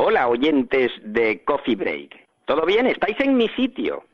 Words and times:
Hola, 0.00 0.28
oyentes 0.28 0.92
de 1.02 1.42
Coffee 1.42 1.74
Break. 1.74 2.14
¿Todo 2.44 2.64
bien? 2.64 2.86
¿Estáis 2.86 3.18
en 3.18 3.36
mi 3.36 3.48
sitio? 3.48 4.04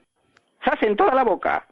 ¡Sas 0.64 0.82
en 0.82 0.96
toda 0.96 1.14
la 1.14 1.24
boca! 1.24 1.68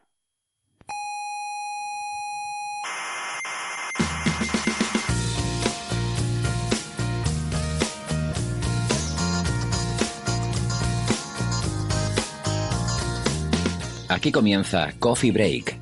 Aquí 14.11 14.31
comienza 14.31 14.93
Coffee 14.99 15.33
Break, 15.33 15.82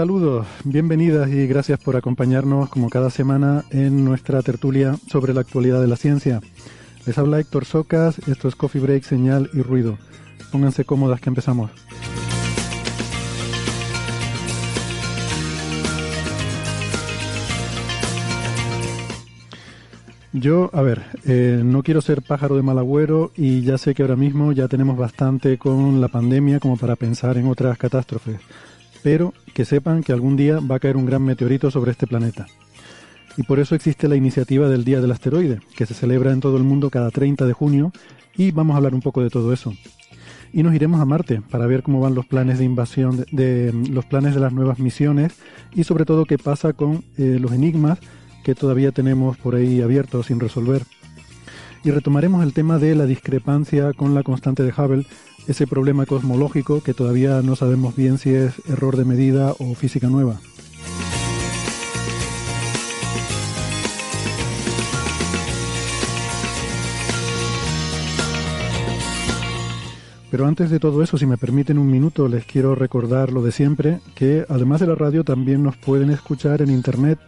Saludos, 0.00 0.46
bienvenidas 0.64 1.28
y 1.28 1.46
gracias 1.46 1.78
por 1.78 1.94
acompañarnos 1.94 2.70
como 2.70 2.88
cada 2.88 3.10
semana 3.10 3.64
en 3.68 4.02
nuestra 4.02 4.40
tertulia 4.40 4.96
sobre 5.10 5.34
la 5.34 5.42
actualidad 5.42 5.78
de 5.78 5.88
la 5.88 5.96
ciencia. 5.96 6.40
Les 7.04 7.18
habla 7.18 7.38
Héctor 7.38 7.66
Socas, 7.66 8.18
esto 8.26 8.48
es 8.48 8.54
Coffee 8.54 8.80
Break, 8.80 9.02
Señal 9.02 9.50
y 9.52 9.60
Ruido. 9.60 9.98
Pónganse 10.50 10.86
cómodas 10.86 11.20
que 11.20 11.28
empezamos. 11.28 11.70
Yo, 20.32 20.70
a 20.72 20.80
ver, 20.80 21.02
eh, 21.26 21.60
no 21.62 21.82
quiero 21.82 22.00
ser 22.00 22.22
pájaro 22.22 22.56
de 22.56 22.62
mal 22.62 22.78
agüero 22.78 23.32
y 23.36 23.60
ya 23.60 23.76
sé 23.76 23.94
que 23.94 24.00
ahora 24.00 24.16
mismo 24.16 24.52
ya 24.52 24.66
tenemos 24.66 24.96
bastante 24.96 25.58
con 25.58 26.00
la 26.00 26.08
pandemia 26.08 26.58
como 26.58 26.78
para 26.78 26.96
pensar 26.96 27.36
en 27.36 27.48
otras 27.48 27.76
catástrofes 27.76 28.40
pero 29.02 29.32
que 29.60 29.66
sepan 29.66 30.02
que 30.02 30.14
algún 30.14 30.36
día 30.36 30.58
va 30.58 30.76
a 30.76 30.78
caer 30.78 30.96
un 30.96 31.04
gran 31.04 31.22
meteorito 31.22 31.70
sobre 31.70 31.90
este 31.90 32.06
planeta. 32.06 32.46
Y 33.36 33.42
por 33.42 33.60
eso 33.60 33.74
existe 33.74 34.08
la 34.08 34.16
iniciativa 34.16 34.70
del 34.70 34.86
Día 34.86 35.02
del 35.02 35.10
Asteroide, 35.10 35.60
que 35.76 35.84
se 35.84 35.92
celebra 35.92 36.32
en 36.32 36.40
todo 36.40 36.56
el 36.56 36.62
mundo 36.62 36.88
cada 36.88 37.10
30 37.10 37.44
de 37.44 37.52
junio, 37.52 37.92
y 38.34 38.52
vamos 38.52 38.72
a 38.72 38.78
hablar 38.78 38.94
un 38.94 39.02
poco 39.02 39.22
de 39.22 39.28
todo 39.28 39.52
eso. 39.52 39.74
Y 40.54 40.62
nos 40.62 40.74
iremos 40.74 40.98
a 40.98 41.04
Marte 41.04 41.42
para 41.50 41.66
ver 41.66 41.82
cómo 41.82 42.00
van 42.00 42.14
los 42.14 42.24
planes 42.24 42.58
de 42.58 42.64
invasión, 42.64 43.26
de, 43.32 43.70
los 43.90 44.06
planes 44.06 44.32
de 44.32 44.40
las 44.40 44.54
nuevas 44.54 44.78
misiones 44.78 45.34
y 45.74 45.84
sobre 45.84 46.06
todo 46.06 46.24
qué 46.24 46.38
pasa 46.38 46.72
con 46.72 47.04
eh, 47.18 47.36
los 47.38 47.52
enigmas 47.52 47.98
que 48.42 48.54
todavía 48.54 48.92
tenemos 48.92 49.36
por 49.36 49.56
ahí 49.56 49.82
abiertos 49.82 50.28
sin 50.28 50.40
resolver. 50.40 50.84
Y 51.84 51.90
retomaremos 51.90 52.42
el 52.44 52.54
tema 52.54 52.78
de 52.78 52.94
la 52.94 53.04
discrepancia 53.04 53.92
con 53.92 54.14
la 54.14 54.22
constante 54.22 54.62
de 54.62 54.72
Hubble 54.72 55.04
ese 55.46 55.66
problema 55.66 56.06
cosmológico 56.06 56.82
que 56.82 56.94
todavía 56.94 57.42
no 57.42 57.56
sabemos 57.56 57.96
bien 57.96 58.18
si 58.18 58.30
es 58.30 58.52
error 58.68 58.96
de 58.96 59.04
medida 59.04 59.54
o 59.58 59.74
física 59.74 60.08
nueva. 60.08 60.40
Pero 70.30 70.46
antes 70.46 70.70
de 70.70 70.78
todo 70.78 71.02
eso, 71.02 71.18
si 71.18 71.26
me 71.26 71.36
permiten 71.36 71.76
un 71.76 71.90
minuto, 71.90 72.28
les 72.28 72.44
quiero 72.44 72.76
recordar 72.76 73.32
lo 73.32 73.42
de 73.42 73.50
siempre, 73.50 74.00
que 74.14 74.46
además 74.48 74.80
de 74.80 74.86
la 74.86 74.94
radio 74.94 75.24
también 75.24 75.62
nos 75.62 75.76
pueden 75.76 76.10
escuchar 76.10 76.62
en 76.62 76.70
Internet. 76.70 77.18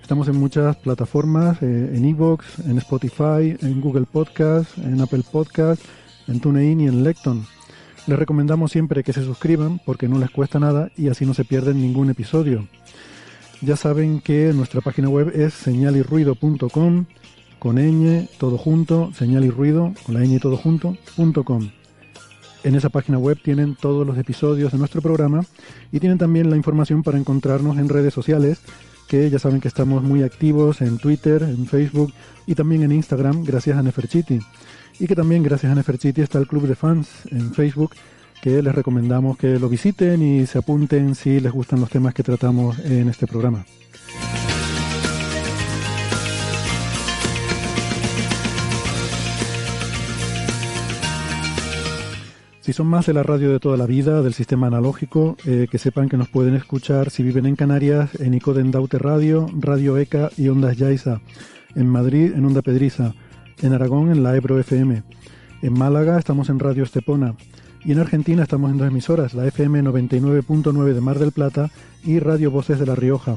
Estamos 0.00 0.28
en 0.28 0.36
muchas 0.36 0.76
plataformas, 0.76 1.60
eh, 1.60 1.92
en 1.94 2.04
Evox, 2.04 2.60
en 2.60 2.78
Spotify, 2.78 3.56
en 3.60 3.80
Google 3.80 4.06
Podcast, 4.10 4.78
en 4.78 5.00
Apple 5.00 5.24
Podcast, 5.30 5.82
en 6.28 6.38
TuneIn 6.38 6.80
y 6.82 6.86
en 6.86 7.02
Lecton. 7.02 7.44
Les 8.06 8.18
recomendamos 8.18 8.72
siempre 8.72 9.04
que 9.04 9.12
se 9.12 9.22
suscriban 9.22 9.80
porque 9.84 10.08
no 10.08 10.18
les 10.18 10.30
cuesta 10.30 10.58
nada 10.58 10.90
y 10.96 11.08
así 11.08 11.24
no 11.24 11.34
se 11.34 11.44
pierden 11.44 11.80
ningún 11.80 12.10
episodio. 12.10 12.66
Ya 13.60 13.76
saben 13.76 14.20
que 14.20 14.52
nuestra 14.52 14.80
página 14.80 15.08
web 15.08 15.30
es 15.34 15.54
señalirruido.com 15.54 17.04
con 17.60 17.76
ñ 17.76 18.28
todo 18.38 18.58
junto, 18.58 19.12
señal 19.14 19.44
y 19.44 19.50
con 19.50 20.14
la 20.14 20.20
ñ 20.20 20.40
todo 20.40 20.56
junto, 20.56 20.96
En 22.64 22.74
esa 22.74 22.88
página 22.88 23.18
web 23.18 23.38
tienen 23.40 23.76
todos 23.76 24.04
los 24.04 24.18
episodios 24.18 24.72
de 24.72 24.78
nuestro 24.78 25.00
programa 25.00 25.44
y 25.92 26.00
tienen 26.00 26.18
también 26.18 26.50
la 26.50 26.56
información 26.56 27.04
para 27.04 27.18
encontrarnos 27.18 27.78
en 27.78 27.88
redes 27.88 28.12
sociales, 28.12 28.58
que 29.06 29.30
ya 29.30 29.38
saben 29.38 29.60
que 29.60 29.68
estamos 29.68 30.02
muy 30.02 30.24
activos 30.24 30.80
en 30.80 30.98
Twitter, 30.98 31.44
en 31.44 31.66
Facebook 31.66 32.12
y 32.48 32.56
también 32.56 32.82
en 32.82 32.90
Instagram, 32.90 33.44
gracias 33.44 33.78
a 33.78 33.82
Neferchiti 33.82 34.40
y 34.98 35.06
que 35.06 35.16
también 35.16 35.42
gracias 35.42 35.72
a 35.72 35.74
Neferchiti 35.74 36.20
está 36.20 36.38
el 36.38 36.46
club 36.46 36.66
de 36.66 36.74
fans 36.74 37.08
en 37.30 37.52
Facebook 37.52 37.92
que 38.42 38.60
les 38.60 38.74
recomendamos 38.74 39.38
que 39.38 39.58
lo 39.58 39.68
visiten 39.68 40.20
y 40.20 40.46
se 40.46 40.58
apunten 40.58 41.14
si 41.14 41.38
les 41.38 41.52
gustan 41.52 41.80
los 41.80 41.90
temas 41.90 42.12
que 42.12 42.24
tratamos 42.24 42.78
en 42.80 43.08
este 43.08 43.28
programa. 43.28 43.64
Si 52.62 52.72
son 52.72 52.86
más 52.86 53.06
de 53.06 53.12
la 53.12 53.24
radio 53.24 53.50
de 53.50 53.58
toda 53.58 53.76
la 53.76 53.86
vida, 53.86 54.22
del 54.22 54.34
sistema 54.34 54.68
analógico, 54.68 55.36
eh, 55.44 55.66
que 55.68 55.78
sepan 55.78 56.08
que 56.08 56.16
nos 56.16 56.28
pueden 56.28 56.54
escuchar 56.54 57.10
si 57.10 57.24
viven 57.24 57.46
en 57.46 57.56
Canarias, 57.56 58.20
en 58.20 58.34
Icoden 58.34 58.70
Daute 58.70 58.98
Radio, 58.98 59.48
Radio 59.58 59.98
ECA 59.98 60.30
y 60.36 60.48
Ondas 60.48 60.76
Yaiza, 60.76 61.20
en 61.74 61.88
Madrid, 61.88 62.32
en 62.34 62.44
Onda 62.44 62.62
Pedriza, 62.62 63.14
en 63.62 63.72
Aragón 63.72 64.10
en 64.10 64.22
la 64.22 64.36
Ebro 64.36 64.58
FM. 64.58 65.02
En 65.62 65.72
Málaga 65.72 66.18
estamos 66.18 66.48
en 66.48 66.58
Radio 66.58 66.82
Estepona. 66.84 67.34
Y 67.84 67.92
en 67.92 67.98
Argentina 67.98 68.42
estamos 68.42 68.70
en 68.70 68.78
dos 68.78 68.88
emisoras, 68.88 69.34
la 69.34 69.46
FM 69.46 69.82
99.9 69.82 70.92
de 70.92 71.00
Mar 71.00 71.18
del 71.18 71.32
Plata 71.32 71.70
y 72.04 72.18
Radio 72.18 72.50
Voces 72.50 72.78
de 72.78 72.86
La 72.86 72.94
Rioja. 72.94 73.36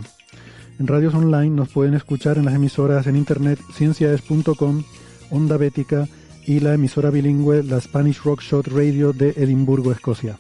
En 0.80 0.88
radios 0.88 1.14
online 1.16 1.50
nos 1.50 1.70
pueden 1.70 1.94
escuchar 1.94 2.38
en 2.38 2.46
las 2.46 2.54
emisoras 2.54 3.08
en 3.08 3.16
internet 3.16 3.60
ciencias.com, 3.74 4.84
Onda 5.32 5.58
Bética 5.58 6.08
y 6.46 6.60
la 6.60 6.74
emisora 6.74 7.10
bilingüe 7.10 7.64
la 7.64 7.80
Spanish 7.80 8.22
Rock 8.24 8.42
Shot 8.42 8.68
Radio 8.68 9.14
de 9.14 9.30
Edimburgo, 9.30 9.92
Escocia. 9.92 10.38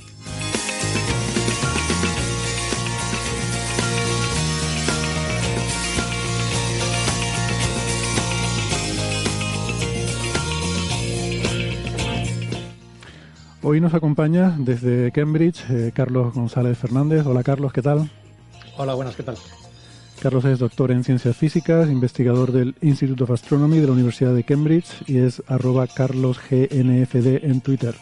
Hoy 13.68 13.82
nos 13.82 13.96
acompaña 13.96 14.54
desde 14.60 15.12
Cambridge 15.12 15.66
eh, 15.72 15.92
Carlos 15.92 16.36
González 16.36 16.78
Fernández. 16.78 17.26
Hola 17.26 17.42
Carlos, 17.42 17.74
¿qué 17.74 17.82
tal? 17.82 18.12
Hola, 18.78 18.94
buenas, 18.94 19.16
¿qué 19.16 19.24
tal? 19.24 19.38
Carlos 20.22 20.46
es 20.46 20.60
doctor 20.60 20.92
en 20.92 21.04
ciencias 21.04 21.36
físicas, 21.36 21.90
investigador 21.90 22.52
del 22.52 22.76
Institute 22.84 23.24
of 23.24 23.32
Astronomy 23.32 23.80
de 23.80 23.88
la 23.88 23.94
Universidad 23.94 24.36
de 24.36 24.44
Cambridge 24.44 25.02
y 25.08 25.18
es 25.18 25.42
arroba 25.48 25.88
carlosgnfd 25.88 27.44
en 27.44 27.62
Twitter. 27.62 27.96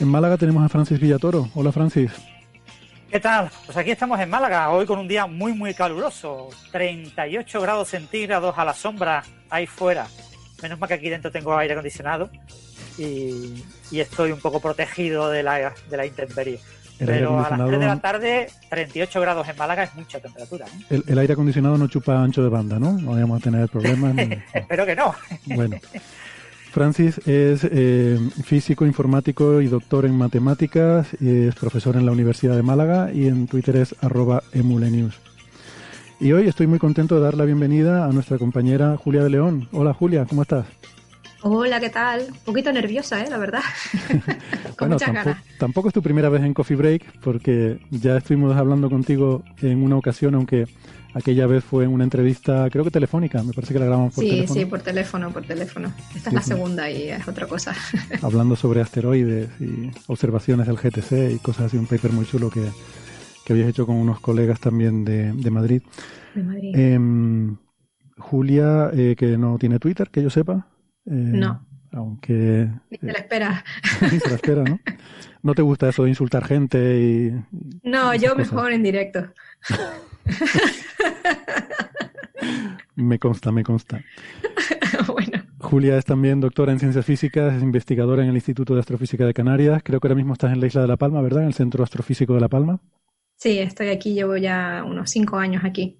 En 0.00 0.08
Málaga 0.08 0.38
tenemos 0.38 0.64
a 0.64 0.70
Francis 0.70 0.98
Villatoro. 0.98 1.50
Hola 1.54 1.70
Francis. 1.70 2.10
¿Qué 3.10 3.20
tal? 3.20 3.50
Pues 3.66 3.76
aquí 3.76 3.90
estamos 3.90 4.18
en 4.20 4.30
Málaga, 4.30 4.70
hoy 4.70 4.86
con 4.86 4.98
un 4.98 5.06
día 5.06 5.26
muy 5.26 5.52
muy 5.52 5.74
caluroso, 5.74 6.48
38 6.70 7.60
grados 7.60 7.88
centígrados 7.88 8.56
a 8.56 8.64
la 8.64 8.72
sombra 8.72 9.22
ahí 9.50 9.66
fuera. 9.66 10.06
Menos 10.62 10.78
mal 10.78 10.88
que 10.88 10.94
aquí 10.94 11.10
dentro 11.10 11.30
tengo 11.30 11.54
aire 11.58 11.74
acondicionado 11.74 12.30
y, 12.98 13.62
estoy 13.92 14.32
un 14.32 14.40
poco 14.40 14.60
protegido 14.60 15.30
de 15.30 15.42
la, 15.42 15.72
de 15.90 15.96
la 15.96 16.06
intemperie. 16.06 16.58
Pero 16.98 17.38
a 17.38 17.50
las 17.50 17.66
3 17.66 17.80
de 17.80 17.86
la 17.86 18.00
tarde, 18.00 18.48
38 18.70 19.20
grados 19.20 19.48
en 19.48 19.56
Málaga 19.56 19.84
es 19.84 19.94
mucha 19.94 20.20
temperatura. 20.20 20.66
¿eh? 20.90 21.02
El, 21.06 21.18
aire 21.18 21.32
acondicionado 21.32 21.76
no 21.76 21.88
chupa 21.88 22.22
ancho 22.22 22.42
de 22.42 22.48
banda, 22.48 22.78
¿no? 22.78 22.92
No 22.92 23.12
vamos 23.12 23.40
a 23.40 23.44
tener 23.44 23.68
problemas. 23.68 24.14
Espero 24.54 24.86
que 24.86 24.94
no. 24.94 25.14
bueno. 25.46 25.78
Francis 26.72 27.18
es 27.26 27.64
eh, 27.64 28.18
físico, 28.44 28.86
informático 28.86 29.60
y 29.60 29.66
doctor 29.66 30.06
en 30.06 30.16
matemáticas, 30.16 31.06
es 31.20 31.54
profesor 31.54 31.96
en 31.96 32.06
la 32.06 32.12
Universidad 32.12 32.56
de 32.56 32.62
Málaga 32.62 33.10
y 33.12 33.28
en 33.28 33.46
Twitter 33.46 33.76
es 33.76 33.94
arroba 34.00 34.42
emulenius. 34.52 35.20
Y 36.18 36.32
hoy 36.32 36.48
estoy 36.48 36.66
muy 36.66 36.78
contento 36.78 37.16
de 37.16 37.20
dar 37.20 37.34
la 37.34 37.44
bienvenida 37.44 38.06
a 38.06 38.08
nuestra 38.08 38.38
compañera 38.38 38.96
Julia 38.96 39.22
de 39.22 39.28
León. 39.28 39.68
Hola 39.72 39.92
Julia, 39.92 40.24
¿cómo 40.24 40.42
estás? 40.42 40.64
Hola, 41.44 41.80
¿qué 41.80 41.90
tal? 41.90 42.26
Un 42.28 42.44
poquito 42.44 42.72
nerviosa, 42.72 43.22
¿eh? 43.22 43.28
La 43.28 43.36
verdad. 43.36 43.62
Con 44.76 44.90
bueno, 44.90 44.96
tampoco, 44.96 45.36
tampoco, 45.58 45.88
es 45.88 45.94
tu 45.94 46.02
primera 46.02 46.28
vez 46.28 46.42
en 46.42 46.54
Coffee 46.54 46.76
Break, 46.76 47.20
porque 47.20 47.78
ya 47.90 48.16
estuvimos 48.18 48.56
hablando 48.56 48.88
contigo 48.88 49.42
en 49.60 49.82
una 49.82 49.96
ocasión, 49.96 50.34
aunque 50.34 50.66
aquella 51.14 51.46
vez 51.46 51.64
fue 51.64 51.84
en 51.84 51.90
una 51.90 52.04
entrevista, 52.04 52.68
creo 52.70 52.84
que 52.84 52.90
telefónica, 52.90 53.42
me 53.42 53.52
parece 53.52 53.72
que 53.72 53.80
la 53.80 53.86
grabamos 53.86 54.14
por 54.14 54.24
teléfono. 54.24 54.54
Sí, 54.54 54.60
sí, 54.60 54.66
por 54.66 54.80
teléfono, 54.80 55.30
por 55.30 55.44
teléfono. 55.44 55.92
Esta 56.14 56.30
es 56.30 56.34
la 56.34 56.42
segunda 56.42 56.90
y 56.90 57.08
es 57.08 57.26
otra 57.26 57.46
cosa. 57.46 57.74
Hablando 58.22 58.56
sobre 58.56 58.80
asteroides 58.80 59.48
y 59.60 59.90
observaciones 60.06 60.66
del 60.66 60.76
GTC 60.76 61.34
y 61.34 61.38
cosas 61.38 61.66
así, 61.66 61.76
un 61.76 61.86
paper 61.86 62.12
muy 62.12 62.24
chulo 62.24 62.50
que, 62.50 62.64
que 63.44 63.52
habías 63.52 63.68
hecho 63.68 63.86
con 63.86 63.96
unos 63.96 64.20
colegas 64.20 64.60
también 64.60 65.04
de, 65.04 65.32
de 65.32 65.50
Madrid. 65.50 65.82
De 66.34 66.42
Madrid. 66.42 66.76
Em, 66.76 67.56
Julia, 68.16 68.90
eh, 68.92 69.16
que 69.18 69.36
no 69.36 69.58
tiene 69.58 69.78
Twitter, 69.78 70.08
que 70.08 70.22
yo 70.22 70.30
sepa. 70.30 70.66
Eh, 71.06 71.10
no. 71.10 71.66
Aunque... 71.92 72.68
se 72.90 73.06
la 73.06 73.18
espera. 73.18 73.64
se 74.10 74.28
la 74.28 74.36
espera, 74.36 74.64
¿no? 74.64 74.80
¿No 75.42 75.54
te 75.54 75.62
gusta 75.62 75.88
eso 75.88 76.04
de 76.04 76.10
insultar 76.10 76.44
gente 76.44 77.00
y... 77.00 77.32
No, 77.82 78.14
yo 78.14 78.36
mejor 78.36 78.72
en 78.72 78.82
directo. 78.82 79.32
me 82.94 83.18
consta, 83.18 83.52
me 83.52 83.62
consta. 83.62 84.02
bueno. 85.06 85.42
Julia 85.58 85.98
es 85.98 86.04
también 86.04 86.40
doctora 86.40 86.72
en 86.72 86.78
ciencias 86.78 87.04
físicas, 87.04 87.54
es 87.54 87.62
investigadora 87.62 88.22
en 88.22 88.30
el 88.30 88.36
Instituto 88.36 88.74
de 88.74 88.80
Astrofísica 88.80 89.26
de 89.26 89.34
Canarias. 89.34 89.82
Creo 89.84 90.00
que 90.00 90.08
ahora 90.08 90.16
mismo 90.16 90.32
estás 90.32 90.52
en 90.52 90.60
la 90.60 90.66
isla 90.66 90.82
de 90.82 90.88
La 90.88 90.96
Palma, 90.96 91.20
¿verdad? 91.20 91.42
En 91.42 91.48
el 91.48 91.54
Centro 91.54 91.84
Astrofísico 91.84 92.34
de 92.34 92.40
La 92.40 92.48
Palma. 92.48 92.80
Sí, 93.36 93.58
estoy 93.58 93.88
aquí, 93.88 94.14
llevo 94.14 94.36
ya 94.36 94.84
unos 94.86 95.10
cinco 95.10 95.36
años 95.36 95.64
aquí. 95.64 95.98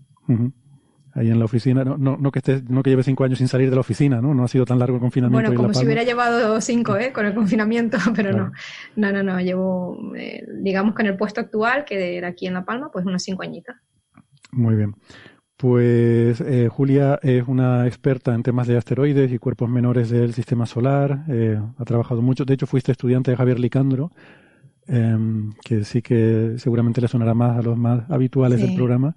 Ahí 1.14 1.30
en 1.30 1.38
la 1.38 1.44
oficina, 1.44 1.84
no, 1.84 1.96
no, 1.98 2.32
que 2.32 2.38
estés, 2.38 2.68
no 2.70 2.82
que 2.82 2.88
lleves 2.88 3.04
cinco 3.04 3.24
años 3.24 3.38
sin 3.38 3.46
salir 3.46 3.68
de 3.68 3.76
la 3.76 3.80
oficina, 3.80 4.22
¿no? 4.22 4.32
No 4.32 4.44
ha 4.44 4.48
sido 4.48 4.64
tan 4.64 4.78
largo 4.78 4.96
el 4.96 5.00
confinamiento. 5.00 5.46
Bueno, 5.46 5.54
como 5.54 5.74
si 5.74 5.84
hubiera 5.84 6.04
llevado 6.04 6.58
cinco, 6.62 6.96
¿eh? 6.96 7.12
Con 7.12 7.26
el 7.26 7.34
confinamiento, 7.34 7.98
pero 8.16 8.32
no. 8.32 8.52
No, 8.96 9.12
no, 9.12 9.22
no, 9.22 9.38
llevo, 9.40 10.14
eh, 10.16 10.46
digamos 10.62 10.94
que 10.94 11.02
en 11.02 11.08
el 11.08 11.16
puesto 11.16 11.42
actual, 11.42 11.84
que 11.84 12.16
era 12.16 12.28
aquí 12.28 12.46
en 12.46 12.54
La 12.54 12.64
Palma, 12.64 12.90
pues 12.90 13.04
unos 13.04 13.22
cinco 13.22 13.42
añitos. 13.42 13.76
Muy 14.52 14.74
bien. 14.74 14.94
Pues 15.62 16.40
eh, 16.40 16.68
Julia 16.68 17.20
es 17.22 17.46
una 17.46 17.86
experta 17.86 18.34
en 18.34 18.42
temas 18.42 18.66
de 18.66 18.76
asteroides 18.76 19.30
y 19.30 19.38
cuerpos 19.38 19.68
menores 19.68 20.10
del 20.10 20.34
sistema 20.34 20.66
solar. 20.66 21.24
Eh, 21.28 21.60
ha 21.78 21.84
trabajado 21.84 22.20
mucho. 22.20 22.44
De 22.44 22.54
hecho, 22.54 22.66
fuiste 22.66 22.90
estudiante 22.90 23.30
de 23.30 23.36
Javier 23.36 23.60
Licandro, 23.60 24.10
em, 24.86 25.52
que 25.62 25.84
sí 25.84 26.02
que 26.02 26.54
seguramente 26.56 27.00
le 27.00 27.06
sonará 27.06 27.34
más 27.34 27.58
a 27.58 27.62
los 27.62 27.76
más 27.76 28.10
habituales 28.10 28.60
del 28.60 28.74
programa. 28.74 29.14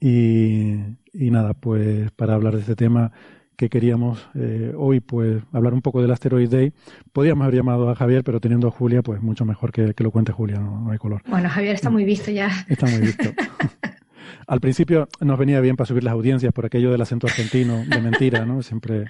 Y, 0.00 0.74
y, 1.12 1.30
nada, 1.30 1.54
pues 1.54 2.10
para 2.12 2.34
hablar 2.34 2.54
de 2.54 2.60
este 2.60 2.76
tema 2.76 3.12
que 3.56 3.68
queríamos 3.68 4.28
eh, 4.36 4.72
hoy, 4.76 5.00
pues 5.00 5.42
hablar 5.52 5.74
un 5.74 5.82
poco 5.82 6.00
del 6.00 6.12
Asteroid 6.12 6.48
Day. 6.48 6.72
Podríamos 7.12 7.42
haber 7.42 7.56
llamado 7.56 7.90
a 7.90 7.96
Javier, 7.96 8.22
pero 8.22 8.40
teniendo 8.40 8.68
a 8.68 8.70
Julia, 8.70 9.02
pues 9.02 9.20
mucho 9.20 9.44
mejor 9.44 9.72
que, 9.72 9.94
que 9.94 10.04
lo 10.04 10.12
cuente 10.12 10.30
Julia, 10.30 10.60
no, 10.60 10.80
no 10.80 10.92
hay 10.92 10.98
color. 10.98 11.22
Bueno, 11.26 11.48
Javier 11.48 11.74
está 11.74 11.90
muy 11.90 12.04
visto 12.04 12.30
ya. 12.30 12.50
Está 12.68 12.86
muy 12.86 13.00
visto. 13.00 13.24
Al 14.46 14.60
principio 14.60 15.08
nos 15.20 15.38
venía 15.38 15.60
bien 15.60 15.76
para 15.76 15.86
subir 15.86 16.04
las 16.04 16.12
audiencias 16.12 16.52
por 16.52 16.66
aquello 16.66 16.90
del 16.92 17.00
acento 17.00 17.26
argentino, 17.26 17.84
de 17.84 18.00
mentira, 18.00 18.46
¿no? 18.46 18.62
Siempre, 18.62 19.06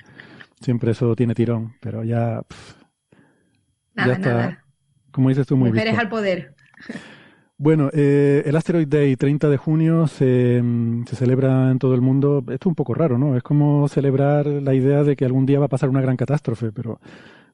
siempre 0.61 0.93
eso 0.93 1.15
tiene 1.15 1.35
tirón, 1.35 1.75
pero 1.81 2.03
ya, 2.03 2.43
ya 3.95 4.13
está, 4.13 4.65
como 5.13 5.29
dices 5.29 5.47
tú, 5.47 5.57
muy 5.57 5.71
Mujeres 5.71 5.99
al 5.99 6.09
poder. 6.09 6.55
Bueno, 7.61 7.91
eh, 7.93 8.45
el 8.47 8.55
Asteroid 8.55 8.87
Day, 8.87 9.17
30 9.17 9.49
de 9.49 9.57
junio, 9.57 10.07
se, 10.07 10.63
se, 11.07 11.17
celebra 11.17 11.71
en 11.73 11.81
todo 11.81 11.95
el 11.95 12.01
mundo. 12.01 12.39
Esto 12.39 12.55
es 12.55 12.67
un 12.67 12.75
poco 12.77 12.95
raro, 12.95 13.19
¿no? 13.19 13.37
Es 13.37 13.43
como 13.43 13.89
celebrar 13.89 14.47
la 14.47 14.75
idea 14.75 15.03
de 15.03 15.17
que 15.17 15.25
algún 15.25 15.45
día 15.45 15.59
va 15.59 15.67
a 15.67 15.69
pasar 15.69 15.89
una 15.89 16.01
gran 16.01 16.17
catástrofe, 16.17 16.71
pero 16.71 17.01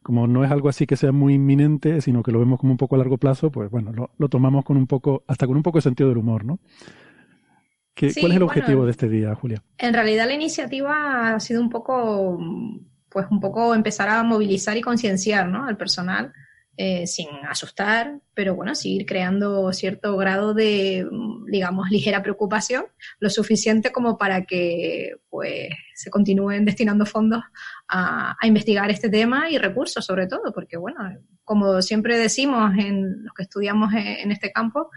como 0.03 0.27
no 0.27 0.45
es 0.45 0.51
algo 0.51 0.69
así 0.69 0.87
que 0.87 0.97
sea 0.97 1.11
muy 1.11 1.35
inminente, 1.35 2.03
sino 2.03 2.23
que 2.23 2.31
lo 2.31 2.39
vemos 2.39 2.61
como 2.61 2.73
un 2.73 2.77
poco 2.77 2.95
a 2.95 2.99
largo 2.99 3.17
plazo, 3.17 3.51
pues 3.51 3.71
bueno, 3.71 3.93
lo, 3.93 4.11
lo 4.19 4.29
tomamos 4.29 4.63
con 4.63 4.77
un 4.77 4.87
poco, 4.87 5.25
hasta 5.27 5.47
con 5.47 5.57
un 5.57 5.63
poco 5.63 5.79
de 5.79 5.83
sentido 5.83 6.11
del 6.11 6.19
humor, 6.19 6.45
¿no? 6.45 6.59
¿Cuál 7.97 8.33
es 8.33 8.37
el 8.37 8.43
objetivo 8.43 8.85
de 8.85 8.91
este 8.91 9.09
día, 9.09 9.35
Julia? 9.35 9.63
En 9.79 9.95
realidad 9.95 10.27
la 10.27 10.35
iniciativa 10.35 11.35
ha 11.35 11.41
sido 11.41 11.61
un 11.61 11.71
poco, 11.71 12.39
pues 13.09 13.27
un 13.31 13.41
poco 13.41 13.75
empezar 13.75 14.09
a 14.09 14.23
movilizar 14.23 14.77
y 14.77 14.83
concienciar 14.83 15.49
¿no? 15.49 15.65
al 15.65 15.77
personal, 15.77 16.33
eh, 16.77 17.07
sin 17.07 17.29
asustar, 17.49 18.21
pero 18.35 18.55
bueno, 18.55 18.75
seguir 18.75 19.07
creando 19.07 19.73
cierto 19.73 20.17
grado 20.17 20.55
de, 20.55 21.09
digamos, 21.47 21.89
ligera 21.91 22.23
preocupación, 22.23 22.87
lo 23.21 23.31
suficiente 23.31 23.93
como 23.93 24.19
para 24.19 24.45
que 24.45 25.17
pues 25.31 25.69
se 25.95 26.11
continúen 26.11 26.65
destinando 26.65 27.07
fondos 27.07 27.43
a, 27.89 28.37
a 28.41 28.47
investigar 28.47 28.91
este 28.91 29.09
tema 29.09 29.51
y 29.51 29.59
recursos 29.59 30.05
sobre 30.05 30.27
todo, 30.27 30.53
porque 30.53 30.77
bueno, 30.77 30.99
como 31.45 31.81
siempre 31.83 32.19
decimos 32.19 32.73
en 32.79 33.25
los 33.25 33.35
que 33.35 33.45
estudiamos 33.45 33.93
en 33.95 34.33
este 34.33 34.51
campo, 34.51 34.91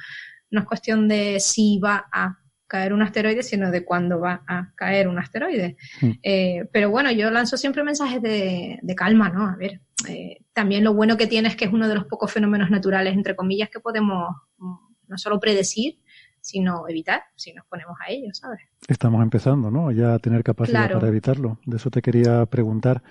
no 0.49 0.61
es 0.61 0.65
cuestión 0.65 1.07
de 1.07 1.39
si 1.39 1.79
va 1.79 2.07
a 2.11 2.39
caer 2.67 2.93
un 2.93 3.01
asteroide, 3.01 3.43
sino 3.43 3.71
de 3.71 3.83
cuándo 3.83 4.19
va 4.19 4.43
a 4.47 4.71
caer 4.75 5.07
un 5.07 5.17
asteroide. 5.17 5.77
Hmm. 6.01 6.11
Eh, 6.21 6.67
pero 6.71 6.89
bueno, 6.89 7.11
yo 7.11 7.31
lanzo 7.31 7.57
siempre 7.57 7.83
mensajes 7.83 8.21
de, 8.21 8.79
calma, 8.95 9.29
¿no? 9.29 9.47
A 9.47 9.55
ver, 9.55 9.81
eh, 10.07 10.39
también 10.53 10.83
lo 10.83 10.93
bueno 10.93 11.17
que 11.17 11.27
tiene 11.27 11.47
es 11.47 11.55
que 11.55 11.65
es 11.65 11.73
uno 11.73 11.87
de 11.87 11.95
los 11.95 12.05
pocos 12.05 12.31
fenómenos 12.31 12.69
naturales, 12.69 13.13
entre 13.13 13.35
comillas, 13.35 13.69
que 13.69 13.79
podemos 13.79 14.35
mm, 14.57 14.75
no 15.07 15.17
solo 15.17 15.39
predecir, 15.39 15.99
sino 16.41 16.87
evitar 16.87 17.23
si 17.35 17.53
nos 17.53 17.65
ponemos 17.65 17.97
a 18.05 18.11
ello, 18.11 18.33
¿sabes? 18.33 18.59
Estamos 18.87 19.21
empezando, 19.21 19.71
¿no? 19.71 19.91
Ya 19.91 20.13
a 20.13 20.19
tener 20.19 20.43
capacidad 20.43 20.91
para 20.91 21.07
evitarlo. 21.07 21.59
De 21.65 21.77
eso 21.77 21.89
te 21.89 22.01
quería 22.01 22.45
preguntar. 22.45 23.01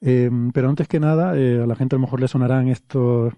Eh, 0.00 0.30
pero 0.52 0.68
antes 0.68 0.88
que 0.88 1.00
nada, 1.00 1.30
a 1.30 1.34
la 1.34 1.74
gente 1.74 1.96
a 1.96 1.98
lo 1.98 2.02
mejor 2.02 2.20
le 2.20 2.28
sonarán 2.28 2.68
estos 2.68 3.34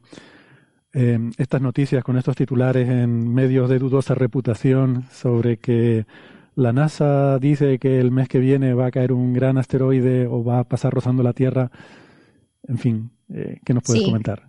eh, 0.94 1.18
estas 1.36 1.60
noticias 1.60 2.02
con 2.02 2.16
estos 2.16 2.36
titulares 2.36 2.88
en 2.88 3.32
medios 3.32 3.68
de 3.68 3.78
dudosa 3.78 4.14
reputación 4.14 5.04
sobre 5.10 5.58
que 5.58 6.06
la 6.54 6.72
NASA 6.72 7.38
dice 7.38 7.78
que 7.78 8.00
el 8.00 8.10
mes 8.10 8.28
que 8.28 8.38
viene 8.38 8.74
va 8.74 8.86
a 8.86 8.90
caer 8.90 9.12
un 9.12 9.32
gran 9.32 9.58
asteroide 9.58 10.26
o 10.26 10.42
va 10.42 10.60
a 10.60 10.64
pasar 10.64 10.92
rozando 10.92 11.22
la 11.22 11.32
Tierra. 11.32 11.70
En 12.66 12.78
fin, 12.78 13.10
eh, 13.32 13.60
¿qué 13.64 13.74
nos 13.74 13.84
puedes 13.84 14.02
comentar? 14.02 14.48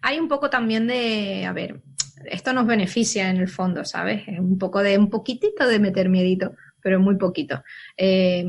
Hay 0.00 0.18
un 0.18 0.26
poco 0.26 0.50
también 0.50 0.86
de, 0.86 1.46
a 1.46 1.52
ver, 1.52 1.80
esto 2.24 2.52
nos 2.52 2.66
beneficia 2.66 3.30
en 3.30 3.36
el 3.36 3.48
fondo, 3.48 3.84
¿sabes? 3.84 4.26
Un 4.26 4.58
poco 4.58 4.82
de, 4.82 4.98
un 4.98 5.10
poquitito 5.10 5.66
de 5.66 5.78
meter 5.78 6.08
miedito 6.08 6.54
pero 6.82 7.00
muy 7.00 7.16
poquito. 7.16 7.62
Eh, 7.96 8.44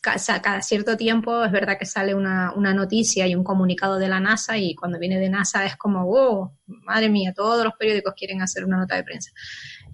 cada, 0.00 0.62
cierto 0.62 0.96
tiempo 0.96 1.44
es 1.44 1.52
verdad 1.52 1.78
que 1.78 1.84
sale 1.84 2.14
una, 2.14 2.52
una, 2.54 2.74
noticia 2.74 3.26
y 3.26 3.34
un 3.34 3.44
comunicado 3.44 3.98
de 3.98 4.08
la 4.08 4.20
NASA 4.20 4.58
y 4.58 4.74
cuando 4.74 4.98
viene 4.98 5.18
de 5.18 5.28
NASA 5.28 5.64
es 5.66 5.76
como, 5.76 6.04
oh, 6.06 6.52
madre 6.66 7.08
mía, 7.08 7.32
todos 7.34 7.64
los 7.64 7.74
periódicos 7.74 8.14
quieren 8.16 8.42
hacer 8.42 8.64
una 8.64 8.78
nota 8.78 8.96
de 8.96 9.04
prensa. 9.04 9.30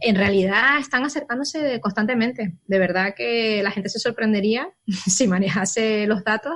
En 0.00 0.16
realidad 0.16 0.78
están 0.80 1.04
acercándose 1.04 1.80
constantemente. 1.80 2.56
De 2.66 2.78
verdad 2.78 3.14
que 3.16 3.62
la 3.62 3.70
gente 3.70 3.88
se 3.88 3.98
sorprendería 3.98 4.68
si 4.86 5.26
manejase 5.26 6.06
los 6.06 6.24
datos 6.24 6.54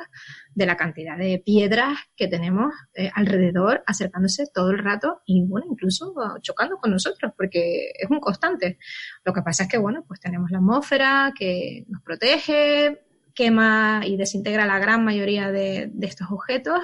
de 0.56 0.64
la 0.64 0.76
cantidad 0.78 1.18
de 1.18 1.42
piedras 1.44 1.98
que 2.16 2.28
tenemos 2.28 2.72
eh, 2.94 3.10
alrededor, 3.14 3.84
acercándose 3.86 4.46
todo 4.52 4.70
el 4.70 4.78
rato 4.78 5.20
y, 5.26 5.44
bueno, 5.44 5.66
incluso 5.70 6.14
chocando 6.40 6.78
con 6.78 6.92
nosotros, 6.92 7.32
porque 7.36 7.90
es 7.94 8.08
un 8.08 8.20
constante. 8.20 8.78
Lo 9.22 9.34
que 9.34 9.42
pasa 9.42 9.64
es 9.64 9.68
que, 9.68 9.76
bueno, 9.76 10.04
pues 10.08 10.18
tenemos 10.18 10.50
la 10.50 10.56
atmósfera 10.56 11.34
que 11.38 11.84
nos 11.88 12.02
protege, 12.02 13.02
quema 13.34 14.00
y 14.06 14.16
desintegra 14.16 14.64
la 14.64 14.78
gran 14.78 15.04
mayoría 15.04 15.52
de, 15.52 15.92
estos 16.00 16.28
objetos 16.30 16.80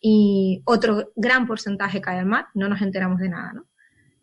y 0.00 0.60
otro 0.64 1.12
gran 1.14 1.46
porcentaje 1.46 2.00
cae 2.00 2.18
al 2.18 2.26
mar, 2.26 2.46
no 2.54 2.68
nos 2.68 2.82
enteramos 2.82 3.20
de 3.20 3.28
nada, 3.28 3.52
¿no? 3.52 3.66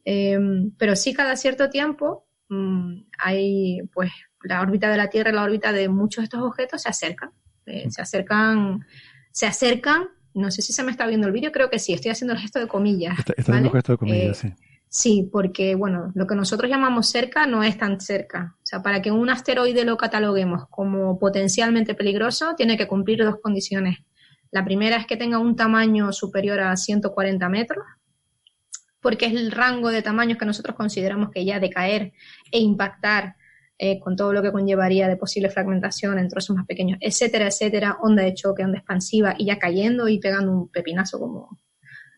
Em, 0.04 0.72
pero 0.78 0.98
sí 0.98 1.14
cada 1.14 1.38
cierto 1.38 1.70
tiempo 1.70 2.28
mm, 2.50 3.04
hay, 3.18 3.80
pues, 3.94 4.12
la 4.44 4.60
órbita 4.60 4.92
de 4.92 4.98
la 4.98 5.10
Tierra 5.10 5.30
y 5.30 5.36
la 5.36 5.44
órbita 5.44 5.72
de 5.72 5.88
muchos 5.88 6.24
de 6.24 6.26
estos 6.26 6.42
objetos 6.42 6.82
se 6.82 6.90
acercan 6.90 7.32
eh, 7.66 7.90
se 7.90 8.02
acercan, 8.02 8.86
se 9.32 9.46
acercan, 9.46 10.08
no 10.34 10.52
sé 10.52 10.62
si 10.62 10.74
se 10.74 10.84
me 10.84 10.92
está 10.92 11.08
viendo 11.08 11.28
el 11.28 11.34
vídeo, 11.34 11.52
creo 11.52 11.70
que 11.70 11.80
sí, 11.80 11.94
estoy 11.94 12.12
haciendo 12.12 12.34
el 12.34 12.40
gesto 12.40 12.60
de 12.60 12.68
comillas. 12.68 13.18
Está, 13.20 13.34
haciendo 13.38 13.68
el 13.68 13.74
gesto 13.74 13.94
de 13.94 13.98
comillas, 13.98 14.44
eh, 14.44 14.54
sí. 14.58 14.64
Sí, 14.92 15.30
porque 15.32 15.76
bueno, 15.76 16.12
lo 16.16 16.26
que 16.26 16.34
nosotros 16.34 16.70
llamamos 16.70 17.10
cerca 17.10 17.46
no 17.46 17.64
es 17.64 17.78
tan 17.78 18.02
cerca. 18.02 18.56
O 18.58 18.66
sea, 18.66 18.82
para 18.82 19.04
que 19.04 19.12
un 19.12 19.30
asteroide 19.30 19.86
lo 19.86 19.98
cataloguemos 19.98 20.68
como 20.70 21.20
potencialmente 21.20 21.94
peligroso, 21.94 22.56
tiene 22.56 22.76
que 22.76 22.88
cumplir 22.88 23.24
dos 23.24 23.36
condiciones. 23.40 24.00
La 24.50 24.66
primera 24.66 24.98
es 24.98 25.06
que 25.06 25.16
tenga 25.16 25.38
un 25.38 25.56
tamaño 25.56 26.12
superior 26.12 26.60
a 26.60 26.76
140 26.76 27.50
metros 27.50 27.86
porque 29.00 29.28
es 29.28 29.34
el 29.34 29.52
rango 29.52 29.90
de 29.90 30.02
tamaños 30.02 30.38
que 30.38 30.46
nosotros 30.46 30.76
consideramos 30.76 31.30
que 31.30 31.46
ya 31.46 31.60
decaer 31.60 32.14
e 32.52 32.60
impactar 32.60 33.36
eh, 33.82 33.98
con 33.98 34.18
todo 34.18 34.34
lo 34.34 34.42
que 34.42 34.52
conllevaría 34.52 35.08
de 35.08 35.16
posible 35.16 35.50
fragmentación 35.50 36.20
en 36.20 36.28
trozos 36.28 36.54
más 36.54 36.66
pequeños, 36.66 36.98
etcétera, 37.00 37.48
etcétera, 37.48 37.98
onda 38.02 38.24
de 38.24 38.34
choque, 38.34 38.66
onda 38.66 38.78
expansiva 38.78 39.36
y 39.38 39.46
ya 39.46 39.58
cayendo 39.58 40.10
y 40.10 40.20
pegando 40.20 40.52
un 40.52 40.68
pepinazo 40.68 41.18
como 41.18 41.58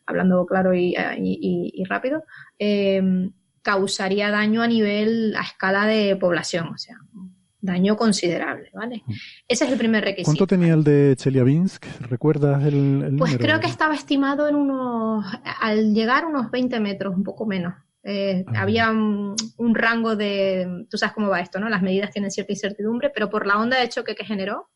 hablando 0.07 0.43
claro 0.47 0.73
y, 0.73 0.95
y, 1.17 1.83
rápido, 1.85 2.23
eh, 2.57 3.29
causaría 3.61 4.31
daño 4.31 4.63
a 4.63 4.67
nivel, 4.67 5.35
a 5.37 5.43
escala 5.43 5.85
de 5.85 6.15
población, 6.15 6.69
o 6.69 6.77
sea, 6.79 6.97
daño 7.61 7.95
considerable, 7.95 8.71
¿vale? 8.73 9.03
Mm. 9.05 9.11
Ese 9.47 9.65
es 9.65 9.71
el 9.71 9.77
primer 9.77 10.03
requisito. 10.03 10.31
¿Cuánto 10.31 10.47
tenía 10.47 10.73
el 10.73 10.83
de 10.83 11.15
Chelyabinsk? 11.15 11.85
¿Recuerdas 12.09 12.65
el, 12.65 13.15
Pues 13.19 13.37
creo 13.37 13.59
que 13.59 13.67
estaba 13.67 13.93
estimado 13.93 14.47
en 14.47 14.55
unos, 14.55 15.23
al 15.61 15.93
llegar 15.93 16.25
unos 16.25 16.49
20 16.49 16.79
metros, 16.79 17.15
un 17.15 17.23
poco 17.23 17.45
menos. 17.45 17.75
Eh, 18.03 18.43
ah. 18.47 18.61
Había 18.61 18.91
un, 18.91 19.35
rango 19.75 20.15
de, 20.15 20.85
tú 20.89 20.97
sabes 20.97 21.13
cómo 21.13 21.29
va 21.29 21.39
esto, 21.39 21.59
¿no? 21.59 21.69
Las 21.69 21.81
medidas 21.81 22.11
tienen 22.11 22.31
cierta 22.31 22.51
incertidumbre, 22.51 23.09
pero 23.09 23.29
por 23.29 23.45
la 23.45 23.57
onda 23.57 23.79
de 23.79 23.89
choque 23.89 24.15
que 24.15 24.25
generó, 24.25 24.69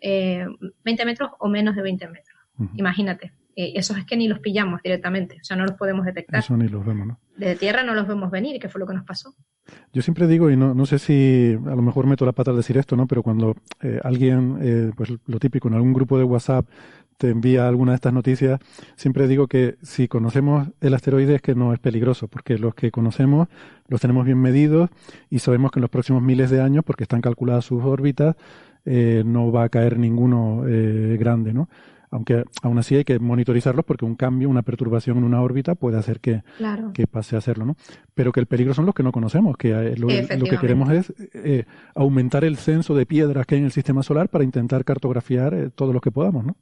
eh, 0.00 0.46
20 0.84 1.04
metros 1.04 1.30
o 1.38 1.48
menos 1.48 1.76
de 1.76 1.82
20 1.82 2.08
metros. 2.08 2.38
Imagínate. 2.76 3.32
Eh, 3.54 3.72
esos 3.74 3.98
es 3.98 4.06
que 4.06 4.16
ni 4.16 4.28
los 4.28 4.38
pillamos 4.38 4.80
directamente, 4.82 5.36
o 5.40 5.44
sea, 5.44 5.56
no 5.56 5.64
los 5.64 5.76
podemos 5.76 6.06
detectar. 6.06 6.40
Eso 6.40 6.56
ni 6.56 6.68
los 6.68 6.84
vemos, 6.84 7.06
¿no? 7.06 7.18
Desde 7.36 7.56
tierra 7.56 7.82
no 7.82 7.94
los 7.94 8.06
vemos 8.06 8.30
venir, 8.30 8.58
que 8.60 8.68
fue 8.68 8.78
lo 8.78 8.86
que 8.86 8.94
nos 8.94 9.04
pasó. 9.04 9.34
Yo 9.92 10.02
siempre 10.02 10.26
digo, 10.26 10.50
y 10.50 10.56
no, 10.56 10.74
no 10.74 10.86
sé 10.86 10.98
si 10.98 11.56
a 11.66 11.74
lo 11.74 11.82
mejor 11.82 12.06
meto 12.06 12.24
la 12.24 12.32
pata 12.32 12.50
al 12.50 12.56
decir 12.56 12.78
esto, 12.78 12.96
¿no? 12.96 13.06
Pero 13.06 13.22
cuando 13.22 13.54
eh, 13.82 14.00
alguien, 14.02 14.58
eh, 14.60 14.90
pues 14.96 15.12
lo 15.26 15.38
típico, 15.38 15.68
en 15.68 15.74
algún 15.74 15.92
grupo 15.92 16.18
de 16.18 16.24
WhatsApp 16.24 16.66
te 17.18 17.28
envía 17.28 17.68
alguna 17.68 17.92
de 17.92 17.96
estas 17.96 18.12
noticias, 18.12 18.58
siempre 18.96 19.28
digo 19.28 19.46
que 19.46 19.76
si 19.82 20.08
conocemos 20.08 20.68
el 20.80 20.94
asteroide 20.94 21.36
es 21.36 21.42
que 21.42 21.54
no 21.54 21.72
es 21.72 21.78
peligroso, 21.78 22.26
porque 22.26 22.58
los 22.58 22.74
que 22.74 22.90
conocemos 22.90 23.48
los 23.86 24.00
tenemos 24.00 24.24
bien 24.24 24.38
medidos 24.38 24.90
y 25.30 25.38
sabemos 25.38 25.70
que 25.70 25.78
en 25.78 25.82
los 25.82 25.90
próximos 25.90 26.22
miles 26.22 26.50
de 26.50 26.60
años, 26.60 26.84
porque 26.84 27.04
están 27.04 27.20
calculadas 27.20 27.64
sus 27.64 27.84
órbitas, 27.84 28.34
no 28.84 29.52
va 29.52 29.62
a 29.62 29.68
caer 29.68 29.98
ninguno 29.98 30.64
grande, 30.64 31.52
¿no? 31.52 31.68
Aunque 32.12 32.44
aún 32.62 32.78
así 32.78 32.94
hay 32.94 33.04
que 33.04 33.18
monitorizarlos 33.18 33.84
porque 33.84 34.04
un 34.04 34.14
cambio, 34.14 34.48
una 34.48 34.62
perturbación 34.62 35.18
en 35.18 35.24
una 35.24 35.40
órbita 35.40 35.74
puede 35.74 35.98
hacer 35.98 36.20
que, 36.20 36.42
que 36.92 37.06
pase 37.06 37.34
a 37.34 37.38
hacerlo, 37.38 37.64
¿no? 37.64 37.76
Pero 38.14 38.32
que 38.32 38.40
el 38.40 38.46
peligro 38.46 38.74
son 38.74 38.86
los 38.86 38.94
que 38.94 39.02
no 39.02 39.12
conocemos, 39.12 39.56
que 39.56 39.70
eh, 39.70 39.96
lo, 39.96 40.08
que 40.08 40.58
queremos 40.60 40.90
es 40.90 41.12
eh, 41.32 41.64
aumentar 41.94 42.44
el 42.44 42.58
censo 42.58 42.94
de 42.94 43.06
piedras 43.06 43.46
que 43.46 43.54
hay 43.54 43.60
en 43.60 43.64
el 43.64 43.72
sistema 43.72 44.02
solar 44.02 44.28
para 44.28 44.44
intentar 44.44 44.84
cartografiar 44.84 45.54
eh, 45.54 45.70
todo 45.74 45.92
lo 45.94 46.00
que 46.00 46.10
podamos, 46.10 46.44
¿no? 46.44 46.56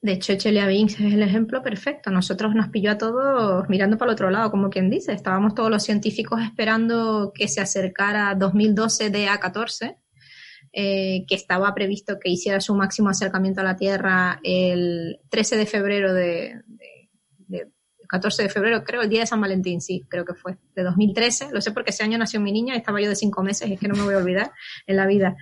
De 0.00 0.12
hecho, 0.12 0.34
Chelyabinsk 0.36 1.00
es 1.00 1.14
el 1.14 1.22
ejemplo 1.22 1.62
perfecto. 1.62 2.10
Nosotros 2.10 2.54
nos 2.54 2.68
pilló 2.68 2.90
a 2.90 2.98
todos 2.98 3.66
mirando 3.70 3.96
para 3.96 4.10
el 4.10 4.14
otro 4.14 4.30
lado, 4.30 4.50
como 4.50 4.68
quien 4.68 4.90
dice. 4.90 5.12
Estábamos 5.12 5.54
todos 5.54 5.70
los 5.70 5.82
científicos 5.82 6.42
esperando 6.42 7.32
que 7.34 7.48
se 7.48 7.62
acercara 7.62 8.34
2012 8.34 9.10
DA14 9.10 9.96
eh, 10.76 11.24
que 11.28 11.36
estaba 11.36 11.72
previsto 11.72 12.18
que 12.18 12.30
hiciera 12.30 12.60
su 12.60 12.74
máximo 12.74 13.08
acercamiento 13.08 13.60
a 13.60 13.64
la 13.64 13.76
Tierra 13.76 14.40
el 14.42 15.20
13 15.30 15.56
de 15.56 15.66
febrero 15.66 16.12
de, 16.12 16.62
14 18.08 18.42
de 18.42 18.48
febrero, 18.48 18.82
creo, 18.82 19.02
el 19.02 19.08
día 19.08 19.20
de 19.20 19.26
San 19.26 19.40
Valentín, 19.40 19.80
sí, 19.80 20.04
creo 20.08 20.24
que 20.24 20.34
fue, 20.34 20.56
de 20.74 20.82
2013. 20.82 21.50
Lo 21.52 21.60
sé 21.60 21.70
porque 21.70 21.90
ese 21.90 22.02
año 22.02 22.18
nació 22.18 22.40
mi 22.40 22.50
niña, 22.50 22.74
estaba 22.74 23.00
yo 23.00 23.08
de 23.08 23.14
cinco 23.14 23.42
meses, 23.42 23.70
es 23.70 23.78
que 23.78 23.86
no 23.86 23.94
me 23.94 24.02
voy 24.02 24.14
a 24.14 24.18
olvidar 24.18 24.50
en 24.86 24.96
la 24.96 25.06
vida. 25.06 25.36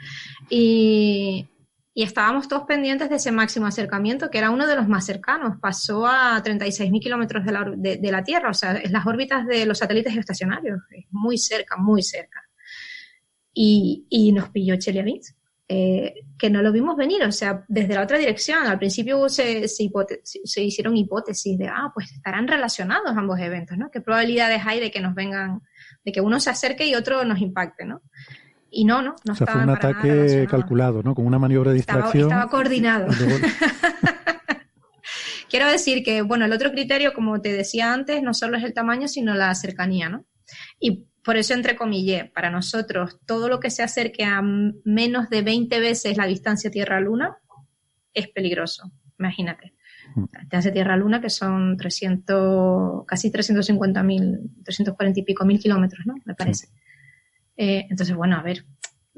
Y, 0.51 1.49
estábamos 1.95 2.49
todos 2.49 2.65
pendientes 2.65 3.09
de 3.11 3.17
ese 3.17 3.33
máximo 3.33 3.67
acercamiento, 3.67 4.31
que 4.31 4.39
era 4.39 4.51
uno 4.51 4.67
de 4.67 4.77
los 4.77 4.89
más 4.89 5.07
cercanos. 5.07 5.59
Pasó 5.61 6.07
a 6.07 6.43
36.000 6.43 7.01
kilómetros 7.01 7.45
de 7.45 7.53
la, 7.53 7.73
de, 7.75 8.11
la 8.11 8.23
Tierra, 8.23 8.51
o 8.51 8.55
sea, 8.55 8.73
es 8.73 8.91
las 8.91 9.07
órbitas 9.07 9.47
de 9.47 9.65
los 9.65 9.79
satélites 9.79 10.13
geoestacionarios, 10.13 10.81
es 10.91 11.07
muy 11.11 11.39
cerca, 11.39 11.77
muy 11.77 12.03
cerca 12.03 12.42
y, 13.55 14.07
y 14.09 14.33
nos 14.33 14.51
pilló 14.51 14.77
Chelyabinsk. 14.77 15.35
Eh, 15.75 16.27
que 16.39 16.51
no 16.51 16.61
lo 16.61 16.71
vimos 16.71 16.99
venir, 16.99 17.23
o 17.23 17.33
sea, 17.33 17.65
desde 17.67 17.95
la 17.95 18.03
otra 18.03 18.19
dirección. 18.19 18.67
Al 18.67 18.79
principio 18.79 19.27
se, 19.31 19.67
se, 19.69 19.91
se, 20.23 20.63
hicieron 20.63 20.99
hipótesis 20.99 21.57
de, 21.57 21.69
ah, 21.69 21.91
pues 21.95 22.13
estarán 22.13 22.47
relacionados 22.47 23.17
ambos 23.17 23.41
eventos, 23.41 23.79
¿no? 23.79 23.91
¿Qué 23.91 24.03
probabilidades 24.03 24.61
hay 24.67 24.81
de 24.81 24.91
que 24.91 25.01
nos 25.01 25.15
vengan, 25.15 25.63
de 26.05 26.13
que 26.13 26.21
uno 26.21 26.41
se 26.41 26.51
acerque 26.51 26.87
y 26.87 26.95
otro 26.95 27.25
nos 27.25 27.41
impacte, 27.41 27.87
¿no? 27.87 28.03
Y 28.71 28.85
no, 28.85 29.01
no, 29.01 29.15
no 29.25 29.33
o 29.33 29.37
sea, 29.37 29.47
fue 29.47 29.63
un 29.63 29.71
ataque 29.71 30.47
calculado, 30.51 31.03
¿no? 31.03 31.15
Con 31.15 31.27
una 31.27 31.39
maniobra 31.39 31.71
de 31.71 31.77
distracción. 31.77 32.25
Estaba, 32.25 32.51
coordinado. 32.51 33.07
Quiero 35.49 35.71
decir 35.71 36.03
que, 36.03 36.21
bueno, 36.21 36.45
el 36.45 36.53
otro 36.53 36.71
criterio, 36.73 37.15
como 37.15 37.41
te 37.41 37.53
decía 37.53 37.95
antes, 37.95 38.23
no 38.23 38.35
solo 38.35 38.59
es 38.59 38.65
el 38.65 38.75
tamaño, 38.75 39.09
sino 39.09 39.35
la 39.35 39.55
cercanía, 39.55 40.11
¿no? 40.11 40.27
Y 40.81 41.07
por 41.25 41.37
eso 41.37 41.55
entrecomillé, 41.55 42.25
para 42.35 42.51
nosotros 42.51 43.19
todo 43.27 43.49
lo 43.49 43.61
que 43.61 43.71
se 43.71 43.83
acerque 43.83 44.25
a 44.25 44.43
menos 44.43 45.31
de 45.31 45.43
20 45.43 45.81
veces 45.81 46.17
la 46.17 46.27
distancia 46.27 46.71
Tierra-Luna 46.71 47.39
es 48.13 48.29
peligroso, 48.29 48.93
imagínate. 49.19 49.75
Mm. 50.17 50.25
Distancia 50.41 50.73
Tierra-Luna 50.73 51.21
que 51.21 51.31
son 51.31 51.77
300, 51.77 53.05
casi 53.07 53.31
350 53.31 54.03
mil, 54.03 54.41
340 54.65 55.21
y 55.21 55.23
pico 55.23 55.45
mil 55.45 55.61
kilómetros, 55.61 56.05
¿no? 56.07 56.15
Me 56.25 56.35
parece. 56.35 56.69
Eh, 57.57 57.87
entonces, 57.89 58.17
bueno, 58.17 58.37
a 58.37 58.43
ver, 58.43 58.65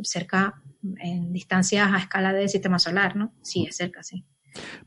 cerca, 0.02 0.61
en 0.99 1.32
distancias 1.32 1.88
a 1.90 1.99
escala 1.99 2.32
del 2.32 2.49
sistema 2.49 2.78
solar, 2.78 3.16
¿no? 3.16 3.32
Sí, 3.42 3.66
es 3.66 3.76
cerca, 3.76 4.02
sí. 4.02 4.25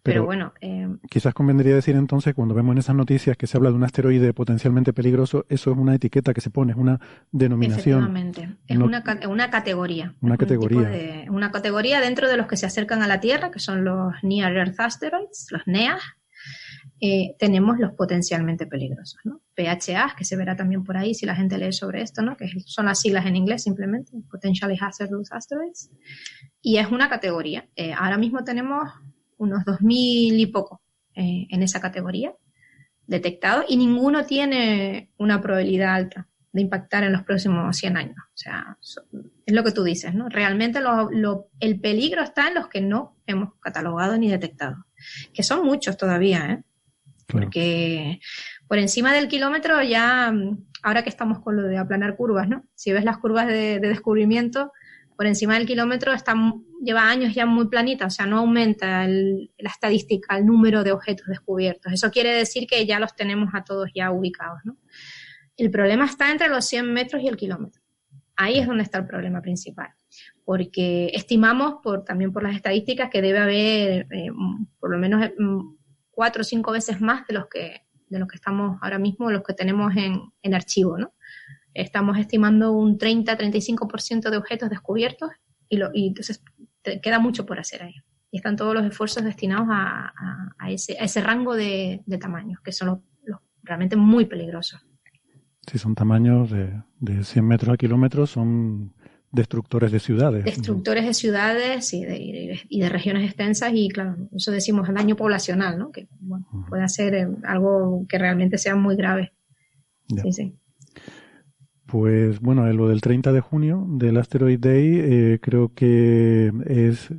Pero, 0.04 0.26
bueno. 0.26 0.54
Eh, 0.62 0.88
quizás 1.10 1.34
convendría 1.34 1.76
decir 1.76 1.96
entonces, 1.96 2.34
cuando 2.34 2.56
vemos 2.56 2.74
en 2.74 2.80
esas 2.80 2.96
noticias 2.96 3.38
que 3.38 3.48
se 3.48 3.58
habla 3.58 3.70
de 3.70 3.76
un 3.76 3.84
asteroide 3.84 4.34
potencialmente 4.34 4.94
peligroso, 4.94 5.46
eso 5.50 5.72
es 5.72 5.78
una 5.78 5.96
etiqueta 5.96 6.34
que 6.34 6.42
se 6.42 6.50
pone, 6.50 6.72
es 6.72 6.78
una 6.78 7.00
denominación. 7.32 8.00
Efectivamente. 8.00 8.58
Es 8.68 8.78
una, 8.78 9.04
una, 9.30 9.50
categoría. 9.50 10.14
Una 10.22 10.38
categoría. 10.38 11.26
una 11.30 11.52
categoría 11.52 12.00
dentro 12.00 12.30
de 12.30 12.38
los 12.38 12.48
que 12.48 12.58
se 12.58 12.66
acercan 12.66 13.02
a 13.02 13.08
la 13.08 13.20
Tierra, 13.20 13.52
que 13.52 13.60
son 13.60 13.84
los 13.84 14.14
Near 14.24 14.56
Earth 14.56 14.80
Asteroids, 14.80 15.48
los 15.52 15.62
NEA. 15.66 15.98
Eh, 17.00 17.36
tenemos 17.38 17.78
los 17.78 17.94
potencialmente 17.94 18.66
peligrosos, 18.66 19.20
¿no? 19.24 19.42
PHA, 19.56 20.16
que 20.18 20.26
se 20.26 20.36
verá 20.36 20.56
también 20.56 20.84
por 20.84 20.98
ahí 20.98 21.14
si 21.14 21.28
la 21.28 21.36
gente 21.36 21.58
lee 21.60 21.72
sobre 21.72 22.02
esto, 22.02 22.24
¿no? 22.24 22.36
Que 22.36 22.50
son 22.66 22.88
las 22.88 23.00
siglas 23.00 23.28
en 23.28 23.36
inglés 23.36 23.64
simplemente, 23.64 24.14
Potentially 24.32 24.78
Hazardous 24.80 25.32
Asteroids. 25.32 25.92
Y 26.60 26.78
es 26.78 26.90
una 26.90 27.08
categoría. 27.08 27.68
Eh, 27.76 27.94
ahora 27.94 28.18
mismo 28.18 28.44
tenemos 28.44 28.90
unos 29.38 29.64
2.000 29.66 30.40
y 30.40 30.46
poco 30.48 30.82
eh, 31.16 31.48
en 31.50 31.64
esa 31.64 31.80
categoría 31.80 32.34
detectados 33.08 33.66
y 33.68 33.78
ninguno 33.78 34.26
tiene 34.26 35.10
una 35.18 35.42
probabilidad 35.42 35.96
alta 35.96 36.28
de 36.52 36.62
impactar 36.62 37.04
en 37.04 37.14
los 37.14 37.24
próximos 37.24 37.76
100 37.78 37.98
años. 37.98 38.18
O 38.18 38.38
sea, 38.38 38.78
es 39.46 39.56
lo 39.56 39.64
que 39.64 39.72
tú 39.72 39.84
dices, 39.84 40.14
¿no? 40.14 40.30
Realmente 40.30 40.82
lo, 40.82 41.50
el 41.60 41.80
peligro 41.80 42.22
está 42.22 42.50
en 42.50 42.56
los 42.56 42.68
que 42.68 42.82
no 42.82 43.16
hemos 43.26 43.54
catalogado 43.62 44.18
ni 44.18 44.30
detectado, 44.30 44.86
que 45.34 45.44
son 45.44 45.66
muchos 45.66 45.98
todavía, 45.98 46.46
¿eh? 46.52 46.64
Porque 47.28 48.22
por 48.68 48.78
encima 48.78 49.14
del 49.14 49.28
kilómetro 49.28 49.84
ya, 49.84 50.34
ahora 50.82 51.04
que 51.04 51.10
estamos 51.10 51.40
con 51.40 51.58
lo 51.58 51.64
de 51.64 51.78
aplanar 51.78 52.16
curvas, 52.16 52.48
¿no? 52.48 52.64
Si 52.76 52.94
ves 52.94 53.04
las 53.04 53.18
curvas 53.18 53.48
de, 53.48 53.80
de 53.80 53.88
descubrimiento, 53.90 54.72
por 55.18 55.26
encima 55.26 55.56
del 55.56 55.66
kilómetro 55.66 56.14
está, 56.14 56.36
lleva 56.84 57.10
años 57.10 57.34
ya 57.34 57.46
muy 57.46 57.68
planita, 57.68 58.06
o 58.06 58.10
sea, 58.10 58.26
no 58.26 58.40
aumenta 58.40 59.08
la 59.08 59.70
estadística, 59.70 60.38
el 60.38 60.46
número 60.46 60.84
de 60.84 60.92
objetos 60.92 61.28
descubiertos. 61.28 61.92
Eso 61.92 62.12
quiere 62.12 62.34
decir 62.34 62.68
que 62.68 62.86
ya 62.86 63.00
los 63.00 63.16
tenemos 63.16 63.50
a 63.54 63.64
todos 63.64 63.90
ya 63.94 64.12
ubicados, 64.12 64.60
¿no? 64.64 64.78
El 65.56 65.72
problema 65.72 66.06
está 66.06 66.32
entre 66.32 66.50
los 66.50 66.66
100 66.66 66.94
metros 66.94 67.22
y 67.24 67.28
el 67.28 67.36
kilómetro. 67.36 67.82
Ahí 68.36 68.60
es 68.60 68.68
donde 68.68 68.84
está 68.84 69.00
el 69.00 69.08
problema 69.08 69.42
principal, 69.42 69.90
porque 70.46 71.10
estimamos, 71.14 71.76
por, 71.82 72.04
también 72.04 72.32
por 72.32 72.44
las 72.44 72.56
estadísticas, 72.56 73.10
que 73.10 73.22
debe 73.22 73.40
haber 73.40 74.08
eh, 74.12 74.30
por 74.80 74.92
lo 74.92 75.00
menos 75.00 75.32
mm, 75.38 75.76
cuatro 76.12 76.42
o 76.42 76.46
cinco 76.46 76.72
veces 76.72 77.02
más 77.02 77.26
de 77.28 77.34
los 77.34 77.48
que 77.48 77.88
de 78.10 78.20
los 78.20 78.28
que 78.28 78.36
estamos 78.36 78.78
ahora 78.82 79.00
mismo, 79.00 79.32
los 79.32 79.44
que 79.44 79.54
tenemos 79.54 79.96
en, 79.96 80.22
en 80.42 80.54
archivo, 80.54 80.98
¿no? 80.98 81.14
Estamos 81.74 82.18
estimando 82.18 82.72
un 82.72 82.98
30-35% 82.98 84.30
de 84.30 84.38
objetos 84.38 84.70
descubiertos 84.70 85.30
y, 85.70 85.78
lo, 85.78 85.90
y 85.94 86.08
entonces 86.08 86.42
queda 87.02 87.20
mucho 87.20 87.46
por 87.46 87.60
hacer 87.60 87.84
ahí. 87.84 87.96
Y 88.32 88.38
están 88.38 88.56
todos 88.56 88.74
los 88.74 88.86
esfuerzos 88.86 89.24
destinados 89.24 89.68
a, 89.72 90.14
a, 90.58 90.72
ese, 90.72 90.98
a 91.00 91.04
ese, 91.04 91.22
rango 91.22 91.56
de, 91.56 92.02
de, 92.06 92.18
tamaños, 92.18 92.60
que 92.62 92.72
son 92.72 93.02
los, 93.24 93.40
realmente 93.64 93.96
muy 93.96 94.26
peligrosos. 94.26 94.86
Sí, 95.70 95.78
son 95.78 95.96
tamaños 95.96 96.52
de, 96.52 96.82
de 97.00 97.24
100 97.24 97.46
metros 97.46 97.74
a 97.74 97.78
kilómetros, 97.78 98.32
son 98.32 98.94
destructores 99.32 99.92
de 99.92 100.00
ciudades. 100.00 100.46
Destructores 100.46 101.06
de 101.06 101.14
ciudades 101.14 101.94
y 101.94 102.04
de, 102.06 102.60
y 102.70 102.80
de, 102.80 102.90
regiones 102.90 103.26
extensas 103.26 103.72
y 103.74 103.90
claro, 103.90 104.30
eso 104.36 104.52
decimos 104.52 104.88
el 104.90 104.96
daño 104.96 105.16
poblacional, 105.16 105.78
¿no? 105.78 105.92
Que 105.92 106.08
bueno, 106.20 106.48
puede 106.70 106.88
ser 106.88 107.14
eh, 107.14 107.28
algo 107.44 108.06
que 108.08 108.18
realmente 108.18 108.58
sea 108.58 108.76
muy 108.76 108.96
grave. 108.96 109.34
Sí, 110.08 110.32
sí. 110.32 110.56
Pues 111.88 112.42
bueno, 112.42 112.72
lo 112.74 112.90
del 112.90 113.02
30 113.02 113.32
de 113.32 113.40
junio 113.40 113.86
del 113.88 114.18
Asteroid 114.18 114.60
Day 114.60 115.00
eh, 115.00 115.40
creo 115.42 115.72
que 115.74 116.52
es 116.66 117.10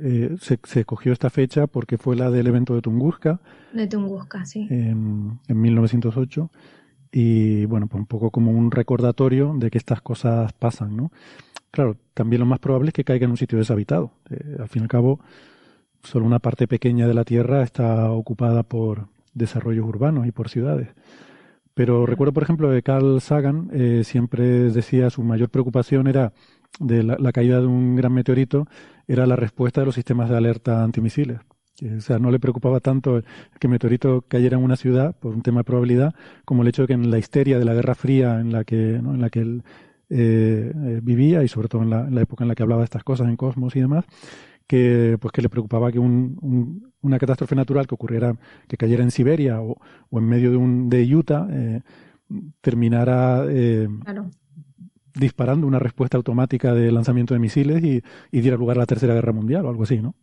eh, 0.00 0.36
se, 0.40 0.58
se, 0.64 0.84
cogió 0.86 1.12
esta 1.12 1.28
fecha 1.28 1.66
porque 1.66 1.98
fue 1.98 2.16
la 2.16 2.30
del 2.30 2.46
evento 2.46 2.74
de 2.74 2.80
Tunguska. 2.80 3.40
De 3.74 3.86
Tunguska, 3.86 4.46
sí. 4.46 4.66
En, 4.70 5.38
en 5.46 5.60
1908. 5.60 6.50
y 7.12 7.66
bueno, 7.66 7.86
pues 7.86 8.00
un 8.00 8.06
poco 8.06 8.30
como 8.30 8.52
un 8.52 8.70
recordatorio 8.70 9.54
de 9.58 9.70
que 9.70 9.78
estas 9.78 10.00
cosas 10.00 10.52
pasan, 10.54 10.96
¿no? 10.96 11.10
Claro, 11.70 11.98
también 12.14 12.40
lo 12.40 12.46
más 12.46 12.58
probable 12.58 12.88
es 12.88 12.94
que 12.94 13.04
caiga 13.04 13.26
en 13.26 13.32
un 13.32 13.36
sitio 13.36 13.58
deshabitado. 13.58 14.12
Eh, 14.30 14.56
al 14.58 14.68
fin 14.68 14.80
y 14.80 14.84
al 14.84 14.88
cabo, 14.88 15.20
solo 16.02 16.24
una 16.24 16.38
parte 16.38 16.66
pequeña 16.66 17.06
de 17.06 17.12
la 17.12 17.24
Tierra 17.24 17.62
está 17.62 18.10
ocupada 18.12 18.62
por 18.62 19.08
desarrollos 19.34 19.84
urbanos 19.84 20.26
y 20.26 20.32
por 20.32 20.48
ciudades. 20.48 20.88
Pero 21.76 22.06
recuerdo, 22.06 22.32
por 22.32 22.42
ejemplo, 22.42 22.70
que 22.70 22.82
Carl 22.82 23.20
Sagan 23.20 23.68
eh, 23.70 24.00
siempre 24.02 24.70
decía 24.70 25.10
su 25.10 25.22
mayor 25.22 25.50
preocupación 25.50 26.06
era 26.06 26.32
de 26.80 27.02
la, 27.02 27.32
caída 27.32 27.60
de 27.60 27.66
un 27.66 27.96
gran 27.96 28.14
meteorito, 28.14 28.66
era 29.06 29.26
la 29.26 29.36
respuesta 29.36 29.82
de 29.82 29.84
los 29.84 29.94
sistemas 29.94 30.30
de 30.30 30.38
alerta 30.38 30.82
antimisiles. 30.82 31.38
O 31.98 32.00
sea, 32.00 32.18
no 32.18 32.30
le 32.30 32.40
preocupaba 32.40 32.80
tanto 32.80 33.20
que 33.60 33.66
el 33.66 33.70
meteorito 33.70 34.24
cayera 34.26 34.56
en 34.56 34.64
una 34.64 34.76
ciudad 34.76 35.14
por 35.20 35.34
un 35.34 35.42
tema 35.42 35.60
de 35.60 35.64
probabilidad, 35.64 36.14
como 36.46 36.62
el 36.62 36.68
hecho 36.68 36.82
de 36.82 36.88
que 36.88 36.94
en 36.94 37.10
la 37.10 37.18
histeria 37.18 37.58
de 37.58 37.66
la 37.66 37.74
Guerra 37.74 37.94
Fría 37.94 38.40
en 38.40 38.52
la 38.52 38.64
que, 38.64 38.94
en 38.94 39.20
la 39.20 39.28
que 39.28 39.40
él 39.40 39.62
eh, 40.08 40.72
eh, 40.74 41.00
vivía 41.02 41.42
y 41.42 41.48
sobre 41.48 41.68
todo 41.68 41.82
en 41.82 41.90
la, 41.90 42.22
época 42.22 42.42
en 42.44 42.48
la 42.48 42.54
que 42.54 42.62
hablaba 42.62 42.80
de 42.80 42.86
estas 42.86 43.04
cosas 43.04 43.28
en 43.28 43.36
Cosmos 43.36 43.76
y 43.76 43.80
demás, 43.80 44.06
que 44.66 45.16
pues 45.20 45.32
que 45.32 45.42
le 45.42 45.48
preocupaba 45.48 45.92
que 45.92 45.98
un, 45.98 46.92
una 47.02 47.18
catástrofe 47.18 47.54
natural 47.54 47.86
que 47.86 47.94
ocurriera, 47.94 48.36
que 48.68 48.76
cayera 48.76 49.02
en 49.02 49.10
Siberia 49.10 49.60
o, 49.60 49.76
o 50.10 50.18
en 50.18 50.28
medio 50.28 50.50
de 50.50 50.56
un 50.56 50.88
de 50.88 51.14
Utah, 51.14 51.46
eh, 51.50 51.80
terminara 52.60 53.44
eh, 53.48 53.88
disparando 55.14 55.66
una 55.66 55.78
respuesta 55.78 56.16
automática 56.16 56.74
de 56.74 56.90
lanzamiento 56.90 57.34
de 57.34 57.40
misiles 57.40 57.82
y, 57.82 58.02
y, 58.30 58.40
diera 58.40 58.56
lugar 58.56 58.76
a 58.76 58.80
la 58.80 58.86
Tercera 58.86 59.14
Guerra 59.14 59.32
Mundial 59.32 59.64
o 59.64 59.70
algo 59.70 59.84
así, 59.84 60.00
¿no? 60.00 60.14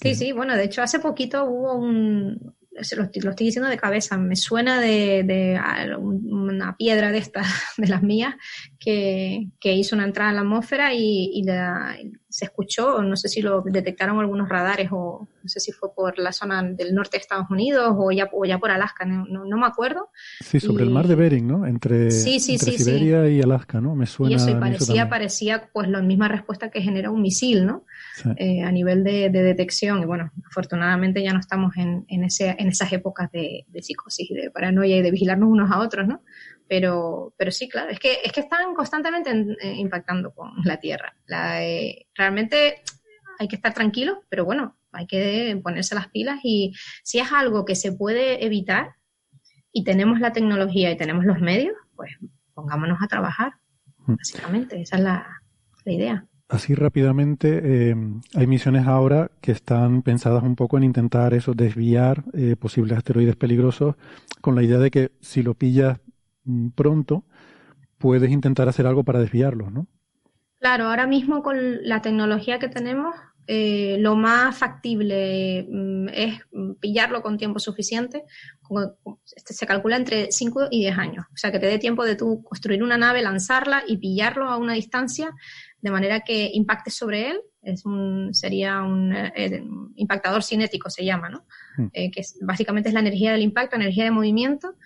Sí, 0.00 0.14
sí, 0.14 0.32
bueno, 0.32 0.56
de 0.56 0.64
hecho 0.64 0.82
hace 0.82 0.98
poquito 0.98 1.44
hubo 1.44 1.74
un, 1.74 2.54
lo, 2.96 3.02
lo, 3.22 3.30
estoy 3.30 3.46
diciendo 3.46 3.68
de 3.68 3.76
cabeza, 3.76 4.16
me 4.16 4.36
suena 4.36 4.80
de, 4.80 5.22
de, 5.24 5.60
una 5.96 6.76
piedra 6.76 7.12
de 7.12 7.18
estas, 7.18 7.46
de 7.76 7.88
las 7.88 8.02
mías, 8.02 8.34
que, 8.78 9.48
que, 9.60 9.74
hizo 9.74 9.94
una 9.94 10.04
entrada 10.04 10.30
en 10.30 10.36
la 10.36 10.42
atmósfera 10.42 10.94
y, 10.94 11.30
y 11.34 11.44
la, 11.44 11.96
se 12.34 12.46
escuchó, 12.46 13.00
no 13.00 13.14
sé 13.14 13.28
si 13.28 13.42
lo 13.42 13.62
detectaron 13.62 14.18
algunos 14.18 14.48
radares 14.48 14.88
o 14.90 15.28
no 15.40 15.48
sé 15.48 15.60
si 15.60 15.70
fue 15.70 15.94
por 15.94 16.18
la 16.18 16.32
zona 16.32 16.64
del 16.64 16.92
norte 16.92 17.16
de 17.16 17.20
Estados 17.20 17.46
Unidos 17.48 17.94
o 17.96 18.10
ya, 18.10 18.28
o 18.32 18.44
ya 18.44 18.58
por 18.58 18.72
Alaska, 18.72 19.04
no, 19.04 19.24
no, 19.24 19.56
me 19.56 19.66
acuerdo. 19.66 20.08
Sí, 20.40 20.58
sobre 20.58 20.82
el 20.82 20.90
mar 20.90 21.06
de 21.06 21.14
Bering, 21.14 21.46
¿no? 21.46 21.64
Entre, 21.64 22.10
sí, 22.10 22.40
sí, 22.40 22.54
entre 22.54 22.72
Siberia 22.72 23.28
y 23.28 23.40
Alaska, 23.40 23.80
¿no? 23.80 23.94
Me 23.94 24.06
suena. 24.06 24.32
Y 24.32 24.34
eso, 24.34 24.50
y 24.50 24.56
parecía, 24.56 25.08
parecía 25.08 25.68
pues 25.72 25.88
la 25.88 26.02
misma 26.02 26.26
respuesta 26.26 26.72
que 26.72 26.82
genera 26.82 27.08
un 27.08 27.22
misil, 27.22 27.66
¿no? 27.66 27.84
Eh, 28.36 28.64
a 28.64 28.72
nivel 28.72 29.04
de, 29.04 29.30
de, 29.30 29.42
detección. 29.44 30.02
Y 30.02 30.04
bueno, 30.04 30.32
afortunadamente 30.48 31.22
ya 31.22 31.32
no 31.32 31.38
estamos 31.38 31.76
en, 31.76 32.04
en, 32.08 32.24
ese, 32.24 32.56
en 32.58 32.66
esas 32.66 32.92
épocas 32.92 33.30
de, 33.30 33.64
de 33.68 33.80
psicosis, 33.80 34.28
de 34.30 34.50
paranoia 34.50 34.96
y 34.96 35.02
de 35.02 35.12
vigilarnos 35.12 35.48
unos 35.48 35.70
a 35.70 35.78
otros, 35.78 36.08
¿no? 36.08 36.20
Pero, 36.68 37.34
pero 37.36 37.50
sí, 37.50 37.68
claro, 37.68 37.90
es 37.90 37.98
que, 37.98 38.18
es 38.24 38.32
que 38.32 38.40
están 38.40 38.74
constantemente 38.74 39.30
eh, 39.60 39.74
impactando 39.76 40.32
con 40.34 40.50
la 40.64 40.78
Tierra. 40.78 41.14
La, 41.26 41.64
eh, 41.64 42.06
realmente 42.14 42.82
hay 43.38 43.48
que 43.48 43.56
estar 43.56 43.74
tranquilos, 43.74 44.18
pero 44.28 44.44
bueno, 44.44 44.76
hay 44.92 45.06
que 45.06 45.60
ponerse 45.62 45.94
las 45.94 46.08
pilas 46.08 46.40
y 46.42 46.72
si 47.02 47.18
es 47.18 47.32
algo 47.32 47.64
que 47.64 47.74
se 47.74 47.92
puede 47.92 48.44
evitar 48.44 48.94
y 49.72 49.84
tenemos 49.84 50.20
la 50.20 50.32
tecnología 50.32 50.90
y 50.90 50.96
tenemos 50.96 51.24
los 51.24 51.40
medios, 51.40 51.74
pues 51.96 52.12
pongámonos 52.54 52.98
a 53.02 53.08
trabajar, 53.08 53.54
mm. 54.06 54.14
básicamente, 54.14 54.80
esa 54.80 54.96
es 54.96 55.02
la, 55.02 55.40
la 55.84 55.92
idea. 55.92 56.26
Así 56.48 56.74
rápidamente, 56.74 57.60
eh, 57.62 57.96
hay 58.34 58.46
misiones 58.46 58.86
ahora 58.86 59.30
que 59.40 59.50
están 59.50 60.02
pensadas 60.02 60.42
un 60.42 60.56
poco 60.56 60.76
en 60.76 60.84
intentar 60.84 61.32
eso, 61.32 61.54
desviar 61.54 62.22
eh, 62.34 62.54
posibles 62.54 62.98
asteroides 62.98 63.34
peligrosos 63.34 63.96
con 64.42 64.54
la 64.54 64.62
idea 64.62 64.78
de 64.78 64.90
que 64.90 65.12
si 65.20 65.42
lo 65.42 65.54
pillas 65.54 65.98
pronto, 66.74 67.24
puedes 67.98 68.30
intentar 68.30 68.68
hacer 68.68 68.86
algo 68.86 69.04
para 69.04 69.20
desviarlos, 69.20 69.72
¿no? 69.72 69.86
Claro, 70.58 70.84
ahora 70.88 71.06
mismo 71.06 71.42
con 71.42 71.86
la 71.86 72.00
tecnología 72.00 72.58
que 72.58 72.68
tenemos, 72.68 73.14
eh, 73.46 73.96
lo 73.98 74.16
más 74.16 74.56
factible 74.56 75.66
mm, 75.68 76.08
es 76.08 76.40
pillarlo 76.80 77.20
con 77.20 77.36
tiempo 77.36 77.58
suficiente. 77.58 78.24
Este, 79.36 79.52
se 79.52 79.66
calcula 79.66 79.96
entre 79.96 80.32
5 80.32 80.68
y 80.70 80.80
10 80.80 80.98
años. 80.98 81.26
O 81.32 81.36
sea, 81.36 81.52
que 81.52 81.58
te 81.58 81.66
dé 81.66 81.78
tiempo 81.78 82.04
de 82.04 82.16
tú 82.16 82.42
construir 82.42 82.82
una 82.82 82.96
nave, 82.96 83.20
lanzarla 83.20 83.82
y 83.86 83.98
pillarlo 83.98 84.48
a 84.48 84.56
una 84.56 84.72
distancia 84.72 85.30
de 85.84 85.90
manera 85.90 86.20
que 86.20 86.50
impacte 86.54 86.90
sobre 86.90 87.30
él. 87.30 87.40
Es 87.62 87.84
un, 87.84 88.32
sería 88.32 88.82
un 88.82 89.14
eh, 89.14 89.62
impactador 89.96 90.42
cinético, 90.42 90.88
se 90.88 91.04
llama, 91.04 91.28
¿no? 91.28 91.44
Hmm. 91.76 91.88
Eh, 91.92 92.10
que 92.10 92.22
básicamente 92.40 92.88
es 92.88 92.94
la 92.94 93.00
energía 93.00 93.32
del 93.32 93.42
impacto, 93.42 93.76
energía 93.76 94.04
de 94.04 94.10
movimiento. 94.10 94.76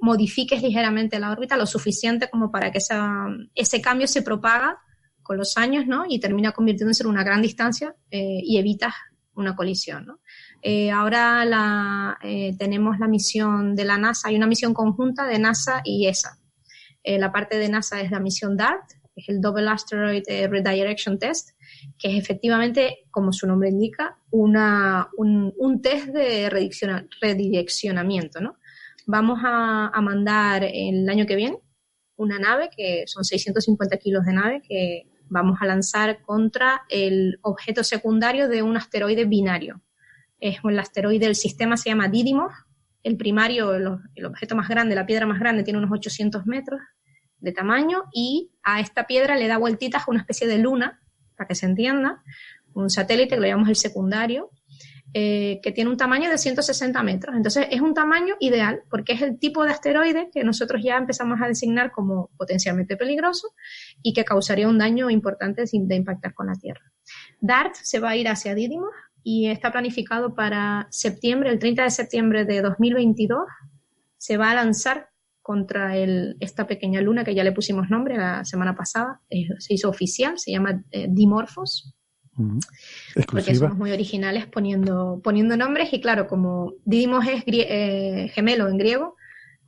modifiques 0.00 0.62
ligeramente 0.62 1.18
la 1.18 1.32
órbita 1.32 1.56
lo 1.56 1.66
suficiente 1.66 2.28
como 2.28 2.50
para 2.50 2.70
que 2.70 2.78
esa, 2.78 3.26
ese 3.54 3.80
cambio 3.80 4.06
se 4.06 4.22
propaga 4.22 4.78
con 5.26 5.38
los 5.38 5.56
años, 5.56 5.86
¿no? 5.86 6.04
Y 6.06 6.20
termina 6.20 6.52
convirtiéndose 6.52 7.02
en 7.02 7.08
una 7.08 7.24
gran 7.24 7.42
distancia 7.42 7.94
eh, 8.10 8.40
y 8.42 8.58
evitas 8.58 8.94
una 9.34 9.56
colisión, 9.56 10.06
¿no? 10.06 10.20
Eh, 10.62 10.90
ahora 10.90 11.44
la, 11.44 12.18
eh, 12.22 12.54
tenemos 12.58 12.98
la 12.98 13.08
misión 13.08 13.74
de 13.74 13.84
la 13.84 13.98
NASA, 13.98 14.28
hay 14.28 14.36
una 14.36 14.46
misión 14.46 14.72
conjunta 14.72 15.26
de 15.26 15.38
NASA 15.38 15.80
y 15.84 16.06
ESA. 16.06 16.38
la 17.04 17.30
parte 17.30 17.56
de 17.56 17.68
NASA 17.68 18.00
es 18.00 18.10
la 18.10 18.20
misión 18.20 18.56
DART, 18.56 18.84
es 19.16 19.28
el 19.28 19.40
Double 19.40 19.68
Asteroid 19.68 20.22
Redirection 20.28 21.18
Test, 21.18 21.50
que 21.98 22.08
es 22.08 22.22
efectivamente, 22.22 22.98
como 23.10 23.32
su 23.32 23.46
nombre 23.46 23.70
indica, 23.70 24.18
una, 24.30 25.08
un, 25.16 25.52
un 25.56 25.82
test 25.82 26.08
de 26.08 26.48
redireccionamiento, 26.50 28.40
¿no? 28.40 28.58
Vamos 29.06 29.40
a, 29.42 29.88
a 29.88 30.00
mandar 30.00 30.64
el 30.64 31.08
año 31.08 31.26
que 31.26 31.36
viene 31.36 31.58
una 32.16 32.38
nave, 32.38 32.70
que 32.74 33.04
son 33.06 33.24
650 33.24 33.96
kilos 33.98 34.24
de 34.24 34.32
nave, 34.32 34.62
que 34.66 35.06
vamos 35.28 35.58
a 35.60 35.66
lanzar 35.66 36.22
contra 36.22 36.82
el 36.88 37.38
objeto 37.42 37.84
secundario 37.84 38.48
de 38.48 38.62
un 38.62 38.76
asteroide 38.76 39.24
binario. 39.24 39.82
Es 40.38 40.62
un 40.64 40.78
asteroide 40.78 41.26
del 41.26 41.34
sistema 41.34 41.76
se 41.76 41.90
llama 41.90 42.08
Didymos. 42.08 42.52
El 43.02 43.16
primario, 43.16 43.74
el, 43.74 44.24
objeto 44.24 44.56
más 44.56 44.68
grande, 44.68 44.94
la 44.94 45.06
piedra 45.06 45.26
más 45.26 45.38
grande, 45.38 45.62
tiene 45.62 45.78
unos 45.78 45.92
800 45.92 46.46
metros 46.46 46.80
de 47.38 47.52
tamaño 47.52 48.04
y 48.12 48.50
a 48.66 48.80
esta 48.80 49.06
piedra 49.06 49.36
le 49.36 49.46
da 49.46 49.56
vueltitas 49.56 50.02
una 50.08 50.18
especie 50.18 50.46
de 50.46 50.58
luna, 50.58 51.00
para 51.36 51.46
que 51.46 51.54
se 51.54 51.66
entienda, 51.66 52.22
un 52.74 52.90
satélite 52.90 53.36
que 53.36 53.40
lo 53.40 53.46
llamamos 53.46 53.68
el 53.68 53.76
secundario, 53.76 54.50
eh, 55.14 55.60
que 55.62 55.70
tiene 55.70 55.88
un 55.88 55.96
tamaño 55.96 56.28
de 56.28 56.36
160 56.36 57.00
metros. 57.04 57.36
Entonces 57.36 57.68
es 57.70 57.80
un 57.80 57.94
tamaño 57.94 58.34
ideal 58.40 58.82
porque 58.90 59.12
es 59.12 59.22
el 59.22 59.38
tipo 59.38 59.64
de 59.64 59.70
asteroide 59.70 60.30
que 60.32 60.42
nosotros 60.42 60.82
ya 60.82 60.96
empezamos 60.96 61.40
a 61.40 61.46
designar 61.46 61.92
como 61.92 62.28
potencialmente 62.36 62.96
peligroso 62.96 63.54
y 64.02 64.12
que 64.12 64.24
causaría 64.24 64.68
un 64.68 64.78
daño 64.78 65.08
importante 65.10 65.64
de 65.70 65.94
impactar 65.94 66.34
con 66.34 66.48
la 66.48 66.54
Tierra. 66.54 66.92
DART 67.40 67.76
se 67.76 68.00
va 68.00 68.10
a 68.10 68.16
ir 68.16 68.28
hacia 68.28 68.54
Didymos 68.56 68.90
y 69.22 69.46
está 69.46 69.70
planificado 69.70 70.34
para 70.34 70.88
septiembre, 70.90 71.50
el 71.50 71.60
30 71.60 71.84
de 71.84 71.90
septiembre 71.90 72.44
de 72.44 72.62
2022, 72.62 73.46
se 74.18 74.36
va 74.36 74.50
a 74.50 74.54
lanzar 74.54 75.08
contra 75.46 75.96
el, 75.96 76.36
esta 76.40 76.66
pequeña 76.66 77.00
luna 77.00 77.22
que 77.22 77.32
ya 77.32 77.44
le 77.44 77.52
pusimos 77.52 77.88
nombre 77.88 78.16
la 78.16 78.44
semana 78.44 78.74
pasada, 78.74 79.20
eh, 79.30 79.46
se 79.60 79.74
hizo 79.74 79.88
oficial, 79.88 80.40
se 80.40 80.50
llama 80.50 80.82
eh, 80.90 81.06
Dimorphos 81.08 81.94
porque 83.30 83.54
somos 83.54 83.78
muy 83.78 83.92
originales 83.92 84.46
poniendo, 84.46 85.20
poniendo 85.22 85.56
nombres 85.56 85.92
y 85.92 86.00
claro, 86.00 86.26
como 86.26 86.74
Didymos 86.84 87.24
es 87.28 87.44
eh, 87.46 88.28
gemelo 88.34 88.68
en 88.68 88.76
griego, 88.76 89.14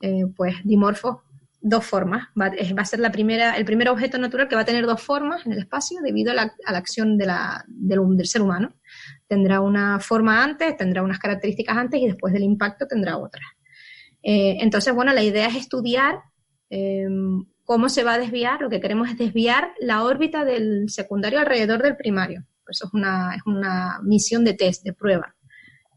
eh, 0.00 0.24
pues 0.36 0.56
dimorfo 0.64 1.22
dos 1.60 1.84
formas. 1.84 2.26
Va, 2.40 2.50
va, 2.50 2.82
a 2.82 2.84
ser 2.84 2.98
la 2.98 3.12
primera, 3.12 3.56
el 3.56 3.64
primer 3.64 3.88
objeto 3.88 4.18
natural 4.18 4.48
que 4.48 4.56
va 4.56 4.62
a 4.62 4.66
tener 4.66 4.84
dos 4.84 5.00
formas 5.00 5.46
en 5.46 5.52
el 5.52 5.60
espacio 5.60 6.00
debido 6.02 6.32
a 6.32 6.34
la, 6.34 6.52
a 6.66 6.72
la 6.72 6.78
acción 6.78 7.16
de 7.16 7.26
la, 7.26 7.64
del, 7.68 8.00
del, 8.16 8.26
ser 8.26 8.42
humano. 8.42 8.74
Tendrá 9.28 9.60
una 9.60 9.98
forma 10.00 10.42
antes, 10.42 10.76
tendrá 10.76 11.02
unas 11.02 11.20
características 11.20 11.76
antes 11.76 12.00
y 12.00 12.06
después 12.06 12.34
del 12.34 12.42
impacto 12.42 12.86
tendrá 12.86 13.16
otras. 13.16 13.46
Eh, 14.30 14.58
entonces, 14.60 14.94
bueno, 14.94 15.14
la 15.14 15.22
idea 15.22 15.46
es 15.46 15.56
estudiar 15.56 16.20
em, 16.68 17.46
cómo 17.64 17.88
se 17.88 18.04
va 18.04 18.12
a 18.12 18.18
desviar. 18.18 18.60
Lo 18.60 18.68
que 18.68 18.78
queremos 18.78 19.08
es 19.08 19.16
desviar 19.16 19.72
la 19.80 20.04
órbita 20.04 20.44
del 20.44 20.90
secundario 20.90 21.40
alrededor 21.40 21.82
del 21.82 21.96
primario. 21.96 22.44
Eso 22.68 22.88
es 22.88 22.92
una, 22.92 23.34
es 23.34 23.40
una 23.46 24.00
misión 24.02 24.44
de 24.44 24.52
test, 24.52 24.84
de 24.84 24.92
prueba. 24.92 25.34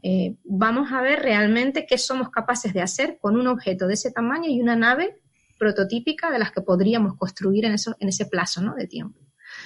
Eh, 0.01 0.37
vamos 0.45 0.93
a 0.93 1.01
ver 1.01 1.19
realmente 1.19 1.85
qué 1.85 1.97
somos 1.97 2.29
capaces 2.29 2.73
de 2.73 2.81
hacer 2.81 3.17
con 3.19 3.35
un 3.35 3.47
objeto 3.47 3.85
de 3.85 3.95
ese 3.95 4.11
tamaño 4.11 4.49
y 4.49 4.61
una 4.61 4.77
nave 4.77 5.19
prototípica 5.59 6.31
de 6.31 6.39
las 6.39 6.53
que 6.53 6.61
podríamos 6.61 7.17
construir 7.17 7.65
en, 7.65 7.73
eso, 7.73 7.97
en 7.99 8.07
ese 8.07 8.27
plazo 8.27 8.61
¿no? 8.61 8.75
de 8.75 8.87
tiempo. 8.87 9.19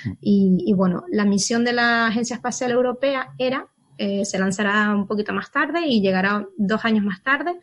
Mm. 0.06 0.12
Y, 0.22 0.74
bueno, 0.74 1.04
la 1.12 1.26
misión 1.26 1.64
de 1.64 1.74
la 1.74 2.08
Agencia 2.08 2.36
Espacial 2.36 2.72
Europea 2.72 3.36
era, 3.38 3.68
eh, 4.00 4.26
se 4.26 4.40
lanzará 4.40 4.92
un 4.96 5.06
poquito 5.06 5.34
más 5.34 5.52
tarde 5.52 5.86
y 5.86 6.02
llegará 6.02 6.48
dos 6.58 6.84
años 6.84 7.06
más 7.06 7.22
tarde 7.22 7.60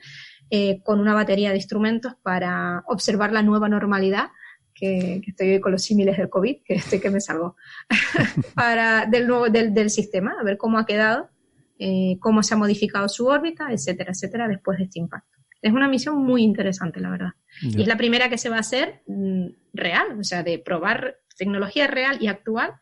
eh, 0.54 0.82
con 0.82 1.00
una 1.00 1.14
batería 1.14 1.48
de 1.48 1.56
instrumentos 1.56 2.12
para 2.22 2.84
observar 2.86 3.32
la 3.32 3.42
nueva 3.42 3.70
normalidad 3.70 4.32
que, 4.74 5.22
estoy 5.26 5.60
con 5.60 5.72
los 5.72 5.82
símiles 5.82 6.18
del 6.18 6.28
COVID, 6.28 6.58
que 6.62 6.74
este 6.74 7.00
que 7.00 7.08
me 7.08 7.22
salvó, 7.22 7.56
para, 8.54 9.06
del, 9.06 9.26
nuevo, 9.28 9.48
del, 9.48 9.72
del, 9.72 9.88
sistema, 9.88 10.34
a 10.38 10.44
ver 10.44 10.58
cómo 10.58 10.78
ha 10.78 10.84
quedado, 10.84 11.30
eh, 11.78 12.18
cómo 12.20 12.42
se 12.42 12.52
ha 12.52 12.58
modificado 12.58 13.08
su 13.08 13.28
órbita, 13.28 13.72
etcétera, 13.72 14.12
etcétera, 14.12 14.46
después 14.46 14.76
de 14.76 14.84
este 14.84 14.98
impacto. 14.98 15.38
Es 15.62 15.72
una 15.72 15.88
misión 15.88 16.18
muy 16.22 16.42
interesante, 16.42 17.00
la 17.00 17.08
verdad. 17.08 17.30
Y 17.62 17.80
es 17.80 17.88
la 17.88 17.96
primera 17.96 18.28
que 18.28 18.36
se 18.36 18.50
va 18.50 18.56
a 18.56 18.60
hacer 18.60 19.00
mm, 19.06 19.46
real, 19.72 20.18
o 20.20 20.22
sea, 20.22 20.42
de 20.42 20.58
probar 20.58 21.16
tecnología 21.34 21.86
real 21.86 22.18
y 22.20 22.26
actual 22.26 22.74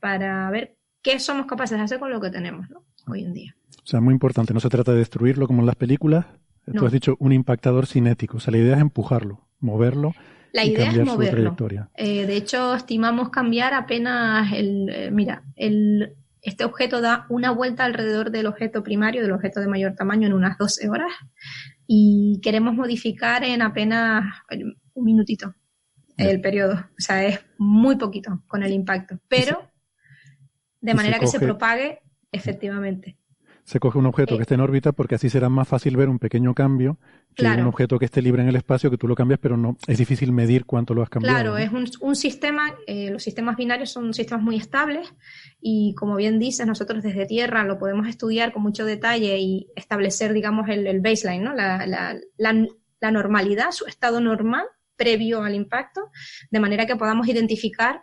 para 0.00 0.50
ver 0.50 0.76
qué 1.02 1.20
somos 1.20 1.46
capaces 1.46 1.78
de 1.78 1.84
hacer 1.84 2.00
con 2.00 2.10
lo 2.10 2.20
que 2.20 2.30
tenemos 2.30 2.66
hoy 3.06 3.22
en 3.22 3.32
día. 3.32 3.54
O 3.80 3.86
sea, 3.86 4.00
muy 4.00 4.12
importante, 4.12 4.52
no 4.52 4.58
se 4.58 4.68
trata 4.68 4.90
de 4.90 4.98
destruirlo 4.98 5.46
como 5.46 5.60
en 5.60 5.66
las 5.66 5.76
películas. 5.76 6.26
Tú 6.70 6.86
has 6.86 6.92
dicho 6.92 7.16
un 7.18 7.32
impactador 7.32 7.86
cinético, 7.86 8.36
o 8.36 8.40
sea, 8.40 8.52
la 8.52 8.58
idea 8.58 8.76
es 8.76 8.80
empujarlo, 8.80 9.46
moverlo. 9.60 10.14
La 10.52 10.64
idea 10.64 10.90
es 10.90 11.04
moverlo. 11.04 11.56
Eh, 11.96 12.26
de 12.26 12.36
hecho, 12.36 12.74
estimamos 12.74 13.30
cambiar 13.30 13.74
apenas 13.74 14.52
el, 14.52 14.88
eh, 14.90 15.10
mira, 15.10 15.44
el, 15.56 16.14
este 16.40 16.64
objeto 16.64 17.00
da 17.00 17.26
una 17.30 17.50
vuelta 17.50 17.84
alrededor 17.84 18.30
del 18.30 18.46
objeto 18.46 18.82
primario, 18.82 19.22
del 19.22 19.32
objeto 19.32 19.60
de 19.60 19.66
mayor 19.66 19.94
tamaño, 19.94 20.26
en 20.26 20.34
unas 20.34 20.58
12 20.58 20.88
horas 20.88 21.10
y 21.86 22.40
queremos 22.42 22.74
modificar 22.74 23.44
en 23.44 23.62
apenas 23.62 24.24
un 24.94 25.04
minutito 25.04 25.54
el 26.16 26.40
periodo. 26.40 26.74
O 26.74 27.00
sea, 27.00 27.24
es 27.24 27.40
muy 27.58 27.96
poquito 27.96 28.42
con 28.46 28.62
el 28.62 28.72
impacto, 28.72 29.18
pero 29.28 29.70
de 30.80 30.94
manera 30.94 31.18
que 31.18 31.26
se 31.26 31.40
propague 31.40 32.00
efectivamente 32.30 33.18
se 33.64 33.78
coge 33.80 33.98
un 33.98 34.06
objeto 34.06 34.36
que 34.36 34.42
esté 34.42 34.54
en 34.54 34.60
órbita 34.60 34.92
porque 34.92 35.14
así 35.14 35.30
será 35.30 35.48
más 35.48 35.68
fácil 35.68 35.96
ver 35.96 36.08
un 36.08 36.18
pequeño 36.18 36.54
cambio 36.54 36.98
que 37.34 37.46
un 37.46 37.66
objeto 37.66 37.98
que 37.98 38.04
esté 38.04 38.20
libre 38.20 38.42
en 38.42 38.48
el 38.48 38.56
espacio 38.56 38.90
que 38.90 38.98
tú 38.98 39.08
lo 39.08 39.14
cambias, 39.14 39.40
pero 39.40 39.56
no 39.56 39.76
es 39.86 39.96
difícil 39.96 40.32
medir 40.32 40.66
cuánto 40.66 40.92
lo 40.92 41.02
has 41.02 41.08
cambiado. 41.08 41.54
Claro, 41.54 41.56
es 41.56 41.70
un, 42.00 42.16
sistema, 42.16 42.74
eh, 42.86 43.10
los 43.10 43.22
sistemas 43.22 43.56
binarios 43.56 43.90
son 43.90 44.12
sistemas 44.12 44.44
muy 44.44 44.56
estables 44.56 45.14
y 45.60 45.94
como 45.94 46.16
bien 46.16 46.38
dices, 46.38 46.66
nosotros 46.66 47.02
desde 47.02 47.24
Tierra 47.24 47.64
lo 47.64 47.78
podemos 47.78 48.06
estudiar 48.06 48.52
con 48.52 48.62
mucho 48.62 48.84
detalle 48.84 49.38
y 49.38 49.68
establecer, 49.76 50.32
digamos, 50.32 50.68
el, 50.68 51.00
baseline, 51.00 51.42
¿no? 51.42 51.54
La, 51.54 51.86
la, 51.86 52.18
la 52.36 53.10
normalidad, 53.10 53.70
su 53.70 53.86
estado 53.86 54.20
normal 54.20 54.66
previo 54.96 55.42
al 55.42 55.54
impacto, 55.54 56.10
de 56.50 56.60
manera 56.60 56.86
que 56.86 56.96
podamos 56.96 57.26
identificar 57.28 58.02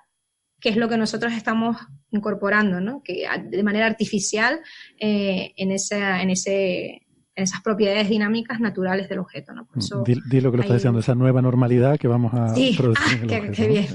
qué 0.60 0.70
es 0.70 0.78
lo 0.78 0.90
que 0.90 0.98
nosotros 0.98 1.34
estamos 1.34 1.78
incorporando, 2.12 2.82
¿no? 2.82 3.02
Que 3.04 3.26
de 3.50 3.64
manera 3.64 3.86
artificial 3.86 4.60
eh, 5.00 5.54
en, 5.56 5.72
esa, 5.72 6.22
en, 6.22 6.30
ese, 6.30 7.08
en 7.36 7.44
esas 7.44 7.62
propiedades 7.62 8.10
dinámicas 8.10 8.60
naturales 8.60 9.10
del 9.10 9.20
objeto, 9.20 9.54
¿no? 9.54 9.68
di, 10.04 10.42
lo 10.42 10.52
que 10.52 10.58
lo 10.58 10.64
estás 10.64 10.78
diciendo, 10.78 11.00
esa 11.00 11.16
nueva 11.16 11.42
normalidad 11.42 11.98
que 11.98 12.08
vamos 12.08 12.34
a 12.34 12.54
sí. 12.56 12.76
producir 12.78 13.24
en 13.24 13.30
el 13.30 13.52
qué, 13.52 13.68
bien. 13.68 13.88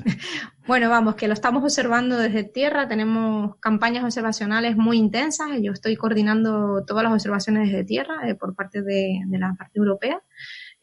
bueno, 0.67 0.89
vamos, 0.89 1.17
que 1.17 1.29
lo 1.29 1.35
estamos 1.35 1.63
observando 1.63 2.17
desde 2.17 2.45
tierra, 2.45 2.89
tenemos 2.89 3.57
campañas 3.57 4.05
observacionales 4.05 4.77
muy 4.77 4.99
intensas, 4.99 5.49
yo 5.61 5.73
estoy 5.73 5.97
coordinando 5.97 6.85
todas 6.87 7.05
las 7.05 7.13
observaciones 7.13 7.71
desde 7.71 7.85
tierra 7.85 8.29
eh, 8.29 8.35
por 8.35 8.55
parte 8.55 8.83
de, 8.83 9.21
de 9.27 9.39
la 9.39 9.55
parte 9.59 9.79
europea. 9.79 10.23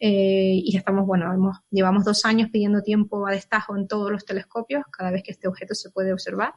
Eh, 0.03 0.63
y 0.65 0.75
estamos, 0.75 1.05
bueno, 1.05 1.31
hemos, 1.31 1.59
llevamos 1.69 2.03
dos 2.03 2.25
años 2.25 2.49
pidiendo 2.51 2.81
tiempo 2.81 3.27
a 3.27 3.31
destajo 3.33 3.77
en 3.77 3.87
todos 3.87 4.11
los 4.11 4.25
telescopios 4.25 4.83
cada 4.91 5.11
vez 5.11 5.21
que 5.21 5.29
este 5.29 5.47
objeto 5.47 5.75
se 5.75 5.91
puede 5.91 6.11
observar. 6.11 6.55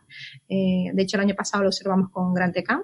Eh, 0.49 0.91
de 0.95 1.03
hecho, 1.03 1.19
el 1.19 1.25
año 1.25 1.35
pasado 1.35 1.63
lo 1.63 1.69
observamos 1.69 2.09
con 2.11 2.33
Gran 2.33 2.53
Tecam, 2.53 2.83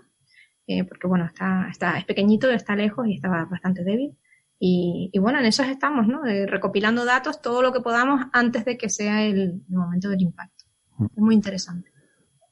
eh, 0.67 0.85
porque 0.85 1.07
bueno, 1.07 1.25
está, 1.25 1.67
está, 1.71 1.97
es 1.97 2.05
pequeñito, 2.05 2.51
está 2.51 2.77
lejos 2.77 3.09
y 3.09 3.15
estaba 3.15 3.47
bastante 3.47 3.85
débil. 3.85 4.19
Y, 4.63 5.11
bueno, 5.19 5.39
en 5.39 5.47
eso 5.47 5.63
estamos, 5.63 6.07
¿no? 6.07 6.21
recopilando 6.23 7.07
datos, 7.07 7.41
todo 7.41 7.63
lo 7.63 7.73
que 7.73 7.81
podamos 7.81 8.27
antes 8.35 8.67
de 8.67 8.77
que 8.77 8.91
sea 8.91 9.25
el, 9.25 9.63
momento 9.69 10.11
del 10.11 10.21
impacto. 10.21 10.67
Mm. 10.99 11.05
Es 11.07 11.23
muy 11.23 11.35
interesante. 11.35 11.91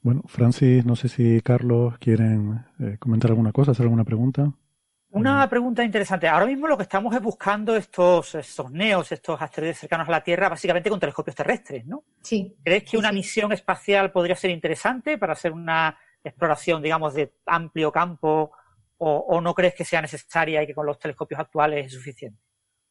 Bueno, 0.00 0.22
Francis, 0.24 0.86
no 0.86 0.96
sé 0.96 1.10
si 1.10 1.42
Carlos 1.42 1.98
quieren 1.98 2.64
comentar 2.98 3.30
alguna 3.30 3.52
cosa, 3.52 3.72
hacer 3.72 3.84
alguna 3.84 4.04
pregunta. 4.04 4.54
Una 5.10 5.48
pregunta 5.48 5.82
interesante. 5.82 6.28
Ahora 6.28 6.44
mismo 6.44 6.68
lo 6.68 6.76
que 6.76 6.82
estamos 6.82 7.14
es 7.14 7.22
buscando 7.22 7.74
estos, 7.74 8.34
estos 8.34 8.70
neos, 8.70 9.10
estos 9.10 9.40
asteroides 9.40 9.78
cercanos 9.78 10.06
a 10.06 10.10
la 10.10 10.22
Tierra, 10.22 10.50
básicamente 10.50 10.90
con 10.90 11.00
telescopios 11.00 11.34
terrestres, 11.34 11.86
¿no? 11.86 12.04
Sí. 12.22 12.54
¿Crees 12.62 12.84
que 12.84 12.98
una 12.98 13.10
misión 13.10 13.52
espacial 13.52 14.12
podría 14.12 14.36
ser 14.36 14.50
interesante 14.50 15.16
para 15.16 15.32
hacer 15.32 15.52
una 15.52 15.98
exploración, 16.22 16.82
digamos, 16.82 17.14
de 17.14 17.32
amplio 17.46 17.90
campo? 17.90 18.52
¿O, 18.98 19.40
no 19.40 19.54
crees 19.54 19.74
que 19.74 19.84
sea 19.84 20.02
necesaria 20.02 20.62
y 20.62 20.66
que 20.66 20.74
con 20.74 20.84
los 20.84 20.98
telescopios 20.98 21.40
actuales 21.40 21.86
es 21.86 21.92
suficiente? 21.92 22.40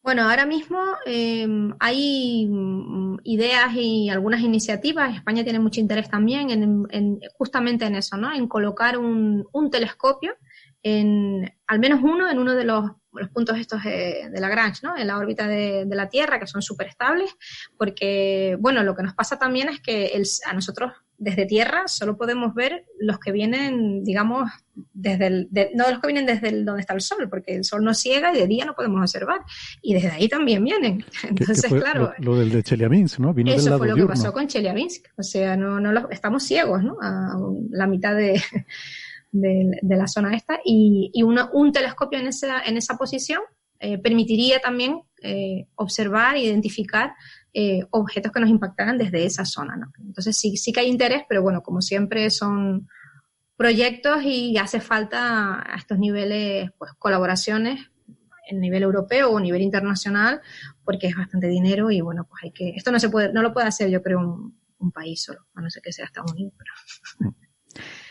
Bueno, 0.02 0.28
ahora 0.28 0.46
mismo 0.46 0.80
em, 1.04 1.74
hay 1.78 2.46
mm, 2.48 3.18
ideas 3.24 3.74
y 3.74 4.08
algunas 4.08 4.40
iniciativas. 4.40 5.14
España 5.14 5.44
tiene 5.44 5.58
mucho 5.60 5.80
interés 5.80 6.08
también 6.08 6.50
en, 6.50 7.20
justamente 7.36 7.84
en 7.84 7.94
eso, 7.94 8.16
¿no? 8.16 8.32
En 8.32 8.48
colocar 8.48 8.96
un, 8.96 9.46
un 9.52 9.70
telescopio 9.70 10.34
en 10.82 11.52
al 11.66 11.78
menos 11.78 12.00
uno 12.02 12.30
en 12.30 12.38
uno 12.38 12.54
de 12.54 12.64
los, 12.64 12.90
puntos 13.32 13.58
estos 13.58 13.82
de, 13.82 14.30
Lagrange, 14.38 14.80
¿no? 14.82 14.96
En 14.96 15.06
la 15.06 15.18
órbita 15.18 15.46
de, 15.46 15.86
la 15.90 16.08
Tierra, 16.08 16.38
que 16.38 16.46
son 16.46 16.62
súper 16.62 16.86
estables, 16.86 17.30
porque, 17.76 18.56
bueno, 18.60 18.82
lo 18.82 18.94
que 18.94 19.02
nos 19.02 19.14
pasa 19.14 19.38
también 19.38 19.68
es 19.68 19.80
que 19.80 20.22
a 20.46 20.52
nosotros 20.52 20.92
desde 21.18 21.46
Tierra 21.46 21.88
solo 21.88 22.16
podemos 22.16 22.54
ver 22.54 22.86
los 23.00 23.18
que 23.18 23.32
vienen, 23.32 24.04
digamos, 24.04 24.50
desde 24.92 25.26
el, 25.26 25.48
no 25.74 25.90
los 25.90 26.00
que 26.00 26.06
vienen 26.06 26.26
desde 26.26 26.62
donde 26.62 26.80
está 26.80 26.94
el 26.94 27.00
Sol, 27.00 27.28
porque 27.28 27.56
el 27.56 27.64
Sol 27.64 27.82
nos 27.82 27.98
ciega 27.98 28.32
y 28.32 28.38
de 28.38 28.46
día 28.46 28.64
no 28.64 28.74
podemos 28.74 29.00
observar. 29.00 29.40
Y 29.82 29.94
desde 29.94 30.10
ahí 30.10 30.28
también 30.28 30.62
vienen. 30.62 31.04
Entonces, 31.28 31.70
claro. 31.72 32.14
Lo, 32.18 32.36
del 32.36 32.50
de 32.50 32.62
Chelyabinsk, 32.62 33.18
¿no? 33.18 33.34
Vino 33.34 33.52
eso 33.52 33.76
fue 33.76 33.88
lo 33.88 33.96
que 33.96 34.06
pasó 34.06 34.32
con 34.32 34.46
Chelyabinsk. 34.46 35.06
O 35.16 35.22
sea, 35.24 35.56
no, 35.56 35.80
no 35.80 36.08
estamos 36.08 36.44
ciegos, 36.44 36.84
¿no? 36.84 36.96
A 37.02 37.36
la 37.70 37.88
mitad 37.88 38.14
de 38.14 38.40
de, 39.40 39.96
la 39.96 40.06
zona 40.06 40.36
esta 40.36 40.58
y, 40.64 41.22
un 41.22 41.72
telescopio 41.72 42.18
en 42.18 42.26
esa, 42.28 42.62
en 42.62 42.76
esa 42.76 42.96
posición 42.96 43.40
eh, 43.80 43.96
permitiría 43.98 44.58
también 44.58 45.02
eh, 45.22 45.68
observar 45.76 46.34
e 46.34 46.40
identificar 46.40 47.14
eh, 47.52 47.82
objetos 47.90 48.32
que 48.32 48.40
nos 48.40 48.50
impactaran 48.50 48.98
desde 48.98 49.24
esa 49.24 49.44
zona. 49.44 49.76
¿no? 49.76 49.92
Entonces 50.04 50.36
sí, 50.36 50.56
sí 50.56 50.72
que 50.72 50.80
hay 50.80 50.88
interés, 50.88 51.22
pero 51.28 51.42
bueno, 51.42 51.62
como 51.62 51.80
siempre 51.80 52.28
son 52.30 52.88
proyectos 53.56 54.22
y 54.24 54.56
hace 54.56 54.80
falta 54.80 55.62
a 55.62 55.76
estos 55.76 55.98
niveles 55.98 56.70
pues 56.78 56.92
colaboraciones 56.98 57.90
en 58.48 58.60
nivel 58.60 58.82
europeo 58.82 59.30
o 59.30 59.38
a 59.38 59.40
nivel 59.40 59.62
internacional 59.62 60.40
porque 60.84 61.08
es 61.08 61.16
bastante 61.16 61.48
dinero 61.48 61.90
y 61.90 62.00
bueno 62.00 62.24
pues 62.24 62.44
hay 62.44 62.52
que 62.52 62.70
esto 62.70 62.92
no 62.92 63.00
se 63.00 63.08
puede 63.08 63.32
no 63.32 63.42
lo 63.42 63.52
puede 63.52 63.66
hacer 63.66 63.90
yo 63.90 64.00
creo 64.00 64.20
un, 64.20 64.56
un 64.78 64.92
país 64.92 65.24
solo 65.24 65.40
a 65.54 65.60
no 65.60 65.70
ser 65.70 65.82
que 65.82 65.92
sea 65.92 66.04
Estados 66.04 66.32
Unidos 66.32 66.54
pero 66.56 67.34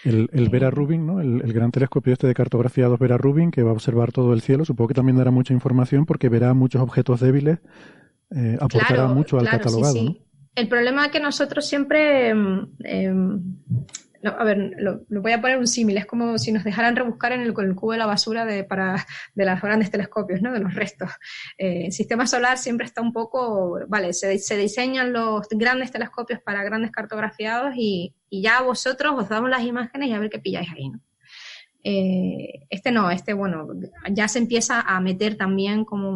El, 0.03 0.29
el 0.31 0.49
Vera 0.49 0.69
Rubin, 0.69 1.05
¿no? 1.05 1.21
El, 1.21 1.53
gran 1.53 1.71
telescopio 1.71 2.13
este 2.13 2.27
de 2.27 2.33
cartografía 2.33 2.87
2 2.87 2.99
Vera 2.99 3.17
Rubin, 3.17 3.51
que 3.51 3.63
va 3.63 3.71
a 3.71 3.73
observar 3.73 4.11
todo 4.11 4.33
el 4.33 4.41
cielo, 4.41 4.65
supongo 4.65 4.89
que 4.89 4.93
también 4.93 5.17
dará 5.17 5.31
mucha 5.31 5.53
información 5.53 6.05
porque 6.05 6.29
verá 6.29 6.53
muchos 6.53 6.81
objetos 6.81 7.19
débiles, 7.19 7.59
eh, 8.31 8.57
aportará 8.59 9.07
mucho 9.07 9.39
al 9.39 9.49
catalogado. 9.49 10.03
¿no? 10.03 10.15
El 10.55 10.67
problema 10.67 11.05
es 11.05 11.11
que 11.11 11.19
nosotros 11.19 11.67
siempre 11.67 12.29
em, 12.29 12.67
em, 12.83 13.41
a 14.23 14.43
ver, 14.43 14.71
lo, 14.77 15.01
voy 15.21 15.31
a 15.31 15.41
poner 15.41 15.57
un 15.57 15.67
símil, 15.67 15.97
es 15.97 16.05
como 16.05 16.37
si 16.37 16.51
nos 16.51 16.63
dejaran 16.63 16.95
rebuscar 16.95 17.31
en 17.31 17.41
el, 17.41 17.53
cubo 17.53 17.91
de 17.91 17.97
la 17.97 18.05
basura 18.05 18.45
de, 18.45 18.63
para, 18.63 19.05
de 19.35 19.45
los 19.45 19.61
grandes 19.61 19.91
telescopios, 19.91 20.41
¿no? 20.41 20.51
De 20.51 20.59
los 20.59 20.73
restos. 20.73 21.11
Eh, 21.57 21.85
el 21.85 21.91
sistema 21.91 22.27
solar 22.27 22.57
siempre 22.57 22.85
está 22.85 23.01
un 23.01 23.13
poco, 23.13 23.79
vale, 23.87 24.13
se, 24.13 24.37
se 24.39 24.57
diseñan 24.57 25.13
los 25.13 25.47
grandes 25.51 25.91
telescopios 25.91 26.39
para 26.41 26.63
grandes 26.63 26.91
cartografiados 26.91 27.73
y, 27.75 28.13
y, 28.29 28.41
ya 28.41 28.61
vosotros 28.61 29.13
os 29.17 29.29
damos 29.29 29.49
las 29.49 29.63
imágenes 29.63 30.09
y 30.09 30.13
a 30.13 30.19
ver 30.19 30.29
qué 30.29 30.39
pilláis 30.39 30.69
ahí, 30.71 30.89
¿no? 30.89 30.99
Eh, 31.83 32.65
este 32.69 32.91
no, 32.91 33.09
este, 33.09 33.33
bueno, 33.33 33.67
ya 34.11 34.27
se 34.27 34.39
empieza 34.39 34.81
a 34.81 34.99
meter 34.99 35.37
también 35.37 35.85
como 35.85 36.09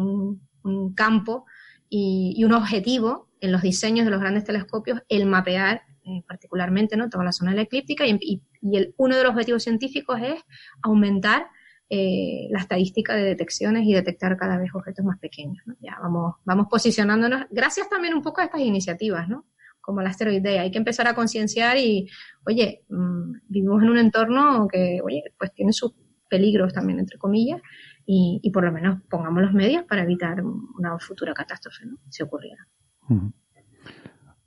un, 0.62 0.94
campo 0.94 1.46
y, 1.88 2.44
un 2.44 2.52
objetivo 2.52 3.28
en 3.40 3.52
los 3.52 3.62
diseños 3.62 4.04
de 4.04 4.10
los 4.10 4.20
grandes 4.20 4.44
telescopios 4.44 5.02
el 5.08 5.26
mapear 5.26 5.82
eh, 6.04 6.22
particularmente, 6.26 6.96
¿no? 6.96 7.08
Toda 7.08 7.24
la 7.24 7.32
zona 7.32 7.52
de 7.52 7.56
la 7.56 7.62
eclíptica 7.62 8.04
y, 8.06 8.42
el, 8.72 8.94
uno 8.96 9.16
de 9.16 9.22
los 9.22 9.32
objetivos 9.32 9.62
científicos 9.62 10.20
es 10.20 10.42
aumentar 10.82 11.46
eh, 11.88 12.48
la 12.50 12.60
estadística 12.60 13.14
de 13.14 13.22
detecciones 13.22 13.84
y 13.84 13.92
detectar 13.92 14.36
cada 14.36 14.58
vez 14.58 14.74
objetos 14.74 15.04
más 15.04 15.18
pequeños. 15.18 15.62
Ya 15.80 15.98
vamos, 16.00 16.36
vamos 16.44 16.66
posicionándonos, 16.70 17.46
gracias 17.50 17.88
también 17.88 18.14
un 18.14 18.22
poco 18.22 18.40
a 18.40 18.44
estas 18.44 18.62
iniciativas, 18.62 19.28
¿no? 19.28 19.44
Como 19.82 20.00
la 20.00 20.08
Asteroid 20.08 20.42
Day. 20.42 20.56
Hay 20.58 20.70
que 20.70 20.78
empezar 20.78 21.06
a 21.08 21.14
concienciar 21.14 21.76
y, 21.76 22.08
oye, 22.46 22.84
mm, 22.88 23.32
vivimos 23.48 23.82
en 23.82 23.90
un 23.90 23.98
entorno 23.98 24.66
que, 24.68 25.00
oye, 25.04 25.22
pues 25.38 25.52
tiene 25.52 25.72
sus 25.72 25.92
peligros 26.30 26.72
también, 26.72 26.98
entre 26.98 27.18
comillas, 27.18 27.60
y, 28.06 28.50
por 28.52 28.64
lo 28.64 28.72
menos 28.72 29.00
pongamos 29.10 29.42
los 29.42 29.52
medios 29.52 29.84
para 29.84 30.02
evitar 30.02 30.42
una 30.42 30.98
futura 30.98 31.34
catástrofe, 31.34 31.84
¿no? 31.86 31.98
Si 32.08 32.22
ocurriera. 32.22 32.66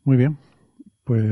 Muy 0.03 0.17
bien. 0.17 0.37
Pues, 1.03 1.23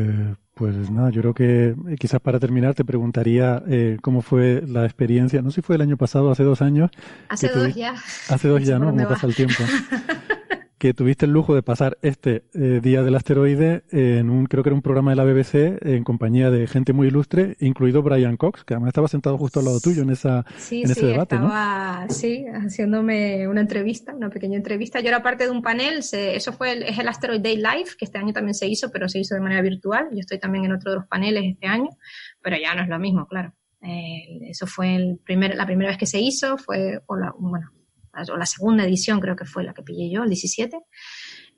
pues 0.53 0.91
nada, 0.91 1.09
yo 1.09 1.21
creo 1.21 1.33
que 1.33 1.75
eh, 1.89 1.95
quizás 1.99 2.21
para 2.21 2.39
terminar 2.39 2.75
te 2.75 2.85
preguntaría 2.85 3.63
eh, 3.67 3.97
cómo 4.01 4.21
fue 4.21 4.63
la 4.67 4.85
experiencia, 4.85 5.41
no 5.41 5.49
sé 5.49 5.55
si 5.55 5.61
fue 5.61 5.75
el 5.77 5.81
año 5.81 5.97
pasado, 5.97 6.29
hace 6.29 6.43
dos 6.43 6.61
años. 6.61 6.91
Hace 7.27 7.49
dos 7.49 7.73
ya. 7.73 7.95
Hace 8.29 8.47
dos 8.47 8.63
ya, 8.65 8.77
¿no? 8.77 8.91
¿Cómo 8.91 9.07
pasa 9.07 9.25
el 9.25 9.35
tiempo? 9.35 9.55
que 10.83 10.93
tuviste 10.93 11.25
el 11.25 11.31
lujo 11.31 11.55
de 11.55 11.63
pasar 11.63 11.97
este 12.01 12.43
eh, 12.53 12.81
día 12.83 13.03
del 13.03 13.15
asteroide 13.15 13.83
en 13.91 14.29
un, 14.29 14.47
creo 14.47 14.63
que 14.63 14.69
era 14.69 14.75
un 14.75 14.81
programa 14.81 15.11
de 15.11 15.15
la 15.15 15.23
BBC 15.23 15.77
en 15.81 16.03
compañía 16.03 16.51
de 16.51 16.67
gente 16.67 16.91
muy 16.91 17.07
ilustre, 17.07 17.55
incluido 17.61 18.03
Brian 18.03 18.35
Cox, 18.35 18.65
que 18.65 18.73
además 18.73 18.89
estaba 18.89 19.07
sentado 19.07 19.37
justo 19.37 19.59
al 19.61 19.65
lado 19.67 19.79
tuyo 19.79 20.01
en 20.01 20.09
esa 20.09 20.43
Sí, 20.57 20.83
en 20.83 20.91
ese 20.91 20.99
sí, 20.99 21.05
debate, 21.05 21.37
¿no? 21.37 21.45
estaba 21.45 22.09
sí, 22.09 22.45
haciéndome 22.53 23.47
una 23.47 23.61
entrevista, 23.61 24.13
una 24.13 24.29
pequeña 24.29 24.57
entrevista. 24.57 24.99
Yo 24.99 25.07
era 25.07 25.23
parte 25.23 25.45
de 25.45 25.51
un 25.51 25.61
panel, 25.61 26.03
se- 26.03 26.35
eso 26.35 26.51
fue 26.51 26.73
el, 26.73 26.83
es 26.83 26.99
el 26.99 27.07
Asteroid 27.07 27.39
Day 27.39 27.55
Live, 27.55 27.91
que 27.97 28.03
este 28.03 28.17
año 28.17 28.33
también 28.33 28.53
se 28.53 28.67
hizo, 28.67 28.91
pero 28.91 29.07
se 29.07 29.19
hizo 29.19 29.35
de 29.35 29.39
manera 29.41 29.61
virtual. 29.61 30.09
Yo 30.11 30.19
estoy 30.19 30.37
también 30.37 30.65
en 30.65 30.73
otro 30.73 30.91
de 30.91 30.97
los 30.97 31.07
paneles 31.07 31.45
este 31.45 31.65
año, 31.67 31.91
pero 32.41 32.57
ya 32.61 32.75
no 32.75 32.81
es 32.83 32.89
lo 32.89 32.99
mismo, 32.99 33.25
claro. 33.25 33.53
Eh, 33.81 34.49
eso 34.49 34.67
fue 34.67 34.95
el 34.97 35.17
primer, 35.23 35.55
la 35.55 35.65
primera 35.65 35.91
vez 35.91 35.97
que 35.97 36.07
se 36.07 36.19
hizo, 36.19 36.57
fue, 36.57 36.99
o 37.05 37.15
la, 37.15 37.33
bueno, 37.39 37.71
o 38.29 38.37
la 38.37 38.45
segunda 38.45 38.83
edición 38.85 39.19
creo 39.19 39.35
que 39.35 39.45
fue 39.45 39.63
la 39.63 39.73
que 39.73 39.83
pillé 39.83 40.09
yo, 40.11 40.23
el 40.23 40.29
17. 40.29 40.79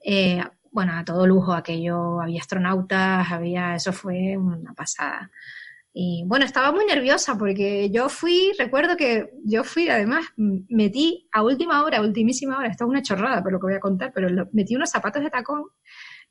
Eh, 0.04 0.44
bueno, 0.72 0.94
a 0.94 1.06
todo 1.06 1.26
lujo 1.26 1.54
aquello, 1.54 2.22
había 2.22 2.42
astronautas, 2.42 3.32
había, 3.32 3.76
eso 3.76 3.94
fue 3.94 4.38
una 4.38 4.74
pasada. 4.74 5.32
Y 5.94 6.24
bueno, 6.28 6.44
estaba 6.44 6.74
muy 6.74 6.86
nerviosa 6.86 7.38
porque 7.38 7.90
yo 7.90 8.10
fui, 8.10 8.52
recuerdo 8.60 8.98
que 8.98 9.30
yo 9.46 9.64
fui, 9.64 9.88
además, 9.88 10.26
metí 10.36 11.30
a 11.32 11.42
última 11.44 11.84
hora, 11.86 12.00
a 12.00 12.02
ultimísima 12.02 12.58
hora, 12.58 12.68
esto 12.68 12.84
es 12.84 12.90
una 12.90 13.02
chorrada 13.02 13.42
por 13.42 13.54
lo 13.54 13.60
que 13.60 13.68
voy 13.68 13.76
a 13.76 13.80
contar, 13.80 14.12
pero 14.14 14.28
lo- 14.28 14.50
metí 14.52 14.76
unos 14.76 14.90
zapatos 14.90 15.24
de 15.24 15.30
tacón 15.30 15.64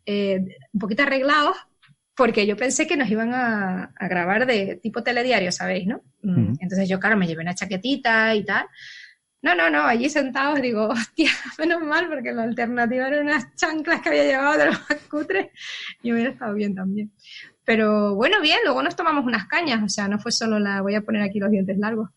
eh, 0.07 0.41
un 0.73 0.79
poquito 0.81 1.03
arreglados 1.03 1.57
porque 2.15 2.47
yo 2.47 2.57
pensé 2.57 2.87
que 2.87 2.97
nos 2.97 3.09
iban 3.11 3.33
a, 3.35 3.93
a 3.97 4.09
grabar 4.09 4.47
de 4.47 4.77
tipo 4.83 5.03
telediario, 5.03 5.51
¿sabéis, 5.51 5.87
no? 5.87 6.03
Mm, 6.23 6.43
Ujú. 6.43 6.53
Entonces 6.61 6.89
yo, 6.89 7.01
claro, 7.01 7.17
me 7.17 7.27
llevé 7.27 7.43
una 7.43 7.55
chaquetita 7.55 8.35
y 8.35 8.45
tal. 8.45 8.67
No, 9.45 9.55
no, 9.55 9.69
no, 9.69 9.83
allí 9.83 10.09
sentados 10.09 10.63
digo, 10.63 10.89
hostia, 10.89 11.29
menos 11.59 11.83
mal, 11.83 12.09
porque 12.09 12.33
la 12.33 12.45
alternativa 12.45 13.09
eran 13.09 13.27
unas 13.27 13.55
chanclas 13.55 14.01
que 14.01 14.09
había 14.09 14.25
llevado 14.25 14.57
de 14.57 14.67
los 14.67 14.81
más 14.81 14.99
cutres 15.11 15.51
y 16.03 16.13
hubiera 16.15 16.31
estado 16.31 16.55
bien 16.55 16.75
también. 16.75 17.13
Pero 17.63 18.15
bueno, 18.15 18.41
bien, 18.41 18.57
luego 18.65 18.83
nos 18.83 18.97
tomamos 18.97 19.27
unas 19.27 19.47
cañas, 19.47 19.83
o 19.83 19.89
sea, 19.91 20.09
no 20.09 20.19
fue 20.19 20.33
solo 20.33 20.59
la, 20.59 20.81
voy 20.81 20.95
a 20.95 21.03
poner 21.03 21.21
aquí 21.21 21.41
los 21.41 21.51
dientes 21.51 21.77
largos. 21.77 22.09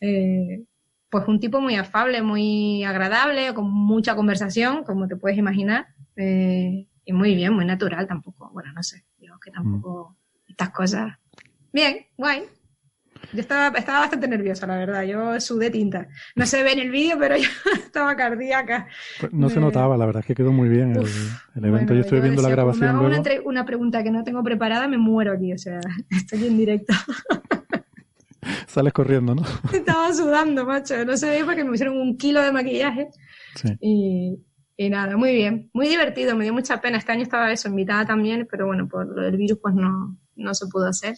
Eh, 0.00 0.64
pues 1.10 1.28
un 1.28 1.38
tipo 1.38 1.60
muy 1.60 1.74
afable, 1.74 2.22
muy 2.22 2.82
agradable, 2.82 3.52
con 3.52 3.70
mucha 3.70 4.16
conversación, 4.16 4.82
como 4.82 5.06
te 5.06 5.16
puedes 5.16 5.36
imaginar, 5.36 5.88
eh, 6.16 6.86
y 7.04 7.12
muy 7.12 7.34
bien, 7.34 7.52
muy 7.52 7.66
natural 7.66 8.06
tampoco. 8.06 8.48
Bueno, 8.54 8.72
no 8.72 8.82
sé, 8.82 9.04
digo 9.18 9.38
que 9.38 9.50
tampoco 9.50 10.16
estas 10.48 10.70
cosas. 10.70 11.12
Bien, 11.74 12.06
guay. 12.16 12.44
Yo 13.32 13.40
estaba, 13.40 13.76
estaba 13.78 14.00
bastante 14.00 14.26
nerviosa, 14.26 14.66
la 14.66 14.76
verdad. 14.76 15.02
Yo 15.04 15.40
sudé 15.40 15.70
tinta. 15.70 16.08
No 16.34 16.46
se 16.46 16.62
ve 16.62 16.72
en 16.72 16.78
el 16.80 16.90
vídeo, 16.90 17.16
pero 17.18 17.36
yo 17.36 17.48
estaba 17.74 18.16
cardíaca. 18.16 18.88
Pues 19.20 19.32
no 19.32 19.48
se 19.48 19.60
notaba, 19.60 19.96
la 19.96 20.06
verdad 20.06 20.20
es 20.20 20.26
que 20.26 20.34
quedó 20.34 20.52
muy 20.52 20.68
bien 20.68 20.90
el, 20.92 20.98
el 20.98 21.64
evento. 21.64 21.70
Bueno, 21.70 21.94
Yo 21.94 22.00
estuve 22.00 22.20
viendo 22.20 22.42
la 22.42 22.48
decía, 22.48 22.56
grabación 22.56 22.90
una, 22.90 22.98
luego. 23.00 23.14
entre- 23.16 23.40
una 23.40 23.64
pregunta 23.64 24.02
que 24.02 24.10
no 24.10 24.24
tengo 24.24 24.42
preparada, 24.42 24.88
me 24.88 24.98
muero 24.98 25.32
aquí. 25.32 25.52
O 25.52 25.58
sea, 25.58 25.78
estoy 26.10 26.46
en 26.46 26.56
directo. 26.58 26.92
Sales 28.66 28.92
corriendo, 28.92 29.34
¿no? 29.34 29.42
Estaba 29.72 30.12
sudando, 30.14 30.64
macho. 30.64 31.04
No 31.04 31.16
se 31.16 31.28
ve 31.28 31.44
porque 31.44 31.62
me 31.64 31.74
hicieron 31.74 31.98
un 31.98 32.16
kilo 32.16 32.40
de 32.42 32.52
maquillaje. 32.52 33.08
Sí. 33.54 33.68
Y, 33.80 34.38
y 34.76 34.88
nada, 34.90 35.16
muy 35.16 35.34
bien. 35.34 35.70
Muy 35.74 35.88
divertido, 35.88 36.34
me 36.36 36.44
dio 36.44 36.52
mucha 36.54 36.80
pena. 36.80 36.98
Este 36.98 37.12
año 37.12 37.22
estaba 37.22 37.52
eso, 37.52 37.68
invitada 37.68 38.06
también, 38.06 38.48
pero 38.50 38.66
bueno, 38.66 38.88
por 38.88 39.06
lo 39.06 39.22
del 39.22 39.36
virus 39.36 39.58
pues 39.60 39.74
no, 39.74 40.16
no 40.36 40.54
se 40.54 40.66
pudo 40.68 40.86
hacer. 40.88 41.16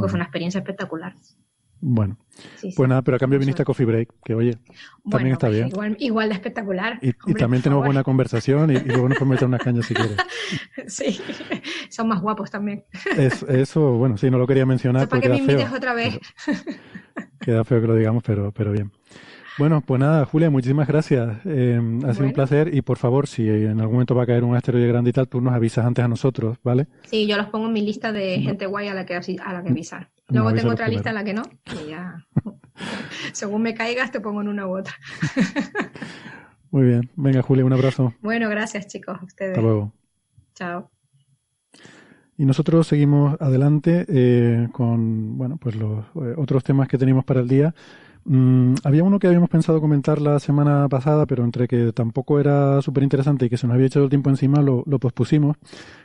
Porque 0.00 0.10
fue 0.10 0.16
una 0.18 0.24
experiencia 0.24 0.58
espectacular. 0.58 1.14
Bueno, 1.80 2.16
Sí, 2.56 2.70
sí. 2.70 2.74
pues 2.76 2.88
nada, 2.88 3.02
pero 3.02 3.16
a 3.16 3.20
cambio 3.20 3.38
viniste 3.38 3.62
a 3.62 3.64
Coffee 3.64 3.86
Break, 3.86 4.08
que 4.24 4.34
oye, 4.34 4.54
también 4.54 4.94
Bueno, 5.04 5.28
está 5.34 5.46
pues 5.46 5.56
bien. 5.58 5.68
Igual, 5.68 5.96
igual 6.00 6.28
de 6.28 6.34
espectacular. 6.34 6.98
Y, 7.02 7.10
y 7.10 7.12
Hombre, 7.24 7.40
también 7.40 7.60
por 7.60 7.64
tenemos 7.64 7.84
buena 7.84 8.02
conversación 8.02 8.70
y, 8.72 8.74
y 8.74 8.80
luego 8.80 9.08
nos 9.08 9.16
podemos 9.18 9.34
meter 9.36 9.46
unas 9.48 9.62
cañas 9.62 9.86
si 9.86 9.94
quieres. 9.94 10.16
Sí, 10.88 11.20
son 11.90 12.08
más 12.08 12.20
guapos 12.20 12.50
también. 12.50 12.84
Es- 13.16 13.42
eso, 13.44 13.92
bueno, 13.92 14.16
sí, 14.16 14.30
no 14.30 14.38
lo 14.38 14.46
quería 14.46 14.66
mencionar 14.66 15.08
¿Para 15.08 15.20
porque 15.20 15.28
que 15.28 15.28
me 15.28 15.36
queda 15.36 15.46
feo. 15.46 15.60
invites 15.60 15.76
otra 15.76 15.94
vez? 15.94 16.18
Queda 17.40 17.64
feo 17.64 17.80
que 17.80 17.86
lo 17.86 17.94
digamos, 17.94 18.22
pero, 18.24 18.50
pero 18.52 18.72
bien. 18.72 18.90
Bueno, 19.58 19.80
pues 19.80 19.98
nada, 19.98 20.24
Julia, 20.24 20.50
muchísimas 20.50 20.86
gracias. 20.86 21.38
Eh, 21.44 21.80
ha 22.06 22.14
sido 22.14 22.26
un 22.26 22.32
placer 22.32 22.72
y 22.72 22.80
por 22.80 22.96
favor, 22.96 23.26
si 23.26 23.48
en 23.48 23.80
algún 23.80 23.94
momento 23.94 24.14
va 24.14 24.22
a 24.22 24.26
caer 24.26 24.44
un 24.44 24.54
asteroide 24.54 24.86
grande 24.86 25.10
y 25.10 25.12
tal, 25.12 25.26
tú 25.26 25.40
nos 25.40 25.52
avisas 25.52 25.84
antes 25.84 26.04
a 26.04 26.08
nosotros, 26.08 26.58
¿vale? 26.62 26.86
Sí, 27.06 27.26
yo 27.26 27.36
los 27.36 27.48
pongo 27.48 27.66
en 27.66 27.72
mi 27.72 27.82
lista 27.82 28.12
de 28.12 28.40
gente 28.40 28.66
guay 28.66 28.86
a 28.86 28.94
la 28.94 29.04
que, 29.04 29.14
a 29.14 29.52
la 29.52 29.62
que 29.64 29.70
avisar. 29.70 30.10
No, 30.28 30.42
Luego 30.42 30.54
tengo 30.54 30.72
otra 30.72 30.86
lista 30.86 31.08
en 31.08 31.14
la 31.16 31.24
que 31.24 31.34
no. 31.34 31.42
Y 31.84 31.90
ya. 31.90 32.24
Según 33.32 33.62
me 33.62 33.74
caigas, 33.74 34.12
te 34.12 34.20
pongo 34.20 34.42
en 34.42 34.48
una 34.48 34.68
u 34.68 34.78
otra. 34.78 34.94
Muy 36.70 36.84
bien. 36.86 37.10
Venga, 37.16 37.42
Julia, 37.42 37.64
un 37.64 37.72
abrazo. 37.72 38.14
Bueno, 38.20 38.48
gracias, 38.48 38.86
chicos. 38.86 39.18
A 39.20 39.24
ustedes. 39.24 39.50
Hasta 39.50 39.62
luego. 39.62 39.92
Chao. 40.54 40.88
Y 42.36 42.44
nosotros 42.44 42.86
seguimos 42.86 43.40
adelante 43.40 44.06
eh, 44.08 44.68
con 44.70 45.36
bueno, 45.36 45.56
pues 45.56 45.74
los 45.74 46.04
eh, 46.14 46.34
otros 46.36 46.62
temas 46.62 46.86
que 46.86 46.96
teníamos 46.96 47.24
para 47.24 47.40
el 47.40 47.48
día. 47.48 47.74
Mm, 48.24 48.74
había 48.84 49.04
uno 49.04 49.18
que 49.18 49.26
habíamos 49.26 49.48
pensado 49.48 49.80
comentar 49.80 50.20
la 50.20 50.38
semana 50.38 50.88
pasada, 50.88 51.26
pero 51.26 51.44
entre 51.44 51.66
que 51.68 51.92
tampoco 51.92 52.40
era 52.40 52.82
súper 52.82 53.02
interesante 53.02 53.46
y 53.46 53.48
que 53.48 53.56
se 53.56 53.66
nos 53.66 53.74
había 53.74 53.86
echado 53.86 54.04
el 54.04 54.10
tiempo 54.10 54.30
encima, 54.30 54.60
lo, 54.62 54.84
pospusimos, 54.98 55.56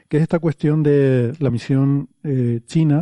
que 0.07 0.17
es 0.17 0.23
esta 0.23 0.39
cuestión 0.39 0.83
de 0.83 1.33
la 1.39 1.49
misión 1.49 2.09
eh, 2.23 2.61
china 2.65 2.99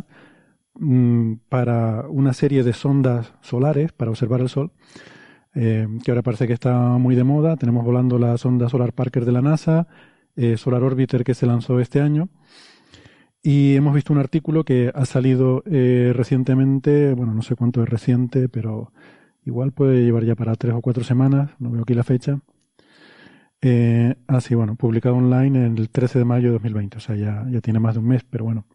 mm, 0.76 1.34
para 1.50 2.08
una 2.10 2.34
serie 2.34 2.64
de 2.64 2.74
sondas 2.74 3.34
solares 3.42 3.92
para 3.92 4.12
observar 4.12 4.42
el 4.42 4.50
Sol, 4.50 4.72
eh, 5.54 5.88
que 6.04 6.12
ahora 6.12 6.24
parece 6.24 6.48
que 6.48 6.54
está 6.54 6.74
muy 6.98 7.16
de 7.16 7.24
moda. 7.24 7.58
Tenemos 7.58 7.84
volando 7.86 8.18
la 8.18 8.38
sonda 8.38 8.70
Solar 8.70 8.94
Parker 8.94 9.26
de 9.26 9.32
la 9.32 9.42
NASA, 9.42 9.88
eh, 10.36 10.58
Solar 10.58 10.84
Orbiter 10.84 11.24
que 11.24 11.34
se 11.34 11.46
lanzó 11.46 11.80
este 11.80 12.02
año. 12.02 12.30
Y 13.44 13.76
hemos 13.76 13.96
visto 13.96 14.14
un 14.14 14.20
artículo 14.20 14.64
que 14.64 14.92
ha 14.94 15.06
salido 15.06 15.64
eh, 15.66 16.14
recientemente, 16.16 17.14
bueno, 17.14 17.34
no 17.34 17.42
sé 17.42 17.56
cuánto 17.56 17.82
es 17.82 17.90
reciente, 17.90 18.50
pero 18.50 18.94
igual 19.46 19.72
puede 19.72 20.04
llevar 20.04 20.26
ya 20.26 20.36
para 20.36 20.56
tres 20.56 20.74
o 20.76 20.82
cuatro 20.82 21.04
semanas, 21.04 21.52
no 21.60 21.72
veo 21.72 21.82
aquí 21.82 21.94
la 21.94 22.04
fecha. 22.04 22.40
Eh, 23.62 24.16
ah, 24.28 24.40
bueno, 24.52 24.76
publicado 24.76 25.16
online 25.16 25.66
el 25.66 25.90
13 25.90 26.20
de 26.20 26.26
mayo 26.26 26.48
de 26.48 26.54
2020, 26.54 26.98
o 26.98 27.00
sea, 27.00 27.16
ya, 27.16 27.46
ya 27.50 27.62
tiene 27.62 27.80
más 27.80 27.96
de 27.96 28.00
un 28.00 28.08
mes, 28.08 28.24
pero 28.30 28.46
bueno. 28.46 28.66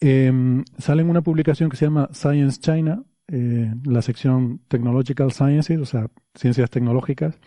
Eh, 0.00 0.32
sale 0.78 1.02
en 1.02 1.10
una 1.10 1.22
publicación 1.22 1.70
que 1.70 1.76
se 1.76 1.86
llama 1.86 2.08
Science 2.12 2.60
China, 2.60 3.02
eh, 3.28 3.72
la 3.84 4.02
sección 4.02 4.60
Technological 4.68 5.32
Sciences, 5.32 5.78
o 5.78 5.84
sea, 5.84 6.08
ciencias 6.34 6.70
tecnológicas, 6.70 7.38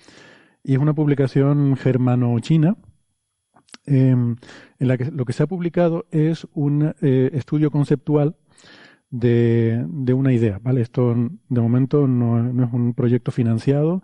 y 0.64 0.74
es 0.74 0.80
una 0.80 0.94
publicación 0.94 1.76
germano-china, 1.76 2.78
eh, 3.86 4.10
en 4.12 4.38
la 4.80 4.98
que 4.98 5.12
lo 5.12 5.26
que 5.26 5.34
se 5.34 5.44
ha 5.44 5.48
publicado 5.48 6.06
es 6.12 6.48
un 6.54 6.94
eh, 7.02 7.30
estudio 7.34 7.72
conceptual 7.72 8.36
de, 9.10 9.86
de 9.88 10.14
una 10.14 10.34
idea, 10.34 10.60
¿vale? 10.62 10.82
Esto 10.82 11.16
de 11.50 11.62
momento 11.62 12.08
no, 12.08 12.42
no 12.42 12.64
es 12.64 12.74
un 12.74 12.94
proyecto 12.94 13.32
financiado, 13.32 14.04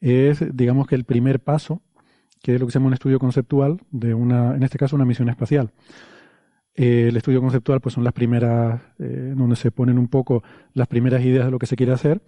es 0.00 0.44
digamos 0.56 0.86
que 0.86 0.94
el 0.94 1.04
primer 1.04 1.40
paso, 1.40 1.82
que 2.42 2.54
es 2.54 2.60
lo 2.60 2.66
que 2.66 2.72
se 2.72 2.78
llama 2.78 2.88
un 2.88 2.94
estudio 2.94 3.18
conceptual 3.18 3.80
de 3.90 4.14
una, 4.14 4.54
en 4.54 4.62
este 4.62 4.78
caso 4.78 4.96
una 4.96 5.04
misión 5.04 5.28
espacial. 5.28 5.72
Eh, 6.74 7.08
el 7.08 7.16
estudio 7.16 7.40
conceptual 7.40 7.80
pues 7.80 7.94
son 7.94 8.04
las 8.04 8.12
primeras, 8.12 8.80
eh, 8.98 9.32
donde 9.34 9.56
se 9.56 9.70
ponen 9.70 9.98
un 9.98 10.08
poco 10.08 10.42
las 10.74 10.88
primeras 10.88 11.24
ideas 11.24 11.46
de 11.46 11.50
lo 11.50 11.58
que 11.58 11.66
se 11.66 11.76
quiere 11.76 11.92
hacer, 11.92 12.22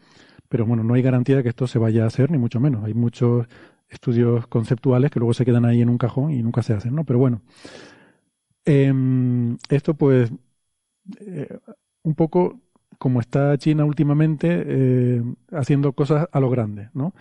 pero 0.48 0.64
bueno, 0.64 0.82
no 0.82 0.94
hay 0.94 1.02
garantía 1.02 1.37
de 1.37 1.42
que 1.42 1.50
esto 1.50 1.66
se 1.66 1.78
vaya 1.78 2.04
a 2.04 2.06
hacer, 2.06 2.30
ni 2.30 2.38
mucho 2.38 2.58
menos. 2.58 2.82
Hay 2.84 2.94
muchos 2.94 3.46
estudios 3.88 4.46
conceptuales 4.46 5.11
que 5.11 5.18
luego 5.18 5.35
se 5.35 5.44
quedan 5.44 5.64
ahí 5.64 5.81
en 5.81 5.88
un 5.88 5.98
cajón 5.98 6.33
y 6.33 6.42
nunca 6.42 6.62
se 6.62 6.74
hacen, 6.74 6.94
¿no? 6.94 7.05
Pero 7.05 7.18
bueno, 7.18 7.42
em, 8.64 9.57
esto 9.70 9.94
pues 9.94 10.31
eh, 11.20 11.59
un 12.03 12.14
poco 12.14 12.61
como 12.98 13.20
está 13.20 13.57
China 13.59 13.85
últimamente 13.85 14.48
eh, 14.66 15.22
haciendo 15.53 15.92
cosas 15.92 16.29
a 16.33 16.40
lo 16.40 16.51
grande, 16.51 16.90
¿no? 16.94 17.14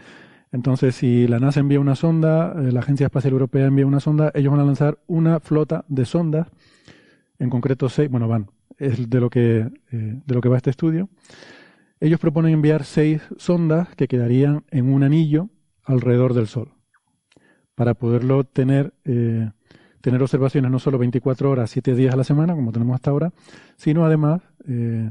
Entonces, 0.51 0.95
si 0.95 1.27
la 1.27 1.39
NASA 1.39 1.59
envía 1.59 1.79
una 1.79 1.95
sonda, 1.95 2.53
eh, 2.57 2.71
la 2.71 2.79
Agencia 2.79 3.05
Espacial 3.05 3.33
Europea 3.33 3.65
envía 3.65 3.85
una 3.85 3.99
sonda, 3.99 4.31
ellos 4.33 4.51
van 4.51 4.61
a 4.61 4.65
lanzar 4.65 4.99
una 5.07 5.39
flota 5.39 5.85
de 5.87 6.05
sondas, 6.05 6.47
en 7.37 7.49
concreto 7.49 7.89
seis, 7.89 8.09
bueno, 8.09 8.27
van, 8.27 8.49
es 8.77 9.09
de 9.09 9.19
lo 9.19 9.29
que, 9.29 9.69
de 9.91 10.35
lo 10.35 10.41
que 10.41 10.49
va 10.49 10.57
este 10.57 10.69
estudio. 10.69 11.09
Ellos 11.99 12.19
proponen 12.19 12.53
enviar 12.53 12.85
seis 12.85 13.21
sondas 13.37 13.89
que 13.95 14.07
quedarían 14.07 14.63
en 14.71 14.91
un 14.91 15.03
anillo 15.03 15.49
alrededor 15.87 16.33
del 16.33 16.47
Sol, 16.47 16.69
para 17.73 17.93
poderlo 17.95 18.43
tener, 18.43 18.93
eh, 19.05 19.49
tener 20.01 20.21
observaciones 20.21 20.69
no 20.69 20.79
solo 20.79 20.97
24 20.97 21.49
horas, 21.49 21.71
7 21.71 21.95
días 21.95 22.13
a 22.13 22.17
la 22.17 22.23
semana, 22.23 22.53
como 22.53 22.71
tenemos 22.71 22.95
hasta 22.95 23.09
ahora, 23.09 23.33
sino 23.77 24.05
además 24.05 24.41
eh, 24.67 25.09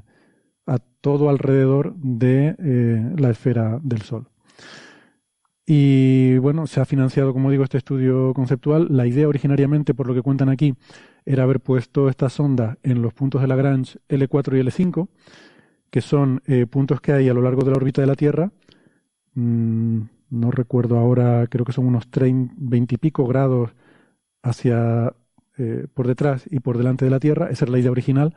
a 0.67 0.79
todo 1.01 1.31
alrededor 1.31 1.95
de 1.97 2.55
eh, 2.59 3.12
la 3.17 3.31
esfera 3.31 3.81
del 3.83 4.03
Sol. 4.03 4.29
Y 5.65 6.39
bueno, 6.39 6.67
se 6.69 6.81
ha 6.81 6.85
financiado, 6.85 7.33
como 7.33 7.51
digo, 7.51 7.65
este 7.65 7.79
estudio 7.79 8.33
conceptual. 8.35 8.87
La 8.91 9.07
idea 9.07 9.27
originariamente, 9.27 9.95
por 9.95 10.07
lo 10.07 10.15
que 10.15 10.23
cuentan 10.23 10.49
aquí, 10.49 10.75
era 11.25 11.43
haber 11.43 11.59
puesto 11.59 12.09
estas 12.09 12.35
sondas 12.35 12.79
en 12.85 13.03
los 13.03 13.12
puntos 13.15 13.41
de 13.41 13.49
Lagrange 13.49 13.99
L4 14.09 14.59
y 14.59 14.61
L5, 14.61 15.09
que 15.91 16.01
son 16.01 16.41
puntos 16.71 17.01
que 17.01 17.12
hay 17.12 17.29
a 17.29 17.35
lo 17.35 17.43
largo 17.43 17.62
de 17.62 17.71
la 17.73 17.79
órbita 17.79 18.01
de 18.01 18.07
la 18.07 18.15
Tierra. 18.15 18.53
Mm, 19.35 20.03
no 20.31 20.51
recuerdo 20.51 20.99
ahora, 20.99 21.47
creo 21.49 21.65
que 21.65 21.73
son 21.73 21.87
unos 21.87 22.09
20 22.12 22.95
y 22.95 22.99
pico 22.99 23.27
grados 23.27 23.75
hacia 24.43 25.15
eh, 25.59 25.87
por 25.95 26.07
detrás 26.07 26.45
y 26.51 26.61
por 26.61 26.79
delante 26.79 27.05
de 27.05 27.11
la 27.11 27.21
Tierra. 27.21 27.51
Esa 27.51 27.65
es 27.65 27.71
la 27.71 27.79
idea 27.79 27.91
original, 27.91 28.35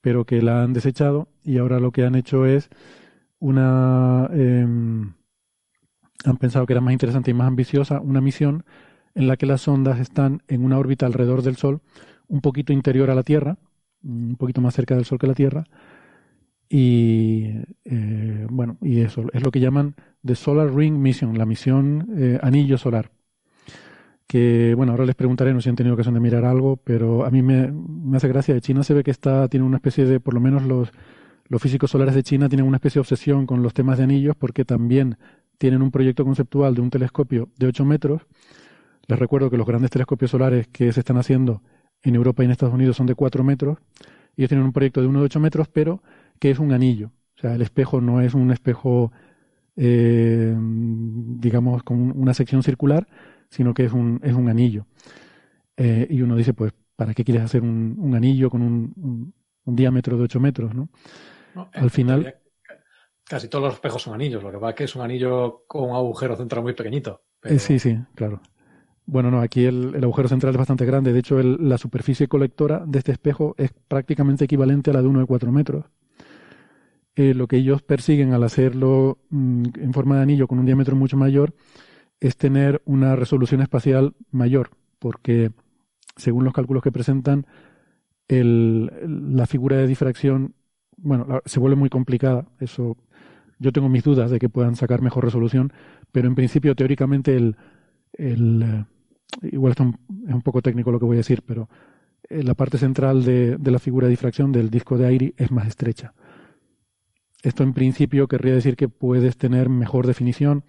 pero 0.00 0.24
que 0.24 0.42
la 0.42 0.62
han 0.62 0.72
desechado 0.72 1.28
y 1.44 1.58
ahora 1.58 1.80
lo 1.80 1.92
que 1.92 2.04
han 2.04 2.14
hecho 2.14 2.46
es 2.46 2.70
una... 3.38 4.28
Em, 4.32 5.14
han 6.24 6.36
pensado 6.36 6.66
que 6.66 6.74
era 6.74 6.82
más 6.82 6.92
interesante 6.92 7.30
y 7.30 7.34
más 7.34 7.48
ambiciosa 7.48 8.00
una 8.00 8.20
misión 8.20 8.64
en 9.14 9.26
la 9.26 9.36
que 9.36 9.46
las 9.46 9.62
sondas 9.62 9.98
están 10.00 10.42
en 10.48 10.64
una 10.64 10.78
órbita 10.78 11.06
alrededor 11.06 11.42
del 11.42 11.56
Sol, 11.56 11.80
un 12.28 12.40
poquito 12.42 12.72
interior 12.72 13.10
a 13.10 13.14
la 13.14 13.22
Tierra, 13.22 13.56
un 14.02 14.36
poquito 14.36 14.60
más 14.60 14.74
cerca 14.74 14.94
del 14.94 15.04
Sol 15.06 15.18
que 15.18 15.26
la 15.26 15.34
Tierra, 15.34 15.64
y 16.68 17.46
eh, 17.84 18.46
bueno, 18.48 18.78
y 18.80 19.00
eso 19.00 19.24
es 19.32 19.42
lo 19.42 19.50
que 19.50 19.60
llaman 19.60 19.96
The 20.24 20.34
Solar 20.34 20.74
Ring 20.74 20.96
Mission, 20.98 21.36
la 21.38 21.46
misión 21.46 22.08
eh, 22.16 22.38
anillo 22.42 22.78
solar. 22.78 23.10
Que 24.26 24.74
bueno, 24.76 24.92
ahora 24.92 25.06
les 25.06 25.16
preguntaré, 25.16 25.52
no 25.52 25.60
si 25.60 25.68
han 25.68 25.76
tenido 25.76 25.94
ocasión 25.94 26.14
de 26.14 26.20
mirar 26.20 26.44
algo, 26.44 26.76
pero 26.76 27.24
a 27.24 27.30
mí 27.30 27.42
me, 27.42 27.72
me 27.72 28.16
hace 28.16 28.28
gracia. 28.28 28.54
De 28.54 28.60
China 28.60 28.84
se 28.84 28.94
ve 28.94 29.02
que 29.02 29.10
está, 29.10 29.48
tiene 29.48 29.66
una 29.66 29.78
especie 29.78 30.04
de, 30.04 30.20
por 30.20 30.34
lo 30.34 30.40
menos 30.40 30.62
los, 30.62 30.92
los 31.48 31.60
físicos 31.60 31.90
solares 31.90 32.14
de 32.14 32.22
China 32.22 32.48
tienen 32.48 32.64
una 32.64 32.76
especie 32.76 32.98
de 32.98 33.00
obsesión 33.00 33.44
con 33.44 33.62
los 33.62 33.74
temas 33.74 33.98
de 33.98 34.04
anillos 34.04 34.36
porque 34.36 34.64
también 34.64 35.18
tienen 35.58 35.82
un 35.82 35.90
proyecto 35.90 36.24
conceptual 36.24 36.76
de 36.76 36.80
un 36.80 36.90
telescopio 36.90 37.48
de 37.58 37.66
8 37.66 37.84
metros. 37.84 38.22
Les 39.08 39.18
recuerdo 39.18 39.50
que 39.50 39.56
los 39.56 39.66
grandes 39.66 39.90
telescopios 39.90 40.30
solares 40.30 40.68
que 40.68 40.92
se 40.92 41.00
están 41.00 41.16
haciendo 41.16 41.60
en 42.02 42.14
Europa 42.14 42.42
y 42.42 42.46
en 42.46 42.52
Estados 42.52 42.72
Unidos 42.72 42.96
son 42.96 43.06
de 43.06 43.16
4 43.16 43.42
metros. 43.42 43.78
Ellos 44.36 44.48
tienen 44.48 44.64
un 44.64 44.72
proyecto 44.72 45.00
de 45.00 45.08
uno 45.08 45.18
de 45.18 45.24
8 45.26 45.40
metros, 45.40 45.68
pero 45.68 46.02
que 46.38 46.50
es 46.50 46.60
un 46.60 46.72
anillo. 46.72 47.10
O 47.36 47.40
sea, 47.40 47.54
el 47.56 47.62
espejo 47.62 48.00
no 48.00 48.20
es 48.20 48.34
un 48.34 48.52
espejo, 48.52 49.10
eh, 49.82 50.54
digamos, 50.54 51.82
con 51.82 52.12
una 52.14 52.34
sección 52.34 52.62
circular, 52.62 53.08
sino 53.48 53.72
que 53.72 53.86
es 53.86 53.92
un, 53.92 54.20
es 54.22 54.34
un 54.34 54.50
anillo. 54.50 54.84
Eh, 55.74 56.06
y 56.10 56.20
uno 56.20 56.36
dice, 56.36 56.52
pues, 56.52 56.74
¿para 56.96 57.14
qué 57.14 57.24
quieres 57.24 57.42
hacer 57.42 57.62
un, 57.62 57.96
un 57.98 58.14
anillo 58.14 58.50
con 58.50 58.60
un, 58.60 59.32
un, 59.64 59.76
diámetro 59.76 60.18
de 60.18 60.24
8 60.24 60.38
metros? 60.38 60.74
¿no? 60.74 60.90
Al 61.72 61.90
final... 61.90 62.36
Casi 63.24 63.48
todos 63.48 63.64
los 63.64 63.74
espejos 63.74 64.02
son 64.02 64.12
anillos, 64.12 64.42
lo 64.42 64.50
que 64.50 64.58
pasa 64.58 64.70
es 64.70 64.76
que 64.76 64.84
es 64.84 64.96
un 64.96 65.02
anillo 65.02 65.64
con 65.66 65.88
un 65.88 65.96
agujero 65.96 66.36
central 66.36 66.62
muy 66.62 66.74
pequeñito. 66.74 67.22
Eh, 67.44 67.58
sí, 67.58 67.78
sí, 67.78 67.96
claro. 68.14 68.42
Bueno, 69.06 69.30
no, 69.30 69.40
aquí 69.40 69.64
el, 69.64 69.94
agujero 70.02 70.28
central 70.28 70.52
es 70.52 70.58
bastante 70.58 70.84
grande. 70.84 71.12
De 71.12 71.20
hecho, 71.20 71.40
la 71.40 71.78
superficie 71.78 72.28
colectora 72.28 72.82
de 72.86 72.98
este 72.98 73.12
espejo 73.12 73.54
es 73.56 73.70
prácticamente 73.88 74.44
equivalente 74.44 74.90
a 74.90 74.94
la 74.94 75.02
de 75.02 75.08
uno 75.08 75.20
de 75.20 75.26
4 75.26 75.50
metros. 75.52 75.86
Eh, 77.20 77.34
lo 77.34 77.48
que 77.48 77.58
ellos 77.58 77.82
persiguen 77.82 78.32
al 78.32 78.44
hacerlo 78.44 79.18
mm, 79.28 79.64
en 79.78 79.92
forma 79.92 80.16
de 80.16 80.22
anillo 80.22 80.48
con 80.48 80.58
un 80.58 80.64
diámetro 80.64 80.96
mucho 80.96 81.18
mayor 81.18 81.52
es 82.18 82.38
tener 82.38 82.80
una 82.86 83.14
resolución 83.14 83.60
espacial 83.60 84.14
mayor, 84.30 84.70
porque 84.98 85.50
según 86.16 86.44
los 86.44 86.54
cálculos 86.54 86.82
que 86.82 86.90
presentan, 86.90 87.46
la 88.26 89.46
figura 89.46 89.76
de 89.76 89.86
difracción, 89.86 90.54
bueno, 90.96 91.42
se 91.44 91.60
vuelve 91.60 91.76
muy 91.76 91.90
complicada. 91.90 92.46
Eso, 92.58 92.96
yo 93.58 93.70
tengo 93.70 93.90
mis 93.90 94.04
dudas 94.04 94.30
de 94.30 94.38
que 94.38 94.48
puedan 94.48 94.74
sacar 94.74 95.02
mejor 95.02 95.26
resolución, 95.26 95.74
pero 96.12 96.26
en 96.26 96.34
principio, 96.34 96.74
teóricamente, 96.74 97.36
el, 97.36 97.56
eh, 98.16 98.84
igual 99.42 99.72
esto 99.72 99.92
es 100.26 100.34
un 100.34 100.42
poco 100.42 100.62
técnico 100.62 100.90
lo 100.90 100.98
que 100.98 101.04
voy 101.04 101.16
a 101.16 101.24
decir, 101.24 101.42
pero 101.44 101.68
eh, 102.30 102.42
la 102.42 102.54
parte 102.54 102.78
central 102.78 103.24
de, 103.24 103.58
de, 103.58 103.70
la 103.70 103.78
figura 103.78 104.06
de 104.06 104.12
difracción 104.12 104.52
del 104.52 104.70
disco 104.70 104.96
de 104.96 105.06
aire 105.06 105.34
es 105.36 105.50
más 105.50 105.66
estrecha. 105.66 106.14
Esto 107.42 107.62
en 107.62 107.72
principio 107.72 108.28
querría 108.28 108.54
decir 108.54 108.76
que 108.76 108.88
puedes 108.88 109.36
tener 109.36 109.68
mejor 109.68 110.06
definición. 110.06 110.64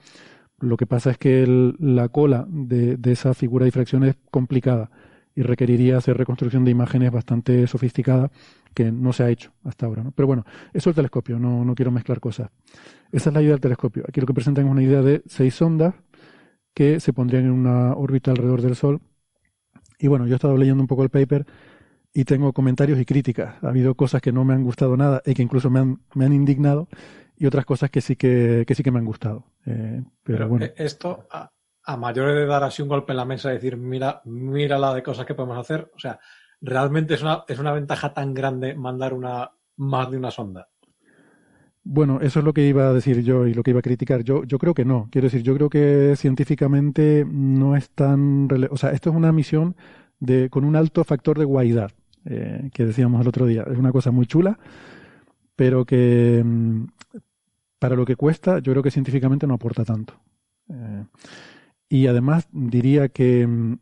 Lo 0.60 0.78
que 0.78 0.86
pasa 0.86 1.12
es 1.12 1.18
que 1.18 1.46
la 1.80 2.10
cola 2.10 2.46
de, 2.48 2.98
esa 3.12 3.34
figura 3.34 3.64
de 3.64 3.68
difracción 3.68 4.04
es 4.04 4.16
complicada 4.30 4.90
y 5.36 5.42
requeriría 5.42 5.98
hacer 5.98 6.18
reconstrucción 6.18 6.64
de 6.66 6.72
imágenes 6.72 7.12
bastante 7.12 7.66
sofisticada 7.68 8.32
que 8.74 8.92
no 8.92 9.12
se 9.12 9.24
ha 9.24 9.30
hecho 9.30 9.52
hasta 9.64 9.86
ahora. 9.86 10.04
Pero 10.16 10.28
bueno, 10.28 10.46
eso 10.74 10.90
es 10.90 10.94
el 10.94 10.96
telescopio, 10.96 11.40
no, 11.40 11.66
no 11.66 11.76
quiero 11.76 11.92
mezclar 11.92 12.20
cosas. 12.20 12.50
Esa 13.12 13.30
es 13.30 13.34
la 13.34 13.42
idea 13.42 13.52
del 13.52 13.62
telescopio. 13.62 14.04
Aquí 14.08 14.22
lo 14.22 14.28
que 14.28 14.34
presentan 14.34 14.66
es 14.66 14.72
una 14.72 14.84
idea 14.84 15.02
de 15.02 15.24
seis 15.26 15.56
sondas 15.56 15.96
que 16.74 17.00
se 17.00 17.12
pondrían 17.12 17.46
en 17.46 17.52
una 17.52 17.94
órbita 17.96 18.32
alrededor 18.32 18.62
del 18.62 18.76
Sol. 18.76 19.02
Y 20.00 20.08
bueno, 20.08 20.26
yo 20.26 20.34
he 20.34 20.36
estado 20.36 20.58
leyendo 20.58 20.82
un 20.82 20.88
poco 20.88 21.04
el 21.04 21.10
paper 21.10 21.46
y 22.14 22.26
tengo 22.26 22.54
comentarios 22.54 23.00
y 23.00 23.06
críticas. 23.06 23.56
Ha 23.64 23.70
habido 23.70 23.96
cosas 23.96 24.22
que 24.22 24.32
no 24.32 24.44
me 24.44 24.54
han 24.54 24.64
gustado 24.64 24.98
nada 24.98 25.22
y 25.26 25.34
que 25.34 25.42
incluso 25.42 25.70
me 25.70 25.80
han, 25.80 26.00
me 26.14 26.26
han 26.26 26.34
indignado 26.34 26.88
y 27.38 27.46
otras 27.46 27.66
cosas 27.66 27.90
que 27.90 28.02
sí 28.02 28.16
que, 28.16 28.66
que 28.68 28.76
sí 28.76 28.84
que 28.84 28.92
me 28.92 29.00
han 29.00 29.06
gustado. 29.06 29.46
Eh, 29.66 30.04
pero, 30.24 30.48
bueno. 30.48 30.66
Eh, 30.66 30.74
esto, 30.78 31.28
a, 31.32 31.52
a 31.84 31.98
mayores 31.98 32.36
de 32.36 32.46
dar 32.46 32.64
así 32.64 32.82
un 32.82 32.90
golpe 32.90 33.14
en 33.14 33.18
la 33.18 33.26
mesa 33.26 33.50
y 33.52 33.56
decir, 33.56 33.78
mira, 33.78 34.22
mira 34.26 34.78
la 34.78 34.94
de 34.94 35.04
cosas 35.04 35.26
que 35.26 35.34
podemos 35.34 35.58
hacer, 35.58 35.92
o 35.96 36.00
sea, 36.00 36.20
realmente 36.62 37.16
es 37.16 37.22
una, 37.22 37.44
es 37.48 37.60
una 37.60 37.74
ventaja 37.74 38.14
tan 38.14 38.34
grande 38.34 38.76
mandar 38.76 39.14
una 39.14 39.52
más 39.78 40.12
de 40.12 40.18
una 40.18 40.32
sonda. 40.32 40.70
Bueno, 41.84 42.20
eso 42.22 42.40
es 42.40 42.46
lo 42.46 42.54
que 42.54 42.68
iba 42.68 42.90
a 42.90 42.94
decir 42.94 43.24
yo 43.24 43.48
y 43.48 43.56
lo 43.56 43.64
que 43.64 43.72
iba 43.72 43.80
a 43.80 43.84
criticar. 43.84 44.24
Yo, 44.24 44.44
yo 44.44 44.60
creo 44.60 44.76
que 44.76 44.86
no. 44.86 45.10
Quiero 45.12 45.26
decir, 45.26 45.42
yo 45.42 45.56
creo 45.56 45.68
que 45.68 46.14
científicamente 46.16 47.26
no 47.28 47.76
es 47.76 47.90
tan... 47.90 48.48
O 48.70 48.78
sea, 48.78 48.92
esto 48.92 49.10
es 49.10 49.16
una 49.16 49.32
misión 49.32 49.76
de, 50.20 50.52
con 50.52 50.64
un 50.64 50.76
alto 50.76 51.04
factor 51.04 51.40
de 51.40 51.46
guaidad. 51.46 51.92
Eh, 52.26 52.70
que 52.74 52.86
decíamos 52.86 53.22
el 53.22 53.28
otro 53.28 53.46
día. 53.46 53.64
Es 53.70 53.78
una 53.78 53.92
cosa 53.92 54.12
muy 54.12 54.28
chula, 54.28 54.60
pero 55.56 55.86
que 55.86 56.42
mm, 56.46 56.86
para 57.80 57.96
lo 57.96 58.06
que 58.06 58.16
cuesta, 58.16 58.60
yo 58.60 58.74
creo 58.74 58.84
que 58.84 58.92
científicamente 58.92 59.48
no 59.48 59.56
aporta 59.56 59.84
tanto. 59.84 60.14
Eh, 60.70 61.06
y 61.90 62.08
además 62.08 62.48
diría 62.52 63.10
que 63.10 63.48
mm, 63.48 63.80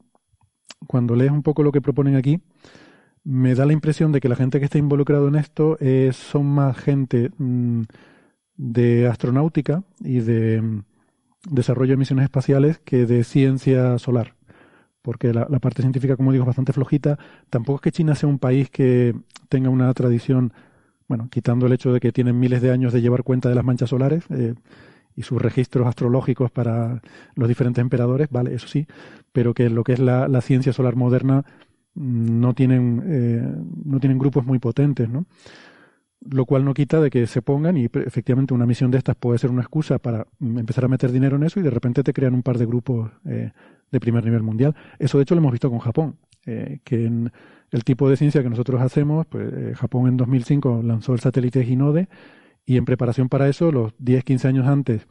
cuando 0.87 1.15
lees 1.15 1.31
un 1.31 1.43
poco 1.43 1.63
lo 1.63 1.71
que 1.71 1.81
proponen 1.81 2.15
aquí, 2.15 2.41
me 3.25 3.55
da 3.55 3.65
la 3.65 3.73
impresión 3.73 4.11
de 4.11 4.21
que 4.21 4.29
la 4.29 4.37
gente 4.37 4.59
que 4.59 4.65
está 4.65 4.77
involucrado 4.77 5.27
en 5.27 5.35
esto 5.35 5.77
son 6.13 6.45
más 6.47 6.77
gente 6.77 7.31
mm, 7.37 7.81
de 8.55 9.07
astronáutica 9.07 9.83
y 9.99 10.19
de 10.19 10.81
desarrollo 11.49 11.91
de 11.91 11.97
misiones 11.97 12.23
espaciales 12.23 12.79
que 12.79 13.05
de 13.05 13.23
ciencia 13.25 13.99
solar 13.99 14.38
porque 15.01 15.33
la, 15.33 15.45
parte 15.59 15.81
científica, 15.81 16.15
como 16.15 16.31
digo, 16.31 16.43
es 16.43 16.47
bastante 16.47 16.73
flojita. 16.73 17.17
Tampoco 17.49 17.77
es 17.77 17.81
que 17.81 17.91
China 17.91 18.15
sea 18.15 18.29
un 18.29 18.39
país 18.39 18.69
que 18.69 19.15
tenga 19.47 19.69
una 19.69 19.93
tradición, 19.93 20.53
bueno, 21.07 21.29
quitando 21.31 21.65
el 21.67 21.73
hecho 21.73 21.93
de 21.93 21.99
que 21.99 22.11
tienen 22.11 22.39
miles 22.39 22.61
de 22.61 22.71
años 22.71 22.93
de 22.93 23.01
llevar 23.01 23.23
cuenta 23.23 23.49
de 23.49 23.55
las 23.55 23.63
manchas 23.63 23.89
solares 23.89 24.25
eh, 24.29 24.55
y 25.15 25.23
sus 25.23 25.41
registros 25.41 25.87
astrológicos 25.87 26.51
para 26.51 27.01
los 27.35 27.47
diferentes 27.47 27.81
emperadores, 27.81 28.29
vale, 28.29 28.53
eso 28.53 28.67
sí, 28.67 28.87
pero 29.31 29.53
que 29.53 29.69
lo 29.69 29.83
que 29.83 29.93
es 29.93 29.99
la, 29.99 30.41
ciencia 30.41 30.73
solar 30.73 30.95
moderna 30.95 31.45
mm, 31.95 32.39
no 32.39 32.53
tienen, 32.53 33.03
eh, 33.05 33.55
no 33.85 33.99
tienen 33.99 34.19
grupos 34.19 34.45
muy 34.45 34.59
potentes, 34.59 35.09
¿no? 35.09 35.25
lo 36.21 36.45
cual 36.45 36.65
no 36.65 36.73
quita 36.73 36.99
de 36.99 37.09
que 37.09 37.27
se 37.27 37.41
pongan 37.41 37.77
y 37.77 37.85
efectivamente 37.85 38.53
una 38.53 38.65
misión 38.65 38.91
de 38.91 38.97
estas 38.97 39.15
puede 39.15 39.39
ser 39.39 39.51
una 39.51 39.61
excusa 39.61 39.99
para 39.99 40.27
mm, 40.39 40.59
empezar 40.59 40.85
a 40.85 40.87
meter 40.87 41.11
dinero 41.11 41.37
en 41.37 41.43
eso 41.43 41.59
y 41.59 41.63
de 41.63 41.69
repente 41.69 42.03
te 42.03 42.13
crean 42.13 42.33
un 42.33 42.43
par 42.43 42.57
de 42.57 42.65
grupos 42.65 43.11
eh, 43.25 43.51
de 43.91 43.99
primer 43.99 44.23
nivel 44.23 44.43
mundial. 44.43 44.75
Eso 44.97 45.17
de 45.17 45.23
hecho 45.23 45.35
lo 45.35 45.39
hemos 45.39 45.51
visto 45.51 45.69
con 45.69 45.79
Japón, 45.79 46.17
eh, 46.45 46.79
que 46.83 47.05
en 47.05 47.31
el 47.71 47.83
tipo 47.83 48.09
de 48.09 48.17
ciencia 48.17 48.43
que 48.43 48.49
nosotros 48.49 48.81
hacemos, 48.81 49.25
pues 49.27 49.51
eh, 49.53 49.73
Japón 49.75 50.07
en 50.07 50.17
2005 50.17 50.81
lanzó 50.83 51.13
el 51.13 51.19
satélite 51.19 51.63
Hinode 51.63 52.07
y 52.65 52.77
en 52.77 52.85
preparación 52.85 53.29
para 53.29 53.47
eso, 53.47 53.71
los 53.71 53.93
10, 53.99 54.23
15 54.23 54.47
años 54.47 54.67
antes, 54.67 55.07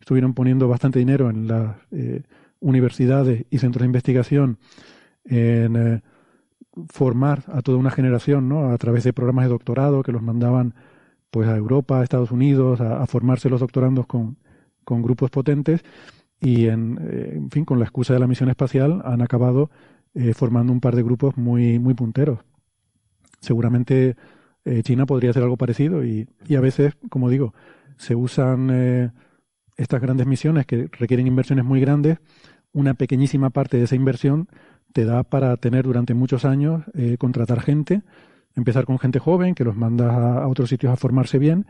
estuvieron 0.00 0.34
poniendo 0.34 0.68
bastante 0.68 0.98
dinero 0.98 1.28
en 1.28 1.46
las 1.46 1.76
universidades 2.60 3.44
y 3.50 3.58
centros 3.58 3.82
de 3.82 3.86
investigación 3.86 4.58
en 5.24 6.02
formar 6.88 7.44
a 7.48 7.62
toda 7.62 7.78
una 7.78 7.90
generación, 7.90 8.48
¿no? 8.48 8.70
A 8.70 8.78
través 8.78 9.04
de 9.04 9.12
programas 9.12 9.44
de 9.44 9.50
doctorado 9.50 10.02
que 10.02 10.12
los 10.12 10.22
mandaban 10.22 10.74
pues 11.30 11.48
a 11.48 11.56
Europa, 11.56 12.00
a 12.00 12.02
Estados 12.02 12.30
Unidos, 12.30 12.80
a, 12.80 13.06
formarse 13.06 13.48
los 13.48 13.60
doctorandos 13.60 14.06
con, 14.06 14.36
con 14.84 15.02
grupos 15.02 15.30
potentes 15.30 15.82
y 16.40 16.66
en, 16.66 16.98
eh, 17.02 17.32
en, 17.34 17.50
fin, 17.50 17.64
con 17.64 17.78
la 17.78 17.84
excusa 17.84 18.14
de 18.14 18.20
la 18.20 18.26
misión 18.26 18.48
espacial 18.48 19.02
han 19.04 19.22
acabado 19.22 19.70
eh, 20.14 20.32
formando 20.34 20.72
un 20.72 20.80
par 20.80 20.96
de 20.96 21.02
grupos 21.02 21.36
muy, 21.36 21.78
muy 21.78 21.94
punteros. 21.94 22.40
Seguramente 23.40 24.16
eh, 24.64 24.82
China 24.82 25.06
podría 25.06 25.30
hacer 25.30 25.42
algo 25.42 25.56
parecido 25.56 26.04
y, 26.04 26.28
y, 26.46 26.54
a 26.56 26.60
veces, 26.60 26.94
como 27.08 27.28
digo, 27.30 27.54
se 27.96 28.14
usan 28.14 29.12
estas 29.76 30.00
grandes 30.00 30.26
misiones 30.26 30.66
que 30.66 30.88
requieren 30.92 31.26
inversiones 31.26 31.64
muy 31.64 31.80
grandes, 31.80 32.18
una 32.72 32.94
pequeñísima 32.94 33.50
parte 33.50 33.76
de 33.76 33.84
esa 33.84 33.96
inversión 33.96 34.48
te 34.92 35.04
da 35.04 35.22
para 35.22 35.56
tener 35.56 35.84
durante 35.84 36.14
muchos 36.14 36.44
años, 36.44 36.84
eh, 36.94 37.16
contratar 37.18 37.60
gente, 37.60 38.02
empezar 38.56 38.84
con 38.84 38.98
gente 38.98 39.18
joven 39.18 39.54
que 39.54 39.64
los 39.64 39.76
manda 39.76 40.42
a, 40.42 40.48
otros 40.48 40.68
sitios 40.68 40.92
a 40.92 40.96
formarse 40.96 41.38
bien 41.38 41.66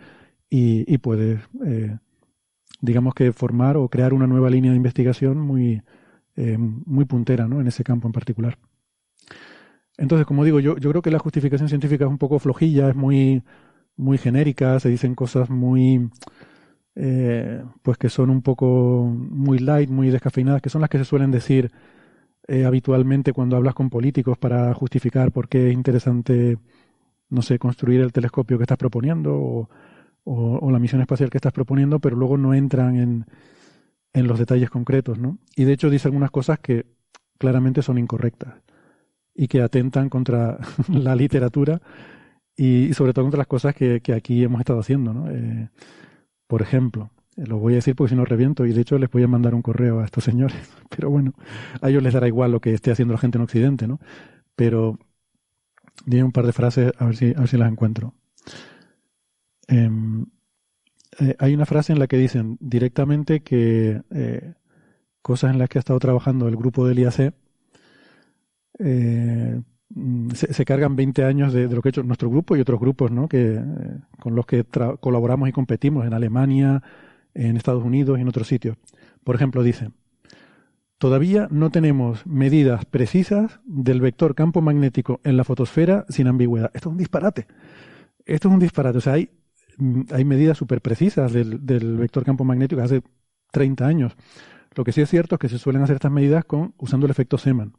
y, 0.49 0.93
y 0.93 0.99
puedes, 0.99 1.41
eh, 1.65 1.99
digamos 2.81 3.15
que 3.15 3.33
formar 3.33 3.77
o 3.77 3.89
crear 3.89 4.15
una 4.15 4.27
nueva 4.27 4.51
línea 4.51 4.71
de 4.71 4.77
investigación 4.77 5.39
muy, 5.39 5.83
eh, 6.37 6.57
muy 6.59 7.05
puntera 7.05 7.47
¿no? 7.47 7.61
en 7.61 7.67
ese 7.67 7.85
campo 7.85 8.09
en 8.09 8.13
particular. 8.13 8.59
Entonces, 9.99 10.27
como 10.27 10.45
digo, 10.45 10.61
yo, 10.61 10.79
yo 10.79 10.91
creo 10.91 11.03
que 11.03 11.11
la 11.11 11.19
justificación 11.19 11.69
científica 11.69 12.05
es 12.05 12.11
un 12.11 12.19
poco 12.19 12.39
flojilla, 12.39 12.89
es 12.89 12.97
muy, 12.97 13.43
muy 13.97 14.17
genérica, 14.19 14.81
se 14.81 14.89
dicen 14.89 15.15
cosas 15.15 15.51
muy 15.51 16.11
eh, 16.97 17.63
pues 17.83 17.99
que 17.99 18.09
son 18.09 18.31
un 18.31 18.43
poco 18.43 19.05
muy 19.05 19.59
light, 19.59 19.91
muy 19.91 20.11
descafeinadas, 20.11 20.63
que 20.63 20.71
son 20.71 20.81
las 20.81 20.91
que 20.91 20.99
se 20.99 21.05
suelen 21.05 21.31
decir 21.31 21.71
eh, 22.49 22.65
habitualmente 22.65 23.33
cuando 23.33 23.57
hablas 23.57 23.75
con 23.75 23.91
políticos 23.91 24.39
para 24.39 24.75
justificar 24.75 25.33
por 25.33 25.49
qué 25.49 25.69
es 25.69 25.75
interesante, 25.75 26.59
no 27.31 27.43
sé, 27.43 27.59
construir 27.59 28.01
el 28.01 28.13
telescopio 28.13 28.59
que 28.59 28.65
estás 28.65 28.79
proponiendo 28.79 29.35
o, 29.37 29.71
o, 30.33 30.71
la 30.71 30.79
misión 30.79 31.01
espacial 31.01 31.29
que 31.29 31.39
estás 31.39 31.53
proponiendo, 31.53 31.99
pero 31.99 32.17
luego 32.17 32.39
no 32.39 32.55
entran 32.55 32.97
en, 32.97 33.27
en 34.13 34.27
los 34.29 34.39
detalles 34.39 34.71
concretos, 34.71 35.19
¿no? 35.19 35.39
Y 35.57 35.65
de 35.65 35.73
hecho 35.73 35.91
dice 35.91 36.07
algunas 36.07 36.31
cosas 36.31 36.61
que 36.61 36.87
claramente 37.39 37.83
son 37.83 37.99
incorrectas 37.99 38.55
y 39.35 39.49
que 39.49 39.61
atentan 39.61 40.09
contra 40.09 40.59
la 40.89 41.17
literatura 41.17 41.81
y, 42.57 42.95
sobre 42.95 43.13
todo 43.13 43.25
contra 43.25 43.39
las 43.39 43.47
cosas 43.49 43.75
que, 43.75 44.01
que 44.01 44.13
aquí 44.13 44.45
hemos 44.45 44.61
estado 44.61 44.79
haciendo, 44.79 45.13
¿no? 45.13 45.31
Eh, 45.31 45.69
por 46.47 46.63
ejemplo, 46.63 47.11
eh, 47.37 47.47
lo 47.47 47.59
voy 47.59 47.73
a 47.73 47.77
decir 47.77 47.97
porque 47.97 48.11
si 48.11 48.17
no 48.17 48.25
reviento 48.25 48.67
y 48.67 48.73
de 48.73 48.83
hecho 48.83 48.99
les 48.99 49.11
voy 49.11 49.25
a 49.25 49.29
mandar 49.29 49.55
un 49.55 49.63
correo 49.63 50.01
a 50.01 50.05
estos 50.05 50.23
señores, 50.23 50.57
pero 50.95 51.11
bueno, 51.11 51.35
a 51.81 51.89
ellos 51.91 52.05
les 52.05 52.15
dará 52.15 52.29
igual 52.29 52.53
lo 52.53 52.61
que 52.61 52.73
esté 52.73 52.93
haciendo 52.93 53.15
la 53.15 53.21
gente 53.21 53.39
en 53.39 53.43
Occidente, 53.43 53.89
¿no? 53.89 53.99
Pero 54.55 54.97
dime 56.07 56.23
un 56.23 56.33
par 56.33 56.47
de 56.47 56.53
frases 56.53 56.93
a 56.99 57.07
ver 57.07 57.17
si, 57.17 57.33
a 57.35 57.41
ver 57.41 57.49
si 57.49 57.57
las 57.57 57.71
encuentro. 57.71 58.15
Em, 59.71 60.27
eh, 61.21 61.37
hay 61.39 61.55
una 61.55 61.65
frase 61.65 61.93
en 61.93 62.01
la 62.01 62.09
que 62.09 62.17
dicen 62.17 62.59
directamente 62.61 63.41
que 63.41 64.03
eh, 64.11 64.55
cosas 65.23 65.53
en 65.53 65.59
las 65.59 65.69
que 65.69 65.79
ha 65.79 65.81
estado 65.81 65.99
trabajando 66.01 66.49
el 66.49 66.57
grupo 66.57 66.87
del 66.87 66.99
IAC 66.99 67.33
eh, 68.81 69.61
mm, 69.91 70.31
se, 70.31 70.65
cargan 70.65 70.97
20 70.97 71.25
años 71.25 71.53
de, 71.53 71.69
lo 71.69 71.83
que 71.83 71.89
ha 71.89 71.91
hecho 71.91 72.03
nuestro 72.03 72.29
grupo 72.29 72.57
y 72.57 72.61
otros 72.61 72.81
grupos 72.81 73.13
¿no? 73.13 73.29
que, 73.29 73.63
con 74.19 74.35
los 74.35 74.45
que 74.45 74.65
colaboramos 74.99 75.49
y 75.49 75.53
competimos 75.53 76.05
en 76.05 76.15
Alemania, 76.15 76.83
en 77.35 77.57
Estados 77.57 77.85
Unidos 77.85 78.19
y 78.19 78.23
en 78.23 78.29
otros 78.29 78.49
sitios. 78.49 78.77
Por 79.23 79.37
ejemplo, 79.37 79.63
dicen, 79.63 79.93
todavía 80.99 81.47
no 81.51 81.71
tenemos 81.71 82.27
medidas 82.27 82.87
precisas 82.87 83.61
del 83.65 84.01
vector 84.01 84.35
campo 84.35 84.63
magnético 84.63 85.21
en 85.23 85.37
la 85.37 85.45
fotosfera 85.45 86.07
sin 86.09 86.27
ambigüedad. 86.27 86.73
Esto 86.75 86.89
es 86.89 86.93
un 86.93 86.99
disparate. 86.99 87.47
Esto 88.25 88.49
es 88.49 88.55
un 88.55 88.61
disparate. 88.61 88.99
O 88.99 89.01
sea, 89.01 89.13
hay 89.15 89.31
hay 90.13 90.25
medidas 90.25 90.59
súper 90.59 90.81
precisas 90.81 91.33
del, 91.33 91.59
vector 91.97 92.25
campo 92.25 92.45
magnético 92.45 92.83
hace 92.83 93.03
30 93.53 93.87
años. 93.87 94.13
Lo 94.75 94.85
que 94.85 94.93
sí 94.93 95.01
es 95.01 95.11
cierto 95.11 95.35
es 95.35 95.39
que 95.39 95.49
se 95.49 95.59
suelen 95.59 95.83
hacer 95.83 95.97
estas 95.97 96.13
medidas 96.13 96.45
con, 96.45 96.75
usando 96.79 97.07
el 97.07 97.11
efecto 97.11 97.39
Seman. 97.39 97.73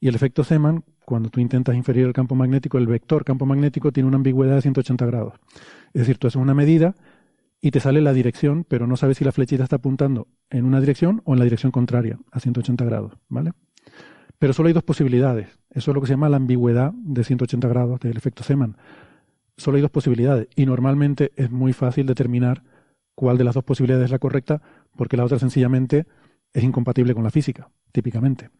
Y 0.00 0.08
el 0.08 0.14
efecto 0.14 0.44
Seman, 0.44 0.84
cuando 1.04 1.28
tú 1.28 1.40
intentas 1.40 1.74
inferir 1.74 2.06
el 2.06 2.12
campo 2.12 2.34
magnético, 2.34 2.78
el 2.78 2.86
vector 2.86 3.24
campo 3.24 3.46
magnético 3.46 3.92
tiene 3.92 4.08
una 4.08 4.16
ambigüedad 4.16 4.56
de 4.56 4.62
180 4.62 5.06
grados. 5.06 5.34
Es 5.92 6.00
decir, 6.00 6.18
tú 6.18 6.26
haces 6.26 6.40
una 6.40 6.54
medida 6.54 6.94
y 7.60 7.70
te 7.70 7.80
sale 7.80 8.00
la 8.00 8.12
dirección, 8.12 8.64
pero 8.64 8.86
no 8.86 8.96
sabes 8.96 9.18
si 9.18 9.24
la 9.24 9.32
flechita 9.32 9.64
está 9.64 9.76
apuntando 9.76 10.28
en 10.50 10.64
una 10.64 10.80
dirección 10.80 11.22
o 11.24 11.32
en 11.32 11.40
la 11.40 11.44
dirección 11.44 11.72
contraria, 11.72 12.18
a 12.30 12.40
180 12.40 12.84
grados, 12.84 13.14
¿vale? 13.28 13.52
Pero 14.38 14.52
solo 14.52 14.68
hay 14.68 14.72
dos 14.72 14.84
posibilidades. 14.84 15.58
Eso 15.70 15.90
es 15.90 15.94
lo 15.94 16.00
que 16.00 16.06
se 16.06 16.12
llama 16.12 16.28
la 16.28 16.36
ambigüedad 16.36 16.92
de 16.92 17.24
180 17.24 17.66
grados 17.66 18.00
del 18.00 18.16
efecto 18.16 18.44
Seman 18.44 18.76
solo 19.58 19.76
hay 19.76 19.82
dos 19.82 19.90
posibilidades 19.90 20.48
y 20.56 20.64
normalmente 20.64 21.32
es 21.36 21.50
muy 21.50 21.72
fácil 21.72 22.06
determinar 22.06 22.62
cuál 23.14 23.36
de 23.36 23.44
las 23.44 23.54
dos 23.54 23.64
posibilidades 23.64 24.06
es 24.06 24.10
la 24.10 24.18
correcta 24.18 24.62
porque 24.96 25.16
la 25.16 25.24
otra 25.24 25.38
sencillamente 25.38 26.06
es 26.52 26.64
incompatible 26.64 27.14
con 27.14 27.24
la 27.24 27.30
física, 27.30 27.70
típicamente. 27.92 28.50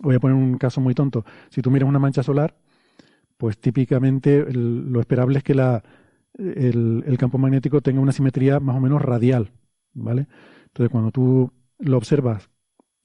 Voy 0.00 0.16
a 0.16 0.20
poner 0.20 0.36
un 0.36 0.58
caso 0.58 0.80
muy 0.80 0.94
tonto. 0.94 1.24
Si 1.48 1.62
tú 1.62 1.70
miras 1.70 1.88
una 1.88 1.98
mancha 1.98 2.22
solar, 2.22 2.56
pues 3.36 3.58
típicamente 3.58 4.44
lo 4.52 5.00
esperable 5.00 5.38
es 5.38 5.44
que 5.44 5.54
la, 5.54 5.82
el, 6.36 7.04
el, 7.06 7.18
campo 7.18 7.38
magnético 7.38 7.80
tenga 7.80 8.00
una 8.00 8.12
simetría 8.12 8.60
más 8.60 8.76
o 8.76 8.80
menos 8.80 9.00
radial, 9.00 9.52
¿vale? 9.94 10.26
Entonces 10.66 10.90
cuando 10.90 11.10
tú 11.10 11.52
lo 11.78 11.96
observas 11.96 12.50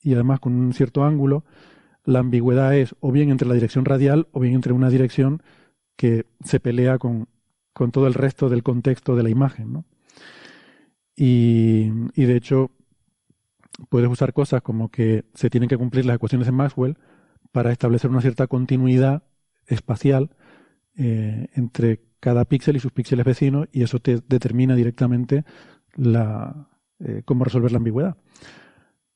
y 0.02 0.14
además 0.14 0.40
con 0.40 0.54
un 0.54 0.74
cierto 0.74 1.04
ángulo, 1.04 1.46
la 2.04 2.20
ambigüedad 2.20 2.76
es 2.76 2.96
o 3.00 3.12
bien 3.12 3.30
entre 3.30 3.48
la 3.48 3.54
dirección 3.54 3.86
radial 3.86 4.28
o 4.32 4.40
bien 4.40 4.56
entre 4.56 4.74
una 4.74 4.90
dirección 4.90 5.42
que 5.96 6.26
se 6.44 6.60
pelea 6.60 6.98
con, 6.98 7.28
con 7.76 7.92
todo 7.92 8.08
el 8.08 8.14
resto 8.14 8.48
del 8.48 8.64
contexto 8.64 9.18
de 9.18 9.24
la 9.24 9.30
imagen. 9.30 9.74
¿no? 9.74 9.86
Y, 11.14 11.90
de 12.16 12.36
hecho, 12.38 12.72
puedes 13.90 14.10
usar 14.10 14.32
cosas 14.32 14.62
como 14.62 14.90
que 14.90 15.26
se 15.34 15.50
tienen 15.50 15.68
que 15.68 15.78
cumplir 15.78 16.06
las 16.06 16.16
ecuaciones 16.16 16.48
de 16.48 16.54
Maxwell 16.54 16.98
para 17.52 17.74
establecer 17.74 18.10
una 18.10 18.22
cierta 18.22 18.48
continuidad 18.48 19.24
espacial 19.68 20.30
eh, 20.96 21.48
entre 21.54 22.02
cada 22.22 22.46
píxel 22.46 22.78
y 22.78 22.80
sus 22.80 22.94
píxeles 22.94 23.26
vecinos 23.26 23.68
y 23.74 23.84
eso 23.84 24.00
te 24.00 24.22
determina 24.26 24.74
directamente 24.74 25.44
eh, 25.98 27.22
cómo 27.26 27.44
resolver 27.44 27.74
la 27.74 27.80
ambigüedad. 27.80 28.16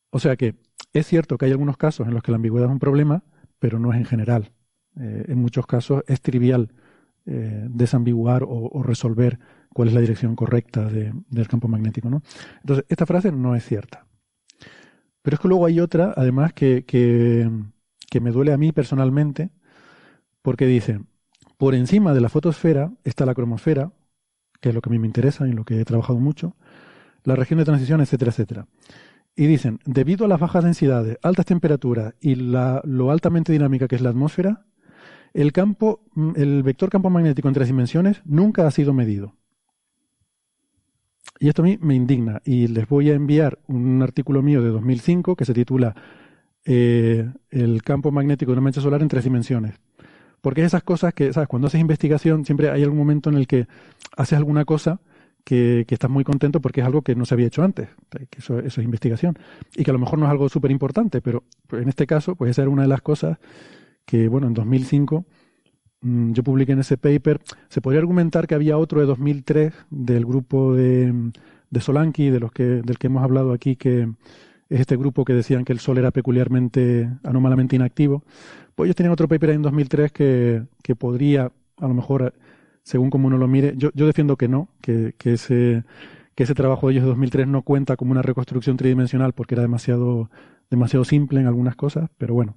O 0.10 0.20
sea 0.20 0.36
que 0.36 0.56
es 0.92 1.08
cierto 1.08 1.38
que 1.38 1.46
hay 1.46 1.52
algunos 1.52 1.78
casos 1.78 2.10
en 2.10 2.14
los 2.14 2.24
que 2.24 2.32
la 2.32 2.36
ambigüedad 2.36 2.68
es 2.68 2.74
un 2.74 2.80
problema, 2.80 3.24
pero 3.58 3.80
no 3.80 3.94
es 3.94 3.98
en 3.98 4.06
general. 4.06 4.52
Eh, 5.00 5.28
en 5.30 5.40
muchos 5.40 5.66
casos 5.66 6.04
es 6.08 6.20
trivial 6.20 6.74
eh, 7.32 7.68
desambiguar 7.70 8.44
o, 8.44 8.82
resolver 8.82 9.38
cuál 9.72 9.90
es 9.90 9.94
la 9.94 10.02
dirección 10.02 10.36
correcta 10.36 10.90
del 10.90 11.48
campo 11.48 11.68
magnético. 11.68 12.10
¿no? 12.10 12.24
Entonces, 12.62 12.86
esta 12.90 13.06
frase 13.06 13.32
no 13.32 13.56
es 13.56 13.64
cierta. 13.64 14.08
Pero 15.22 15.36
es 15.36 15.40
que 15.40 15.48
luego 15.48 15.68
hay 15.68 15.80
otra, 15.80 16.12
además, 16.18 16.54
que, 16.54 16.86
que, 16.86 18.20
me 18.20 18.32
duele 18.32 18.52
a 18.52 18.58
mí 18.58 18.72
personalmente, 18.72 19.52
porque 20.42 20.66
dice, 20.66 21.02
por 21.58 21.76
encima 21.76 22.16
de 22.16 22.22
la 22.22 22.30
fotosfera 22.30 22.94
está 23.04 23.28
la 23.28 23.36
cromosfera, 23.36 23.92
que 24.60 24.70
es 24.70 24.76
lo 24.76 24.82
que 24.82 24.90
a 24.90 24.94
mí 24.94 24.98
me 24.98 25.06
interesa 25.06 25.46
y 25.46 25.52
en 25.52 25.56
lo 25.56 25.66
que 25.66 25.80
he 25.80 25.86
trabajado 25.86 26.20
mucho, 26.20 26.56
la 27.26 27.36
región 27.36 27.60
de 27.60 27.66
transición, 27.66 28.02
etcétera, 28.02 28.32
etcétera. 28.32 28.68
Y 29.36 29.46
dicen, 29.46 29.78
debido 29.86 30.26
a 30.26 30.28
las 30.28 30.40
bajas 30.40 30.64
densidades, 30.64 31.20
altas 31.22 31.46
temperaturas 31.46 32.16
y 32.20 32.34
la, 32.34 32.82
lo 32.86 33.12
altamente 33.12 33.54
dinámica 33.54 33.88
que 33.88 33.98
es 33.98 34.02
la 34.02 34.10
atmósfera, 34.10 34.66
el 35.34 35.52
campo, 35.52 36.02
mm, 36.16 36.32
el 36.36 36.64
vector 36.64 36.90
campo 36.90 37.10
magnético 37.10 37.48
en 37.48 37.54
tres 37.54 37.68
dimensiones 37.68 38.22
nunca 38.26 38.66
ha 38.66 38.72
sido 38.72 38.94
medido. 38.94 39.36
Y 41.40 41.48
esto 41.48 41.62
a 41.62 41.66
mí 41.66 41.78
me 41.82 41.96
indigna. 41.96 42.42
Y 42.44 42.68
les 42.68 42.88
voy 42.88 43.10
a 43.10 43.14
enviar 43.14 43.60
un 43.68 44.02
artículo 44.02 44.42
mío 44.42 44.62
de 44.62 44.70
2005 44.70 45.36
que 45.36 45.46
se 45.46 45.54
titula 45.54 45.96
eh, 46.66 47.32
El 47.50 47.82
campo 47.84 48.12
magnético 48.12 48.52
de 48.52 48.54
una 48.54 48.62
mancha 48.62 48.82
solar 48.82 49.02
en 49.02 49.08
tres 49.08 49.24
dimensiones. 49.24 49.76
Porque 50.42 50.64
esas 50.64 50.84
cosas 50.84 51.14
que, 51.14 51.32
¿sabes? 51.34 51.48
Cuando 51.48 51.68
haces 51.68 51.82
investigación, 51.82 52.46
siempre 52.46 52.70
hay 52.70 52.84
algún 52.84 52.98
momento 52.98 53.30
en 53.30 53.38
el 53.38 53.48
que 53.48 53.68
haces 54.18 54.38
alguna 54.38 54.66
cosa 54.66 55.00
que, 55.44 55.86
estás 55.88 56.10
muy 56.10 56.24
contento 56.24 56.62
porque 56.62 56.82
es 56.82 56.86
algo 56.86 57.02
que 57.02 57.16
no 57.16 57.26
se 57.26 57.34
había 57.34 57.48
hecho 57.48 57.64
antes. 57.64 57.90
Que 58.10 58.40
eso, 58.40 58.60
es 58.60 58.78
investigación. 58.78 59.38
Y 59.76 59.84
que 59.84 59.92
a 59.92 59.94
lo 59.94 60.00
mejor 60.00 60.20
no 60.20 60.26
es 60.26 60.32
algo 60.32 60.50
súper 60.50 60.72
importante, 60.72 61.22
pero 61.22 61.44
en 61.72 61.90
este 61.90 62.06
caso, 62.06 62.36
pues 62.36 62.52
esa 62.52 62.64
era 62.64 62.72
una 62.72 62.84
de 62.84 62.88
las 62.90 63.02
cosas 63.02 63.38
que, 64.10 64.28
bueno, 64.28 64.48
en 64.48 64.56
2005 64.56 65.24
mm, 66.02 66.32
yo 66.32 66.44
publiqué 66.44 66.72
en 66.72 66.80
ese 66.80 66.98
paper, 66.98 67.40
se 67.68 67.80
podría 67.80 68.00
argumentar 68.00 68.48
que 68.48 68.56
había 68.56 68.76
otro 68.76 69.02
de 69.02 69.06
2003 69.06 69.72
del 69.92 70.26
grupo 70.26 70.74
de, 70.74 71.32
de 71.70 71.80
Solanki, 71.80 72.32
de 72.32 72.40
los 72.40 72.52
que, 72.52 72.64
del 72.64 72.98
que 72.98 73.06
hemos 73.06 73.24
hablado 73.24 73.54
aquí, 73.54 73.76
que 73.76 74.10
es 74.70 74.80
este 74.80 74.98
grupo 74.98 75.26
que 75.26 75.34
decían 75.34 75.64
que 75.64 75.74
el 75.74 75.80
Sol 75.80 76.00
era 76.00 76.10
peculiarmente, 76.10 77.08
anómalamente 77.24 77.76
inactivo. 77.76 78.24
Pues 78.74 78.88
ellos 78.88 78.96
tenían 78.96 79.14
otro 79.14 79.28
paper 79.28 79.52
ahí 79.52 79.56
en 79.58 79.62
2003 79.62 80.12
que, 80.12 80.64
que 80.82 80.96
podría, 80.96 81.52
a 81.78 81.88
lo 81.88 81.94
mejor, 81.94 82.34
según 82.82 83.12
como 83.12 83.28
uno 83.28 83.38
lo 83.38 83.48
mire, 83.48 83.76
yo, 83.78 83.92
yo 83.94 84.08
defiendo 84.08 84.38
que 84.38 84.48
no, 84.48 84.70
que, 84.82 85.14
que, 85.20 85.34
ese, 85.34 85.84
que 86.34 86.44
ese 86.46 86.56
trabajo 86.56 86.88
de 86.88 86.94
ellos 86.94 87.04
de 87.04 87.10
2003 87.10 87.48
no 87.48 87.62
cuenta 87.62 87.96
como 87.96 88.12
una 88.12 88.24
reconstrucción 88.24 88.76
tridimensional 88.76 89.34
porque 89.34 89.54
era 89.54 89.62
demasiado, 89.62 90.32
demasiado 90.72 91.06
simple 91.06 91.40
en 91.42 91.46
algunas 91.46 91.76
cosas, 91.76 92.10
pero 92.18 92.34
bueno, 92.34 92.56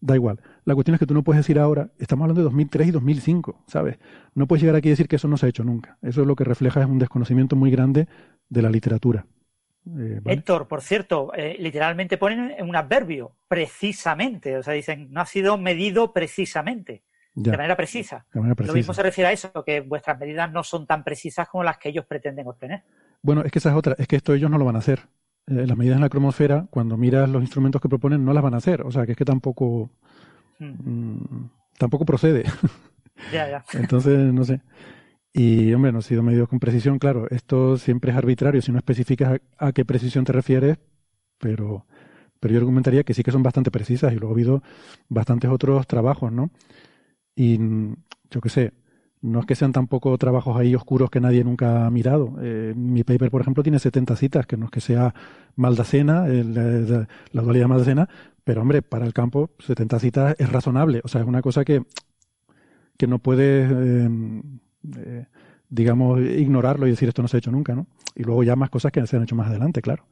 da 0.00 0.14
igual. 0.14 0.40
La 0.68 0.74
cuestión 0.74 0.96
es 0.96 0.98
que 0.98 1.06
tú 1.06 1.14
no 1.14 1.22
puedes 1.24 1.38
decir 1.38 1.58
ahora, 1.58 1.88
estamos 1.98 2.24
hablando 2.24 2.42
de 2.42 2.44
2003 2.44 2.88
y 2.88 2.90
2005, 2.90 3.64
¿sabes? 3.66 3.98
No 4.34 4.46
puedes 4.46 4.60
llegar 4.60 4.76
aquí 4.76 4.88
y 4.88 4.90
decir 4.90 5.08
que 5.08 5.16
eso 5.16 5.26
no 5.26 5.38
se 5.38 5.46
ha 5.46 5.48
hecho 5.48 5.64
nunca. 5.64 5.96
Eso 6.02 6.20
es 6.20 6.26
lo 6.26 6.36
que 6.36 6.44
refleja 6.44 6.82
es 6.82 6.86
un 6.86 6.98
desconocimiento 6.98 7.56
muy 7.56 7.70
grande 7.70 8.06
de 8.50 8.60
la 8.60 8.68
literatura. 8.68 9.24
Eh, 9.98 10.20
Héctor, 10.26 10.68
por 10.68 10.82
cierto, 10.82 11.32
eh, 11.34 11.56
literalmente 11.58 12.18
ponen 12.18 12.54
un 12.62 12.76
adverbio, 12.76 13.32
precisamente. 13.48 14.58
O 14.58 14.62
sea, 14.62 14.74
dicen, 14.74 15.08
no 15.10 15.22
ha 15.22 15.24
sido 15.24 15.56
medido 15.56 16.12
precisamente. 16.12 17.02
De, 17.34 17.50
manera 17.50 17.74
precisa. 17.74 18.26
Lo 18.34 18.74
mismo 18.74 18.92
se 18.92 19.02
refiere 19.02 19.28
a 19.28 19.32
eso, 19.32 19.50
que 19.64 19.80
vuestras 19.80 20.18
medidas 20.18 20.52
no 20.52 20.62
son 20.62 20.86
tan 20.86 21.02
precisas 21.02 21.48
como 21.48 21.64
las 21.64 21.78
que 21.78 21.88
ellos 21.88 22.04
pretenden 22.04 22.46
obtener. 22.46 22.82
Bueno, 23.22 23.40
es 23.42 23.50
que 23.50 23.58
esa 23.58 23.70
es 23.70 23.74
otra, 23.74 23.94
es 23.96 24.06
que 24.06 24.16
esto 24.16 24.34
ellos 24.34 24.50
no 24.50 24.58
lo 24.58 24.66
van 24.66 24.76
a 24.76 24.80
hacer. 24.80 25.00
Eh, 25.46 25.66
las 25.66 25.78
medidas 25.78 25.96
en 25.96 26.02
la 26.02 26.10
cromosfera, 26.10 26.66
cuando 26.68 26.98
miras 26.98 27.26
los 27.30 27.40
instrumentos 27.40 27.80
que 27.80 27.88
proponen, 27.88 28.22
no 28.22 28.34
las 28.34 28.42
van 28.42 28.52
a 28.52 28.58
hacer. 28.58 28.82
O 28.82 28.90
sea, 28.90 29.06
que 29.06 29.12
es 29.12 29.18
que 29.18 29.24
tampoco. 29.24 29.90
Mm, 30.58 31.50
tampoco 31.78 32.04
procede. 32.04 32.44
Ya, 33.32 33.50
ya. 33.50 33.64
Entonces, 33.72 34.32
no 34.32 34.44
sé. 34.44 34.60
Y, 35.32 35.72
hombre, 35.72 35.90
no 35.90 35.98
ha 35.98 36.02
sido 36.02 36.22
medido 36.22 36.46
con 36.46 36.60
precisión, 36.60 36.98
claro. 36.98 37.26
Esto 37.30 37.76
siempre 37.76 38.12
es 38.12 38.16
arbitrario 38.16 38.62
si 38.62 38.72
no 38.72 38.78
especificas 38.78 39.40
a, 39.58 39.72
qué 39.72 39.84
precisión 39.84 40.24
te 40.24 40.32
refieres, 40.32 40.78
pero, 41.38 41.84
pero 42.40 42.54
yo 42.54 42.60
argumentaría 42.60 43.02
que 43.02 43.14
sí 43.14 43.22
que 43.22 43.32
son 43.32 43.42
bastante 43.42 43.72
precisas 43.72 44.12
y 44.12 44.16
luego 44.16 44.28
ha 44.30 44.34
habido 44.34 44.62
bastantes 45.08 45.50
otros 45.50 45.86
trabajos, 45.86 46.32
¿no? 46.32 46.50
Y 47.34 47.58
yo 48.30 48.40
qué 48.40 48.48
sé, 48.48 48.72
no 49.20 49.40
es 49.40 49.46
que 49.46 49.54
sean 49.54 49.72
tampoco 49.72 50.16
trabajos 50.18 50.56
ahí 50.56 50.74
oscuros 50.74 51.10
que 51.10 51.20
nadie 51.20 51.44
nunca 51.44 51.86
ha 51.86 51.90
mirado. 51.90 52.36
Eh, 52.40 52.72
mi 52.76 53.04
paper, 53.04 53.30
por 53.30 53.40
ejemplo, 53.40 53.62
tiene 53.62 53.78
70 53.78 54.16
citas, 54.16 54.46
que 54.46 54.56
no 54.56 54.66
es 54.66 54.70
que 54.70 54.80
sea 54.80 55.14
Maldacena, 55.56 56.26
la, 56.28 57.06
la 57.32 57.42
dualidad 57.42 57.66
Maldacena, 57.66 58.08
pero 58.44 58.62
hombre, 58.62 58.80
para 58.80 59.04
el 59.04 59.12
campo 59.12 59.50
70 59.58 59.98
citas 59.98 60.36
es 60.38 60.50
razonable. 60.50 61.02
O 61.04 61.08
sea, 61.08 61.20
es 61.20 61.26
una 61.26 61.42
cosa 61.42 61.64
que, 61.64 61.82
que 62.96 63.06
no 63.06 63.18
puedes, 63.18 63.70
eh, 63.70 64.08
eh, 64.96 65.26
digamos, 65.68 66.20
ignorarlo 66.20 66.86
y 66.86 66.90
decir 66.90 67.08
esto 67.08 67.20
no 67.20 67.28
se 67.28 67.36
ha 67.36 67.38
hecho 67.38 67.50
nunca, 67.50 67.74
¿no? 67.74 67.86
Y 68.14 68.24
luego 68.24 68.42
ya 68.42 68.56
más 68.56 68.70
cosas 68.70 68.90
que 68.92 69.06
se 69.06 69.16
han 69.16 69.24
hecho 69.24 69.36
más 69.36 69.48
adelante, 69.48 69.82
claro. 69.82 70.06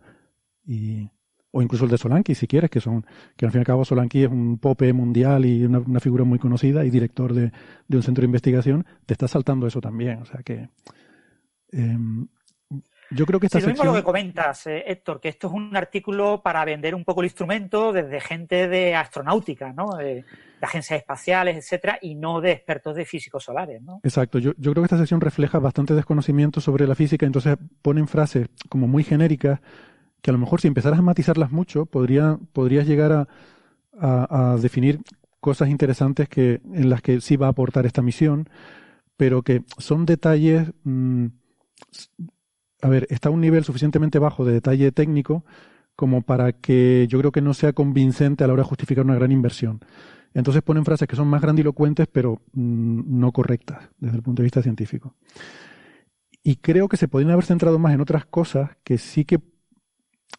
Y, 0.67 1.09
o 1.57 1.63
incluso 1.63 1.87
el 1.87 1.91
de 1.91 1.97
Solanki, 1.97 2.35
si 2.35 2.47
quieres, 2.47 2.69
que 2.69 2.81
son, 2.81 3.07
que 3.35 3.47
al 3.47 3.51
fin 3.51 3.61
y 3.61 3.63
al 3.63 3.67
cabo 3.67 3.83
Solanki 3.83 4.25
es 4.25 4.31
un 4.31 4.59
pope 4.59 4.93
mundial 4.93 5.47
y 5.47 5.65
una, 5.65 6.01
figura 6.01 6.23
muy 6.23 6.39
conocida 6.39 6.85
y 6.85 6.91
director 6.91 7.33
de, 7.33 7.51
un 7.89 8.03
centro 8.03 8.21
de 8.21 8.27
investigación, 8.27 8.85
te 9.07 9.15
está 9.15 9.27
saltando 9.27 9.67
eso 9.67 9.81
también. 9.81 10.21
O 10.21 10.27
sea 10.27 10.43
que 10.43 10.69
em, 11.73 12.29
yo 13.11 13.25
creo 13.25 13.41
que 13.41 13.47
esta 13.47 13.59
sí, 13.59 13.65
lo 13.65 13.71
mismo 13.71 13.85
lo 13.85 13.95
que 13.95 14.03
comentas, 14.03 14.67
eh, 14.67 14.85
Héctor, 14.87 15.19
que 15.19 15.31
esto 15.31 15.47
es 15.47 15.55
un 15.55 15.75
artículo 15.75 16.43
para 16.43 16.63
vender 16.67 16.95
un 16.95 17.05
poco 17.05 17.23
el 17.23 17.27
instrumento 17.29 17.91
desde 17.91 18.21
gente 18.21 18.69
de 18.69 18.95
astronáutica, 18.95 19.73
¿no? 19.73 19.97
De, 19.97 20.27
agencias 20.61 20.99
espaciales, 20.99 21.57
etcétera, 21.57 21.99
y 22.03 22.17
no 22.17 22.41
de 22.41 22.51
expertos 22.51 22.97
de 22.97 23.05
físicos 23.05 23.45
solares, 23.45 23.81
¿no? 23.83 24.01
Exacto. 24.03 24.39
Yo, 24.39 24.53
yo 24.59 24.73
creo 24.73 24.83
que 24.83 24.87
esta 24.87 24.99
sesión 24.99 25.21
refleja 25.21 25.59
bastante 25.59 25.95
desconocimiento 25.95 26.61
sobre 26.61 26.87
la 26.87 26.97
física, 26.97 27.25
entonces 27.25 27.57
ponen 27.83 28.09
frases 28.09 28.49
como 28.69 28.89
muy 28.89 29.05
genéricas 29.05 29.61
que 30.27 30.31
a 30.31 30.33
lo 30.33 30.41
mejor 30.41 30.61
si 30.61 30.67
empezaras 30.67 30.99
a 30.99 31.03
matizarlas 31.03 31.53
mucho, 31.53 31.87
podría, 31.87 32.37
podrías 32.53 32.85
llegar 32.85 33.13
a, 33.13 33.29
a, 33.93 34.57
definir 34.57 34.99
cosas 35.39 35.69
interesantes 35.69 36.29
que, 36.29 36.61
en 36.73 36.91
las 36.91 37.01
que 37.01 37.21
sí 37.21 37.37
va 37.37 37.47
a 37.47 37.51
aportar 37.51 37.87
esta 37.87 38.03
misión, 38.03 38.49
pero 39.17 39.43
que 39.43 39.63
son 39.79 40.05
detalles, 40.05 40.73
mm, 40.83 41.27
a 42.83 42.89
ver, 42.89 43.07
está 43.09 43.29
a 43.29 43.33
un 43.33 43.41
nivel 43.41 43.63
suficientemente 43.63 44.19
bajo 44.19 44.45
de 44.45 44.55
detalle 44.55 44.91
técnico 44.91 45.45
como 45.95 46.23
para 46.23 46.51
que 46.51 47.07
yo 47.09 47.21
creo 47.21 47.31
que 47.31 47.41
no 47.41 47.55
sea 47.55 47.73
convincente 47.73 48.43
a 48.43 48.49
la 48.49 48.55
hora 48.55 48.65
de 48.65 48.69
justificar 48.69 49.05
una 49.05 49.15
gran 49.15 49.31
inversión. 49.31 49.79
Entonces 50.35 50.61
ponen 50.61 50.85
frases 50.85 51.07
que 51.07 51.15
son 51.15 51.29
más 51.29 51.41
grandilocuentes, 51.41 52.09
pero 52.11 52.43
mm, 52.53 53.21
no 53.21 53.31
correctas 53.31 53.91
desde 54.01 54.17
el 54.17 54.25
punto 54.25 54.43
de 54.43 54.47
vista 54.47 54.61
científico. 54.61 55.15
Y 56.43 56.57
creo 56.57 56.89
que 56.89 56.97
se 56.97 57.07
podrían 57.07 57.31
haber 57.31 57.45
centrado 57.45 57.79
más 57.79 57.95
en 57.95 58.01
otras 58.01 58.27
cosas 58.27 58.71
que 58.83 58.99
sí 58.99 59.25
que 59.25 59.39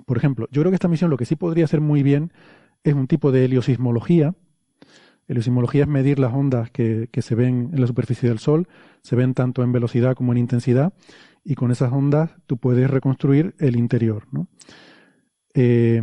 por 0.05 0.17
ejemplo, 0.17 0.47
yo 0.51 0.61
creo 0.61 0.71
que 0.71 0.75
esta 0.75 0.87
misión 0.87 1.09
lo 1.09 1.17
que 1.17 1.25
sí 1.25 1.35
podría 1.35 1.65
hacer 1.65 1.81
muy 1.81 2.03
bien 2.03 2.31
es 2.83 2.93
un 2.93 3.07
tipo 3.07 3.31
de 3.31 3.45
heliosismología. 3.45 4.35
Heliosismología 5.27 5.83
es 5.83 5.87
medir 5.89 6.19
las 6.19 6.33
ondas 6.33 6.71
que, 6.71 7.09
se 7.17 7.35
ven 7.35 7.71
en 7.73 7.81
la 7.81 7.87
superficie 7.87 8.29
del 8.29 8.39
Sol, 8.39 8.67
se 9.01 9.15
ven 9.15 9.33
tanto 9.33 9.63
en 9.63 9.71
velocidad 9.71 10.15
como 10.15 10.31
en 10.31 10.37
intensidad, 10.37 10.93
y 11.43 11.55
con 11.55 11.71
esas 11.71 11.91
ondas 11.91 12.31
tú 12.45 12.57
puedes 12.57 12.89
reconstruir 12.89 13.55
el 13.59 13.75
interior. 13.75 14.23
¿no? 14.31 14.47
Eh, 15.53 16.01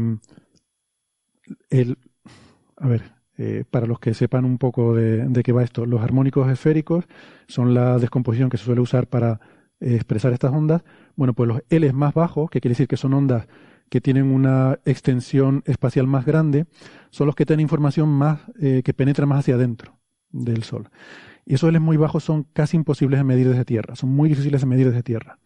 a 2.76 2.88
ver, 2.88 3.14
eh, 3.38 3.64
para 3.70 3.86
los 3.86 3.98
que 3.98 4.12
sepan 4.12 4.44
un 4.44 4.58
poco 4.58 4.94
de, 4.94 5.26
de, 5.26 5.42
qué 5.42 5.52
va 5.52 5.62
esto, 5.62 5.86
los 5.86 6.02
armónicos 6.02 6.50
esféricos 6.50 7.06
son 7.48 7.72
la 7.72 7.98
descomposición 7.98 8.50
que 8.50 8.58
se 8.58 8.64
suele 8.64 8.80
usar 8.80 9.06
para 9.06 9.40
eh, 9.80 9.94
expresar 9.94 10.32
estas 10.32 10.52
ondas. 10.52 10.82
Bueno, 11.16 11.34
pues 11.34 11.48
los 11.48 11.62
L 11.68 11.92
más 11.92 12.14
bajos, 12.14 12.50
que 12.50 12.60
quiere 12.60 12.72
decir 12.72 12.88
que 12.88 12.96
son 12.96 13.14
ondas 13.14 13.46
que 13.88 14.00
tienen 14.00 14.26
una 14.32 14.78
extensión 14.84 15.62
espacial 15.66 16.06
más 16.06 16.24
grande, 16.24 16.66
son 17.10 17.26
los 17.26 17.36
que 17.36 17.46
tienen 17.46 17.62
información 17.62 18.08
más 18.08 18.40
eh, 18.60 18.82
que 18.84 18.94
penetra 18.94 19.26
más 19.26 19.40
hacia 19.40 19.54
adentro 19.54 19.98
del 20.30 20.64
Sol. 20.64 20.88
Y 21.46 21.54
esos 21.54 21.68
L 21.68 21.78
muy 21.78 21.96
bajos 21.96 22.24
son 22.24 22.44
casi 22.52 22.76
imposibles 22.76 23.20
de 23.20 23.24
medir 23.24 23.48
desde 23.48 23.64
Tierra, 23.64 23.96
son 23.96 24.10
muy 24.10 24.28
difíciles 24.28 24.60
de 24.60 24.66
medir 24.66 24.86
desde 24.86 25.02
Tierra. 25.02 25.38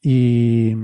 Y 0.00 0.74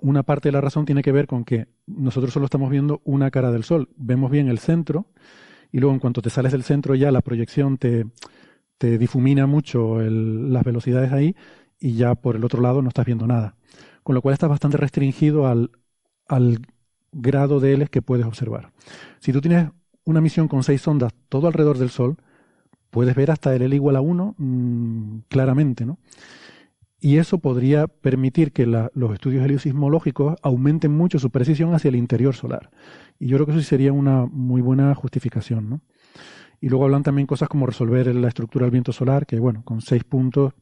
una 0.00 0.22
parte 0.22 0.48
de 0.48 0.52
la 0.52 0.60
razón 0.60 0.84
tiene 0.84 1.02
que 1.02 1.12
ver 1.12 1.26
con 1.26 1.44
que 1.44 1.68
nosotros 1.86 2.32
solo 2.32 2.44
estamos 2.44 2.70
viendo 2.70 3.00
una 3.04 3.30
cara 3.30 3.50
del 3.50 3.64
Sol, 3.64 3.88
vemos 3.96 4.30
bien 4.30 4.48
el 4.48 4.58
centro 4.58 5.06
y 5.72 5.78
luego 5.78 5.94
en 5.94 6.00
cuanto 6.00 6.22
te 6.22 6.30
sales 6.30 6.52
del 6.52 6.62
centro 6.62 6.94
ya 6.94 7.10
la 7.10 7.22
proyección 7.22 7.78
te, 7.78 8.06
te 8.78 8.98
difumina 8.98 9.46
mucho 9.46 9.98
las 10.00 10.64
velocidades 10.64 11.12
ahí 11.12 11.34
y 11.78 11.94
ya 11.94 12.14
por 12.14 12.36
el 12.36 12.44
otro 12.44 12.62
lado 12.62 12.82
no 12.82 12.88
estás 12.88 13.06
viendo 13.06 13.26
nada 13.26 13.56
con 14.06 14.14
lo 14.14 14.22
cual 14.22 14.34
estás 14.34 14.48
bastante 14.48 14.76
restringido 14.76 15.48
al, 15.48 15.70
grado 17.10 17.58
de 17.58 17.72
L 17.72 17.88
que 17.88 18.02
puedes 18.02 18.24
observar. 18.24 18.70
Si 19.18 19.32
tú 19.32 19.40
tienes 19.40 19.70
una 20.04 20.20
misión 20.20 20.46
con 20.46 20.62
seis 20.62 20.86
ondas 20.86 21.12
todo 21.28 21.48
alrededor 21.48 21.76
del 21.76 21.90
Sol, 21.90 22.16
puedes 22.90 23.16
ver 23.16 23.32
hasta 23.32 23.52
el 23.52 23.62
L 23.62 23.74
igual 23.74 23.96
a 23.96 24.00
1 24.00 24.36
mm, 24.38 25.18
claramente, 25.28 25.84
¿no? 25.84 25.98
Y 27.00 27.16
eso 27.16 27.38
podría 27.38 27.88
permitir 27.88 28.52
que 28.52 28.66
los 28.66 29.12
estudios 29.12 29.44
heliosismológicos 29.44 30.36
aumenten 30.40 30.92
mucho 30.96 31.18
su 31.18 31.30
precisión 31.30 31.74
hacia 31.74 31.88
el 31.88 31.96
interior 31.96 32.36
solar. 32.36 32.70
Y 33.18 33.26
yo 33.26 33.38
creo 33.38 33.46
que 33.46 33.52
eso 33.52 33.60
sí 33.60 33.66
sería 33.66 33.92
una 33.92 34.26
muy 34.26 34.60
buena 34.60 34.94
justificación, 34.94 35.68
¿no? 35.68 35.80
Y 36.60 36.68
luego 36.68 36.84
hablan 36.84 37.02
también 37.02 37.26
cosas 37.26 37.48
como 37.48 37.66
resolver 37.66 38.14
la 38.14 38.28
estructura 38.28 38.66
del 38.66 38.70
viento 38.70 38.92
solar, 38.92 39.26
que 39.26 39.40
bueno, 39.40 39.64
con 39.64 39.80
seis 39.80 40.04
puntos 40.04 40.52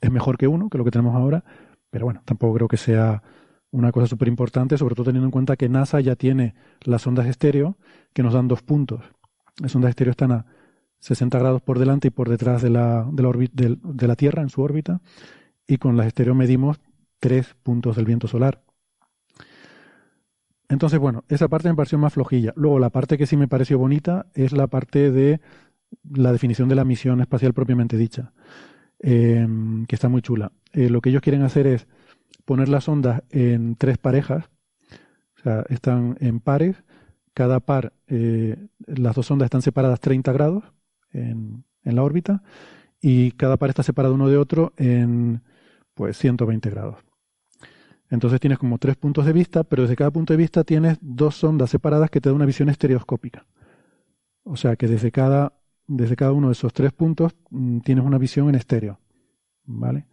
es 0.00 0.10
mejor 0.10 0.38
que 0.38 0.48
uno, 0.48 0.70
que 0.70 0.78
lo 0.78 0.84
que 0.84 0.90
tenemos 0.90 1.14
ahora, 1.14 1.44
pero 1.90 2.06
bueno, 2.06 2.22
tampoco 2.24 2.54
creo 2.54 2.68
que 2.68 2.76
sea 2.76 3.22
una 3.70 3.92
cosa 3.92 4.06
súper 4.06 4.28
importante, 4.28 4.78
sobre 4.78 4.94
todo 4.94 5.06
teniendo 5.06 5.26
en 5.26 5.30
cuenta 5.30 5.56
que 5.56 5.68
NASA 5.68 6.00
ya 6.00 6.16
tiene 6.16 6.54
las 6.82 7.06
ondas 7.06 7.26
estéreo 7.26 7.76
que 8.12 8.22
nos 8.22 8.34
dan 8.34 8.48
dos 8.48 8.62
puntos. 8.62 9.04
Las 9.60 9.74
ondas 9.74 9.90
estéreo 9.90 10.12
están 10.12 10.32
a 10.32 10.46
60 11.00 11.38
grados 11.38 11.62
por 11.62 11.78
delante 11.78 12.08
y 12.08 12.10
por 12.10 12.28
detrás 12.28 12.62
de 12.62 12.70
la, 12.70 13.06
de 13.12 13.22
la, 13.22 13.76
de 13.82 14.06
la 14.06 14.16
Tierra 14.16 14.42
en 14.42 14.48
su 14.48 14.62
órbita, 14.62 15.00
y 15.66 15.76
con 15.76 15.96
las 15.96 16.06
estéreo 16.06 16.34
medimos 16.34 16.80
tres 17.20 17.54
puntos 17.62 17.96
del 17.96 18.06
viento 18.06 18.26
solar. 18.26 18.62
Entonces, 20.68 20.98
bueno, 20.98 21.24
esa 21.28 21.48
parte 21.48 21.68
me 21.68 21.74
pareció 21.74 21.98
más 21.98 22.12
flojilla. 22.12 22.52
Luego, 22.56 22.78
la 22.78 22.90
parte 22.90 23.16
que 23.16 23.26
sí 23.26 23.36
me 23.36 23.48
pareció 23.48 23.78
bonita 23.78 24.26
es 24.34 24.52
la 24.52 24.66
parte 24.66 25.10
de 25.10 25.40
la 26.04 26.32
definición 26.32 26.68
de 26.68 26.74
la 26.74 26.84
misión 26.84 27.20
espacial 27.20 27.54
propiamente 27.54 27.96
dicha. 27.96 28.32
Em, 29.00 29.86
que 29.86 29.94
está 29.94 30.08
muy 30.08 30.22
chula. 30.22 30.52
Eh, 30.72 30.90
lo 30.90 31.00
que 31.00 31.10
ellos 31.10 31.22
quieren 31.22 31.42
hacer 31.42 31.66
es 31.66 31.86
poner 32.44 32.68
las 32.68 32.88
ondas 32.88 33.22
en 33.30 33.76
tres 33.76 33.96
parejas, 33.98 34.50
o 35.36 35.42
sea, 35.42 35.64
están 35.68 36.16
en 36.20 36.40
pares, 36.40 36.82
cada 37.32 37.60
par, 37.60 37.92
eh, 38.08 38.56
las 38.86 39.14
dos 39.14 39.30
ondas 39.30 39.46
están 39.46 39.62
separadas 39.62 40.00
30 40.00 40.32
grados 40.32 40.64
en, 41.12 41.64
en, 41.84 41.94
la 41.94 42.02
órbita 42.02 42.42
y 43.00 43.30
cada 43.32 43.56
par 43.56 43.68
está 43.70 43.84
separado 43.84 44.14
uno 44.14 44.28
de 44.28 44.36
otro 44.36 44.72
en 44.76 45.42
pues 45.94 46.18
120 46.18 46.68
grados. 46.70 46.96
Entonces 48.10 48.40
tienes 48.40 48.58
como 48.58 48.78
tres 48.78 48.96
puntos 48.96 49.26
de 49.26 49.32
vista, 49.32 49.62
pero 49.62 49.82
desde 49.82 49.94
cada 49.94 50.10
punto 50.10 50.32
de 50.32 50.38
vista 50.38 50.64
tienes 50.64 50.98
dos 51.00 51.44
ondas 51.44 51.70
separadas 51.70 52.10
que 52.10 52.20
te 52.20 52.30
dan 52.30 52.36
una 52.36 52.46
visión 52.46 52.68
estereoscópica. 52.68 53.46
O 54.42 54.56
sea 54.56 54.74
que 54.74 54.88
desde 54.88 55.12
cada 55.12 55.57
desde 55.88 56.16
cada 56.16 56.32
uno 56.32 56.48
de 56.48 56.52
esos 56.52 56.72
tres 56.72 56.92
puntos 56.92 57.34
mm, 57.50 57.80
tienes 57.80 58.04
una 58.04 58.18
visión 58.18 58.48
en 58.48 58.54
estéreo. 58.54 59.00
¿Vale? 59.64 60.06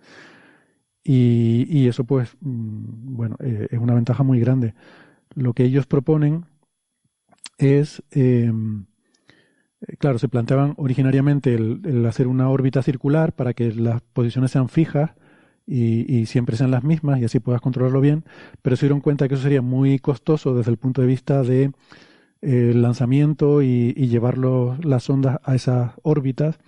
Y, 1.08 1.88
eso, 1.88 2.04
pues, 2.04 2.36
mm, 2.42 3.16
bueno, 3.16 3.38
eh, 3.40 3.68
es 3.70 3.80
una 3.80 3.94
ventaja 3.94 4.24
muy 4.24 4.40
grande. 4.40 4.74
Lo 5.36 5.54
que 5.54 5.64
ellos 5.64 5.86
proponen 5.86 6.46
es, 7.60 8.04
em, 8.12 8.86
eh, 9.82 9.98
claro, 9.98 10.18
se 10.18 10.30
planteaban 10.30 10.74
originariamente 10.78 11.54
el, 11.56 12.06
hacer 12.08 12.28
una 12.28 12.50
órbita 12.50 12.82
circular 12.82 13.34
para 13.34 13.54
que 13.54 13.72
las 13.74 14.02
posiciones 14.02 14.52
sean 14.52 14.70
fijas 14.70 15.12
y, 15.68 16.12
y, 16.14 16.26
siempre 16.26 16.58
sean 16.58 16.72
las 16.72 16.84
mismas 16.84 17.20
y 17.20 17.26
así 17.26 17.40
puedas 17.40 17.62
controlarlo 17.62 18.02
bien, 18.02 18.24
pero 18.62 18.76
se 18.76 18.86
dieron 18.88 19.02
cuenta 19.02 19.28
que 19.28 19.36
eso 19.36 19.44
sería 19.44 19.62
muy 19.62 20.00
costoso 20.00 20.56
desde 20.56 20.72
el 20.72 20.78
punto 20.78 21.02
de 21.02 21.08
vista 21.08 21.44
de 21.44 21.72
el 22.46 22.82
lanzamiento 22.82 23.62
y, 23.62 23.94
llevar 23.94 24.38
las 24.38 25.04
sondas 25.04 25.40
a 25.44 25.56
esas 25.56 25.94
órbitas. 26.04 26.60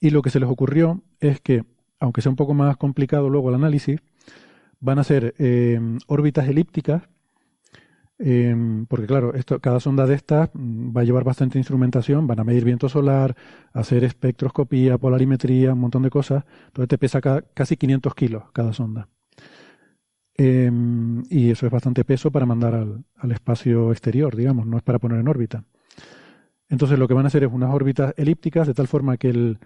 Y 0.00 0.10
lo 0.10 0.22
que 0.22 0.30
se 0.30 0.40
les 0.40 0.48
ocurrió 0.48 1.02
es 1.20 1.40
que, 1.40 1.64
aunque 1.98 2.22
sea 2.22 2.30
un 2.30 2.36
poco 2.36 2.54
más 2.54 2.76
complicado 2.76 3.28
luego 3.28 3.50
el 3.50 3.56
análisis, 3.56 4.00
van 4.80 4.98
a 4.98 5.04
ser 5.04 5.34
em, 5.38 5.98
órbitas 6.06 6.48
elípticas, 6.48 7.02
em, 8.18 8.86
porque 8.86 9.06
claro, 9.06 9.34
esto, 9.34 9.60
cada 9.60 9.80
sonda 9.80 10.06
de 10.06 10.14
estas 10.14 10.50
mm, 10.54 10.96
va 10.96 11.02
a 11.02 11.04
llevar 11.04 11.24
bastante 11.24 11.58
instrumentación, 11.58 12.26
van 12.26 12.40
a 12.40 12.44
medir 12.44 12.64
viento 12.64 12.88
solar, 12.88 13.36
hacer 13.72 14.04
espectroscopía, 14.04 14.98
polarimetría, 14.98 15.72
un 15.74 15.80
montón 15.80 16.02
de 16.02 16.10
cosas. 16.10 16.44
Entonces 16.68 16.88
te 16.88 16.98
pesa 16.98 17.20
casi 17.20 17.76
500 17.76 18.14
kilos 18.14 18.44
cada 18.52 18.72
sonda. 18.72 19.08
Em, 20.42 21.22
y 21.28 21.50
eso 21.50 21.66
es 21.66 21.72
bastante 21.72 22.02
peso 22.02 22.30
para 22.30 22.46
mandar 22.46 22.74
al, 22.74 23.32
espacio 23.32 23.92
exterior, 23.92 24.34
digamos, 24.34 24.66
no 24.66 24.78
es 24.78 24.82
para 24.82 24.98
poner 24.98 25.20
en 25.20 25.28
órbita. 25.28 25.64
Entonces 26.70 26.98
lo 26.98 27.06
que 27.06 27.12
van 27.12 27.26
a 27.26 27.28
hacer 27.28 27.44
es 27.44 27.52
unas 27.52 27.74
órbitas 27.74 28.14
elípticas 28.16 28.66
de 28.66 28.72
tal 28.72 28.88
forma 28.88 29.18
que 29.18 29.28
el, 29.28 29.58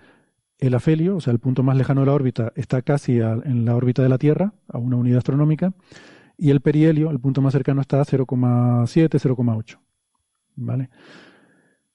el 0.58 0.74
afelio, 0.74 1.14
o 1.14 1.20
sea, 1.20 1.32
el 1.32 1.38
punto 1.38 1.62
más 1.62 1.76
lejano 1.76 2.00
de 2.00 2.06
la 2.06 2.12
órbita, 2.14 2.52
está 2.56 2.82
casi 2.82 3.20
en 3.20 3.64
la 3.64 3.76
órbita 3.76 4.02
de 4.02 4.08
la 4.08 4.18
Tierra, 4.18 4.52
a 4.66 4.78
una 4.78 4.96
unidad 4.96 5.18
astronómica, 5.18 5.74
y 6.36 6.50
el 6.50 6.60
perihelio, 6.60 7.12
el 7.12 7.20
punto 7.20 7.40
más 7.40 7.52
cercano, 7.52 7.80
está 7.80 8.00
a 8.00 8.04
0,7, 8.04 9.20
0,8. 9.20 9.78
¿Vale? 10.56 10.90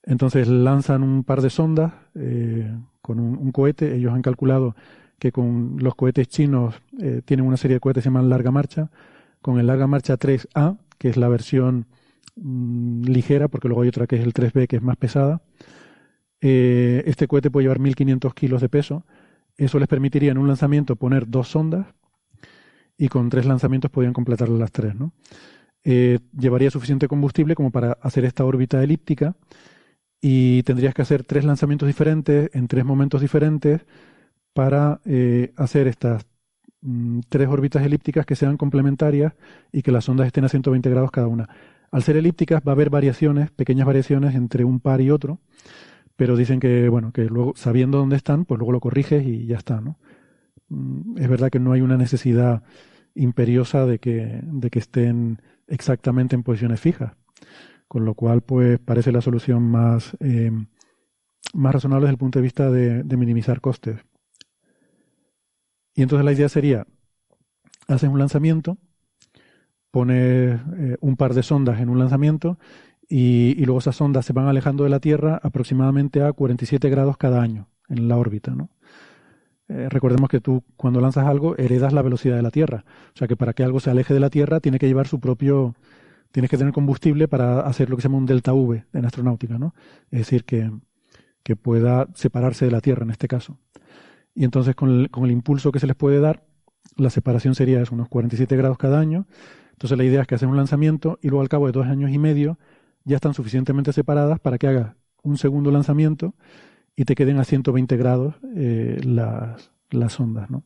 Entonces 0.03 0.47
lanzan 0.47 1.03
un 1.03 1.25
par 1.25 1.41
de 1.41 1.49
sondas 1.49 1.91
eh, 2.15 2.73
con 3.01 3.19
un, 3.19 3.51
cohete. 3.51 3.93
Ellos 3.93 4.13
han 4.13 4.21
calculado 4.21 4.73
que 5.19 5.31
con 5.31 5.77
los 5.79 5.95
cohetes 5.95 6.27
chinos 6.27 6.81
eh, 6.99 7.21
tienen 7.23 7.45
una 7.45 7.57
serie 7.57 7.75
de 7.75 7.79
cohetes 7.79 8.01
que 8.01 8.03
se 8.05 8.09
llaman 8.09 8.29
larga 8.29 8.51
marcha. 8.51 8.89
Con 9.41 9.59
el 9.59 9.67
larga 9.67 9.87
marcha 9.87 10.17
3A, 10.17 10.77
que 10.97 11.09
es 11.09 11.17
la 11.17 11.29
versión 11.29 11.85
mm, 12.35 13.03
ligera, 13.03 13.47
porque 13.47 13.67
luego 13.67 13.83
hay 13.83 13.89
otra 13.89 14.07
que 14.07 14.15
es 14.17 14.23
el 14.23 14.33
3B, 14.33 14.67
que 14.67 14.77
es 14.77 14.81
más 14.81 14.97
pesada. 14.97 15.41
Eh, 16.41 17.03
este 17.05 17.27
cohete 17.27 17.51
puede 17.51 17.65
llevar 17.65 17.79
1.500 17.79 18.33
kilos 18.33 18.61
de 18.61 18.69
peso. 18.69 19.05
Eso 19.57 19.77
les 19.79 19.87
permitiría 19.87 20.31
en 20.31 20.37
un 20.37 20.47
lanzamiento 20.47 20.95
poner 20.95 21.29
dos 21.29 21.49
sondas 21.49 21.87
y 22.97 23.09
con 23.09 23.29
tres 23.29 23.45
lanzamientos 23.45 23.91
podrían 23.91 24.13
completar 24.13 24.49
las 24.49 24.71
tres. 24.71 24.95
¿no? 24.95 25.13
llevaría 25.81 26.69
suficiente 26.69 27.07
combustible 27.07 27.55
como 27.55 27.71
para 27.71 27.93
hacer 28.01 28.25
esta 28.25 28.43
órbita 28.43 28.83
elíptica 28.83 29.35
y 30.21 30.63
tendrías 30.63 30.93
que 30.93 31.01
hacer 31.01 31.23
tres 31.23 31.45
lanzamientos 31.45 31.87
diferentes 31.87 32.49
en 32.53 32.67
tres 32.67 32.85
momentos 32.85 33.21
diferentes 33.21 33.81
para 34.53 34.99
eh, 35.05 35.53
hacer 35.55 35.87
estas 35.87 36.25
mm, 36.81 37.21
tres 37.29 37.47
órbitas 37.47 37.83
elípticas 37.85 38.25
que 38.25 38.35
sean 38.35 38.57
complementarias 38.57 39.33
y 39.71 39.81
que 39.81 39.91
las 39.91 40.07
ondas 40.09 40.27
estén 40.27 40.45
a 40.45 40.49
120 40.49 40.89
grados 40.89 41.11
cada 41.11 41.27
una. 41.27 41.49
Al 41.91 42.03
ser 42.03 42.17
elípticas 42.17 42.61
va 42.67 42.71
a 42.71 42.75
haber 42.75 42.89
variaciones, 42.89 43.51
pequeñas 43.51 43.87
variaciones 43.87 44.35
entre 44.35 44.63
un 44.63 44.79
par 44.79 45.01
y 45.01 45.11
otro, 45.11 45.39
pero 46.15 46.35
dicen 46.35 46.59
que 46.59 46.89
bueno, 46.89 47.11
que 47.11 47.25
luego 47.25 47.53
sabiendo 47.55 47.97
dónde 47.97 48.15
están, 48.15 48.45
pues 48.45 48.59
luego 48.59 48.71
lo 48.71 48.79
corriges 48.79 49.25
y 49.25 49.45
ya 49.45 49.57
está, 49.57 49.81
¿no? 49.81 49.97
Mm, 50.69 51.17
es 51.17 51.29
verdad 51.29 51.49
que 51.49 51.59
no 51.59 51.71
hay 51.71 51.81
una 51.81 51.97
necesidad 51.97 52.63
imperiosa 53.15 53.85
de 53.85 53.99
que, 53.99 54.41
de 54.43 54.69
que 54.69 54.79
estén 54.79 55.41
exactamente 55.67 56.35
en 56.35 56.43
posiciones 56.43 56.79
fijas 56.79 57.13
con 57.89 58.05
lo 58.05 58.13
cual 58.13 58.41
pues 58.41 58.79
parece 58.79 59.11
la 59.11 59.19
solución 59.19 59.63
más, 59.63 60.15
eh, 60.19 60.51
más 61.55 61.73
razonable 61.73 62.05
desde 62.05 62.13
el 62.13 62.19
punto 62.19 62.39
de 62.39 62.43
vista 62.43 62.69
de, 62.69 63.17
minimizar 63.17 63.59
costes. 63.59 63.97
Y 65.99 66.01
entonces 66.01 66.23
la 66.23 66.31
idea 66.31 66.47
sería, 66.47 66.87
haces 67.89 68.09
un 68.09 68.19
lanzamiento, 68.19 68.77
pones 69.91 70.57
eh, 70.77 70.95
un 71.01 71.17
par 71.17 71.33
de 71.33 71.43
sondas 71.43 71.81
en 71.81 71.89
un 71.89 71.99
lanzamiento 71.99 72.57
y, 73.09 73.55
luego 73.65 73.79
esas 73.79 73.97
sondas 73.97 74.25
se 74.25 74.31
van 74.31 74.47
alejando 74.47 74.85
de 74.85 74.91
la 74.91 75.01
Tierra 75.01 75.41
aproximadamente 75.43 76.23
a 76.23 76.31
47 76.31 76.89
grados 76.89 77.17
cada 77.17 77.41
año 77.41 77.67
en 77.89 78.07
la 78.07 78.15
órbita, 78.15 78.55
¿no? 78.55 78.69
Eh, 79.67 79.89
recordemos 79.89 80.29
que 80.29 80.39
tú 80.39 80.63
cuando 80.77 81.01
lanzas 81.01 81.27
algo 81.27 81.57
heredas 81.57 81.91
la 81.91 82.01
velocidad 82.01 82.37
de 82.37 82.43
la 82.43 82.51
Tierra. 82.51 82.85
O 83.13 83.17
sea 83.17 83.27
que 83.27 83.35
para 83.35 83.51
que 83.51 83.65
algo 83.65 83.81
se 83.81 83.89
aleje 83.89 84.13
de 84.13 84.21
la 84.21 84.29
Tierra 84.29 84.61
tiene 84.61 84.79
que 84.79 84.87
llevar 84.87 85.05
su 85.05 85.19
propio 85.19 85.75
tienes 86.31 86.49
que 86.49 86.57
tener 86.57 86.71
combustible 86.71 87.27
para 87.27 87.59
hacer 87.59 87.89
lo 87.89 87.97
que 87.97 88.03
se 88.03 88.07
llama 88.07 88.19
un 88.19 88.25
delta 88.25 88.53
V 88.53 88.85
en 88.93 89.05
astronáutica, 89.05 89.57
¿no? 89.57 89.75
Es 90.11 90.19
decir, 90.19 90.45
que, 90.45 90.71
que 91.43 91.57
pueda 91.57 92.07
separarse 92.13 92.63
de 92.63 92.71
la 92.71 92.79
Tierra 92.79 93.03
en 93.03 93.11
este 93.11 93.27
caso. 93.27 93.57
Y 94.39 94.45
entonces 94.45 94.73
con 94.73 94.89
el, 94.89 95.09
con 95.09 95.25
el 95.25 95.31
impulso 95.31 95.73
que 95.73 95.81
se 95.81 95.87
les 95.87 95.97
puede 95.97 96.21
dar, 96.21 96.45
la 96.95 97.09
separación 97.09 97.55
sería 97.55 97.83
unos 97.91 98.07
47 98.07 98.55
grados 98.55 98.77
cada 98.77 98.97
año. 98.97 99.27
Entonces 99.73 99.97
la 99.97 100.05
idea 100.05 100.21
es 100.21 100.27
que 100.27 100.35
hacen 100.35 100.47
un 100.47 100.55
lanzamiento 100.55 101.19
y 101.21 101.27
luego 101.27 101.41
al 101.41 101.49
cabo 101.49 101.65
de 101.65 101.73
dos 101.73 101.87
años 101.87 102.09
y 102.09 102.17
medio 102.17 102.57
ya 103.03 103.17
están 103.17 103.33
suficientemente 103.33 103.91
separadas 103.91 104.39
para 104.39 104.57
que 104.57 104.67
hagas 104.67 104.95
un 105.23 105.37
segundo 105.37 105.71
lanzamiento 105.71 106.35
y 106.95 107.03
te 107.03 107.15
queden 107.15 107.37
a 107.37 107.43
120 107.43 107.97
grados 107.97 108.35
eh, 108.55 109.01
las, 109.03 109.73
las 109.89 110.17
ondas, 110.21 110.49
¿no? 110.49 110.63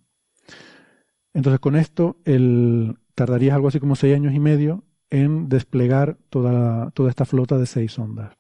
Entonces 1.34 1.60
con 1.60 1.76
esto 1.76 2.18
el, 2.26 3.00
tardarías 3.16 3.56
algo 3.56 3.70
así 3.70 3.80
como 3.80 3.96
seis 3.96 4.16
años 4.16 4.36
y 4.36 4.40
medio 4.40 4.84
en 5.10 5.50
desplegar 5.50 6.20
toda, 6.30 6.92
toda 6.92 7.10
esta 7.10 7.26
flota 7.26 7.58
de 7.58 7.66
seis 7.66 7.98
ondas. 7.98 8.38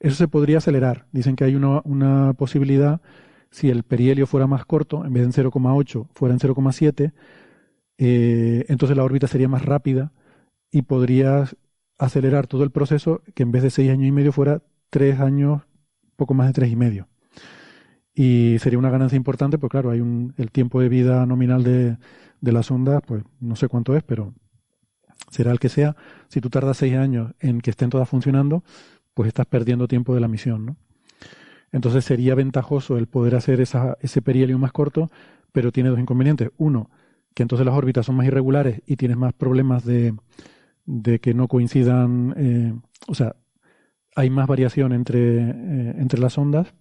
Eso 0.00 0.16
se 0.16 0.28
podría 0.28 0.58
acelerar. 0.58 1.06
Dicen 1.12 1.36
que 1.36 1.44
hay 1.44 1.54
una, 1.54 2.32
posibilidad, 2.34 3.00
si 3.50 3.70
el 3.70 3.82
perihelio 3.82 4.26
fuera 4.26 4.46
más 4.46 4.64
corto, 4.64 5.04
en 5.04 5.12
vez 5.12 5.22
de 5.22 5.42
en 5.42 5.50
0,8 5.50 6.08
fuera 6.14 6.34
en 6.34 6.40
0,7, 6.40 7.12
eh, 7.98 8.64
entonces 8.68 8.96
la 8.96 9.04
órbita 9.04 9.26
sería 9.26 9.48
más 9.48 9.64
rápida 9.64 10.12
y 10.70 10.82
podrías 10.82 11.56
acelerar 11.98 12.46
todo 12.46 12.64
el 12.64 12.70
proceso 12.70 13.22
que 13.34 13.42
en 13.42 13.52
vez 13.52 13.62
de 13.62 13.70
seis 13.70 13.90
años 13.90 14.06
y 14.06 14.12
medio 14.12 14.32
fuera 14.32 14.62
tres 14.90 15.20
años, 15.20 15.62
poco 16.16 16.34
más 16.34 16.48
de 16.48 16.52
tres 16.52 16.70
y 16.70 16.76
medio. 16.76 17.08
Y 18.14 18.58
sería 18.60 18.78
una 18.78 18.90
ganancia 18.90 19.16
importante, 19.16 19.58
pues 19.58 19.70
claro, 19.70 19.90
hay 19.90 20.00
un, 20.00 20.34
el 20.38 20.50
tiempo 20.50 20.80
de 20.80 20.88
vida 20.88 21.26
nominal 21.26 21.62
de, 21.62 21.98
de 22.40 22.52
las 22.52 22.70
ondas, 22.70 23.02
pues 23.06 23.22
no 23.40 23.56
sé 23.56 23.68
cuánto 23.68 23.96
es, 23.96 24.02
pero 24.02 24.34
será 25.30 25.52
el 25.52 25.58
que 25.58 25.68
sea, 25.68 25.96
si 26.28 26.40
tú 26.40 26.50
tardas 26.50 26.78
seis 26.78 26.94
años 26.96 27.32
en 27.40 27.60
que 27.60 27.70
estén 27.70 27.90
todas 27.90 28.08
funcionando, 28.08 28.64
pues 29.14 29.28
estás 29.28 29.46
perdiendo 29.46 29.88
tiempo 29.88 30.14
de 30.14 30.20
la 30.20 30.28
misión, 30.28 30.66
¿no? 30.66 30.76
Entonces 31.76 32.06
sería 32.06 32.34
ventajoso 32.34 32.96
el 32.96 33.06
poder 33.06 33.34
hacer 33.34 33.60
esa, 33.60 33.98
ese 34.00 34.22
perihelio 34.22 34.58
más 34.58 34.72
corto, 34.72 35.10
pero 35.52 35.72
tiene 35.72 35.90
dos 35.90 35.98
inconvenientes. 35.98 36.48
Uno, 36.56 36.88
que 37.34 37.42
entonces 37.42 37.66
las 37.66 37.74
órbitas 37.74 38.06
son 38.06 38.16
más 38.16 38.26
irregulares 38.26 38.80
y 38.86 38.96
tienes 38.96 39.18
más 39.18 39.34
problemas 39.34 39.84
de, 39.84 40.14
de 40.86 41.18
que 41.18 41.34
no 41.34 41.48
coincidan, 41.48 42.32
eh, 42.38 42.72
o 43.08 43.14
sea, 43.14 43.36
hay 44.14 44.30
más 44.30 44.46
variación 44.46 44.94
entre, 44.94 45.18
eh, 45.38 45.94
entre 45.98 46.18
las 46.18 46.38
ondas 46.38 46.72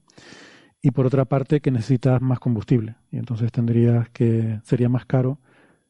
y 0.81 0.91
por 0.91 1.05
otra 1.05 1.25
parte 1.25 1.59
que 1.59 1.71
necesitas 1.71 2.21
más 2.21 2.39
combustible 2.39 2.95
y 3.11 3.17
entonces 3.17 3.51
tendrías 3.51 4.07
que 4.11 4.61
sería 4.63 4.87
más 4.87 5.05
caro 5.05 5.39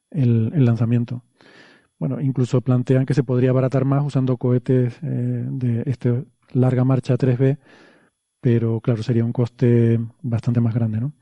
el, 0.09 0.65
lanzamiento. 0.65 1.21
Bueno, 1.99 2.19
incluso 2.21 2.59
plantean 2.61 3.05
que 3.05 3.13
se 3.13 3.23
podría 3.23 3.51
abaratar 3.51 3.85
más 3.85 4.03
usando 4.03 4.37
cohetes 4.37 4.97
eh, 5.03 5.45
de 5.47 5.83
este 5.85 6.25
larga 6.53 6.83
marcha 6.83 7.19
3B, 7.19 7.59
pero 8.45 8.79
claro, 8.79 9.01
sería 9.01 9.25
un 9.25 9.33
coste 9.33 9.99
bastante 10.21 10.61
más 10.61 10.75
grande, 10.75 11.01
¿no? 11.01 11.13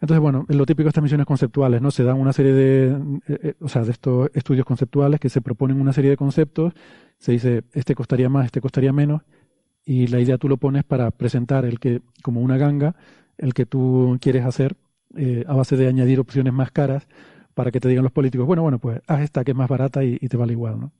Entonces, 0.00 0.20
bueno, 0.20 0.46
lo 0.46 0.64
típico 0.64 0.84
de 0.84 0.90
estas 0.90 1.02
misiones 1.02 1.26
conceptuales, 1.26 1.82
¿no? 1.82 1.90
Se 1.90 2.04
dan 2.04 2.20
una 2.20 2.32
serie 2.32 2.52
de, 2.52 2.86
eh, 3.26 3.38
eh, 3.42 3.54
o 3.60 3.68
sea, 3.68 3.82
de 3.82 3.90
estos 3.90 4.30
estudios 4.32 4.64
conceptuales 4.64 5.18
que 5.18 5.28
se 5.28 5.40
proponen 5.40 5.80
una 5.80 5.92
serie 5.92 6.10
de 6.10 6.16
conceptos, 6.16 6.72
se 7.18 7.32
dice, 7.32 7.64
este 7.72 7.96
costaría 7.96 8.28
más, 8.28 8.44
este 8.44 8.60
costaría 8.60 8.92
menos, 8.92 9.22
y 9.84 10.06
la 10.06 10.20
idea 10.20 10.38
tú 10.38 10.48
lo 10.48 10.56
pones 10.56 10.84
para 10.84 11.10
presentar 11.10 11.64
el 11.64 11.80
que, 11.80 12.00
como 12.22 12.42
una 12.42 12.58
ganga, 12.58 12.94
el 13.38 13.52
que 13.52 13.66
tú 13.66 14.16
quieres 14.20 14.44
hacer 14.44 14.76
a 15.48 15.52
base 15.52 15.76
de 15.76 15.88
añadir 15.88 16.20
opciones 16.20 16.52
más 16.52 16.70
caras 16.70 17.08
para 17.54 17.72
que 17.72 17.80
te 17.80 17.88
digan 17.88 18.04
los 18.04 18.12
políticos, 18.12 18.46
bueno, 18.46 18.62
bueno, 18.62 18.78
pues 18.78 19.00
haz 19.08 19.22
esta 19.22 19.42
que 19.42 19.50
es 19.50 19.56
más 19.56 19.68
barata 19.68 20.04
y, 20.04 20.16
te 20.18 20.36
vale 20.36 20.52
igual, 20.52 20.78
¿no? 20.78 20.92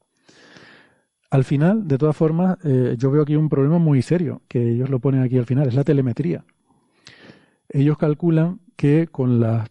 Al 1.36 1.44
final, 1.44 1.86
de 1.86 1.98
todas 1.98 2.16
formas, 2.16 2.56
eh, 2.64 2.94
yo 2.96 3.10
veo 3.10 3.20
aquí 3.20 3.36
un 3.36 3.50
problema 3.50 3.76
muy 3.76 4.00
serio, 4.00 4.40
que 4.48 4.70
ellos 4.70 4.88
lo 4.88 5.00
ponen 5.00 5.20
aquí 5.20 5.36
al 5.36 5.44
final, 5.44 5.68
es 5.68 5.74
la 5.74 5.84
telemetría. 5.84 6.46
Ellos 7.68 7.98
calculan 7.98 8.60
que 8.74 9.08
con 9.08 9.38
la, 9.38 9.68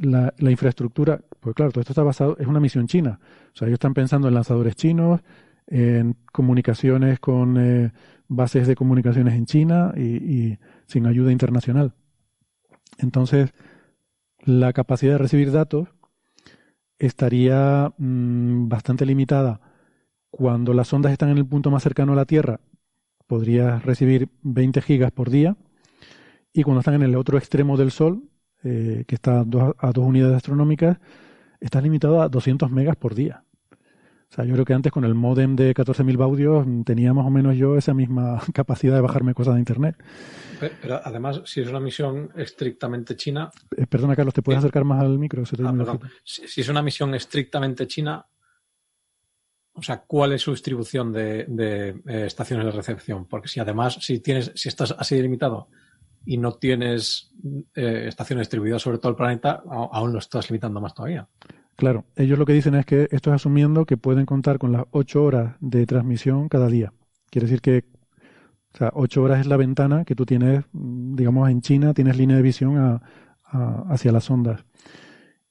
la, 0.00 0.50
infraestructura, 0.50 1.20
pues 1.38 1.54
claro, 1.54 1.70
todo 1.70 1.82
esto 1.82 1.92
está 1.92 2.02
basado, 2.02 2.36
es 2.36 2.48
una 2.48 2.58
misión 2.58 2.88
china. 2.88 3.20
O 3.54 3.56
sea, 3.56 3.68
ellos 3.68 3.76
están 3.76 3.94
pensando 3.94 4.26
en 4.26 4.34
lanzadores 4.34 4.74
chinos, 4.74 5.20
en 5.68 6.16
comunicaciones 6.32 7.20
con 7.20 7.58
eh, 7.58 7.92
bases 8.26 8.66
de 8.66 8.74
comunicaciones 8.74 9.34
en 9.34 9.46
China 9.46 9.92
y, 9.96 10.58
sin 10.86 11.06
ayuda 11.06 11.30
internacional. 11.30 11.94
Entonces, 12.98 13.52
la 14.40 14.72
capacidad 14.72 15.12
de 15.12 15.18
recibir 15.18 15.52
datos 15.52 15.90
estaría 16.98 17.92
mm, 17.98 18.66
bastante 18.66 19.06
limitada. 19.06 19.60
Cuando 20.32 20.72
las 20.72 20.90
ondas 20.92 21.12
están 21.12 21.28
en 21.28 21.36
el 21.36 21.46
punto 21.46 21.70
más 21.70 21.82
cercano 21.82 22.14
a 22.14 22.16
la 22.16 22.24
Tierra, 22.24 22.58
podrías 23.26 23.84
recibir 23.84 24.30
20 24.42 24.80
gigas 24.80 25.12
por 25.12 25.28
día. 25.28 25.56
Y 26.54 26.62
cuando 26.62 26.80
están 26.80 26.94
en 26.94 27.02
el 27.02 27.16
otro 27.16 27.36
extremo 27.36 27.76
del 27.76 27.90
Sol, 27.90 28.24
eh, 28.64 29.04
que 29.06 29.14
está 29.14 29.40
a 29.40 29.44
dos, 29.44 29.74
a 29.78 29.92
dos 29.92 30.04
unidades 30.06 30.36
astronómicas, 30.36 30.98
estás 31.60 31.82
limitado 31.82 32.22
a 32.22 32.30
200 32.30 32.70
megas 32.70 32.96
por 32.96 33.14
día. 33.14 33.44
O 34.32 34.34
sea, 34.34 34.46
yo 34.46 34.54
creo 34.54 34.64
que 34.64 34.72
antes 34.72 34.90
con 34.90 35.04
el 35.04 35.14
modem 35.14 35.56
de 35.56 35.74
14.000 35.74 36.16
baudios 36.16 36.66
tenía 36.86 37.12
más 37.12 37.26
o 37.26 37.30
menos 37.30 37.54
yo 37.54 37.76
esa 37.76 37.92
misma 37.92 38.40
capacidad 38.54 38.94
de 38.94 39.02
bajarme 39.02 39.34
cosas 39.34 39.54
de 39.54 39.60
Internet. 39.60 39.94
Pero, 40.58 40.98
además, 41.04 41.42
si 41.44 41.60
es 41.60 41.68
una 41.68 41.80
misión 41.80 42.30
estrictamente 42.34 43.14
china... 43.14 43.50
Eh, 43.76 43.86
perdona, 43.86 44.16
Carlos, 44.16 44.32
¿te 44.32 44.40
puedes 44.40 44.60
acercar 44.60 44.84
más 44.84 45.02
al 45.02 45.18
micro? 45.18 45.42
Ah, 45.42 45.98
si, 46.24 46.62
es 46.62 46.68
una 46.70 46.80
misión 46.80 47.14
estrictamente 47.14 47.86
china, 47.86 48.24
o 49.74 49.82
sea, 49.82 50.02
¿cuál 50.06 50.32
es 50.32 50.42
su 50.42 50.50
distribución 50.50 51.12
de, 51.12 51.46
eh, 51.58 52.26
estaciones 52.26 52.66
de 52.66 52.72
recepción? 52.72 53.26
Porque 53.26 53.48
si 53.48 53.60
además, 53.60 53.98
si 54.00 54.20
tienes, 54.20 54.52
si 54.54 54.68
estás 54.68 54.94
así 54.98 55.20
limitado 55.20 55.68
y 56.24 56.36
no 56.36 56.52
tienes 56.52 57.32
eh, 57.74 58.04
estaciones 58.06 58.46
distribuidas 58.46 58.82
sobre 58.82 58.98
todo 58.98 59.10
el 59.10 59.16
planeta, 59.16 59.62
aún 59.68 60.12
lo 60.12 60.18
estás 60.18 60.50
limitando 60.50 60.80
más 60.80 60.94
todavía. 60.94 61.28
Claro, 61.76 62.04
ellos 62.16 62.38
lo 62.38 62.46
que 62.46 62.52
dicen 62.52 62.74
es 62.74 62.86
que 62.86 63.08
esto 63.10 63.30
es 63.30 63.36
asumiendo 63.36 63.86
que 63.86 63.96
pueden 63.96 64.26
contar 64.26 64.58
con 64.58 64.72
las 64.72 64.84
ocho 64.90 65.24
horas 65.24 65.56
de 65.60 65.86
transmisión 65.86 66.48
cada 66.48 66.68
día. 66.68 66.92
Quiere 67.30 67.46
decir 67.46 67.60
que 67.60 67.86
o 68.74 68.78
sea, 68.78 68.90
ocho 68.94 69.22
horas 69.22 69.40
es 69.40 69.46
la 69.46 69.56
ventana 69.56 70.04
que 70.04 70.14
tú 70.14 70.24
tienes, 70.24 70.64
digamos, 70.72 71.50
en 71.50 71.60
China, 71.60 71.92
tienes 71.92 72.16
línea 72.16 72.36
de 72.36 72.42
visión 72.42 73.00
hacia 73.44 74.12
las 74.12 74.30
ondas. 74.30 74.64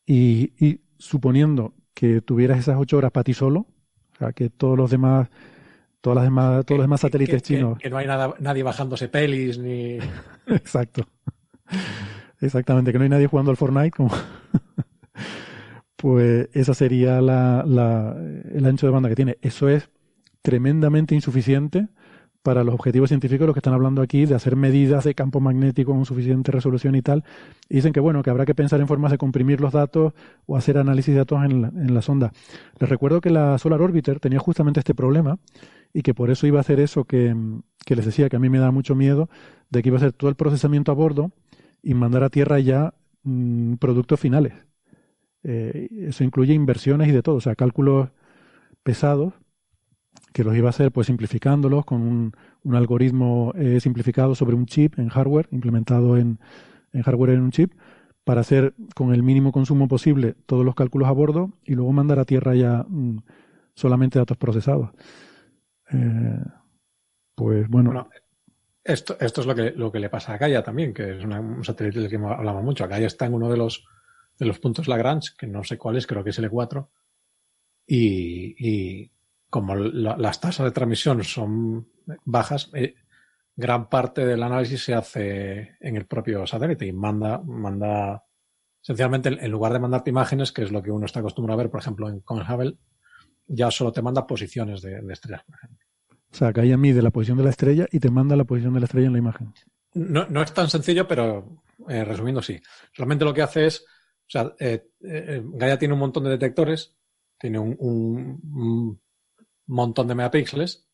Y, 0.06 0.82
suponiendo 0.98 1.74
que 1.96 2.22
tuvieras 2.22 2.60
esas 2.60 2.78
ocho 2.80 2.98
horas 2.98 3.12
para 3.12 3.24
ti 3.24 3.34
solo, 3.34 3.68
sea, 4.26 4.34
que 4.34 4.50
todos 4.50 4.78
los 4.78 4.90
demás 4.90 5.30
todas 6.02 6.16
las 6.16 6.26
demás, 6.26 6.66
todos 6.66 6.80
los 6.80 6.86
demás 6.86 7.02
satélites 7.02 7.44
chinos. 7.44 7.78
Que, 7.78 7.90
no 7.90 7.98
hay 7.98 8.08
nada, 8.08 8.34
nadie 8.40 8.64
bajándose 8.64 9.08
pelis 9.08 9.60
ni. 9.60 10.00
Exacto. 10.48 11.08
Exactamente, 12.42 12.92
que 12.92 12.98
no 12.98 13.04
hay 13.04 13.10
nadie 13.10 13.28
jugando 13.28 13.52
al 13.52 13.58
Fortnite. 13.58 13.92
Como... 13.92 14.12
pues 15.96 16.50
esa 16.54 16.74
sería 16.74 17.22
la, 17.22 17.64
la, 17.66 18.16
el 18.54 18.66
ancho 18.66 18.88
de 18.88 18.92
banda 18.92 19.10
que 19.10 19.16
tiene. 19.16 19.38
Eso 19.42 19.70
es 19.70 19.90
tremendamente 20.42 21.14
insuficiente 21.14 21.88
para 22.44 22.64
los 22.64 22.74
objetivos 22.74 23.10
científicos, 23.10 23.46
los 23.46 23.54
que 23.54 23.60
están 23.60 23.74
hablando 23.74 24.02
aquí, 24.02 24.26
de 24.26 24.36
hacer 24.36 24.56
medidas 24.56 25.04
de 25.04 25.14
campo 25.14 25.40
magnético 25.40 25.94
con 25.94 26.06
suficiente 26.06 26.52
resolución 26.52 26.96
y 26.96 27.02
tal. 27.02 27.24
Y 27.70 27.76
dicen 27.76 27.94
que, 27.94 28.00
bueno, 28.00 28.24
que 28.24 28.30
habrá 28.30 28.46
que 28.46 28.56
pensar 28.56 28.80
en 28.82 28.88
formas 28.88 29.12
de 29.12 29.18
comprimir 29.18 29.62
los 29.62 29.74
datos 29.74 30.14
o 30.46 30.58
hacer 30.58 30.78
análisis 30.78 31.14
de 31.14 31.20
datos 31.20 31.44
en 31.44 31.62
la, 31.62 31.68
en 31.70 31.94
la 31.94 32.02
sonda. 32.02 32.32
Les 32.80 32.90
recuerdo 32.90 33.22
que 33.22 33.30
la 33.30 33.58
Solar 33.58 33.82
Orbiter 33.82 34.20
tenía 34.20 34.40
justamente 34.40 34.80
este 34.80 34.96
problema 34.96 35.38
y 35.94 36.02
que 36.02 36.14
por 36.14 36.30
eso 36.30 36.48
iba 36.48 36.60
a 36.60 36.62
hacer 36.62 36.80
eso 36.80 37.06
que, 37.06 37.36
les 37.88 38.06
decía 38.06 38.30
que 38.30 38.36
a 38.36 38.40
mí 38.40 38.50
me 38.50 38.60
da 38.60 38.72
mucho 38.72 38.96
miedo, 38.96 39.30
de 39.70 39.82
que 39.82 39.90
iba 39.90 39.98
a 39.98 40.00
hacer 40.00 40.14
todo 40.14 40.30
el 40.30 40.36
procesamiento 40.36 40.92
a 40.92 40.96
bordo 40.96 41.32
y 41.84 41.94
mandar 41.94 42.24
a 42.24 42.30
tierra 42.30 42.60
ya 42.60 42.94
mm, 43.24 43.76
productos 43.76 44.20
finales. 44.20 44.54
Eh, 45.44 45.90
eso 46.08 46.24
incluye 46.24 46.54
inversiones 46.54 47.08
y 47.10 47.12
de 47.12 47.22
todo, 47.22 47.36
o 47.36 47.42
sea, 47.42 47.56
cálculos 47.56 48.10
pesados 48.84 49.34
que 50.34 50.44
los 50.44 50.56
iba 50.56 50.68
a 50.68 50.72
hacer 50.72 50.92
pues 50.92 51.08
simplificándolos 51.08 51.86
con 51.86 52.02
un, 52.02 52.34
un 52.64 52.76
algoritmo 52.76 53.54
eh, 53.56 53.80
simplificado 53.80 54.36
sobre 54.36 54.56
un 54.56 54.66
chip 54.66 54.98
en 54.98 55.10
hardware, 55.10 55.48
implementado 55.52 56.18
en, 56.18 56.40
en 56.94 57.02
hardware 57.02 57.32
en 57.32 57.42
un 57.42 57.52
chip, 57.52 57.74
para 58.24 58.42
hacer 58.42 58.74
con 58.96 59.14
el 59.14 59.24
mínimo 59.24 59.52
consumo 59.52 59.88
posible 59.88 60.36
todos 60.46 60.64
los 60.64 60.76
cálculos 60.76 61.10
a 61.10 61.12
bordo 61.12 61.52
y 61.64 61.74
luego 61.74 61.92
mandar 61.92 62.20
a 62.20 62.26
tierra 62.26 62.56
ya 62.56 62.86
mm, 62.88 63.20
solamente 63.74 64.20
datos 64.20 64.38
procesados. 64.38 64.92
Eh, 65.92 66.40
pues 67.36 67.68
bueno. 67.68 68.08
esto, 68.84 69.18
esto 69.20 69.42
es 69.42 69.48
lo 69.48 69.56
que, 69.56 69.72
lo 69.72 69.92
que 69.92 70.00
le 70.00 70.10
pasa 70.10 70.34
a 70.34 70.38
Gaia 70.38 70.64
también, 70.64 70.94
que 70.94 71.18
es 71.18 71.26
un 71.26 71.64
satélite 71.64 72.00
del 72.00 72.10
que 72.10 72.18
hablamos 72.18 72.64
mucho. 72.64 72.88
Gaia 72.88 73.08
está 73.08 73.26
en 73.26 73.34
uno 73.34 73.50
de 73.50 73.58
los, 73.58 73.86
de 74.38 74.46
los 74.46 74.60
puntos 74.60 74.88
Lagrange, 74.88 75.32
que 75.38 75.48
no 75.48 75.64
sé 75.64 75.78
cuál 75.78 75.98
es, 75.98 76.06
creo 76.06 76.24
que 76.24 76.30
es 76.30 76.40
el 76.40 76.50
E4. 76.50 76.88
Y, 77.88 78.56
y 78.58 79.12
como 79.52 79.76
las 79.76 80.40
tasas 80.40 80.64
de 80.64 80.72
transmisión 80.72 81.26
son 81.26 81.86
bajas, 82.24 82.72
eh, 82.74 82.96
gran 83.54 83.90
parte 83.90 84.26
del 84.26 84.42
análisis 84.42 84.82
se 84.82 84.94
hace 84.94 85.76
en 85.82 85.98
el 85.98 86.06
propio 86.06 86.48
satélite 86.48 86.88
y 86.88 86.94
manda, 86.94 87.38
manda, 87.40 88.24
esencialmente, 88.82 89.28
en 89.28 89.52
lugar 89.52 89.74
de 89.74 89.80
mandarte 89.80 90.10
imágenes, 90.10 90.54
que 90.54 90.64
es 90.64 90.72
lo 90.72 90.82
que 90.82 90.90
uno 90.90 91.06
está 91.06 91.20
acostumbrado 91.20 91.60
a 91.60 91.64
ver, 91.64 91.70
por 91.70 91.82
ejemplo, 91.82 92.08
en, 92.08 92.22
con 92.22 92.40
el 92.40 92.46
Hubble, 92.50 92.78
ya 93.46 93.70
solo 93.70 93.92
te 93.92 94.02
manda 94.02 94.26
posiciones 94.26 94.82
de, 94.82 95.02
estrellas, 95.12 95.44
por 95.44 95.56
ejemplo. 95.56 95.86
O 96.32 96.36
sea, 96.36 96.54
que 96.54 96.62
ahí 96.62 96.78
mide 96.78 97.02
la 97.02 97.12
posición 97.12 97.38
de 97.38 97.44
la 97.44 97.50
estrella 97.50 97.88
y 97.92 98.00
te 98.00 98.10
manda 98.10 98.38
la 98.38 98.46
posición 98.46 98.74
de 98.74 98.80
la 98.80 98.86
estrella 98.86 99.08
en 99.08 99.14
la 99.14 99.20
imagen. 99.20 99.54
No, 99.96 100.30
no 100.30 100.42
es 100.42 100.54
tan 100.54 100.70
sencillo, 100.70 101.06
pero 101.06 101.62
eh, 101.90 102.06
resumiendo, 102.06 102.42
sí. 102.42 102.58
Realmente 102.96 103.26
lo 103.26 103.34
que 103.34 103.42
hace 103.42 103.66
es, 103.66 103.82
o 103.82 104.30
sea, 104.30 104.56
eh, 104.58 104.88
Gaia 105.02 105.78
tiene 105.78 105.94
un 105.94 106.00
montón 106.00 106.24
de 106.24 106.30
detectores, 106.30 106.96
tiene 107.38 107.60
un 107.60 109.01
montón 109.76 110.08
de 110.08 110.16
megapíxeles 110.16 110.88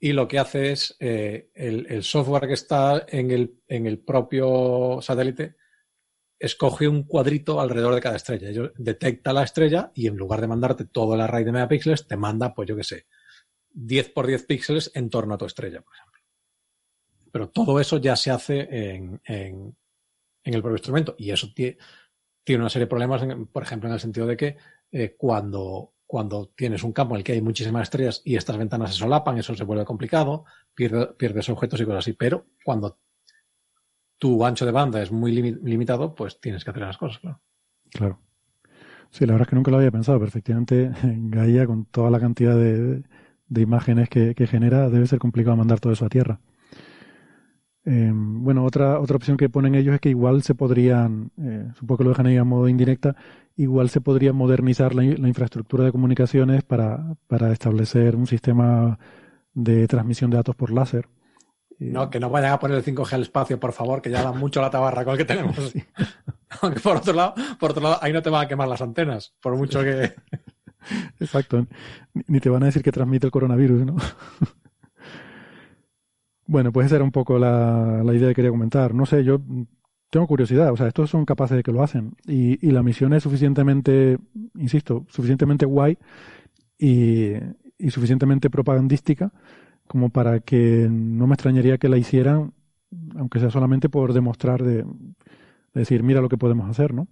y 0.00 0.12
lo 0.12 0.28
que 0.28 0.38
hace 0.38 0.72
es 0.72 0.96
eh, 1.00 1.50
el, 1.54 2.04
software 2.04 2.46
que 2.46 2.54
está 2.54 3.04
en 3.08 3.30
el, 3.30 3.60
en 3.66 3.86
el 3.86 3.98
propio 3.98 5.00
satélite 5.02 5.56
escoge 6.38 6.86
un 6.86 7.02
cuadrito 7.02 7.60
alrededor 7.60 7.96
de 7.96 8.00
cada 8.00 8.16
estrella. 8.16 8.70
Detecta 8.76 9.32
la 9.32 9.42
estrella 9.42 9.90
y 9.94 10.06
en 10.06 10.16
lugar 10.16 10.40
de 10.40 10.46
mandarte 10.46 10.84
todo 10.84 11.14
el 11.14 11.20
array 11.20 11.42
de 11.42 11.50
megapíxeles, 11.50 12.06
te 12.06 12.16
manda, 12.16 12.54
pues 12.54 12.68
yo 12.68 12.76
qué 12.76 12.84
sé, 12.84 13.06
10 13.70 14.10
por 14.10 14.28
10 14.28 14.44
píxeles 14.44 14.92
en 14.94 15.10
torno 15.10 15.34
a 15.34 15.38
tu 15.38 15.46
estrella, 15.46 15.82
por 15.82 15.94
ejemplo. 15.94 16.20
Pero 17.32 17.48
todo 17.50 17.80
eso 17.80 17.98
ya 17.98 18.14
se 18.14 18.30
hace 18.30 18.68
en, 18.94 19.20
en, 19.24 19.76
el 20.44 20.62
propio 20.62 20.76
instrumento 20.76 21.16
y 21.18 21.30
eso 21.32 21.48
tiene, 21.52 21.76
tiene 22.44 22.62
una 22.62 22.70
serie 22.70 22.86
de 22.86 22.90
problemas, 22.90 23.22
por 23.52 23.62
ejemplo, 23.64 23.88
en 23.88 23.94
el 23.94 24.00
sentido 24.00 24.26
de 24.26 24.36
que 24.36 24.56
eh, 24.92 25.16
cuando 25.18 25.94
cuando 26.08 26.50
tienes 26.56 26.82
un 26.82 26.92
campo 26.92 27.14
en 27.14 27.18
el 27.18 27.24
que 27.24 27.32
hay 27.32 27.42
muchísimas 27.42 27.82
estrellas 27.82 28.22
y 28.24 28.34
estas 28.34 28.56
ventanas 28.56 28.94
se 28.94 29.00
solapan, 29.00 29.36
eso 29.36 29.54
se 29.54 29.64
vuelve 29.64 29.84
complicado, 29.84 30.46
pierdes 30.74 31.48
objetos 31.50 31.78
y 31.80 31.84
cosas 31.84 31.98
así. 31.98 32.14
Pero 32.14 32.46
cuando 32.64 32.98
tu 34.16 34.42
ancho 34.44 34.64
de 34.64 34.72
banda 34.72 35.02
es 35.02 35.12
muy 35.12 35.32
limitado, 35.32 36.14
pues 36.14 36.40
tienes 36.40 36.64
que 36.64 36.70
hacer 36.70 36.82
las 36.82 36.96
cosas, 36.96 37.18
claro. 37.18 37.40
Claro. 37.90 38.20
Sí, 39.10 39.26
la 39.26 39.34
verdad 39.34 39.46
es 39.46 39.50
que 39.50 39.56
nunca 39.56 39.70
lo 39.70 39.76
había 39.76 39.90
pensado, 39.90 40.18
pero 40.18 40.28
efectivamente 40.28 40.90
Gaia, 41.02 41.66
con 41.66 41.84
toda 41.84 42.10
la 42.10 42.20
cantidad 42.20 42.56
de, 42.56 43.02
imágenes 43.54 44.08
que, 44.08 44.34
genera, 44.46 44.88
debe 44.88 45.06
ser 45.06 45.18
complicado 45.18 45.56
mandar 45.58 45.78
todo 45.78 45.92
eso 45.92 46.06
a 46.06 46.08
tierra. 46.08 46.40
Em, 47.88 48.44
bueno, 48.44 48.66
otra, 48.66 49.00
otra 49.00 49.16
opción 49.16 49.38
que 49.38 49.48
ponen 49.48 49.74
ellos 49.74 49.94
es 49.94 50.00
que 50.02 50.10
igual 50.10 50.42
se 50.42 50.54
podrían, 50.54 51.30
eh, 51.40 51.70
supongo 51.74 51.96
que 51.96 52.04
lo 52.04 52.10
dejan 52.10 52.26
ahí 52.26 52.36
a 52.36 52.44
modo 52.44 52.68
indirecta, 52.68 53.16
igual 53.56 53.88
se 53.88 54.02
podría 54.02 54.34
modernizar 54.34 54.94
la, 54.94 55.04
infraestructura 55.04 55.84
de 55.84 55.92
comunicaciones 55.92 56.62
para, 56.62 57.16
para, 57.28 57.50
establecer 57.50 58.14
un 58.14 58.26
sistema 58.26 58.98
de 59.54 59.88
transmisión 59.88 60.30
de 60.30 60.36
datos 60.36 60.54
por 60.54 60.70
láser. 60.70 61.08
No, 61.78 62.10
que 62.10 62.20
no 62.20 62.28
vayan 62.28 62.52
a 62.52 62.58
poner 62.58 62.76
el 62.76 62.84
5G 62.84 63.12
al 63.14 63.22
espacio, 63.22 63.58
por 63.58 63.72
favor, 63.72 64.02
que 64.02 64.10
ya 64.10 64.22
da 64.22 64.32
mucho 64.32 64.60
la 64.60 64.68
tabarra 64.68 65.02
con 65.04 65.12
el 65.12 65.18
que 65.18 65.24
tenemos. 65.24 65.56
Aunque 66.60 66.80
por 66.80 66.98
otro 66.98 67.14
lado, 67.14 67.34
por 67.58 67.70
otro 67.70 67.82
lado, 67.82 67.98
ahí 68.02 68.12
no 68.12 68.20
te 68.20 68.28
van 68.28 68.44
a 68.44 68.48
quemar 68.48 68.68
las 68.68 68.82
antenas, 68.82 69.34
por 69.40 69.56
mucho 69.56 69.80
que. 69.82 70.12
Exacto. 71.20 71.66
Ni 72.26 72.38
te 72.38 72.50
van 72.50 72.64
a 72.64 72.66
decir 72.66 72.82
que 72.82 72.92
transmite 72.92 73.26
el 73.26 73.32
coronavirus, 73.32 73.86
¿no? 73.86 73.96
Bueno, 76.48 76.72
pues 76.72 76.86
esa 76.86 76.96
era 76.96 77.04
un 77.04 77.12
poco 77.12 77.38
la, 77.38 78.02
la 78.04 78.14
idea 78.14 78.28
que 78.28 78.34
quería 78.36 78.50
comentar. 78.50 78.94
No 78.94 79.06
sé, 79.06 79.22
yo 79.22 79.40
tengo 80.10 80.26
curiosidad, 80.26 80.72
o 80.72 80.76
sea, 80.76 80.88
estos 80.88 81.10
son 81.10 81.24
capaces 81.26 81.58
de 81.58 81.62
que 81.62 81.72
lo 81.72 81.82
hacen 81.82 82.14
y, 82.26 82.66
y 82.66 82.70
la 82.72 82.82
misión 82.82 83.12
es 83.12 83.22
suficientemente, 83.22 84.18
insisto, 84.56 85.04
suficientemente 85.08 85.66
guay 85.66 85.98
y, 86.78 87.34
y, 87.78 87.90
suficientemente 87.90 88.48
propagandística 88.50 89.32
como 89.86 90.08
para 90.10 90.40
que 90.40 90.88
no 90.90 91.26
me 91.26 91.34
extrañaría 91.34 91.78
que 91.78 91.90
la 91.90 91.98
hicieran, 91.98 92.54
aunque 93.16 93.40
sea 93.40 93.50
solamente 93.50 93.90
por 93.90 94.14
demostrar 94.14 94.62
de, 94.62 94.84
decir, 95.74 96.02
mira 96.02 96.20
lo 96.20 96.28
que 96.28 96.38
podemos 96.38 96.68
hacer, 96.68 96.94
¿no? 96.94 97.08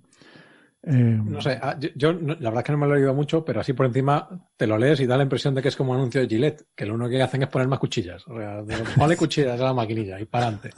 Eh, 0.88 0.92
no 1.24 1.40
sé, 1.40 1.58
ah, 1.60 1.76
yo, 1.96 2.12
la 2.12 2.34
verdad 2.36 2.58
es 2.58 2.62
que 2.62 2.72
no 2.72 2.78
me 2.78 2.86
lo 2.86 2.94
he 2.94 2.98
oído 2.98 3.12
mucho, 3.12 3.44
pero 3.44 3.60
así 3.60 3.72
por 3.72 3.86
encima 3.86 4.28
te 4.56 4.68
lo 4.68 4.78
lees 4.78 5.00
y 5.00 5.06
da 5.06 5.16
la 5.16 5.24
impresión 5.24 5.52
de 5.52 5.60
que 5.60 5.68
es 5.68 5.76
como 5.76 5.90
un 5.90 5.98
anuncio 5.98 6.20
de 6.20 6.28
Gillette, 6.28 6.68
que 6.76 6.86
lo 6.86 6.94
único 6.94 7.10
que 7.10 7.20
hacen 7.20 7.42
es 7.42 7.48
poner 7.48 7.66
más 7.66 7.80
cuchillas. 7.80 8.22
O 8.28 8.38
sea, 8.38 8.62
ponle 8.96 9.16
cuchillas 9.16 9.60
a 9.60 9.64
la 9.64 9.74
maquinilla 9.74 10.20
y 10.20 10.26
para 10.26 10.46
adelante. 10.46 10.70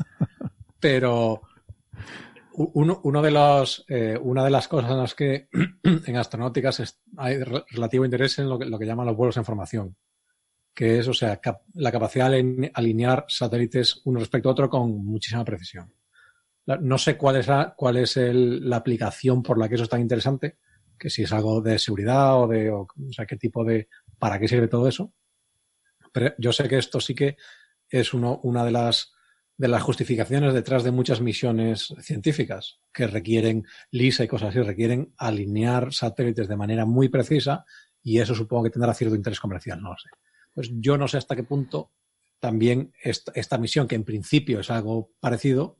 Pero, 0.81 1.43
uno, 2.55 3.01
uno 3.05 3.23
de 3.23 3.31
los, 3.31 3.85
eh, 3.89 4.19
una 4.21 4.45
de 4.45 4.51
las 4.51 4.67
cosas 4.67 4.91
en 4.91 4.99
las 4.99 5.15
que 5.15 5.49
en 5.83 6.17
astronáuticas 6.17 6.99
hay 7.19 7.39
relativo 7.43 8.05
interés 8.05 8.39
en 8.39 8.49
lo 8.49 8.59
que, 8.59 8.65
lo 8.65 8.79
que 8.79 8.87
llaman 8.87 9.07
los 9.07 9.17
vuelos 9.17 9.37
en 9.37 9.45
formación, 9.45 9.97
que 10.75 10.99
es, 10.99 11.09
o 11.09 11.15
sea, 11.15 11.39
la 11.75 11.93
capacidad 11.93 12.31
de 12.31 12.71
alinear 12.73 13.27
satélites 13.29 14.01
uno 14.07 14.21
respecto 14.21 14.49
a 14.49 14.53
otro 14.53 14.71
con 14.71 15.05
muchísima 15.05 15.45
precisión. 15.45 15.93
No 16.77 16.99
sé 16.99 17.17
cuál 17.17 17.37
es, 17.37 17.47
la, 17.47 17.75
cuál 17.77 17.97
es 17.97 18.17
el, 18.17 18.69
la 18.69 18.77
aplicación 18.77 19.43
por 19.43 19.59
la 19.59 19.69
que 19.69 19.77
eso 19.77 19.85
es 19.85 19.91
tan 19.91 20.01
interesante, 20.01 20.59
que 20.99 21.11
si 21.11 21.23
es 21.23 21.33
algo 21.33 21.61
de 21.61 21.79
seguridad 21.79 22.43
o 22.43 22.47
de, 22.47 22.71
o, 22.71 22.87
sea, 23.11 23.27
qué 23.27 23.37
tipo 23.37 23.65
de, 23.65 23.89
para 24.19 24.39
qué 24.39 24.49
sirve 24.49 24.69
todo 24.69 24.89
eso. 24.89 25.13
Pero 26.13 26.35
yo 26.39 26.53
sé 26.53 26.69
que 26.69 26.79
esto 26.79 27.01
sí 27.01 27.15
que 27.15 27.37
es 27.89 28.13
uno, 28.13 28.41
una 28.43 28.65
de 28.65 28.73
las 28.73 29.13
de 29.59 29.67
las 29.67 29.83
justificaciones 29.83 30.55
detrás 30.55 30.85
de 30.85 30.93
muchas 30.93 31.21
misiones 31.21 31.93
científicas 32.01 32.79
que 32.93 33.09
requieren 33.09 33.65
LISA 33.91 34.23
y 34.23 34.29
cosas 34.29 34.51
así, 34.51 34.63
requieren 34.63 35.13
alinear 35.19 35.93
satélites 35.93 36.47
de 36.47 36.57
manera 36.57 36.87
muy 36.87 37.09
precisa 37.09 37.65
y 38.01 38.21
eso 38.21 38.37
supongo 38.37 38.65
que 38.65 38.71
tendrá 38.71 38.95
cierto 38.95 39.17
interés 39.17 39.41
comercial, 39.41 39.83
no 39.83 39.91
lo 39.91 39.99
sé. 39.99 40.11
Pues 40.55 40.71
yo 40.75 40.97
no 40.97 41.09
sé 41.09 41.19
hasta 41.19 41.35
qué 41.35 41.43
punto 41.43 41.91
también 42.39 42.93
esta, 43.03 43.59
misión, 43.59 43.89
que 43.89 43.97
en 43.97 44.05
principio 44.05 44.61
es 44.61 44.71
algo 44.71 45.11
parecido, 45.19 45.79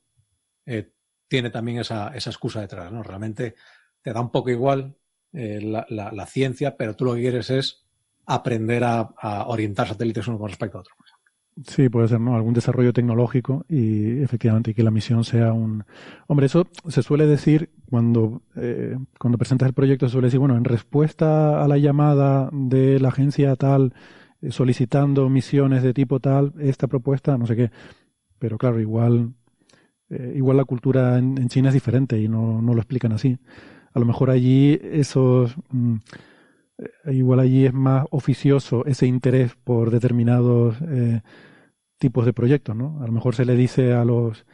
eh, 0.69 0.93
tiene 1.27 1.49
también 1.49 1.79
esa, 1.79 2.09
esa, 2.15 2.29
excusa 2.29 2.61
detrás, 2.61 2.91
¿no? 2.91 3.01
Realmente 3.01 3.55
te 4.03 4.13
da 4.13 4.21
un 4.21 4.31
poco 4.31 4.51
igual 4.51 4.95
eh, 5.33 5.59
la, 5.61 5.85
la, 5.89 6.25
ciencia, 6.27 6.77
pero 6.77 6.95
tú 6.95 7.05
lo 7.05 7.15
que 7.15 7.21
quieres 7.21 7.49
es 7.49 7.85
aprender 8.27 8.83
a, 8.83 9.09
orientar 9.47 9.87
satélites 9.87 10.27
uno 10.27 10.37
con 10.37 10.49
respecto 10.49 10.77
a 10.77 10.81
otro. 10.81 10.93
Sí, 11.65 11.89
puede 11.89 12.07
ser, 12.07 12.21
¿no? 12.21 12.35
Algún 12.35 12.53
desarrollo 12.53 12.93
tecnológico 12.93 13.65
y 13.67 14.21
efectivamente 14.21 14.73
que 14.73 14.83
la 14.83 14.91
misión 14.91 15.23
sea 15.23 15.51
un... 15.51 15.83
Hombre, 16.27 16.45
eso 16.45 16.67
se 16.87 17.01
suele 17.01 17.25
decir 17.25 17.71
cuando, 17.89 18.43
eh, 18.55 18.95
cuando 19.19 19.37
presentas 19.37 19.67
el 19.67 19.73
proyecto, 19.73 20.07
se 20.07 20.13
suele 20.13 20.27
decir, 20.27 20.39
bueno, 20.39 20.55
en 20.55 20.63
respuesta 20.63 21.63
a 21.63 21.67
la 21.67 21.77
llamada 21.77 22.49
de 22.53 22.99
la 22.99 23.09
agencia 23.09 23.55
tal, 23.55 23.93
solicitando 24.49 25.27
misiones 25.29 25.83
de 25.83 25.93
tipo 25.93 26.19
tal, 26.19 26.53
esta 26.59 26.87
propuesta, 26.87 27.37
no 27.37 27.47
sé 27.47 27.55
qué. 27.55 27.71
Pero 28.37 28.57
claro, 28.57 28.79
igual, 28.79 29.33
eh, 30.09 30.33
igual 30.35 30.57
la 30.57 30.65
cultura 30.65 31.17
en, 31.17 31.47
China 31.49 31.69
es 31.69 31.73
diferente 31.73 32.19
y 32.19 32.27
no, 32.27 32.61
no 32.61 32.73
lo 32.73 32.79
explican 32.79 33.11
así. 33.11 33.37
A 33.93 33.99
lo 33.99 34.05
mejor 34.05 34.29
allí 34.29 34.79
esos... 34.83 35.55
Mm, 35.69 35.97
eh, 36.77 37.13
igual 37.13 37.39
allí 37.39 37.65
es 37.65 37.73
más 37.73 38.05
oficioso 38.11 38.85
ese 38.85 39.05
interés 39.05 39.53
por 39.63 39.91
determinados 39.91 40.77
eh, 40.87 41.21
tipos 41.97 42.25
de 42.25 42.33
proyectos, 42.33 42.75
¿no? 42.75 42.99
A 43.01 43.05
lo 43.05 43.11
mejor 43.11 43.35
se 43.35 43.45
le 43.45 43.55
dice 43.55 43.93
a 43.93 44.05
los, 44.05 44.45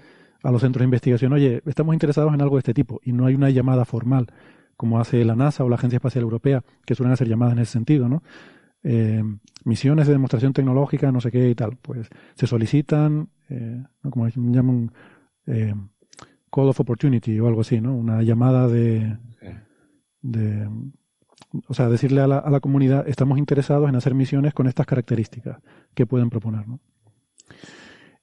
a 0.43 0.51
los 0.51 0.62
centros 0.62 0.82
de 0.82 0.86
investigación, 0.86 1.34
oye, 1.34 1.62
estamos 1.66 1.93
interesados 1.93 2.34
en 2.34 2.41
algo 2.41 2.56
de 2.56 2.62
este 2.62 2.74
tipo, 2.74 2.99
y 3.03 3.14
no 3.14 3.28
hay 3.28 3.36
una 3.36 3.51
llamada 3.51 3.86
formal, 3.86 4.28
como 4.76 4.99
hace 4.99 5.24
la 5.24 5.36
NASA 5.36 5.64
o 5.64 5.70
la 5.70 5.76
Agencia 5.76 5.97
Espacial 5.97 6.24
Europea, 6.24 6.64
que 6.86 6.95
suelen 6.95 7.14
hacer 7.14 7.28
llamadas 7.28 7.53
en 7.53 7.60
ese 7.60 7.74
sentido, 7.74 8.10
¿no? 8.10 8.24
Misiones 9.64 10.06
de 10.06 10.14
demostración 10.14 10.53
tecnológica, 10.53 11.12
no 11.12 11.22
sé 11.22 11.32
qué 11.32 11.49
y 11.49 11.56
tal, 11.56 11.78
pues 11.82 12.08
se 12.36 12.45
solicitan, 12.45 13.30
como 14.10 14.28
llaman, 14.28 14.91
eh, 15.48 15.74
call 16.52 16.70
of 16.70 16.80
opportunity 16.80 17.39
o 17.39 17.48
algo 17.48 17.62
así, 17.62 17.82
¿no? 17.82 17.96
Una 17.96 18.22
llamada 18.22 18.68
de, 18.68 19.18
de 20.22 20.70
o 21.68 21.74
sea, 21.74 21.89
decirle 21.89 22.22
a 22.22 22.28
la, 22.28 22.38
a 22.39 22.50
la, 22.50 22.60
comunidad, 22.60 23.08
estamos 23.08 23.38
interesados 23.38 23.89
en 23.89 23.96
hacer 23.96 24.14
misiones 24.14 24.54
con 24.54 24.68
estas 24.68 24.86
características 24.86 25.60
que 25.93 26.06
pueden 26.06 26.30
proponer, 26.30 26.68
¿no? 26.68 26.80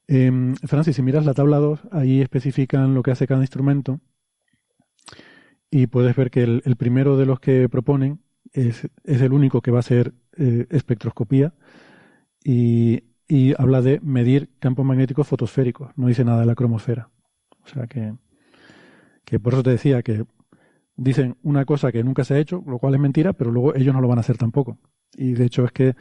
Eh, 0.07 0.53
Francis, 0.65 0.95
si 0.95 1.01
miras 1.01 1.25
la 1.25 1.33
tabla 1.33 1.57
2, 1.57 1.79
ahí 1.91 2.21
especifican 2.21 2.93
lo 2.93 3.03
que 3.03 3.11
hace 3.11 3.27
cada 3.27 3.41
instrumento 3.41 3.99
y 5.71 5.87
puedes 5.87 6.15
ver 6.15 6.29
que 6.29 6.43
el, 6.43 6.61
el 6.65 6.75
primero 6.75 7.17
de 7.17 7.25
los 7.25 7.39
que 7.39 7.69
proponen 7.69 8.19
es, 8.51 8.87
es, 9.03 9.21
el 9.21 9.33
único 9.33 9.61
que 9.61 9.71
va 9.71 9.77
a 9.77 9.79
hacer 9.79 10.13
eh, 10.37 10.67
espectroscopía 10.69 11.53
y, 12.43 13.03
y, 13.27 13.53
habla 13.57 13.81
de 13.81 13.99
medir 14.01 14.49
campos 14.59 14.85
magnéticos 14.85 15.27
fotosféricos, 15.27 15.91
no 15.95 16.07
dice 16.07 16.25
nada 16.25 16.41
de 16.41 16.45
la 16.45 16.55
cromosfera. 16.55 17.09
O 17.65 17.67
sea 17.67 17.87
que, 17.87 18.13
que 19.25 19.39
por 19.39 19.53
eso 19.53 19.63
te 19.63 19.71
decía 19.71 20.01
que 20.03 20.25
dicen 20.95 21.37
una 21.43 21.65
cosa 21.65 21.91
que 21.91 22.03
nunca 22.03 22.23
se 22.23 22.35
ha 22.35 22.39
hecho, 22.39 22.63
lo 22.67 22.79
cual 22.79 22.95
es 22.95 22.99
mentira, 22.99 23.33
pero 23.33 23.51
luego 23.51 23.75
ellos 23.75 23.93
no 23.93 24.01
lo 24.01 24.07
van 24.07 24.17
a 24.19 24.21
hacer 24.21 24.37
tampoco. 24.37 24.77
Y 25.15 25.33
de 25.33 25.45
hecho 25.45 25.65
es 25.65 25.71
que 25.71 25.95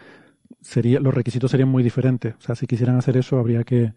sería, 0.61 1.01
los 1.01 1.15
requisitos 1.15 1.51
serían 1.51 1.69
muy 1.69 1.83
diferentes. 1.83 2.35
O 2.37 2.41
sea, 2.41 2.55
si 2.55 2.67
quisieran 2.67 2.97
hacer 2.97 3.17
eso, 3.17 3.39
habría 3.39 3.65
que, 3.65 3.95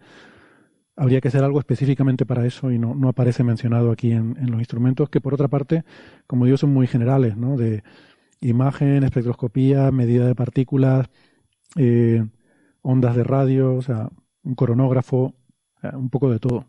habría 0.95 1.22
que 1.22 1.28
hacer 1.28 1.43
algo 1.43 1.59
específicamente 1.59 2.26
para 2.26 2.45
eso 2.45 2.72
y 2.72 2.80
no, 2.80 2.95
no 2.95 3.09
aparece 3.09 3.43
mencionado 3.43 3.91
aquí 3.91 4.11
en, 4.11 4.38
en, 4.38 4.51
los 4.51 4.59
instrumentos, 4.59 5.09
que 5.09 5.22
por 5.22 5.34
otra 5.34 5.47
parte, 5.47 5.84
como 6.28 6.45
digo, 6.45 6.57
son 6.57 6.74
muy 6.74 6.88
generales, 6.88 7.38
¿no? 7.38 7.57
De 7.57 7.84
imagen, 8.41 9.03
espectroscopía, 9.03 9.91
medida 9.91 10.28
de 10.28 10.36
partículas, 10.36 11.09
eh, 11.76 12.24
ondas 12.82 13.16
de 13.16 13.24
radio, 13.24 13.76
o 13.76 13.82
sea, 13.82 14.09
un 14.43 14.55
coronógrafo, 14.55 15.36
un 15.93 16.09
poco 16.09 16.32
de 16.32 16.39
todo. 16.39 16.66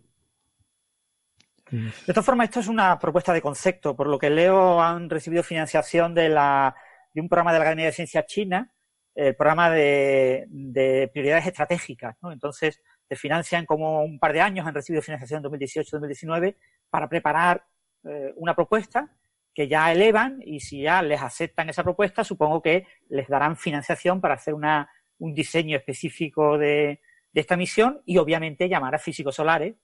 De 1.71 2.13
todas 2.13 2.25
formas, 2.25 2.45
esto 2.45 2.61
es 2.61 2.69
una 2.69 2.99
propuesta 2.99 3.33
de 3.33 3.43
concepto. 3.43 3.97
Por 3.97 4.07
lo 4.07 4.19
que 4.19 4.31
leo, 4.31 4.81
han 4.81 5.11
recibido 5.11 5.43
financiación 5.43 6.15
de, 6.15 6.29
la, 6.29 6.75
de 7.13 7.21
un 7.21 7.29
programa 7.29 7.53
de 7.53 7.59
la 7.59 7.65
Academia 7.65 7.87
de 7.87 7.93
Ciencias 7.93 8.27
China, 8.27 8.73
el 9.15 9.35
programa 9.35 9.71
de, 9.71 10.47
de 10.49 11.11
prioridades 11.13 11.47
estratégicas. 11.47 12.17
¿no? 12.23 12.31
Entonces, 12.31 12.81
te 13.09 13.17
financian 13.17 13.67
como 13.67 14.03
un 14.05 14.19
par 14.19 14.33
de 14.33 14.41
años, 14.41 14.67
han 14.67 14.75
recibido 14.75 15.03
financiación 15.03 15.45
en 15.45 15.51
2018-2019 15.51 16.57
para 16.91 17.09
preparar 17.09 17.65
eh, 18.05 18.33
una 18.37 18.55
propuesta 18.55 19.11
que 19.55 19.69
ya 19.69 19.91
elevan 19.91 20.41
y 20.45 20.61
si 20.61 20.83
ya 20.83 21.03
les 21.03 21.23
aceptan 21.23 21.71
esa 21.71 21.83
propuesta, 21.83 22.23
supongo 22.23 22.61
que 22.61 22.87
les 23.09 23.27
darán 23.27 23.57
financiación 23.57 24.21
para 24.21 24.35
hacer 24.35 24.53
una, 24.53 24.91
un 25.19 25.33
diseño 25.33 25.79
específico 25.79 26.59
de, 26.59 27.01
de 27.33 27.41
esta 27.41 27.57
misión 27.57 28.03
y 28.05 28.19
obviamente 28.19 28.69
llamar 28.69 28.95
a 28.95 28.99
físicos 28.99 29.35
solares 29.35 29.75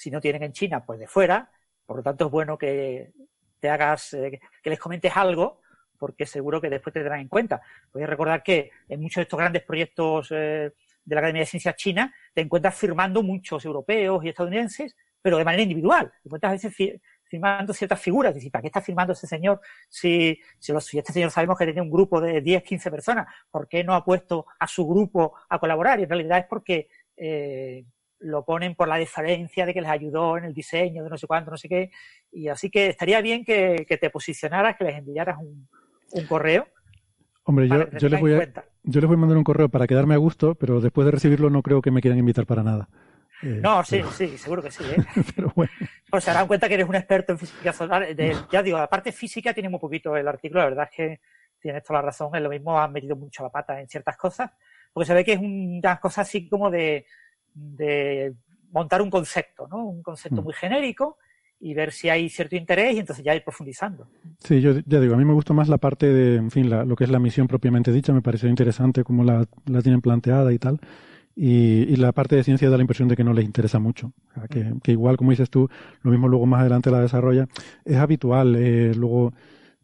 si 0.00 0.10
no 0.10 0.18
tienen 0.18 0.42
en 0.42 0.52
China, 0.54 0.82
pues 0.82 0.98
de 0.98 1.06
fuera. 1.06 1.50
Por 1.84 1.98
lo 1.98 2.02
tanto, 2.02 2.24
es 2.24 2.30
bueno 2.30 2.56
que 2.56 3.12
te 3.58 3.68
hagas, 3.68 4.14
eh, 4.14 4.40
que 4.62 4.70
les 4.70 4.78
comentes 4.78 5.14
algo, 5.14 5.60
porque 5.98 6.24
seguro 6.24 6.58
que 6.58 6.70
después 6.70 6.94
te 6.94 7.00
tendrán 7.00 7.20
en 7.20 7.28
cuenta. 7.28 7.60
Voy 7.92 8.02
a 8.04 8.06
recordar 8.06 8.42
que 8.42 8.70
en 8.88 9.02
muchos 9.02 9.16
de 9.16 9.22
estos 9.24 9.38
grandes 9.38 9.62
proyectos 9.62 10.28
eh, 10.30 10.72
de 11.04 11.14
la 11.14 11.20
Academia 11.20 11.42
de 11.42 11.46
Ciencias 11.46 11.76
China 11.76 12.14
te 12.32 12.40
encuentras 12.40 12.74
firmando 12.76 13.22
muchos 13.22 13.62
europeos 13.66 14.24
y 14.24 14.30
estadounidenses, 14.30 14.96
pero 15.20 15.36
de 15.36 15.44
manera 15.44 15.64
individual. 15.64 16.10
Te 16.10 16.28
encuentras 16.28 16.50
a 16.50 16.54
veces 16.54 16.98
firmando 17.24 17.74
ciertas 17.74 18.00
figuras. 18.00 18.34
Decir, 18.34 18.50
¿para 18.50 18.62
qué 18.62 18.68
está 18.68 18.80
firmando 18.80 19.12
ese 19.12 19.26
señor 19.26 19.60
si, 19.90 20.40
este 20.58 21.12
señor 21.12 21.30
sabemos 21.30 21.58
que 21.58 21.66
tiene 21.66 21.82
un 21.82 21.90
grupo 21.90 22.22
de 22.22 22.40
10, 22.40 22.62
15 22.62 22.90
personas? 22.90 23.26
¿Por 23.50 23.68
qué 23.68 23.84
no 23.84 23.94
ha 23.94 24.02
puesto 24.02 24.46
a 24.58 24.66
su 24.66 24.86
grupo 24.88 25.34
a 25.50 25.58
colaborar? 25.58 26.00
Y 26.00 26.04
en 26.04 26.08
realidad 26.08 26.38
es 26.38 26.46
porque 26.46 26.88
eh, 27.18 27.84
lo 28.20 28.44
ponen 28.44 28.74
por 28.74 28.88
la 28.88 28.96
diferencia 28.96 29.66
de 29.66 29.74
que 29.74 29.80
les 29.80 29.90
ayudó 29.90 30.36
en 30.36 30.44
el 30.44 30.54
diseño 30.54 31.02
de 31.02 31.10
no 31.10 31.16
sé 31.16 31.26
cuánto, 31.26 31.50
no 31.50 31.56
sé 31.56 31.68
qué. 31.68 31.90
Y 32.30 32.48
así 32.48 32.70
que 32.70 32.88
estaría 32.88 33.20
bien 33.20 33.44
que, 33.44 33.86
que 33.88 33.96
te 33.96 34.10
posicionaras, 34.10 34.76
que 34.76 34.84
les 34.84 34.98
enviaras 34.98 35.38
un, 35.38 35.68
un 36.12 36.26
correo. 36.26 36.68
Hombre, 37.44 37.68
yo, 37.68 37.90
yo, 37.90 38.08
les 38.08 38.20
voy 38.20 38.34
a, 38.34 38.52
yo 38.82 39.00
les 39.00 39.08
voy 39.08 39.16
a 39.16 39.20
mandar 39.20 39.38
un 39.38 39.44
correo 39.44 39.68
para 39.68 39.86
quedarme 39.86 40.14
a 40.14 40.18
gusto, 40.18 40.54
pero 40.54 40.80
después 40.80 41.04
de 41.06 41.12
recibirlo 41.12 41.50
no 41.50 41.62
creo 41.62 41.80
que 41.80 41.90
me 41.90 42.00
quieran 42.00 42.18
invitar 42.18 42.46
para 42.46 42.62
nada. 42.62 42.88
Eh, 43.42 43.58
no, 43.62 43.82
sí, 43.84 43.96
pero... 43.96 44.10
sí, 44.12 44.36
seguro 44.36 44.62
que 44.62 44.70
sí. 44.70 44.84
¿eh? 44.84 45.02
pero 45.34 45.50
bueno. 45.56 45.72
Pues 46.10 46.24
se 46.24 46.30
darán 46.30 46.46
cuenta 46.46 46.68
que 46.68 46.74
eres 46.74 46.88
un 46.88 46.94
experto 46.94 47.32
en 47.32 47.38
física 47.38 47.72
solar. 47.72 48.14
De, 48.14 48.36
ya 48.52 48.62
digo, 48.62 48.78
la 48.78 48.88
parte 48.88 49.12
física 49.12 49.54
tiene 49.54 49.68
muy 49.68 49.80
poquito 49.80 50.16
el 50.16 50.28
artículo, 50.28 50.60
la 50.60 50.68
verdad 50.68 50.88
es 50.90 50.96
que 50.96 51.20
tienes 51.58 51.82
toda 51.82 52.00
la 52.00 52.06
razón, 52.06 52.34
es 52.34 52.42
lo 52.42 52.50
mismo, 52.50 52.78
han 52.78 52.92
metido 52.92 53.16
mucho 53.16 53.42
la 53.42 53.50
pata 53.50 53.80
en 53.80 53.88
ciertas 53.88 54.16
cosas, 54.16 54.50
porque 54.92 55.06
se 55.06 55.14
ve 55.14 55.24
que 55.24 55.34
es 55.34 55.40
unas 55.40 56.00
cosas 56.00 56.26
así 56.26 56.48
como 56.48 56.70
de, 56.70 57.06
de 57.54 58.34
montar 58.72 59.02
un 59.02 59.10
concepto, 59.10 59.66
¿no? 59.68 59.84
Un 59.84 60.02
concepto 60.02 60.40
mm. 60.40 60.44
muy 60.44 60.54
genérico 60.54 61.18
y 61.60 61.74
ver 61.74 61.92
si 61.92 62.08
hay 62.08 62.28
cierto 62.30 62.56
interés 62.56 62.96
y 62.96 63.00
entonces 63.00 63.24
ya 63.24 63.34
ir 63.34 63.44
profundizando. 63.44 64.08
Sí, 64.38 64.60
yo 64.60 64.72
ya 64.86 64.98
digo, 64.98 65.14
a 65.14 65.18
mí 65.18 65.24
me 65.24 65.34
gusta 65.34 65.52
más 65.52 65.68
la 65.68 65.76
parte 65.76 66.06
de, 66.06 66.36
en 66.36 66.50
fin, 66.50 66.70
la, 66.70 66.84
lo 66.84 66.96
que 66.96 67.04
es 67.04 67.10
la 67.10 67.18
misión 67.18 67.46
propiamente 67.46 67.92
dicha, 67.92 68.12
me 68.12 68.22
pareció 68.22 68.48
interesante 68.48 69.04
cómo 69.04 69.24
la, 69.24 69.46
la 69.66 69.82
tienen 69.82 70.00
planteada 70.00 70.52
y 70.52 70.58
tal. 70.58 70.80
Y, 71.36 71.82
y, 71.88 71.96
la 71.96 72.12
parte 72.12 72.36
de 72.36 72.44
ciencia 72.44 72.68
da 72.68 72.76
la 72.76 72.82
impresión 72.82 73.08
de 73.08 73.16
que 73.16 73.24
no 73.24 73.32
les 73.32 73.44
interesa 73.44 73.78
mucho. 73.78 74.12
O 74.30 74.34
sea, 74.34 74.48
que, 74.48 74.74
que, 74.82 74.92
igual, 74.92 75.16
como 75.16 75.30
dices 75.30 75.48
tú, 75.48 75.68
lo 76.02 76.10
mismo 76.10 76.28
luego 76.28 76.44
más 76.44 76.60
adelante 76.60 76.90
la 76.90 77.00
desarrolla. 77.00 77.46
Es 77.84 77.96
habitual 77.96 78.56
eh, 78.56 78.92
luego 78.94 79.32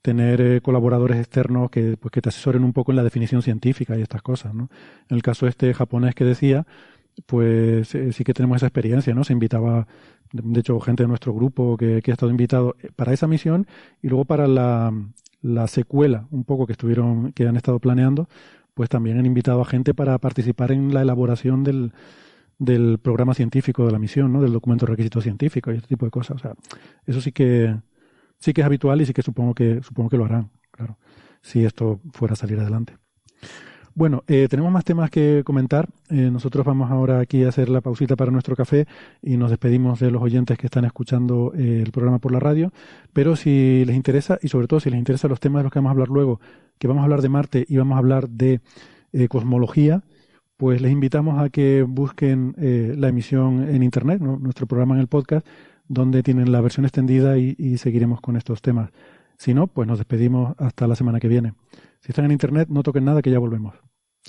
tener 0.06 0.40
eh, 0.40 0.60
colaboradores 0.60 1.18
externos 1.18 1.70
que, 1.70 1.96
pues, 1.96 2.12
que 2.12 2.20
te 2.20 2.28
asesoren 2.28 2.62
un 2.62 2.72
poco 2.72 2.92
en 2.92 2.96
la 2.96 3.04
definición 3.04 3.42
científica 3.42 3.96
y 3.96 4.02
estas 4.02 4.22
cosas. 4.22 4.54
¿no? 4.54 4.68
En 5.08 5.16
el 5.16 5.22
caso 5.22 5.46
este 5.46 5.72
japonés 5.74 6.14
que 6.14 6.24
decía, 6.24 6.66
pues 7.24 7.94
eh, 7.94 8.12
sí 8.12 8.24
que 8.24 8.34
tenemos 8.34 8.56
esa 8.56 8.66
experiencia, 8.66 9.14
¿no? 9.14 9.24
Se 9.24 9.32
invitaba, 9.32 9.86
de 10.32 10.60
hecho, 10.60 10.78
gente 10.80 11.04
de 11.04 11.08
nuestro 11.08 11.32
grupo 11.32 11.76
que, 11.76 12.02
ha 12.06 12.12
estado 12.12 12.30
invitado 12.30 12.76
para 12.96 13.12
esa 13.12 13.26
misión 13.26 13.66
y 14.02 14.08
luego 14.08 14.24
para 14.26 14.46
la, 14.46 14.92
la 15.42 15.66
secuela, 15.66 16.26
un 16.30 16.44
poco 16.44 16.66
que 16.66 16.72
estuvieron, 16.72 17.32
que 17.32 17.46
han 17.46 17.56
estado 17.56 17.78
planeando, 17.78 18.28
pues 18.74 18.90
también 18.90 19.18
han 19.18 19.26
invitado 19.26 19.62
a 19.62 19.64
gente 19.64 19.94
para 19.94 20.18
participar 20.18 20.72
en 20.72 20.92
la 20.92 21.02
elaboración 21.02 21.64
del, 21.64 21.92
del 22.58 22.98
programa 22.98 23.34
científico 23.34 23.86
de 23.86 23.92
la 23.92 23.98
misión, 23.98 24.32
¿no? 24.32 24.42
Del 24.42 24.52
documento 24.52 24.86
de 24.86 24.90
requisitos 24.90 25.24
científicos 25.24 25.74
y 25.74 25.76
este 25.78 25.88
tipo 25.88 26.04
de 26.04 26.10
cosas. 26.10 26.36
O 26.36 26.38
sea, 26.38 26.54
eso 27.06 27.20
sí 27.20 27.32
que, 27.32 27.74
sí 28.38 28.52
que 28.52 28.60
es 28.60 28.66
habitual 28.66 29.00
y 29.00 29.06
sí 29.06 29.12
que 29.12 29.22
supongo 29.22 29.54
que, 29.54 29.82
supongo 29.82 30.10
que 30.10 30.16
lo 30.16 30.24
harán, 30.24 30.50
claro, 30.70 30.98
si 31.42 31.64
esto 31.64 32.00
fuera 32.12 32.34
a 32.34 32.36
salir 32.36 32.58
adelante. 32.58 32.96
Bueno, 33.96 34.24
eh, 34.26 34.46
tenemos 34.50 34.70
más 34.70 34.84
temas 34.84 35.08
que 35.08 35.40
comentar. 35.42 35.88
Eh, 36.10 36.28
nosotros 36.30 36.66
vamos 36.66 36.90
ahora 36.90 37.18
aquí 37.18 37.44
a 37.44 37.48
hacer 37.48 37.70
la 37.70 37.80
pausita 37.80 38.14
para 38.14 38.30
nuestro 38.30 38.54
café 38.54 38.86
y 39.22 39.38
nos 39.38 39.48
despedimos 39.48 39.98
de 40.00 40.10
los 40.10 40.22
oyentes 40.22 40.58
que 40.58 40.66
están 40.66 40.84
escuchando 40.84 41.54
eh, 41.56 41.80
el 41.82 41.92
programa 41.92 42.18
por 42.18 42.30
la 42.30 42.38
radio. 42.38 42.74
Pero 43.14 43.36
si 43.36 43.86
les 43.86 43.96
interesa, 43.96 44.38
y 44.42 44.48
sobre 44.48 44.66
todo 44.66 44.80
si 44.80 44.90
les 44.90 44.98
interesan 44.98 45.30
los 45.30 45.40
temas 45.40 45.60
de 45.60 45.62
los 45.62 45.72
que 45.72 45.78
vamos 45.78 45.88
a 45.88 45.92
hablar 45.92 46.08
luego, 46.08 46.40
que 46.78 46.88
vamos 46.88 47.00
a 47.00 47.04
hablar 47.04 47.22
de 47.22 47.28
Marte 47.30 47.64
y 47.66 47.78
vamos 47.78 47.96
a 47.96 47.98
hablar 47.98 48.28
de 48.28 48.60
eh, 49.14 49.28
cosmología, 49.28 50.02
pues 50.58 50.82
les 50.82 50.92
invitamos 50.92 51.40
a 51.40 51.48
que 51.48 51.82
busquen 51.82 52.54
la 52.58 53.08
emisión 53.08 53.66
en 53.66 53.82
Internet, 53.82 54.20
nuestro 54.20 54.66
programa 54.66 54.94
en 54.94 55.00
el 55.00 55.06
podcast, 55.06 55.46
donde 55.88 56.22
tienen 56.22 56.52
la 56.52 56.60
versión 56.60 56.84
extendida 56.84 57.38
y 57.38 57.78
seguiremos 57.78 58.20
con 58.20 58.36
estos 58.36 58.60
temas. 58.60 58.90
Si 59.38 59.54
no, 59.54 59.66
pues 59.66 59.86
nos 59.86 59.98
despedimos 59.98 60.54
hasta 60.58 60.86
la 60.86 60.96
semana 60.96 61.20
que 61.20 61.28
viene. 61.28 61.54
Si 62.00 62.12
están 62.12 62.24
en 62.24 62.32
internet, 62.32 62.68
no 62.70 62.82
toquen 62.82 63.04
nada, 63.04 63.22
que 63.22 63.30
ya 63.30 63.38
volvemos. 63.38 63.74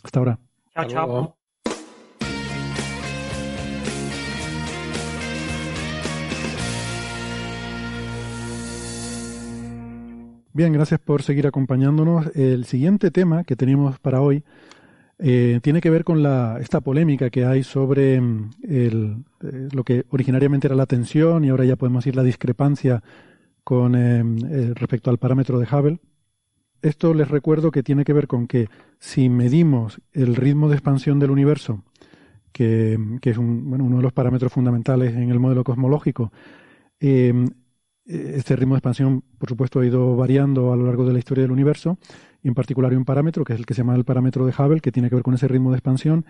Hasta 0.04 0.20
ahora. 0.20 0.40
Chao, 0.74 0.86
chao. 0.86 1.38
Bien, 10.54 10.74
gracias 10.74 11.00
por 11.00 11.22
seguir 11.22 11.46
acompañándonos. 11.46 12.36
El 12.36 12.66
siguiente 12.66 13.12
tema 13.12 13.44
que 13.44 13.56
tenemos 13.56 14.00
para 14.00 14.22
hoy 14.22 14.44
eh, 15.20 15.60
tiene 15.62 15.82
que 15.82 15.92
ver 15.92 16.04
con 16.04 16.24
la, 16.24 16.58
esta 16.60 16.82
polémica 16.82 17.30
que 17.30 17.46
hay 17.46 17.62
sobre 17.62 18.20
mm, 18.20 18.50
el, 18.64 19.18
eh, 19.44 19.70
lo 19.72 19.84
que 19.84 20.06
originariamente 20.10 20.68
era 20.68 20.76
la 20.76 20.88
tensión 20.88 21.46
y 21.46 21.50
ahora 21.50 21.66
ya 21.66 21.76
podemos 21.76 22.04
decir 22.04 22.16
la 22.16 22.24
discrepancia 22.24 23.04
con 23.68 23.96
eh, 23.96 24.24
eh 24.50 24.72
respecto 24.76 25.10
al 25.10 25.18
parámetro 25.18 25.60
de 25.60 25.68
Hubble. 25.70 26.00
Esto 26.82 27.14
les 27.14 27.28
recuerdo 27.28 27.70
que 27.70 27.84
tiene 27.84 28.06
que 28.06 28.14
ver 28.14 28.26
con 28.26 28.48
que 28.48 28.70
si 28.98 29.28
medimos 29.28 30.00
el 30.14 30.38
ritmo 30.38 30.70
de 30.70 30.76
expansión 30.76 31.20
del 31.20 31.32
universo, 31.32 31.84
que, 32.54 32.98
que 33.22 33.32
es 33.32 33.38
uno 33.38 33.98
de 33.98 34.02
los 34.02 34.14
parámetros 34.14 34.54
fundamentales 34.54 35.16
en 35.16 35.32
el 35.32 35.40
modelo 35.42 35.66
cosmológico, 35.66 36.32
eh, 37.02 37.34
este 38.06 38.56
ritmo 38.56 38.76
de 38.76 38.78
expansión, 38.78 39.22
por 39.38 39.50
supuesto, 39.50 39.82
ha 39.82 39.86
ido 39.86 40.16
variando 40.16 40.72
a 40.72 40.78
lo 40.78 40.86
largo 40.86 41.06
de 41.06 41.12
la 41.12 41.20
historia 41.20 41.42
del 41.42 41.52
universo 41.52 41.98
y 42.42 42.48
en 42.48 42.54
particular 42.54 42.92
hay 42.92 42.98
un 42.98 43.04
parámetro 43.04 43.44
que 43.44 43.52
es 43.52 43.60
el 43.60 43.66
que 43.66 43.74
se 43.74 43.82
llama 43.82 43.96
el 43.96 44.06
parámetro 44.06 44.46
de 44.46 44.54
Hubble, 44.58 44.80
que 44.80 44.94
tiene 44.94 45.10
que 45.10 45.16
ver 45.16 45.26
con 45.26 45.34
ese 45.34 45.50
ritmo 45.50 45.72
de 45.72 45.78
expansión. 45.80 46.26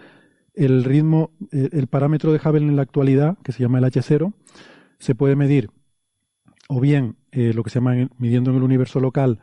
El 0.55 0.83
ritmo, 0.83 1.29
el 1.51 1.85
parámetro 1.85 2.33
de 2.33 2.39
Hubble 2.43 2.65
en 2.65 2.75
la 2.75 2.81
actualidad, 2.81 3.37
que 3.43 3.51
se 3.51 3.61
llama 3.61 3.77
el 3.77 3.83
H0, 3.83 4.33
se 4.97 5.13
puede 5.13 5.35
medir 5.35 5.69
o 6.67 6.79
bien 6.79 7.15
eh, 7.31 7.53
lo 7.53 7.63
que 7.63 7.69
se 7.69 7.75
llama 7.75 8.09
midiendo 8.17 8.51
en 8.51 8.57
el 8.57 8.63
universo 8.63 8.99
local, 8.99 9.39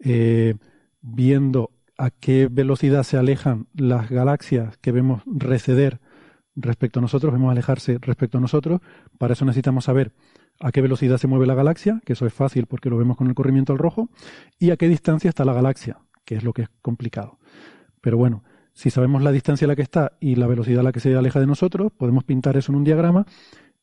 eh, 0.00 0.54
viendo 1.00 1.70
a 1.96 2.10
qué 2.10 2.48
velocidad 2.50 3.02
se 3.02 3.16
alejan 3.16 3.66
las 3.74 4.10
galaxias 4.10 4.76
que 4.78 4.92
vemos 4.92 5.22
receder 5.26 6.00
respecto 6.56 6.98
a 6.98 7.02
nosotros, 7.02 7.32
vemos 7.32 7.50
alejarse 7.50 7.98
respecto 8.00 8.38
a 8.38 8.40
nosotros. 8.40 8.80
Para 9.18 9.34
eso 9.34 9.44
necesitamos 9.44 9.84
saber 9.84 10.12
a 10.60 10.72
qué 10.72 10.80
velocidad 10.80 11.18
se 11.18 11.26
mueve 11.26 11.46
la 11.46 11.54
galaxia, 11.54 12.00
que 12.04 12.12
eso 12.12 12.26
es 12.26 12.32
fácil 12.32 12.66
porque 12.66 12.90
lo 12.90 12.96
vemos 12.96 13.16
con 13.16 13.26
el 13.26 13.34
corrimiento 13.34 13.72
al 13.72 13.78
rojo, 13.78 14.08
y 14.58 14.70
a 14.70 14.76
qué 14.76 14.88
distancia 14.88 15.28
está 15.28 15.44
la 15.44 15.52
galaxia, 15.52 15.98
que 16.24 16.36
es 16.36 16.44
lo 16.44 16.52
que 16.52 16.62
es 16.62 16.68
complicado. 16.82 17.38
Pero 18.00 18.16
bueno, 18.16 18.44
si 18.72 18.90
sabemos 18.90 19.22
la 19.22 19.32
distancia 19.32 19.66
a 19.66 19.68
la 19.68 19.76
que 19.76 19.82
está 19.82 20.12
y 20.20 20.34
la 20.34 20.46
velocidad 20.46 20.80
a 20.80 20.84
la 20.84 20.92
que 20.92 21.00
se 21.00 21.14
aleja 21.14 21.40
de 21.40 21.46
nosotros, 21.46 21.92
podemos 21.92 22.24
pintar 22.24 22.56
eso 22.56 22.72
en 22.72 22.76
un 22.76 22.84
diagrama 22.84 23.26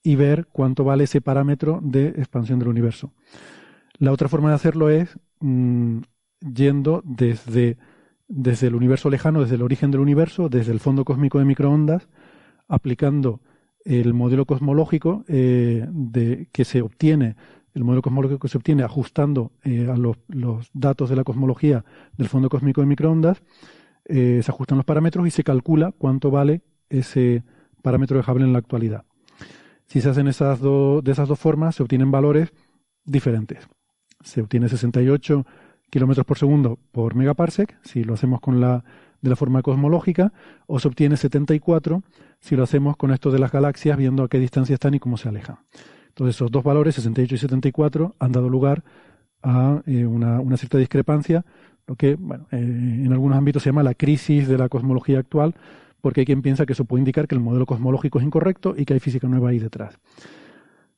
y 0.03 0.15
ver 0.15 0.47
cuánto 0.51 0.83
vale 0.83 1.03
ese 1.03 1.21
parámetro 1.21 1.79
de 1.83 2.07
expansión 2.09 2.59
del 2.59 2.69
universo. 2.69 3.11
La 3.97 4.11
otra 4.11 4.27
forma 4.27 4.49
de 4.49 4.55
hacerlo 4.55 4.89
es 4.89 5.17
mm, 5.39 5.99
yendo 6.39 7.03
desde, 7.05 7.77
desde 8.27 8.67
el 8.67 8.75
universo 8.75 9.09
lejano, 9.09 9.41
desde 9.41 9.55
el 9.55 9.61
origen 9.61 9.91
del 9.91 10.01
universo, 10.01 10.49
desde 10.49 10.71
el 10.71 10.79
fondo 10.79 11.05
cósmico 11.05 11.39
de 11.39 11.45
microondas, 11.45 12.09
aplicando 12.67 13.41
el 13.85 14.13
modelo 14.13 14.45
cosmológico 14.45 15.23
eh, 15.27 15.85
de, 15.89 16.47
que 16.51 16.65
se 16.65 16.81
obtiene, 16.81 17.35
el 17.73 17.83
modelo 17.83 18.01
cosmológico 18.01 18.39
que 18.39 18.47
se 18.47 18.57
obtiene 18.57 18.83
ajustando 18.83 19.51
eh, 19.63 19.87
a 19.89 19.97
los, 19.97 20.17
datos 20.73 21.09
de 21.09 21.15
la 21.15 21.23
cosmología 21.23 21.85
del 22.17 22.27
fondo 22.27 22.49
cósmico 22.49 22.81
de 22.81 22.87
microondas, 22.87 23.41
eh, 24.05 24.41
se 24.43 24.51
ajustan 24.51 24.77
los 24.77 24.85
parámetros 24.85 25.27
y 25.27 25.31
se 25.31 25.43
calcula 25.43 25.93
cuánto 25.97 26.31
vale 26.31 26.61
ese 26.89 27.43
parámetro 27.81 28.17
de 28.17 28.29
Hubble 28.29 28.45
en 28.45 28.53
la 28.53 28.59
actualidad. 28.59 29.05
Si 29.91 29.99
se 29.99 30.07
hacen 30.07 30.29
esas 30.29 30.61
de 30.61 31.11
esas 31.11 31.27
dos 31.27 31.37
formas, 31.37 31.75
se 31.75 31.83
obtienen 31.83 32.11
valores 32.11 32.53
diferentes. 33.03 33.67
Se 34.23 34.39
obtiene 34.39 34.69
68 34.69 35.45
kilómetros 35.89 36.25
por 36.25 36.37
segundo 36.37 36.79
por 36.93 37.13
megaparsec, 37.13 37.77
si 37.83 38.05
lo 38.05 38.13
hacemos 38.13 38.39
con 38.39 38.61
la 38.61 38.85
de 39.19 39.29
la 39.29 39.35
forma 39.35 39.61
cosmológica, 39.61 40.31
o 40.65 40.79
se 40.79 40.87
obtiene 40.87 41.17
74 41.17 42.03
si 42.39 42.55
lo 42.55 42.63
hacemos 42.63 42.95
con 42.95 43.11
esto 43.11 43.31
de 43.31 43.39
las 43.39 43.51
galaxias, 43.51 43.97
viendo 43.97 44.23
a 44.23 44.29
qué 44.29 44.39
distancia 44.39 44.75
están 44.75 44.93
y 44.93 44.99
cómo 44.99 45.17
se 45.17 45.27
alejan. 45.27 45.57
Entonces, 46.07 46.37
esos 46.37 46.49
dos 46.49 46.63
valores, 46.63 46.95
68 46.95 47.35
y 47.35 47.37
74, 47.37 48.15
han 48.17 48.31
dado 48.31 48.47
lugar 48.47 48.85
a 49.43 49.81
eh, 49.87 50.05
una, 50.05 50.39
cierta 50.55 50.77
discrepancia, 50.77 51.43
lo 51.85 51.97
que 51.97 52.15
bueno, 52.15 52.47
eh, 52.51 52.59
en 52.59 53.11
algunos 53.11 53.37
ámbitos 53.37 53.61
se 53.61 53.69
llama 53.69 53.83
la 53.83 53.93
crisis 53.93 54.47
de 54.47 54.57
la 54.57 54.69
cosmología 54.69 55.19
actual, 55.19 55.53
porque 56.01 56.21
hay 56.21 56.25
quien 56.25 56.41
piensa 56.41 56.65
que 56.65 56.73
eso 56.73 56.85
puede 56.85 57.01
indicar 57.01 57.27
que 57.27 57.35
el 57.35 57.41
modelo 57.41 57.65
cosmológico 57.65 58.19
es 58.19 58.25
incorrecto 58.25 58.73
y 58.77 58.85
que 58.85 58.93
hay 58.93 58.99
física 58.99 59.27
nueva 59.27 59.49
ahí 59.49 59.59
detrás. 59.59 59.99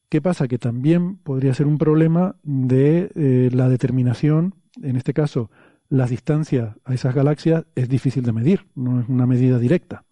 ¿Qué 0.10 0.22
pasa? 0.22 0.48
Que 0.48 0.60
también 0.60 1.18
podría 1.18 1.54
ser 1.54 1.66
un 1.66 1.78
problema 1.78 2.36
de 2.44 3.12
eh, 3.16 3.50
la 3.52 3.68
determinación, 3.68 4.54
en 4.82 4.96
este 4.96 5.14
caso, 5.14 5.50
las 5.90 6.10
distancias 6.10 6.76
a 6.86 6.94
esas 6.94 7.14
galaxias 7.14 7.66
es 7.76 7.90
difícil 7.90 8.24
de 8.24 8.32
medir, 8.32 8.66
no 8.76 9.00
es 9.00 9.10
una 9.10 9.26
medida 9.26 9.60
directa. 9.60 10.04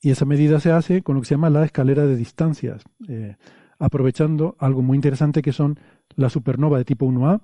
Y 0.00 0.10
esa 0.10 0.24
medida 0.24 0.60
se 0.60 0.70
hace 0.70 1.02
con 1.02 1.16
lo 1.16 1.22
que 1.22 1.26
se 1.26 1.34
llama 1.34 1.50
la 1.50 1.64
escalera 1.64 2.06
de 2.06 2.16
distancias, 2.16 2.84
eh, 3.08 3.36
aprovechando 3.78 4.56
algo 4.58 4.82
muy 4.82 4.96
interesante 4.96 5.42
que 5.42 5.52
son 5.52 5.78
las 6.14 6.32
supernovas 6.32 6.80
de 6.80 6.84
tipo 6.84 7.06
1A. 7.06 7.40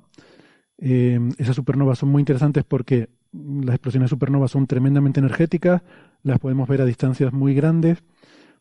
Eh, 0.78 1.20
esas 1.38 1.56
supernovas 1.56 1.98
son 1.98 2.10
muy 2.10 2.20
interesantes 2.20 2.64
porque 2.64 3.08
las 3.32 3.74
explosiones 3.74 4.10
supernovas 4.10 4.50
son 4.50 4.66
tremendamente 4.66 5.20
energéticas, 5.20 5.82
las 6.22 6.38
podemos 6.38 6.68
ver 6.68 6.82
a 6.82 6.84
distancias 6.84 7.32
muy 7.32 7.54
grandes, 7.54 8.02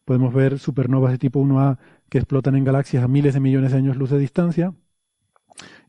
podemos 0.05 0.33
ver 0.33 0.59
supernovas 0.59 1.11
de 1.11 1.17
tipo 1.17 1.39
1A 1.41 1.77
que 2.09 2.17
explotan 2.17 2.55
en 2.55 2.63
galaxias 2.63 3.03
a 3.03 3.07
miles 3.07 3.33
de 3.33 3.39
millones 3.39 3.71
de 3.71 3.77
años 3.77 3.97
luz 3.97 4.09
de 4.09 4.19
distancia, 4.19 4.73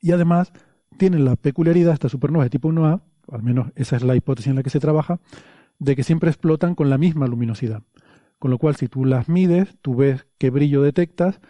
y 0.00 0.12
además 0.12 0.52
tienen 0.98 1.24
la 1.24 1.36
peculiaridad, 1.36 1.94
estas 1.94 2.12
supernovas 2.12 2.46
de 2.46 2.50
tipo 2.50 2.68
1A, 2.68 3.00
al 3.32 3.42
menos 3.42 3.72
esa 3.74 3.96
es 3.96 4.02
la 4.02 4.14
hipótesis 4.16 4.50
en 4.50 4.56
la 4.56 4.62
que 4.62 4.70
se 4.70 4.80
trabaja, 4.80 5.20
de 5.78 5.96
que 5.96 6.04
siempre 6.04 6.30
explotan 6.30 6.74
con 6.74 6.90
la 6.90 6.98
misma 6.98 7.26
luminosidad. 7.26 7.82
Con 8.38 8.50
lo 8.50 8.58
cual, 8.58 8.76
si 8.76 8.88
tú 8.88 9.04
las 9.04 9.28
mides, 9.28 9.76
tú 9.80 9.96
ves 9.96 10.26
qué 10.38 10.50
brillo 10.50 10.82
detectas, 10.82 11.40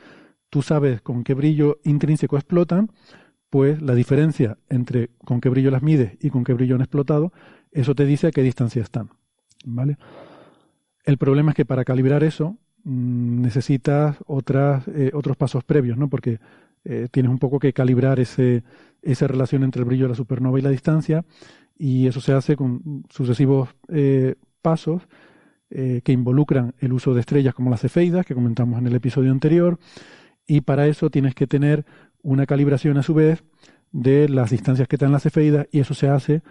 tú 0.50 0.62
sabes 0.62 1.02
con 1.02 1.24
qué 1.24 1.34
brillo 1.34 1.78
intrínseco 1.82 2.36
explotan, 2.36 2.90
pues 3.54 3.80
la 3.80 3.94
diferencia 3.94 4.58
entre 4.68 5.10
con 5.24 5.40
qué 5.40 5.48
brillo 5.48 5.70
las 5.70 5.80
mides 5.80 6.18
y 6.20 6.30
con 6.30 6.42
qué 6.42 6.54
brillo 6.54 6.74
han 6.74 6.80
explotado, 6.80 7.32
eso 7.70 7.94
te 7.94 8.04
dice 8.04 8.26
a 8.26 8.30
qué 8.32 8.42
distancia 8.42 8.82
están. 8.82 9.10
¿Vale? 9.64 9.96
El 11.04 11.18
problema 11.18 11.52
es 11.52 11.54
que 11.54 11.64
para 11.64 11.84
calibrar 11.84 12.24
eso 12.24 12.56
mm, 12.82 13.42
necesitas 13.42 14.16
otras, 14.26 14.88
eh, 14.88 15.12
otros 15.14 15.36
pasos 15.36 15.62
previos, 15.62 15.96
¿no? 15.96 16.08
Porque 16.08 16.40
eh, 16.84 17.06
tienes 17.12 17.30
un 17.30 17.38
poco 17.38 17.60
que 17.60 17.72
calibrar 17.72 18.18
ese, 18.18 18.64
esa 19.02 19.28
relación 19.28 19.62
entre 19.62 19.82
el 19.82 19.86
brillo 19.86 20.06
de 20.06 20.08
la 20.08 20.16
supernova 20.16 20.58
y 20.58 20.62
la 20.62 20.70
distancia, 20.70 21.24
y 21.78 22.08
eso 22.08 22.20
se 22.20 22.32
hace 22.32 22.56
con 22.56 23.04
sucesivos 23.08 23.68
eh, 23.86 24.34
pasos 24.62 25.02
que 25.70 26.12
involucran 26.12 26.72
el 26.78 26.92
uso 26.92 27.14
de 27.14 27.20
estrellas 27.20 27.52
como 27.52 27.68
las 27.68 27.80
cefeidas, 27.80 28.24
que 28.24 28.34
comentamos 28.34 28.78
en 28.78 28.86
el 28.86 28.94
episodio 28.94 29.32
anterior, 29.32 29.78
y 30.46 30.60
para 30.60 30.86
eso 30.86 31.10
tienes 31.10 31.34
que 31.34 31.46
tener 31.46 31.84
una 32.24 32.46
calibración 32.46 32.96
a 32.96 33.04
su 33.04 33.14
vez 33.14 33.44
de 33.92 34.28
las 34.28 34.50
distancias 34.50 34.88
que 34.88 34.96
dan 34.96 35.12
las 35.12 35.22
cefeidas, 35.22 35.68
y 35.70 35.78
eso 35.78 35.94
se 35.94 36.08
hace 36.08 36.42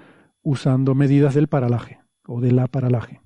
usando 0.41 0.95
medidas 0.95 1.33
del 1.33 1.47
paralaje 1.49 1.99
o 2.25 2.39
de 2.39 2.53
la 2.53 2.67
paralaje, 2.67 3.19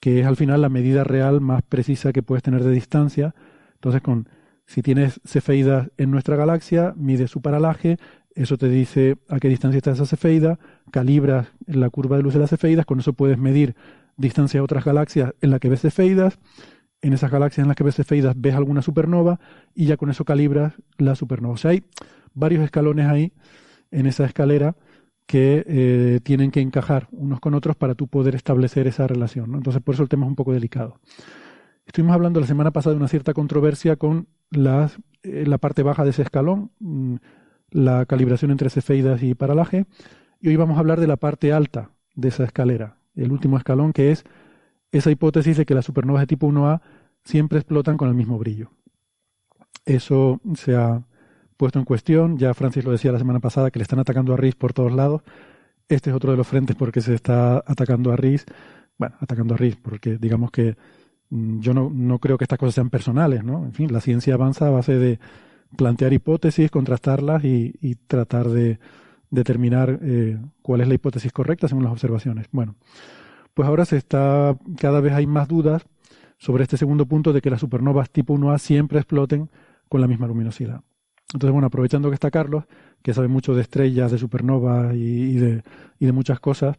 que 0.00 0.20
es 0.20 0.26
al 0.26 0.36
final 0.36 0.62
la 0.62 0.68
medida 0.68 1.04
real 1.04 1.40
más 1.40 1.62
precisa 1.62 2.12
que 2.12 2.22
puedes 2.22 2.42
tener 2.42 2.64
de 2.64 2.72
distancia. 2.72 3.34
Entonces, 3.74 4.02
con 4.02 4.28
si 4.66 4.82
tienes 4.82 5.20
cefeidas 5.24 5.90
en 5.98 6.10
nuestra 6.10 6.36
galaxia, 6.36 6.94
mide 6.96 7.28
su 7.28 7.42
paralaje, 7.42 7.98
eso 8.34 8.56
te 8.56 8.68
dice 8.68 9.16
a 9.28 9.38
qué 9.38 9.48
distancia 9.48 9.76
está 9.76 9.92
esa 9.92 10.06
cefeida, 10.06 10.58
calibras 10.90 11.48
la 11.66 11.90
curva 11.90 12.16
de 12.16 12.22
luz 12.24 12.34
de 12.34 12.40
las 12.40 12.50
cefeidas, 12.50 12.86
con 12.86 12.98
eso 12.98 13.12
puedes 13.12 13.38
medir 13.38 13.76
distancia 14.16 14.60
a 14.60 14.62
otras 14.64 14.84
galaxias 14.84 15.34
en 15.40 15.50
las 15.50 15.60
que 15.60 15.68
ves 15.68 15.82
cefeidas, 15.82 16.38
en 17.04 17.12
esas 17.12 17.30
galaxias 17.30 17.62
en 17.62 17.68
las 17.68 17.76
que 17.76 17.84
ves 17.84 17.96
cefeidas 17.96 18.34
ves 18.34 18.54
alguna 18.54 18.80
supernova 18.80 19.38
y 19.74 19.84
ya 19.84 19.98
con 19.98 20.08
eso 20.08 20.24
calibras 20.24 20.72
la 20.96 21.14
supernova. 21.14 21.52
O 21.52 21.58
sea, 21.58 21.72
hay 21.72 21.84
varios 22.32 22.64
escalones 22.64 23.06
ahí 23.06 23.34
en 23.90 24.06
esa 24.06 24.24
escalera 24.24 24.74
que 25.26 25.64
eh, 25.66 26.20
tienen 26.22 26.50
que 26.50 26.60
encajar 26.60 27.08
unos 27.12 27.40
con 27.40 27.52
otros 27.52 27.76
para 27.76 27.94
tú 27.94 28.08
poder 28.08 28.34
establecer 28.34 28.86
esa 28.86 29.06
relación. 29.06 29.54
Entonces, 29.54 29.82
por 29.82 29.94
eso 29.94 30.02
el 30.02 30.08
tema 30.08 30.24
es 30.24 30.30
un 30.30 30.34
poco 30.34 30.54
delicado. 30.54 30.98
Estuvimos 31.84 32.14
hablando 32.14 32.40
la 32.40 32.46
semana 32.46 32.70
pasada 32.70 32.94
de 32.94 33.00
una 33.00 33.08
cierta 33.08 33.34
controversia 33.34 33.96
con 33.96 34.26
eh, 34.50 35.44
la 35.46 35.58
parte 35.58 35.82
baja 35.82 36.04
de 36.04 36.10
ese 36.10 36.22
escalón, 36.22 36.70
mm, 36.80 37.16
la 37.70 38.06
calibración 38.06 38.50
entre 38.50 38.70
cefeidas 38.70 39.22
y 39.22 39.34
paralaje, 39.34 39.84
y 40.40 40.48
hoy 40.48 40.56
vamos 40.56 40.78
a 40.78 40.80
hablar 40.80 41.00
de 41.00 41.06
la 41.06 41.18
parte 41.18 41.52
alta 41.52 41.90
de 42.14 42.28
esa 42.28 42.44
escalera, 42.44 42.96
el 43.14 43.30
último 43.30 43.58
escalón, 43.58 43.92
que 43.92 44.10
es 44.10 44.24
esa 44.90 45.10
hipótesis 45.10 45.56
de 45.56 45.66
que 45.66 45.74
las 45.74 45.84
supernovas 45.84 46.22
de 46.22 46.26
tipo 46.28 46.46
1A 46.46 46.80
siempre 47.24 47.58
explotan 47.58 47.96
con 47.96 48.08
el 48.08 48.14
mismo 48.14 48.38
brillo. 48.38 48.70
Eso 49.84 50.40
se 50.54 50.76
ha 50.76 51.06
puesto 51.56 51.78
en 51.78 51.84
cuestión, 51.84 52.38
ya 52.38 52.54
Francis 52.54 52.84
lo 52.84 52.92
decía 52.92 53.12
la 53.12 53.18
semana 53.18 53.40
pasada, 53.40 53.70
que 53.70 53.78
le 53.78 53.84
están 53.84 53.98
atacando 53.98 54.34
a 54.34 54.36
RIS 54.36 54.54
por 54.54 54.72
todos 54.72 54.92
lados. 54.92 55.22
Este 55.88 56.10
es 56.10 56.16
otro 56.16 56.30
de 56.30 56.36
los 56.36 56.46
frentes 56.46 56.76
porque 56.76 57.00
se 57.00 57.14
está 57.14 57.58
atacando 57.58 58.12
a 58.12 58.16
RIS, 58.16 58.46
bueno, 58.96 59.16
atacando 59.20 59.54
a 59.54 59.56
RIS, 59.56 59.76
porque 59.76 60.16
digamos 60.18 60.50
que 60.50 60.76
Mm, 61.34 61.60
yo 61.60 61.74
no, 61.74 61.90
no 61.92 62.18
creo 62.18 62.38
que 62.38 62.44
estas 62.44 62.58
cosas 62.58 62.74
sean 62.74 62.90
personales, 62.90 63.44
¿no? 63.44 63.64
En 63.64 63.72
fin, 63.72 63.92
la 63.92 64.00
ciencia 64.00 64.34
avanza 64.34 64.68
a 64.68 64.70
base 64.70 64.98
de 64.98 65.18
plantear 65.76 66.12
hipótesis, 66.12 66.70
contrastarlas 66.70 67.44
y, 67.44 67.96
tratar 68.06 68.48
de 68.48 68.78
determinar 69.30 69.98
eh, 70.02 70.38
cuál 70.62 70.82
es 70.82 70.88
la 70.88 70.94
hipótesis 70.94 71.32
correcta 71.32 71.68
según 71.68 71.84
las 71.84 71.92
observaciones. 71.92 72.46
Bueno, 72.52 72.76
pues 73.54 73.68
ahora 73.68 73.84
se 73.84 73.96
está, 73.96 74.56
cada 74.78 75.00
vez 75.00 75.12
hay 75.14 75.26
más 75.26 75.48
dudas 75.48 75.86
sobre 76.44 76.64
este 76.64 76.76
segundo 76.76 77.06
punto 77.06 77.32
de 77.32 77.40
que 77.40 77.48
las 77.48 77.60
supernovas 77.60 78.10
tipo 78.10 78.34
1A 78.34 78.58
siempre 78.58 78.98
exploten 78.98 79.48
con 79.88 80.02
la 80.02 80.06
misma 80.06 80.26
luminosidad. 80.26 80.82
Entonces, 81.32 81.52
bueno, 81.52 81.68
aprovechando 81.68 82.10
que 82.10 82.14
está 82.14 82.30
Carlos, 82.30 82.64
que 83.02 83.14
sabe 83.14 83.28
mucho 83.28 83.54
de 83.54 83.62
estrellas, 83.62 84.12
de 84.12 84.18
supernovas 84.18 84.94
y, 84.94 85.36
de, 85.36 85.62
y 85.98 86.04
de 86.04 86.12
muchas 86.12 86.40
cosas, 86.40 86.76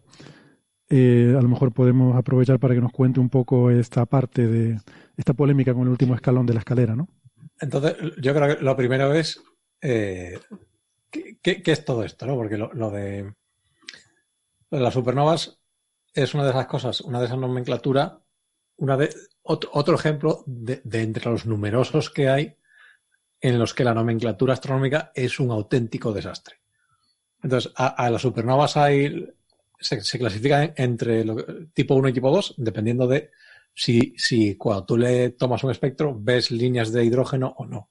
eh, 0.88 1.34
a 1.36 1.41
lo 1.41 1.49
mejor 1.49 1.72
podemos 1.74 2.16
aprovechar 2.16 2.59
para 2.59 2.76
que 2.76 2.82
nos 2.82 2.91
cuente 2.91 3.20
un 3.20 3.30
poco 3.30 3.72
esta 3.72 4.05
parte 4.05 4.45
de 4.45 4.78
esta 5.18 5.34
polémica 5.34 5.74
con 5.74 5.84
el 5.84 5.89
último 5.89 6.13
escalón 6.13 6.45
de 6.45 6.53
la 6.53 6.59
escalera, 6.59 6.95
¿no? 6.95 7.07
Entonces, 7.59 7.95
yo 8.22 8.36
creo 8.36 8.55
que 8.55 8.63
lo 8.63 8.76
primero 8.76 9.13
es 9.13 9.41
eh, 9.82 10.39
¿qué, 11.41 11.63
es 11.66 11.84
todo 11.84 12.03
esto, 12.03 12.28
¿no? 12.28 12.36
Porque 12.36 12.57
lo, 12.57 12.91
de, 12.91 13.34
las 14.70 14.93
supernovas 14.93 15.59
es 16.13 16.36
una 16.36 16.43
de 16.43 16.51
esas 16.51 16.68
cosas, 16.68 17.01
una 17.01 17.20
de 17.20 17.26
esas 17.26 17.39
nomenclaturas, 17.39 18.13
una 18.78 18.97
de, 18.97 19.13
otro, 19.43 19.95
ejemplo 19.95 20.43
de, 20.45 20.82
entre 20.84 21.30
los 21.30 21.45
numerosos 21.45 22.09
que 22.09 22.30
hay 22.30 22.55
en 23.41 23.59
los 23.59 23.73
que 23.73 23.84
la 23.84 23.93
nomenclatura 23.93 24.53
astronómica 24.53 25.11
es 25.13 25.39
un 25.39 25.51
auténtico 25.51 26.11
desastre. 26.11 26.55
Entonces, 27.41 27.71
a 27.76 28.09
las 28.09 28.21
supernovas 28.21 28.76
hay 28.76 29.28
se, 29.80 30.19
clasifica 30.19 30.73
entre 30.76 31.26
tipo 31.73 31.95
1 31.95 32.09
y 32.09 32.13
tipo 32.13 32.32
2, 32.32 32.55
dependiendo 32.57 33.07
de 33.07 33.32
si, 33.73 34.15
si 34.17 34.55
cuando 34.55 34.86
tú 34.86 34.97
le 34.97 35.32
tomas 35.32 35.63
un 35.63 35.71
espectro 35.71 36.17
ves 36.17 36.51
líneas 36.51 36.91
de 36.91 37.03
hidrógeno 37.03 37.53
o 37.57 37.65
no. 37.65 37.89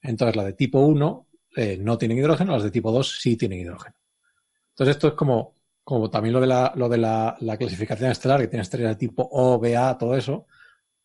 Entonces, 0.00 0.36
la 0.36 0.44
de 0.44 0.52
tipo 0.52 0.80
1 0.80 1.26
eh, 1.56 1.76
no 1.80 1.98
tienen 1.98 2.18
hidrógeno, 2.18 2.52
las 2.52 2.62
de 2.62 2.70
tipo 2.70 2.92
2 2.92 3.18
sí 3.20 3.36
tienen 3.36 3.60
hidrógeno. 3.60 3.96
Entonces, 4.70 4.96
esto 4.96 5.08
es 5.08 5.14
como, 5.14 5.56
como 5.88 6.10
también 6.10 6.34
lo 6.34 6.40
de, 6.42 6.46
la, 6.46 6.70
lo 6.76 6.86
de 6.86 6.98
la, 6.98 7.34
clasificación 7.58 8.10
estelar, 8.10 8.38
que 8.42 8.48
tiene 8.48 8.60
estrellas 8.60 8.90
de 8.90 8.96
tipo 8.96 9.26
O, 9.32 9.58
BA, 9.58 9.96
todo 9.96 10.14
eso. 10.14 10.46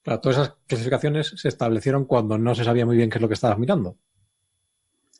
Claro, 0.01 0.19
todas 0.19 0.39
esas 0.39 0.55
clasificaciones 0.67 1.33
se 1.37 1.47
establecieron 1.47 2.03
cuando 2.03 2.37
no 2.37 2.53
se 2.53 2.65
sabía 2.65 2.85
muy 2.85 2.97
bien 2.97 3.09
qué 3.09 3.17
es 3.17 3.21
lo 3.21 3.29
que 3.29 3.35
estabas 3.35 3.57
mirando. 3.57 3.95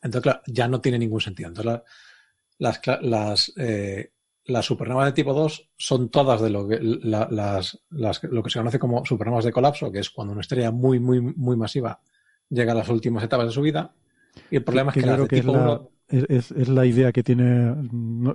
Entonces, 0.01 0.21
claro, 0.21 0.41
ya 0.47 0.67
no 0.67 0.81
tiene 0.81 0.99
ningún 0.99 1.21
sentido. 1.21 1.47
Entonces, 1.47 1.81
las, 2.57 2.81
las, 3.03 3.53
eh, 3.55 4.11
las 4.43 4.65
supernovas 4.65 5.05
de 5.05 5.13
tipo 5.13 5.33
2 5.33 5.69
son 5.77 6.09
todas 6.09 6.41
de 6.41 6.49
lo 6.49 6.67
que, 6.67 6.79
las, 6.81 7.79
lo 7.89 8.43
que 8.43 8.49
se 8.49 8.59
conoce 8.59 8.79
como 8.79 9.05
supernovas 9.05 9.45
de 9.45 9.53
colapso, 9.53 9.89
que 9.93 9.99
es 9.99 10.09
cuando 10.09 10.33
una 10.33 10.41
estrella 10.41 10.71
muy, 10.71 10.99
muy, 10.99 11.21
muy 11.21 11.55
masiva 11.55 12.01
llega 12.49 12.73
a 12.73 12.75
las 12.75 12.89
últimas 12.89 13.23
etapas 13.23 13.45
de 13.45 13.53
su 13.53 13.61
vida. 13.61 13.93
Y 14.51 14.57
el 14.57 14.63
problema 14.65 14.91
es 14.91 14.95
que, 15.01 15.09
la 15.09 15.25
tipo 15.25 15.55
es, 15.55 15.92
es, 16.13 16.69
la 16.69 16.85
idea 16.85 17.11
que 17.11 17.23
tiene 17.23 17.75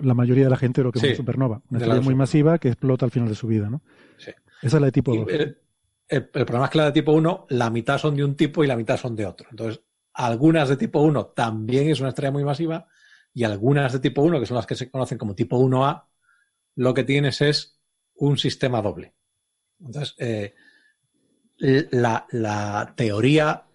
la 0.03 0.15
mayoría 0.15 0.45
de 0.45 0.51
la 0.51 0.57
gente 0.57 0.81
de 0.81 0.85
lo 0.85 0.93
que 0.93 0.99
es 0.99 1.05
una 1.05 1.15
supernova. 1.15 1.63
Una 1.71 1.79
estrella 1.79 2.01
muy 2.01 2.15
masiva 2.15 2.59
que 2.59 2.69
explota 2.69 3.05
al 3.05 3.11
final 3.11 3.29
de 3.29 3.35
su 3.35 3.47
vida, 3.47 3.71
¿no? 3.71 3.83
Sí. 4.19 4.33
Esa 4.63 4.77
es 4.77 4.81
la 4.81 4.87
de 4.87 4.93
tipo 4.93 5.15
2. 5.15 5.27
El, 6.09 6.27
problema 6.31 6.65
es 6.65 6.71
que 6.71 6.79
la 6.79 6.87
de 6.87 6.93
tipo 6.93 7.13
1, 7.13 7.47
la 7.51 7.71
mitad 7.71 7.99
son 7.99 8.17
de 8.17 8.25
un 8.25 8.35
tipo 8.35 8.65
y 8.65 8.67
la 8.67 8.77
mitad 8.77 8.97
son 8.97 9.15
de 9.15 9.27
otro. 9.27 9.47
Entonces, 9.51 9.83
algunas 10.15 10.69
de 10.69 10.77
tipo 10.77 11.01
1 11.01 11.27
también 11.27 11.91
es 11.91 12.01
una 12.01 12.09
estrella 12.09 12.33
muy 12.33 12.45
masiva 12.45 12.89
y 13.35 13.45
algunas 13.45 13.93
de 13.93 14.01
tipo 14.01 14.23
1, 14.23 14.41
que 14.41 14.47
son 14.47 14.57
las 14.57 14.67
que 14.67 14.75
se 14.75 14.91
conocen 14.91 15.19
como 15.19 15.35
tipo 15.35 15.59
1A, 15.59 16.05
lo 16.77 16.95
que 16.95 17.05
tienes 17.05 17.41
es 17.43 17.79
un 18.15 18.39
sistema 18.39 18.81
doble. 18.81 19.15
Entonces, 19.79 20.15
eh, 20.19 20.55
la, 21.59 22.27
la, 22.31 22.95
teoría 22.97 23.68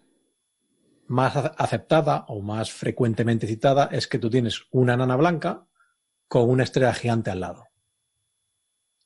más 1.08 1.36
aceptada 1.36 2.26
o 2.28 2.42
más 2.42 2.72
frecuentemente 2.72 3.48
citada 3.48 3.90
es 3.92 4.08
que 4.08 4.20
tú 4.20 4.30
tienes 4.30 4.64
una 4.72 4.98
nana 4.98 5.16
blanca 5.16 5.68
con 6.28 6.50
una 6.50 6.64
estrella 6.64 6.94
gigante 6.94 7.32
al 7.32 7.42
lado. 7.42 7.68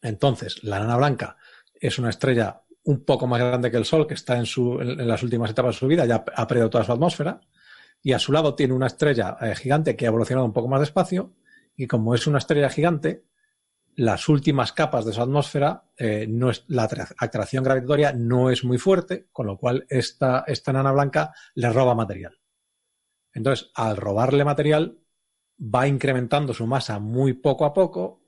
Entonces, 0.02 0.64
la 0.64 0.80
nana 0.80 0.98
blanca 0.98 1.38
es 1.74 2.00
una 2.00 2.10
estrella 2.10 2.64
un 2.84 3.04
poco 3.04 3.28
más 3.28 3.40
grande 3.40 3.70
que 3.70 3.78
el 3.78 3.86
Sol, 3.86 4.08
que 4.08 4.14
está 4.14 4.38
en, 4.38 4.46
su, 4.46 4.80
en 4.80 5.08
las 5.08 5.22
últimas 5.22 5.52
etapas 5.52 5.76
de 5.76 5.80
su 5.80 5.88
vida, 5.88 6.06
ya 6.06 6.24
ha 6.36 6.48
perdido 6.48 6.70
toda 6.70 6.86
su 6.86 6.94
atmósfera, 6.94 7.42
y 8.02 8.14
a 8.14 8.20
su 8.20 8.32
lado 8.32 8.56
tiene 8.56 8.74
una 8.74 8.88
estrella 8.88 9.38
eh, 9.42 9.56
gigante 9.56 9.96
que 9.96 10.06
ha 10.06 10.08
evolucionado 10.08 10.46
un 10.46 10.54
poco 10.54 10.70
más 10.70 10.80
despacio, 10.80 11.34
y 11.76 11.88
como 11.88 12.16
es 12.16 12.28
una 12.28 12.38
estrella 12.38 12.70
gigante, 12.70 13.26
las 13.98 14.30
últimas 14.30 14.74
capas 14.74 15.06
de 15.06 15.14
su 15.14 15.22
atmósfera, 15.24 15.84
eh, 15.98 16.28
no 16.30 16.52
es, 16.52 16.64
la 16.68 16.84
atracción 16.84 17.64
gravitatoria 17.64 18.14
no 18.14 18.52
es 18.52 18.64
muy 18.64 18.78
fuerte, 18.78 19.28
con 19.32 19.48
lo 19.48 19.58
cual 19.58 19.88
esta, 19.90 20.44
esta 20.46 20.72
nana 20.72 20.92
blanca 20.92 21.34
le 21.56 21.72
roba 21.72 21.96
material. 21.96 22.38
Entonces, 23.34 23.72
al 23.74 23.98
robarle 23.98 24.46
material, 24.46 25.00
va 25.60 25.88
incrementando 25.88 26.54
su 26.54 26.68
masa 26.68 27.00
muy 27.00 27.34
poco 27.34 27.66
a 27.66 27.74
poco, 27.74 28.22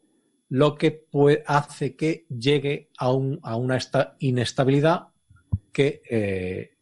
lo 0.49 0.74
que 0.74 1.05
hace 1.45 1.95
que 1.95 2.26
llegue 2.30 2.89
a, 2.97 3.13
un, 3.13 3.39
a 3.43 3.55
una 3.55 3.78
inestabilidad 4.17 5.09
que 5.72 6.01
eh, 6.09 6.78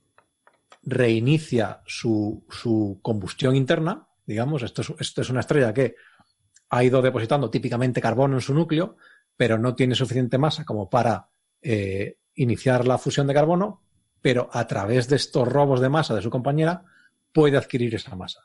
reinicia 0.83 1.81
su, 1.85 2.45
su, 2.49 2.99
combustión 3.01 3.53
interna. 3.53 4.07
Digamos, 4.25 4.63
esto 4.63 4.81
es, 4.81 4.93
esto 4.97 5.21
es 5.21 5.29
una 5.29 5.41
estrella 5.41 5.73
que 5.73 5.95
ha 6.69 6.83
ido 6.83 7.01
depositando 7.01 7.49
típicamente 7.49 8.01
carbono 8.01 8.35
en 8.35 8.41
su 8.41 8.53
núcleo, 8.53 8.97
pero 9.35 9.57
no 9.57 9.75
tiene 9.75 9.95
suficiente 9.95 10.37
masa 10.37 10.65
como 10.65 10.89
para 10.89 11.29
eh, 11.61 12.17
iniciar 12.35 12.87
la 12.87 12.97
fusión 12.97 13.27
de 13.27 13.33
carbono, 13.33 13.81
pero 14.21 14.49
a 14.51 14.67
través 14.67 15.07
de 15.07 15.15
estos 15.15 15.47
robos 15.47 15.79
de 15.79 15.89
masa 15.89 16.15
de 16.15 16.21
su 16.21 16.29
compañera 16.29 16.83
puede 17.31 17.57
adquirir 17.57 17.95
esa 17.95 18.15
masa. 18.15 18.41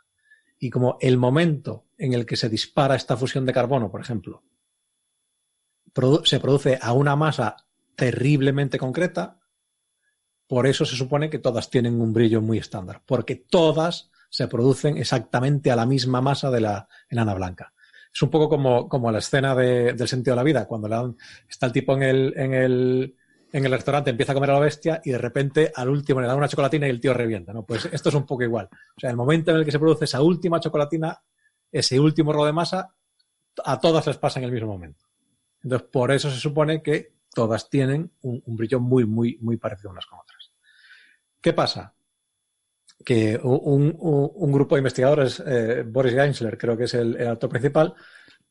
Y 0.58 0.70
como 0.70 0.96
el 1.00 1.16
momento 1.16 1.86
en 1.98 2.12
el 2.12 2.24
que 2.24 2.36
se 2.36 2.48
dispara 2.48 2.94
esta 2.94 3.16
fusión 3.16 3.44
de 3.46 3.52
carbono, 3.52 3.90
por 3.90 4.00
ejemplo, 4.00 4.44
se 6.24 6.40
produce 6.40 6.78
a 6.80 6.92
una 6.92 7.16
masa 7.16 7.56
terriblemente 7.96 8.78
concreta, 8.78 9.40
por 10.46 10.66
eso 10.66 10.84
se 10.84 10.96
supone 10.96 11.30
que 11.30 11.38
todas 11.38 11.70
tienen 11.70 12.00
un 12.00 12.12
brillo 12.12 12.40
muy 12.40 12.58
estándar, 12.58 13.02
porque 13.06 13.36
todas 13.36 14.10
se 14.30 14.48
producen 14.48 14.96
exactamente 14.96 15.70
a 15.70 15.76
la 15.76 15.86
misma 15.86 16.20
masa 16.20 16.50
de 16.50 16.60
la 16.60 16.88
enana 17.08 17.34
blanca. 17.34 17.72
Es 18.14 18.22
un 18.22 18.30
poco 18.30 18.48
como, 18.48 18.88
como 18.88 19.10
la 19.10 19.18
escena 19.18 19.54
de, 19.54 19.94
del 19.94 20.08
sentido 20.08 20.34
de 20.34 20.36
la 20.36 20.42
vida, 20.42 20.66
cuando 20.66 21.16
está 21.48 21.66
el 21.66 21.72
tipo 21.72 21.94
en 21.94 22.02
el, 22.02 22.34
en, 22.36 22.54
el, 22.54 23.16
en 23.52 23.64
el 23.64 23.72
restaurante, 23.72 24.10
empieza 24.10 24.32
a 24.32 24.34
comer 24.34 24.50
a 24.50 24.54
la 24.54 24.60
bestia 24.60 25.00
y 25.04 25.12
de 25.12 25.18
repente 25.18 25.72
al 25.74 25.88
último 25.88 26.20
le 26.20 26.26
da 26.26 26.36
una 26.36 26.48
chocolatina 26.48 26.86
y 26.86 26.90
el 26.90 27.00
tío 27.00 27.14
revienta. 27.14 27.52
¿no? 27.52 27.64
Pues 27.64 27.86
esto 27.90 28.10
es 28.10 28.14
un 28.14 28.26
poco 28.26 28.42
igual. 28.42 28.68
O 28.96 29.00
sea, 29.00 29.10
el 29.10 29.16
momento 29.16 29.50
en 29.50 29.58
el 29.58 29.64
que 29.64 29.72
se 29.72 29.78
produce 29.78 30.04
esa 30.04 30.20
última 30.20 30.60
chocolatina, 30.60 31.22
ese 31.70 31.98
último 31.98 32.32
robo 32.32 32.46
de 32.46 32.52
masa, 32.52 32.94
a 33.64 33.80
todas 33.80 34.06
les 34.06 34.18
pasa 34.18 34.40
en 34.40 34.44
el 34.44 34.52
mismo 34.52 34.68
momento. 34.68 35.06
Entonces, 35.62 35.88
por 35.90 36.10
eso 36.10 36.30
se 36.30 36.38
supone 36.38 36.82
que 36.82 37.14
todas 37.34 37.68
tienen 37.70 38.10
un, 38.22 38.42
brillo 38.46 38.80
muy, 38.80 39.04
muy, 39.06 39.38
muy 39.40 39.56
parecido 39.56 39.90
unas 39.90 40.06
con 40.06 40.18
otras. 40.18 40.52
¿Qué 41.40 41.52
pasa? 41.52 41.94
Que 43.04 43.38
un, 43.42 44.52
grupo 44.52 44.74
de 44.74 44.80
investigadores, 44.80 45.42
eh, 45.46 45.84
Boris 45.86 46.14
Geinsler 46.14 46.58
creo 46.58 46.76
que 46.76 46.84
es 46.84 46.94
el, 46.94 47.16
el, 47.16 47.28
autor 47.28 47.50
principal, 47.50 47.94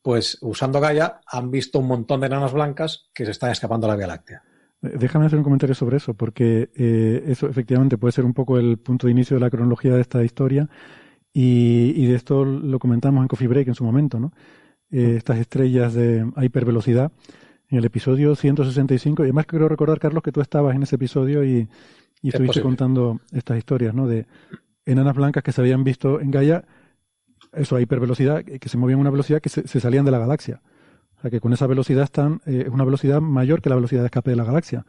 pues 0.00 0.38
usando 0.40 0.80
Gaia 0.80 1.20
han 1.26 1.50
visto 1.50 1.78
un 1.78 1.86
montón 1.86 2.20
de 2.20 2.26
enanas 2.26 2.52
blancas 2.52 3.08
que 3.14 3.24
se 3.24 3.30
están 3.30 3.50
escapando 3.50 3.86
a 3.86 3.90
la 3.90 3.96
Vía 3.96 4.06
Láctea. 4.06 4.42
Eh, 4.82 4.96
déjame 4.98 5.26
hacer 5.26 5.38
un 5.38 5.44
comentario 5.44 5.74
sobre 5.74 5.98
eso, 5.98 6.14
porque 6.14 6.70
eh, 6.74 7.24
eso 7.26 7.48
efectivamente 7.48 7.98
puede 7.98 8.12
ser 8.12 8.24
un 8.24 8.34
poco 8.34 8.58
el 8.58 8.78
punto 8.78 9.06
de 9.06 9.12
inicio 9.12 9.36
de 9.36 9.40
la 9.40 9.50
cronología 9.50 9.94
de 9.94 10.00
esta 10.00 10.22
historia 10.24 10.68
y, 11.32 12.06
de 12.06 12.14
esto 12.14 12.44
lo 12.44 12.78
comentamos 12.78 13.22
en 13.22 13.28
Coffee 13.28 13.48
Break 13.48 13.68
en 13.68 13.74
su 13.74 13.84
momento, 13.84 14.20
¿no? 14.20 14.32
estas 14.90 15.38
estrellas 15.38 15.94
de 15.94 16.30
hipervelocidad 16.42 17.10
en 17.70 17.78
el 17.78 17.84
episodio 17.86 18.36
165. 18.36 19.22
Y 19.22 19.24
además 19.24 19.46
quiero 19.46 19.66
recordar, 19.66 19.98
Carlos, 19.98 20.22
que 20.22 20.30
tú 20.30 20.42
estabas 20.42 20.76
en 20.76 20.82
ese 20.82 20.96
episodio 20.96 21.42
y, 21.42 21.66
y 22.22 22.28
estuviste 22.28 22.62
contando 22.62 23.20
estas 23.32 23.58
historias, 23.58 23.94
¿no? 23.94 24.06
De 24.06 24.26
enanas 24.86 25.14
blancas 25.14 25.42
que 25.42 25.52
se 25.52 25.60
habían 25.60 25.84
visto 25.84 26.20
en 26.20 26.30
Gaia, 26.30 26.64
eso, 27.52 27.76
a 27.76 27.80
hipervelocidad, 27.80 28.44
que 28.44 28.68
se 28.68 28.78
movían 28.78 28.98
a 28.98 29.02
una 29.02 29.10
velocidad 29.10 29.40
que 29.40 29.48
se, 29.48 29.80
salían 29.80 30.04
de 30.04 30.12
la 30.12 30.18
galaxia. 30.18 30.62
O 31.18 31.20
sea, 31.20 31.30
que 31.30 31.40
con 31.40 31.52
esa 31.52 31.66
velocidad 31.66 32.04
están, 32.04 32.40
eh, 32.46 32.64
es 32.66 32.72
una 32.72 32.84
velocidad 32.84 33.20
mayor 33.20 33.60
que 33.60 33.68
la 33.68 33.74
velocidad 33.74 34.02
de 34.02 34.06
escape 34.06 34.30
de 34.30 34.36
la 34.36 34.44
galaxia. 34.44 34.86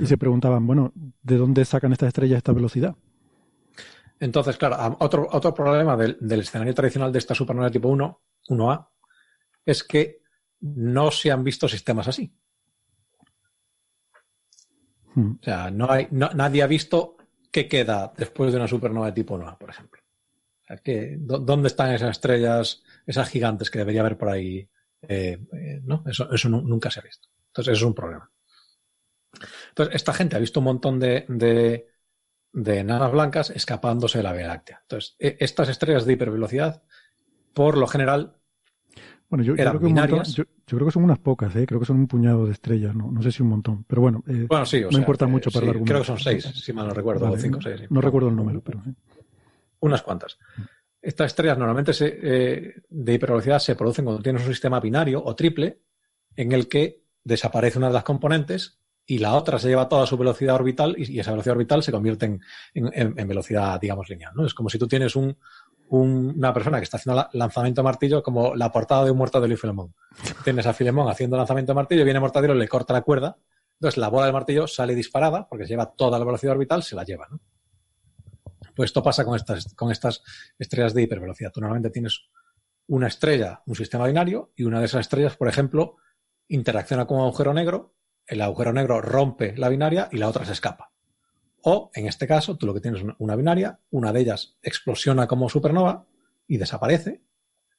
Y 0.00 0.06
se 0.06 0.16
preguntaban, 0.16 0.66
bueno, 0.66 0.92
¿de 0.94 1.36
dónde 1.36 1.64
sacan 1.64 1.92
estas 1.92 2.08
estrellas 2.08 2.38
esta 2.38 2.52
velocidad? 2.52 2.94
Entonces, 4.18 4.56
claro, 4.56 4.96
otro, 5.00 5.28
otro 5.30 5.52
problema 5.52 5.96
del, 5.96 6.16
del 6.20 6.40
escenario 6.40 6.74
tradicional 6.74 7.12
de 7.12 7.18
esta 7.18 7.34
supernova 7.34 7.70
tipo 7.70 7.88
1, 7.88 8.20
1A, 8.48 8.88
es 9.66 9.84
que 9.84 10.22
no 10.60 11.10
se 11.10 11.30
han 11.30 11.44
visto 11.44 11.68
sistemas 11.68 12.08
así. 12.08 12.32
Hmm. 15.14 15.32
O 15.40 15.44
sea, 15.44 15.70
no 15.70 15.90
hay, 15.90 16.08
nadie 16.10 16.62
ha 16.62 16.66
visto 16.66 17.16
qué 17.50 17.68
queda 17.68 18.12
después 18.16 18.52
de 18.52 18.58
una 18.58 18.68
supernova 18.68 19.06
de 19.06 19.12
tipo 19.12 19.38
Nova, 19.38 19.58
por 19.58 19.70
ejemplo. 19.70 20.00
¿Dónde 21.18 21.68
están 21.68 21.92
esas 21.92 22.10
estrellas, 22.10 22.82
esas 23.06 23.28
gigantes 23.28 23.70
que 23.70 23.78
debería 23.78 24.00
haber 24.00 24.18
por 24.18 24.28
ahí? 24.28 24.68
Eh, 25.02 25.38
eh, 25.52 25.80
no, 25.84 26.02
eso, 26.06 26.32
eso 26.32 26.48
nunca 26.48 26.90
se 26.90 27.00
ha 27.00 27.02
visto. 27.02 27.28
Entonces, 27.48 27.72
eso 27.72 27.84
es 27.84 27.88
un 27.88 27.94
problema. 27.94 28.30
Entonces, 29.68 29.94
esta 29.94 30.12
gente 30.12 30.36
ha 30.36 30.40
visto 30.40 30.60
un 30.60 30.64
montón 30.64 30.98
de, 30.98 31.26
de, 31.28 31.88
de 32.52 32.78
enanas 32.78 33.12
blancas 33.12 33.50
escapándose 33.50 34.18
de 34.18 34.24
la 34.24 34.32
Vía 34.32 34.48
Láctea. 34.48 34.80
Entonces, 34.82 35.16
e, 35.18 35.36
estas 35.40 35.68
estrellas 35.68 36.06
de 36.06 36.14
hipervelocidad, 36.14 36.82
por 37.52 37.76
lo 37.76 37.86
general, 37.86 38.36
bueno, 39.28 39.42
yo, 39.42 39.54
creo 39.54 39.80
que 39.80 40.46
creo 40.64 40.86
que 40.86 40.92
son 40.92 41.04
unas 41.04 41.18
pocas, 41.18 41.54
¿eh? 41.56 41.66
creo 41.66 41.80
que 41.80 41.86
son 41.86 41.96
un 41.96 42.06
puñado 42.06 42.46
de 42.46 42.52
estrellas, 42.52 42.94
no, 42.94 43.10
no 43.10 43.22
sé 43.22 43.32
si 43.32 43.42
un 43.42 43.48
montón, 43.48 43.84
pero 43.84 44.02
bueno, 44.02 44.22
eh, 44.28 44.46
bueno 44.48 44.64
sí, 44.66 44.82
no 44.90 44.98
importa 44.98 45.26
mucho 45.26 45.50
para 45.50 45.64
el 45.64 45.70
argumento. 45.70 45.92
Creo 45.92 46.02
que 46.02 46.06
son 46.06 46.18
seis, 46.18 46.44
si 46.44 46.72
mal 46.72 46.86
no 46.88 46.94
recuerdo, 46.94 47.30
o 47.30 47.36
cinco, 47.36 47.60
seis. 47.60 47.82
No, 47.90 48.00
recuerdo 48.00 48.28
el 48.28 48.36
número, 48.36 48.60
pero 48.60 48.82
sí. 48.84 48.94
Unas 49.80 50.02
cuantas. 50.02 50.38
Estas 51.00 51.26
estrellas 51.26 51.58
normalmente 51.58 51.92
se, 51.92 52.18
eh, 52.22 52.74
de 52.88 53.12
hipervelocidad 53.12 53.58
se 53.58 53.76
producen 53.76 54.04
cuando 54.04 54.22
tienes 54.22 54.42
un 54.42 54.48
sistema 54.48 54.80
binario 54.80 55.22
o 55.22 55.34
triple 55.34 55.80
en 56.36 56.52
el 56.52 56.68
que 56.68 57.04
desaparece 57.22 57.78
una 57.78 57.88
de 57.88 57.94
las 57.94 58.04
componentes 58.04 58.78
y 59.06 59.18
la 59.18 59.34
otra 59.34 59.58
se 59.58 59.68
lleva 59.68 59.88
toda 59.88 60.06
su 60.06 60.16
velocidad 60.16 60.54
orbital 60.54 60.94
y, 60.96 61.18
esa 61.18 61.32
velocidad 61.32 61.56
orbital 61.56 61.82
se 61.82 61.92
convierte 61.92 62.26
en, 62.26 62.40
en, 62.72 63.18
en, 63.18 63.28
velocidad, 63.28 63.78
digamos, 63.78 64.08
lineal. 64.08 64.32
¿no? 64.34 64.46
Es 64.46 64.54
como 64.54 64.70
si 64.70 64.78
tú 64.78 64.88
tienes 64.88 65.14
un, 65.14 65.36
una 65.88 66.52
persona 66.52 66.78
que 66.78 66.84
está 66.84 66.96
haciendo 66.96 67.28
lanzamiento 67.32 67.82
de 67.82 67.84
martillo 67.84 68.22
como 68.22 68.54
la 68.54 68.72
portada 68.72 69.04
de 69.04 69.10
un 69.10 69.18
muerto 69.18 69.40
de 69.40 69.56
Filemón. 69.56 69.94
Tienes 70.42 70.66
a 70.66 70.72
Filemón 70.72 71.08
haciendo 71.08 71.36
lanzamiento 71.36 71.72
de 71.72 71.76
martillo, 71.76 72.04
viene 72.04 72.20
Mortadelo, 72.20 72.54
le 72.54 72.68
corta 72.68 72.94
la 72.94 73.02
cuerda, 73.02 73.36
entonces 73.74 73.98
la 73.98 74.08
bola 74.08 74.26
del 74.26 74.32
martillo 74.32 74.66
sale 74.66 74.94
disparada, 74.94 75.48
porque 75.48 75.64
se 75.64 75.70
lleva 75.70 75.92
toda 75.92 76.18
la 76.18 76.24
velocidad 76.24 76.54
orbital, 76.54 76.82
se 76.82 76.96
la 76.96 77.04
lleva. 77.04 77.28
Pues 78.74 78.88
esto 78.88 79.02
pasa 79.02 79.24
con 79.24 79.36
estas, 79.36 79.74
con 79.74 79.92
estas 79.92 80.22
estrellas 80.58 80.94
de 80.94 81.02
hipervelocidad. 81.02 81.52
Tú 81.52 81.60
normalmente 81.60 81.90
tienes 81.90 82.28
una 82.86 83.08
estrella, 83.08 83.62
un 83.66 83.76
sistema 83.76 84.06
binario, 84.06 84.52
y 84.56 84.64
una 84.64 84.80
de 84.80 84.86
esas 84.86 85.02
estrellas, 85.02 85.36
por 85.36 85.48
ejemplo, 85.48 85.96
interacciona 86.48 87.06
con 87.06 87.18
un 87.18 87.24
agujero 87.24 87.54
negro, 87.54 87.94
el 88.26 88.40
agujero 88.40 88.72
negro 88.72 89.00
rompe 89.00 89.54
la 89.56 89.68
binaria 89.68 90.08
y 90.10 90.18
la 90.18 90.28
otra 90.28 90.44
se 90.44 90.52
escapa. 90.52 90.93
O, 91.66 91.90
en 91.94 92.06
este 92.06 92.26
caso, 92.26 92.58
tú 92.58 92.66
lo 92.66 92.74
que 92.74 92.80
tienes 92.80 93.00
es 93.00 93.06
una 93.18 93.36
binaria, 93.36 93.80
una 93.90 94.12
de 94.12 94.20
ellas 94.20 94.58
explosiona 94.62 95.26
como 95.26 95.48
supernova 95.48 96.06
y 96.46 96.58
desaparece, 96.58 97.22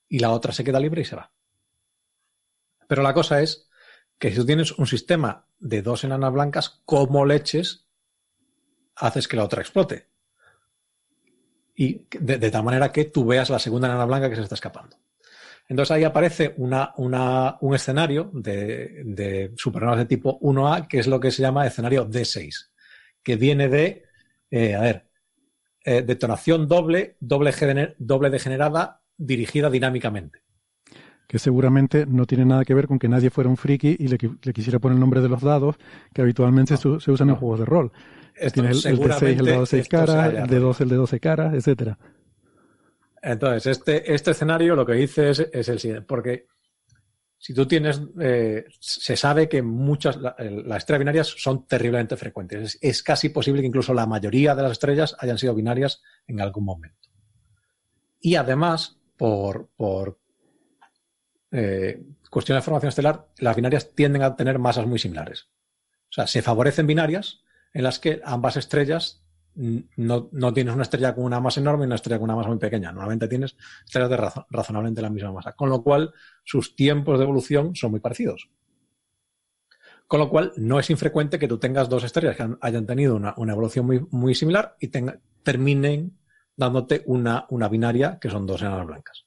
y 0.09 0.19
la 0.19 0.31
otra 0.31 0.51
se 0.53 0.63
queda 0.63 0.79
libre 0.79 1.01
y 1.01 1.05
se 1.05 1.15
va. 1.15 1.31
Pero 2.87 3.03
la 3.03 3.13
cosa 3.13 3.41
es 3.41 3.69
que 4.17 4.31
si 4.31 4.37
tú 4.37 4.45
tienes 4.45 4.71
un 4.71 4.87
sistema 4.87 5.47
de 5.59 5.83
dos 5.83 6.03
enanas 6.03 6.33
blancas, 6.33 6.81
como 6.85 7.25
leches 7.25 7.85
haces 8.95 9.27
que 9.27 9.37
la 9.37 9.43
otra 9.43 9.61
explote? 9.61 10.09
Y 11.75 12.07
de, 12.19 12.49
tal 12.49 12.63
manera 12.63 12.91
que 12.91 13.05
tú 13.05 13.23
veas 13.23 13.51
la 13.51 13.59
segunda 13.59 13.87
enana 13.87 14.05
blanca 14.05 14.29
que 14.29 14.35
se 14.35 14.41
está 14.41 14.55
escapando. 14.55 14.97
Entonces 15.67 15.91
ahí 15.91 16.03
aparece 16.03 16.55
una, 16.57 16.93
un 16.95 17.75
escenario 17.75 18.31
de, 18.33 19.03
de, 19.05 19.53
supernovas 19.57 19.99
de 19.99 20.05
tipo 20.05 20.39
1A, 20.39 20.87
que 20.87 20.97
es 20.97 21.05
lo 21.05 21.19
que 21.19 21.29
se 21.29 21.43
llama 21.43 21.67
escenario 21.67 22.07
D6, 22.07 22.69
que 23.25 23.35
viene 23.35 23.67
de, 23.67 24.05
eh, 24.51 24.75
a 24.75 24.81
ver, 24.81 25.09
eh, 25.83 26.01
detonación 26.01 26.69
doble, 26.69 27.17
doble, 27.19 27.51
doble 27.99 28.29
degenerada, 28.29 29.01
dirigida 29.17 29.69
dinámicamente 29.69 30.45
que 31.27 31.39
seguramente 31.39 32.05
no 32.05 32.25
tiene 32.25 32.45
nada 32.45 32.63
que 32.65 32.73
ver 32.73 32.87
con 32.87 32.99
que 32.99 33.09
nadie 33.09 33.29
fuera 33.29 33.49
un 33.49 33.57
friki 33.57 33.95
y 33.99 34.07
le, 34.07 34.17
quisiera 34.53 34.79
poner 34.79 34.95
el 34.95 34.99
nombre 34.99 35.21
de 35.21 35.29
los 35.29 35.41
dados 35.41 35.75
que 36.13 36.21
habitualmente 36.21 36.77
se, 36.77 36.87
usan 36.87 37.29
en 37.29 37.35
juegos 37.35 37.59
de 37.59 37.65
rol. 37.65 37.91
Tienes 38.53 38.85
el, 38.85 38.99
D6 38.99 39.39
el 39.39 39.45
dado 39.45 39.61
de 39.61 39.65
6 39.65 39.87
caras, 39.87 40.33
el 40.33 40.43
D2 40.43 40.81
el 40.81 40.89
de 40.89 40.95
12 40.95 41.19
caras, 41.19 41.53
etcétera. 41.53 41.97
Entonces, 43.21 43.65
este, 43.65 44.13
este 44.13 44.31
escenario 44.31 44.75
lo 44.75 44.85
que 44.85 44.93
dice 44.93 45.31
es, 45.31 45.39
el 45.39 45.79
siguiente, 45.79 46.05
porque 46.05 46.45
si 47.45 47.53
tú 47.53 47.67
tienes, 47.67 48.01
eh, 48.19 48.65
se 48.79 49.15
sabe 49.15 49.47
que 49.47 49.61
muchas, 49.61 50.17
las 50.17 50.77
estrellas 50.79 50.99
binarias 50.99 51.27
son 51.37 51.67
terriblemente 51.67 52.17
frecuentes. 52.17 52.79
Es, 52.81 53.03
casi 53.03 53.29
posible 53.29 53.61
que 53.61 53.67
incluso 53.67 53.93
la 53.93 54.07
mayoría 54.07 54.55
de 54.55 54.63
las 54.63 54.71
estrellas 54.71 55.15
hayan 55.19 55.37
sido 55.37 55.53
binarias 55.53 56.01
en 56.25 56.41
algún 56.41 56.65
momento. 56.65 57.07
Y 58.19 58.33
además, 58.33 58.97
por, 59.15 59.69
por 59.77 60.17
eh, 61.51 62.01
de 62.01 62.61
formación 62.63 62.89
estelar, 62.89 63.27
las 63.37 63.55
binarias 63.55 63.93
tienden 63.93 64.23
a 64.23 64.35
tener 64.35 64.57
masas 64.57 64.87
muy 64.87 64.97
similares. 64.97 65.47
O 66.09 66.13
sea, 66.13 66.25
se 66.25 66.41
favorecen 66.41 66.87
binarias 66.87 67.43
en 67.75 67.83
las 67.83 67.99
que 67.99 68.21
ambas 68.25 68.57
estrellas 68.57 69.23
no, 69.55 70.53
tienes 70.53 70.73
una 70.73 70.83
estrella 70.83 71.15
con 71.15 71.23
una 71.23 71.39
masa 71.39 71.61
enorme 71.61 71.85
y 71.85 71.87
una 71.87 71.95
estrella 71.95 72.19
con 72.19 72.25
una 72.25 72.35
masa 72.35 72.49
muy 72.49 72.57
pequeña. 72.57 72.91
Normalmente 72.91 73.27
tienes 73.27 73.55
estrellas 73.85 74.09
de 74.09 74.17
razonablemente 74.49 75.01
la 75.01 75.09
misma 75.09 75.31
masa. 75.31 75.53
Con 75.53 75.69
lo 75.69 75.81
cual, 75.81 76.13
sus 76.43 76.75
tiempos 76.75 77.17
de 77.17 77.23
evolución 77.23 77.75
son 77.75 77.91
muy 77.91 77.99
parecidos. 77.99 78.49
Con 80.07 80.19
lo 80.19 80.29
cual, 80.29 80.53
no 80.57 80.79
es 80.79 80.89
infrecuente 80.89 81.39
que 81.39 81.47
tú 81.47 81.57
tengas 81.57 81.89
dos 81.89 82.03
estrellas 82.03 82.35
que 82.35 82.47
hayan 82.61 82.85
tenido 82.85 83.15
una, 83.15 83.33
evolución 83.37 83.85
muy, 83.85 84.05
muy 84.11 84.35
similar 84.35 84.75
y 84.79 84.89
terminen 85.43 86.19
dándote 86.55 87.03
una, 87.05 87.45
una 87.49 87.69
binaria 87.69 88.19
que 88.19 88.29
son 88.29 88.45
dos 88.45 88.61
enanas 88.61 88.85
blancas. 88.85 89.25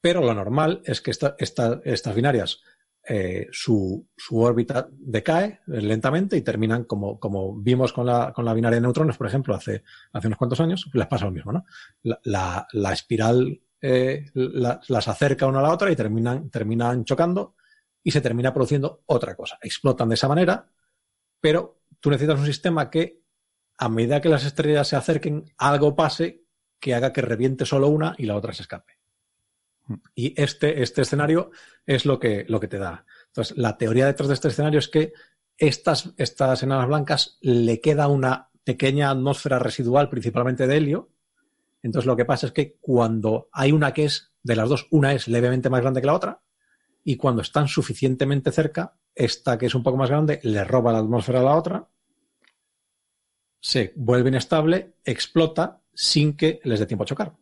Pero 0.00 0.20
lo 0.20 0.34
normal 0.34 0.82
es 0.84 1.00
que 1.00 1.12
estas 1.12 2.14
binarias, 2.14 2.60
eh, 3.08 3.48
su, 3.50 4.08
órbita 4.30 4.88
decae 4.92 5.60
lentamente 5.66 6.36
y 6.36 6.42
terminan 6.42 6.84
como, 6.84 7.18
como 7.18 7.56
vimos 7.56 7.92
con 7.92 8.06
la, 8.06 8.32
con 8.32 8.44
la 8.44 8.54
binaria 8.54 8.76
de 8.76 8.82
neutrones, 8.82 9.16
por 9.16 9.26
ejemplo, 9.26 9.54
hace, 9.54 9.82
hace 10.12 10.26
unos 10.28 10.38
cuantos 10.38 10.60
años, 10.60 10.88
les 10.92 11.06
pasa 11.06 11.24
lo 11.24 11.32
mismo, 11.32 11.52
¿no? 11.52 11.64
La, 12.02 12.92
espiral 12.92 13.60
eh, 13.80 14.26
las 14.34 15.08
acerca 15.08 15.46
una 15.46 15.58
a 15.58 15.62
la 15.62 15.72
otra 15.72 15.90
y 15.90 15.96
terminan, 15.96 16.48
terminan 16.50 17.04
chocando 17.04 17.56
y 18.04 18.12
se 18.12 18.20
termina 18.20 18.54
produciendo 18.54 19.02
otra 19.06 19.34
cosa. 19.34 19.58
Explotan 19.60 20.08
de 20.08 20.14
esa 20.14 20.28
manera, 20.28 20.70
pero 21.40 21.82
tú 22.00 22.10
necesitas 22.10 22.38
un 22.38 22.46
sistema 22.46 22.88
que, 22.88 23.22
a 23.78 23.88
medida 23.88 24.20
que 24.20 24.28
las 24.28 24.44
estrellas 24.44 24.86
se 24.86 24.96
acerquen, 24.96 25.44
algo 25.58 25.96
pase 25.96 26.44
que 26.78 26.94
haga 26.94 27.12
que 27.12 27.22
reviente 27.22 27.64
solo 27.64 27.88
una 27.88 28.14
y 28.18 28.26
la 28.26 28.36
otra 28.36 28.52
se 28.52 28.62
escape. 28.62 29.01
Y 30.14 30.40
este, 30.40 30.82
este 30.82 31.02
escenario 31.02 31.50
es 31.86 32.06
lo 32.06 32.18
que, 32.18 32.44
lo 32.48 32.60
que 32.60 32.68
te 32.68 32.78
da. 32.78 33.04
Entonces, 33.28 33.56
la 33.56 33.76
teoría 33.76 34.06
detrás 34.06 34.28
de 34.28 34.34
este 34.34 34.48
escenario 34.48 34.78
es 34.78 34.88
que 34.88 35.12
estas, 35.58 36.12
estas 36.16 36.62
enanas 36.62 36.86
blancas 36.86 37.38
le 37.40 37.80
queda 37.80 38.08
una 38.08 38.50
pequeña 38.64 39.10
atmósfera 39.10 39.58
residual, 39.58 40.08
principalmente 40.08 40.66
de 40.66 40.76
helio. 40.76 41.10
Entonces, 41.82 42.06
lo 42.06 42.16
que 42.16 42.24
pasa 42.24 42.46
es 42.46 42.52
que 42.52 42.76
cuando 42.80 43.48
hay 43.52 43.72
una 43.72 43.92
que 43.92 44.04
es, 44.04 44.32
de 44.42 44.56
las 44.56 44.68
dos, 44.68 44.86
una 44.90 45.12
es 45.12 45.28
levemente 45.28 45.70
más 45.70 45.80
grande 45.80 46.00
que 46.00 46.06
la 46.06 46.14
otra, 46.14 46.40
y 47.04 47.16
cuando 47.16 47.42
están 47.42 47.68
suficientemente 47.68 48.52
cerca, 48.52 48.94
esta 49.14 49.58
que 49.58 49.66
es 49.66 49.74
un 49.74 49.82
poco 49.82 49.96
más 49.96 50.10
grande 50.10 50.40
le 50.42 50.64
roba 50.64 50.92
la 50.92 50.98
atmósfera 50.98 51.40
a 51.40 51.44
la 51.44 51.56
otra, 51.56 51.88
se 53.60 53.92
vuelve 53.96 54.28
inestable, 54.28 54.94
explota 55.04 55.80
sin 55.94 56.36
que 56.36 56.60
les 56.64 56.80
dé 56.80 56.86
tiempo 56.86 57.04
a 57.04 57.06
chocar. 57.06 57.32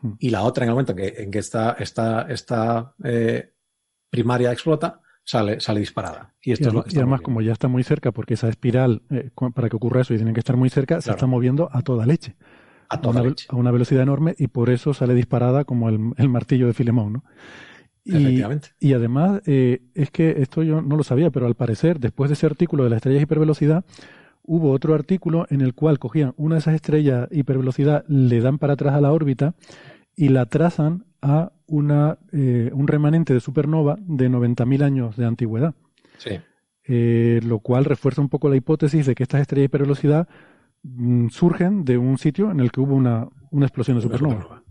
Hmm. 0.00 0.12
y 0.18 0.30
la 0.30 0.42
otra 0.42 0.64
en 0.64 0.68
el 0.68 0.74
momento 0.74 0.94
en 0.96 1.30
que, 1.30 1.38
esta, 1.38 1.76
esta, 1.78 2.94
eh, 3.04 3.52
primaria 4.10 4.52
explota, 4.52 5.00
sale, 5.24 5.60
sale 5.60 5.80
disparada. 5.80 6.34
Y, 6.42 6.52
esto 6.52 6.84
además, 6.86 7.20
como 7.20 7.42
ya 7.42 7.52
está 7.52 7.68
muy 7.68 7.82
cerca, 7.82 8.12
porque 8.12 8.34
esa 8.34 8.48
espiral, 8.48 9.02
eh, 9.10 9.30
para 9.54 9.68
que 9.68 9.76
ocurra 9.76 10.00
eso 10.02 10.14
y 10.14 10.16
tienen 10.16 10.34
que 10.34 10.40
estar 10.40 10.56
muy 10.56 10.70
cerca, 10.70 11.00
se 11.00 11.10
está 11.10 11.26
moviendo 11.26 11.68
a 11.72 11.82
toda 11.82 12.06
leche. 12.06 12.36
A 12.88 13.00
toda 13.00 13.20
una, 13.20 13.28
leche. 13.28 13.46
A 13.50 13.56
una 13.56 13.70
velocidad 13.70 14.02
enorme 14.02 14.34
y 14.38 14.46
por 14.46 14.70
eso 14.70 14.94
sale 14.94 15.14
disparada 15.14 15.64
como 15.64 15.88
el, 15.88 16.28
martillo 16.28 16.66
de 16.66 16.72
Filemón, 16.72 17.12
¿no? 17.14 17.24
Y, 18.04 18.42
y 18.80 18.94
además, 18.94 19.42
eh, 19.44 19.82
es 19.94 20.10
que 20.10 20.40
esto 20.40 20.62
yo 20.62 20.80
no 20.80 20.96
lo 20.96 21.04
sabía, 21.04 21.30
pero 21.30 21.46
al 21.46 21.56
parecer, 21.56 22.00
después 22.00 22.30
de 22.30 22.34
ese 22.34 22.46
artículo 22.46 22.84
de 22.84 22.90
las 22.90 22.98
estrellas 22.98 23.22
hipervelocidad, 23.22 23.84
hubo 24.48 24.72
otro 24.72 24.94
artículo 24.94 25.46
en 25.50 25.60
el 25.60 25.74
cual 25.74 25.98
cogían 25.98 26.32
una 26.38 26.54
de 26.54 26.60
esas 26.60 26.74
estrellas 26.74 27.28
hipervelocidad, 27.30 28.06
le 28.08 28.40
dan 28.40 28.56
para 28.56 28.72
atrás 28.72 28.94
a 28.94 29.00
la 29.02 29.12
órbita 29.12 29.54
y 30.18 30.30
la 30.30 30.46
trazan 30.46 31.04
a 31.22 31.52
una, 31.66 32.18
eh, 32.32 32.70
un 32.74 32.88
remanente 32.88 33.32
de 33.32 33.38
supernova 33.38 33.96
de 34.00 34.28
90.000 34.28 34.82
años 34.82 35.16
de 35.16 35.24
antigüedad. 35.24 35.74
Sí. 36.18 36.40
Eh, 36.88 37.38
lo 37.44 37.60
cual 37.60 37.84
refuerza 37.84 38.20
un 38.20 38.28
poco 38.28 38.48
la 38.48 38.56
hipótesis 38.56 39.06
de 39.06 39.14
que 39.14 39.22
estas 39.22 39.42
estrellas 39.42 39.62
de 39.62 39.66
hipervelocidad 39.66 40.28
mm, 40.82 41.28
surgen 41.28 41.84
de 41.84 41.98
un 41.98 42.18
sitio 42.18 42.50
en 42.50 42.58
el 42.58 42.72
que 42.72 42.80
hubo 42.80 42.96
una, 42.96 43.28
explosión 43.62 43.96
de 43.96 44.02
supernova. 44.02 44.64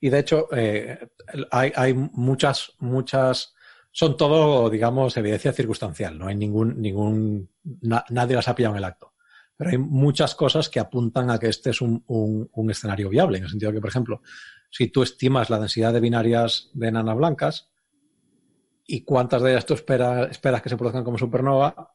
Y 0.00 0.10
de 0.10 0.18
hecho, 0.20 0.46
eh, 0.52 1.08
hay, 1.50 1.72
hay 1.74 1.94
muchas, 1.94 2.72
muchas 2.78 3.56
son 3.90 4.16
todo, 4.16 4.70
digamos, 4.70 5.16
evidencia 5.16 5.52
circunstancial. 5.52 6.16
No 6.16 6.28
hay 6.28 6.36
ningún, 6.36 6.80
ningún, 6.80 7.50
nadie 8.10 8.36
las 8.36 8.46
ha 8.46 8.54
pillado 8.54 8.76
en 8.76 8.78
el 8.78 8.84
acto. 8.84 9.14
Pero 9.56 9.70
hay 9.70 9.78
muchas 9.78 10.36
cosas 10.36 10.68
que 10.68 10.78
apuntan 10.78 11.30
a 11.30 11.38
que 11.40 11.48
este 11.48 11.70
es 11.70 11.80
un, 11.80 12.04
un, 12.06 12.70
escenario 12.70 13.08
viable, 13.08 13.38
en 13.38 13.44
el 13.44 13.50
sentido 13.50 13.72
que, 13.72 13.80
por 13.80 13.90
ejemplo, 13.90 14.22
si 14.70 14.88
tú 14.88 15.02
estimas 15.02 15.50
la 15.50 15.58
densidad 15.58 15.92
de 15.92 16.00
binarias 16.00 16.70
de 16.74 16.88
enanas 16.88 17.16
blancas 17.16 17.70
y 18.86 19.04
cuántas 19.04 19.42
de 19.42 19.52
ellas 19.52 19.66
tú 19.66 19.74
esperas, 19.74 20.30
esperas 20.30 20.62
que 20.62 20.68
se 20.68 20.76
produzcan 20.76 21.04
como 21.04 21.18
supernova, 21.18 21.92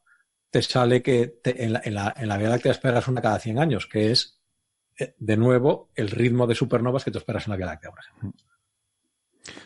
te 0.50 0.62
sale 0.62 1.02
que 1.02 1.40
en, 1.44 1.72
la, 1.72 1.82
en, 1.84 1.94
la, 1.94 2.14
en 2.16 2.28
la 2.28 2.38
Vía 2.38 2.48
Láctea 2.48 2.72
esperas 2.72 3.08
una 3.08 3.20
cada 3.20 3.38
100 3.38 3.58
años, 3.58 3.86
que 3.86 4.12
es, 4.12 4.40
eh, 4.98 5.14
de 5.18 5.36
nuevo, 5.36 5.90
el 5.96 6.10
ritmo 6.10 6.46
de 6.46 6.54
supernovas 6.54 7.04
que 7.04 7.10
tú 7.10 7.18
esperas 7.18 7.46
en 7.46 7.50
la 7.50 7.56
Vía 7.56 7.66
Láctea, 7.66 7.90
por 7.90 8.00
ejemplo. 8.00 8.32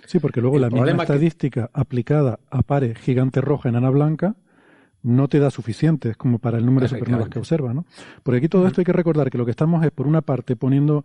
Sí, 0.07 0.19
porque 0.19 0.41
luego 0.41 0.59
la 0.59 0.71
misma 0.71 1.03
estadística 1.03 1.71
aplicada 1.73 2.41
a 2.51 2.63
pares 2.63 2.99
gigante 2.99 3.41
roja 3.41 3.69
enana 3.69 3.91
blanca 3.91 4.37
no 5.03 5.29
te 5.29 5.39
da 5.39 5.51
suficientes 5.51 6.17
como 6.17 6.39
para 6.39 6.59
el 6.59 6.67
número 6.67 6.85
de 6.85 6.89
supernovas 6.89 7.29
que 7.29 7.39
observa, 7.39 7.73
¿no? 7.73 7.85
Porque 8.23 8.39
aquí 8.39 8.49
todo 8.49 8.67
esto 8.67 8.81
hay 8.81 8.85
que 8.85 8.93
recordar 8.93 9.31
que 9.31 9.39
lo 9.39 9.45
que 9.45 9.53
estamos 9.53 9.85
es, 9.85 9.91
por 9.91 10.07
una 10.07 10.23
parte, 10.23 10.57
poniendo 10.57 11.05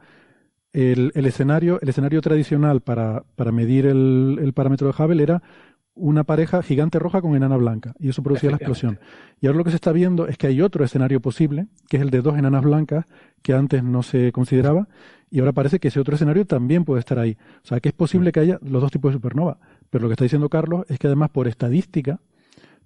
el, 0.73 1.11
escenario, 1.15 1.79
el 1.81 1.89
escenario 1.89 2.21
tradicional 2.21 2.81
para, 2.81 3.23
para 3.35 3.51
medir 3.51 3.85
el, 3.85 4.39
el, 4.41 4.53
parámetro 4.53 4.91
de 4.91 5.03
Hubble 5.03 5.21
era 5.21 5.43
una 5.95 6.23
pareja 6.23 6.63
gigante 6.63 6.97
roja 6.97 7.21
con 7.21 7.35
enana 7.35 7.55
blanca, 7.55 7.93
y 7.99 8.09
eso 8.09 8.23
producía 8.23 8.49
la 8.49 8.57
explosión. 8.57 8.99
Y 9.39 9.45
ahora 9.45 9.59
lo 9.59 9.63
que 9.63 9.69
se 9.69 9.75
está 9.75 9.91
viendo 9.91 10.27
es 10.27 10.37
que 10.37 10.47
hay 10.47 10.61
otro 10.61 10.83
escenario 10.83 11.21
posible, 11.21 11.67
que 11.87 11.97
es 11.97 12.03
el 12.03 12.09
de 12.09 12.21
dos 12.21 12.37
enanas 12.37 12.63
blancas, 12.63 13.05
que 13.43 13.53
antes 13.53 13.83
no 13.83 14.01
se 14.01 14.31
consideraba, 14.31 14.87
y 15.29 15.39
ahora 15.39 15.51
parece 15.51 15.79
que 15.79 15.89
ese 15.89 15.99
otro 15.99 16.15
escenario 16.15 16.45
también 16.45 16.83
puede 16.85 16.99
estar 16.99 17.19
ahí. 17.19 17.37
O 17.63 17.67
sea, 17.67 17.79
que 17.79 17.89
es 17.89 17.95
posible 17.95 18.31
que 18.31 18.39
haya 18.39 18.59
los 18.63 18.81
dos 18.81 18.91
tipos 18.91 19.11
de 19.11 19.17
supernova. 19.17 19.59
Pero 19.89 20.03
lo 20.03 20.09
que 20.09 20.13
está 20.13 20.25
diciendo 20.25 20.49
Carlos 20.49 20.85
es 20.89 20.97
que 20.99 21.07
además 21.07 21.29
por 21.29 21.47
estadística 21.47 22.19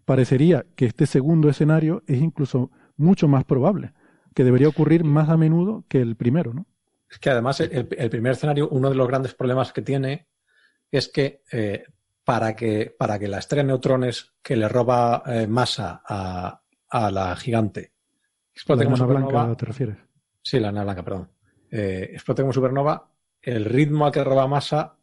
parecería 0.05 0.65
que 0.75 0.85
este 0.85 1.05
segundo 1.05 1.49
escenario 1.49 2.03
es 2.07 2.21
incluso 2.21 2.71
mucho 2.97 3.27
más 3.27 3.43
probable, 3.43 3.93
que 4.33 4.43
debería 4.43 4.69
ocurrir 4.69 5.03
más 5.03 5.29
a 5.29 5.37
menudo 5.37 5.83
que 5.87 6.01
el 6.01 6.15
primero, 6.15 6.53
¿no? 6.53 6.65
Es 7.09 7.19
que 7.19 7.29
además 7.29 7.59
el, 7.61 7.87
primer 7.87 8.33
escenario, 8.33 8.69
uno 8.69 8.89
de 8.89 8.95
los 8.95 9.07
grandes 9.07 9.33
problemas 9.33 9.71
que 9.71 9.81
tiene 9.81 10.27
es 10.91 11.07
que 11.07 11.43
eh, 11.51 11.85
para 12.23 12.55
que 12.55 12.93
para 12.97 13.17
que 13.17 13.27
la 13.27 13.39
estrella 13.39 13.63
de 13.63 13.67
neutrones 13.67 14.33
que 14.41 14.57
le 14.57 14.67
roba 14.67 15.23
eh, 15.25 15.47
masa 15.47 16.01
a, 16.05 16.61
a, 16.89 17.11
la 17.11 17.35
gigante 17.35 17.93
explote 18.53 18.83
como 18.83 18.97
supernova, 18.97 19.55
¿te 19.55 19.65
refieres? 19.65 19.97
Sí, 20.41 20.59
la 20.59 20.71
nana 20.71 20.83
blanca, 20.83 21.03
perdón 21.03 21.37
eh, 21.71 22.09
explote 22.13 22.41
como 22.41 22.53
supernova, 22.53 23.11
el 23.41 23.65
ritmo 23.65 24.05
al 24.05 24.11
que 24.11 24.23
roba 24.23 24.47
masa 24.47 24.97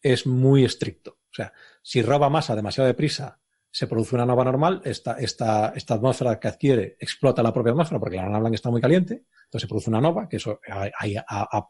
es 0.00 0.26
muy 0.26 0.64
estricto. 0.64 1.18
O 1.30 1.34
sea, 1.34 1.52
si 1.82 2.02
roba 2.02 2.28
masa 2.30 2.56
demasiado 2.56 2.86
deprisa 2.86 3.40
se 3.70 3.86
produce 3.86 4.14
una 4.14 4.26
nova 4.26 4.44
normal, 4.44 4.80
esta, 4.84 5.18
esta, 5.18 5.72
esta 5.74 5.94
atmósfera 5.94 6.40
que 6.40 6.48
adquiere 6.48 6.96
explota 6.98 7.42
la 7.42 7.52
propia 7.52 7.72
atmósfera 7.72 8.00
porque 8.00 8.16
la 8.16 8.24
nana 8.24 8.38
blanca 8.38 8.54
está 8.54 8.70
muy 8.70 8.80
caliente, 8.80 9.24
entonces 9.44 9.62
se 9.62 9.68
produce 9.68 9.90
una 9.90 10.00
nova, 10.00 10.28
que 10.28 10.36
eso 10.36 10.60
hay 10.98 11.16
a, 11.16 11.66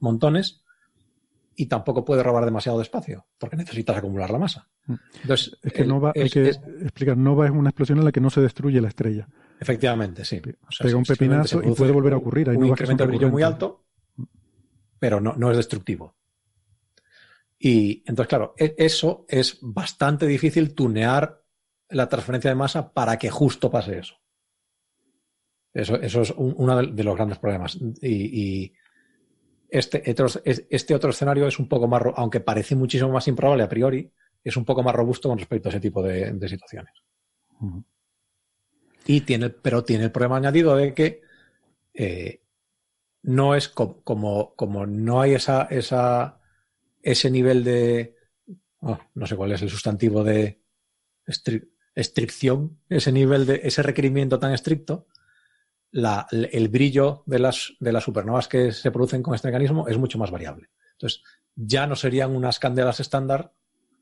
montones, 0.00 0.62
y 1.54 1.66
tampoco 1.66 2.04
puede 2.04 2.22
robar 2.22 2.44
demasiado 2.44 2.78
de 2.78 2.84
espacio, 2.84 3.26
porque 3.38 3.56
necesitas 3.56 3.96
acumular 3.96 4.30
la 4.30 4.38
masa. 4.38 4.68
Mm. 4.86 4.94
Entonces, 5.22 5.58
es 5.62 5.72
que 5.72 5.84
nova, 5.84 6.12
hay 6.14 6.30
que 6.30 6.48
explicar, 6.48 7.16
nova 7.16 7.46
es 7.46 7.52
una 7.52 7.70
explosión 7.70 7.98
en 7.98 8.04
la 8.04 8.12
que 8.12 8.20
no 8.20 8.30
se 8.30 8.40
destruye 8.40 8.80
la 8.80 8.88
estrella. 8.88 9.28
Efectivamente, 9.60 10.24
sí. 10.24 10.40
Pega 10.80 10.96
un 10.96 11.04
pepinazo 11.04 11.62
y 11.62 11.74
puede 11.74 11.92
volver 11.92 12.14
a 12.14 12.16
ocurrir. 12.16 12.50
Hay 12.50 12.56
un 12.56 12.66
incremento 12.66 13.04
de 13.04 13.08
brillo 13.08 13.28
muy 13.28 13.42
alto, 13.42 13.84
pero 14.98 15.20
no, 15.20 15.34
no 15.36 15.50
es 15.50 15.56
destructivo. 15.56 16.16
Y 17.62 18.02
entonces, 18.06 18.28
claro, 18.28 18.54
e, 18.56 18.74
eso 18.78 19.26
es 19.28 19.58
bastante 19.60 20.26
difícil 20.26 20.74
tunear 20.74 21.42
la 21.90 22.08
transferencia 22.08 22.50
de 22.50 22.54
masa 22.54 22.92
para 22.94 23.18
que 23.18 23.28
justo 23.28 23.70
pase 23.70 23.98
eso. 23.98 24.14
Eso, 25.72 26.00
eso 26.00 26.22
es 26.22 26.32
uno 26.36 26.82
de 26.82 27.04
los 27.04 27.14
grandes 27.14 27.38
problemas. 27.38 27.78
Y, 28.00 28.72
este, 29.68 30.02
este, 30.70 30.94
otro 30.94 31.10
escenario 31.10 31.46
es 31.46 31.58
un 31.58 31.68
poco 31.68 31.86
más, 31.86 32.02
aunque 32.16 32.40
parece 32.40 32.74
muchísimo 32.74 33.12
más 33.12 33.28
improbable 33.28 33.62
a 33.62 33.68
priori, 33.68 34.10
es 34.42 34.56
un 34.56 34.64
poco 34.64 34.82
más 34.82 34.94
robusto 34.94 35.28
con 35.28 35.38
respecto 35.38 35.68
a 35.68 35.70
ese 35.70 35.80
tipo 35.80 36.02
de, 36.02 36.48
situaciones. 36.48 36.94
Y 39.06 39.20
tiene, 39.20 39.50
pero 39.50 39.84
tiene 39.84 40.04
el 40.04 40.12
problema 40.12 40.38
añadido 40.38 40.74
de 40.74 40.94
que 40.94 41.20
eh, 41.92 42.42
no 43.22 43.54
es 43.54 43.68
como, 43.68 44.54
como, 44.54 44.86
no 44.86 45.20
hay 45.20 45.34
esa, 45.34 45.64
esa, 45.64 46.39
ese 47.02 47.30
nivel 47.30 47.64
de, 47.64 48.16
oh, 48.80 48.98
no 49.14 49.26
sé 49.26 49.36
cuál 49.36 49.52
es 49.52 49.62
el 49.62 49.70
sustantivo 49.70 50.24
de 50.24 50.62
estricción, 51.94 52.78
ese 52.88 53.12
nivel 53.12 53.46
de, 53.46 53.60
ese 53.64 53.82
requerimiento 53.82 54.38
tan 54.38 54.52
estricto, 54.52 55.06
el 55.92 56.68
brillo 56.68 57.22
de 57.26 57.38
las, 57.38 57.72
de 57.80 57.92
las 57.92 58.04
supernovas 58.04 58.48
que 58.48 58.72
se 58.72 58.90
producen 58.90 59.22
con 59.22 59.34
este 59.34 59.48
mecanismo 59.48 59.88
es 59.88 59.98
mucho 59.98 60.18
más 60.18 60.30
variable. 60.30 60.70
Entonces, 60.92 61.22
ya 61.56 61.86
no 61.86 61.96
serían 61.96 62.34
unas 62.34 62.58
candelas 62.58 63.00
estándar 63.00 63.52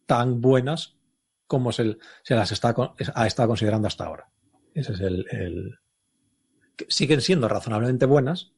tan 0.06 0.40
buenas 0.40 0.96
como 1.46 1.72
se, 1.72 1.96
se 2.22 2.34
las 2.34 2.52
está, 2.52 2.74
ha 3.14 3.26
estado 3.26 3.48
considerando 3.48 3.88
hasta 3.88 4.04
ahora. 4.04 4.28
Ese 4.74 4.92
es 4.92 5.00
el, 5.00 5.26
el, 5.30 5.78
siguen 6.88 7.20
siendo 7.20 7.48
razonablemente 7.48 8.06
buenas. 8.06 8.52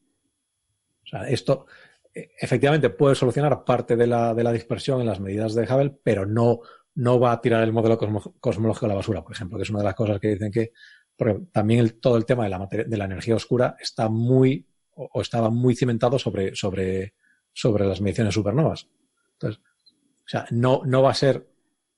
O 1.04 1.06
sea, 1.06 1.28
esto 1.28 1.66
efectivamente 2.14 2.90
puede 2.90 3.14
solucionar 3.14 3.64
parte 3.64 3.96
de 3.96 4.06
la, 4.06 4.34
de 4.34 4.44
la 4.44 4.52
dispersión 4.52 5.00
en 5.00 5.06
las 5.06 5.20
medidas 5.20 5.54
de 5.54 5.62
Hubble, 5.62 5.98
pero 6.02 6.26
no, 6.26 6.60
no 6.94 7.20
va 7.20 7.32
a 7.32 7.40
tirar 7.40 7.62
el 7.62 7.72
modelo 7.72 7.98
cosmológico 8.40 8.86
a 8.86 8.88
la 8.88 8.94
basura, 8.94 9.22
por 9.22 9.32
ejemplo, 9.32 9.58
que 9.58 9.62
es 9.62 9.70
una 9.70 9.80
de 9.80 9.84
las 9.84 9.94
cosas 9.94 10.18
que 10.18 10.28
dicen 10.28 10.50
que 10.50 10.72
porque 11.16 11.38
también 11.52 11.80
el, 11.80 12.00
todo 12.00 12.16
el 12.16 12.24
tema 12.24 12.44
de 12.44 12.50
la, 12.50 12.66
de 12.66 12.96
la 12.96 13.04
energía 13.04 13.36
oscura 13.36 13.76
está 13.78 14.08
muy 14.08 14.66
o, 14.94 15.20
estaba 15.20 15.50
muy 15.50 15.74
cimentado 15.76 16.18
sobre, 16.18 16.54
sobre, 16.54 17.14
sobre 17.52 17.86
las 17.86 18.00
mediciones 18.00 18.34
supernovas. 18.34 18.88
Entonces, 19.32 19.62
o 19.62 20.28
sea, 20.28 20.46
no, 20.50 20.82
no 20.84 21.02
va 21.02 21.10
a 21.10 21.14
ser, 21.14 21.46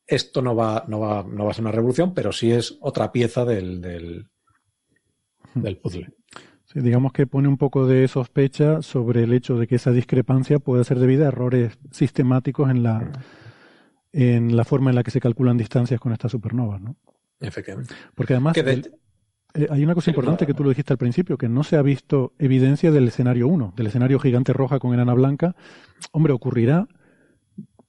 esto 0.07 0.43
no 0.43 0.55
va, 0.55 0.85
no 0.89 1.01
va, 1.01 1.23
no 1.23 1.45
va 1.45 1.51
a 1.51 1.55
ser 1.55 1.63
una 1.63 1.73
revolución, 1.73 2.15
pero 2.15 2.33
sí 2.33 2.51
es 2.51 2.77
otra 2.81 3.13
pieza 3.13 3.45
del, 3.45 3.81
del, 3.81 4.29
del 5.55 5.79
puzzle. 5.79 6.13
Digamos 6.75 7.13
que 7.13 7.27
pone 7.27 7.49
un 7.49 7.57
poco 7.57 7.87
de 7.87 8.09
sospecha 8.09 8.83
sobre 8.83 9.25
el 9.25 9.33
hecho 9.33 9.59
de 9.59 9.67
que 9.67 9.77
esa 9.77 9.93
discrepancia 9.93 10.59
puede 10.59 10.85
ser 10.85 10.99
debida 10.99 11.25
a 11.25 11.29
errores 11.29 11.79
sistemáticos 11.91 12.71
en 12.71 12.83
la, 12.83 13.11
en 14.13 14.57
la 14.57 14.65
forma 14.65 14.91
en 14.91 14.97
la 14.97 15.03
que 15.03 15.11
se 15.11 15.21
calculan 15.21 15.57
distancias 15.57 16.01
con 16.01 16.13
estas 16.13 16.33
supernovas, 16.33 16.81
¿no? 16.81 16.97
Efectivamente. 17.41 17.95
Porque 18.15 18.35
además, 18.35 18.57
eh, 18.57 19.67
hay 19.69 19.85
una 19.85 19.95
cosa 19.95 20.11
importante 20.11 20.47
que 20.47 20.55
tú 20.55 20.63
lo 20.63 20.71
dijiste 20.71 20.93
al 20.93 20.99
principio, 20.99 21.37
que 21.37 21.49
no 21.49 21.65
se 21.65 21.77
ha 21.77 21.83
visto 21.83 22.33
evidencia 22.39 22.91
del 22.91 23.09
escenario 23.09 23.49
1, 23.49 23.75
del 23.77 23.87
escenario 23.89 24.19
gigante 24.19 24.53
roja 24.53 24.79
con 24.79 24.95
enana 24.95 25.15
blanca. 25.15 25.57
Hombre, 26.13 26.33
ocurrirá 26.33 26.87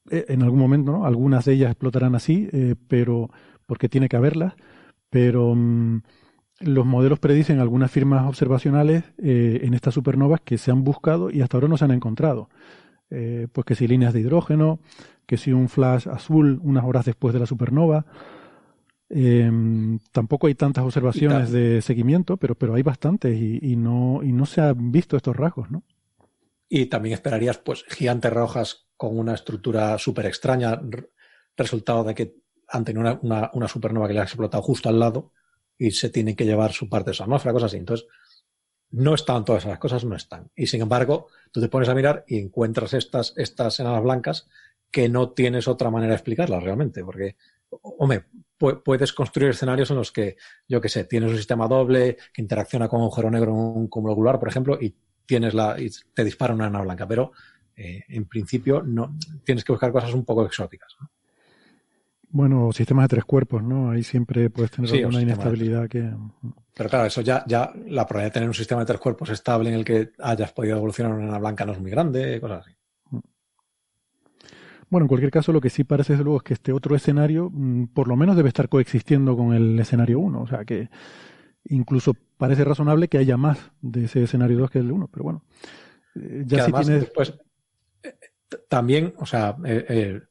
eh, 0.09 0.25
en 0.27 0.43
algún 0.43 0.59
momento, 0.59 0.91
¿no? 0.91 1.05
Algunas 1.05 1.45
de 1.45 1.53
ellas 1.53 1.71
explotarán 1.71 2.15
así, 2.15 2.49
eh, 2.51 2.75
pero 2.87 3.29
porque 3.65 3.89
tiene 3.89 4.09
que 4.09 4.17
haberlas, 4.17 4.53
pero 5.09 5.53
mm, 5.55 6.01
los 6.59 6.85
modelos 6.85 7.19
predicen 7.19 7.59
algunas 7.59 7.91
firmas 7.91 8.27
observacionales 8.27 9.03
en 9.17 9.73
estas 9.73 9.93
supernovas 9.93 10.41
que 10.41 10.57
se 10.57 10.71
han 10.71 10.83
buscado 10.83 11.29
y 11.29 11.41
hasta 11.41 11.57
ahora 11.57 11.67
no 11.67 11.77
se 11.77 11.85
han 11.85 11.91
encontrado. 11.91 12.49
pues 13.09 13.65
que 13.65 13.75
si 13.75 13.87
líneas 13.87 14.13
de 14.13 14.21
hidrógeno, 14.21 14.79
que 15.25 15.37
si 15.37 15.51
un 15.51 15.67
flash 15.67 16.07
azul 16.07 16.59
unas 16.63 16.85
horas 16.85 17.05
después 17.05 17.33
de 17.33 17.39
la 17.39 17.45
supernova, 17.45 18.05
Em, 19.15 19.99
tampoco 20.11 20.47
hay 20.47 20.55
tantas 20.55 20.83
observaciones 20.83 21.51
de 21.51 21.83
seguimiento, 21.83 22.37
pero, 22.37 22.55
pero 22.55 22.73
hay 22.73 22.81
bastantes 22.81 23.39
y, 23.39 23.75
no, 23.75 24.21
y 24.23 24.31
no 24.31 24.47
se 24.47 24.59
han 24.59 24.91
visto 24.91 25.15
estos 25.15 25.35
rasgos, 25.35 25.69
¿no? 25.69 25.83
Y 26.67 26.87
también 26.87 27.13
esperarías, 27.13 27.59
pues, 27.59 27.83
gigantes 27.89 28.33
rojas 28.33 28.87
con 28.97 29.15
una 29.19 29.35
estructura 29.35 29.99
súper 29.99 30.25
extraña, 30.25 30.81
resultado 31.55 32.03
de 32.03 32.15
que 32.15 32.35
han 32.67 32.83
tenido 32.83 33.19
una, 33.21 33.51
una, 33.53 33.67
supernova 33.67 34.07
que 34.07 34.15
le 34.15 34.21
ha 34.21 34.23
explotado 34.23 34.63
justo 34.63 34.89
al 34.89 34.99
lado 34.99 35.31
y 35.83 35.91
se 35.91 36.09
tiene 36.09 36.33
que 36.33 36.45
llevar 36.45 36.71
su 36.71 36.87
parte 36.87 37.09
de 37.09 37.11
esa 37.11 37.25
atmósfera, 37.25 37.51
cosas 37.51 37.71
así. 37.71 37.77
Entonces, 37.77 38.07
no 38.91 39.15
están 39.15 39.43
todas 39.43 39.65
esas 39.65 39.79
cosas, 39.79 40.05
no 40.05 40.15
están. 40.15 40.49
Y 40.55 40.67
sin 40.67 40.81
embargo, 40.81 41.27
tú 41.51 41.59
te 41.59 41.67
pones 41.67 41.89
a 41.89 41.93
mirar 41.93 42.23
y 42.25 42.37
encuentras 42.39 42.93
estas, 42.93 43.33
estas 43.35 43.81
enanas 43.81 44.01
blancas 44.01 44.47
que 44.89 45.09
no 45.09 45.31
tienes 45.31 45.67
otra 45.67 45.89
manera 45.89 46.11
de 46.11 46.15
explicarlas 46.15 46.63
realmente, 46.63 47.03
porque, 47.03 47.35
hombre, 47.81 48.27
puedes 48.57 49.11
construir 49.11 49.49
escenarios 49.49 49.91
en 49.91 49.97
los 49.97 50.13
que, 50.13 50.37
yo 50.69 50.79
qué 50.79 50.87
sé, 50.87 51.03
tienes 51.03 51.31
un 51.31 51.37
sistema 51.37 51.67
doble 51.67 52.15
que 52.31 52.41
interacciona 52.41 52.87
con 52.87 53.01
un 53.01 53.07
agujero 53.07 53.29
negro 53.29 53.51
en 53.51 53.57
un 53.57 53.87
cúmulo 53.87 54.13
ocular, 54.13 54.39
por 54.39 54.47
ejemplo, 54.47 54.77
y 54.79 54.95
tienes 55.25 55.53
la, 55.53 55.75
te 56.13 56.23
dispara 56.23 56.53
una 56.53 56.67
enana 56.67 56.85
blanca. 56.85 57.05
Pero 57.05 57.33
eh, 57.75 58.03
en 58.07 58.25
principio 58.25 58.83
no 58.83 59.17
tienes 59.43 59.65
que 59.65 59.73
buscar 59.73 59.91
cosas 59.91 60.13
un 60.13 60.23
poco 60.23 60.45
exóticas. 60.45 60.95
Bueno, 62.33 62.71
sistemas 62.71 63.03
de 63.03 63.09
tres 63.09 63.25
cuerpos, 63.25 63.61
¿no? 63.61 63.91
Ahí 63.91 64.01
siempre 64.01 64.49
puedes 64.49 64.71
tener 64.71 64.91
alguna 64.91 65.21
inestabilidad 65.21 65.87
que. 65.87 66.11
Pero 66.73 66.89
claro, 66.89 67.05
eso 67.05 67.21
ya, 67.21 67.43
ya 67.47 67.71
la 67.85 68.07
probabilidad 68.07 68.31
de 68.31 68.33
tener 68.33 68.49
un 68.49 68.55
sistema 68.55 68.81
de 68.81 68.87
tres 68.87 68.99
cuerpos 68.99 69.29
estable 69.29 69.69
en 69.69 69.75
el 69.75 69.85
que 69.85 70.13
hayas 70.17 70.51
podido 70.51 70.77
evolucionar 70.77 71.13
una 71.13 71.37
blanca 71.37 71.63
no 71.63 71.73
es 71.73 71.79
muy 71.79 71.91
grande, 71.91 72.41
cosas 72.41 72.65
así. 72.65 72.75
Bueno, 74.89 75.03
en 75.03 75.09
cualquier 75.09 75.29
caso, 75.29 75.53
lo 75.53 75.61
que 75.61 75.69
sí 75.69 75.83
parece 75.83 76.13
desde 76.13 76.23
luego 76.23 76.37
es 76.37 76.43
que 76.43 76.53
este 76.55 76.71
otro 76.71 76.95
escenario 76.95 77.51
mm, 77.53 77.89
por 77.93 78.07
lo 78.07 78.15
menos 78.15 78.35
debe 78.35 78.49
estar 78.49 78.67
coexistiendo 78.67 79.37
con 79.37 79.53
el 79.53 79.79
escenario 79.79 80.19
1. 80.19 80.41
O 80.41 80.47
sea 80.47 80.65
que 80.65 80.89
incluso 81.65 82.15
parece 82.37 82.63
razonable 82.63 83.09
que 83.09 83.19
haya 83.19 83.37
más 83.37 83.59
de 83.81 84.05
ese 84.05 84.23
escenario 84.23 84.57
2 84.57 84.71
que 84.71 84.79
el 84.79 84.91
1. 84.91 85.07
Pero 85.13 85.23
bueno, 85.23 85.45
eh, 86.15 86.43
ya 86.47 86.65
sí 86.65 86.71
tienes... 86.71 87.11
Pues, 87.13 87.33
también, 88.67 89.13
o 89.17 89.25
sea, 89.27 89.55
eh, 89.65 89.85
eh, 89.87 90.21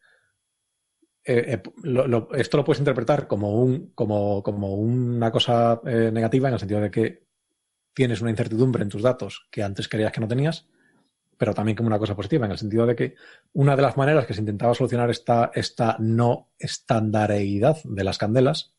esto 1.24 2.56
lo 2.56 2.64
puedes 2.64 2.80
interpretar 2.80 3.28
como, 3.28 3.62
un, 3.62 3.92
como, 3.94 4.42
como 4.42 4.74
una 4.74 5.30
cosa 5.30 5.80
negativa 5.84 6.48
en 6.48 6.54
el 6.54 6.60
sentido 6.60 6.80
de 6.80 6.90
que 6.90 7.26
tienes 7.94 8.20
una 8.20 8.30
incertidumbre 8.30 8.82
en 8.82 8.88
tus 8.88 9.02
datos 9.02 9.46
que 9.50 9.62
antes 9.62 9.88
creías 9.88 10.12
que 10.12 10.20
no 10.20 10.28
tenías 10.28 10.66
pero 11.42 11.54
también 11.54 11.74
como 11.74 11.88
una 11.88 11.98
cosa 11.98 12.14
positiva, 12.14 12.46
en 12.46 12.52
el 12.52 12.58
sentido 12.58 12.86
de 12.86 12.94
que 12.94 13.16
una 13.54 13.74
de 13.74 13.82
las 13.82 13.96
maneras 13.96 14.26
que 14.26 14.32
se 14.32 14.38
intentaba 14.38 14.74
solucionar 14.74 15.10
esta, 15.10 15.50
esta 15.52 15.96
no 15.98 16.52
estandareidad 16.56 17.78
de 17.82 18.04
las 18.04 18.16
candelas 18.16 18.76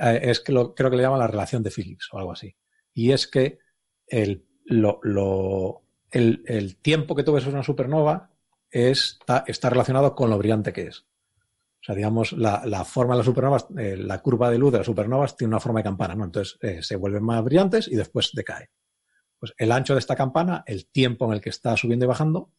eh, 0.00 0.18
es 0.22 0.40
que 0.40 0.52
lo, 0.52 0.74
creo 0.74 0.88
que 0.88 0.96
le 0.96 1.02
llaman 1.02 1.18
la 1.18 1.26
relación 1.26 1.62
de 1.62 1.70
Phillips 1.70 2.08
o 2.10 2.18
algo 2.18 2.32
así. 2.32 2.56
Y 2.94 3.12
es 3.12 3.26
que 3.26 3.58
el, 4.06 4.46
el, 4.66 6.42
el 6.46 6.76
tiempo 6.76 7.14
que 7.14 7.22
tú 7.22 7.34
ves 7.34 7.46
una 7.46 7.62
supernova 7.62 8.30
está, 8.70 9.44
está 9.46 9.68
relacionado 9.68 10.14
con 10.14 10.30
lo 10.30 10.38
brillante 10.38 10.72
que 10.72 10.86
es. 10.86 11.04
O 11.84 11.86
sea, 11.86 11.94
digamos, 11.94 12.32
la, 12.32 12.62
la 12.64 12.82
forma 12.82 13.12
de 13.12 13.18
las 13.18 13.26
supernovas, 13.26 13.66
eh, 13.76 13.94
la 13.98 14.22
curva 14.22 14.50
de 14.50 14.56
luz 14.56 14.72
de 14.72 14.78
las 14.78 14.86
supernovas 14.86 15.36
tiene 15.36 15.50
una 15.50 15.60
forma 15.60 15.80
de 15.80 15.84
campana, 15.84 16.14
¿no? 16.14 16.24
Entonces 16.24 16.56
eh, 16.62 16.82
se 16.82 16.96
vuelven 16.96 17.22
más 17.22 17.44
brillantes 17.44 17.88
y 17.88 17.94
después 17.94 18.30
decae. 18.32 18.70
Pues 19.38 19.52
el 19.58 19.70
ancho 19.70 19.92
de 19.92 19.98
esta 19.98 20.16
campana, 20.16 20.64
el 20.66 20.86
tiempo 20.86 21.26
en 21.26 21.34
el 21.34 21.42
que 21.42 21.50
está 21.50 21.76
subiendo 21.76 22.06
y 22.06 22.08
bajando, 22.08 22.50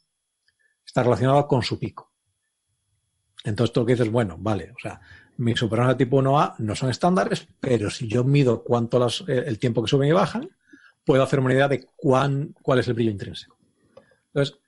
está 0.86 1.02
relacionado 1.02 1.48
con 1.48 1.64
su 1.64 1.80
pico. 1.80 2.14
Entonces 3.44 3.74
tú 3.74 3.80
lo 3.80 3.88
que 3.88 3.94
dices, 3.94 4.12
bueno, 4.12 4.38
vale, 4.38 4.72
o 4.78 4.80
sea, 4.80 5.02
mis 5.38 5.58
supernovas 5.58 5.98
de 5.98 6.06
tipo 6.06 6.22
1A 6.22 6.58
no 6.60 6.76
son 6.76 6.92
estándares, 6.92 7.48
pero 7.60 7.90
si 7.90 8.08
yo 8.08 8.24
mido 8.24 8.64
cuánto 8.64 9.08
eh, 9.28 9.44
el 9.48 9.58
tiempo 9.58 9.82
que 9.82 9.90
suben 9.90 10.08
y 10.08 10.12
bajan, 10.12 10.52
puedo 11.04 11.24
hacerme 11.24 11.46
una 11.46 11.56
idea 11.56 11.68
de 11.68 11.88
cuán, 11.96 12.54
cuál 12.62 12.78
es 12.78 12.88
el 12.90 12.94
brillo 12.94 13.10
intrínseco. 13.10 13.58
Entonces, 14.28 14.60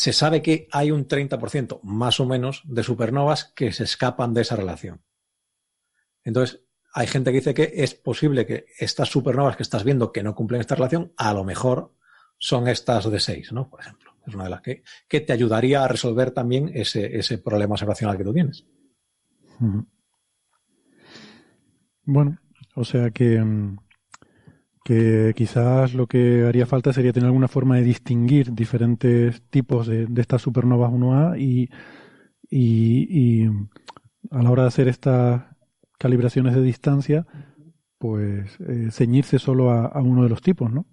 se 0.00 0.14
sabe 0.14 0.40
que 0.40 0.66
hay 0.72 0.92
un 0.92 1.06
30% 1.06 1.80
más 1.82 2.20
o 2.20 2.24
menos 2.24 2.62
de 2.64 2.82
supernovas 2.82 3.52
que 3.54 3.70
se 3.70 3.84
escapan 3.84 4.32
de 4.32 4.40
esa 4.40 4.56
relación. 4.56 5.02
Entonces, 6.24 6.62
hay 6.94 7.06
gente 7.06 7.30
que 7.30 7.36
dice 7.36 7.52
que 7.52 7.70
es 7.74 7.94
posible 7.96 8.46
que 8.46 8.64
estas 8.78 9.10
supernovas 9.10 9.56
que 9.56 9.62
estás 9.62 9.84
viendo 9.84 10.10
que 10.10 10.22
no 10.22 10.34
cumplen 10.34 10.62
esta 10.62 10.74
relación, 10.74 11.12
a 11.18 11.34
lo 11.34 11.44
mejor 11.44 11.94
son 12.38 12.66
estas 12.66 13.10
de 13.10 13.20
6, 13.20 13.52
¿no? 13.52 13.68
Por 13.68 13.80
ejemplo. 13.80 14.16
Es 14.26 14.34
una 14.34 14.44
de 14.44 14.50
las 14.50 14.62
que, 14.62 14.84
que 15.06 15.20
te 15.20 15.34
ayudaría 15.34 15.84
a 15.84 15.88
resolver 15.88 16.30
también 16.30 16.70
ese, 16.72 17.18
ese 17.18 17.36
problema 17.36 17.74
observacional 17.74 18.16
que 18.16 18.24
tú 18.24 18.32
tienes. 18.32 18.64
Bueno, 22.04 22.38
o 22.74 22.84
sea 22.84 23.10
que, 23.10 23.38
mm, 23.38 23.76
que 24.90 25.34
quizás 25.36 25.94
lo 25.94 26.08
que 26.08 26.44
haría 26.48 26.66
falta 26.66 26.92
sería 26.92 27.12
tener 27.12 27.28
alguna 27.28 27.46
forma 27.46 27.76
de 27.76 27.84
distinguir 27.84 28.52
diferentes 28.52 29.40
tipos 29.42 29.86
de, 29.86 30.08
estas 30.16 30.42
supernovas 30.42 30.90
1A 30.90 31.38
y, 31.38 31.68
a 34.32 34.42
la 34.42 34.50
hora 34.50 34.62
de 34.62 34.68
hacer 34.68 34.88
estas 34.88 35.44
calibraciones 35.96 36.56
de 36.56 36.62
distancia, 36.62 37.24
pues 37.98 38.58
eh, 38.66 38.88
ceñirse 38.90 39.38
solo 39.38 39.70
a, 39.70 39.86
a, 39.86 40.02
uno 40.02 40.24
de 40.24 40.28
los 40.28 40.42
tipos, 40.42 40.72
¿no? 40.72 40.86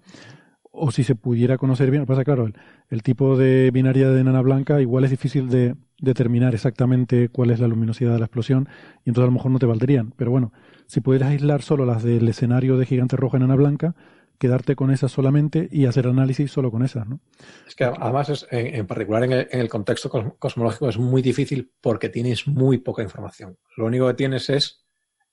o 0.72 0.92
si 0.92 1.04
se 1.04 1.16
pudiera 1.16 1.58
conocer 1.58 1.90
bien, 1.90 2.06
pasa 2.06 2.24
claro, 2.24 2.48
el, 2.90 3.02
tipo 3.02 3.36
de 3.36 3.72
binaria 3.72 4.12
de 4.12 4.22
enana 4.22 4.42
blanca 4.42 4.80
igual 4.80 5.06
es 5.06 5.10
difícil 5.10 5.50
de 5.50 5.76
determinar 6.00 6.54
exactamente 6.54 7.30
cuál 7.30 7.50
es 7.50 7.60
la 7.60 7.68
luminosidad 7.68 8.14
de 8.14 8.20
la 8.20 8.26
explosión 8.26 8.70
y 9.04 9.10
entonces 9.10 9.24
a 9.24 9.32
lo 9.32 9.38
mejor 9.38 9.50
no 9.50 9.58
te 9.58 9.66
valdrían. 9.66 10.14
Pero 10.16 10.30
bueno, 10.30 10.54
si 10.88 11.02
pudieras 11.02 11.30
aislar 11.30 11.62
solo 11.62 11.86
las 11.86 12.04
del 12.04 12.28
escenario 12.28 12.78
de 12.78 12.86
gigante 12.86 13.16
roja 13.16 13.38
enana 13.38 13.56
blanca, 13.56 13.96
quedarte 14.38 14.76
con 14.76 14.92
esas 14.92 15.12
solamente 15.12 15.68
y 15.72 15.86
hacer 15.86 16.08
análisis 16.08 16.52
solo 16.52 16.72
con 16.72 16.84
esas, 16.84 17.08
¿no? 17.08 17.20
Es 17.68 17.76
que 17.76 17.86
además, 17.86 18.30
es, 18.30 18.48
en, 18.52 18.86
particular 18.86 19.24
en 19.24 19.48
el, 19.52 19.70
contexto 19.70 20.10
cosmológico, 20.38 20.90
es 20.90 20.98
muy 20.98 21.22
difícil 21.22 21.72
porque 21.82 22.10
tienes 22.10 22.48
muy 22.48 22.78
poca 22.78 23.04
información. 23.04 23.58
Lo 23.76 23.86
único 23.86 24.08
que 24.08 24.14
tienes 24.14 24.50
es 24.50 24.86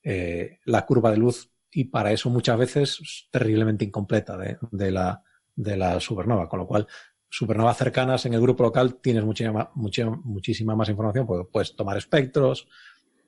eh, 0.03 0.59
la 0.65 0.85
curva 0.85 1.11
de 1.11 1.17
luz 1.17 1.51
y 1.71 1.85
para 1.85 2.11
eso 2.11 2.29
muchas 2.29 2.57
veces 2.57 2.99
es 3.01 3.27
terriblemente 3.31 3.85
incompleta 3.85 4.37
de 4.37 4.91
la, 4.91 5.21
de 5.55 5.77
la 5.77 5.99
supernova, 5.99 6.49
con 6.49 6.59
lo 6.59 6.67
cual 6.67 6.87
supernovas 7.29 7.77
cercanas 7.77 8.25
en 8.25 8.33
el 8.33 8.41
grupo 8.41 8.63
local 8.63 8.95
tienes 9.01 9.23
muchísima, 9.25 9.69
muchísima 9.73 10.75
más 10.75 10.89
información, 10.89 11.27
porque 11.27 11.49
puedes 11.51 11.75
tomar 11.75 11.97
espectros, 11.97 12.67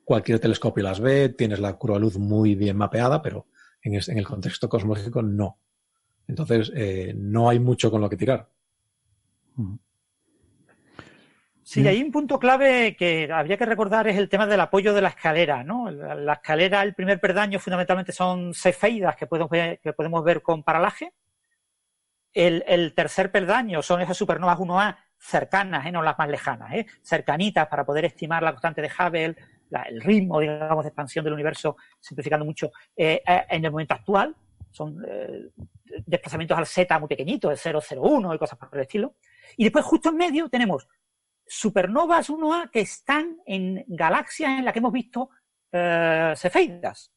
cualquier 0.07 0.39
telescopio 0.39 0.85
las 0.85 1.01
ve, 1.01 1.27
tienes 1.27 1.59
la 1.59 1.73
curva 1.73 1.97
de 1.97 1.99
luz 1.99 2.17
muy 2.17 2.55
bien 2.55 2.77
mapeada, 2.77 3.21
pero 3.21 3.47
en, 3.81 3.93
en 3.93 4.17
el 4.17 4.25
contexto 4.25 4.69
cosmológico 4.69 5.21
no. 5.21 5.59
Entonces, 6.29 6.71
eh, 6.73 7.13
no 7.13 7.49
hay 7.49 7.59
mucho 7.59 7.91
con 7.91 7.99
lo 7.99 8.09
que 8.09 8.15
tirar. 8.15 8.47
Sí, 11.61 11.85
hay 11.85 12.01
un 12.01 12.09
punto 12.09 12.39
clave 12.39 12.95
que 12.95 13.29
habría 13.29 13.57
que 13.57 13.65
recordar 13.65 14.07
es 14.07 14.15
el 14.15 14.29
tema 14.29 14.47
del 14.47 14.61
apoyo 14.61 14.93
de 14.93 15.01
la 15.01 15.09
escalera, 15.09 15.65
¿no? 15.65 15.91
La, 15.91 16.33
escalera, 16.33 16.83
el 16.83 16.93
primer 16.93 17.19
perdaño 17.19 17.59
fundamentalmente 17.59 18.13
son 18.13 18.53
cefeidas 18.53 19.17
que 19.17 19.27
podemos 19.27 19.49
ver, 19.49 19.79
que 19.79 19.91
podemos 19.91 20.23
ver 20.23 20.41
con 20.41 20.63
paralaje, 20.63 21.11
el, 22.33 22.93
tercer 22.95 23.29
peldaño 23.29 23.81
son 23.81 23.99
esas 23.99 24.15
supernovas 24.15 24.57
1A 24.57 24.95
cercanas, 25.17 25.85
¿eh? 25.85 25.91
no 25.91 26.01
las 26.01 26.17
más 26.17 26.29
lejanas, 26.29 26.71
¿eh? 26.73 26.85
cercanitas 27.01 27.67
para 27.67 27.85
poder 27.85 28.05
estimar 28.05 28.41
la 28.41 28.51
constante 28.51 28.81
de 28.81 28.89
Hubble, 28.89 29.35
el 29.87 30.01
ritmo, 30.01 30.39
digamos, 30.39 30.83
de 30.83 30.89
expansión 30.89 31.23
del 31.23 31.33
universo, 31.33 31.77
simplificando 31.99 32.45
mucho, 32.45 32.71
eh, 32.95 33.21
en 33.25 33.65
el 33.65 33.71
momento 33.71 33.93
actual. 33.93 34.35
Son 34.71 35.03
desplazamientos 36.05 36.57
al 36.57 36.65
Z 36.65 36.99
muy 36.99 37.07
pequeñitos, 37.07 37.51
de 37.51 37.71
0,01 37.71 38.35
y 38.35 38.37
cosas 38.37 38.59
por 38.59 38.69
el 38.73 38.81
estilo. 38.81 39.15
Y 39.55 39.63
después, 39.63 39.85
justo 39.85 40.09
en 40.09 40.17
medio, 40.17 40.49
tenemos 40.49 40.87
supernovas 41.45 42.29
1A 42.29 42.69
que 42.69 42.81
están 42.81 43.37
en 43.45 43.83
galaxias 43.87 44.59
en 44.59 44.65
las 44.65 44.73
que 44.73 44.79
hemos 44.79 44.93
visto 44.93 45.29
cefeidas. 45.71 47.11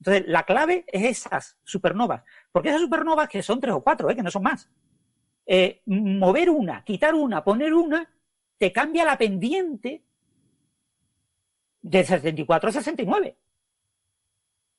Entonces, 0.00 0.24
la 0.28 0.44
clave 0.44 0.84
es 0.86 1.26
esas 1.26 1.58
supernovas. 1.64 2.22
Porque 2.52 2.68
esas 2.68 2.82
supernovas, 2.82 3.28
que 3.28 3.42
son 3.42 3.60
tres 3.60 3.74
o 3.74 3.82
cuatro, 3.82 4.08
¿eh? 4.10 4.16
que 4.16 4.22
no 4.22 4.30
son 4.30 4.42
más, 4.42 4.70
eh, 5.46 5.82
mover 5.86 6.50
una, 6.50 6.84
quitar 6.84 7.14
una, 7.14 7.42
poner 7.42 7.72
una, 7.74 8.08
te 8.58 8.72
cambia 8.72 9.04
la 9.04 9.18
pendiente 9.18 10.04
de 11.82 12.04
64 12.04 12.68
a 12.68 12.72
69. 12.72 13.36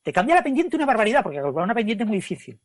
Te 0.01 0.13
cambia 0.13 0.35
la 0.35 0.43
pendiente 0.43 0.75
una 0.75 0.85
barbaridad, 0.85 1.23
porque 1.23 1.41
una 1.41 1.75
pendiente 1.75 2.03
es 2.03 2.07
muy 2.07 2.17
difícil. 2.17 2.59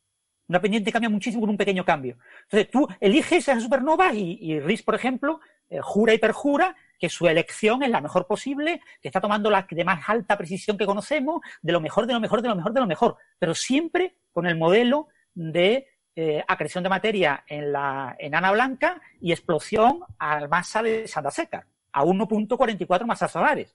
Una 0.46 0.60
pendiente 0.60 0.92
cambia 0.92 1.08
muchísimo 1.08 1.40
con 1.40 1.50
un 1.50 1.56
pequeño 1.56 1.84
cambio. 1.84 2.18
Entonces 2.44 2.70
tú 2.70 2.86
eliges 3.00 3.48
esas 3.48 3.62
supernovas 3.62 4.14
y, 4.14 4.38
y 4.40 4.60
RIS, 4.60 4.82
por 4.82 4.94
ejemplo, 4.94 5.40
eh, 5.70 5.80
jura 5.80 6.12
y 6.12 6.18
perjura 6.18 6.76
que 6.98 7.08
su 7.08 7.26
elección 7.26 7.82
es 7.82 7.90
la 7.90 8.00
mejor 8.00 8.26
posible, 8.26 8.80
que 9.00 9.08
está 9.08 9.20
tomando 9.20 9.50
la 9.50 9.66
de 9.68 9.84
más 9.84 10.08
alta 10.08 10.36
precisión 10.36 10.76
que 10.76 10.86
conocemos, 10.86 11.40
de 11.62 11.72
lo 11.72 11.80
mejor, 11.80 12.06
de 12.06 12.12
lo 12.12 12.20
mejor, 12.20 12.42
de 12.42 12.48
lo 12.48 12.56
mejor, 12.56 12.72
de 12.72 12.80
lo 12.80 12.86
mejor, 12.86 13.16
pero 13.38 13.54
siempre 13.54 14.14
con 14.32 14.46
el 14.46 14.56
modelo 14.56 15.08
de 15.34 15.88
eh, 16.16 16.44
acreción 16.46 16.84
de 16.84 16.90
materia 16.90 17.44
en 17.48 17.72
la 17.72 18.14
enana 18.18 18.52
blanca 18.52 19.00
y 19.20 19.32
explosión 19.32 20.00
a 20.18 20.46
masa 20.46 20.82
de 20.82 21.08
Santa 21.08 21.30
Seca, 21.30 21.66
a 21.92 22.04
1.44 22.04 23.04
masas 23.04 23.32
solares. 23.32 23.74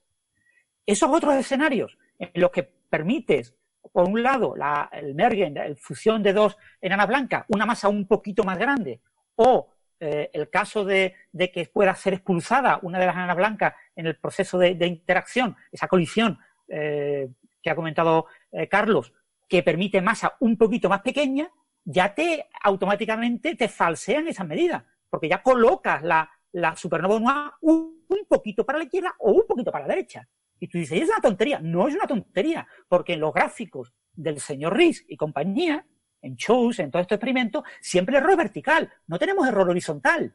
Esos 0.86 1.10
otros 1.12 1.36
escenarios 1.36 1.98
en 2.18 2.32
los 2.36 2.52
que 2.52 2.64
permites, 2.64 3.56
por 3.92 4.08
un 4.08 4.22
lado, 4.22 4.56
la, 4.56 4.90
el 4.92 5.16
mergen, 5.16 5.54
la 5.54 5.76
fusión 5.78 6.22
de 6.24 6.34
dos 6.34 6.58
enanas 6.82 7.08
blancas, 7.08 7.46
una 7.48 7.66
masa 7.66 7.90
un 7.90 8.08
poquito 8.08 8.44
más 8.44 8.58
grande, 8.58 9.02
o 9.36 9.70
eh, 10.02 10.30
el 10.34 10.50
caso 10.50 10.86
de, 10.86 11.16
que 11.54 11.70
pueda 11.74 11.94
ser 11.94 12.14
expulsada 12.14 12.80
una 12.84 13.00
de 13.00 13.06
las 13.06 13.16
enanas 13.16 13.36
blancas 13.36 13.74
en 13.96 14.08
el 14.08 14.16
proceso 14.16 14.58
de, 14.58 14.88
interacción, 14.88 15.58
esa 15.72 15.88
colisión 15.88 16.40
eh, 16.70 17.30
que 17.62 17.70
ha 17.70 17.76
comentado 17.76 18.28
eh, 18.52 18.68
Carlos, 18.70 19.14
que 19.48 19.62
permite 19.62 20.02
masa 20.02 20.36
un 20.40 20.58
poquito 20.58 20.88
más 20.88 21.02
pequeña, 21.02 21.50
ya 21.84 22.14
te 22.14 22.48
automáticamente 22.64 23.56
te 23.56 23.68
falsean 23.68 24.28
esas 24.28 24.48
medidas, 24.48 24.84
porque 25.10 25.28
ya 25.28 25.44
colocas 25.44 26.02
la, 26.04 26.30
supernova 26.78 27.58
un, 27.62 28.06
un 28.08 28.26
poquito 28.28 28.66
para 28.66 28.78
la 28.78 28.86
izquierda 28.86 29.16
o 29.20 29.32
un 29.32 29.48
poquito 29.48 29.72
para 29.72 29.86
la 29.86 29.96
derecha. 29.96 30.28
Y 30.60 30.68
tú 30.68 30.78
dices, 30.78 31.02
es 31.02 31.10
una 31.10 31.20
tontería. 31.20 31.60
No 31.60 31.88
es 31.88 31.96
una 31.96 32.06
tontería, 32.06 32.68
porque 32.88 33.14
en 33.14 33.22
los 33.22 33.34
gráficos 33.34 33.94
del 34.14 34.40
señor 34.40 34.76
Riz 34.76 35.06
y 35.08 35.16
compañía, 35.16 35.86
en 36.22 36.36
shows, 36.36 36.80
en 36.80 36.92
todo 36.92 37.02
este 37.02 37.16
experimento, 37.16 37.64
siempre 37.82 38.18
el 38.18 38.22
error 38.22 38.32
es 38.32 38.38
vertical, 38.38 38.92
no 39.08 39.18
tenemos 39.18 39.48
error 39.48 39.70
horizontal. 39.70 40.34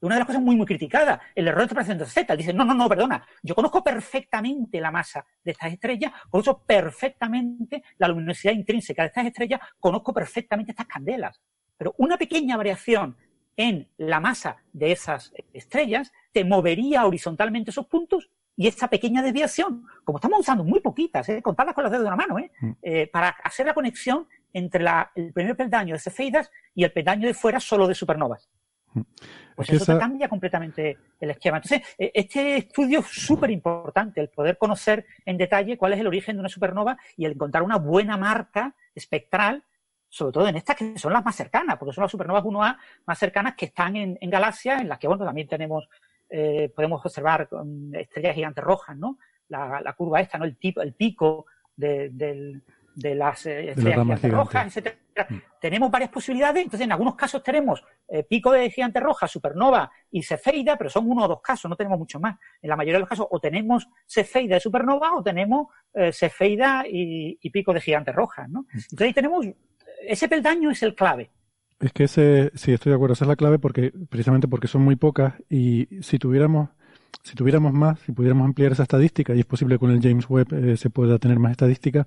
Una 0.00 0.16
de 0.16 0.18
las 0.18 0.26
cosas 0.26 0.42
muy, 0.42 0.56
muy 0.56 0.66
criticadas, 0.66 1.20
el 1.32 1.46
error 1.46 1.60
de 1.60 1.64
interpretación 1.64 1.98
de 1.98 2.06
Z. 2.06 2.34
Dice, 2.34 2.52
no, 2.52 2.64
no, 2.64 2.74
no, 2.74 2.88
perdona, 2.88 3.24
yo 3.40 3.54
conozco 3.54 3.84
perfectamente 3.84 4.80
la 4.80 4.90
masa 4.90 5.24
de 5.44 5.52
estas 5.52 5.72
estrellas, 5.72 6.12
conozco 6.28 6.64
perfectamente 6.64 7.84
la 7.98 8.08
luminosidad 8.08 8.52
intrínseca 8.52 9.02
de 9.02 9.08
estas 9.08 9.26
estrellas, 9.26 9.60
conozco 9.78 10.12
perfectamente 10.12 10.72
estas 10.72 10.88
candelas. 10.88 11.40
Pero 11.76 11.94
una 11.98 12.18
pequeña 12.18 12.56
variación 12.56 13.16
en 13.56 13.88
la 13.96 14.18
masa 14.18 14.56
de 14.72 14.90
esas 14.90 15.32
estrellas 15.52 16.12
te 16.32 16.44
movería 16.44 17.06
horizontalmente 17.06 17.70
esos 17.70 17.86
puntos 17.86 18.28
y 18.56 18.66
esta 18.66 18.88
pequeña 18.88 19.22
desviación, 19.22 19.86
como 20.04 20.18
estamos 20.18 20.40
usando 20.40 20.64
muy 20.64 20.80
poquitas, 20.80 21.28
¿eh? 21.28 21.40
contadas 21.42 21.74
con 21.74 21.84
los 21.84 21.90
dedos 21.90 22.04
de 22.04 22.08
una 22.08 22.16
mano, 22.16 22.38
¿eh? 22.38 22.50
Mm. 22.60 22.70
eh 22.82 23.06
para 23.12 23.28
hacer 23.28 23.66
la 23.66 23.74
conexión 23.74 24.28
entre 24.52 24.84
el 25.14 25.32
primer 25.32 25.56
peldaño 25.56 25.94
de 25.94 26.00
cefeidas 26.00 26.50
y 26.74 26.84
el 26.84 26.92
peldaño 26.92 27.26
de 27.26 27.34
fuera 27.34 27.60
solo 27.60 27.88
de 27.88 27.94
supernovas. 27.94 28.50
Mm. 28.94 29.00
Pues 29.56 29.70
eso 29.70 29.98
cambia 29.98 30.28
completamente 30.28 30.98
el 31.20 31.30
esquema. 31.30 31.58
Entonces, 31.58 31.82
e, 31.98 32.10
este 32.14 32.56
estudio 32.56 33.00
es 33.00 33.06
súper 33.06 33.50
importante, 33.50 34.20
el 34.20 34.28
poder 34.28 34.58
conocer 34.58 35.06
en 35.24 35.36
detalle 35.36 35.76
cuál 35.76 35.92
es 35.92 36.00
el 36.00 36.06
origen 36.06 36.36
de 36.36 36.40
una 36.40 36.48
supernova 36.48 36.96
y 37.16 37.24
el 37.24 37.32
encontrar 37.32 37.62
una 37.62 37.76
buena 37.76 38.16
marca 38.16 38.74
espectral, 38.94 39.64
sobre 40.08 40.32
todo 40.32 40.48
en 40.48 40.56
estas 40.56 40.76
que 40.76 40.98
son 40.98 41.12
las 41.12 41.24
más 41.24 41.36
cercanas, 41.36 41.76
porque 41.78 41.94
son 41.94 42.02
las 42.02 42.10
supernovas 42.10 42.44
1A 42.44 42.76
más 43.06 43.18
cercanas 43.18 43.54
que 43.54 43.66
están 43.66 43.96
en, 43.96 44.18
galaxias 44.22 44.80
en 44.80 44.88
las 44.88 44.98
que, 44.98 45.08
bueno, 45.08 45.24
también 45.24 45.48
tenemos, 45.48 45.88
eh, 46.32 46.72
podemos 46.74 47.04
observar 47.04 47.48
estrellas 47.92 48.34
gigantes 48.34 48.64
rojas, 48.64 48.96
¿no? 48.96 49.18
La, 49.48 49.94
curva 49.96 50.20
esta, 50.20 50.38
¿no? 50.38 50.46
El, 50.46 50.56
tipo, 50.56 50.80
el 50.80 50.94
pico 50.94 51.44
del, 51.76 52.62
de 52.94 53.14
las 53.14 53.46
eh, 53.46 53.70
estrellas 53.70 54.22
rojas, 54.22 54.66
etcétera. 54.66 54.96
Mm. 55.28 55.36
Tenemos 55.60 55.90
varias 55.90 56.10
posibilidades, 56.10 56.64
entonces 56.64 56.84
en 56.84 56.92
algunos 56.92 57.14
casos 57.16 57.42
tenemos 57.42 57.84
eh, 58.08 58.24
pico 58.24 58.50
de 58.50 58.70
gigante 58.70 58.98
roja, 59.00 59.28
supernova 59.28 59.90
y 60.10 60.22
cefeida, 60.22 60.76
pero 60.76 60.90
son 60.90 61.10
uno 61.10 61.24
o 61.24 61.28
dos 61.28 61.40
casos, 61.40 61.68
no 61.68 61.76
tenemos 61.76 61.98
mucho 61.98 62.18
más. 62.18 62.38
En 62.60 62.70
la 62.70 62.76
mayoría 62.76 62.94
de 62.94 63.00
los 63.00 63.08
casos 63.08 63.26
o 63.30 63.40
tenemos 63.40 63.88
cefeida 64.06 64.54
de 64.54 64.60
supernova 64.60 65.14
o 65.14 65.22
tenemos 65.22 65.68
eh, 65.94 66.12
cefeida 66.12 66.84
y, 66.88 67.36
pico 67.50 67.72
de 67.72 67.80
gigante 67.80 68.12
roja, 68.12 68.46
¿no? 68.48 68.62
Mm. 68.62 68.68
Entonces 68.72 69.00
ahí 69.02 69.12
tenemos, 69.12 69.46
ese 70.06 70.28
peldaño 70.28 70.70
es 70.70 70.82
el 70.82 70.94
clave. 70.94 71.30
Es 71.82 71.92
que 71.92 72.04
ese, 72.04 72.52
sí, 72.54 72.72
estoy 72.72 72.90
de 72.90 72.94
acuerdo, 72.94 73.14
esa 73.14 73.24
es 73.24 73.28
la 73.28 73.34
clave 73.34 73.58
porque, 73.58 73.92
precisamente 74.08 74.46
porque 74.46 74.68
son 74.68 74.82
muy 74.82 74.94
pocas 74.94 75.34
y 75.50 75.88
si 76.00 76.18
tuviéramos 76.18 76.68
si 77.24 77.34
tuviéramos 77.34 77.72
más, 77.72 77.98
si 78.00 78.12
pudiéramos 78.12 78.46
ampliar 78.46 78.72
esa 78.72 78.84
estadística, 78.84 79.34
y 79.34 79.40
es 79.40 79.44
posible 79.44 79.78
con 79.78 79.90
el 79.90 80.00
James 80.00 80.28
Webb 80.28 80.76
se 80.76 80.90
pueda 80.90 81.18
tener 81.18 81.38
más 81.38 81.50
estadística, 81.52 82.06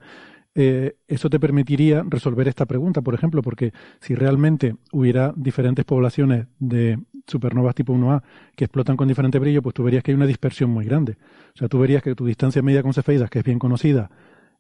eh, 0.56 0.96
eso 1.08 1.30
te 1.30 1.40
permitiría 1.40 2.04
resolver 2.08 2.48
esta 2.48 2.66
pregunta, 2.66 3.02
por 3.02 3.14
ejemplo, 3.14 3.42
porque 3.42 3.74
si 4.00 4.16
realmente 4.16 4.78
hubiera 4.94 5.34
diferentes 5.36 5.84
poblaciones 5.84 6.48
de 6.60 6.98
supernovas 7.28 7.76
tipo 7.76 7.94
1A 7.94 8.24
que 8.56 8.66
explotan 8.66 8.96
con 8.96 9.10
diferente 9.10 9.40
brillo, 9.40 9.62
pues 9.62 9.76
tú 9.76 9.84
verías 9.84 10.04
que 10.04 10.12
hay 10.12 10.16
una 10.16 10.26
dispersión 10.26 10.70
muy 10.70 10.86
grande. 10.86 11.18
O 11.54 11.58
sea, 11.58 11.68
tú 11.68 11.80
verías 11.80 12.02
que 12.02 12.16
tu 12.16 12.26
distancia 12.26 12.62
media 12.62 12.82
con 12.82 12.94
cefeidas, 12.94 13.30
que 13.30 13.40
es 13.40 13.46
bien 13.46 13.60
conocida, 13.60 14.10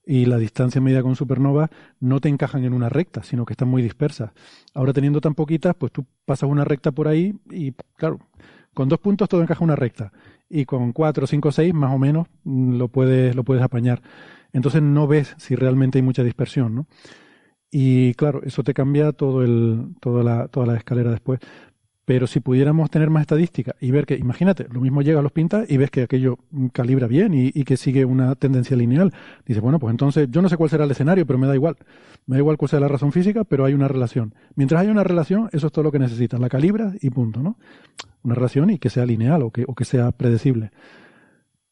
y 0.06 0.26
la 0.26 0.38
distancia 0.38 0.82
media 0.82 1.02
con 1.02 1.15
supernovas 1.15 1.69
no 1.99 2.19
te 2.22 2.30
encajan 2.30 2.64
en 2.64 2.73
una 2.73 2.90
recta, 2.90 3.23
sino 3.23 3.45
que 3.45 3.53
están 3.53 3.68
muy 3.68 3.82
dispersas. 3.82 4.32
Ahora 4.73 4.94
teniendo 4.94 5.22
tan 5.22 5.34
poquitas, 5.36 5.76
pues 5.76 5.91
tú 5.91 6.06
pasas 6.26 6.49
una 6.49 6.64
recta 6.64 6.91
por 6.91 7.07
ahí 7.07 7.36
y, 7.49 7.73
claro, 7.98 8.19
con 8.73 8.90
dos 8.90 8.99
puntos 8.99 9.30
todo 9.30 9.41
encaja 9.41 9.64
en 9.64 9.69
una 9.69 9.76
recta. 9.76 10.11
y 10.49 10.65
con 10.65 10.94
4, 10.94 11.26
5, 11.27 11.52
6 11.52 11.73
más 11.73 11.91
o 11.94 11.98
menos 11.98 12.27
mm, 12.44 12.77
lo 12.77 12.88
puedes, 12.90 13.36
lo 13.36 13.44
puedes 13.44 13.64
apañar. 13.64 14.02
Entonces 14.53 14.82
no 14.82 15.07
ves 15.07 15.36
si 15.38 15.56
realmente 15.56 15.98
hay 15.98 16.03
mucha 16.03 16.23
dispersión, 16.23 16.76
¿no? 16.76 16.88
Y 17.72 18.14
claro, 18.14 18.41
eso 18.44 18.64
te 18.64 18.73
cambia 18.73 19.11
todo 19.11 19.44
el, 19.44 19.95
toda, 19.99 20.23
la, 20.23 20.48
toda 20.48 20.68
la 20.68 20.77
escalera 20.77 21.11
después. 21.11 21.40
Pero 22.06 22.27
si 22.27 22.40
pudiéramos 22.40 22.91
tener 22.91 23.10
más 23.10 23.22
estadística 23.22 23.76
y 23.80 23.90
ver 23.90 24.06
que, 24.06 24.15
imagínate, 24.15 24.68
lo 24.72 24.80
mismo 24.80 25.02
llega 25.02 25.19
a 25.19 25.23
los 25.23 25.32
pintas 25.32 25.69
y 25.69 25.77
ves 25.77 25.90
que 25.90 26.03
aquello 26.03 26.38
calibra 26.72 27.07
bien 27.07 27.34
y, 27.34 27.52
que 27.64 27.77
sigue 27.77 28.06
una 28.06 28.36
tendencia 28.36 28.77
lineal. 28.77 29.11
Dice, 29.44 29.60
bueno, 29.60 29.80
pues 29.80 29.91
entonces 29.91 30.30
yo 30.30 30.44
no 30.44 30.49
sé 30.49 30.56
cuál 30.56 30.69
será 30.69 30.86
el 30.86 30.91
escenario, 30.91 31.26
pero 31.26 31.40
me 31.40 31.48
da 31.48 31.56
igual. 31.56 31.77
Me 32.27 32.36
da 32.36 32.41
igual 32.41 32.57
cuál 32.57 32.69
sea 32.69 32.80
la 32.80 32.88
razón 32.88 33.11
física, 33.11 33.44
pero 33.44 33.65
hay 33.65 33.73
una 33.73 33.88
relación. 33.88 34.36
Mientras 34.56 34.82
hay 34.82 34.90
una 34.90 35.03
relación, 35.03 35.49
eso 35.52 35.68
es 35.68 35.73
todo 35.73 35.84
lo 35.84 35.91
que 35.91 35.98
necesitas. 35.98 36.40
La 36.40 36.48
calibras 36.48 36.95
y 37.02 37.10
punto, 37.10 37.41
¿no? 37.41 37.57
Una 38.22 38.36
relación 38.36 38.69
y 38.69 38.77
que 38.77 38.91
sea 38.91 39.06
lineal 39.07 39.41
o 39.41 39.49
que, 39.49 39.65
o 39.68 39.73
que 39.73 39.86
sea 39.86 40.11
predecible. 40.11 40.72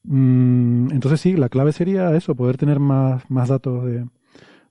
Mm, 0.04 0.92
entonces 0.92 1.22
sí, 1.22 1.36
la 1.36 1.50
clave 1.50 1.74
sería 1.74 2.16
eso, 2.16 2.36
poder 2.36 2.58
tener 2.58 2.80
más, 2.80 3.30
más 3.30 3.50
datos 3.50 3.86
de... 3.86 4.08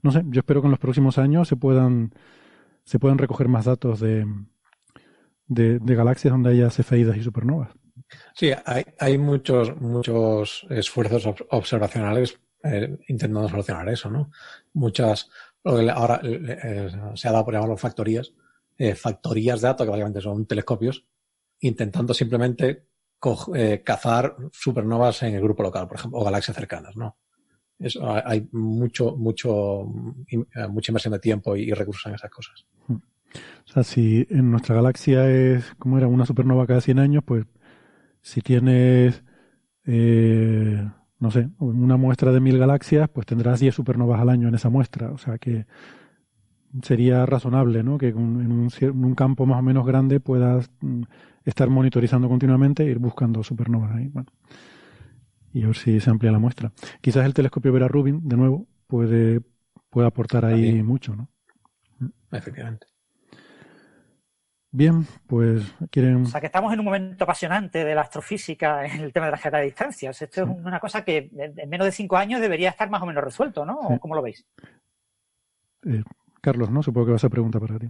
No 0.03 0.11
sé, 0.11 0.25
yo 0.29 0.41
espero 0.41 0.61
que 0.61 0.67
en 0.67 0.73
los 0.73 0.81
próximos 0.81 1.19
años 1.19 1.47
se 1.47 1.55
puedan, 1.55 2.13
se 2.85 2.99
puedan 2.99 3.19
recoger 3.19 3.47
más 3.47 3.67
datos 3.67 4.01
de 4.01 4.27
de, 5.47 5.79
galaxias 5.95 6.33
donde 6.33 6.51
haya 6.51 6.71
cefeidas 6.71 7.17
y 7.17 7.23
supernovas. 7.23 7.71
Sí, 8.35 8.51
hay, 8.65 8.85
hay 8.99 9.19
muchos, 9.19 9.75
muchos 9.81 10.67
esfuerzos 10.71 11.29
observacionales 11.51 12.39
eh, 12.65 12.97
intentando 13.09 13.49
solucionar 13.49 13.89
eso, 13.89 14.09
¿no? 14.09 14.31
Muchas, 14.75 15.29
ahora 15.65 16.21
eh, 16.23 16.91
se 17.15 17.29
ha 17.29 17.33
dado 17.33 17.45
por 17.45 17.55
llamarlo 17.55 17.77
factorías, 17.77 18.33
eh, 18.79 18.95
factorías 18.95 19.61
de 19.61 19.67
datos 19.67 19.85
que 19.85 19.91
básicamente 19.91 20.21
son 20.21 20.47
telescopios, 20.47 21.05
intentando 21.61 22.15
simplemente 22.15 22.87
cazar 23.85 24.37
supernovas 24.51 25.23
en 25.23 25.35
el 25.35 25.43
grupo 25.43 25.63
local, 25.63 25.87
por 25.87 25.97
ejemplo, 25.97 26.19
o 26.19 26.25
galaxias 26.25 26.57
cercanas, 26.57 26.97
¿no? 26.97 27.19
hay 28.25 28.49
mucho, 28.53 29.17
mucho, 29.17 29.85
mucha 30.69 30.91
inversión 30.93 31.13
de 31.13 31.19
tiempo 31.19 31.57
y 31.57 31.73
recursos 31.73 32.07
en 32.07 32.15
esas 32.15 32.31
cosas. 32.31 32.67
Hmm. 32.87 32.97
O 33.67 33.73
sea, 33.73 33.83
si 33.85 34.27
en 34.31 34.51
nuestra 34.51 34.75
galaxia 34.75 35.31
es, 35.31 35.75
como 35.79 35.99
era, 35.99 36.07
una 36.07 36.27
supernova 36.27 36.67
cada 36.67 36.81
100 36.81 36.99
años, 36.99 37.23
pues 37.25 37.47
si 38.21 38.41
tienes, 38.41 39.25
eh, 39.87 40.89
no 41.19 41.31
sé, 41.31 41.49
una 41.59 41.97
muestra 41.97 42.33
de 42.33 42.41
mil 42.41 42.59
galaxias, 42.59 43.09
pues 43.09 43.27
tendrás 43.27 43.61
10 43.61 43.75
supernovas 43.75 44.21
al 44.21 44.29
año 44.29 44.49
en 44.49 44.55
esa 44.55 44.69
muestra. 44.69 45.11
O 45.13 45.19
sea 45.19 45.39
que 45.39 45.67
sería 46.83 47.27
razonable, 47.27 47.83
¿no? 47.83 47.99
Que 47.99 48.09
en 48.09 48.19
un, 48.19 48.71
en 48.81 49.05
un 49.05 49.15
campo 49.15 49.47
más 49.47 49.59
o 49.59 49.63
menos 49.63 49.87
grande 49.87 50.21
puedas 50.21 50.71
mm, 50.81 51.03
estar 51.45 51.69
monitorizando 51.69 52.29
continuamente 52.29 52.85
e 52.85 52.91
ir 52.91 52.99
buscando 52.99 53.43
supernovas 53.43 53.93
ahí. 53.93 54.09
Bueno, 54.09 54.31
y 55.53 55.65
a 55.65 55.67
ver 55.67 55.77
si 55.77 56.01
se 56.01 56.11
amplía 56.11 56.33
la 56.33 56.39
muestra. 56.39 56.73
Quizás 57.01 57.27
el 57.27 57.35
telescopio 57.35 57.73
Vera 57.73 57.89
Rubin, 57.89 58.27
de 58.27 58.37
nuevo, 58.37 58.67
puede, 58.87 59.41
puede 59.91 60.07
aportar 60.07 60.45
ahí 60.45 60.83
mucho, 60.83 61.15
¿no? 61.15 61.29
Efectivamente. 62.31 62.87
Bien, 64.75 65.07
pues 65.27 65.63
quieren. 65.91 66.23
O 66.23 66.27
sea, 66.27 66.41
que 66.41 66.47
estamos 66.47 66.73
en 66.73 66.79
un 66.79 66.87
momento 66.87 67.25
apasionante 67.25 67.85
de 67.85 67.95
la 67.95 68.01
astrofísica 68.01 68.87
en 68.87 69.03
el 69.03 69.13
tema 69.13 69.27
de 69.27 69.33
las 69.33 69.43
de 69.43 69.63
distancias. 69.63 70.23
Esto 70.23 70.43
es 70.43 70.49
una 70.49 70.81
cosa 70.81 71.05
que 71.05 71.31
en 71.37 71.69
menos 71.69 71.85
de 71.85 71.93
cinco 71.93 72.17
años 72.17 72.41
debería 72.41 72.71
estar 72.71 72.89
más 72.89 73.03
o 73.03 73.07
menos 73.07 73.23
resuelto, 73.23 73.67
¿no? 73.67 73.99
¿Cómo 74.01 74.15
lo 74.15 74.23
veis? 74.23 74.47
Eh, 75.85 76.03
Carlos, 76.41 76.71
¿no? 76.71 76.83
Supongo 76.83 77.07
que 77.07 77.13
vas 77.13 77.25
a 77.25 77.29
preguntar 77.29 77.61
para 77.61 77.79
ti. 77.79 77.87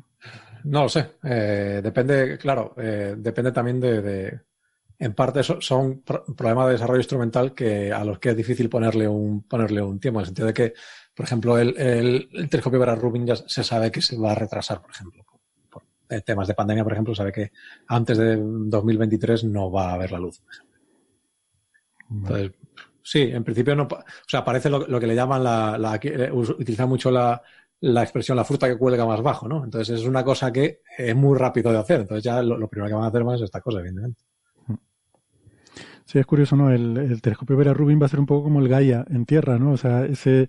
No 0.65 0.83
lo 0.83 0.89
sé. 0.89 1.13
Eh, 1.23 1.81
depende, 1.85 2.37
claro, 2.37 2.75
eh, 2.77 3.15
depende 3.17 3.53
también 3.53 3.79
de, 3.79 4.41
En 4.99 5.15
parte 5.15 5.45
son 5.45 6.03
problemas 6.03 6.67
de 6.67 6.73
desarrollo 6.73 7.01
instrumental 7.01 7.55
que 7.55 7.93
a 7.93 8.05
los 8.05 8.19
que 8.19 8.31
es 8.31 8.37
difícil 8.37 8.69
ponerle 8.69 9.07
un, 9.07 9.45
ponerle 9.45 9.83
un 9.83 10.01
tiempo, 10.01 10.19
en 10.19 10.23
el 10.23 10.27
sentido 10.27 10.49
de 10.49 10.55
que, 10.55 10.75
por 11.15 11.27
ejemplo, 11.27 11.57
el, 11.59 11.79
el, 11.79 12.49
telescopio 12.51 12.81
para 12.81 12.97
Rubin 12.97 13.25
ya 13.25 13.37
se 13.37 13.63
sabe 13.63 13.93
que 13.93 14.03
se 14.03 14.19
va 14.19 14.33
a 14.33 14.35
retrasar, 14.35 14.83
por 14.83 14.91
ejemplo 14.91 15.25
temas 16.21 16.49
de 16.49 16.55
pandemia, 16.55 16.85
por 16.85 16.93
ejemplo, 16.93 17.15
sabe 17.15 17.33
que 17.33 17.53
antes 17.89 18.19
de 18.19 18.37
2023 18.37 19.45
no 19.45 19.71
va 19.71 19.91
a 19.91 19.95
haber 19.95 20.13
la 20.13 20.19
luz. 20.19 20.43
Entonces, 22.11 22.53
sí, 23.03 23.23
en 23.23 23.45
principio 23.45 23.75
no. 23.75 23.85
O 23.85 24.29
sea, 24.29 24.45
parece 24.45 24.69
lo, 24.69 25.01
que 25.01 25.07
le 25.07 25.15
llaman 25.15 25.43
la. 25.43 25.99
eh, 26.03 26.31
utiliza 26.33 26.87
mucho 26.87 27.11
la, 27.11 27.41
la, 27.81 28.03
expresión 28.03 28.37
la 28.37 28.45
fruta 28.45 28.69
que 28.69 28.79
cuelga 28.79 29.07
más 29.07 29.23
bajo, 29.23 29.49
¿no? 29.49 29.65
Entonces 29.65 30.01
es 30.01 30.07
una 30.07 30.25
cosa 30.25 30.53
que 30.53 30.81
es 30.99 31.17
muy 31.17 31.39
rápido 31.39 31.73
de 31.73 31.79
hacer. 31.79 32.03
Entonces 32.03 32.25
ya 32.25 32.43
lo, 32.43 32.69
primero 32.69 32.89
que 32.89 32.95
van 32.95 33.05
a 33.05 33.09
hacer 33.09 33.25
más 33.25 33.37
es 33.37 33.45
esta 33.45 33.61
cosa, 33.61 33.81
evidentemente. 33.81 34.23
Sí, 36.05 36.19
es 36.19 36.27
curioso, 36.27 36.57
¿no? 36.57 36.71
El, 36.71 37.21
telescopio 37.23 37.57
Vera 37.57 37.73
Rubin 37.73 38.01
va 38.01 38.07
a 38.07 38.09
ser 38.09 38.21
un 38.21 38.27
poco 38.27 38.45
como 38.45 38.61
el 38.61 38.69
Gaia 38.69 39.05
en 39.09 39.25
tierra, 39.25 39.59
¿no? 39.59 39.73
O 39.73 39.77
sea, 39.77 40.05
ese, 40.05 40.49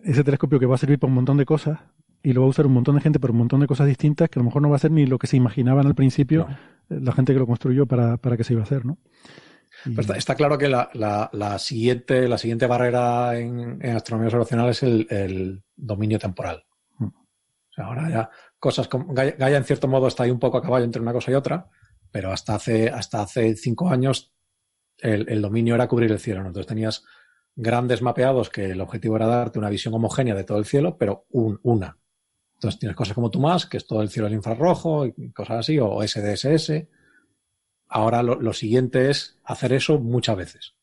ese 0.00 0.24
telescopio 0.24 0.58
que 0.58 0.66
va 0.66 0.74
a 0.74 0.78
servir 0.78 0.98
para 0.98 1.10
un 1.10 1.14
montón 1.14 1.36
de 1.36 1.44
cosas, 1.44 1.78
y 2.24 2.32
lo 2.32 2.40
va 2.40 2.46
a 2.46 2.50
usar 2.50 2.66
un 2.66 2.72
montón 2.72 2.96
de 2.96 3.02
gente 3.02 3.20
por 3.20 3.30
un 3.30 3.36
montón 3.36 3.60
de 3.60 3.66
cosas 3.66 3.86
distintas 3.86 4.30
que 4.30 4.38
a 4.38 4.42
lo 4.42 4.46
mejor 4.46 4.62
no 4.62 4.70
va 4.70 4.76
a 4.76 4.80
ser 4.80 4.90
ni 4.90 5.06
lo 5.06 5.18
que 5.18 5.26
se 5.26 5.36
imaginaban 5.36 5.86
al 5.86 5.94
principio 5.94 6.48
eh, 6.88 6.98
la 7.00 7.12
gente 7.12 7.34
que 7.34 7.38
lo 7.38 7.46
construyó 7.46 7.86
para, 7.86 8.16
para 8.16 8.36
que 8.36 8.44
se 8.44 8.54
iba 8.54 8.62
a 8.62 8.64
hacer, 8.64 8.84
¿no? 8.84 8.98
está, 10.16 10.34
claro 10.34 10.56
que 10.56 10.68
la, 10.68 10.88
la, 10.94 11.58
siguiente, 11.58 12.26
la 12.26 12.38
siguiente 12.38 12.66
barrera 12.66 13.38
en, 13.38 13.84
astronomía 13.94 14.28
observacional 14.28 14.70
es 14.70 14.82
el, 14.82 15.62
dominio 15.76 16.18
temporal. 16.18 16.64
Mm. 16.98 17.06
O 17.06 17.72
sea, 17.74 17.84
ahora 17.86 18.08
ya 18.08 18.30
cosas 18.58 18.88
como 18.88 19.12
Gaia, 19.12 19.56
en 19.56 19.64
cierto 19.64 19.88
modo 19.88 20.08
está 20.08 20.22
ahí 20.22 20.30
un 20.30 20.38
poco 20.38 20.56
a 20.56 20.62
caballo 20.62 20.86
entre 20.86 21.02
una 21.02 21.12
cosa 21.12 21.30
y 21.30 21.34
otra, 21.34 21.68
pero 22.10 22.32
hasta 22.32 22.54
hace, 22.54 22.88
hasta 22.88 23.20
hace 23.20 23.54
cinco 23.56 23.90
años 23.90 24.32
el, 24.98 25.42
dominio 25.42 25.74
era 25.74 25.88
cubrir 25.88 26.10
el 26.12 26.20
cielo. 26.20 26.40
¿no? 26.40 26.46
Entonces 26.48 26.68
tenías 26.68 27.04
grandes 27.56 28.00
mapeados 28.00 28.48
que 28.48 28.70
el 28.70 28.80
objetivo 28.80 29.16
era 29.16 29.26
darte 29.26 29.58
una 29.58 29.68
visión 29.68 29.92
homogénea 29.94 30.34
de 30.34 30.44
todo 30.44 30.58
el 30.58 30.64
cielo, 30.64 30.96
pero 30.96 31.26
un, 31.30 31.60
una. 31.62 31.98
Entonces 32.54 32.78
tienes 32.78 32.96
cosas 32.96 33.14
como 33.14 33.30
TUMAS, 33.30 33.66
que 33.66 33.76
es 33.76 33.86
todo 33.86 34.02
el 34.02 34.08
cielo 34.08 34.26
del 34.26 34.36
infrarrojo 34.36 35.06
y 35.06 35.30
cosas 35.32 35.58
así, 35.58 35.78
o 35.78 36.00
SDSS. 36.06 36.86
Ahora 37.88 38.22
lo, 38.22 38.52
siguiente 38.52 39.10
es 39.10 39.38
hacer 39.44 39.72
eso 39.72 39.98
muchas 39.98 40.36
veces. 40.36 40.74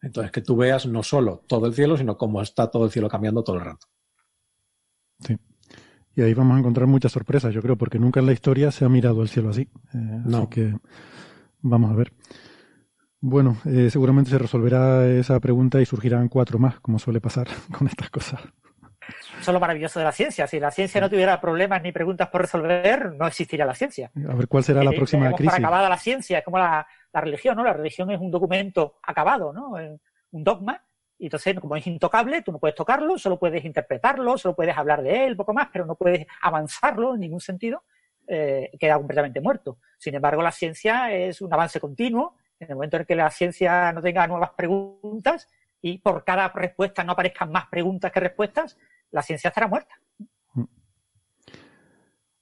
Entonces 0.00 0.32
que 0.32 0.40
tú 0.40 0.56
veas 0.56 0.86
no 0.86 1.02
solo 1.02 1.44
todo 1.46 1.66
el 1.66 1.74
cielo, 1.74 1.96
sino 1.96 2.16
cómo 2.16 2.40
está 2.40 2.70
todo 2.70 2.84
el 2.84 2.90
cielo 2.90 3.08
cambiando 3.08 3.44
todo 3.44 3.56
el 3.56 3.64
rato. 3.64 3.86
Sí. 5.20 5.36
Y 6.14 6.22
ahí 6.22 6.34
vamos 6.34 6.56
a 6.56 6.60
encontrar 6.60 6.86
muchas 6.86 7.12
sorpresas, 7.12 7.54
yo 7.54 7.62
creo, 7.62 7.76
porque 7.76 7.98
nunca 7.98 8.20
en 8.20 8.26
la 8.26 8.32
historia 8.32 8.70
se 8.70 8.84
ha 8.84 8.88
mirado 8.88 9.22
el 9.22 9.28
cielo 9.28 9.50
así. 9.50 9.62
Eh, 9.62 9.68
no. 9.92 10.38
Así 10.38 10.46
que 10.48 10.74
vamos 11.60 11.90
a 11.90 11.94
ver. 11.94 12.12
Bueno, 13.20 13.56
eh, 13.64 13.90
seguramente 13.90 14.30
se 14.30 14.38
resolverá 14.38 15.06
esa 15.08 15.38
pregunta 15.40 15.80
y 15.80 15.86
surgirán 15.86 16.28
cuatro 16.28 16.58
más, 16.58 16.78
como 16.80 16.98
suele 16.98 17.20
pasar 17.20 17.48
con 17.76 17.86
estas 17.88 18.10
cosas. 18.10 18.40
Eso 19.40 19.50
es 19.50 19.54
lo 19.54 19.60
maravilloso 19.60 19.98
de 19.98 20.04
la 20.04 20.12
ciencia. 20.12 20.46
Si 20.46 20.60
la 20.60 20.70
ciencia 20.70 21.00
no 21.00 21.08
tuviera 21.08 21.40
problemas 21.40 21.82
ni 21.82 21.92
preguntas 21.92 22.28
por 22.28 22.42
resolver, 22.42 23.14
no 23.14 23.26
existiría 23.26 23.64
la 23.64 23.74
ciencia. 23.74 24.10
A 24.28 24.34
ver 24.34 24.48
cuál 24.48 24.64
será 24.64 24.82
la 24.82 24.92
próxima 24.92 25.32
crisis. 25.32 25.52
Para 25.52 25.58
acabada 25.58 25.88
la 25.88 25.98
ciencia, 25.98 26.38
es 26.38 26.44
como 26.44 26.58
la, 26.58 26.86
religión, 27.12 27.56
¿no? 27.56 27.64
La 27.64 27.72
religión 27.72 28.10
es 28.10 28.20
un 28.20 28.30
documento 28.30 28.98
acabado, 29.02 29.52
¿no? 29.52 29.72
Un 30.30 30.44
dogma. 30.44 30.82
Y 31.18 31.26
entonces, 31.26 31.58
como 31.58 31.74
es 31.74 31.86
intocable, 31.86 32.42
tú 32.42 32.52
no 32.52 32.58
puedes 32.58 32.76
tocarlo, 32.76 33.18
solo 33.18 33.38
puedes 33.38 33.64
interpretarlo, 33.64 34.38
solo 34.38 34.54
puedes 34.54 34.76
hablar 34.76 35.02
de 35.02 35.26
él, 35.26 35.36
poco 35.36 35.52
más, 35.52 35.68
pero 35.72 35.84
no 35.84 35.96
puedes 35.96 36.26
avanzarlo 36.42 37.14
en 37.14 37.20
ningún 37.20 37.40
sentido. 37.40 37.82
Eh, 38.30 38.70
queda 38.78 38.96
completamente 38.96 39.40
muerto. 39.40 39.78
Sin 39.96 40.14
embargo, 40.14 40.42
la 40.42 40.52
ciencia 40.52 41.12
es 41.12 41.40
un 41.40 41.52
avance 41.52 41.80
continuo. 41.80 42.36
En 42.60 42.68
el 42.68 42.74
momento 42.74 42.98
en 42.98 43.04
que 43.04 43.16
la 43.16 43.30
ciencia 43.30 43.90
no 43.92 44.02
tenga 44.02 44.26
nuevas 44.26 44.50
preguntas 44.50 45.48
y 45.80 45.98
por 45.98 46.24
cada 46.24 46.48
respuesta 46.48 47.04
no 47.04 47.12
aparezcan 47.12 47.50
más 47.50 47.68
preguntas 47.68 48.12
que 48.12 48.20
respuestas, 48.20 48.76
la 49.10 49.22
ciencia 49.22 49.48
estará 49.48 49.66
muerta. 49.66 49.94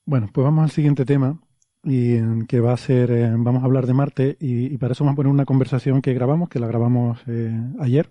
Bueno, 0.05 0.29
pues 0.33 0.45
vamos 0.45 0.63
al 0.63 0.71
siguiente 0.71 1.05
tema 1.05 1.39
y 1.83 2.45
que 2.45 2.59
va 2.59 2.73
a 2.73 2.77
ser, 2.77 3.11
eh, 3.11 3.29
vamos 3.37 3.61
a 3.61 3.65
hablar 3.65 3.85
de 3.85 3.93
Marte 3.93 4.37
y, 4.39 4.77
para 4.77 4.93
eso 4.93 5.03
vamos 5.03 5.15
a 5.15 5.17
poner 5.17 5.31
una 5.31 5.45
conversación 5.45 6.01
que 6.01 6.13
grabamos, 6.13 6.49
que 6.49 6.59
la 6.59 6.67
grabamos 6.67 7.19
eh, 7.27 7.51
ayer 7.79 8.09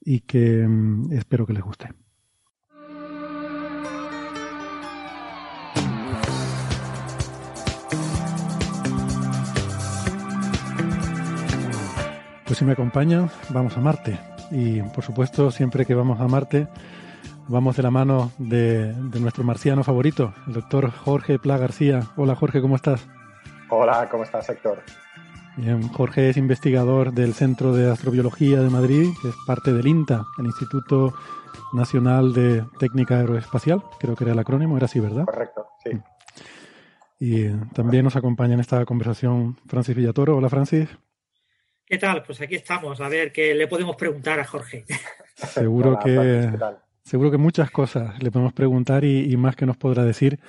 y 0.00 0.20
que 0.20 0.66
mm, 0.66 1.12
espero 1.12 1.46
que 1.46 1.52
les 1.52 1.62
guste. 1.62 1.90
Pues 12.44 12.58
si 12.60 12.64
me 12.64 12.72
acompañan, 12.72 13.28
vamos 13.50 13.76
a 13.76 13.80
Marte. 13.80 14.16
Y 14.52 14.80
por 14.80 15.02
supuesto, 15.02 15.50
siempre 15.50 15.84
que 15.84 15.94
vamos 15.94 16.20
a 16.20 16.28
Marte, 16.28 16.68
Vamos 17.48 17.76
de 17.76 17.82
la 17.84 17.92
mano 17.92 18.32
de, 18.38 18.92
nuestro 19.20 19.44
marciano 19.44 19.84
favorito, 19.84 20.34
el 20.48 20.54
doctor 20.54 20.90
Jorge 20.90 21.38
Pla 21.38 21.56
García. 21.56 22.00
Hola 22.16 22.34
Jorge, 22.34 22.60
¿cómo 22.60 22.74
estás? 22.74 23.06
Hola, 23.70 24.08
¿cómo 24.10 24.24
estás 24.24 24.48
Héctor? 24.48 24.82
Bien, 25.56 25.88
Jorge 25.88 26.28
es 26.28 26.36
investigador 26.36 27.12
del 27.12 27.34
Centro 27.34 27.72
de 27.72 27.88
Astrobiología 27.88 28.60
de 28.60 28.68
Madrid, 28.68 29.10
que 29.22 29.28
es 29.28 29.34
parte 29.46 29.72
del 29.72 29.86
INTA, 29.86 30.24
el 30.38 30.46
Instituto 30.46 31.14
Nacional 31.72 32.32
de 32.34 32.64
Técnica 32.80 33.18
Aeroespacial, 33.18 33.80
creo 34.00 34.16
que 34.16 34.24
era 34.24 34.32
el 34.32 34.38
acrónimo, 34.40 34.76
era 34.76 34.86
así, 34.86 34.98
¿verdad? 34.98 35.24
Correcto, 35.24 35.68
sí. 35.84 35.90
Y 37.20 37.48
también 37.74 38.02
nos 38.02 38.16
acompaña 38.16 38.54
en 38.54 38.60
esta 38.60 38.84
conversación 38.84 39.56
Francis 39.68 39.94
Villatoro. 39.94 40.36
Hola 40.36 40.50
Francis. 40.50 40.88
¿Qué 41.86 41.96
tal? 41.96 42.24
Pues 42.24 42.40
aquí 42.40 42.56
estamos, 42.56 43.00
a 43.00 43.08
ver 43.08 43.32
qué 43.32 43.54
le 43.54 43.68
podemos 43.68 43.94
preguntar 43.94 44.40
a 44.40 44.44
Jorge. 44.44 44.84
Seguro 45.36 45.98
que 46.00 46.50
seguro 47.06 47.30
que 47.30 47.38
muchas 47.38 47.70
cosas 47.70 48.20
le 48.22 48.30
podemos 48.30 48.52
preguntar 48.52 49.04
y, 49.04 49.36
más 49.36 49.56
que 49.56 49.64
nos 49.64 49.76
podrá 49.76 50.04
decir, 50.04 50.40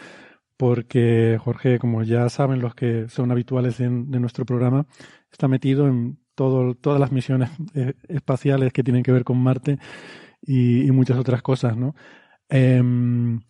porque 0.58 1.38
Jorge, 1.40 1.80
como 1.80 2.04
ya 2.04 2.28
saben 2.30 2.60
los 2.62 2.76
que 2.76 3.08
son 3.10 3.32
habituales 3.32 3.78
de 3.78 3.90
nuestro 4.20 4.46
programa, 4.46 4.88
está 5.32 5.48
metido 5.48 5.88
en 5.88 6.18
todo, 6.36 6.76
todas 6.76 7.00
las 7.00 7.12
misiones 7.12 7.52
eh, 7.76 7.94
espaciales 8.08 8.74
que 8.74 8.84
tienen 8.84 9.04
que 9.04 9.12
ver 9.12 9.24
con 9.24 9.38
Marte 9.38 9.78
y, 10.42 10.92
muchas 10.92 11.18
otras 11.18 11.42
cosas, 11.44 11.78
¿no? 11.78 11.96
Em, 12.50 13.42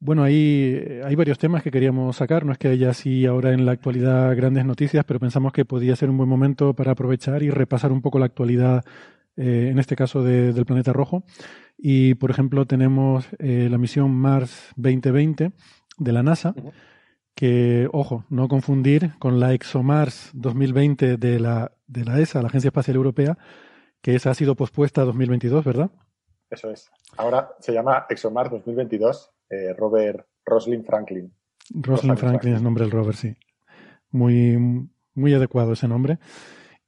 bueno, 0.00 0.22
hay, 0.22 1.00
hay 1.04 1.14
varios 1.16 1.38
temas 1.38 1.62
que 1.62 1.70
queríamos 1.70 2.16
sacar. 2.16 2.44
No 2.44 2.52
es 2.52 2.58
que 2.58 2.68
haya 2.68 2.90
así 2.90 3.26
ahora 3.26 3.52
en 3.52 3.64
la 3.66 3.72
actualidad 3.72 4.36
grandes 4.36 4.64
noticias, 4.66 5.04
pero 5.06 5.18
pensamos 5.18 5.52
que 5.52 5.64
podía 5.64 5.96
ser 5.96 6.10
un 6.10 6.18
buen 6.18 6.28
momento 6.28 6.74
para 6.74 6.92
aprovechar 6.92 7.42
y 7.42 7.50
repasar 7.50 7.90
un 7.92 8.02
poco 8.02 8.18
la 8.18 8.26
actualidad, 8.26 8.84
eh, 9.36 9.68
en 9.70 9.78
este 9.78 9.96
caso 9.96 10.22
del 10.22 10.64
planeta 10.64 10.92
rojo. 10.92 11.24
Y, 11.76 12.14
por 12.14 12.30
ejemplo, 12.30 12.66
tenemos 12.66 13.26
eh, 13.38 13.68
la 13.70 13.78
misión 13.78 14.12
Mars 14.12 14.72
2020 14.76 15.52
de 15.98 16.12
la 16.12 16.22
NASA, 16.22 16.54
que, 17.34 17.88
ojo, 17.92 18.24
no 18.30 18.48
confundir 18.48 19.12
con 19.18 19.40
la 19.40 19.52
ExoMars 19.52 20.30
2020 20.34 21.16
de 21.16 21.40
la, 21.40 21.72
de 21.86 22.04
la 22.04 22.20
ESA, 22.20 22.42
la 22.42 22.48
Agencia 22.48 22.68
Espacial 22.68 22.96
Europea, 22.96 23.38
que 24.00 24.14
esa 24.14 24.30
ha 24.30 24.34
sido 24.34 24.54
pospuesta 24.54 25.02
a 25.02 25.04
2022, 25.04 25.64
¿verdad? 25.64 25.90
Eso 26.50 26.70
es. 26.70 26.90
Ahora 27.16 27.50
se 27.58 27.72
llama 27.72 28.06
ExoMars 28.08 28.50
2022 28.50 29.34
eh, 29.50 29.74
Robert 29.76 30.26
Roslin 30.44 30.84
Franklin. 30.84 31.32
Roslin 31.74 32.16
Franklin 32.16 32.54
es 32.54 32.58
el 32.58 32.64
nombre 32.64 32.84
del 32.84 32.90
rover, 32.90 33.14
sí. 33.14 33.36
Muy, 34.10 34.88
muy 35.14 35.34
adecuado 35.34 35.72
ese 35.72 35.88
nombre. 35.88 36.18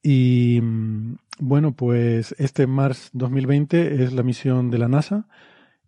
Y 0.09 0.61
bueno, 1.41 1.73
pues 1.73 2.33
este 2.39 2.69
Mars 2.69 3.11
2020 3.13 4.05
es 4.05 4.13
la 4.13 4.23
misión 4.23 4.71
de 4.71 4.79
la 4.79 4.87
NASA 4.87 5.27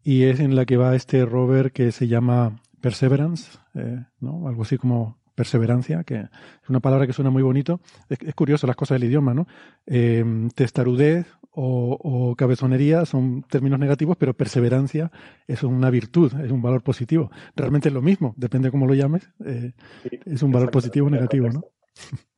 y 0.03 0.25
es 0.25 0.41
en 0.41 0.57
la 0.57 0.67
que 0.67 0.77
va 0.77 0.97
este 0.97 1.25
rover 1.25 1.71
que 1.71 1.93
se 1.93 2.09
llama 2.09 2.61
Perseverance, 2.81 3.61
eh, 3.75 4.07
¿no? 4.19 4.49
Algo 4.49 4.63
así 4.63 4.77
como 4.77 5.19
perseverancia, 5.37 6.03
que 6.03 6.17
es 6.17 6.69
una 6.69 6.81
palabra 6.81 7.07
que 7.07 7.13
suena 7.13 7.31
muy 7.31 7.45
bonito. 7.45 7.81
Es, 8.09 8.35
curioso 8.35 8.67
las 8.67 8.75
cosas 8.75 8.97
del 8.97 9.09
idioma, 9.09 9.35
¿no? 9.35 9.47
Eh, 9.87 10.25
testarudez 10.57 11.29
o, 11.53 12.35
cabezonería 12.37 13.07
son 13.07 13.45
términos 13.45 13.79
negativos, 13.79 14.17
pero 14.17 14.35
perseverancia 14.35 15.13
es 15.47 15.63
una 15.63 15.91
virtud, 15.91 16.33
es 16.41 16.51
un 16.51 16.61
valor 16.61 16.83
positivo. 16.83 17.31
Realmente 17.55 17.89
es 17.89 17.95
lo 17.95 18.03
mismo, 18.03 18.35
depende 18.37 18.67
de 18.67 18.73
cómo 18.73 18.89
lo 18.89 18.95
llames, 18.95 19.31
eh, 19.45 19.75
es 20.27 20.43
un 20.43 20.51
valor 20.51 20.73
positivo 20.73 21.07
o 21.07 21.11
negativo, 21.11 21.49
¿no? 21.51 21.63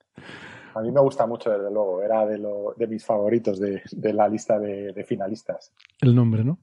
A 0.74 0.80
mí 0.80 0.90
me 0.90 1.00
gusta 1.00 1.26
mucho, 1.26 1.50
desde 1.50 1.70
luego, 1.70 2.02
era 2.02 2.26
de, 2.26 2.38
lo, 2.38 2.74
de 2.76 2.86
mis 2.86 3.04
favoritos 3.04 3.58
de, 3.58 3.82
la 4.12 4.28
lista 4.28 4.58
de, 4.58 5.04
finalistas. 5.04 5.72
El 6.00 6.14
nombre, 6.14 6.44
¿no? 6.44 6.58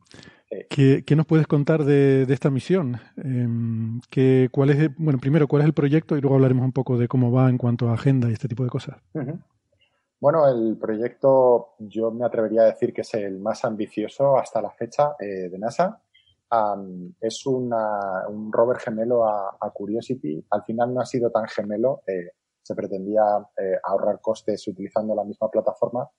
¿Qué, 0.69 1.03
nos 1.15 1.25
puedes 1.25 1.47
contar 1.47 1.83
de, 1.83 2.25
esta 2.29 2.49
misión? 2.49 2.99
Eh, 3.17 4.49
cuál 4.51 4.69
es, 4.69 4.95
bueno, 4.97 5.19
primero, 5.19 5.47
¿cuál 5.47 5.63
es 5.63 5.67
el 5.67 5.73
proyecto? 5.73 6.17
Y 6.17 6.21
luego 6.21 6.35
hablaremos 6.35 6.63
un 6.65 6.71
poco 6.71 6.97
de 6.97 7.07
cómo 7.07 7.31
va 7.31 7.49
en 7.49 7.57
cuanto 7.57 7.89
a 7.89 7.93
agenda 7.93 8.29
y 8.29 8.33
este 8.33 8.47
tipo 8.47 8.63
de 8.63 8.69
cosas. 8.69 8.97
Bueno, 10.19 10.47
el 10.47 10.77
proyecto 10.77 11.75
yo 11.77 12.09
me 12.11 12.25
atrevería 12.25 12.61
a 12.61 12.65
decir 12.65 12.91
que 12.91 13.01
es 13.01 13.13
el 13.13 13.39
más 13.39 13.63
ambicioso 13.65 14.37
hasta 14.37 14.61
la 14.61 14.71
fecha 14.71 15.15
eh, 15.19 15.49
de 15.49 15.59
NASA. 15.59 16.01
es 17.21 17.45
un 17.45 17.71
rover 18.51 18.77
gemelo 18.77 19.27
a, 19.27 19.71
Curiosity. 19.73 20.43
Al 20.49 20.63
final 20.63 20.93
no 20.93 21.01
ha 21.01 21.05
sido 21.05 21.29
tan 21.29 21.47
gemelo. 21.47 22.01
Eh, 22.07 22.31
se 22.67 22.75
pretendía 22.75 23.23
eh, 23.57 23.79
ahorrar 23.83 24.19
costes 24.19 24.67
utilizando 24.67 25.15
la 25.15 25.23
misma 25.23 25.49
plataforma, 25.49 26.09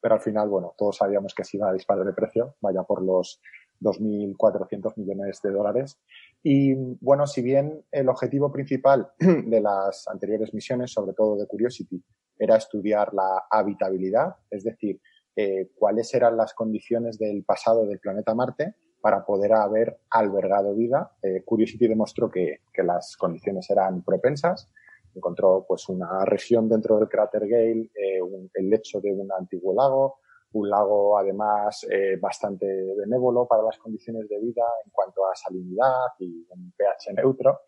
pero 0.00 0.16
al 0.16 0.20
final, 0.20 0.48
bueno, 0.48 0.74
todos 0.76 0.96
sabíamos 0.96 1.32
que 1.32 1.44
se 1.44 1.58
iba 1.58 1.70
a 1.70 1.72
disparar 1.72 2.04
de 2.04 2.12
precio, 2.12 2.56
vaya 2.60 2.82
por 2.82 3.02
los 3.02 3.40
2.400 3.80 4.96
millones 4.96 5.40
de 5.42 5.50
dólares. 5.50 6.00
Y 6.42 6.74
bueno, 7.00 7.26
si 7.28 7.40
bien 7.40 7.84
el 7.92 8.08
objetivo 8.08 8.50
principal 8.50 9.12
de 9.18 9.60
las 9.60 10.08
anteriores 10.08 10.52
misiones, 10.52 10.92
sobre 10.92 11.12
todo 11.12 11.36
de 11.36 11.46
Curiosity, 11.46 12.02
era 12.36 12.56
estudiar 12.56 13.14
la 13.14 13.44
habitabilidad, 13.48 14.34
es 14.50 14.64
decir, 14.64 15.00
eh, 15.36 15.70
cuáles 15.76 16.12
eran 16.14 16.36
las 16.36 16.52
condiciones 16.52 17.16
del 17.16 17.44
pasado 17.44 17.86
del 17.86 18.00
planeta 18.00 18.34
Marte 18.34 18.74
para 19.00 19.24
poder 19.24 19.52
haber 19.52 19.98
albergado 20.10 20.74
vida. 20.74 21.12
Eh, 21.22 21.42
Curiosity 21.44 21.86
demostró 21.86 22.30
que, 22.30 22.60
las 22.84 23.16
condiciones 23.16 23.70
eran 23.70 24.02
propensas. 24.02 24.72
Encontró 25.14 25.64
pues 25.66 25.88
una 25.88 26.24
región 26.24 26.68
dentro 26.68 26.98
del 26.98 27.08
cráter 27.08 27.46
Gale, 27.46 27.90
eh, 27.94 28.20
el 28.54 28.70
lecho 28.70 29.00
de 29.00 29.12
un 29.12 29.30
antiguo 29.32 29.74
lago, 29.74 30.20
un 30.52 30.68
lago 30.68 31.16
además 31.16 31.86
bastante 32.20 32.66
benévolo 32.94 33.46
para 33.46 33.62
las 33.62 33.78
condiciones 33.78 34.28
de 34.28 34.38
vida 34.38 34.62
en 34.84 34.90
cuanto 34.90 35.24
a 35.24 35.34
salinidad 35.34 36.08
y 36.18 36.46
un 36.50 36.74
pH 36.76 37.14
neutro. 37.14 37.60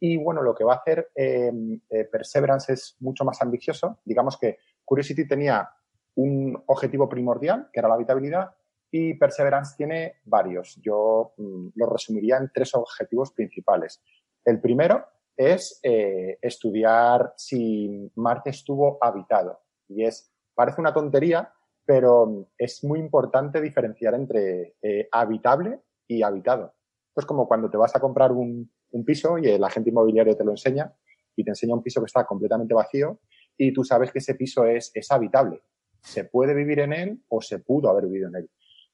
Y 0.00 0.16
bueno, 0.16 0.42
lo 0.42 0.54
que 0.54 0.64
va 0.64 0.72
a 0.72 0.76
hacer 0.76 1.10
eh, 1.14 1.52
eh, 1.90 2.04
Perseverance 2.04 2.72
es 2.72 2.96
mucho 3.00 3.24
más 3.24 3.40
ambicioso. 3.42 3.98
Digamos 4.02 4.38
que 4.38 4.56
Curiosity 4.82 5.28
tenía 5.28 5.68
un 6.14 6.60
objetivo 6.66 7.06
primordial, 7.06 7.68
que 7.70 7.80
era 7.80 7.88
la 7.88 7.94
habitabilidad, 7.96 8.50
y 8.90 9.14
Perseverance 9.14 9.76
tiene 9.76 10.16
varios. 10.24 10.80
Yo 10.82 11.34
mm, 11.36 11.68
lo 11.74 11.86
resumiría 11.86 12.38
en 12.38 12.50
tres 12.52 12.74
objetivos 12.74 13.32
principales. 13.32 14.02
El 14.42 14.58
primero 14.58 15.04
es 15.40 15.80
eh, 15.82 16.38
estudiar 16.42 17.32
si 17.36 18.10
Marte 18.16 18.50
estuvo 18.50 18.98
habitado. 19.00 19.60
Y 19.88 20.04
es, 20.04 20.32
parece 20.54 20.80
una 20.80 20.92
tontería, 20.92 21.52
pero 21.84 22.48
es 22.58 22.84
muy 22.84 23.00
importante 23.00 23.60
diferenciar 23.60 24.14
entre 24.14 24.74
habitable 25.10 25.80
y 26.06 26.22
habitado. 26.22 26.74
Es 27.16 27.24
como 27.26 27.48
cuando 27.48 27.70
te 27.70 27.76
vas 27.76 27.96
a 27.96 28.00
comprar 28.00 28.32
un, 28.32 28.70
un 28.92 29.04
piso 29.04 29.38
y 29.38 29.48
el 29.48 29.62
agente 29.64 29.90
inmobiliario 29.90 30.36
te 30.36 30.44
lo 30.44 30.50
enseña 30.52 30.92
y 31.36 31.44
te 31.44 31.50
enseña 31.50 31.74
un 31.74 31.82
piso 31.82 32.00
que 32.00 32.06
está 32.06 32.24
completamente 32.24 32.74
vacío 32.74 33.20
y 33.56 33.72
tú 33.72 33.84
sabes 33.84 34.12
que 34.12 34.18
ese 34.18 34.34
piso 34.34 34.64
es, 34.64 34.90
es 34.94 35.10
habitable. 35.10 35.62
Se 36.02 36.24
puede 36.24 36.54
vivir 36.54 36.80
en 36.80 36.92
él 36.92 37.22
o 37.28 37.40
se 37.40 37.58
pudo 37.58 37.90
haber 37.90 38.06
vivido 38.06 38.28
en 38.28 38.36
él. 38.36 38.50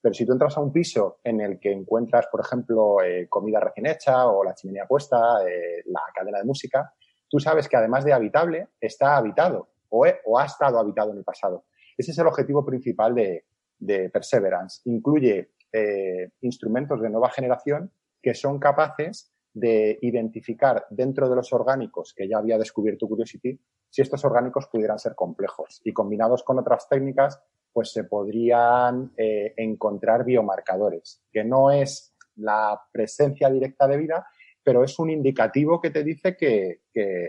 Pero 0.06 0.14
si 0.14 0.24
tú 0.24 0.34
entras 0.34 0.56
a 0.56 0.60
un 0.60 0.72
piso 0.72 1.18
en 1.24 1.40
el 1.40 1.58
que 1.58 1.72
encuentras, 1.72 2.28
por 2.30 2.40
ejemplo, 2.40 3.02
eh, 3.02 3.26
comida 3.28 3.58
recién 3.58 3.86
hecha 3.86 4.28
o 4.28 4.44
la 4.44 4.54
chimenea 4.54 4.86
puesta, 4.86 5.44
eh, 5.44 5.82
la 5.86 6.00
cadena 6.14 6.38
de 6.38 6.44
música, 6.44 6.94
tú 7.28 7.40
sabes 7.40 7.68
que 7.68 7.76
además 7.76 8.04
de 8.04 8.12
habitable, 8.12 8.68
está 8.80 9.16
habitado 9.16 9.68
o, 9.88 10.06
o, 10.26 10.38
ha 10.38 10.44
estado 10.44 10.78
habitado 10.78 11.10
en 11.10 11.18
el 11.18 11.24
pasado. 11.24 11.64
Ese 11.98 12.12
es 12.12 12.18
el 12.18 12.28
objetivo 12.28 12.64
principal 12.64 13.16
de, 13.16 13.46
de 13.80 14.08
Perseverance. 14.08 14.82
Incluye 14.84 15.50
eh, 15.72 16.30
instrumentos 16.42 17.02
de 17.02 17.10
nueva 17.10 17.30
generación 17.30 17.90
que 18.22 18.34
son 18.34 18.60
capaces 18.60 19.32
de 19.54 19.98
identificar 20.02 20.86
dentro 20.88 21.28
de 21.28 21.34
los 21.34 21.52
orgánicos 21.52 22.14
que 22.16 22.28
ya 22.28 22.38
había 22.38 22.58
descubierto 22.58 23.08
Curiosity 23.08 23.58
si 23.90 24.02
estos 24.02 24.24
orgánicos 24.24 24.68
pudieran 24.68 25.00
ser 25.00 25.16
complejos 25.16 25.80
y 25.82 25.92
combinados 25.92 26.44
con 26.44 26.60
otras 26.60 26.88
técnicas 26.88 27.42
pues 27.76 27.92
se 27.92 28.04
podrían 28.04 29.12
eh, 29.18 29.52
encontrar 29.54 30.24
biomarcadores 30.24 31.20
que 31.30 31.44
no 31.44 31.70
es 31.70 32.16
la 32.36 32.80
presencia 32.90 33.50
directa 33.50 33.86
de 33.86 33.98
vida 33.98 34.26
pero 34.64 34.82
es 34.82 34.98
un 34.98 35.10
indicativo 35.10 35.78
que 35.78 35.90
te 35.90 36.02
dice 36.02 36.38
que, 36.38 36.80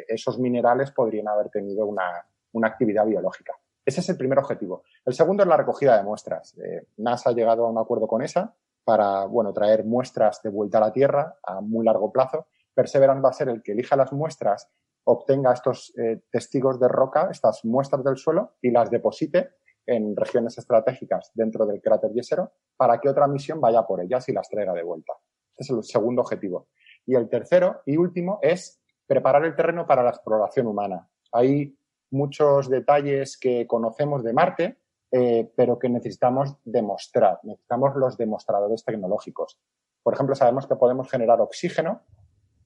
esos 0.07 0.39
minerales 0.39 0.91
podrían 0.91 1.27
haber 1.27 1.49
tenido 1.49 1.85
una, 1.85 2.25
actividad 2.63 3.05
biológica. 3.05 3.53
Ese 3.85 3.99
es 3.99 4.07
el 4.07 4.15
primer 4.15 4.39
objetivo. 4.39 4.83
El 5.05 5.13
segundo 5.13 5.43
es 5.43 5.49
la 5.49 5.57
recogida 5.57 5.97
de 5.97 6.03
muestras. 6.03 6.57
Eh, 6.57 6.87
NASA 6.95 7.31
ha 7.31 7.33
llegado 7.33 7.65
a 7.65 7.69
un 7.69 7.77
acuerdo 7.77 8.07
con 8.07 8.21
esa 8.21 8.55
para 8.85 9.25
bueno, 9.25 9.51
traer 9.51 9.83
muestras 9.83 10.41
de 10.41 10.49
vuelta 10.49 10.77
a 10.77 10.81
la 10.81 10.93
Tierra 10.93 11.35
a 11.43 11.59
muy 11.59 11.85
largo 11.85 12.11
plazo. 12.13 12.47
Perseverance 12.73 13.21
va 13.21 13.29
a 13.29 13.33
ser 13.33 13.49
el 13.49 13.61
que 13.61 13.73
elija 13.73 13.97
las 13.97 14.13
muestras, 14.13 14.69
obtenga 15.03 15.51
estos 15.51 15.93
eh, 15.97 16.21
testigos 16.31 16.79
de 16.79 16.87
roca, 16.87 17.27
estas 17.29 17.63
muestras 17.65 18.03
del 18.03 18.17
suelo 18.17 18.55
y 18.61 18.71
las 18.71 18.89
deposite 18.89 19.57
en 19.87 20.15
regiones 20.15 20.57
estratégicas 20.57 21.31
dentro 21.33 21.65
del 21.65 21.81
cráter 21.81 22.11
Yesero 22.11 22.51
para 22.75 22.99
que 22.99 23.09
otra 23.09 23.27
misión 23.27 23.59
vaya 23.59 23.83
por 23.83 24.01
ellas 24.01 24.27
y 24.29 24.33
las 24.33 24.49
traiga 24.49 24.73
de 24.73 24.83
vuelta. 24.83 25.13
Este 25.57 25.63
es 25.63 25.69
el 25.77 25.83
segundo 25.83 26.21
objetivo. 26.21 26.67
Y 27.05 27.15
el 27.15 27.29
tercero 27.29 27.81
y 27.85 27.97
último 27.97 28.39
es 28.41 28.79
preparar 29.07 29.45
el 29.45 29.55
terreno 29.55 29.87
para 29.87 30.03
la 30.03 30.09
exploración 30.09 30.67
humana. 30.67 31.09
Hay 31.31 31.75
muchos 32.11 32.69
detalles 32.69 33.37
que 33.37 33.65
conocemos 33.65 34.23
de 34.23 34.33
Marte, 34.33 34.77
eh, 35.11 35.49
pero 35.55 35.79
que 35.79 35.89
necesitamos 35.89 36.57
demostrar, 36.65 37.39
necesitamos 37.43 37.95
los 37.95 38.17
demostradores 38.17 38.83
tecnológicos. 38.83 39.57
Por 40.03 40.13
ejemplo, 40.13 40.35
sabemos 40.35 40.67
que 40.67 40.75
podemos 40.75 41.09
generar 41.09 41.39
oxígeno, 41.39 42.01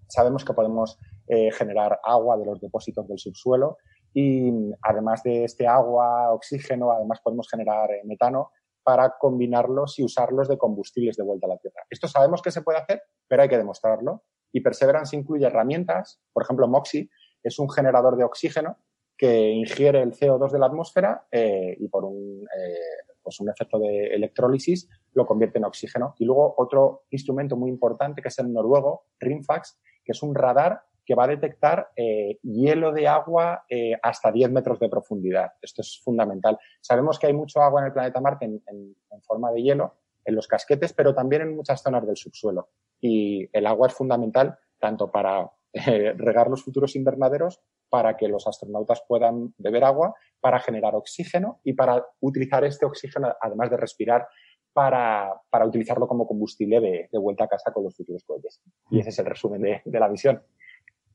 sabemos 0.08 0.44
que 0.44 0.54
podemos 0.54 0.98
eh, 1.28 1.52
generar 1.52 2.00
agua 2.04 2.38
de 2.38 2.46
los 2.46 2.60
depósitos 2.60 3.08
del 3.08 3.20
subsuelo 3.20 3.78
y 4.14 4.52
además 4.82 5.24
de 5.24 5.46
este 5.46 5.68
agua, 5.68 6.32
oxígeno, 6.32 6.92
además 6.92 7.20
podemos 7.24 7.48
generar 7.50 7.92
eh, 7.92 8.02
metano 8.04 8.52
para 8.84 9.16
combinarlos 9.18 10.00
y 10.00 10.04
usarlos 10.04 10.48
de 10.48 10.58
combustibles 10.58 11.16
de 11.16 11.24
vuelta 11.24 11.48
a 11.48 11.50
la 11.50 11.58
Tierra. 11.58 11.84
Esto 11.90 12.08
sabemos 12.08 12.42
que 12.42 12.52
se 12.52 12.62
puede 12.62 12.80
hacer, 12.80 13.04
pero 13.28 13.44
hay 13.44 13.50
que 13.50 13.58
demostrarlo. 13.58 14.24
Y 14.52 14.62
Perseverance 14.62 15.16
incluye 15.16 15.46
herramientas, 15.46 16.22
por 16.34 16.44
ejemplo, 16.44 16.68
MOXIE 16.68 17.10
es 17.44 17.60
un 17.60 17.70
generador 17.70 18.18
de 18.18 18.24
oxígeno 18.24 18.78
que 19.18 19.52
ingiere 19.52 20.02
el 20.02 20.14
CO2 20.14 20.52
de 20.52 20.60
la 20.60 20.66
atmósfera 20.66 21.28
eh, 21.32 21.78
y 21.80 21.88
por 21.88 22.06
un, 22.06 22.44
eh, 22.44 23.14
pues 23.22 23.40
un 23.40 23.50
efecto 23.50 23.78
de 23.80 24.08
electrólisis 24.08 24.90
lo 25.14 25.26
convierte 25.26 25.60
en 25.60 25.66
oxígeno. 25.66 26.16
Y 26.18 26.26
luego 26.26 26.56
otro 26.58 27.04
instrumento 27.12 27.56
muy 27.56 27.70
importante 27.70 28.22
que 28.22 28.30
es 28.30 28.40
el 28.40 28.52
noruego, 28.52 29.06
RIMFAX, 29.20 29.80
que 30.04 30.12
es 30.12 30.24
un 30.24 30.34
radar 30.34 30.84
que 31.06 31.16
va 31.16 31.26
a 31.26 31.28
detectar 31.28 31.90
eh, 31.96 32.38
hielo 32.44 32.92
de 32.92 33.08
agua 33.08 33.66
hasta 34.02 34.32
10 34.32 34.52
metros 34.52 34.80
de 34.80 34.90
profundidad. 34.90 35.52
Esto 35.62 35.82
es 35.82 36.02
fundamental. 36.04 36.58
Sabemos 36.80 37.18
que 37.18 37.28
hay 37.28 37.34
mucho 37.34 37.62
agua 37.62 37.82
en 37.82 37.88
el 37.88 37.94
planeta 37.94 38.22
Marte 38.22 38.46
en, 38.46 38.96
forma 39.24 39.52
de 39.52 39.62
hielo, 39.62 39.96
en 40.26 40.36
los 40.36 40.48
casquetes, 40.48 40.94
pero 40.94 41.14
también 41.14 41.42
en 41.42 41.56
muchas 41.56 41.82
zonas 41.82 42.06
del 42.06 42.18
subsuelo. 42.18 42.70
Y 43.00 43.50
el 43.52 43.66
agua 43.66 43.88
es 43.88 43.94
fundamental 43.94 44.58
tanto 44.80 45.12
para 45.12 45.50
regar 45.74 46.50
los 46.50 46.64
futuros 46.64 46.96
invernaderos 46.96 47.62
para 47.92 48.16
que 48.16 48.30
los 48.30 48.48
astronautas 48.48 49.04
puedan 49.06 49.54
beber 49.58 49.84
agua, 49.84 50.16
para 50.40 50.62
generar 50.62 50.96
oxígeno 50.96 51.60
y 51.66 51.74
para 51.74 52.06
utilizar 52.22 52.64
este 52.64 52.86
oxígeno, 52.86 53.36
además 53.42 53.70
de 53.70 53.76
respirar, 53.76 54.28
para, 54.72 55.42
utilizarlo 55.66 56.08
como 56.08 56.26
combustible 56.26 56.80
de, 56.80 57.20
vuelta 57.20 57.44
a 57.44 57.48
casa 57.50 57.74
con 57.74 57.84
los 57.84 57.96
futuros 57.96 58.24
cohetes. 58.24 58.62
Y 58.90 59.02
ese 59.02 59.10
es 59.10 59.20
el 59.20 59.26
resumen 59.26 59.62
de, 59.62 60.00
la 60.00 60.08
misión. 60.08 60.42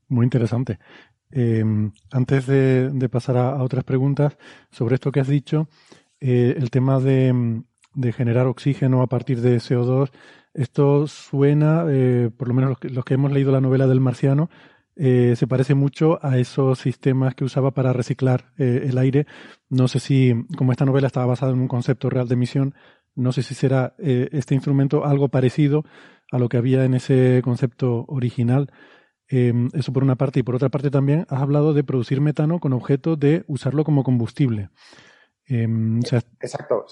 Muy 0.08 0.24
interesante. 0.24 0.78
Em, 1.30 1.90
antes 2.12 2.46
de, 2.46 3.08
pasar 3.10 3.36
a, 3.36 3.62
otras 3.62 3.84
preguntas 3.84 4.36
sobre 4.70 4.94
esto 4.94 5.10
que 5.10 5.20
has 5.20 5.28
dicho, 5.28 5.68
eh, 6.20 6.54
el 6.56 6.70
tema 6.70 7.00
de, 7.00 7.62
generar 8.12 8.46
oxígeno 8.46 9.02
a 9.02 9.08
partir 9.08 9.40
de 9.40 9.56
CO2, 9.56 10.10
esto 10.54 11.06
suena, 11.06 11.84
eh, 11.88 12.30
por 12.34 12.48
lo 12.48 12.54
menos 12.54 12.78
los 12.82 13.04
que, 13.04 13.14
hemos 13.14 13.32
leído 13.32 13.52
la 13.52 13.60
novela 13.60 13.86
del 13.86 14.00
marciano, 14.00 14.48
eh, 14.96 15.34
se 15.36 15.46
parece 15.46 15.74
mucho 15.74 16.18
a 16.24 16.38
esos 16.38 16.78
sistemas 16.78 17.34
que 17.34 17.44
usaba 17.44 17.72
para 17.72 17.92
reciclar 17.92 18.52
eh, 18.56 18.86
el 18.88 18.96
aire. 18.96 19.26
No 19.68 19.88
sé 19.88 20.00
si, 20.00 20.32
como 20.56 20.72
esta 20.72 20.86
novela 20.86 21.08
estaba 21.08 21.26
basada 21.26 21.52
en 21.52 21.60
un 21.60 21.68
concepto 21.68 22.08
real 22.08 22.28
de 22.28 22.34
emisión, 22.34 22.74
no 23.14 23.32
sé 23.32 23.42
si 23.42 23.54
será 23.54 23.94
este 23.98 24.54
instrumento 24.54 25.06
algo 25.06 25.28
parecido 25.28 25.84
a 26.30 26.38
lo 26.38 26.50
que 26.50 26.58
había 26.58 26.84
en 26.84 26.94
ese 26.94 27.40
concepto 27.42 28.04
original. 28.08 28.70
Em, 29.28 29.68
eso 29.74 29.92
por 29.92 30.02
una 30.02 30.16
parte. 30.16 30.40
Y 30.40 30.42
por 30.42 30.54
otra 30.54 30.68
parte 30.68 30.90
también 30.90 31.26
has 31.28 31.42
hablado 31.42 31.74
de 31.74 31.84
producir 31.84 32.20
metano 32.20 32.60
con 32.60 32.72
objeto 32.72 33.16
de 33.16 33.44
usarlo 33.48 33.84
como 33.84 34.04
combustible. 34.04 34.70
Em, 35.46 36.00
Exacto. 36.40 36.86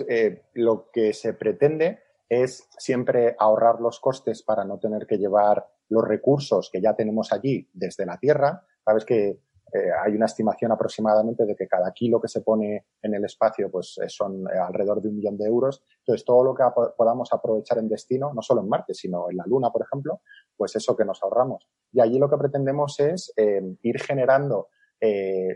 lo 0.55 0.91
que 0.93 1.13
se 1.13 1.35
pretende 1.35 2.01
es 2.29 2.69
siempre 2.79 3.37
ahorrar 3.39 3.81
los 3.81 4.01
costes 4.01 4.43
para 4.43 4.65
no 4.65 4.79
tener 4.79 5.07
que 5.07 5.19
llevar 5.19 5.69
los 5.89 6.07
recursos 6.07 6.71
que 6.73 6.81
ya 6.81 6.95
tenemos 6.95 7.33
allí 7.33 7.69
desde 7.73 8.07
la 8.07 8.19
Tierra. 8.19 8.65
Sabes 8.85 9.05
que 9.05 9.39
eh, 9.75 9.91
hay 10.05 10.15
una 10.15 10.27
estimación 10.27 10.71
aproximadamente 10.71 11.45
de 11.45 11.57
que 11.57 11.67
cada 11.67 11.93
kilo 11.93 12.21
que 12.21 12.29
se 12.29 12.43
pone 12.43 12.87
en 13.03 13.15
el 13.15 13.25
espacio 13.25 13.69
pues 13.69 13.99
eh, 13.99 14.09
son 14.09 14.47
eh, 14.47 14.57
alrededor 14.57 15.03
de 15.03 15.09
un 15.09 15.17
millón 15.17 15.37
de 15.37 15.47
euros. 15.47 15.83
Entonces, 15.99 16.25
todo 16.25 16.45
lo 16.45 16.55
que 16.55 16.63
podamos 16.97 17.33
aprovechar 17.33 17.79
en 17.79 17.89
destino, 17.89 18.33
no 18.33 18.41
solo 18.41 18.61
en 18.61 18.69
Marte, 18.69 18.95
sino 18.95 19.29
en 19.29 19.37
la 19.37 19.45
Luna, 19.47 19.71
por 19.71 19.83
ejemplo, 19.83 20.21
pues 20.57 20.77
eso 20.77 20.97
que 20.97 21.05
nos 21.05 21.21
ahorramos. 21.25 21.69
Y 21.91 22.01
allí 22.01 22.21
lo 22.21 22.31
que 22.31 22.37
pretendemos 22.37 23.01
es 23.01 23.33
ir 23.37 24.01
generando 24.01 24.69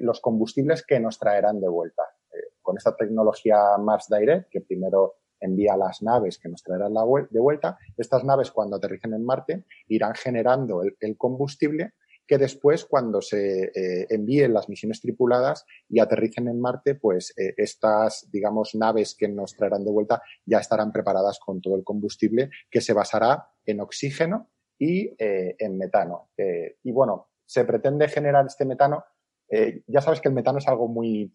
los 0.01 0.21
combustibles 0.21 0.85
que 0.85 1.01
nos 1.01 1.19
traerán 1.19 1.61
de 1.61 1.69
vuelta. 1.69 2.03
con 2.61 2.77
esta 2.77 2.95
tecnología 2.95 3.79
Mars 3.79 4.09
Direct, 4.11 4.51
que 4.51 4.61
primero 4.61 5.17
envía 5.41 5.77
las 5.77 6.03
naves 6.03 6.39
que 6.39 6.49
nos 6.49 6.63
traerán 6.63 6.95
de 7.31 7.41
vuelta. 7.41 7.79
Estas 7.97 8.25
naves, 8.25 8.51
cuando 8.51 8.77
aterricen 8.77 9.15
en 9.15 9.25
Marte, 9.25 9.65
irán 9.89 10.15
generando 10.15 10.83
el, 10.83 11.17
combustible 11.17 11.95
que 12.29 12.37
después, 12.37 12.85
cuando 12.85 13.23
se 13.23 13.73
eh, 13.75 14.07
envíen 14.11 14.53
las 14.53 14.69
misiones 14.69 15.01
tripuladas 15.01 15.65
y 15.89 15.99
aterricen 15.99 16.47
en 16.47 16.61
Marte, 16.61 16.95
pues 16.95 17.33
eh, 17.39 17.55
estas, 17.57 18.31
digamos, 18.31 18.75
naves 18.75 19.17
que 19.19 19.29
nos 19.29 19.57
traerán 19.57 19.83
de 19.83 19.91
vuelta 19.91 20.23
ya 20.45 20.59
estarán 20.59 20.93
preparadas 20.93 21.41
con 21.41 21.63
todo 21.63 21.75
el 21.75 21.85
combustible 21.85 22.51
que 22.71 22.83
se 22.83 22.93
basará 22.93 23.49
en 23.65 23.81
oxígeno 23.81 24.51
y 24.79 25.15
eh, 25.19 25.57
en 25.59 25.79
metano. 25.79 26.29
y 26.85 26.93
bueno, 26.93 27.31
se 27.47 27.65
pretende 27.65 28.07
generar 28.09 28.47
este 28.47 28.67
metano. 28.67 29.05
ya 29.87 30.01
sabes 30.03 30.21
que 30.21 30.29
el 30.29 30.35
metano 30.35 30.59
es 30.59 30.69
algo 30.69 30.87
muy, 30.87 31.35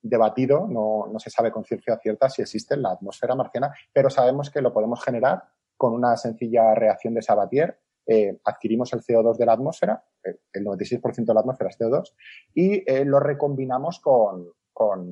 debatido, 0.00 0.66
no, 0.66 1.06
no, 1.12 1.18
se 1.18 1.28
sabe 1.28 1.50
con 1.50 1.64
ciencia 1.64 1.98
cierta 1.98 2.30
si 2.30 2.40
existe 2.40 2.74
en 2.74 2.82
la 2.82 2.92
atmósfera 2.92 3.34
marciana, 3.34 3.74
pero 3.92 4.08
sabemos 4.08 4.50
que 4.50 4.62
lo 4.62 4.72
podemos 4.72 5.02
generar 5.04 5.42
con 5.76 5.92
una 5.92 6.16
sencilla 6.16 6.74
reacción 6.74 7.14
de 7.14 7.22
Sabatier. 7.22 7.78
Eh, 8.06 8.38
adquirimos 8.44 8.92
el 8.92 9.00
CO2 9.00 9.36
de 9.36 9.46
la 9.46 9.54
atmósfera, 9.54 10.04
eh, 10.22 10.36
el 10.52 10.64
96% 10.64 11.24
de 11.24 11.34
la 11.34 11.40
atmósfera 11.40 11.70
es 11.70 11.78
CO2, 11.78 12.14
y 12.54 13.04
lo 13.04 13.20
recombinamos 13.20 14.00
con, 14.00 14.52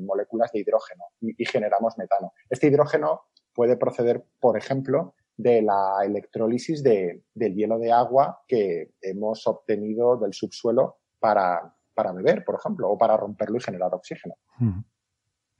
moléculas 0.04 0.50
de 0.52 0.60
hidrógeno 0.60 1.04
y, 1.20 1.44
generamos 1.44 1.96
metano. 1.96 2.32
Este 2.50 2.66
hidrógeno 2.66 3.22
puede 3.54 3.76
proceder, 3.76 4.24
por 4.40 4.58
ejemplo, 4.58 5.14
de 5.36 5.62
la 5.62 5.98
electrólisis 6.04 6.82
de, 6.82 7.22
del 7.32 7.54
hielo 7.54 7.78
de 7.78 7.92
agua 7.92 8.42
que 8.46 8.92
hemos 9.00 9.46
obtenido 9.46 10.16
del 10.16 10.34
subsuelo 10.34 10.98
para, 11.20 11.74
para 11.94 12.12
beber, 12.12 12.44
por 12.44 12.56
ejemplo, 12.56 12.90
o 12.90 12.98
para 12.98 13.16
romperlo 13.16 13.56
y 13.56 13.62
generar 13.62 13.94
oxígeno. 13.94 14.34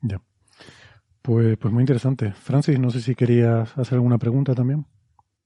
Ya. 0.03 0.21
Pues, 1.23 1.57
pues 1.57 1.73
muy 1.73 1.83
interesante. 1.83 2.33
Francis, 2.33 2.79
no 2.79 2.91
sé 2.91 3.01
si 3.01 3.15
querías 3.15 3.77
hacer 3.79 3.95
alguna 3.95 4.19
pregunta 4.19 4.55
también. 4.55 4.87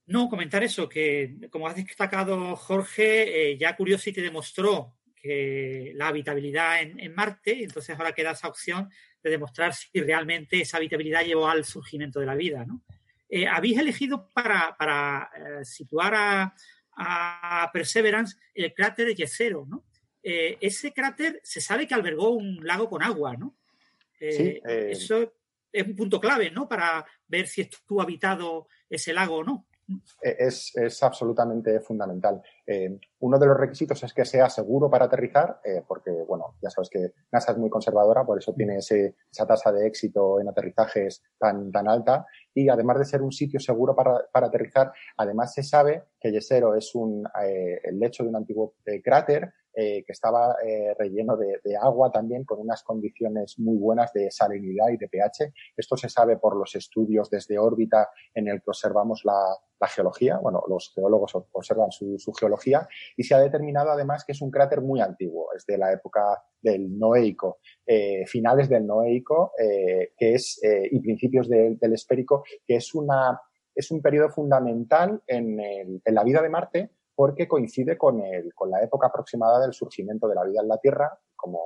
No, 0.07 0.29
comentar 0.29 0.63
eso, 0.63 0.87
que 0.87 1.35
como 1.49 1.67
has 1.67 1.75
destacado 1.75 2.55
Jorge, 2.55 3.51
eh, 3.51 3.57
ya 3.57 3.75
Curiosity 3.75 4.21
demostró 4.21 4.95
que 5.15 5.91
la 5.95 6.07
habitabilidad 6.07 6.81
en, 6.81 7.13
Marte, 7.13 7.63
entonces 7.63 7.97
ahora 7.97 8.13
queda 8.13 8.31
esa 8.31 8.47
opción 8.47 8.89
de 9.21 9.29
demostrar 9.29 9.73
si 9.73 9.89
realmente 9.99 10.61
esa 10.61 10.77
habitabilidad 10.77 11.25
llevó 11.25 11.49
al 11.49 11.65
surgimiento 11.65 12.19
de 12.19 12.25
la 12.25 12.35
vida. 12.35 12.65
¿no? 12.65 12.83
Eh, 13.29 13.47
habéis 13.47 13.77
elegido 13.77 14.29
para, 14.29 15.29
eh, 15.35 15.65
situar 15.65 16.13
a, 16.15 16.55
a, 16.95 17.69
Perseverance 17.73 18.37
el 18.53 18.73
cráter 18.73 19.13
Yesero, 19.13 19.65
¿no? 19.67 19.85
Eh, 20.23 20.57
ese 20.61 20.93
cráter 20.93 21.39
se 21.43 21.61
sabe 21.61 21.87
que 21.87 21.93
albergó 21.93 22.31
un 22.31 22.65
lago 22.65 22.89
con 22.89 23.03
agua, 23.03 23.35
¿no? 23.35 23.55
Eso 24.19 25.33
es 25.71 25.87
un 25.87 25.95
punto 25.95 26.19
clave, 26.19 26.49
¿no? 26.51 26.67
Para 26.67 27.05
ver 27.27 27.47
si 27.47 27.61
estuvo 27.61 28.01
habitado 28.01 28.67
ese 28.89 29.13
lago 29.13 29.37
o 29.37 29.43
no. 29.43 29.66
Es, 30.21 31.03
absolutamente 31.03 31.79
fundamental. 31.79 32.41
uno 33.19 33.39
de 33.39 33.45
los 33.45 33.57
requisitos 33.57 34.03
es 34.03 34.13
que 34.13 34.25
sea 34.25 34.49
seguro 34.49 34.89
para 34.89 35.05
aterrizar, 35.05 35.61
porque, 35.87 36.11
bueno, 36.27 36.55
ya 36.61 36.69
sabes 36.69 36.89
que 36.89 37.13
NASA 37.31 37.53
es 37.53 37.57
muy 37.57 37.69
conservadora, 37.69 38.25
por 38.25 38.37
eso 38.37 38.53
tiene 38.53 38.77
esa 38.77 39.47
tasa 39.47 39.71
de 39.71 39.87
éxito 39.87 40.41
en 40.41 40.49
aterrizajes 40.49 41.23
tan, 41.37 41.71
tan 41.71 41.87
alta. 41.87 42.25
Y 42.57 42.69
además 42.69 42.97
de 42.97 43.05
ser 43.05 43.21
un 43.21 43.31
sitio 43.31 43.59
seguro 43.59 43.95
para, 43.95 44.25
aterrizar, 44.33 44.91
además 45.15 45.53
se 45.53 45.61
sabe 45.61 46.05
que 46.19 46.31
Yesero 46.31 46.73
es 46.73 46.95
un, 46.95 47.23
el 47.39 47.99
lecho 47.99 48.23
de 48.23 48.29
un 48.29 48.35
antiguo 48.35 48.73
cráter 49.03 49.53
eh, 49.79 50.03
que 50.03 50.11
estaba 50.11 50.55
eh, 50.65 50.95
relleno 50.97 51.37
de, 51.37 51.77
agua 51.79 52.11
también 52.11 52.45
con 52.45 52.59
unas 52.59 52.81
condiciones 52.81 53.59
muy 53.59 53.77
buenas 53.77 54.11
de 54.11 54.31
salinidad 54.31 54.89
y 54.89 54.97
de 54.97 55.07
pH. 55.07 55.53
Esto 55.77 55.95
se 55.95 56.09
sabe 56.09 56.37
por 56.37 56.57
los 56.57 56.73
estudios 56.73 57.29
desde 57.29 57.59
órbita 57.59 58.09
en 58.33 58.47
el 58.47 58.59
que 58.63 58.71
observamos 58.71 59.21
la, 59.23 59.37
geología. 59.87 60.39
Bueno, 60.39 60.63
los 60.67 60.91
geólogos 60.95 61.35
observan 61.51 61.91
su, 61.91 62.17
geología 62.39 62.87
y 63.15 63.21
se 63.21 63.35
ha 63.35 63.39
determinado 63.39 63.91
además 63.91 64.25
que 64.25 64.31
es 64.31 64.41
un 64.41 64.49
cráter 64.49 64.81
muy 64.81 64.99
antiguo, 64.99 65.49
es 65.55 65.63
de 65.67 65.77
la 65.77 65.93
época 65.93 66.43
del 66.61 66.97
Noéico, 66.97 67.59
eh, 67.85 68.25
finales 68.25 68.69
del 68.69 68.85
Noéico, 68.85 69.51
que 69.57 70.33
es, 70.33 70.59
y 70.91 70.99
principios 70.99 71.47
del 71.49 71.93
Espérico, 71.93 72.43
que 72.65 72.75
es 72.75 72.93
una, 72.93 73.39
es 73.73 73.91
un 73.91 74.01
periodo 74.01 74.29
fundamental 74.29 75.21
en, 75.27 75.59
en 75.59 76.15
la 76.15 76.23
vida 76.23 76.41
de 76.41 76.49
Marte 76.49 76.89
porque 77.17 77.47
coincide 77.47 77.97
con, 77.97 78.21
el, 78.21 78.53
con 78.53 78.69
la 78.69 78.83
época 78.83 79.07
aproximada 79.07 79.59
del 79.59 79.73
surgimiento 79.73 80.27
de 80.27 80.35
la 80.35 80.43
vida 80.43 80.61
en 80.61 80.67
la 80.67 80.77
Tierra. 80.77 81.19
Como 81.35 81.59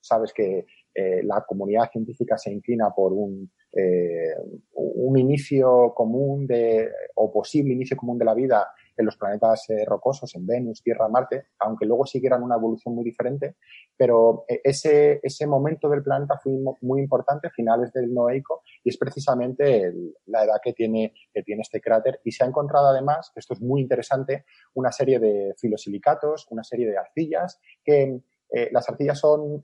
sabes 0.00 0.32
que 0.32 0.64
eh, 0.94 1.22
la 1.22 1.44
comunidad 1.46 1.90
científica 1.90 2.38
se 2.38 2.50
inclina 2.50 2.90
por 2.94 3.12
un, 3.12 3.52
eh, 3.72 4.34
un 4.72 5.18
inicio 5.18 5.92
común 5.94 6.46
de, 6.46 6.90
o 7.16 7.30
posible 7.30 7.74
inicio 7.74 7.98
común 7.98 8.16
de 8.16 8.24
la 8.24 8.32
vida 8.32 8.66
en 8.96 9.06
los 9.06 9.16
planetas 9.16 9.68
eh, 9.70 9.84
rocosos, 9.86 10.34
en 10.34 10.46
Venus, 10.46 10.82
Tierra, 10.82 11.08
Marte, 11.08 11.48
aunque 11.58 11.86
luego 11.86 12.06
siguieran 12.06 12.42
una 12.42 12.56
evolución 12.56 12.94
muy 12.94 13.04
diferente, 13.04 13.56
pero 13.96 14.44
eh, 14.48 14.60
ese, 14.64 15.20
ese 15.22 15.46
momento 15.46 15.88
del 15.88 16.02
planeta 16.02 16.38
fue 16.38 16.52
muy 16.82 17.00
importante, 17.00 17.50
finales 17.50 17.92
del 17.92 18.12
Noeico, 18.12 18.62
y 18.82 18.90
es 18.90 18.96
precisamente 18.96 19.92
la 20.26 20.44
edad 20.44 20.60
que 20.62 20.72
tiene, 20.72 21.14
que 21.32 21.42
tiene 21.42 21.62
este 21.62 21.80
cráter. 21.80 22.20
Y 22.24 22.32
se 22.32 22.44
ha 22.44 22.46
encontrado 22.46 22.88
además, 22.88 23.32
esto 23.34 23.54
es 23.54 23.60
muy 23.60 23.80
interesante, 23.80 24.44
una 24.74 24.92
serie 24.92 25.18
de 25.18 25.54
filosilicatos, 25.58 26.46
una 26.50 26.64
serie 26.64 26.86
de 26.86 26.98
arcillas, 26.98 27.60
que 27.82 28.20
eh, 28.50 28.68
las 28.72 28.88
arcillas 28.88 29.18
son 29.18 29.62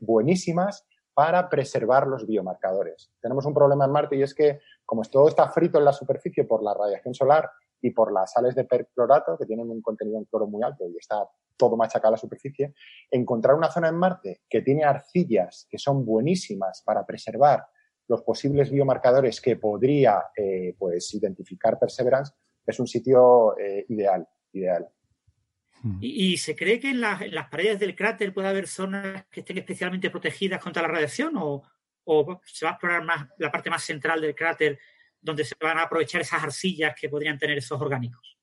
buenísimas 0.00 0.86
para 1.14 1.48
preservar 1.48 2.06
los 2.06 2.26
biomarcadores. 2.26 3.10
Tenemos 3.22 3.46
un 3.46 3.54
problema 3.54 3.86
en 3.86 3.90
Marte 3.90 4.16
y 4.16 4.22
es 4.22 4.34
que, 4.34 4.60
como 4.84 5.00
todo 5.02 5.28
está 5.28 5.48
frito 5.48 5.78
en 5.78 5.86
la 5.86 5.94
superficie 5.94 6.44
por 6.44 6.62
la 6.62 6.74
radiación 6.74 7.14
solar 7.14 7.50
y 7.80 7.90
por 7.90 8.12
las 8.12 8.32
sales 8.32 8.54
de 8.54 8.64
perclorato, 8.64 9.36
que 9.38 9.46
tienen 9.46 9.70
un 9.70 9.82
contenido 9.82 10.18
en 10.18 10.24
cloro 10.24 10.46
muy 10.46 10.62
alto 10.62 10.84
y 10.88 10.96
está 10.96 11.28
todo 11.56 11.76
machacado 11.76 12.08
a 12.08 12.12
la 12.12 12.16
superficie, 12.18 12.74
encontrar 13.10 13.54
una 13.54 13.70
zona 13.70 13.88
en 13.88 13.96
Marte 13.96 14.42
que 14.48 14.62
tiene 14.62 14.84
arcillas 14.84 15.66
que 15.70 15.78
son 15.78 16.04
buenísimas 16.04 16.82
para 16.84 17.04
preservar 17.04 17.66
los 18.08 18.22
posibles 18.22 18.70
biomarcadores 18.70 19.40
que 19.40 19.56
podría 19.56 20.22
eh, 20.36 20.74
pues, 20.78 21.12
identificar 21.14 21.78
Perseverance, 21.78 22.34
es 22.66 22.78
un 22.80 22.86
sitio 22.86 23.58
eh, 23.58 23.84
ideal, 23.88 24.26
ideal. 24.52 24.88
Hmm. 25.82 25.98
¿Y, 26.00 26.36
se 26.36 26.54
cree 26.56 26.80
que 26.80 26.90
en, 26.90 27.00
las 27.00 27.48
paredes 27.50 27.78
del 27.78 27.94
cráter 27.94 28.32
puede 28.32 28.48
haber 28.48 28.66
zonas 28.66 29.26
que 29.30 29.40
estén 29.40 29.58
especialmente 29.58 30.10
protegidas 30.10 30.62
contra 30.62 30.82
la 30.82 30.88
radiación 30.88 31.34
o, 31.36 31.62
se 32.44 32.64
va 32.64 32.70
a 32.70 32.74
explorar 32.74 33.04
más 33.04 33.28
la 33.38 33.50
parte 33.50 33.68
más 33.68 33.82
central 33.82 34.20
del 34.20 34.34
cráter 34.34 34.78
donde 35.26 35.44
se 35.44 35.54
van 35.60 35.78
a 35.78 35.82
aprovechar 35.82 36.22
esas 36.22 36.42
arcillas 36.42 36.94
que 36.98 37.10
podrían 37.10 37.38
tener 37.38 37.58
esos 37.58 37.78
orgánicos? 37.80 38.38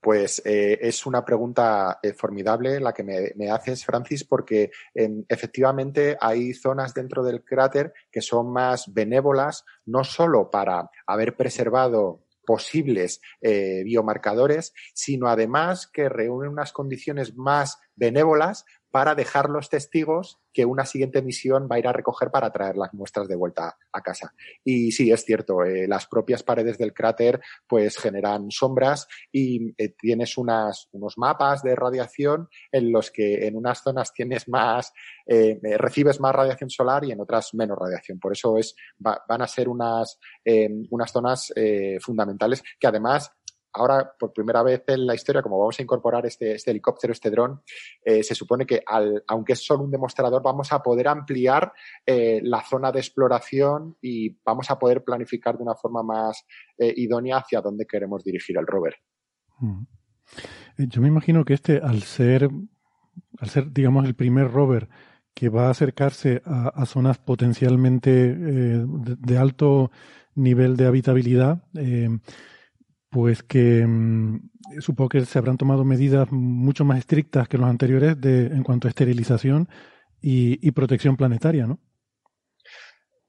Pues 0.00 0.40
eh, 0.44 0.78
es 0.80 1.06
una 1.06 1.24
pregunta 1.24 1.98
eh, 2.00 2.12
formidable 2.12 2.78
la 2.78 2.92
que 2.92 3.02
me, 3.02 3.50
haces, 3.50 3.84
Francis, 3.84 4.22
porque 4.22 4.70
em, 4.94 5.24
efectivamente 5.28 6.16
hay 6.20 6.54
zonas 6.54 6.94
dentro 6.94 7.24
del 7.24 7.42
cráter 7.42 7.92
que 8.12 8.20
son 8.20 8.52
más 8.52 8.92
benévolas, 8.94 9.64
no 9.86 10.04
solo 10.04 10.50
para 10.50 10.88
haber 11.04 11.34
preservado 11.34 12.22
posibles 12.46 13.20
eh, 13.40 13.82
biomarcadores, 13.84 14.72
sino 14.94 15.28
además 15.28 15.86
que 15.86 16.08
reúnen 16.08 16.52
unas 16.52 16.72
condiciones 16.72 17.36
más 17.36 17.78
benévolas 17.96 18.64
para 18.90 19.14
dejar 19.14 19.50
los 19.50 19.68
testigos 19.68 20.38
que 20.52 20.64
una 20.64 20.84
siguiente 20.84 21.22
misión 21.22 21.68
va 21.70 21.76
a 21.76 21.78
ir 21.78 21.86
a 21.86 21.92
recoger 21.92 22.30
para 22.30 22.50
traer 22.50 22.76
las 22.76 22.92
muestras 22.94 23.28
de 23.28 23.36
vuelta 23.36 23.76
a 23.92 24.00
casa. 24.00 24.34
Y 24.64 24.92
sí, 24.92 25.12
es 25.12 25.24
cierto, 25.24 25.62
eh, 25.62 25.86
las 25.86 26.06
propias 26.06 26.42
paredes 26.42 26.78
del 26.78 26.92
cráter 26.92 27.40
pues 27.66 27.96
generan 27.98 28.50
sombras 28.50 29.06
y 29.30 29.74
eh, 29.76 29.94
tienes 29.96 30.36
unas, 30.38 30.88
unos 30.92 31.18
mapas 31.18 31.62
de 31.62 31.76
radiación 31.76 32.48
en 32.72 32.90
los 32.90 33.10
que 33.10 33.46
en 33.46 33.56
unas 33.56 33.82
zonas 33.82 34.12
tienes 34.12 34.48
más, 34.48 34.92
eh, 35.26 35.58
recibes 35.76 36.18
más 36.20 36.34
radiación 36.34 36.70
solar 36.70 37.04
y 37.04 37.12
en 37.12 37.20
otras 37.20 37.54
menos 37.54 37.78
radiación. 37.78 38.18
Por 38.18 38.32
eso 38.32 38.56
es, 38.58 38.74
van 38.98 39.42
a 39.42 39.46
ser 39.46 39.68
unas, 39.68 40.18
unas 40.90 41.12
zonas 41.12 41.52
fundamentales 42.00 42.62
que 42.78 42.86
además 42.86 43.30
ahora 43.78 44.12
por 44.18 44.32
primera 44.32 44.62
vez 44.62 44.82
en 44.88 45.06
la 45.06 45.14
historia, 45.14 45.42
como 45.42 45.58
vamos 45.58 45.78
a 45.78 45.82
incorporar 45.82 46.26
este, 46.26 46.54
este 46.54 46.70
helicóptero, 46.72 47.12
este 47.12 47.30
dron, 47.30 47.62
eh, 48.04 48.22
se 48.22 48.34
supone 48.34 48.66
que 48.66 48.82
al, 48.84 49.22
aunque 49.28 49.52
es 49.52 49.64
solo 49.64 49.84
un 49.84 49.90
demostrador, 49.90 50.42
vamos 50.42 50.72
a 50.72 50.82
poder 50.82 51.08
ampliar 51.08 51.72
eh, 52.04 52.40
la 52.42 52.62
zona 52.62 52.90
de 52.92 52.98
exploración 52.98 53.96
y 54.02 54.36
vamos 54.44 54.70
a 54.70 54.78
poder 54.78 55.04
planificar 55.04 55.56
de 55.56 55.62
una 55.62 55.74
forma 55.74 56.02
más 56.02 56.44
eh, 56.76 56.92
idónea 56.96 57.38
hacia 57.38 57.60
dónde 57.60 57.86
queremos 57.86 58.24
dirigir 58.24 58.58
el 58.58 58.66
rover. 58.66 58.96
Mm. 59.60 59.82
Yo 60.78 61.00
me 61.00 61.08
imagino 61.08 61.44
que 61.44 61.54
este, 61.54 61.78
al 61.78 62.02
ser, 62.02 62.48
al 63.38 63.48
ser, 63.48 63.72
digamos, 63.72 64.04
el 64.04 64.14
primer 64.14 64.50
rover 64.50 64.88
que 65.34 65.48
va 65.48 65.68
a 65.68 65.70
acercarse 65.70 66.42
a, 66.44 66.84
zonas 66.84 67.18
potencialmente 67.18 68.34
de, 68.34 69.38
alto 69.38 69.92
nivel 70.34 70.76
de 70.76 70.86
habitabilidad, 70.86 71.62
pues 73.10 73.42
que 73.42 73.86
mm, 73.86 74.50
supongo 74.80 75.08
que 75.10 75.24
se 75.24 75.38
habrán 75.38 75.56
tomado 75.56 75.84
medidas 75.84 76.30
mucho 76.30 76.84
más 76.84 76.98
estrictas 76.98 77.48
que 77.48 77.58
los 77.58 77.68
anteriores 77.68 78.20
de, 78.20 78.46
en 78.46 78.62
cuanto 78.62 78.88
a 78.88 78.90
esterilización 78.90 79.68
y, 80.20 80.70
protección 80.72 81.16
planetaria, 81.16 81.66
¿no? 81.66 81.78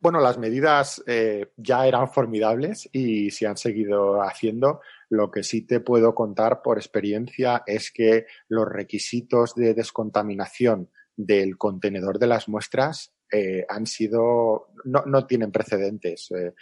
Bueno, 0.02 0.22
las 0.22 0.38
medidas 0.38 1.04
eh, 1.08 1.52
ya 1.58 1.86
eran 1.86 2.10
formidables 2.10 2.90
y 2.94 3.32
se 3.32 3.48
han 3.48 3.58
seguido 3.58 4.22
haciendo. 4.22 4.80
Lo 5.10 5.30
que 5.30 5.44
sí 5.44 5.64
te 5.68 5.82
puedo 5.82 6.16
contar 6.16 6.62
por 6.62 6.78
experiencia 6.78 7.64
es 7.68 7.92
que 7.92 8.26
los 8.48 8.66
requisitos 8.68 9.56
de 9.56 9.74
descontaminación 9.74 10.90
del 11.18 11.58
contenedor 11.58 12.18
de 12.18 12.28
las 12.28 12.48
muestras 12.48 13.14
eh, 13.32 13.66
han 13.68 13.86
sido, 13.86 14.70
no, 14.86 15.04
no 15.06 15.28
tienen 15.28 15.52
precedentes. 15.52 16.32
Eh, 16.32 16.54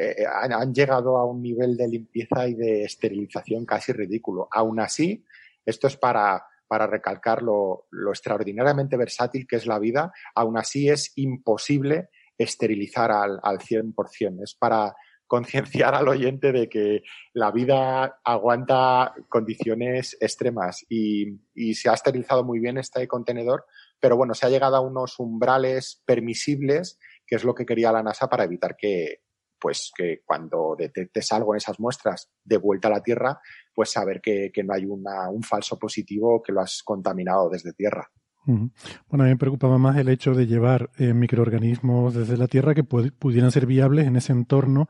eh, 0.00 0.24
han, 0.26 0.72
llegado 0.72 1.18
a 1.18 1.26
un 1.26 1.42
nivel 1.42 1.76
de 1.76 1.86
limpieza 1.86 2.48
y 2.48 2.54
de 2.54 2.84
esterilización 2.84 3.66
casi 3.66 3.92
ridículo. 3.92 4.48
Aún 4.50 4.80
así, 4.80 5.26
esto 5.66 5.88
es 5.88 5.98
para, 5.98 6.42
para 6.66 6.86
recalcar 6.86 7.42
lo, 7.42 7.86
extraordinariamente 8.08 8.96
versátil 8.96 9.46
que 9.46 9.56
es 9.56 9.66
la 9.66 9.78
vida, 9.78 10.10
aún 10.34 10.56
así 10.56 10.88
es 10.88 11.12
imposible 11.16 12.08
esterilizar 12.38 13.10
al, 13.12 13.40
al 13.42 13.58
100%. 13.58 14.42
Es 14.42 14.54
para 14.54 14.94
concienciar 15.26 15.94
al 15.94 16.08
oyente 16.08 16.50
de 16.50 16.70
que 16.70 17.02
la 17.34 17.50
vida 17.50 18.20
aguanta 18.24 19.14
condiciones 19.28 20.16
extremas 20.18 20.84
y, 20.88 21.40
y, 21.54 21.74
se 21.74 21.90
ha 21.90 21.92
esterilizado 21.92 22.42
muy 22.42 22.58
bien 22.58 22.78
este 22.78 23.06
contenedor, 23.06 23.66
pero 24.00 24.16
bueno, 24.16 24.32
se 24.32 24.46
ha 24.46 24.48
llegado 24.48 24.76
a 24.76 24.80
unos 24.80 25.20
umbrales 25.20 26.02
permisibles, 26.06 26.98
que 27.26 27.36
es 27.36 27.44
lo 27.44 27.54
que 27.54 27.66
quería 27.66 27.92
la 27.92 28.02
NASA 28.02 28.28
para 28.28 28.44
evitar 28.44 28.76
que, 28.76 29.20
pues 29.60 29.92
que 29.94 30.22
cuando 30.24 30.74
detectes 30.76 31.30
algo 31.32 31.54
en 31.54 31.58
esas 31.58 31.78
muestras 31.78 32.30
de 32.42 32.56
vuelta 32.56 32.88
a 32.88 32.92
la 32.92 33.02
Tierra, 33.02 33.40
pues 33.74 33.90
saber 33.90 34.20
que, 34.20 34.50
no 34.64 34.74
hay 34.74 34.84
un 34.86 35.42
falso 35.42 35.78
positivo 35.78 36.42
que 36.42 36.52
lo 36.52 36.60
has 36.60 36.82
contaminado 36.82 37.50
desde 37.50 37.72
Tierra. 37.72 38.10
Bueno, 38.46 38.70
a 39.10 39.26
mí 39.26 39.32
me 39.32 39.36
preocupaba 39.36 39.78
más 39.78 39.96
el 39.96 40.08
hecho 40.08 40.32
de 40.32 40.46
llevar 40.46 40.90
eh, 40.98 41.12
microorganismos 41.12 42.14
desde 42.14 42.36
la 42.36 42.48
Tierra 42.48 42.74
que 42.74 42.84
pudieran 42.84 43.50
ser 43.50 43.66
viables 43.66 44.06
en 44.06 44.16
ese 44.16 44.32
entorno, 44.32 44.88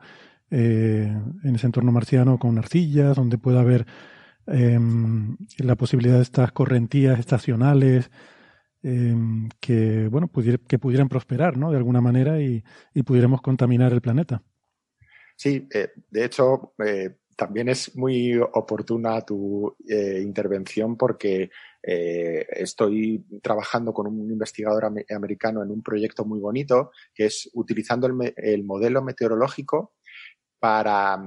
eh, 0.49 1.13
en 1.43 1.55
ese 1.55 1.65
entorno 1.65 1.91
marciano 1.91 2.39
con 2.39 2.57
arcillas, 2.57 3.15
donde 3.15 3.37
pueda 3.37 3.61
haber 3.61 3.85
em, 4.47 5.37
la 5.57 5.75
posibilidad 5.75 6.15
de 6.15 6.23
estas 6.23 6.51
correntías 6.51 7.19
estacionales, 7.19 8.09
em, 8.83 9.49
que 9.59 10.07
bueno 10.07 10.29
que 10.67 10.79
pudieran 10.79 11.09
prosperar 11.09 11.57
¿no? 11.57 11.71
de 11.71 11.77
alguna 11.77 12.01
manera 12.01 12.41
y 12.41 12.63
pudiéramos 13.05 13.41
contaminar 13.41 13.93
el 13.93 14.01
planeta. 14.01 14.41
Sí, 15.41 15.67
eh, 15.73 15.89
de 16.11 16.25
hecho, 16.25 16.75
eh, 16.85 17.15
también 17.35 17.67
es 17.67 17.95
muy 17.95 18.37
oportuna 18.37 19.21
tu 19.21 19.75
eh, 19.89 20.19
intervención 20.21 20.95
porque 20.95 21.49
estoy 21.81 23.25
trabajando 23.41 23.91
con 23.91 24.05
un 24.05 24.31
investigador 24.31 24.85
americano 24.85 25.63
en 25.63 25.71
un 25.71 25.81
proyecto 25.81 26.25
muy 26.25 26.39
bonito 26.39 26.91
que 27.11 27.25
es 27.25 27.49
utilizando 27.55 28.05
el, 28.35 28.63
modelo 28.63 29.01
meteorológico 29.01 29.95
para, 30.59 31.19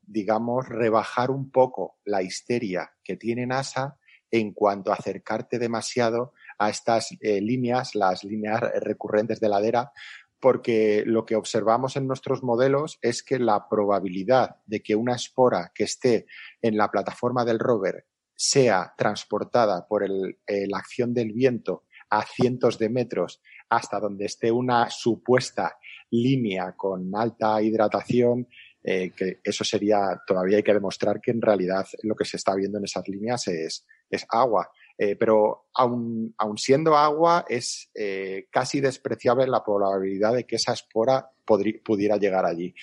digamos, 0.00 0.66
rebajar 0.66 1.30
un 1.30 1.50
poco 1.50 1.98
la 2.06 2.22
histeria 2.22 2.90
que 3.04 3.18
tiene 3.18 3.46
NASA 3.46 3.98
en 4.30 4.54
cuanto 4.54 4.90
a 4.90 4.94
acercarte 4.94 5.58
demasiado 5.58 6.32
a 6.58 6.70
estas 6.70 7.10
líneas, 7.20 7.94
las 7.94 8.24
líneas 8.24 8.62
recurrentes 8.80 9.38
de 9.38 9.50
ladera, 9.50 9.92
porque 10.40 11.02
lo 11.06 11.24
que 11.24 11.36
observamos 11.36 11.96
en 11.96 12.06
nuestros 12.06 12.42
modelos 12.42 12.98
es 13.02 13.22
que 13.22 13.38
la 13.38 13.68
probabilidad 13.68 14.56
de 14.66 14.82
que 14.82 14.94
una 14.94 15.14
espora 15.14 15.72
que 15.74 15.84
esté 15.84 16.26
en 16.60 16.76
la 16.76 16.90
plataforma 16.90 17.44
del 17.44 17.58
rover 17.58 18.06
sea 18.34 18.94
transportada 18.96 19.86
por 19.88 20.06
la 20.08 20.78
acción 20.78 21.14
del 21.14 21.32
viento 21.32 21.84
a 22.10 22.24
cientos 22.24 22.78
de 22.78 22.90
metros 22.90 23.40
hasta 23.68 23.98
donde 23.98 24.26
esté 24.26 24.52
una 24.52 24.90
supuesta 24.90 25.76
línea 26.10 26.74
con 26.76 27.10
alta 27.14 27.60
hidratación, 27.62 28.46
eh, 28.84 29.10
que 29.16 29.40
eso 29.42 29.64
sería, 29.64 30.20
todavía 30.26 30.58
hay 30.58 30.62
que 30.62 30.74
demostrar 30.74 31.20
que 31.20 31.32
en 31.32 31.42
realidad 31.42 31.86
lo 32.02 32.14
que 32.14 32.24
se 32.24 32.36
está 32.36 32.54
viendo 32.54 32.78
en 32.78 32.84
esas 32.84 33.08
líneas 33.08 33.48
es 33.48 33.84
agua. 34.28 34.70
Eh, 34.98 35.16
pero 35.16 35.66
aun, 35.74 36.34
siendo 36.56 36.96
agua, 36.96 37.44
es 37.48 37.90
eh, 37.94 38.46
casi 38.50 38.80
despreciable 38.80 39.46
la 39.46 39.62
probabilidad 39.62 40.34
de 40.34 40.46
que 40.46 40.56
esa 40.56 40.72
espora 40.72 41.30
pudiera 41.44 42.16
llegar 42.16 42.46
allí. 42.46 42.74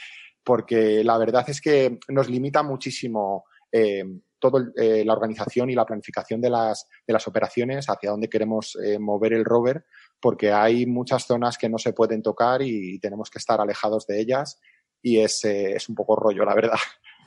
Porque 0.43 1.03
la 1.03 1.17
verdad 1.17 1.45
es 1.47 1.59
que 1.59 1.99
nos 2.09 2.29
limita 2.29 2.61
muchísimo 2.61 3.45
eh, 3.71 4.03
toda 4.37 4.61
la 4.75 5.13
organización 5.13 5.69
y 5.69 5.75
la 5.75 5.85
planificación 5.85 6.41
de 6.41 6.49
las, 6.49 6.87
de 7.07 7.13
las 7.13 7.25
operaciones, 7.29 7.89
hacia 7.89 8.11
dónde 8.11 8.27
queremos 8.27 8.77
mover 8.99 9.31
el 9.31 9.45
rover, 9.45 9.85
porque 10.19 10.51
hay 10.51 10.85
muchas 10.85 11.25
zonas 11.25 11.57
que 11.57 11.69
no 11.69 11.77
se 11.77 11.93
pueden 11.93 12.21
tocar 12.21 12.61
y 12.61 12.99
tenemos 12.99 13.29
que 13.29 13.39
estar 13.39 13.61
alejados 13.61 14.05
de 14.05 14.19
ellas 14.19 14.59
y 15.01 15.19
es, 15.19 15.45
es 15.45 15.87
un 15.87 15.95
poco 15.95 16.17
rollo, 16.17 16.43
la 16.43 16.55
verdad. 16.55 16.77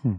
Hmm. 0.02 0.16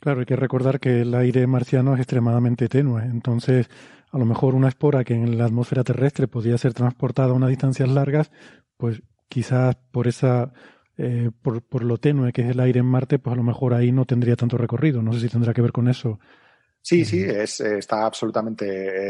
Claro, 0.00 0.20
hay 0.20 0.26
que 0.26 0.36
recordar 0.36 0.78
que 0.78 1.00
el 1.00 1.14
aire 1.14 1.46
marciano 1.48 1.94
es 1.94 2.00
extremadamente 2.00 2.68
tenue, 2.68 3.02
entonces 3.02 3.68
a 4.10 4.18
lo 4.18 4.24
mejor 4.24 4.54
una 4.54 4.68
espora 4.68 5.04
que 5.04 5.14
en 5.14 5.38
la 5.38 5.44
atmósfera 5.44 5.84
terrestre 5.84 6.28
podría 6.28 6.58
ser 6.58 6.74
transportada 6.74 7.30
a 7.30 7.34
unas 7.34 7.50
distancias 7.50 7.88
largas, 7.88 8.30
pues 8.76 9.02
quizás 9.28 9.76
por 9.90 10.06
esa 10.06 10.52
eh, 10.96 11.30
por, 11.42 11.62
por, 11.62 11.84
lo 11.84 11.98
tenue 11.98 12.32
que 12.32 12.42
es 12.42 12.50
el 12.50 12.60
aire 12.60 12.80
en 12.80 12.86
Marte, 12.86 13.18
pues 13.18 13.32
a 13.32 13.36
lo 13.36 13.42
mejor 13.42 13.74
ahí 13.74 13.92
no 13.92 14.04
tendría 14.04 14.36
tanto 14.36 14.56
recorrido. 14.56 15.02
No 15.02 15.12
sé 15.12 15.20
si 15.20 15.28
tendrá 15.28 15.54
que 15.54 15.62
ver 15.62 15.72
con 15.72 15.88
eso 15.88 16.18
Sí, 16.80 17.04
sí, 17.04 17.22
es, 17.22 17.60
está 17.60 18.06
absolutamente 18.06 18.66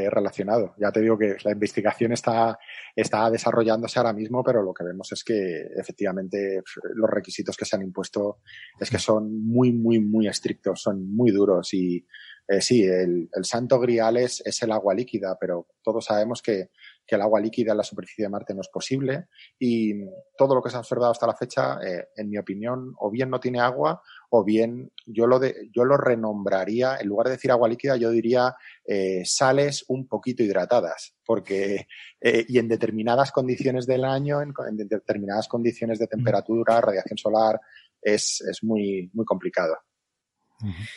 eh, 0.07 0.11
relacionado. 0.11 0.75
Ya 0.79 0.91
te 0.91 1.01
digo 1.01 1.17
que 1.17 1.37
la 1.45 1.53
investigación 1.53 2.13
está, 2.13 2.59
está 2.97 3.31
desarrollándose 3.31 3.99
ahora 4.01 4.13
mismo, 4.13 4.43
pero 4.43 4.63
lo 4.63 4.75
que 4.75 4.83
vemos 4.83 5.13
es 5.13 5.23
que 5.23 5.69
efectivamente 5.77 6.61
los 6.95 7.09
requisitos 7.09 7.57
que 7.57 7.65
se 7.65 7.77
han 7.77 7.83
impuesto 7.83 8.39
es 8.81 8.91
que 8.91 8.99
son 8.99 9.47
muy, 9.47 9.73
muy, 9.73 10.01
muy 10.01 10.27
estrictos, 10.27 10.83
son 10.83 11.15
muy 11.15 11.31
duros 11.31 11.73
y 11.73 12.05
eh, 12.49 12.61
sí, 12.61 12.83
el, 12.83 13.29
santo 13.43 13.79
grial 13.79 14.17
es, 14.17 14.43
es 14.45 14.63
el 14.63 14.73
agua 14.73 14.95
líquida, 14.95 15.37
pero 15.39 15.67
todos 15.83 16.05
sabemos 16.05 16.43
que 16.43 16.71
que 17.09 17.17
el 17.17 17.23
agua 17.23 17.41
líquida 17.41 17.73
en 17.73 17.79
la 17.79 17.83
superficie 17.83 18.25
de 18.25 18.29
Marte 18.29 18.55
no 18.55 18.61
es 18.61 18.69
posible 18.69 19.29
y 19.59 19.95
todo 20.37 20.55
lo 20.55 20.63
que 20.63 20.69
se 20.69 20.77
ha 20.77 20.81
observado 20.81 21.11
hasta 21.11 21.27
la 21.27 21.35
fecha, 21.35 21.79
eh, 21.83 22.09
en 22.15 22.29
mi 22.29 22.37
opinión, 22.37 22.93
o 22.99 23.11
bien 23.11 23.31
no 23.31 23.41
tiene 23.41 23.61
agua 23.61 24.03
o 24.29 24.45
bien 24.45 24.93
yo 25.07 25.27
lo, 25.27 25.39
de, 25.39 25.71
yo 25.73 25.87
lo 25.87 25.97
renombraría, 25.97 26.99
en 27.01 27.09
lugar 27.09 27.29
de 27.29 27.33
decir 27.33 27.51
agua 27.51 27.67
líquida, 27.67 27.97
yo 27.97 28.11
diría 28.11 28.55
eh, 28.85 29.23
sales 29.25 29.87
un 29.89 30.07
poquito 30.07 30.43
hidratadas, 30.43 31.17
porque 31.25 31.87
eh, 32.21 32.45
y 32.47 32.59
en 32.59 32.69
determinadas 32.69 33.33
condiciones 33.33 33.87
del 33.87 34.05
año, 34.05 34.43
en, 34.43 34.53
determinadas 34.77 35.49
condiciones 35.49 35.99
de 35.99 36.09
temperatura, 36.09 36.83
radiación 36.83 37.17
solar, 37.17 37.59
es, 38.03 38.43
es 38.43 38.63
muy, 38.63 39.11
muy 39.15 39.25
complicado. 39.25 39.77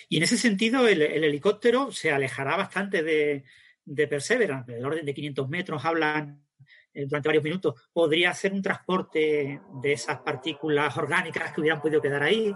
Y 0.09 0.17
en 0.17 0.23
ese 0.23 0.37
sentido, 0.37 0.87
el 0.87 1.01
helicóptero 1.01 1.91
se 1.91 2.11
alejará 2.11 2.57
bastante 2.57 3.03
de, 3.03 3.43
de 3.85 4.07
Perseverance, 4.07 4.71
del 4.71 4.85
orden 4.85 5.05
de 5.05 5.13
500 5.13 5.49
metros, 5.49 5.85
hablan 5.85 6.43
eh, 6.93 7.05
durante 7.05 7.29
varios 7.29 7.43
minutos, 7.43 7.89
podría 7.93 8.31
hacer 8.31 8.53
un 8.53 8.61
transporte 8.61 9.61
de 9.81 9.93
esas 9.93 10.19
partículas 10.19 10.95
orgánicas 10.97 11.53
que 11.53 11.61
hubieran 11.61 11.81
podido 11.81 12.01
quedar 12.01 12.23
ahí. 12.23 12.53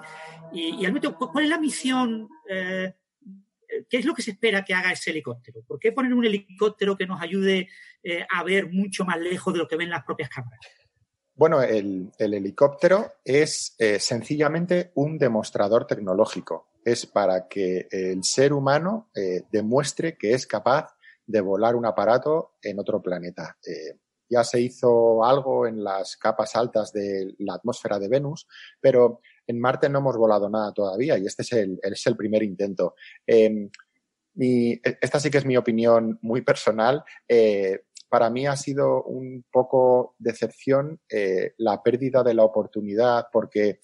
Y, 0.54 0.86
al 0.86 0.92
momento, 0.92 1.18
¿cuál 1.18 1.46
es 1.46 1.50
la 1.50 1.60
misión? 1.60 2.28
Eh, 2.50 2.94
¿Qué 3.90 3.98
es 3.98 4.06
lo 4.06 4.14
que 4.14 4.22
se 4.22 4.32
espera 4.32 4.64
que 4.64 4.74
haga 4.74 4.92
ese 4.92 5.12
helicóptero? 5.12 5.64
¿Por 5.68 5.80
qué 5.80 5.92
poner 5.92 6.14
un 6.14 6.26
helicóptero 6.26 6.96
que 6.96 7.08
nos 7.08 7.22
ayude 7.22 7.68
eh, 8.04 8.26
a 8.30 8.44
ver 8.44 8.72
mucho 8.72 9.04
más 9.04 9.20
lejos 9.20 9.54
de 9.54 9.60
lo 9.60 9.68
que 9.68 9.76
ven 9.76 9.90
las 9.90 10.04
propias 10.04 10.30
cámaras? 10.30 10.60
Bueno, 11.34 11.62
el, 11.62 12.14
helicóptero 12.18 13.12
es 13.26 13.76
sencillamente 14.00 14.92
un 14.96 15.18
demostrador 15.18 15.86
tecnológico. 15.86 16.75
Es 16.86 17.06
para 17.06 17.50
que 17.50 17.88
el 17.92 18.24
ser 18.24 18.54
humano 18.54 19.10
demuestre 19.52 20.16
que 20.18 20.34
es 20.34 20.48
capaz 20.48 20.96
de 21.28 21.42
volar 21.42 21.76
un 21.76 21.86
aparato 21.86 22.54
en 22.62 22.80
otro 22.80 23.02
planeta. 23.02 23.58
Eh, 23.66 23.98
ya 24.30 24.44
se 24.44 24.60
hizo 24.62 25.24
algo 25.24 25.68
en 25.68 25.84
las 25.84 26.18
capas 26.18 26.56
altas 26.56 26.92
de 26.92 27.36
la 27.40 27.56
atmósfera 27.56 28.00
de 28.00 28.08
Venus, 28.08 28.48
pero 28.80 29.22
en 29.46 29.60
Marte 29.60 29.88
no 29.88 30.00
hemos 30.00 30.18
volado 30.18 30.50
nada 30.50 30.74
todavía 30.74 31.18
y 31.18 31.26
este 31.26 31.44
es 31.44 31.54
el, 31.54 31.80
es 31.82 32.08
el 32.08 32.16
primer 32.16 32.42
intento. 32.42 32.96
Em, 33.26 33.70
esta 34.36 35.20
sí 35.20 35.30
que 35.30 35.38
es 35.38 35.46
mi 35.46 35.56
opinión 35.56 36.18
muy 36.22 36.42
personal. 36.42 37.04
Eh, 37.28 37.86
para 38.10 38.30
mí 38.30 38.48
ha 38.48 38.56
sido 38.56 39.04
un 39.04 39.46
poco 39.52 40.16
decepción 40.18 41.00
eh, 41.10 41.54
la 41.58 41.82
pérdida 41.84 42.24
de 42.24 42.34
la 42.34 42.44
oportunidad 42.44 43.28
porque 43.32 43.80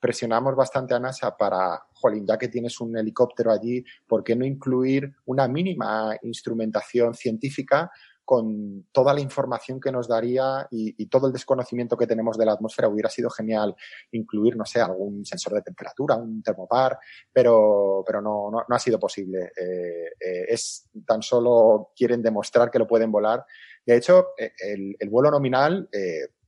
presionamos 0.00 0.54
bastante 0.54 0.94
a 0.94 1.00
NASA 1.00 1.36
para, 1.36 1.86
jolín, 1.94 2.26
ya 2.26 2.38
que 2.38 2.48
tienes 2.48 2.80
un 2.80 2.96
helicóptero 2.96 3.52
allí, 3.52 3.84
¿por 4.06 4.22
qué 4.22 4.36
no 4.36 4.44
incluir 4.44 5.12
una 5.26 5.48
mínima 5.48 6.16
instrumentación 6.22 7.14
científica 7.14 7.90
con 8.28 8.84
toda 8.92 9.14
la 9.14 9.22
información 9.22 9.80
que 9.80 9.90
nos 9.90 10.06
daría 10.06 10.68
y, 10.70 11.06
todo 11.06 11.28
el 11.28 11.32
desconocimiento 11.32 11.96
que 11.96 12.06
tenemos 12.06 12.36
de 12.36 12.44
la 12.44 12.52
atmósfera, 12.52 12.86
hubiera 12.86 13.08
sido 13.08 13.30
genial 13.30 13.74
incluir, 14.12 14.54
no 14.54 14.66
sé, 14.66 14.82
algún 14.82 15.24
sensor 15.24 15.54
de 15.54 15.62
temperatura, 15.62 16.14
un 16.16 16.42
termopar, 16.42 16.98
pero, 17.32 18.04
pero 18.06 18.20
no, 18.20 18.50
no, 18.50 18.62
ha 18.68 18.78
sido 18.78 18.98
posible. 18.98 19.52
Eh, 19.58 20.12
eh, 20.20 20.44
es 20.46 20.90
tan 21.06 21.22
solo 21.22 21.92
quieren 21.96 22.20
demostrar 22.20 22.70
que 22.70 22.78
lo 22.78 22.86
pueden 22.86 23.10
volar. 23.10 23.46
De 23.86 23.96
hecho, 23.96 24.26
eh, 24.36 24.52
el, 24.58 24.94
el 24.98 25.08
vuelo 25.08 25.30
nominal 25.30 25.88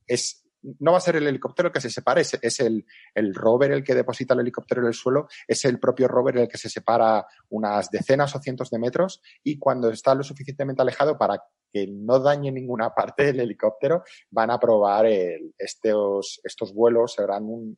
es 0.05 0.40
no 0.79 0.91
va 0.91 0.97
a 0.97 1.01
ser 1.01 1.15
el 1.15 1.27
helicóptero 1.27 1.67
el 1.67 1.73
que 1.73 1.81
se 1.81 1.89
separa, 1.89 2.21
es, 2.21 2.59
el, 2.59 2.85
el, 3.15 3.33
rover 3.33 3.71
el 3.71 3.83
que 3.83 3.95
deposita 3.95 4.33
el 4.33 4.41
helicóptero 4.41 4.81
en 4.81 4.87
el 4.87 4.93
suelo, 4.93 5.27
es 5.47 5.65
el 5.65 5.79
propio 5.79 6.07
rover 6.07 6.37
el 6.37 6.47
que 6.47 6.57
se 6.57 6.69
separa 6.69 7.25
unas 7.49 7.89
decenas 7.89 8.35
o 8.35 8.39
cientos 8.39 8.69
de 8.69 8.79
metros 8.79 9.21
y 9.43 9.57
cuando 9.57 9.89
está 9.89 10.13
lo 10.15 10.23
suficientemente 10.23 10.81
alejado 10.81 11.17
para 11.17 11.43
que 11.71 11.87
no 11.87 12.19
dañe 12.19 12.51
ninguna 12.51 12.93
parte 12.93 13.25
del 13.25 13.39
helicóptero, 13.39 14.03
van 14.29 14.51
a 14.51 14.59
probar 14.59 15.05
estos, 15.57 16.41
estos 16.43 16.73
vuelos, 16.73 17.13
serán 17.13 17.77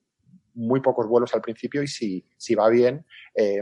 muy 0.56 0.82
pocos 0.82 1.08
vuelos 1.08 1.34
al 1.34 1.42
principio 1.42 1.84
y 1.84 1.88
si, 1.88 2.26
si 2.38 2.56
va 2.56 2.70
bien, 2.70 3.06
eh, 3.36 3.62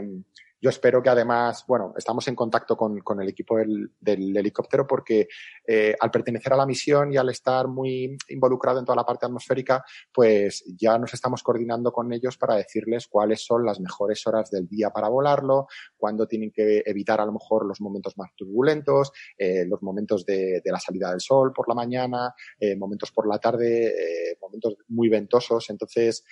yo 0.62 0.70
espero 0.70 1.02
que 1.02 1.08
además, 1.08 1.64
bueno, 1.66 1.92
estamos 1.96 2.28
en 2.28 2.36
contacto 2.36 2.76
con, 2.76 3.00
con 3.00 3.20
el 3.20 3.28
equipo 3.28 3.56
del, 3.58 3.90
helicóptero 4.00 4.86
porque 4.86 5.26
eh, 5.66 5.96
al 5.98 6.12
pertenecer 6.12 6.52
a 6.52 6.56
la 6.56 6.66
misión 6.66 7.12
y 7.12 7.16
al 7.16 7.30
estar 7.30 7.66
muy 7.66 8.16
involucrado 8.28 8.78
en 8.78 8.84
toda 8.84 8.94
la 8.94 9.04
parte 9.04 9.26
atmosférica, 9.26 9.84
pues 10.14 10.62
ya 10.78 10.96
nos 10.98 11.12
estamos 11.14 11.42
coordinando 11.42 11.92
con 11.92 12.12
ellos 12.12 12.38
para 12.38 12.54
decirles 12.54 13.08
cuáles 13.08 13.44
son 13.44 13.66
las 13.66 13.80
mejores 13.80 14.24
horas 14.28 14.52
del 14.52 14.68
día 14.68 14.90
para 14.90 15.08
volarlo, 15.08 15.66
cuándo 15.96 16.28
tienen 16.28 16.52
que 16.52 16.84
evitar 16.86 17.20
a 17.20 17.26
lo 17.26 17.32
mejor 17.32 17.66
los 17.66 17.80
momentos 17.80 18.16
más 18.16 18.30
turbulentos, 18.36 19.10
eh, 19.36 19.64
los 19.66 19.82
momentos 19.82 20.24
de, 20.24 20.62
la 20.64 20.78
salida 20.78 21.10
del 21.10 21.20
sol 21.20 21.52
por 21.52 21.68
la 21.68 21.74
mañana, 21.74 22.32
eh, 22.60 22.76
momentos 22.76 23.10
por 23.10 23.26
la 23.26 23.38
tarde, 23.38 24.36
momentos 24.40 24.76
muy 24.86 25.08
ventosos. 25.08 25.68
Entonces, 25.70 26.24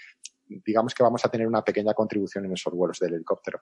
digamos 0.47 0.94
que 0.94 1.02
vamos 1.02 1.24
a 1.24 1.28
tener 1.28 1.48
una 1.48 1.65
pequeña 1.65 1.94
contribución 1.94 2.44
en 2.44 2.52
esos 2.52 2.73
vuelos 2.73 3.01
del 3.01 3.15
helicóptero. 3.15 3.61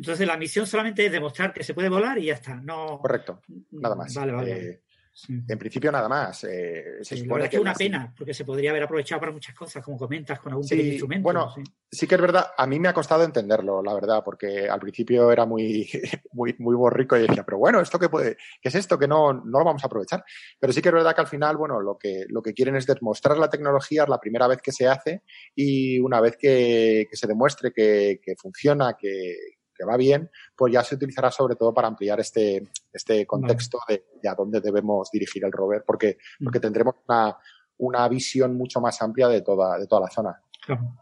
Entonces 0.00 0.26
la 0.26 0.38
misión 0.38 0.66
solamente 0.66 1.04
es 1.04 1.12
demostrar 1.12 1.52
que 1.52 1.62
se 1.62 1.74
puede 1.74 1.90
volar 1.90 2.18
y 2.18 2.26
ya 2.26 2.34
está. 2.34 2.54
No... 2.54 2.98
Correcto, 2.98 3.42
nada 3.72 3.94
más. 3.94 4.14
Vale, 4.14 4.32
vale. 4.32 4.52
Eh, 4.52 4.80
en 5.28 5.58
principio 5.58 5.92
nada 5.92 6.08
más. 6.08 6.44
Eh, 6.44 6.98
se 7.02 7.16
la 7.26 7.34
verdad 7.34 7.50
que 7.50 7.56
es 7.56 7.62
una 7.62 7.74
pena, 7.74 8.14
porque 8.16 8.32
se 8.32 8.44
podría 8.44 8.70
haber 8.70 8.84
aprovechado 8.84 9.20
para 9.20 9.32
muchas 9.32 9.54
cosas, 9.54 9.84
como 9.84 9.98
comentas, 9.98 10.40
con 10.40 10.52
algún 10.52 10.66
sí, 10.66 10.80
instrumento. 10.80 11.24
Bueno, 11.24 11.54
sí. 11.90 12.06
que 12.06 12.14
es 12.14 12.20
verdad, 12.20 12.46
a 12.56 12.66
mí 12.66 12.80
me 12.80 12.88
ha 12.88 12.94
costado 12.94 13.24
entenderlo, 13.24 13.82
la 13.82 13.92
verdad, 13.92 14.22
porque 14.24 14.68
al 14.68 14.80
principio 14.80 15.30
era 15.30 15.44
muy, 15.44 15.90
muy, 16.32 16.54
muy 16.58 16.74
borrico 16.74 17.16
y 17.16 17.22
decía, 17.22 17.44
pero 17.44 17.58
bueno, 17.58 17.80
¿esto 17.80 17.98
qué 17.98 18.08
puede? 18.08 18.36
¿Qué 18.62 18.68
es 18.68 18.74
esto 18.74 18.98
que 18.98 19.08
no, 19.08 19.32
no 19.32 19.58
lo 19.58 19.64
vamos 19.64 19.82
a 19.82 19.86
aprovechar? 19.86 20.24
Pero 20.58 20.72
sí 20.72 20.80
que 20.80 20.88
es 20.88 20.94
verdad 20.94 21.14
que 21.14 21.20
al 21.20 21.26
final, 21.26 21.56
bueno, 21.56 21.80
lo 21.80 21.98
que, 21.98 22.24
lo 22.28 22.40
que 22.42 22.54
quieren 22.54 22.76
es 22.76 22.86
demostrar 22.86 23.36
la 23.36 23.50
tecnología 23.50 24.06
la 24.06 24.20
primera 24.20 24.46
vez 24.46 24.62
que 24.62 24.72
se 24.72 24.88
hace 24.88 25.22
y 25.54 25.98
una 25.98 26.20
vez 26.20 26.36
que, 26.36 27.06
que 27.10 27.16
se 27.16 27.26
demuestre 27.26 27.72
que, 27.72 28.20
que 28.24 28.36
funciona, 28.36 28.96
que, 28.98 29.36
que 29.80 29.86
va 29.86 29.96
bien, 29.96 30.30
pues 30.54 30.72
ya 30.74 30.84
se 30.84 30.94
utilizará 30.94 31.30
sobre 31.30 31.56
todo 31.56 31.72
para 31.72 31.88
ampliar 31.88 32.20
este, 32.20 32.68
este 32.92 33.26
contexto 33.26 33.78
de, 33.88 34.04
a 34.28 34.34
dónde 34.34 34.60
debemos 34.60 35.10
dirigir 35.10 35.42
el 35.44 35.52
rover, 35.52 35.84
porque, 35.86 36.18
mm. 36.38 36.44
porque 36.44 36.60
tendremos 36.60 36.96
una, 37.08 37.36
una 37.78 38.06
visión 38.08 38.56
mucho 38.56 38.80
más 38.80 39.00
amplia 39.00 39.28
de 39.28 39.40
toda, 39.40 39.78
de 39.78 39.86
toda 39.86 40.02
la 40.02 40.10
zona. 40.10 40.42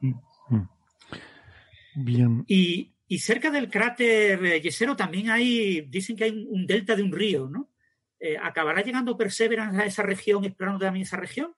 Mm. 0.01 0.63
Bien. 1.97 2.45
Y, 2.47 2.95
y, 3.09 3.19
cerca 3.19 3.51
del 3.51 3.69
cráter 3.69 4.63
Yesero 4.63 4.95
también 4.95 5.31
hay, 5.31 5.81
dicen 5.81 6.15
que 6.15 6.25
hay 6.25 6.47
un, 6.49 6.65
delta 6.65 6.95
de 6.95 7.03
un 7.03 7.11
río, 7.11 7.49
¿no? 7.49 7.71
Eh, 8.21 8.37
¿Acabará 8.41 8.83
llegando 8.83 9.17
Perseverance 9.17 9.81
a 9.81 9.87
esa 9.87 10.03
región, 10.03 10.45
explorando 10.45 10.85
también 10.85 11.05
esa 11.05 11.17
región? 11.17 11.53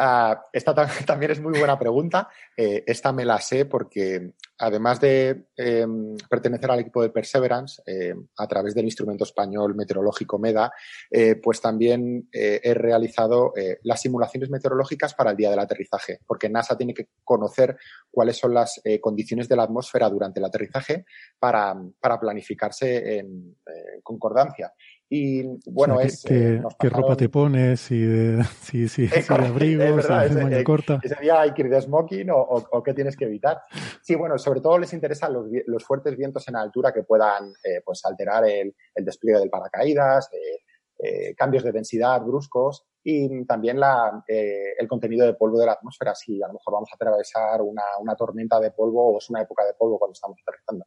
Ah, 0.00 0.44
esta 0.52 0.72
también 1.06 1.32
es 1.32 1.40
muy 1.40 1.58
buena 1.58 1.76
pregunta. 1.76 2.28
Eh, 2.56 2.84
esta 2.86 3.12
me 3.12 3.24
la 3.24 3.40
sé 3.40 3.64
porque 3.64 4.30
además 4.58 5.00
de 5.00 5.46
em, 5.56 6.16
pertenecer 6.30 6.70
al 6.70 6.78
equipo 6.78 7.02
de 7.02 7.10
Perseverance 7.10 7.82
eh, 7.84 8.14
a 8.36 8.46
través 8.46 8.76
del 8.76 8.84
instrumento 8.84 9.24
español 9.24 9.74
meteorológico 9.74 10.38
MEDA, 10.38 10.72
eh, 11.10 11.34
pues 11.34 11.60
también 11.60 12.28
he 12.32 12.74
realizado 12.74 13.52
las 13.82 14.00
simulaciones 14.00 14.50
meteorológicas 14.50 15.14
para 15.14 15.32
el 15.32 15.36
día 15.36 15.50
del 15.50 15.58
aterrizaje, 15.58 16.20
porque 16.26 16.48
NASA 16.48 16.76
tiene 16.76 16.94
que 16.94 17.08
conocer 17.24 17.76
cuáles 18.10 18.36
son 18.36 18.54
las 18.54 18.80
condiciones 19.00 19.48
de 19.48 19.56
la 19.56 19.64
atmósfera 19.64 20.08
durante 20.08 20.38
el 20.38 20.44
aterrizaje 20.46 21.04
para, 21.38 21.74
para 22.00 22.20
planificarse 22.20 23.18
en 23.18 23.56
concordancia. 24.02 24.72
Y 25.10 25.42
bueno, 25.70 26.00
es. 26.00 26.22
¿Qué, 26.22 26.62
¿qué 26.78 26.88
ropa 26.90 27.16
te 27.16 27.28
pones? 27.28 27.80
Si, 27.80 27.98
de, 27.98 28.44
si, 28.60 28.88
si, 28.88 29.08
si 29.08 29.20
de 29.22 29.34
abrigo, 29.34 30.02
si 30.02 30.08
de 30.08 30.42
manga 30.42 30.64
corta. 30.64 31.00
Ese 31.02 31.16
día 31.20 31.40
hay 31.40 31.52
que 31.52 31.62
ir 31.62 31.70
de 31.70 31.80
smoking 31.80 32.30
o, 32.30 32.36
o, 32.36 32.82
qué 32.82 32.92
tienes 32.92 33.16
que 33.16 33.24
evitar. 33.24 33.62
Sí, 34.02 34.14
bueno, 34.14 34.36
sobre 34.38 34.60
todo 34.60 34.78
les 34.78 34.92
interesan 34.92 35.32
los, 35.32 35.46
los 35.66 35.84
fuertes 35.84 36.16
vientos 36.16 36.46
en 36.48 36.56
altura 36.56 36.92
que 36.92 37.04
puedan 37.04 37.52
eh, 37.64 37.80
pues 37.84 38.04
alterar 38.04 38.44
el, 38.44 38.74
el, 38.94 39.04
despliegue 39.04 39.38
del 39.38 39.50
paracaídas, 39.50 40.28
eh, 40.32 40.64
eh, 40.98 41.34
cambios 41.34 41.64
de 41.64 41.72
densidad 41.72 42.22
bruscos 42.22 42.86
y 43.10 43.46
también 43.46 43.78
eh, 44.26 44.74
el 44.78 44.86
contenido 44.86 45.24
de 45.24 45.32
polvo 45.32 45.58
de 45.58 45.64
la 45.64 45.72
atmósfera, 45.72 46.14
si 46.14 46.42
a 46.42 46.46
lo 46.46 46.52
mejor 46.52 46.74
vamos 46.74 46.90
a 46.92 46.96
atravesar 46.96 47.62
una, 47.62 47.82
tormenta 48.18 48.60
de 48.60 48.70
polvo 48.70 49.14
o 49.14 49.18
es 49.18 49.30
una 49.30 49.40
época 49.40 49.64
de 49.64 49.72
polvo 49.72 49.98
cuando 49.98 50.12
estamos 50.12 50.36
aterrizando. 50.42 50.84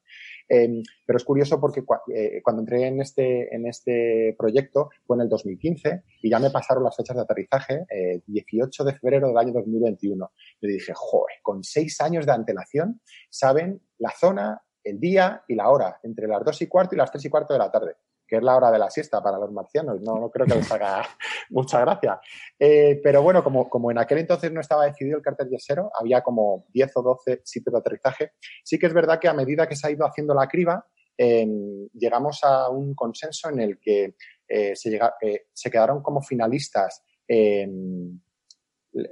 Eh, 0.47 0.83
pero 1.03 1.17
es 1.17 1.23
curioso 1.23 1.59
porque 1.59 1.83
eh, 2.13 2.41
cuando 2.43 2.61
entré 2.61 2.85
en 2.85 3.01
este, 3.01 3.55
en 3.55 3.65
este 3.65 4.35
proyecto 4.37 4.89
fue 5.03 5.17
en 5.17 5.21
el 5.21 5.29
2015 5.29 6.03
y 6.21 6.29
ya 6.29 6.37
me 6.37 6.51
pasaron 6.51 6.83
las 6.83 6.95
fechas 6.95 7.15
de 7.15 7.23
aterrizaje, 7.23 7.85
18 8.27 8.83
de 8.83 8.93
febrero 8.93 9.27
del 9.27 9.37
año 9.37 9.53
2021. 9.53 10.31
Yo 10.61 10.67
dije, 10.67 10.93
joder, 10.95 11.37
con 11.41 11.63
seis 11.63 11.99
años 12.01 12.27
de 12.27 12.33
antelación 12.33 13.01
saben 13.31 13.81
la 13.97 14.11
zona 14.11 14.61
el 14.83 14.99
día 14.99 15.43
y 15.47 15.55
la 15.55 15.69
hora, 15.69 15.99
entre 16.03 16.27
las 16.27 16.43
dos 16.43 16.61
y 16.61 16.67
cuarto 16.67 16.93
y 16.93 16.99
las 16.99 17.11
tres 17.11 17.25
y 17.25 17.29
cuarto 17.29 17.53
de 17.53 17.59
la 17.59 17.71
tarde 17.71 17.95
que 18.31 18.37
es 18.37 18.43
la 18.43 18.55
hora 18.55 18.71
de 18.71 18.79
la 18.79 18.89
siesta 18.89 19.21
para 19.21 19.37
los 19.37 19.51
marcianos. 19.51 19.99
No, 19.99 20.17
no 20.17 20.31
creo 20.31 20.47
que 20.47 20.55
les 20.55 20.71
haga 20.71 21.03
mucha 21.49 21.81
gracia. 21.81 22.17
Eh, 22.57 23.01
pero 23.03 23.21
bueno, 23.21 23.43
como, 23.43 23.69
como 23.69 23.91
en 23.91 23.97
aquel 23.97 24.19
entonces 24.19 24.49
no 24.53 24.61
estaba 24.61 24.85
decidido 24.85 25.17
el 25.17 25.21
cárter 25.21 25.49
yesero, 25.49 25.91
había 25.99 26.21
como 26.21 26.65
10 26.69 26.95
o 26.95 27.01
12 27.01 27.41
sitios 27.43 27.73
de 27.73 27.79
aterrizaje. 27.79 28.31
Sí 28.63 28.79
que 28.79 28.85
es 28.85 28.93
verdad 28.93 29.19
que 29.19 29.27
a 29.27 29.33
medida 29.33 29.67
que 29.67 29.75
se 29.75 29.85
ha 29.85 29.91
ido 29.91 30.05
haciendo 30.05 30.33
la 30.33 30.47
criba, 30.47 30.87
em, 31.17 31.89
llegamos 31.93 32.39
a 32.43 32.69
un 32.69 32.95
consenso 32.95 33.49
en 33.49 33.59
el 33.59 33.77
que 33.77 34.15
eh, 34.47 34.77
se, 34.77 34.89
llega, 34.89 35.15
eh, 35.19 35.47
se 35.51 35.69
quedaron 35.69 36.01
como 36.01 36.21
finalistas 36.21 37.03
en 37.27 38.23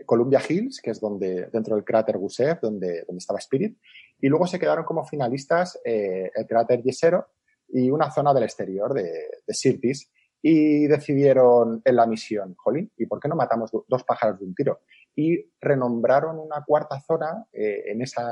Columbia 0.05 0.41
Hills, 0.47 0.79
que 0.81 0.91
es 0.91 1.01
donde, 1.01 1.47
dentro 1.51 1.75
del 1.75 1.83
cráter 1.83 2.17
Gusev, 2.17 2.61
donde, 2.61 3.03
donde 3.05 3.17
estaba 3.17 3.39
Spirit, 3.39 3.77
y 4.21 4.29
luego 4.29 4.47
se 4.47 4.59
quedaron 4.59 4.85
como 4.85 5.03
finalistas 5.03 5.77
el 5.83 6.45
cráter 6.47 6.81
Yesero, 6.83 7.27
y 7.71 7.89
una 7.89 8.11
zona 8.11 8.33
del 8.33 8.43
exterior 8.43 8.93
de, 8.93 9.03
de 9.45 9.53
Sirtis 9.53 10.09
y 10.41 10.87
decidieron 10.87 11.81
en 11.83 11.95
la 11.95 12.05
misión, 12.05 12.55
jolín, 12.55 12.91
¿y 12.97 13.05
por 13.05 13.19
qué 13.19 13.27
no 13.27 13.35
matamos 13.35 13.71
dos 13.87 14.03
pájaros 14.03 14.39
de 14.39 14.45
un 14.45 14.55
tiro? 14.55 14.81
Y 15.15 15.51
renombraron 15.59 16.39
una 16.39 16.63
cuarta 16.65 16.99
zona 17.01 17.45
eh, 17.51 17.83
en, 17.87 18.01
esa, 18.01 18.25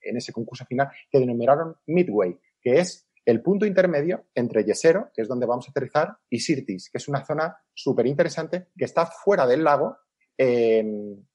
en 0.00 0.16
ese 0.16 0.32
concurso 0.32 0.64
final 0.64 0.88
que 1.10 1.20
denominaron 1.20 1.76
Midway, 1.86 2.38
que 2.60 2.80
es 2.80 3.08
el 3.24 3.40
punto 3.40 3.66
intermedio 3.66 4.26
entre 4.34 4.64
Yesero, 4.64 5.10
que 5.14 5.22
es 5.22 5.28
donde 5.28 5.46
vamos 5.46 5.68
a 5.68 5.70
aterrizar, 5.70 6.18
y 6.28 6.40
Sirtis, 6.40 6.90
que 6.90 6.98
es 6.98 7.08
una 7.08 7.24
zona 7.24 7.56
súper 7.72 8.06
interesante 8.06 8.68
que 8.76 8.84
está 8.84 9.06
fuera 9.06 9.46
del 9.46 9.64
lago, 9.64 9.96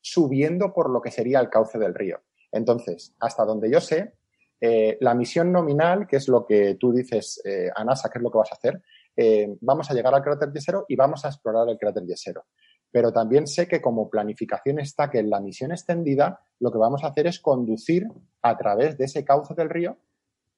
subiendo 0.02 0.74
por 0.74 0.90
lo 0.90 1.02
que 1.02 1.10
sería 1.10 1.40
el 1.40 1.50
cauce 1.50 1.80
del 1.80 1.96
río. 1.96 2.22
Entonces, 2.52 3.16
hasta 3.20 3.46
donde 3.46 3.72
yo 3.72 3.80
sé, 3.80 4.14
eh, 4.62 4.98
la 5.00 5.14
misión 5.14 5.52
nominal, 5.52 6.06
que 6.06 6.18
es 6.18 6.28
lo 6.28 6.46
que 6.46 6.76
tú 6.76 6.92
dices 6.92 7.42
eh, 7.46 7.70
a 7.74 7.84
NASA, 7.84 8.10
que 8.10 8.20
es 8.20 8.24
lo 8.24 8.30
que 8.30 8.40
vas 8.40 8.52
a 8.52 8.56
hacer, 8.56 8.82
eh, 9.16 9.56
vamos 9.62 9.90
a 9.90 9.94
llegar 9.94 10.14
al 10.14 10.22
cráter 10.22 10.52
Yesero 10.52 10.86
y 10.88 10.96
vamos 10.96 11.24
a 11.24 11.30
explorar 11.30 11.70
el 11.70 11.78
cráter 11.78 12.04
Yesero. 12.06 12.46
Pero 12.92 13.14
también 13.14 13.48
sé 13.48 13.68
que 13.68 13.82
como 13.82 14.10
planificación 14.10 14.80
está 14.80 15.10
que 15.10 15.20
en 15.20 15.30
la 15.30 15.40
misión 15.40 15.72
extendida 15.72 16.42
lo 16.60 16.72
que 16.72 16.78
vamos 16.78 17.04
a 17.04 17.08
hacer 17.08 17.28
es 17.28 17.40
conducir 17.40 18.06
a 18.42 18.58
través 18.58 18.98
de 18.98 19.06
ese 19.06 19.24
cauce 19.24 19.54
del 19.54 19.70
río, 19.70 19.98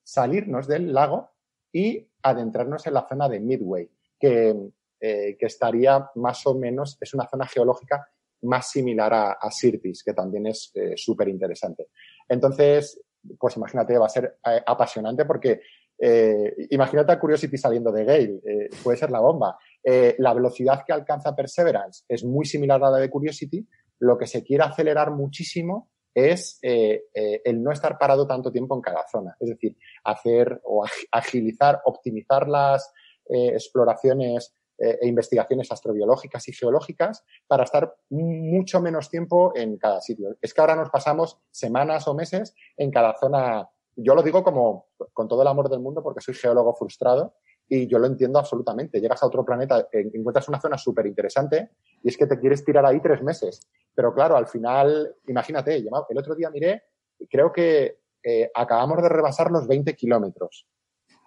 salirnos 0.03 0.67
del 0.67 0.93
lago 0.93 1.29
y 1.71 2.09
adentrarnos 2.23 2.87
en 2.87 2.93
la 2.95 3.07
zona 3.07 3.29
de 3.29 3.39
Midway, 3.39 3.89
que, 4.19 4.55
estaría 4.99 6.09
más 6.15 6.45
o 6.45 6.53
menos, 6.53 6.97
es 7.01 7.13
una 7.13 7.27
zona 7.27 7.47
geológica 7.47 8.07
más 8.43 8.69
similar 8.69 9.13
a, 9.13 9.51
Sirtis, 9.51 10.03
que 10.03 10.13
también 10.13 10.47
es 10.47 10.71
súper 10.95 11.27
interesante. 11.27 11.87
Entonces, 12.27 13.01
pues 13.39 13.57
imagínate, 13.57 13.97
va 13.97 14.05
a 14.05 14.09
ser 14.09 14.37
eh, 14.45 14.61
apasionante 14.65 15.25
porque 15.25 15.61
eh, 15.97 16.67
imagínate 16.71 17.11
a 17.11 17.19
Curiosity 17.19 17.57
saliendo 17.57 17.91
de 17.91 18.05
Gale, 18.05 18.41
eh, 18.45 18.69
puede 18.83 18.97
ser 18.97 19.11
la 19.11 19.19
bomba. 19.19 19.57
la 19.83 20.33
velocidad 20.33 20.83
que 20.85 20.93
alcanza 20.93 21.35
Perseverance 21.35 22.03
es 22.07 22.23
muy 22.23 22.45
similar 22.45 22.83
a 22.83 22.89
la 22.89 22.97
de 22.97 23.09
Curiosity. 23.09 23.67
Lo 23.99 24.17
que 24.17 24.25
se 24.25 24.43
quiere 24.43 24.63
acelerar 24.63 25.11
muchísimo 25.11 25.89
es 26.13 26.59
el 26.61 27.63
no 27.63 27.71
estar 27.71 27.97
parado 27.97 28.27
tanto 28.27 28.51
tiempo 28.51 28.75
en 28.75 28.81
cada 28.81 29.05
zona. 29.07 29.35
Es 29.39 29.49
decir, 29.49 29.77
hacer 30.03 30.59
o 30.63 30.83
agilizar, 31.11 31.81
optimizar 31.85 32.47
las 32.47 32.91
exploraciones 33.29 34.55
eh, 34.83 34.97
e 34.99 35.07
investigaciones 35.07 35.71
astrobiológicas 35.71 36.47
y 36.47 36.53
geológicas 36.53 37.23
para 37.45 37.65
estar 37.65 37.95
mucho 38.09 38.81
menos 38.81 39.11
tiempo 39.11 39.53
en 39.55 39.77
cada 39.77 40.01
sitio. 40.01 40.35
Es 40.41 40.55
que 40.55 40.61
ahora 40.61 40.75
nos 40.75 40.89
pasamos 40.89 41.39
semanas 41.51 42.07
o 42.07 42.15
meses 42.15 42.55
en 42.77 42.89
cada 42.89 43.15
zona. 43.15 43.69
Yo 43.95 44.15
lo 44.15 44.23
digo 44.23 44.43
como 44.43 44.87
con 45.13 45.27
todo 45.27 45.43
el 45.43 45.47
amor 45.49 45.69
del 45.69 45.81
mundo 45.81 46.01
porque 46.01 46.21
soy 46.21 46.33
geólogo 46.33 46.73
frustrado 46.73 47.35
y 47.69 47.85
yo 47.85 47.99
lo 47.99 48.07
entiendo 48.07 48.39
absolutamente. 48.39 48.99
Llegas 48.99 49.21
a 49.21 49.27
otro 49.27 49.45
planeta, 49.45 49.87
encuentras 49.91 50.49
una 50.49 50.59
zona 50.59 50.79
súper 50.79 51.05
interesante 51.05 51.69
y 52.01 52.09
es 52.09 52.17
que 52.17 52.25
te 52.25 52.39
quieres 52.39 52.65
tirar 52.65 52.83
ahí 52.83 52.99
tres 53.01 53.21
meses. 53.21 53.61
Pero 53.93 54.15
claro, 54.15 54.35
al 54.35 54.47
final, 54.47 55.15
imagínate, 55.27 55.75
el 55.75 56.17
otro 56.17 56.33
día 56.33 56.49
miré, 56.49 56.85
creo 57.29 57.51
que 57.51 57.99
eh, 58.23 58.49
acabamos 58.51 59.03
de 59.03 59.09
rebasar 59.09 59.51
los 59.51 59.67
20 59.67 59.95
kilómetros 59.95 60.67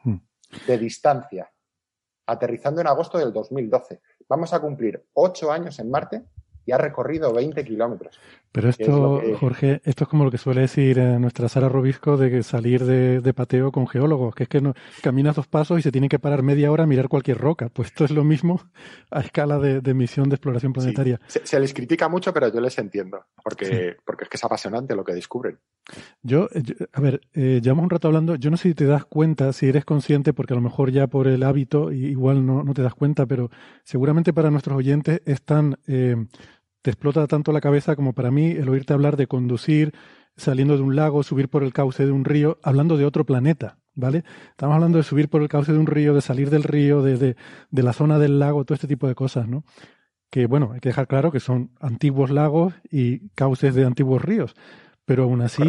hmm. 0.02 0.16
de 0.66 0.78
distancia 0.78 1.48
aterrizando 2.26 2.80
en 2.80 2.86
agosto 2.86 3.18
del 3.18 3.32
2012. 3.32 4.00
Vamos 4.28 4.52
a 4.52 4.60
cumplir 4.60 5.04
ocho 5.14 5.52
años 5.52 5.78
en 5.78 5.90
Marte 5.90 6.24
y 6.66 6.72
ha 6.72 6.78
recorrido 6.78 7.32
20 7.32 7.64
kilómetros. 7.64 8.18
Pero 8.54 8.68
esto, 8.68 9.20
Jorge, 9.40 9.80
esto 9.84 10.04
es 10.04 10.08
como 10.08 10.22
lo 10.22 10.30
que 10.30 10.38
suele 10.38 10.60
decir 10.60 10.96
eh, 11.00 11.18
nuestra 11.18 11.48
Sara 11.48 11.68
Robisco 11.68 12.16
de 12.16 12.40
salir 12.44 12.84
de, 12.84 13.34
pateo 13.34 13.72
con 13.72 13.88
geólogos, 13.88 14.32
que 14.32 14.44
es 14.44 14.48
que 14.48 14.60
no, 14.60 14.74
caminas 15.02 15.34
dos 15.34 15.48
pasos 15.48 15.80
y 15.80 15.82
se 15.82 15.90
tiene 15.90 16.08
que 16.08 16.20
parar 16.20 16.44
media 16.44 16.70
hora 16.70 16.84
a 16.84 16.86
mirar 16.86 17.08
cualquier 17.08 17.38
roca. 17.38 17.68
Pues 17.68 17.88
esto 17.88 18.04
es 18.04 18.12
lo 18.12 18.22
mismo 18.22 18.60
a 19.10 19.22
escala 19.22 19.58
de, 19.58 19.94
misión 19.94 20.28
de 20.28 20.36
exploración 20.36 20.72
planetaria. 20.72 21.20
Se, 21.26 21.58
les 21.58 21.74
critica 21.74 22.08
mucho, 22.08 22.32
pero 22.32 22.46
yo 22.46 22.60
les 22.60 22.78
entiendo, 22.78 23.24
porque, 23.42 23.96
porque 24.06 24.22
es 24.22 24.30
que 24.30 24.36
es 24.36 24.44
apasionante 24.44 24.94
lo 24.94 25.02
que 25.02 25.14
descubren. 25.14 25.58
Yo, 26.22 26.48
eh, 26.54 26.62
a 26.92 27.00
ver, 27.00 27.22
eh, 27.32 27.60
llevamos 27.60 27.82
un 27.82 27.90
rato 27.90 28.06
hablando, 28.06 28.36
yo 28.36 28.52
no 28.52 28.56
sé 28.56 28.68
si 28.68 28.74
te 28.74 28.86
das 28.86 29.04
cuenta, 29.04 29.52
si 29.52 29.68
eres 29.68 29.84
consciente, 29.84 30.32
porque 30.32 30.54
a 30.54 30.56
lo 30.56 30.62
mejor 30.62 30.92
ya 30.92 31.08
por 31.08 31.26
el 31.26 31.42
hábito, 31.42 31.90
igual 31.90 32.46
no, 32.46 32.62
no 32.62 32.72
te 32.72 32.82
das 32.82 32.94
cuenta, 32.94 33.26
pero 33.26 33.50
seguramente 33.82 34.32
para 34.32 34.52
nuestros 34.52 34.76
oyentes 34.76 35.22
están 35.24 35.76
te 36.84 36.90
explota 36.90 37.26
tanto 37.26 37.50
la 37.50 37.62
cabeza 37.62 37.96
como 37.96 38.12
para 38.12 38.30
mí 38.30 38.50
el 38.50 38.68
oírte 38.68 38.92
hablar 38.92 39.16
de 39.16 39.26
conducir 39.26 39.94
saliendo 40.36 40.76
de 40.76 40.82
un 40.82 40.94
lago, 40.94 41.22
subir 41.22 41.48
por 41.48 41.62
el 41.62 41.72
cauce 41.72 42.04
de 42.04 42.12
un 42.12 42.26
río, 42.26 42.58
hablando 42.62 42.98
de 42.98 43.06
otro 43.06 43.24
planeta, 43.24 43.78
¿vale? 43.94 44.22
Estamos 44.50 44.74
hablando 44.74 44.98
de 44.98 45.04
subir 45.04 45.30
por 45.30 45.40
el 45.40 45.48
cauce 45.48 45.72
de 45.72 45.78
un 45.78 45.86
río, 45.86 46.12
de 46.12 46.20
salir 46.20 46.50
del 46.50 46.62
río, 46.62 47.00
de, 47.00 47.16
de, 47.70 47.82
la 47.82 47.94
zona 47.94 48.18
del 48.18 48.38
lago, 48.38 48.66
todo 48.66 48.74
este 48.74 48.86
tipo 48.86 49.08
de 49.08 49.14
cosas, 49.14 49.48
¿no? 49.48 49.64
Que, 50.28 50.44
bueno, 50.44 50.72
hay 50.74 50.80
que 50.80 50.90
dejar 50.90 51.06
claro 51.06 51.32
que 51.32 51.40
son 51.40 51.70
antiguos 51.80 52.28
lagos 52.28 52.74
y 52.90 53.30
cauces 53.30 53.74
de 53.74 53.86
antiguos 53.86 54.20
ríos, 54.20 54.54
pero 55.06 55.22
aún 55.22 55.40
así 55.40 55.62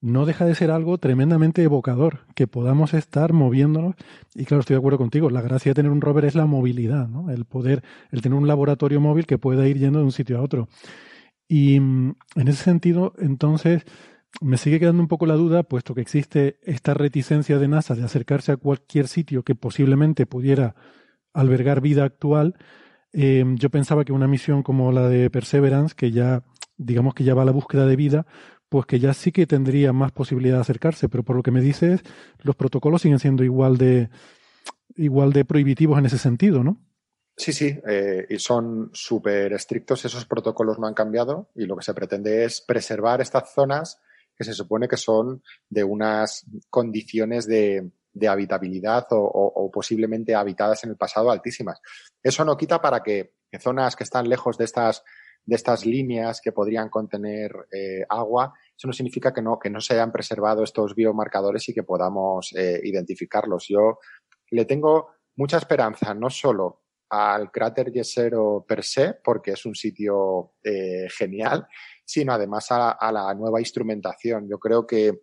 no 0.00 0.26
deja 0.26 0.44
de 0.44 0.54
ser 0.54 0.70
algo 0.70 0.98
tremendamente 0.98 1.62
evocador, 1.62 2.26
que 2.34 2.46
podamos 2.46 2.94
estar 2.94 3.32
moviéndonos. 3.32 3.94
Y 4.34 4.44
claro, 4.44 4.60
estoy 4.60 4.74
de 4.74 4.78
acuerdo 4.78 4.98
contigo, 4.98 5.30
la 5.30 5.42
gracia 5.42 5.70
de 5.70 5.74
tener 5.74 5.90
un 5.90 6.00
rover 6.00 6.24
es 6.24 6.34
la 6.34 6.46
movilidad, 6.46 7.08
¿no? 7.08 7.30
el 7.30 7.44
poder, 7.44 7.82
el 8.10 8.22
tener 8.22 8.38
un 8.38 8.46
laboratorio 8.46 9.00
móvil 9.00 9.26
que 9.26 9.38
pueda 9.38 9.66
ir 9.66 9.78
yendo 9.78 9.98
de 9.98 10.04
un 10.04 10.12
sitio 10.12 10.38
a 10.38 10.42
otro. 10.42 10.68
Y 11.48 11.80
mm, 11.80 12.14
en 12.36 12.48
ese 12.48 12.62
sentido, 12.62 13.14
entonces, 13.18 13.84
me 14.40 14.56
sigue 14.56 14.78
quedando 14.78 15.02
un 15.02 15.08
poco 15.08 15.26
la 15.26 15.34
duda, 15.34 15.62
puesto 15.62 15.94
que 15.94 16.00
existe 16.00 16.58
esta 16.62 16.94
reticencia 16.94 17.58
de 17.58 17.68
NASA 17.68 17.94
de 17.94 18.04
acercarse 18.04 18.52
a 18.52 18.56
cualquier 18.56 19.08
sitio 19.08 19.42
que 19.42 19.54
posiblemente 19.54 20.26
pudiera 20.26 20.76
albergar 21.32 21.80
vida 21.80 22.04
actual. 22.04 22.56
Eh, 23.12 23.44
yo 23.56 23.70
pensaba 23.70 24.04
que 24.04 24.12
una 24.12 24.28
misión 24.28 24.62
como 24.62 24.92
la 24.92 25.08
de 25.08 25.30
Perseverance, 25.30 25.94
que 25.96 26.12
ya, 26.12 26.44
digamos 26.76 27.14
que 27.14 27.24
ya 27.24 27.34
va 27.34 27.42
a 27.42 27.46
la 27.46 27.52
búsqueda 27.52 27.86
de 27.86 27.96
vida, 27.96 28.26
pues 28.68 28.86
que 28.86 28.98
ya 28.98 29.14
sí 29.14 29.32
que 29.32 29.46
tendría 29.46 29.92
más 29.92 30.12
posibilidad 30.12 30.56
de 30.56 30.62
acercarse, 30.62 31.08
pero 31.08 31.22
por 31.22 31.36
lo 31.36 31.42
que 31.42 31.50
me 31.50 31.60
dices, 31.60 32.02
los 32.42 32.56
protocolos 32.56 33.02
siguen 33.02 33.18
siendo 33.18 33.44
igual 33.44 33.78
de, 33.78 34.10
igual 34.96 35.32
de 35.32 35.44
prohibitivos 35.44 35.98
en 35.98 36.06
ese 36.06 36.18
sentido, 36.18 36.62
¿no? 36.62 36.80
Sí, 37.36 37.52
sí, 37.52 37.78
eh, 37.86 38.26
y 38.28 38.38
son 38.40 38.90
súper 38.92 39.52
estrictos, 39.52 40.04
esos 40.04 40.26
protocolos 40.26 40.78
no 40.78 40.88
han 40.88 40.94
cambiado 40.94 41.50
y 41.54 41.66
lo 41.66 41.76
que 41.76 41.84
se 41.84 41.94
pretende 41.94 42.44
es 42.44 42.60
preservar 42.60 43.20
estas 43.20 43.52
zonas 43.54 44.00
que 44.36 44.42
se 44.44 44.54
supone 44.54 44.88
que 44.88 44.96
son 44.96 45.42
de 45.68 45.84
unas 45.84 46.44
condiciones 46.68 47.46
de, 47.46 47.90
habitabilidad 48.28 49.06
o, 49.10 49.70
posiblemente 49.72 50.34
habitadas 50.34 50.82
en 50.82 50.90
el 50.90 50.96
pasado 50.96 51.30
altísimas. 51.30 51.80
Eso 52.20 52.44
no 52.44 52.56
quita 52.56 52.80
para 52.80 53.00
que 53.00 53.34
zonas 53.60 53.94
que 53.94 54.02
están 54.02 54.28
lejos 54.28 54.58
de 54.58 54.64
estas 54.64 55.04
de 55.48 55.56
estas 55.56 55.86
líneas 55.86 56.42
que 56.42 56.52
podrían 56.52 56.90
contener 56.90 57.50
eh, 57.72 58.04
agua, 58.10 58.52
eso 58.76 58.86
no 58.86 58.92
significa 58.92 59.32
que 59.32 59.40
no, 59.40 59.58
que 59.58 59.70
no 59.70 59.80
se 59.80 59.94
hayan 59.94 60.12
preservado 60.12 60.62
estos 60.62 60.94
biomarcadores 60.94 61.66
y 61.70 61.72
que 61.72 61.84
podamos 61.84 62.52
eh, 62.54 62.78
identificarlos. 62.84 63.64
Yo 63.66 63.98
le 64.50 64.66
tengo 64.66 65.08
mucha 65.36 65.56
esperanza, 65.56 66.12
no 66.12 66.28
solo 66.28 66.82
al 67.08 67.50
cráter 67.50 67.90
Yesero 67.90 68.66
per 68.68 68.84
se, 68.84 69.14
porque 69.24 69.52
es 69.52 69.64
un 69.64 69.74
sitio 69.74 70.52
eh, 70.62 71.08
genial, 71.16 71.66
sino 72.04 72.34
además 72.34 72.66
a, 72.70 73.10
la 73.10 73.32
nueva 73.32 73.58
instrumentación. 73.58 74.46
Yo 74.50 74.58
creo 74.58 74.86
que 74.86 75.18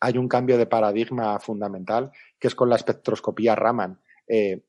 hay 0.00 0.18
un 0.18 0.26
cambio 0.26 0.58
de 0.58 0.66
paradigma 0.66 1.38
fundamental 1.38 2.10
que 2.36 2.48
es 2.48 2.54
con 2.56 2.68
la 2.68 2.74
espectroscopía 2.74 3.54
Raman. 3.54 4.00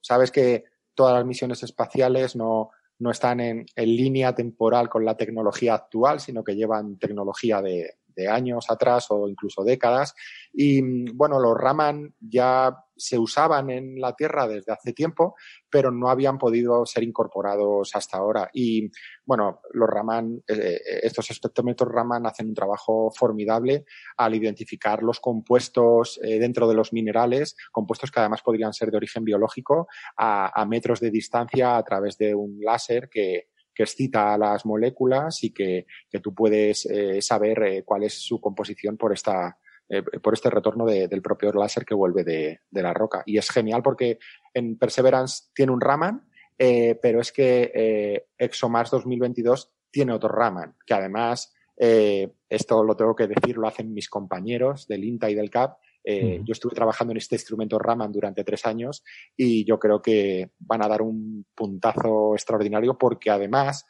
Sabes 0.02 0.30
que 0.30 0.66
todas 0.94 1.16
las 1.16 1.26
misiones 1.26 1.64
espaciales 1.64 2.36
no, 2.36 2.70
no 3.00 3.12
están 3.12 3.40
en, 3.40 3.66
línea 3.76 4.34
temporal 4.34 4.90
con 4.90 5.06
la 5.06 5.16
tecnología 5.16 5.76
actual, 5.76 6.20
sino 6.20 6.44
que 6.44 6.56
llevan 6.56 6.98
tecnología 6.98 7.62
de, 7.62 7.96
años 8.28 8.66
atrás 8.72 9.06
o 9.12 9.30
incluso 9.30 9.64
décadas. 9.64 10.16
Y 10.52 11.12
bueno, 11.12 11.40
los 11.40 11.56
Raman 11.56 12.16
ya 12.20 12.76
se 12.98 13.18
usaban 13.18 13.70
en 13.70 14.00
la 14.00 14.16
Tierra 14.16 14.48
desde 14.48 14.74
hace 14.74 14.94
tiempo, 14.94 15.36
pero 15.70 15.92
no 15.92 16.10
habían 16.10 16.38
podido 16.38 16.86
ser 16.86 17.04
incorporados 17.04 17.96
hasta 17.96 18.18
ahora. 18.18 18.50
Y 18.54 18.90
bueno, 19.26 19.62
los 19.74 19.90
Raman, 19.90 20.44
eh, 20.48 20.80
estos 21.04 21.30
espectrómetros 21.32 21.92
Raman 21.92 22.26
hacen 22.26 22.48
un 22.48 22.56
trabajo 22.56 23.12
formidable 23.12 23.86
al 24.18 24.36
identificar 24.36 25.04
los 25.04 25.20
compuestos 25.20 26.20
eh, 26.24 26.40
dentro 26.40 26.68
de 26.68 26.76
los 26.76 26.94
minerales, 26.94 27.56
compuestos 27.72 28.12
que 28.12 28.20
además 28.20 28.42
podrían 28.42 28.74
ser 28.74 28.92
de 28.92 28.98
origen 28.98 29.24
biológico, 29.24 29.88
a, 30.18 30.66
metros 30.68 31.00
de 31.00 31.12
distancia 31.12 31.78
a 31.78 31.84
través 31.84 32.18
de 32.18 32.36
un 32.36 32.60
láser 32.60 33.08
que, 33.10 33.48
que 33.74 33.84
excita 33.84 34.34
a 34.34 34.38
las 34.38 34.66
moléculas 34.66 35.44
y 35.44 35.54
que, 35.54 35.86
tú 36.22 36.34
puedes 36.34 36.86
eh, 36.88 37.22
saber 37.22 37.84
cuál 37.86 38.04
es 38.04 38.14
su 38.16 38.42
composición 38.42 38.98
por 38.98 39.14
esta, 39.14 39.58
eh, 39.90 40.04
por 40.04 40.34
este 40.34 40.50
retorno 40.50 40.86
del 40.86 41.22
propio 41.22 41.50
láser 41.54 41.86
que 41.86 41.96
vuelve 41.96 42.26
de, 42.26 42.60
la 42.72 42.94
roca. 42.94 43.24
Y 43.26 43.38
es 43.38 43.50
genial 43.50 43.82
porque 43.82 44.20
en 44.54 44.78
Perseverance 44.78 45.46
tiene 45.54 45.72
un 45.72 45.80
Raman, 45.80 46.28
eh, 46.58 47.00
pero 47.02 47.22
es 47.22 47.32
que 47.32 47.72
eh, 47.74 48.26
ExoMars 48.38 48.92
2022 48.92 49.72
tiene 49.90 50.12
otro 50.12 50.28
Raman, 50.28 50.76
que 50.86 50.94
además, 50.94 51.54
esto 51.78 52.84
lo 52.84 52.98
tengo 52.98 53.16
que 53.16 53.28
decir, 53.28 53.56
lo 53.58 53.68
hacen 53.68 53.94
mis 53.94 54.10
compañeros 54.10 54.88
del 54.88 55.06
INTA 55.06 55.30
y 55.30 55.36
del 55.36 55.50
CAP. 55.50 55.78
Yo 56.04 56.52
estuve 56.52 56.74
trabajando 56.74 57.12
en 57.12 57.18
este 57.18 57.36
instrumento 57.36 57.80
Raman 57.80 58.12
durante 58.12 58.44
tres 58.44 58.66
años 58.66 59.04
y 59.36 59.64
yo 59.64 59.80
creo 59.80 60.02
que 60.02 60.52
van 60.60 60.84
a 60.84 60.88
dar 60.88 61.02
un 61.02 61.46
puntazo 61.56 62.34
extraordinario 62.34 62.98
porque 62.98 63.30
además 63.30 63.86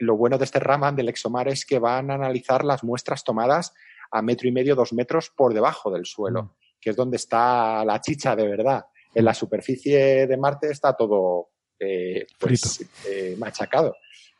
lo 0.00 0.16
bueno 0.16 0.38
de 0.38 0.44
este 0.44 0.60
Raman 0.60 0.94
del 0.94 1.08
ExoMar 1.08 1.48
es 1.48 1.64
que 1.64 1.78
van 1.78 2.10
a 2.10 2.14
analizar 2.14 2.64
las 2.64 2.84
muestras 2.84 3.24
tomadas 3.24 3.74
a 4.10 4.22
metro 4.22 4.48
y 4.48 4.52
medio, 4.52 4.74
dos 4.74 4.92
metros 4.92 5.30
por 5.30 5.54
debajo 5.54 5.90
del 5.90 6.06
suelo, 6.06 6.42
mm. 6.42 6.50
que 6.80 6.90
es 6.90 6.96
donde 6.96 7.16
está 7.16 7.84
la 7.84 8.00
chicha 8.00 8.34
de 8.34 8.48
verdad. 8.48 8.84
En 9.14 9.24
la 9.24 9.34
superficie 9.34 10.26
de 10.26 10.36
Marte 10.36 10.70
está 10.70 10.94
todo 10.94 11.50
eh, 11.82 12.26
pues, 12.38 12.86
eh, 13.08 13.34
machacado. 13.38 13.96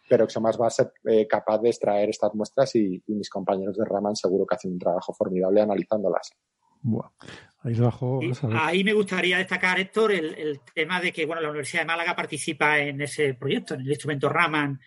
Pero 0.09 0.25
ExoMars 0.25 0.61
va 0.61 0.67
a 0.67 0.71
ser 0.71 0.93
eh, 1.09 1.27
capaz 1.27 1.59
de 1.59 1.71
extraer 1.71 2.11
estas 2.11 2.35
muestras 2.35 2.75
y, 2.77 3.03
mis 3.07 3.31
compañeros 3.31 3.77
de 3.79 3.85
Raman 3.85 4.15
seguro 4.15 4.45
que 4.45 4.57
hacen 4.57 4.73
un 4.73 4.79
trabajo 4.79 5.15
formidable 5.15 5.63
analizándolas. 5.63 6.33
Ahí, 7.63 7.75
debajo, 7.75 8.21
ahí 8.53 8.85
me 8.85 8.93
gustaría 8.93 9.39
destacar, 9.39 9.79
Héctor, 9.79 10.13
el, 10.13 10.61
tema 10.75 11.01
de 11.01 11.13
que 11.13 11.27
bueno, 11.27 11.41
la 11.43 11.51
Universidad 11.51 11.83
de 11.83 11.87
Málaga 11.87 12.17
participa 12.17 12.79
en 12.79 13.01
ese 13.01 13.35
proyecto, 13.35 13.75
en 13.75 13.83
el 13.83 13.89
instrumento 13.89 14.29
Raman. 14.29 14.81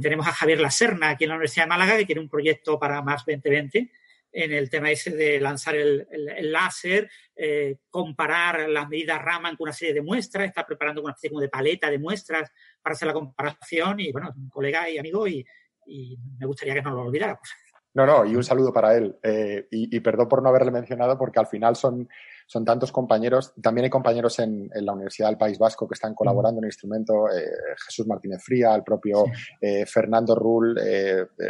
tenemos 0.00 0.26
a 0.26 0.32
Javier 0.32 0.60
Laserna 0.60 1.10
aquí 1.10 1.24
en 1.24 1.30
la 1.30 1.36
Universidad 1.36 1.64
de 1.64 1.70
Málaga, 1.70 1.96
que 1.96 2.06
tiene 2.06 2.20
un 2.20 2.28
proyecto 2.28 2.78
para 2.78 3.02
más 3.02 3.24
2020, 3.26 3.90
en 4.32 4.52
el 4.52 4.70
tema 4.70 4.90
ese 4.90 5.10
de 5.10 5.40
lanzar 5.40 5.74
el, 5.74 6.06
láser, 6.52 7.10
eh, 7.34 7.78
comparar 7.90 8.68
las 8.68 8.88
medidas 8.88 9.20
Raman 9.22 9.56
con 9.56 9.64
una 9.64 9.72
serie 9.72 9.94
de 9.94 10.02
muestras, 10.02 10.46
está 10.46 10.64
preparando 10.64 11.02
una 11.02 11.12
especie 11.12 11.30
como 11.30 11.40
de 11.40 11.48
paleta 11.48 11.90
de 11.90 11.98
muestras 11.98 12.50
para 12.80 12.94
hacer 12.94 13.08
la 13.08 13.14
comparación 13.14 14.00
y 14.00 14.12
bueno, 14.12 14.32
un 14.36 14.48
colega 14.48 14.88
y 14.88 14.98
amigo 14.98 15.26
y, 15.26 15.44
me 16.38 16.46
gustaría 16.46 16.74
que 16.74 16.82
no 16.82 16.92
lo 16.92 17.02
olvidáramos. 17.02 17.48
No, 17.94 18.06
no, 18.06 18.24
y 18.24 18.36
un 18.36 18.44
saludo 18.44 18.72
para 18.72 18.96
él. 18.96 19.18
Eh, 19.24 19.66
y, 19.72 19.98
perdón 19.98 20.28
por 20.28 20.40
no 20.40 20.50
haberle 20.50 20.70
mencionado 20.70 21.18
porque 21.18 21.40
al 21.40 21.48
final 21.48 21.74
son, 21.74 22.08
son 22.46 22.64
tantos 22.64 22.92
compañeros. 22.92 23.52
También 23.60 23.86
hay 23.86 23.90
compañeros 23.90 24.38
en, 24.38 24.70
la 24.72 24.92
Universidad 24.92 25.26
del 25.26 25.38
País 25.38 25.58
Vasco 25.58 25.88
que 25.88 25.94
están 25.94 26.14
colaborando 26.14 26.60
en 26.60 26.66
el 26.66 26.68
instrumento. 26.68 27.28
Eh, 27.28 27.44
Jesús 27.84 28.06
Martínez 28.06 28.40
Fría, 28.44 28.72
el 28.76 28.84
propio 28.84 29.24
Fernando 29.84 30.36
Rull, 30.36 30.78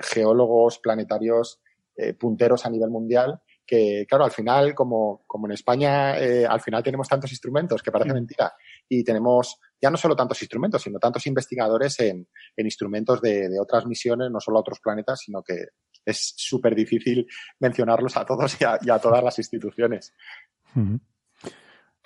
geólogos 0.02 0.78
planetarios 0.78 1.60
eh, 1.96 2.14
punteros 2.14 2.64
a 2.66 2.70
nivel 2.70 2.90
mundial 2.90 3.40
que, 3.70 4.04
claro, 4.08 4.24
al 4.24 4.32
final, 4.32 4.74
como, 4.74 5.22
como 5.28 5.46
en 5.46 5.52
España, 5.52 6.18
eh, 6.18 6.44
al 6.44 6.60
final 6.60 6.82
tenemos 6.82 7.06
tantos 7.06 7.30
instrumentos 7.30 7.80
que 7.82 7.92
parece 7.92 8.12
mentira 8.12 8.52
y 8.88 9.04
tenemos 9.04 9.60
ya 9.80 9.90
no 9.92 9.96
solo 9.96 10.16
tantos 10.16 10.42
instrumentos, 10.42 10.82
sino 10.82 10.98
tantos 10.98 11.24
investigadores 11.28 12.00
en, 12.00 12.26
en 12.56 12.66
instrumentos 12.66 13.20
de, 13.20 13.48
de, 13.48 13.60
otras 13.60 13.86
misiones, 13.86 14.28
no 14.28 14.40
solo 14.40 14.58
a 14.58 14.62
otros 14.62 14.80
planetas, 14.80 15.20
sino 15.20 15.40
que 15.40 15.66
es 16.04 16.34
súper 16.36 16.74
difícil 16.74 17.26
mencionarlos 17.60 18.16
a 18.16 18.26
todos 18.26 18.56
y 18.60 18.64
a, 18.64 18.98
todas 18.98 19.22
las 19.22 19.38
instituciones. 19.38 20.14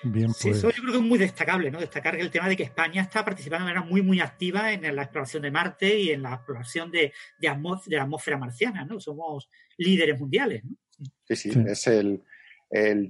Bien, 0.03 0.31
eso 0.31 0.49
pues. 0.49 0.63
yo 0.63 0.71
creo 0.83 0.93
que 0.93 0.99
es 0.99 1.05
muy 1.05 1.19
destacable, 1.19 1.71
¿no? 1.71 1.79
Destacar 1.79 2.17
el 2.17 2.31
tema 2.31 2.49
de 2.49 2.57
que 2.57 2.65
España 2.65 3.03
está 3.03 3.25
participando 3.25 3.67
de 3.67 3.73
manera 3.73 3.89
muy, 3.89 4.03
muy 4.03 4.21
activa 4.21 4.73
en 4.73 4.95
la 4.95 5.03
exploración 5.03 5.43
de 5.43 5.51
Marte 5.51 5.99
y 5.99 6.11
en 6.11 6.23
la 6.23 6.35
exploración 6.35 6.91
de, 6.91 7.13
de, 7.39 7.49
la 7.89 8.03
atmósfera 8.03 8.37
marciana, 8.37 8.85
¿no? 8.85 9.01
Somos 9.01 9.49
líderes 9.79 10.19
mundiales, 10.19 10.65
¿no? 10.65 10.77
Sí, 11.25 11.37
sí, 11.37 11.53
es 11.67 11.87
el, 11.87 12.23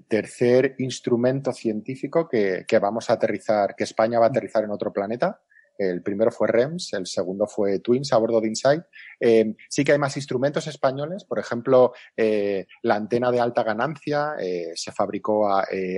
tercer 0.08 0.74
instrumento 0.78 1.52
científico 1.52 2.28
que, 2.28 2.64
que, 2.68 2.78
vamos 2.78 3.08
a 3.08 3.14
aterrizar, 3.14 3.74
que 3.74 3.84
España 3.84 4.18
va 4.18 4.26
a 4.26 4.28
aterrizar 4.28 4.62
en 4.62 4.70
otro 4.70 4.92
planeta. 4.92 5.40
El 5.76 6.02
primero 6.02 6.30
fue 6.30 6.48
REMS, 6.48 6.92
el 6.92 7.06
segundo 7.06 7.46
fue 7.46 7.80
Twins 7.80 8.12
a 8.12 8.18
bordo 8.18 8.40
de 8.40 8.48
Insight. 8.48 8.82
Eh, 9.18 9.54
sí 9.68 9.84
que 9.84 9.92
hay 9.92 9.98
más 9.98 10.16
instrumentos 10.16 10.66
españoles, 10.66 11.24
por 11.24 11.38
ejemplo, 11.38 11.92
eh, 12.16 12.66
la 12.82 12.94
antena 12.96 13.30
de 13.30 13.40
alta 13.40 13.62
ganancia 13.62 14.34
eh, 14.40 14.72
se 14.74 14.92
fabricó 14.92 15.48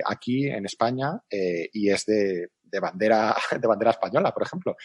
aquí 0.07 0.47
en 0.47 0.65
España 0.65 1.21
y 1.31 1.91
es 1.91 2.07
de, 2.07 2.49
bandera, 2.81 3.37
de 3.61 3.67
bandera 3.67 3.91
española, 3.91 4.33
por 4.33 4.43
ejemplo, 4.43 4.77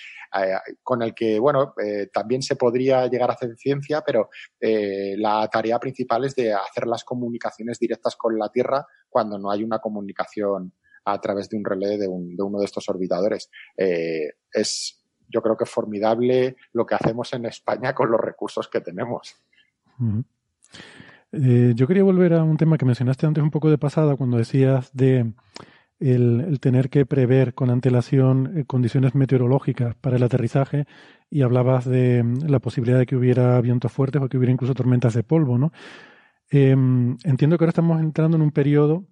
con 0.83 1.01
el 1.01 1.13
que, 1.13 1.39
bueno, 1.39 1.73
también 2.13 2.41
se 2.41 2.55
podría 2.55 3.07
llegar 3.07 3.29
a 3.29 3.33
hacer 3.33 3.55
ciencia, 3.57 4.01
pero 4.01 4.29
la 4.59 5.47
tarea 5.51 5.79
principal 5.79 6.25
es 6.25 6.35
de 6.35 6.53
hacer 6.53 6.87
las 6.87 7.03
comunicaciones 7.03 7.79
directas 7.79 8.15
con 8.15 8.37
la 8.37 8.49
Tierra 8.49 8.85
cuando 9.09 9.37
no 9.37 9.51
hay 9.51 9.63
una 9.63 9.79
comunicación 9.79 10.73
a 11.05 11.19
través 11.19 11.49
de 11.49 11.57
un 11.57 11.65
relé 11.65 11.97
de, 11.97 12.07
uno 12.07 12.59
de 12.59 12.65
estos 12.65 12.87
orbitadores. 12.89 13.49
Eh, 13.77 14.33
es, 14.53 15.03
yo 15.27 15.41
creo 15.41 15.57
que 15.57 15.63
es 15.63 15.69
formidable 15.69 16.55
lo 16.73 16.85
que 16.85 16.95
hacemos 16.95 17.33
en 17.33 17.45
España 17.45 17.93
con 17.93 18.11
los 18.11 18.19
recursos 18.19 18.67
que 18.67 18.81
tenemos. 18.81 19.35
Eh, 21.31 21.73
yo 21.75 21.87
quería 21.87 22.03
volver 22.03 22.33
a 22.33 22.43
un 22.43 22.57
tema 22.57 22.77
que 22.77 22.85
mencionaste 22.85 23.25
antes 23.25 23.43
un 23.43 23.51
poco 23.51 23.69
de 23.69 23.77
pasada, 23.77 24.15
cuando 24.15 24.37
decías 24.37 24.91
de 24.93 25.33
el, 26.01 26.59
tener 26.59 26.89
que 26.89 27.05
prever 27.05 27.53
con 27.53 27.69
antelación 27.69 28.57
eh, 28.57 28.65
condiciones 28.65 29.15
meteorológicas 29.15 29.95
para 29.95 30.17
el 30.17 30.23
aterrizaje 30.23 30.85
y 31.29 31.43
hablabas 31.43 31.85
de 31.85 32.23
mm, 32.23 32.47
la 32.47 32.59
posibilidad 32.59 32.99
de 32.99 33.05
que 33.05 33.15
hubiera 33.15 33.61
vientos 33.61 33.91
fuertes 33.91 34.21
o 34.21 34.27
que 34.27 34.37
hubiera 34.37 34.51
incluso 34.51 34.73
tormentas 34.73 35.13
de 35.13 35.23
polvo, 35.23 35.57
¿no? 35.57 35.71
Em, 36.49 37.17
entiendo 37.23 37.57
que 37.57 37.63
ahora 37.63 37.69
estamos 37.69 38.01
entrando 38.01 38.35
en 38.35 38.43
un 38.43 38.51
periodo 38.51 39.05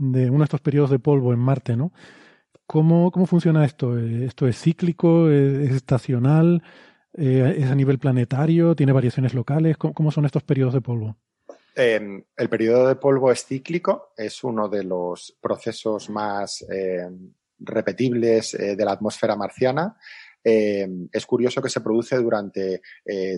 de 0.00 0.30
uno 0.30 0.38
de 0.38 0.44
estos 0.44 0.62
periodos 0.62 0.90
de 0.90 0.98
polvo 0.98 1.32
en 1.32 1.38
Marte, 1.38 1.76
¿no? 1.76 1.92
¿Cómo, 2.66 3.10
cómo 3.10 3.26
funciona 3.26 3.64
esto? 3.64 3.98
Eh, 3.98 4.24
¿Esto 4.24 4.46
es 4.46 4.58
cíclico? 4.58 5.30
¿Es, 5.30 5.72
estacional? 5.72 6.62
Eh, 7.12 7.56
¿Es 7.58 7.66
a 7.66 7.74
nivel 7.74 7.98
planetario? 7.98 8.74
¿Tiene 8.74 8.92
variaciones 8.92 9.34
locales? 9.34 9.76
¿Cómo, 9.76 10.10
son 10.10 10.24
estos 10.24 10.42
periodos 10.42 10.74
de 10.74 10.80
polvo? 10.80 11.16
Em, 11.74 12.22
el 12.36 12.48
periodo 12.48 12.88
de 12.88 12.96
polvo 12.96 13.30
es 13.30 13.44
cíclico, 13.44 14.12
es 14.16 14.42
uno 14.42 14.68
de 14.68 14.84
los 14.84 15.36
procesos 15.40 16.08
más 16.10 16.64
em, 16.70 17.32
repetibles 17.58 18.54
eh, 18.54 18.76
de 18.76 18.84
la 18.84 18.92
atmósfera 18.92 19.36
marciana. 19.36 19.96
Em, 20.42 21.08
es 21.12 21.26
curioso 21.26 21.60
que 21.60 21.68
se 21.68 21.80
produce 21.82 22.16
durante 22.16 22.80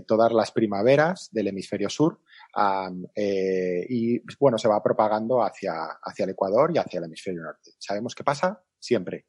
todas 0.07 0.33
las 0.33 0.53
primaveras 0.53 1.29
del 1.33 1.49
hemisferio 1.49 1.89
sur 1.89 2.21
eh, 3.15 3.87
y 3.89 4.20
bueno, 4.39 4.59
se 4.59 4.69
va 4.69 4.83
propagando 4.83 5.43
hacia, 5.43 5.99
hacia 6.03 6.24
el 6.24 6.31
Ecuador 6.31 6.70
y 6.74 6.79
hacia 6.79 6.99
el 6.99 7.05
hemisferio 7.05 7.43
norte. 7.43 7.73
¿Sabemos 7.79 8.15
qué 8.15 8.24
pasa? 8.24 8.62
Siempre. 8.79 9.27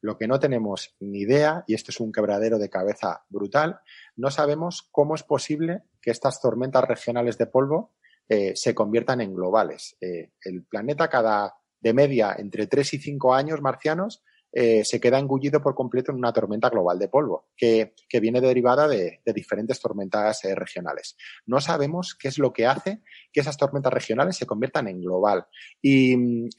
Lo 0.00 0.18
que 0.18 0.28
no 0.28 0.38
tenemos 0.38 0.94
ni 1.00 1.20
idea, 1.20 1.64
y 1.66 1.74
esto 1.74 1.90
es 1.90 1.98
un 1.98 2.12
quebradero 2.12 2.58
de 2.58 2.68
cabeza 2.68 3.24
brutal, 3.30 3.80
no 4.16 4.30
sabemos 4.30 4.86
cómo 4.92 5.14
es 5.14 5.22
posible 5.22 5.84
que 6.02 6.10
estas 6.10 6.42
tormentas 6.42 6.84
regionales 6.84 7.38
de 7.38 7.46
polvo 7.46 7.94
eh, 8.28 8.54
se 8.54 8.74
conviertan 8.74 9.22
en 9.22 9.34
globales. 9.34 9.96
Eh, 10.00 10.32
el 10.42 10.64
planeta 10.64 11.08
cada 11.08 11.54
de 11.80 11.94
media 11.94 12.34
entre 12.38 12.66
3 12.66 12.94
y 12.94 12.98
5 12.98 13.34
años 13.34 13.60
marcianos 13.60 14.22
eh, 14.56 14.84
se 14.84 15.00
queda 15.00 15.18
engullido 15.18 15.60
por 15.60 15.74
completo 15.74 16.12
en 16.12 16.18
una 16.18 16.32
tormenta 16.32 16.70
global 16.70 16.96
de 16.96 17.08
polvo, 17.08 17.48
que, 17.56 17.92
viene 18.20 18.40
derivada 18.40 18.86
de, 18.86 19.20
diferentes 19.34 19.80
tormentas 19.80 20.44
eh, 20.44 20.54
regionales. 20.54 21.16
No 21.44 21.60
sabemos 21.60 22.14
qué 22.14 22.28
es 22.28 22.38
lo 22.38 22.52
que 22.52 22.64
hace 22.64 23.02
que 23.32 23.40
esas 23.40 23.56
tormentas 23.56 23.92
regionales 23.92 24.36
se 24.36 24.46
conviertan 24.46 24.86
en 24.86 25.00
global. 25.00 25.46
Y, 25.82 26.16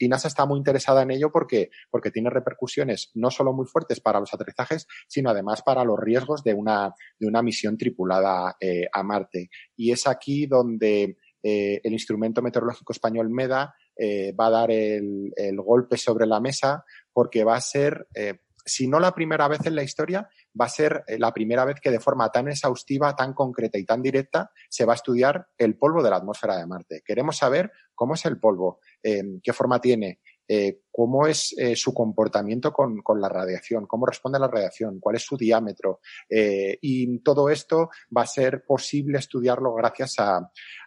NASA 0.08 0.28
está 0.28 0.44
muy 0.44 0.58
interesada 0.58 1.02
en 1.02 1.10
ello 1.10 1.32
porque, 1.32 1.70
porque 1.90 2.10
tiene 2.10 2.28
repercusiones 2.28 3.10
no 3.14 3.30
solo 3.30 3.54
muy 3.54 3.64
fuertes 3.66 4.00
para 4.00 4.20
los 4.20 4.32
aterrizajes, 4.34 4.86
sino 5.08 5.30
además 5.30 5.62
para 5.62 5.82
los 5.82 5.98
riesgos 5.98 6.44
de 6.44 6.52
una, 6.52 6.92
de 7.18 7.26
una 7.26 7.42
misión 7.42 7.78
tripulada 7.78 8.56
eh, 8.60 8.88
a 8.92 9.02
Marte. 9.02 9.48
Y 9.74 9.90
es 9.90 10.06
aquí 10.06 10.46
donde 10.46 11.16
el 11.48 11.92
instrumento 11.92 12.42
meteorológico 12.42 12.92
español 12.92 13.30
MEDA 13.30 13.72
va 13.98 14.46
a 14.46 14.50
dar 14.50 14.70
el, 14.70 15.32
el, 15.36 15.60
golpe 15.60 15.96
sobre 15.96 16.26
la 16.26 16.40
mesa 16.40 16.84
porque 17.16 17.44
va 17.44 17.56
a 17.56 17.60
ser, 17.62 18.08
eh, 18.14 18.40
si 18.62 18.88
no 18.88 19.00
la 19.00 19.14
primera 19.14 19.48
vez 19.48 19.64
en 19.64 19.74
la 19.74 19.82
historia, 19.82 20.28
va 20.60 20.66
a 20.66 20.68
ser 20.68 21.02
eh, 21.06 21.18
la 21.18 21.32
primera 21.32 21.64
vez 21.64 21.80
que 21.80 21.90
de 21.90 21.98
forma 21.98 22.30
tan 22.30 22.48
exhaustiva, 22.48 23.16
tan 23.16 23.32
concreta 23.32 23.78
y 23.78 23.86
tan 23.86 24.02
directa 24.02 24.50
se 24.68 24.84
va 24.84 24.92
a 24.92 24.96
estudiar 24.96 25.46
el 25.56 25.78
polvo 25.78 26.02
de 26.02 26.10
la 26.10 26.16
atmósfera 26.16 26.58
de 26.58 26.66
Marte. 26.66 27.02
Queremos 27.04 27.38
saber 27.38 27.72
cómo 27.94 28.12
es 28.12 28.26
el 28.26 28.38
polvo, 28.38 28.80
eh, 29.02 29.22
qué 29.42 29.54
forma 29.54 29.80
tiene, 29.80 30.20
eh, 30.48 30.80
cómo 30.90 31.26
es 31.26 31.54
eh, 31.58 31.74
su 31.76 31.92
comportamiento 31.92 32.72
con, 32.72 33.02
la 33.20 33.28
radiación, 33.28 33.86
cómo 33.86 34.06
responde 34.06 34.38
a 34.38 34.40
la 34.40 34.48
radiación, 34.48 35.00
cuál 35.00 35.16
es 35.16 35.22
su 35.22 35.36
diámetro. 35.36 36.00
y 36.28 37.18
todo 37.20 37.50
esto 37.50 37.90
va 38.16 38.22
a 38.22 38.26
ser 38.26 38.64
posible 38.64 39.18
estudiarlo 39.18 39.74
gracias 39.74 40.16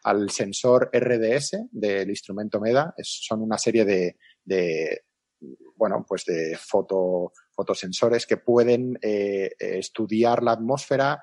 al 0.04 0.30
sensor 0.30 0.90
RDS 0.94 1.68
del 1.72 2.10
instrumento 2.10 2.60
MEDA. 2.60 2.94
son 3.02 3.42
una 3.42 3.58
serie 3.58 3.86
de, 3.86 5.04
bueno, 5.76 6.06
pues 6.08 6.26
de 6.26 6.58
foto, 6.58 7.32
fotosensores 7.52 8.26
que 8.26 8.38
pueden 8.38 8.98
estudiar 9.02 10.44
la 10.44 10.54
atmósfera 10.54 11.22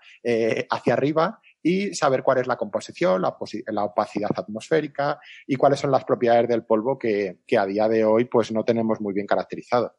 hacia 0.70 0.92
arriba 0.92 1.40
y 1.66 1.92
saber 1.96 2.22
cuál 2.22 2.38
es 2.38 2.46
la 2.46 2.56
composición, 2.56 3.22
la, 3.22 3.84
opacidad 3.84 4.30
atmosférica 4.36 5.18
y 5.48 5.56
cuáles 5.56 5.80
son 5.80 5.90
las 5.90 6.04
propiedades 6.04 6.46
del 6.46 6.64
polvo 6.64 6.96
que, 6.96 7.40
a 7.58 7.66
día 7.66 7.88
de 7.88 8.04
hoy 8.04 8.26
pues 8.26 8.52
no 8.52 8.64
tenemos 8.64 9.00
muy 9.00 9.12
bien 9.12 9.26
caracterizado. 9.26 9.96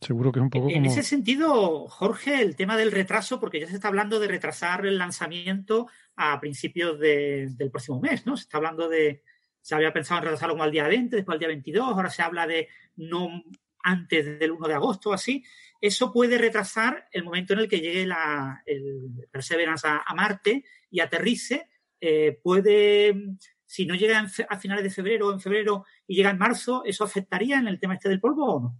Seguro 0.00 0.30
que 0.30 0.38
es 0.38 0.42
un 0.44 0.50
poco. 0.50 0.70
En 0.70 0.86
ese 0.86 1.02
sentido, 1.02 1.88
Jorge, 1.88 2.42
el 2.42 2.54
tema 2.54 2.76
del 2.76 2.92
retraso, 2.92 3.40
porque 3.40 3.58
ya 3.58 3.66
se 3.66 3.74
está 3.74 3.88
hablando 3.88 4.20
de 4.20 4.28
retrasar 4.28 4.86
el 4.86 4.98
lanzamiento 4.98 5.88
a 6.14 6.38
principios 6.38 7.00
del 7.00 7.70
próximo 7.72 7.98
mes, 7.98 8.24
¿no? 8.24 8.36
Se 8.36 8.42
está 8.42 8.58
hablando 8.58 8.88
de. 8.88 9.24
Se 9.60 9.74
había 9.74 9.92
pensado 9.92 10.18
en 10.18 10.24
retrasarlo 10.26 10.54
como 10.54 10.64
al 10.64 10.70
día 10.70 10.86
20, 10.86 11.16
después 11.16 11.34
al 11.34 11.38
día 11.40 11.48
22, 11.48 11.88
ahora 11.88 12.10
se 12.10 12.22
habla 12.22 12.46
de 12.46 12.68
no 12.96 13.42
antes 13.82 14.38
del 14.38 14.52
1 14.52 14.68
de 14.68 14.74
agosto, 14.74 15.12
así 15.12 15.44
eso 15.82 16.12
puede 16.12 16.38
retrasar 16.38 17.08
el 17.10 17.24
momento 17.24 17.52
en 17.52 17.58
el 17.58 17.68
que 17.68 17.80
llegue 17.80 18.06
la, 18.06 18.62
el 18.66 19.26
Perseverance 19.32 19.86
a, 19.88 20.14
Marte 20.14 20.64
y 20.88 21.00
aterrice. 21.00 21.68
Eh, 22.00 22.38
puede, 22.40 23.36
si 23.66 23.84
no 23.84 23.96
llega 23.96 24.24
a 24.48 24.58
finales 24.58 24.84
de 24.84 24.90
febrero 24.90 25.28
o 25.28 25.32
en 25.32 25.40
febrero 25.40 25.84
y 26.06 26.14
llega 26.14 26.30
en 26.30 26.38
marzo, 26.38 26.84
¿eso 26.86 27.02
afectaría 27.02 27.58
en 27.58 27.66
el 27.66 27.80
tema 27.80 27.94
este 27.94 28.08
del 28.08 28.20
polvo 28.20 28.44
o 28.46 28.60
no? 28.60 28.78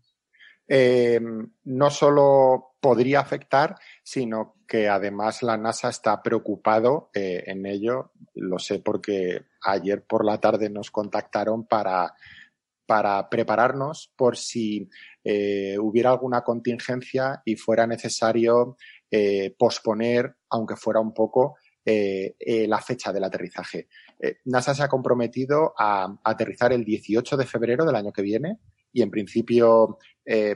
Eh, 0.69 1.21
no 1.65 1.91
solo 1.91 2.77
podría 2.81 3.19
afectar, 3.19 3.75
sino 4.05 4.59
que 4.69 4.89
además 4.89 5.43
la 5.43 5.57
NASA 5.57 5.89
está 5.89 6.23
preocupado 6.23 7.11
eh, 7.15 7.43
en 7.47 7.67
ello. 7.67 8.13
Lo 8.35 8.61
sé 8.61 8.79
porque 8.79 9.47
ayer 9.61 10.05
por 10.05 10.25
la 10.25 10.39
tarde 10.39 10.71
nos 10.71 10.93
contactaron 10.93 11.67
para, 11.67 12.15
para 12.87 13.29
prepararnos 13.29 14.13
por 14.15 14.37
si 14.37 14.89
eh, 15.25 15.79
hubiera 15.79 16.11
alguna 16.11 16.43
contingencia 16.43 17.43
y 17.45 17.57
fuera 17.57 17.87
necesario 17.87 18.77
eh, 19.11 19.55
posponer, 19.57 20.35
aunque 20.51 20.77
fuera 20.77 21.01
un 21.01 21.15
poco, 21.15 21.57
eh, 21.85 22.35
la 22.69 22.81
fecha 22.81 23.13
del 23.13 23.25
aterrizaje. 23.25 23.89
NASA 24.45 24.73
se 24.73 24.85
ha 24.85 24.89
comprometido 24.89 25.75
a, 25.77 26.17
aterrizar 26.23 26.73
el 26.73 26.85
18 26.85 27.37
de 27.37 27.47
febrero 27.47 27.85
del 27.85 27.97
año 27.97 28.13
que 28.13 28.23
viene 28.23 28.59
y 28.93 29.03
en 29.03 29.11
principio 29.11 29.99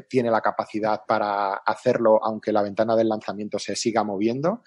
tiene 0.09 0.31
la 0.31 0.41
capacidad 0.41 1.01
para 1.09 1.55
hacerlo 1.55 2.23
aunque 2.23 2.53
la 2.53 2.63
ventana 2.63 2.95
del 2.95 3.09
lanzamiento 3.09 3.59
se 3.59 3.75
siga 3.75 4.05
moviendo. 4.05 4.63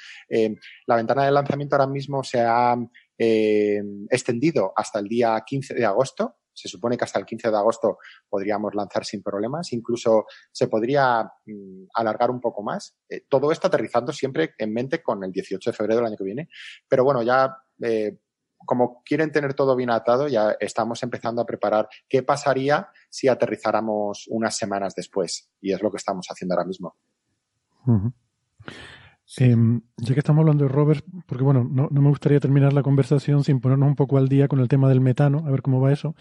la 0.86 0.96
ventana 0.98 1.24
del 1.24 1.36
lanzamiento 1.36 1.76
ahora 1.78 1.88
mismo 1.88 2.24
se 2.24 2.42
ha 2.42 2.76
extendido 3.18 4.74
hasta 4.76 5.00
el 5.00 5.08
día 5.08 5.42
15 5.46 5.76
de 5.76 5.86
agosto 5.86 6.39
se 6.60 6.68
supone 6.68 6.98
que 6.98 7.03
hasta 7.03 7.19
el 7.19 7.26
15 7.26 7.49
de 7.49 7.57
agosto 7.57 7.98
podríamos 8.27 8.76
lanzar 8.76 9.06
sin 9.06 9.23
problemas. 9.23 9.72
Incluso 9.73 10.26
se 10.52 10.68
podría 10.68 11.23
mm, 11.45 11.86
alargar 11.94 12.31
un 12.31 12.41
poco 12.41 12.61
más. 12.64 12.95
Eh, 13.07 13.26
todo 13.30 13.52
esto 13.52 13.68
aterrizando 13.68 14.11
siempre 14.11 14.53
en 14.57 14.73
mente 14.73 15.02
con 15.02 15.23
el 15.23 15.31
18 15.31 15.69
de 15.69 15.76
febrero 15.76 15.98
del 15.98 16.07
año 16.07 16.18
que 16.18 16.23
viene. 16.23 16.49
Pero 16.88 17.03
bueno, 17.03 17.23
ya 17.23 17.56
eh, 17.81 18.18
como 18.65 19.02
quieren 19.03 19.31
tener 19.31 19.53
todo 19.53 19.76
bien 19.76 19.90
atado, 19.90 20.27
ya 20.27 20.56
estamos 20.60 21.02
empezando 21.03 21.41
a 21.41 21.45
preparar 21.45 21.88
qué 22.07 22.23
pasaría 22.23 22.90
si 23.10 23.27
aterrizáramos 23.27 24.26
unas 24.30 24.57
semanas 24.57 24.94
después. 24.95 25.49
Y 25.61 25.73
es 25.73 25.81
lo 25.81 25.90
que 25.90 25.98
estamos 25.98 26.27
haciendo 26.30 26.56
ahora 26.56 26.68
mismo. 26.68 26.95
Em, 29.38 29.82
ya 29.98 30.14
que 30.14 30.20
estamos 30.20 30.42
hablando 30.42 30.66
de 30.66 30.72
rovers, 30.72 31.04
porque 31.28 31.44
bueno, 31.44 31.68
no, 31.70 31.88
no, 31.92 32.02
me 32.02 32.10
gustaría 32.10 32.40
terminar 32.40 32.74
la 32.74 32.82
conversación 32.82 33.44
sin 33.44 33.60
ponernos 33.60 33.88
un 33.88 33.96
poco 33.96 34.18
al 34.18 34.28
día 34.28 34.48
con 34.48 34.60
el 34.60 34.68
tema 34.68 34.90
del 34.90 35.02
metano, 35.02 35.44
a 35.46 35.52
ver 35.52 35.62
cómo 35.62 35.80
va 35.80 35.92
eso, 35.92 36.16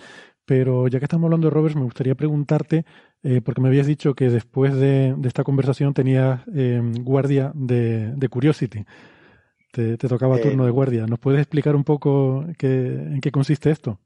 pero 0.44 0.88
ya 0.88 0.98
que 0.98 1.06
estamos 1.06 1.24
hablando 1.24 1.46
de 1.46 1.54
rovers, 1.54 1.74
me 1.74 1.84
gustaría 1.84 2.14
preguntarte, 2.14 2.84
eh, 3.22 3.40
porque 3.40 3.62
me 3.62 3.68
habías 3.68 3.86
dicho 3.86 4.14
que 4.14 4.28
después 4.28 4.74
de, 4.74 5.16
esta 5.24 5.42
conversación 5.42 5.94
tenías 5.94 6.42
em, 6.54 6.92
guardia 7.02 7.50
de, 7.54 8.28
Curiosity, 8.30 8.84
te, 9.72 9.96
tocaba 9.96 10.36
eh, 10.38 10.42
turno 10.42 10.66
de 10.66 10.70
guardia. 10.70 11.06
¿Nos 11.06 11.18
puedes 11.18 11.40
explicar 11.40 11.76
un 11.76 11.84
poco 11.84 12.44
en 12.46 13.20
qué 13.20 13.30
consiste 13.32 13.70
esto? 13.70 13.98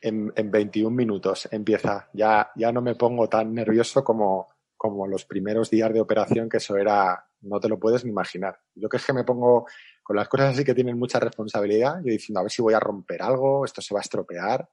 En, 0.00 0.32
en 0.36 0.50
21 0.50 0.94
minutos 0.94 1.48
empieza, 1.50 2.08
ya, 2.14 2.50
ya 2.56 2.72
no 2.72 2.80
me 2.80 2.94
pongo 2.94 3.28
tan 3.28 3.52
nervioso 3.52 4.02
como, 4.02 4.48
como 4.76 5.06
los 5.06 5.26
primeros 5.26 5.68
días 5.70 5.92
de 5.92 6.00
operación, 6.00 6.48
que 6.48 6.58
eso 6.58 6.76
era 6.76 7.27
no 7.40 7.60
te 7.60 7.68
lo 7.68 7.78
puedes 7.78 8.04
ni 8.04 8.10
imaginar. 8.10 8.58
Yo 8.74 8.88
que 8.88 8.96
es 8.96 9.06
que 9.06 9.12
me 9.12 9.24
pongo 9.24 9.66
con 10.02 10.16
las 10.16 10.28
cosas 10.28 10.54
así 10.54 10.64
que 10.64 10.74
tienen 10.74 10.98
mucha 10.98 11.20
responsabilidad, 11.20 11.96
yo 12.04 12.12
diciendo 12.12 12.40
a 12.40 12.42
ver 12.42 12.52
si 12.52 12.62
voy 12.62 12.74
a 12.74 12.80
romper 12.80 13.22
algo, 13.22 13.64
esto 13.64 13.82
se 13.82 13.94
va 13.94 14.00
a 14.00 14.02
estropear, 14.02 14.68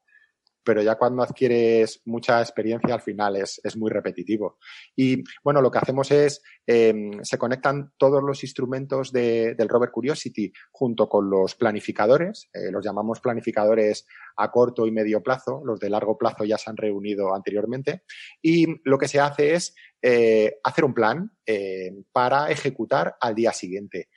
pero 0.66 0.82
ya 0.82 0.96
cuando 0.96 1.22
adquieres 1.22 2.02
mucha 2.06 2.42
experiencia 2.42 2.94
al 2.96 3.02
final 3.02 3.36
es, 3.38 3.62
muy 3.78 3.92
repetitivo. 3.92 4.58
Y 4.96 5.24
bueno, 5.44 5.62
lo 5.62 5.70
que 5.70 5.78
hacemos 5.78 6.10
es, 6.12 6.42
em, 6.66 7.24
se 7.24 7.38
conectan 7.38 7.94
todos 7.98 8.24
los 8.24 8.44
instrumentos 8.44 9.12
del 9.12 9.70
Rover 9.70 9.92
Curiosity 9.92 10.52
junto 10.72 11.08
con 11.08 11.30
los 11.30 11.56
planificadores, 11.56 12.50
eh, 12.54 12.72
los 12.72 12.84
llamamos 12.84 13.20
planificadores 13.20 14.08
a 14.38 14.50
corto 14.50 14.88
y 14.88 14.92
medio 14.92 15.22
plazo, 15.22 15.62
los 15.64 15.80
de 15.80 15.90
largo 15.90 16.18
plazo 16.18 16.44
ya 16.46 16.58
se 16.58 16.70
han 16.70 16.78
reunido 16.78 17.36
anteriormente, 17.36 18.04
y 18.42 18.66
lo 18.84 18.98
que 18.98 19.08
se 19.08 19.20
hace 19.20 19.54
es 19.54 19.76
eh, 20.02 20.58
hacer 20.64 20.86
un 20.86 20.94
plan 20.94 21.32
eh, 21.46 21.92
para 22.12 22.50
ejecutar 22.50 23.16
al 23.20 23.36
día 23.36 23.52
siguiente. 23.52 24.10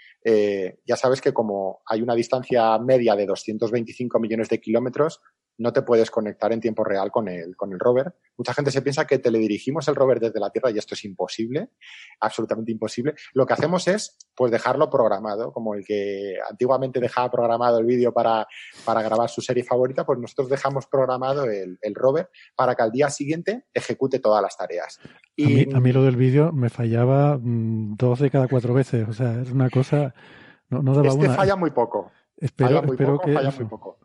ya 0.84 0.96
sabes 0.96 1.22
que 1.22 1.32
como 1.32 1.80
hay 1.86 2.02
una 2.02 2.14
distancia 2.14 2.78
media 2.78 3.16
de 3.16 3.24
225 3.24 4.20
millones 4.20 4.50
de 4.50 4.60
kilómetros, 4.60 5.22
no 5.58 5.72
te 5.72 5.82
puedes 5.82 6.10
conectar 6.10 6.52
en 6.52 6.60
tiempo 6.60 6.84
real 6.84 7.10
con 7.10 7.28
el, 7.28 7.56
con 7.56 7.72
el 7.72 7.78
rover. 7.78 8.14
Mucha 8.36 8.54
gente 8.54 8.70
se 8.70 8.80
piensa 8.80 9.06
que 9.06 9.18
teledirigimos 9.18 9.88
el 9.88 9.96
rover 9.96 10.20
desde 10.20 10.38
la 10.38 10.50
Tierra 10.50 10.70
y 10.70 10.78
esto 10.78 10.94
es 10.94 11.04
imposible, 11.04 11.70
absolutamente 12.20 12.70
imposible. 12.70 13.14
Lo 13.34 13.44
que 13.44 13.54
hacemos 13.54 13.88
es, 13.88 14.16
pues, 14.36 14.52
dejarlo 14.52 14.88
programado, 14.88 15.52
como 15.52 15.74
el 15.74 15.84
que 15.84 16.36
antiguamente 16.48 17.00
dejaba 17.00 17.30
programado 17.30 17.78
el 17.78 17.86
vídeo 17.86 18.12
para, 18.12 18.46
para 18.84 19.02
grabar 19.02 19.28
su 19.28 19.40
serie 19.40 19.64
favorita, 19.64 20.06
pues 20.06 20.18
nosotros 20.18 20.48
dejamos 20.48 20.86
programado 20.86 21.44
el, 21.44 21.78
el 21.82 21.94
rover 21.94 22.30
para 22.54 22.74
que 22.76 22.82
al 22.82 22.92
día 22.92 23.10
siguiente 23.10 23.66
ejecute 23.74 24.20
todas 24.20 24.40
las 24.40 24.56
tareas. 24.56 25.00
Y, 25.34 25.74
a, 25.74 25.80
mí, 25.80 25.92
lo 25.92 26.04
del 26.04 26.16
vídeo 26.16 26.52
me 26.52 26.70
fallaba 26.70 27.36
mm, 27.36 27.96
dos 27.96 28.20
de 28.20 28.30
cada 28.30 28.46
cuatro 28.46 28.74
veces, 28.74 29.08
o 29.08 29.12
sea, 29.12 29.40
es 29.42 29.50
una 29.50 29.68
cosa... 29.70 30.14
No, 30.70 30.82
no 30.82 30.94
daba 30.94 31.08
este 31.08 31.30
falla 31.30 31.56
muy 31.56 31.70
poco. 31.70 32.12
Espero, 32.40 32.84
espero, 32.84 33.18
que, 33.18 33.36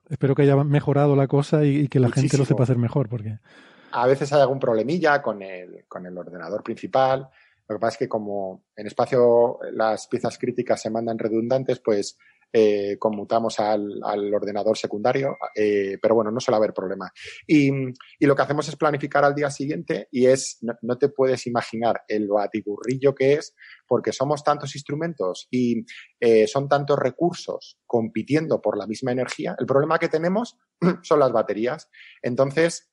espero 0.10 0.36
que 0.36 0.42
haya 0.42 0.56
mejorado 0.64 1.16
la 1.16 1.28
cosa 1.28 1.64
y, 1.64 1.88
que 1.88 2.00
la 2.00 2.10
gente 2.10 2.38
lo 2.38 2.46
sepa 2.46 2.64
hacer 2.64 2.78
mejor. 2.78 3.08
porque 3.08 3.38
A 3.92 4.08
veces 4.08 4.34
hay 4.34 4.42
algún 4.42 4.60
problemilla 4.60 5.22
con 5.22 5.42
el, 5.42 5.86
con 5.88 6.06
el 6.06 6.18
ordenador 6.18 6.64
principal. 6.64 7.30
Lo 7.68 7.76
que 7.76 7.80
pasa 7.80 7.94
es 7.94 7.98
que 8.00 8.10
como 8.10 8.64
en 8.76 8.88
espacio 8.88 9.60
las 9.72 10.08
piezas 10.08 10.38
críticas 10.38 10.82
se 10.82 10.90
mandan 10.90 11.20
redundantes, 11.20 11.80
pues 11.80 12.18
eh, 12.56 12.98
conmutamos 13.00 13.60
al, 13.60 14.00
ordenador 14.32 14.78
secundario, 14.78 15.38
eh, 15.56 15.98
pero 16.00 16.14
bueno, 16.14 16.30
no 16.30 16.40
suele 16.40 16.58
haber 16.58 16.72
problema. 16.72 17.12
Y, 17.48 17.72
lo 18.20 18.36
que 18.36 18.42
hacemos 18.44 18.68
es 18.70 18.76
planificar 18.76 19.26
al 19.26 19.34
día 19.34 19.50
siguiente 19.50 20.08
y 20.12 20.28
es, 20.28 20.60
no, 20.62 20.98
te 21.00 21.10
puedes 21.10 21.48
imaginar 21.48 22.04
el 22.08 22.28
batiburrillo 22.28 23.16
que 23.16 23.34
es, 23.34 23.56
porque 23.88 24.12
somos 24.12 24.44
tantos 24.44 24.76
instrumentos 24.76 25.48
y 25.50 25.84
eh, 26.20 26.46
son 26.46 26.70
tantos 26.70 27.00
recursos 27.00 27.80
compitiendo 27.88 28.62
por 28.62 28.78
la 28.78 28.86
misma 28.86 29.12
energía. 29.12 29.56
El 29.58 29.66
problema 29.66 29.98
que 29.98 30.08
tenemos 30.08 30.56
son 31.02 31.20
las 31.20 31.32
baterías. 31.32 31.90
Entonces, 32.22 32.92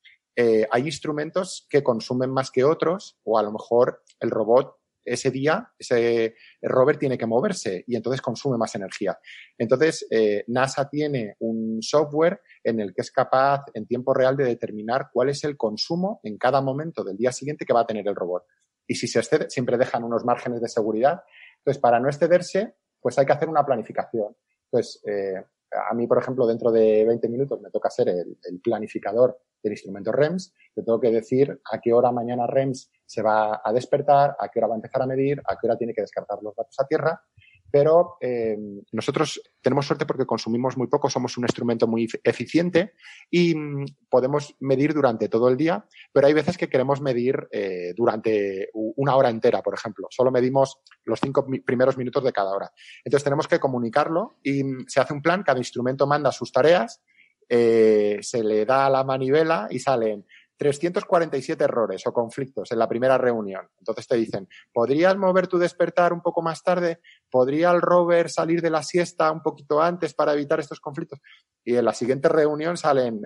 hay 0.71 0.85
instrumentos 0.85 1.67
que 1.69 1.83
consumen 1.83 2.31
más 2.31 2.51
que 2.51 2.65
otros 2.65 3.19
o 3.25 3.39
a 3.39 3.43
lo 3.43 3.53
mejor 3.53 4.03
el 4.21 4.31
robot 4.31 4.80
ese 5.05 5.31
día 5.31 5.73
ese 5.79 6.35
rover 6.63 6.97
tiene 6.97 7.17
que 7.17 7.27
moverse 7.27 7.85
y 7.87 7.97
entonces 7.97 8.21
consume 8.21 8.59
más 8.59 8.75
energía. 8.75 9.19
Entonces, 9.57 10.07
eh, 10.11 10.45
NASA 10.49 10.89
tiene 10.89 11.37
un 11.41 11.83
software 11.83 12.41
en 12.63 12.81
el 12.81 12.95
que 12.95 13.03
es 13.03 13.11
capaz 13.11 13.65
en 13.75 13.87
tiempo 13.87 14.15
real 14.15 14.37
de 14.37 14.45
determinar 14.45 15.09
cuál 15.13 15.31
es 15.31 15.45
el 15.45 15.57
consumo 15.57 16.21
en 16.23 16.39
cada 16.39 16.61
momento 16.61 17.05
del 17.05 17.17
día 17.17 17.33
siguiente 17.33 17.65
que 17.65 17.73
va 17.73 17.81
a 17.81 17.87
tener 17.87 18.07
el 18.07 18.15
robot. 18.15 18.45
Y 18.87 18.95
si 18.95 19.07
se 19.07 19.21
excede, 19.21 19.49
siempre 19.51 19.79
dejan 19.79 20.05
unos 20.05 20.25
márgenes 20.25 20.61
de 20.61 20.69
seguridad. 20.69 21.23
Entonces, 21.59 21.81
para 21.81 22.01
no 22.01 22.09
excederse, 22.09 22.75
pues 23.01 23.19
hay 23.19 23.27
que 23.27 23.33
hacer 23.33 23.49
una 23.49 23.65
planificación. 23.65 24.37
Entonces, 24.65 25.03
eh, 25.07 25.43
a 25.91 25.95
mí, 25.95 26.07
por 26.07 26.19
ejemplo, 26.19 26.47
dentro 26.47 26.71
de 26.73 27.05
20 27.05 27.29
minutos 27.29 27.61
me 27.61 27.71
toca 27.71 27.91
ser 27.91 28.09
el, 28.09 28.61
planificador 28.63 29.39
del 29.63 29.73
instrumento 29.73 30.13
REMS. 30.13 30.55
Te 30.75 30.83
tengo 30.83 31.01
que 31.01 31.11
decir 31.11 31.61
a 31.71 31.81
qué 31.81 31.93
hora 31.93 32.13
mañana 32.13 32.47
REMS 32.47 32.91
se 33.07 33.23
va 33.23 33.61
a 33.65 33.73
despertar, 33.73 34.37
a 34.39 34.49
qué 34.49 34.61
hora 34.61 34.69
va 34.69 34.75
a 34.75 34.77
empezar 34.77 35.03
a 35.03 35.07
medir, 35.07 35.43
a 35.47 35.57
qué 35.59 35.67
hora 35.67 35.77
tiene 35.77 35.95
que 35.95 36.03
descartar 36.03 36.39
los 36.43 36.55
datos 36.55 36.79
a 36.79 36.87
tierra. 36.87 37.21
pero 37.73 38.17
eh, 38.21 38.57
nosotros 38.91 39.41
tenemos 39.61 39.87
suerte 39.87 40.05
porque 40.05 40.27
consumimos 40.27 40.77
muy 40.77 40.89
poco, 40.89 41.09
somos 41.09 41.37
un 41.37 41.45
instrumento 41.45 41.87
muy 41.87 42.09
eficiente 42.25 42.95
y 43.31 43.55
mm, 43.55 43.85
podemos 44.09 44.57
medir 44.59 44.93
durante 44.93 45.29
todo 45.29 45.49
el 45.49 45.57
día, 45.57 45.87
pero 46.13 46.27
hay 46.27 46.33
veces 46.33 46.59
que 46.59 46.69
queremos 46.69 47.01
medir 47.01 47.49
eh, 47.53 47.93
durante 47.97 48.71
una 48.73 49.15
hora 49.15 49.31
entera, 49.31 49.63
por 49.63 49.75
ejemplo. 49.75 50.09
Solo 50.11 50.33
medimos 50.33 50.81
los 51.05 51.21
cinco 51.21 51.47
primeros 51.65 51.97
minutos 51.97 52.25
de 52.25 52.33
cada 52.33 52.51
hora. 52.51 52.73
Entonces 53.05 53.23
tenemos 53.23 53.47
que 53.47 53.61
comunicarlo 53.61 54.39
y 54.43 54.65
mm, 54.65 54.87
se 54.89 55.01
hace 55.01 55.15
un 55.15 55.23
plan, 55.23 55.45
cada 55.45 55.59
instrumento 55.59 56.09
manda 56.09 56.33
sus 56.33 56.51
tareas, 56.51 57.01
eh, 57.53 58.19
se 58.23 58.45
le 58.45 58.65
da 58.65 58.89
la 58.89 59.03
manivela 59.03 59.67
y 59.71 59.81
salen 59.81 60.25
347 60.57 61.65
errores 61.65 62.07
o 62.07 62.13
conflictos 62.13 62.71
en 62.71 62.79
la 62.79 62.89
primera 62.89 63.19
reunión. 63.19 63.67
Entonces 63.79 64.07
te 64.07 64.15
dicen, 64.15 64.47
¿podrías 64.73 65.17
mover 65.17 65.49
tu 65.49 65.59
despertar 65.59 66.13
un 66.13 66.21
poco 66.21 66.43
más 66.43 66.63
tarde? 66.63 67.01
¿Podría 67.29 67.73
el 67.73 67.81
rover 67.81 68.31
salir 68.31 68.63
de 68.63 68.71
la 68.71 68.85
siesta 68.85 69.33
un 69.33 69.43
poquito 69.43 69.83
antes 69.83 70.15
para 70.15 70.35
evitar 70.35 70.61
estos 70.61 70.79
conflictos? 70.79 71.19
Y 71.65 71.75
en 71.75 71.85
la 71.85 71.93
siguiente 71.93 72.29
reunión 72.29 72.77
salen 72.77 73.23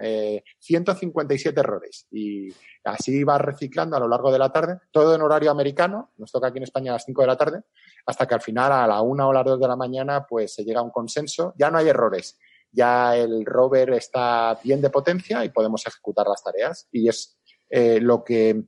157 0.61 1.55
eh, 1.55 1.61
errores. 1.61 2.07
Y 2.11 2.49
así 2.85 3.25
va 3.25 3.37
reciclando 3.37 3.97
a 3.97 4.01
lo 4.01 4.09
largo 4.09 4.33
de 4.33 4.39
la 4.39 4.51
tarde, 4.51 4.79
todo 4.91 5.15
en 5.15 5.21
horario 5.21 5.51
americano, 5.51 6.13
nos 6.17 6.33
toca 6.33 6.47
aquí 6.47 6.59
en 6.59 6.65
España 6.65 6.93
a 6.93 6.95
las 6.95 7.05
5 7.05 7.21
de 7.21 7.27
la 7.27 7.37
tarde, 7.37 7.61
hasta 8.07 8.27
que 8.27 8.35
al 8.35 8.41
final 8.41 8.73
a 8.73 8.87
la 8.87 9.03
1 9.03 9.29
o 9.29 9.33
las 9.35 9.45
2 9.45 9.61
de 9.61 9.69
la 9.69 9.77
mañana 9.77 10.25
pues 10.25 10.55
se 10.55 10.65
llega 10.65 10.81
a 10.81 10.85
un 10.85 10.91
consenso, 10.91 11.53
ya 11.59 11.71
no 11.71 11.77
hay 11.77 11.89
errores 11.89 12.39
ya 12.75 13.17
el 13.17 13.45
rover 13.45 13.91
está 13.95 14.59
bien 14.63 14.81
de 14.81 14.91
potencia 14.91 15.45
y 15.45 15.51
podemos 15.51 15.87
ejecutar 15.87 16.27
las 16.27 16.43
tareas. 16.43 16.89
Y 16.91 17.09
es 17.09 17.39
eh, 17.71 18.01
lo 18.01 18.25
que 18.25 18.65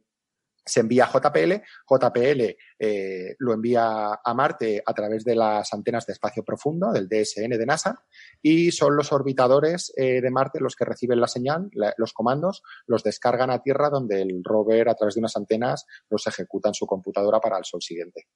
se 0.66 0.80
envía 0.80 1.04
a 1.04 1.10
JPL. 1.10 1.62
JPL 1.88 2.56
eh, 2.78 3.36
lo 3.38 3.54
envía 3.54 4.18
a 4.22 4.34
Marte 4.34 4.82
a 4.84 4.92
través 4.92 5.24
de 5.24 5.36
las 5.36 5.72
antenas 5.72 6.04
de 6.06 6.12
espacio 6.12 6.44
profundo 6.44 6.92
del 6.92 7.08
DSN 7.08 7.50
de 7.50 7.66
NASA 7.66 8.04
y 8.42 8.72
son 8.72 8.96
los 8.96 9.12
orbitadores 9.12 9.92
eh, 9.96 10.20
de 10.20 10.30
Marte 10.30 10.60
los 10.60 10.74
que 10.74 10.84
reciben 10.84 11.20
la 11.20 11.28
señal, 11.28 11.70
los 11.96 12.12
comandos, 12.12 12.62
los 12.86 13.04
descargan 13.04 13.50
a 13.50 13.62
Tierra 13.62 13.90
donde 13.90 14.20
el 14.22 14.42
rover 14.42 14.88
a 14.88 14.94
través 14.94 15.14
de 15.14 15.20
unas 15.20 15.36
antenas 15.36 15.86
los 16.10 16.26
ejecuta 16.26 16.68
en 16.68 16.74
su 16.74 16.86
computadora 16.86 17.40
para 17.40 17.58
el 17.58 17.64
sol 17.64 17.80
siguiente. 17.80 18.26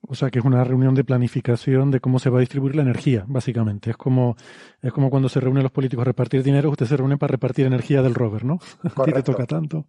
O 0.00 0.14
sea, 0.14 0.30
que 0.30 0.38
es 0.38 0.44
una 0.44 0.64
reunión 0.64 0.94
de 0.94 1.04
planificación 1.04 1.90
de 1.90 2.00
cómo 2.00 2.18
se 2.18 2.30
va 2.30 2.38
a 2.38 2.40
distribuir 2.40 2.76
la 2.76 2.82
energía, 2.82 3.24
básicamente. 3.26 3.90
Es 3.90 3.96
como, 3.96 4.36
es 4.80 4.92
como 4.92 5.10
cuando 5.10 5.28
se 5.28 5.40
reúnen 5.40 5.62
los 5.62 5.72
políticos 5.72 6.02
a 6.02 6.06
repartir 6.06 6.42
dinero, 6.42 6.70
usted 6.70 6.86
se 6.86 6.96
reúne 6.96 7.18
para 7.18 7.32
repartir 7.32 7.66
energía 7.66 8.02
del 8.02 8.14
rover, 8.14 8.44
¿no? 8.44 8.58
A 8.96 9.04
ti 9.04 9.12
te 9.12 9.22
toca 9.22 9.46
tanto. 9.46 9.86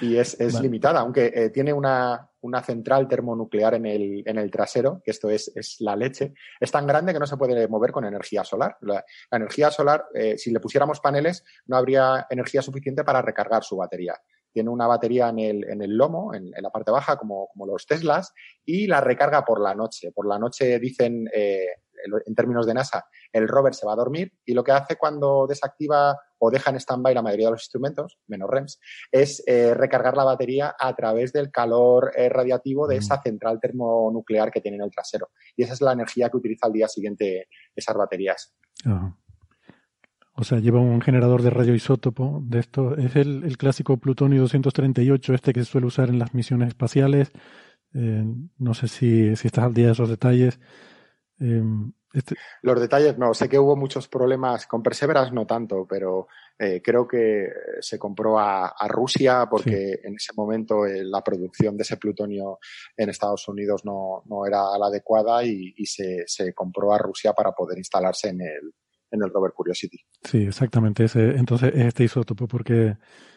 Y 0.00 0.16
es, 0.16 0.38
es 0.40 0.60
limitada, 0.60 1.00
aunque 1.00 1.32
eh, 1.34 1.50
tiene 1.50 1.72
una, 1.72 2.28
una, 2.40 2.62
central 2.62 3.06
termonuclear 3.06 3.74
en 3.74 3.86
el, 3.86 4.22
en 4.26 4.38
el 4.38 4.50
trasero, 4.50 5.00
que 5.04 5.10
esto 5.10 5.30
es, 5.30 5.52
es, 5.54 5.76
la 5.80 5.94
leche. 5.94 6.34
Es 6.58 6.70
tan 6.70 6.86
grande 6.86 7.12
que 7.12 7.18
no 7.18 7.26
se 7.26 7.36
puede 7.36 7.68
mover 7.68 7.92
con 7.92 8.04
energía 8.04 8.42
solar. 8.42 8.76
La, 8.80 9.04
energía 9.30 9.70
solar, 9.70 10.06
eh, 10.14 10.36
si 10.38 10.50
le 10.50 10.60
pusiéramos 10.60 11.00
paneles, 11.00 11.44
no 11.66 11.76
habría 11.76 12.26
energía 12.30 12.62
suficiente 12.62 13.04
para 13.04 13.22
recargar 13.22 13.62
su 13.62 13.76
batería 13.76 14.18
tiene 14.56 14.70
una 14.70 14.86
batería 14.86 15.28
en 15.28 15.38
el, 15.38 15.64
en 15.68 15.82
el 15.82 15.98
lomo, 15.98 16.32
en, 16.32 16.50
la 16.50 16.70
parte 16.70 16.90
baja, 16.90 17.18
como, 17.18 17.48
como, 17.48 17.66
los 17.66 17.84
Teslas, 17.84 18.32
y 18.64 18.86
la 18.86 19.02
recarga 19.02 19.44
por 19.44 19.60
la 19.60 19.74
noche. 19.74 20.12
Por 20.12 20.26
la 20.26 20.38
noche 20.38 20.78
dicen, 20.78 21.28
eh, 21.34 21.66
en 22.24 22.34
términos 22.34 22.64
de 22.64 22.72
NASA, 22.72 23.04
el 23.34 23.46
rover 23.48 23.74
se 23.74 23.84
va 23.84 23.92
a 23.92 23.96
dormir 23.96 24.32
y 24.46 24.54
lo 24.54 24.64
que 24.64 24.72
hace 24.72 24.96
cuando 24.96 25.46
desactiva 25.46 26.18
o 26.38 26.50
deja 26.50 26.70
en 26.70 26.76
stand-by 26.76 27.12
la 27.12 27.20
mayoría 27.20 27.48
de 27.48 27.52
los 27.52 27.64
instrumentos, 27.64 28.18
menos 28.28 28.48
REMS, 28.48 28.80
es 29.12 29.42
eh, 29.46 29.74
recargar 29.74 30.16
la 30.16 30.24
batería 30.24 30.74
a 30.78 30.96
través 30.96 31.34
del 31.34 31.50
calor 31.50 32.12
eh, 32.16 32.30
radiativo 32.30 32.88
de 32.88 32.96
esa 32.96 33.20
central 33.20 33.60
termonuclear 33.60 34.50
que 34.50 34.62
tiene 34.62 34.78
en 34.78 34.84
el 34.84 34.90
trasero. 34.90 35.28
Y 35.54 35.64
esa 35.64 35.74
es 35.74 35.82
la 35.82 35.92
energía 35.92 36.30
que 36.30 36.38
utiliza 36.38 36.66
al 36.66 36.72
día 36.72 36.88
siguiente 36.88 37.48
esas 37.74 37.94
baterías. 37.94 38.54
O 40.38 40.44
sea, 40.44 40.58
lleva 40.58 40.80
un 40.80 41.00
generador 41.00 41.42
de 41.42 41.50
radioisótopo 41.50 42.42
de 42.44 42.58
esto. 42.58 42.94
Es 42.96 43.16
el, 43.16 43.56
clásico 43.56 43.96
plutonio 43.96 44.42
238, 44.42 45.32
este 45.32 45.52
que 45.54 45.60
se 45.60 45.70
suele 45.70 45.86
usar 45.86 46.10
en 46.10 46.18
las 46.18 46.34
misiones 46.34 46.68
espaciales. 46.68 47.32
Eh, 47.94 48.24
no 48.58 48.74
sé 48.74 48.88
si, 48.88 49.34
si, 49.34 49.46
estás 49.46 49.64
al 49.64 49.72
día 49.72 49.86
de 49.86 49.92
esos 49.92 50.10
detalles. 50.10 50.60
Eh, 51.40 51.62
este 52.12 52.34
Los 52.60 52.78
detalles 52.78 53.16
no, 53.16 53.32
sé 53.32 53.48
que 53.48 53.58
hubo 53.58 53.76
muchos 53.76 54.08
problemas 54.08 54.66
con 54.66 54.82
Perseverance, 54.82 55.32
no 55.32 55.46
tanto, 55.46 55.86
pero 55.88 56.28
eh, 56.58 56.82
creo 56.84 57.08
que 57.08 57.48
se 57.80 57.98
compró 57.98 58.38
a, 58.38 58.74
Rusia 58.88 59.46
porque 59.50 60.00
en 60.04 60.16
ese 60.16 60.32
momento 60.36 60.84
la 60.84 61.22
producción 61.22 61.78
de 61.78 61.82
ese 61.82 61.96
plutonio 61.96 62.58
en 62.94 63.08
Estados 63.08 63.48
Unidos 63.48 63.86
no, 63.86 64.22
no 64.26 64.46
era 64.46 64.78
la 64.78 64.86
adecuada 64.86 65.44
y, 65.44 65.74
y 65.76 65.86
se, 65.86 66.24
se 66.26 66.52
compró 66.52 66.92
a 66.92 66.98
Rusia 66.98 67.32
para 67.32 67.52
poder 67.52 67.78
instalarse 67.78 68.28
en 68.28 68.40
el, 68.42 68.74
en 69.10 69.22
el 69.22 69.30
rover 69.32 69.52
Curiosity. 69.52 69.98
Sí, 70.22 70.38
exactamente. 70.38 71.04
Ese, 71.04 71.36
entonces, 71.36 71.72
este 71.74 72.04
isótopo, 72.04 72.48
porque 72.48 72.96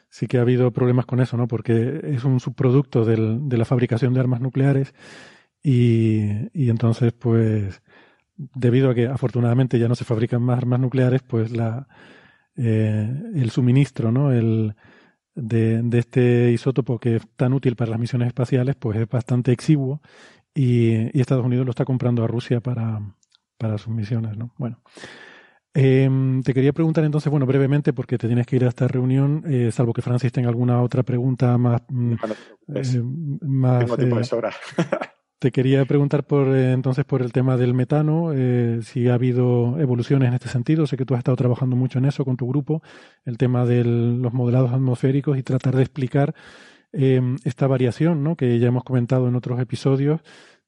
sí 0.10 0.28
que 0.28 0.38
ha 0.38 0.42
habido 0.42 0.72
problemas 0.72 1.06
con 1.06 1.20
eso, 1.20 1.38
¿no? 1.38 1.48
Porque 1.48 2.02
es 2.04 2.24
un 2.24 2.40
subproducto 2.40 3.06
del, 3.06 3.48
de 3.48 3.58
la 3.58 3.66
fabricación 3.66 4.14
de 4.14 4.20
armas 4.20 4.42
nucleares 4.42 4.94
y, 5.64 6.50
y, 6.54 6.70
entonces, 6.70 7.14
pues, 7.14 7.82
debido 8.36 8.90
a 8.90 8.96
que 8.96 9.08
afortunadamente 9.08 9.80
ya 9.80 9.88
no 9.88 9.96
se 9.96 10.06
fabrican 10.06 10.42
más 10.42 10.58
armas 10.58 10.80
nucleares, 10.80 11.22
pues 11.22 11.52
la, 11.52 11.88
eh, 12.58 13.10
el 13.36 13.52
suministro, 13.52 14.12
¿no? 14.12 14.32
El, 14.32 14.76
de, 15.36 15.82
de, 15.84 16.00
este 16.00 16.52
isótopo 16.52 17.00
que 17.00 17.18
es 17.18 17.28
tan 17.36 17.54
útil 17.54 17.76
para 17.76 17.92
las 17.92 18.00
misiones 18.00 18.28
espaciales, 18.28 18.76
pues 18.76 18.98
es 18.98 19.08
bastante 19.08 19.52
exiguo 19.52 20.02
y, 20.54 21.18
y 21.18 21.22
Estados 21.22 21.46
Unidos 21.46 21.66
lo 21.66 21.72
está 21.72 21.86
comprando 21.86 22.24
a 22.24 22.28
Rusia 22.28 22.60
para, 22.62 23.00
para 23.58 23.78
sus 23.78 23.94
misiones, 23.94 24.38
¿no? 24.38 24.54
Bueno. 24.58 24.82
Eh, 25.74 26.10
te 26.44 26.54
quería 26.54 26.74
preguntar 26.74 27.04
entonces, 27.04 27.30
bueno, 27.30 27.46
brevemente, 27.46 27.94
porque 27.94 28.18
te 28.18 28.28
tienes 28.28 28.48
que 28.48 28.56
ir 28.56 28.66
a 28.66 28.70
esta 28.70 28.88
reunión, 28.88 29.44
eh, 29.48 29.72
salvo 29.72 29.94
que 29.94 30.02
Francis 30.02 30.32
tenga 30.32 30.50
alguna 30.50 30.82
otra 30.82 31.04
pregunta 31.04 31.58
más. 31.58 31.82
Mm, 31.90 32.14
eh, 32.14 33.02
más 33.42 33.80
Tengo 33.86 33.98
tiempo 33.98 34.18
de 34.18 34.24
sobra. 34.24 34.52
te 35.40 35.52
quería 35.52 35.86
preguntar 35.86 36.26
por 36.26 36.48
eh, 36.56 36.74
entonces 36.74 37.06
por 37.06 37.22
el 37.22 37.32
tema 37.32 37.56
del 37.56 37.74
metano, 37.74 38.34
si 38.82 39.08
ha 39.08 39.14
habido 39.14 39.80
evoluciones 39.80 40.28
en 40.30 40.34
este 40.34 40.50
sentido. 40.50 40.88
Sé 40.88 40.98
que 40.98 41.06
tú 41.06 41.14
has 41.14 41.20
estado 41.20 41.38
trabajando 41.38 41.76
mucho 41.76 42.00
en 42.00 42.06
eso 42.06 42.26
con 42.26 42.36
tu 42.36 42.48
grupo, 42.48 42.82
el 43.26 43.38
tema 43.38 43.66
de 43.66 43.84
los 43.84 44.34
modelados 44.34 44.74
atmosféricos 44.74 45.38
y 45.38 45.44
tratar 45.44 45.76
de 45.76 45.84
explicar 45.84 46.34
esta 46.92 47.68
variación, 47.68 48.24
¿no? 48.24 48.36
Que 48.36 48.58
ya 48.58 48.70
hemos 48.70 48.84
comentado 48.84 49.28
en 49.28 49.36
otros 49.36 49.60
episodios 49.60 50.22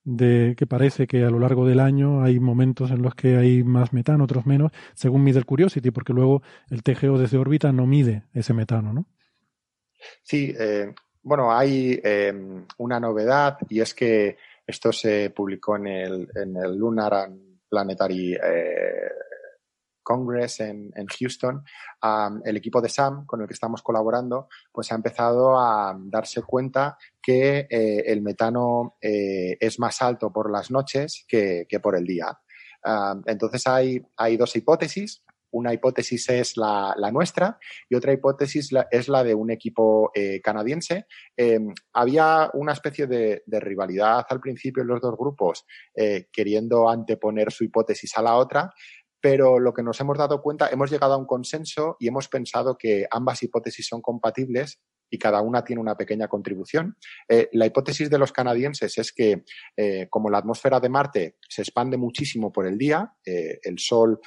de 0.03 0.55
que 0.57 0.65
parece 0.65 1.07
que 1.07 1.23
a 1.23 1.29
lo 1.29 1.39
largo 1.39 1.65
del 1.65 1.79
año 1.79 2.23
hay 2.23 2.39
momentos 2.39 2.91
en 2.91 3.01
los 3.01 3.15
que 3.15 3.37
hay 3.37 3.63
más 3.63 3.93
metano, 3.93 4.23
otros 4.23 4.45
menos, 4.45 4.71
según 4.93 5.23
mide 5.23 5.39
el 5.39 5.45
Curiosity, 5.45 5.91
porque 5.91 6.13
luego 6.13 6.41
el 6.69 6.83
TGO 6.83 7.17
desde 7.17 7.37
órbita 7.37 7.71
no 7.71 7.85
mide 7.85 8.23
ese 8.33 8.53
metano, 8.53 8.93
¿no? 8.93 9.05
Sí, 10.23 10.53
eh, 10.57 10.93
bueno, 11.21 11.55
hay 11.55 11.99
em, 12.03 12.65
una 12.79 12.99
novedad 12.99 13.57
y 13.69 13.81
es 13.81 13.93
que 13.93 14.37
esto 14.65 14.91
se 14.91 15.29
publicó 15.29 15.75
en 15.75 15.87
el, 15.87 16.27
en 16.35 16.55
el 16.57 16.75
Lunar 16.75 17.13
and 17.13 17.59
Planetary 17.69 18.33
eh, 18.33 19.11
Congress 20.11 20.59
en, 20.59 20.91
Houston, 21.19 21.63
el 22.43 22.57
equipo 22.57 22.81
de 22.81 22.89
SAM 22.89 23.25
con 23.25 23.41
el 23.41 23.47
que 23.47 23.53
estamos 23.53 23.81
colaborando, 23.81 24.49
pues 24.71 24.91
ha 24.91 24.95
empezado 24.95 25.57
a 25.57 25.97
darse 25.97 26.41
cuenta 26.41 26.97
que 27.21 27.67
eh, 27.69 28.03
el 28.07 28.21
metano 28.21 28.97
eh, 29.01 29.57
es 29.59 29.79
más 29.79 30.01
alto 30.01 30.31
por 30.33 30.51
las 30.51 30.69
noches 30.69 31.25
que, 31.27 31.65
por 31.81 31.95
el 31.95 32.05
día. 32.05 32.37
entonces 33.25 33.67
hay, 33.67 34.01
hay 34.17 34.35
dos 34.35 34.55
hipótesis. 34.55 35.23
Una 35.53 35.73
hipótesis 35.73 36.29
es 36.29 36.55
la, 36.55 36.95
nuestra 37.11 37.59
y 37.89 37.95
otra 37.95 38.13
hipótesis 38.13 38.69
es 38.89 39.09
la 39.09 39.21
de 39.21 39.35
un 39.35 39.51
equipo 39.51 40.09
eh, 40.15 40.39
canadiense. 40.41 41.07
Em, 41.35 41.73
había 41.91 42.49
una 42.53 42.71
especie 42.71 43.05
de, 43.05 43.43
de, 43.45 43.59
rivalidad 43.59 44.25
al 44.29 44.39
principio 44.39 44.81
en 44.81 44.87
los 44.87 45.01
dos 45.01 45.17
grupos, 45.17 45.65
queriendo 46.31 46.89
anteponer 46.89 47.51
su 47.51 47.65
hipótesis 47.65 48.17
a 48.17 48.21
la 48.21 48.35
otra, 48.35 48.73
pero 49.21 49.59
lo 49.59 49.73
que 49.73 49.83
nos 49.83 49.99
hemos 50.01 50.17
dado 50.17 50.41
cuenta, 50.41 50.69
hemos 50.69 50.89
llegado 50.89 51.13
a 51.13 51.17
un 51.17 51.25
consenso 51.25 51.95
y 51.99 52.07
hemos 52.07 52.27
pensado 52.27 52.77
que 52.77 53.05
ambas 53.09 53.43
hipótesis 53.43 53.87
son 53.87 54.01
compatibles 54.01 54.81
y 55.11 55.19
cada 55.19 55.41
una 55.41 55.63
tiene 55.63 55.81
una 55.81 55.95
pequeña 55.95 56.27
contribución. 56.27 56.97
Eh, 57.27 57.49
la 57.51 57.65
hipótesis 57.65 58.09
de 58.09 58.17
los 58.17 58.31
canadienses 58.31 58.97
es 58.97 59.11
que 59.11 59.43
eh, 59.75 60.07
como 60.09 60.29
la 60.29 60.39
atmósfera 60.39 60.79
de 60.79 60.89
Marte 60.89 61.35
se 61.47 61.61
expande 61.61 61.97
muchísimo 61.97 62.51
por 62.51 62.65
el 62.65 62.77
día, 62.77 63.13
eh, 63.25 63.59
el 63.61 63.77
Sol 63.77 64.19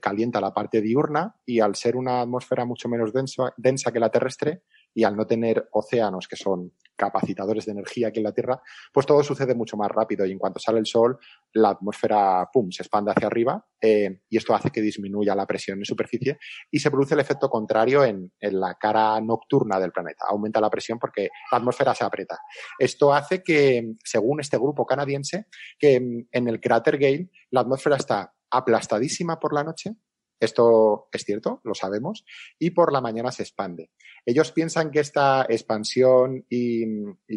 calienta 0.00 0.40
la 0.40 0.52
parte 0.52 0.80
diurna 0.80 1.34
y 1.44 1.60
al 1.60 1.74
ser 1.74 1.96
una 1.96 2.20
atmósfera 2.20 2.64
mucho 2.64 2.88
menos 2.88 3.12
densa, 3.12 3.52
densa 3.56 3.92
que 3.92 4.00
la 4.00 4.10
terrestre 4.10 4.62
y 4.94 5.04
al 5.04 5.16
no 5.16 5.26
tener 5.26 5.68
océanos 5.72 6.26
que 6.26 6.36
son 6.36 6.72
capacitadores 6.98 7.64
de 7.64 7.72
energía 7.72 8.08
aquí 8.08 8.20
en 8.20 8.24
la 8.24 8.32
Tierra, 8.32 8.60
pues 8.92 9.06
todo 9.06 9.22
sucede 9.22 9.54
mucho 9.54 9.76
más 9.76 9.90
rápido 9.90 10.26
y 10.26 10.32
en 10.32 10.38
cuanto 10.38 10.58
sale 10.58 10.78
el 10.78 10.86
Sol, 10.86 11.16
la 11.54 11.70
atmósfera, 11.70 12.48
pum, 12.52 12.70
se 12.70 12.82
expande 12.82 13.12
hacia 13.12 13.28
arriba 13.28 13.64
eh, 13.80 14.22
y 14.28 14.36
esto 14.36 14.54
hace 14.54 14.70
que 14.70 14.82
disminuya 14.82 15.34
la 15.34 15.46
presión 15.46 15.78
en 15.78 15.84
superficie 15.84 16.38
y 16.70 16.80
se 16.80 16.90
produce 16.90 17.14
el 17.14 17.20
efecto 17.20 17.48
contrario 17.48 18.04
en, 18.04 18.32
en, 18.40 18.60
la 18.60 18.74
cara 18.74 19.20
nocturna 19.20 19.78
del 19.78 19.92
planeta. 19.92 20.24
Aumenta 20.28 20.60
la 20.60 20.68
presión 20.68 20.98
porque 20.98 21.28
la 21.52 21.58
atmósfera 21.58 21.94
se 21.94 22.04
aprieta. 22.04 22.38
Esto 22.78 23.14
hace 23.14 23.42
que, 23.42 23.94
según 24.04 24.40
este 24.40 24.58
grupo 24.58 24.84
canadiense, 24.84 25.46
que 25.78 26.26
en 26.30 26.48
el 26.48 26.60
cráter 26.60 26.98
Gale 26.98 27.30
la 27.50 27.60
atmósfera 27.60 27.96
está 27.96 28.34
aplastadísima 28.50 29.38
por 29.38 29.54
la 29.54 29.62
noche 29.62 29.94
esto 30.40 31.08
es 31.12 31.24
cierto, 31.24 31.60
lo 31.64 31.74
sabemos, 31.74 32.24
y 32.58 32.70
por 32.70 32.92
la 32.92 33.00
mañana 33.00 33.32
se 33.32 33.42
expande. 33.42 33.90
Ellos 34.24 34.52
piensan 34.52 34.90
que 34.90 35.00
esta 35.00 35.46
expansión 35.48 36.44
y, 36.48 36.84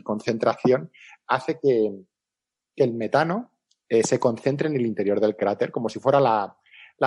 concentración 0.03 0.91
hace 1.27 1.59
que, 1.59 1.91
el 2.77 2.93
metano 2.93 3.51
eh, 3.89 4.01
se 4.01 4.19
concentre 4.19 4.67
en 4.67 4.75
el 4.75 4.85
interior 4.85 5.19
del 5.19 5.35
cráter 5.35 5.71
como 5.71 5.89
si 5.89 5.99
fuera 5.99 6.19
la, 6.19 6.57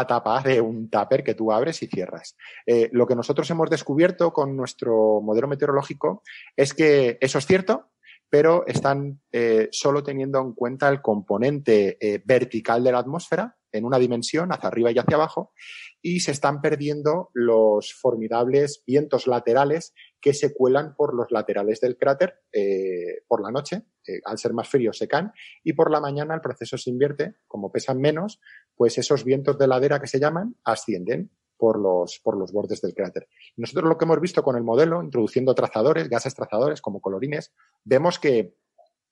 tapa 0.06 0.40
de 0.42 0.60
un 0.60 0.90
tupper 0.90 1.24
que 1.24 1.34
tú 1.34 1.50
abres 1.50 1.82
y 1.82 1.86
cierras. 1.86 2.36
Eh, 2.66 2.90
lo 2.92 3.06
que 3.06 3.14
nosotros 3.14 3.48
hemos 3.50 3.70
descubierto 3.70 4.32
con 4.32 4.56
nuestro 4.56 5.20
modelo 5.20 5.48
meteorológico 5.48 6.22
es 6.56 6.74
que 6.74 7.16
eso 7.20 7.38
es 7.38 7.46
cierto, 7.46 7.90
pero 8.28 8.66
están 8.66 9.20
eh, 9.32 9.68
solo 9.72 10.02
teniendo 10.02 10.40
en 10.40 10.52
cuenta 10.52 10.88
el 10.88 11.00
componente 11.00 11.98
vertical 12.24 12.84
de 12.84 12.92
la 12.92 12.98
atmósfera 12.98 13.56
en 13.74 13.84
una 13.84 13.98
dimensión, 13.98 14.52
hacia 14.52 14.68
arriba 14.68 14.92
y 14.92 14.98
hacia 14.98 15.16
abajo, 15.16 15.52
y 16.00 16.20
se 16.20 16.30
están 16.30 16.60
perdiendo 16.60 17.30
los 17.34 17.92
formidables 17.92 18.82
vientos 18.86 19.26
laterales 19.26 19.92
que 20.20 20.32
se 20.32 20.54
cuelan 20.54 20.94
por 20.94 21.14
los 21.14 21.30
laterales 21.30 21.80
del 21.80 21.96
cráter 21.96 22.42
eh, 22.52 23.22
por 23.26 23.42
la 23.42 23.50
noche, 23.50 23.82
eh, 24.06 24.20
al 24.24 24.38
ser 24.38 24.52
más 24.52 24.68
frío 24.68 24.92
se 24.92 25.08
caen, 25.08 25.32
y 25.64 25.72
por 25.72 25.90
la 25.90 26.00
mañana 26.00 26.34
el 26.34 26.40
proceso 26.40 26.78
se 26.78 26.90
invierte, 26.90 27.34
como 27.46 27.72
pesan 27.72 28.00
menos, 28.00 28.40
pues 28.76 28.96
esos 28.96 29.24
vientos 29.24 29.58
de 29.58 29.66
ladera 29.66 30.00
que 30.00 30.06
se 30.06 30.20
llaman 30.20 30.56
ascienden 30.64 31.30
por 31.56 31.80
los, 31.80 32.20
por 32.22 32.36
los 32.36 32.52
bordes 32.52 32.80
del 32.80 32.94
cráter. 32.94 33.28
Nosotros 33.56 33.88
lo 33.88 33.98
que 33.98 34.04
hemos 34.04 34.20
visto 34.20 34.42
con 34.42 34.56
el 34.56 34.62
modelo, 34.62 35.02
introduciendo 35.02 35.54
trazadores, 35.54 36.08
gases 36.08 36.34
trazadores 36.34 36.80
como 36.80 37.00
colorines, 37.00 37.52
vemos 37.84 38.18
que 38.18 38.54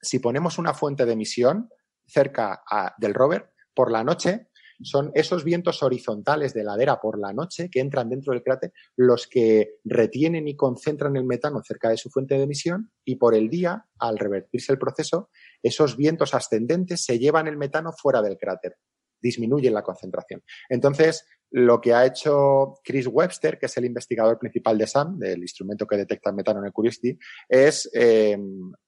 si 0.00 0.18
ponemos 0.18 0.58
una 0.58 0.74
fuente 0.74 1.04
de 1.04 1.12
emisión 1.12 1.68
cerca 2.06 2.62
del 2.98 3.14
rover, 3.14 3.52
por 3.74 3.90
la 3.90 4.04
noche 4.04 4.48
son 4.82 5.10
esos 5.14 5.44
vientos 5.44 5.82
horizontales 5.82 6.54
de 6.54 6.64
ladera 6.64 7.00
por 7.00 7.18
la 7.18 7.32
noche 7.32 7.68
que 7.70 7.80
entran 7.80 8.08
dentro 8.08 8.32
del 8.32 8.42
cráter 8.42 8.72
los 8.96 9.26
que 9.26 9.76
retienen 9.84 10.48
y 10.48 10.56
concentran 10.56 11.16
el 11.16 11.24
metano 11.24 11.62
cerca 11.62 11.88
de 11.88 11.96
su 11.96 12.10
fuente 12.10 12.36
de 12.36 12.44
emisión 12.44 12.90
y 13.04 13.16
por 13.16 13.34
el 13.34 13.48
día, 13.48 13.86
al 13.98 14.18
revertirse 14.18 14.72
el 14.72 14.78
proceso, 14.78 15.30
esos 15.62 15.96
vientos 15.96 16.34
ascendentes 16.34 17.04
se 17.04 17.18
llevan 17.18 17.48
el 17.48 17.56
metano 17.56 17.92
fuera 17.92 18.22
del 18.22 18.38
cráter, 18.38 18.76
disminuyen 19.20 19.74
la 19.74 19.82
concentración. 19.82 20.42
Entonces, 20.68 21.24
lo 21.50 21.80
que 21.80 21.92
ha 21.92 22.06
hecho 22.06 22.74
Chris 22.82 23.06
Webster, 23.06 23.58
que 23.58 23.66
es 23.66 23.76
el 23.76 23.84
investigador 23.84 24.38
principal 24.38 24.78
de 24.78 24.86
SAM, 24.86 25.18
del 25.18 25.42
instrumento 25.42 25.86
que 25.86 25.98
detecta 25.98 26.30
el 26.30 26.36
metano 26.36 26.60
en 26.60 26.66
el 26.66 26.72
Curiosity, 26.72 27.18
es 27.48 27.90
eh, 27.92 28.38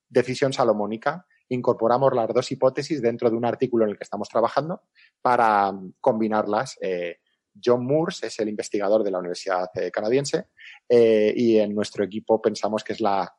decisión 0.08 0.52
salomónica 0.52 1.26
incorporamos 1.48 2.12
las 2.14 2.28
dos 2.32 2.50
hipótesis 2.52 3.02
dentro 3.02 3.30
de 3.30 3.36
un 3.36 3.44
artículo 3.44 3.84
en 3.84 3.90
el 3.90 3.96
que 3.96 4.04
estamos 4.04 4.28
trabajando 4.28 4.82
para 5.20 5.72
combinarlas. 6.00 6.76
Eh, 6.80 7.18
John 7.64 7.86
Moores 7.86 8.22
es 8.24 8.38
el 8.40 8.48
investigador 8.48 9.04
de 9.04 9.12
la 9.12 9.20
Universidad 9.20 9.68
eh, 9.74 9.90
Canadiense 9.90 10.46
eh, 10.88 11.32
y 11.36 11.58
en 11.58 11.74
nuestro 11.74 12.04
equipo 12.04 12.42
pensamos 12.42 12.82
que 12.82 12.94
es 12.94 13.00
la, 13.00 13.32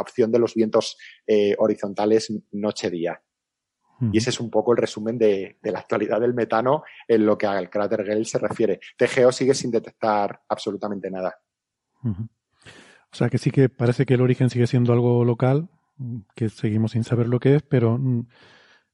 opción 0.00 0.32
de 0.32 0.38
los 0.40 0.54
vientos 0.54 0.96
horizontales 1.58 2.32
noche-día. 2.52 3.20
Y 4.12 4.18
ese 4.18 4.30
es 4.30 4.40
un 4.40 4.50
poco 4.50 4.72
el 4.72 4.78
resumen 4.78 5.16
de, 5.16 5.56
la 5.62 5.78
actualidad 5.78 6.20
del 6.20 6.34
metano 6.34 6.82
en 7.06 7.24
lo 7.24 7.38
que 7.38 7.46
al 7.46 7.70
cráter 7.70 8.04
Gale 8.04 8.24
se 8.24 8.38
refiere. 8.38 8.80
TGO 8.98 9.32
sigue 9.32 9.54
sin 9.54 9.70
detectar 9.70 10.42
absolutamente 10.48 11.10
nada. 11.10 11.34
O 12.02 13.16
sea 13.16 13.30
que 13.30 13.38
sí 13.38 13.52
que 13.52 13.68
parece 13.68 14.04
que 14.04 14.14
el 14.14 14.20
origen 14.20 14.50
sigue 14.50 14.66
siendo 14.66 14.92
algo 14.92 15.24
local, 15.24 15.70
que 16.34 16.48
seguimos 16.48 16.92
sin 16.92 17.04
saber 17.04 17.28
lo 17.28 17.40
que 17.40 17.56
es, 17.56 17.62
pero 17.62 17.98
mm, 17.98 18.26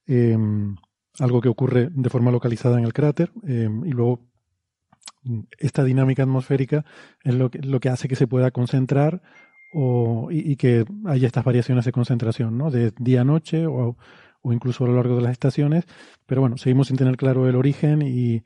em, 0.07 0.75
algo 1.19 1.41
que 1.41 1.49
ocurre 1.49 1.89
de 1.91 2.09
forma 2.09 2.31
localizada 2.31 2.77
en 2.77 2.85
el 2.85 2.93
cráter 2.93 3.31
em, 3.43 3.85
y 3.85 3.91
luego 3.91 4.27
mm, 5.23 5.41
esta 5.59 5.83
dinámica 5.83 6.23
atmosférica 6.23 6.85
es 7.23 7.35
lo 7.35 7.49
que, 7.51 7.59
lo 7.59 7.79
que 7.79 7.89
hace 7.89 8.07
que 8.07 8.15
se 8.15 8.27
pueda 8.27 8.51
concentrar 8.51 9.21
o, 9.73 10.27
y, 10.31 10.57
que 10.57 10.85
haya 11.05 11.27
estas 11.27 11.45
variaciones 11.45 11.85
de 11.85 11.93
concentración, 11.93 12.57
¿no? 12.57 12.71
De 12.71 12.91
día 12.99 13.21
a 13.21 13.23
noche 13.23 13.67
o, 13.67 13.97
o, 14.41 14.53
incluso 14.53 14.83
a 14.83 14.87
lo 14.87 14.95
largo 14.95 15.15
de 15.15 15.21
las 15.21 15.31
estaciones. 15.31 15.85
Pero 16.25 16.41
bueno, 16.41 16.57
seguimos 16.57 16.87
sin 16.87 16.97
tener 16.97 17.15
claro 17.17 17.47
el 17.47 17.55
origen 17.55 18.01
y, 18.01 18.43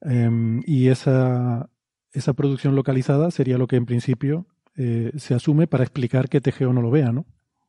em, 0.00 0.62
y 0.66 0.88
esa, 0.88 1.68
esa 2.12 2.32
producción 2.32 2.74
localizada 2.76 3.30
sería 3.30 3.58
lo 3.58 3.66
que 3.66 3.76
en 3.76 3.86
principio 3.86 4.46
eh, 4.76 5.12
se 5.16 5.34
asume 5.34 5.66
para 5.66 5.84
explicar 5.84 6.28
que 6.28 6.40
TGO 6.40 6.72
no 6.72 6.82
lo 6.82 6.90
vea, 6.90 7.12
¿no? 7.12 7.26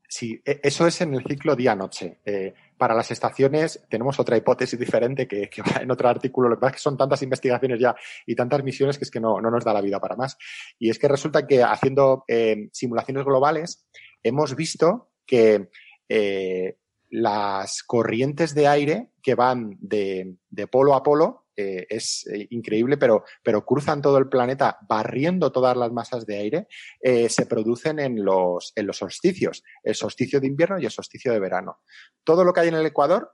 Sí, 0.08 0.42
e, 0.46 0.60
eso 0.64 0.88
es 0.88 1.02
en 1.02 1.14
el 1.14 1.24
ciclo 1.24 1.56
día-noche. 1.56 2.20
Eh, 2.26 2.54
para 2.78 2.94
las 2.94 3.12
estaciones 3.12 3.86
tenemos 3.90 4.20
otra 4.20 4.38
hipótesis 4.38 4.80
diferente 4.80 5.28
que, 5.28 5.50
va 5.62 5.82
en 5.82 5.92
otro 5.92 6.10
artículo. 6.10 6.50
Lo 6.50 6.56
que 6.56 6.62
pasa 6.62 6.72
es 6.72 6.76
que 6.76 6.84
son 6.84 6.98
tantas 6.98 7.22
investigaciones 7.22 7.80
ya 7.80 7.96
y 8.26 8.36
tantas 8.36 8.64
misiones 8.64 8.98
que 8.98 9.06
es 9.06 9.12
que 9.12 9.20
no, 9.20 9.40
nos 9.40 9.64
da 9.64 9.74
la 9.74 9.82
vida 9.82 10.00
para 10.00 10.16
más. 10.16 10.38
Y 10.80 10.90
es 10.90 11.00
que 11.00 11.08
resulta 11.08 11.48
que 11.48 11.64
haciendo 11.64 12.24
eh, 12.28 12.70
simulaciones 12.72 13.24
globales 13.24 13.86
hemos 14.24 14.56
visto 14.56 15.12
que 15.26 15.70
eh, 16.10 16.78
las 17.10 17.84
corrientes 17.84 18.54
de 18.54 18.68
aire 18.68 19.12
que 19.22 19.36
van 19.36 19.78
de 19.80 20.68
polo 20.70 20.96
a 20.96 21.04
polo 21.04 21.45
eh, 21.58 21.86
es 21.90 22.28
eh, 22.28 22.48
increíble, 22.50 22.98
pero, 22.98 23.24
pero 23.44 23.66
cruzan 23.66 24.02
todo 24.02 24.18
el 24.18 24.30
planeta 24.30 24.78
barriendo 24.88 25.52
todas 25.52 25.78
las 25.78 25.92
masas 25.92 26.26
de 26.26 26.38
aire, 26.38 26.68
eh, 27.02 27.30
se 27.30 27.46
producen 27.46 28.00
en 28.00 28.24
los, 28.24 28.74
en 28.76 28.88
los 28.88 28.98
solsticios, 28.98 29.64
el 29.84 29.96
solsticio 29.96 30.40
de 30.40 30.48
invierno 30.48 30.80
y 30.80 30.86
el 30.86 30.92
solsticio 30.92 31.32
de 31.32 31.40
verano. 31.40 31.80
Todo 32.24 32.44
lo 32.44 32.54
que 32.54 32.62
hay 32.62 32.68
en 32.68 32.76
el 32.76 32.86
Ecuador 32.86 33.32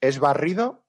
es 0.00 0.18
barrido 0.18 0.86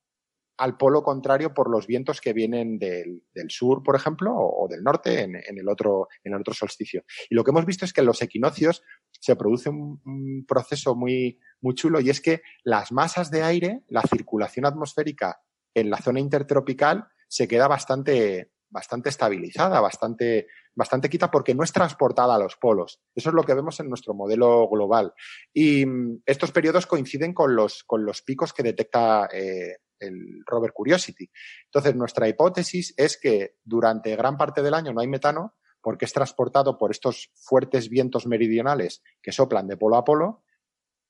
al 0.58 0.78
polo 0.78 1.02
contrario 1.02 1.54
por 1.54 1.72
los 1.72 1.88
vientos 1.88 2.22
que 2.22 2.34
vienen 2.34 2.78
del, 2.78 3.24
sur, 3.50 3.82
por 3.82 3.96
ejemplo, 3.96 4.32
o, 4.36 4.68
del 4.68 4.84
norte 4.84 5.22
en, 5.22 5.36
el 5.36 5.68
otro, 5.68 6.08
en 6.24 6.34
el 6.34 6.42
otro 6.42 6.54
solsticio. 6.54 7.04
Y 7.30 7.36
lo 7.36 7.44
que 7.44 7.50
hemos 7.50 7.66
visto 7.66 7.84
es 7.84 7.94
que 7.94 8.02
en 8.02 8.08
los 8.08 8.22
equinoccios 8.22 8.84
se 9.10 9.36
produce 9.36 9.70
un, 9.70 10.00
un 10.06 10.46
proceso 10.48 10.96
muy, 10.96 11.40
muy 11.62 11.74
chulo 11.74 12.00
y 12.00 12.12
es 12.12 12.22
que 12.22 12.42
las 12.64 12.92
masas 12.92 13.32
de 13.32 13.42
aire, 13.42 13.82
la 13.88 14.04
circulación 14.04 14.66
atmosférica 14.66 15.42
en 15.74 15.90
la 15.90 15.98
zona 15.98 16.20
intertropical 16.20 17.08
se 17.28 17.48
queda 17.48 17.68
bastante, 17.68 18.52
bastante 18.70 19.10
estabilizada, 19.10 19.80
bastante, 19.80 20.48
bastante 20.76 21.10
quita 21.10 21.32
porque 21.32 21.56
no 21.56 21.64
es 21.64 21.72
transportada 21.72 22.36
a 22.36 22.40
los 22.40 22.56
polos. 22.58 23.02
Eso 23.16 23.30
es 23.30 23.36
lo 23.36 23.44
que 23.44 23.54
vemos 23.54 23.80
en 23.80 23.90
nuestro 23.90 24.14
modelo 24.14 24.68
global. 24.70 25.14
Y 25.54 25.86
mm, 25.86 26.24
estos 26.26 26.52
periodos 26.52 26.88
coinciden 26.88 27.34
con 27.34 27.56
los, 27.56 27.84
con 27.84 28.06
los 28.06 28.22
picos 28.22 28.54
que 28.54 28.64
detecta 28.64 29.30
eh, 29.32 29.78
el 30.00 30.44
rover 30.46 30.74
Curiosity. 30.74 31.30
Entonces, 31.66 31.96
nuestra 31.96 32.28
hipótesis 32.28 32.94
es 32.98 33.18
que 33.18 33.56
durante 33.64 34.16
gran 34.16 34.38
parte 34.38 34.62
del 34.62 34.74
año 34.74 34.94
no 34.94 35.02
hay 35.02 35.08
metano 35.08 35.56
porque 35.82 36.06
es 36.06 36.14
transportado 36.14 36.78
por 36.78 36.92
estos 36.92 37.32
fuertes 37.34 37.90
vientos 37.90 38.28
meridionales 38.28 39.02
que 39.22 39.32
soplan 39.32 39.68
de 39.68 39.78
polo 39.78 39.98
a 39.98 40.04
polo, 40.04 40.44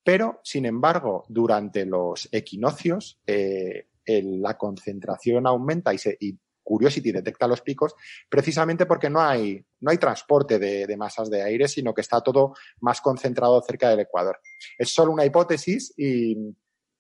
pero, 0.03 0.39
sin 0.43 0.65
embargo, 0.65 1.25
durante 1.29 1.85
los 1.85 2.27
equinoccios, 2.31 3.19
eh, 3.27 3.87
la 4.23 4.57
concentración 4.57 5.47
aumenta 5.47 5.93
y, 5.93 5.97
se, 5.97 6.17
y 6.19 6.37
Curiosity 6.63 7.11
detecta 7.11 7.47
los 7.47 7.61
picos 7.61 7.95
precisamente 8.29 8.85
porque 8.85 9.09
no 9.09 9.21
hay, 9.21 9.63
no 9.79 9.91
hay 9.91 9.97
transporte 9.97 10.59
de, 10.59 10.97
masas 10.97 11.29
de 11.29 11.41
aire, 11.41 11.67
sino 11.67 11.93
que 11.93 12.01
está 12.01 12.21
todo 12.21 12.53
más 12.79 13.01
concentrado 13.01 13.61
cerca 13.61 13.89
del 13.89 14.01
Ecuador. 14.01 14.39
Es 14.77 14.93
solo 14.93 15.11
una 15.11 15.25
hipótesis 15.25 15.93
y, 15.97 16.35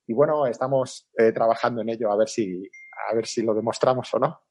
bueno, 0.07 0.45
estamos 0.45 1.07
eh, 1.17 1.31
trabajando 1.31 1.81
en 1.81 1.89
ello 1.89 2.11
a 2.11 2.17
ver 2.17 2.27
si, 2.27 2.69
a 3.09 3.15
ver 3.15 3.25
si 3.25 3.41
lo 3.41 3.53
demostramos 3.53 4.13
o 4.13 4.19
no. 4.19 4.41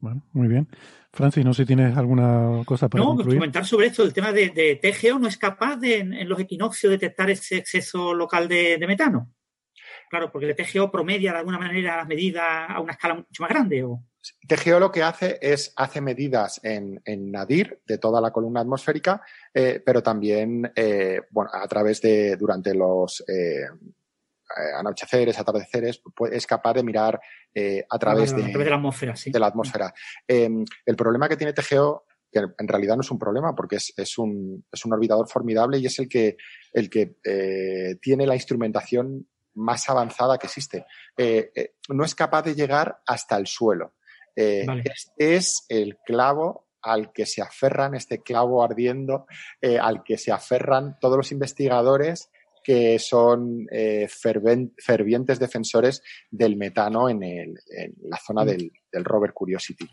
Bueno, 0.00 0.22
muy 0.32 0.46
bien. 0.46 0.68
Francis, 1.10 1.44
no 1.44 1.54
sé 1.54 1.62
si 1.62 1.68
tienes 1.68 1.96
alguna 1.96 2.62
cosa 2.66 2.88
para 2.88 3.02
no, 3.02 3.16
comentar 3.16 3.64
sobre 3.64 3.86
esto. 3.86 4.02
El 4.02 4.12
tema 4.12 4.32
de, 4.32 4.78
TGO 4.82 5.18
no 5.18 5.26
es 5.26 5.38
capaz 5.38 5.76
de, 5.76 5.98
en, 5.98 6.28
los 6.28 6.38
equinoccios 6.38 6.90
detectar 6.90 7.30
ese 7.30 7.56
exceso 7.56 8.12
local 8.12 8.46
de 8.46 8.84
metano. 8.86 9.32
Claro, 10.08 10.30
porque 10.30 10.48
el 10.48 10.56
TGO 10.56 10.90
promedia 10.90 11.32
de 11.32 11.38
alguna 11.38 11.58
manera 11.58 11.96
las 11.96 12.08
medidas 12.08 12.44
a 12.68 12.80
una 12.80 12.92
escala 12.92 13.14
mucho 13.14 13.42
más 13.42 13.50
grande. 13.50 13.84
¿o? 13.84 14.02
TGO 14.46 14.80
lo 14.80 14.90
que 14.90 15.02
hace 15.02 15.38
es 15.40 15.72
hace 15.76 16.00
medidas 16.00 16.60
en, 16.62 17.00
Nadir 17.30 17.80
de 17.86 17.98
toda 17.98 18.20
la 18.20 18.30
columna 18.30 18.60
atmosférica, 18.60 19.22
eh, 19.52 19.82
pero 19.84 20.02
también 20.02 20.70
eh, 20.74 21.20
bueno, 21.30 21.50
a 21.52 21.66
través 21.68 22.00
de 22.00 22.36
durante 22.36 22.74
los 22.74 23.24
eh, 23.28 23.66
anocheceres, 24.78 25.38
atardeceres, 25.38 26.02
pues 26.14 26.32
es 26.32 26.46
capaz 26.46 26.74
de 26.74 26.82
mirar 26.82 27.20
a 27.90 27.98
través, 27.98 28.34
de, 28.34 28.42
la 28.52 28.76
atmósfera. 28.76 29.16
Sí. 29.16 29.30
De 29.30 29.38
la 29.40 29.48
atmósfera. 29.48 29.92
Em, 30.26 30.64
el 30.86 30.96
problema 30.96 31.28
que 31.28 31.36
tiene 31.36 31.52
TGO 31.52 32.04
que 32.30 32.40
en 32.40 32.68
realidad 32.68 32.96
no 32.96 33.02
es 33.02 33.10
un 33.10 33.18
problema 33.18 33.54
porque 33.54 33.76
es, 33.76 34.18
un, 34.18 34.64
es 34.70 34.84
un 34.84 34.92
orbitador 34.92 35.28
formidable 35.28 35.78
y 35.78 35.86
es 35.86 35.98
el 35.98 36.08
que, 36.08 36.36
el 36.72 36.90
que 36.90 37.16
eh, 37.24 37.96
tiene 38.00 38.26
la 38.26 38.34
instrumentación 38.34 39.26
más 39.58 39.88
avanzada 39.88 40.38
que 40.38 40.46
existe. 40.46 40.86
Eh, 41.16 41.50
eh, 41.54 41.74
no 41.88 42.04
es 42.04 42.14
capaz 42.14 42.42
de 42.42 42.54
llegar 42.54 43.00
hasta 43.06 43.36
el 43.36 43.46
suelo. 43.46 43.94
Este 44.34 45.34
es 45.34 45.66
el 45.68 45.96
clavo 46.06 46.68
al 46.80 47.12
que 47.12 47.26
se 47.26 47.42
aferran, 47.42 47.96
este 47.96 48.22
clavo 48.22 48.62
ardiendo, 48.62 49.26
al 49.80 50.04
que 50.04 50.16
se 50.16 50.30
aferran 50.30 50.96
todos 51.00 51.16
los 51.16 51.32
investigadores 51.32 52.30
que 52.62 53.00
son 53.00 53.66
fervientes 54.08 55.40
defensores 55.40 56.02
del 56.30 56.54
metano 56.54 57.08
en, 57.08 57.20
la 58.02 58.16
zona 58.24 58.44
mm. 58.44 58.46
del, 58.46 59.04
rover 59.04 59.32
Curiosity. 59.32 59.88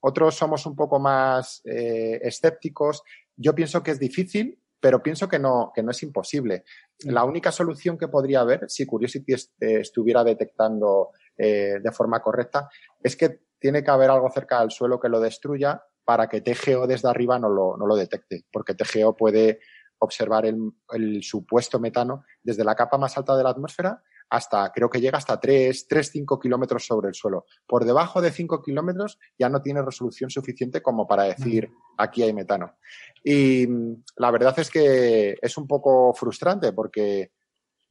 otros 0.00 0.34
somos 0.34 0.66
un 0.66 0.76
poco 0.76 0.98
más 0.98 1.62
escépticos. 1.64 3.02
Yo 3.34 3.54
pienso 3.54 3.82
que 3.82 3.92
es 3.92 3.98
difícil, 3.98 4.60
pero 4.80 5.02
pienso 5.02 5.28
que 5.28 5.38
no, 5.38 5.72
que 5.74 5.82
no 5.82 5.90
es 5.90 6.02
imposible. 6.02 6.64
La 7.04 7.24
única 7.24 7.50
solución 7.52 7.98
que 7.98 8.08
podría 8.08 8.40
haber, 8.40 8.68
si 8.68 8.86
Curiosity 8.86 9.32
eh, 9.32 9.80
estuviera 9.80 10.22
detectando 10.22 11.10
eh, 11.36 11.76
de 11.82 11.92
forma 11.92 12.20
correcta, 12.20 12.68
es 13.02 13.16
que 13.16 13.40
tiene 13.58 13.82
que 13.82 13.90
haber 13.90 14.10
algo 14.10 14.30
cerca 14.30 14.60
del 14.60 14.70
suelo 14.70 15.00
que 15.00 15.08
lo 15.08 15.20
destruya 15.20 15.82
para 16.04 16.28
que 16.28 16.40
TGO 16.40 16.86
desde 16.86 17.08
arriba 17.08 17.38
no 17.38 17.48
lo, 17.48 17.76
no 17.76 17.86
lo 17.86 17.96
detecte, 17.96 18.44
porque 18.52 18.74
TGO 18.74 19.16
puede 19.16 19.60
observar 19.98 20.46
el, 20.46 20.58
el, 20.92 21.22
supuesto 21.22 21.80
metano 21.80 22.24
desde 22.42 22.64
la 22.64 22.74
capa 22.74 22.98
más 22.98 23.16
alta 23.16 23.36
de 23.36 23.42
la 23.42 23.50
atmósfera 23.50 24.02
hasta, 24.28 24.70
creo 24.72 24.90
que 24.90 25.00
llega 25.00 25.18
hasta 25.18 25.38
3, 25.38 25.86
3 25.88 26.10
5 26.10 26.38
kilómetros 26.38 26.86
sobre 26.86 27.08
el 27.08 27.14
suelo. 27.14 27.46
Por 27.66 27.84
debajo 27.84 28.20
de 28.20 28.30
5 28.30 28.62
kilómetros 28.62 29.18
ya 29.38 29.48
no 29.48 29.62
tiene 29.62 29.82
resolución 29.82 30.30
suficiente 30.30 30.82
como 30.82 31.06
para 31.06 31.24
decir 31.24 31.70
aquí 31.96 32.22
hay 32.22 32.32
metano. 32.32 32.76
Y 33.22 33.66
mm, 33.66 34.04
la 34.16 34.30
verdad 34.30 34.58
es 34.58 34.70
que 34.70 35.36
es 35.40 35.56
un 35.56 35.66
poco 35.66 36.12
frustrante 36.14 36.72
porque 36.72 37.32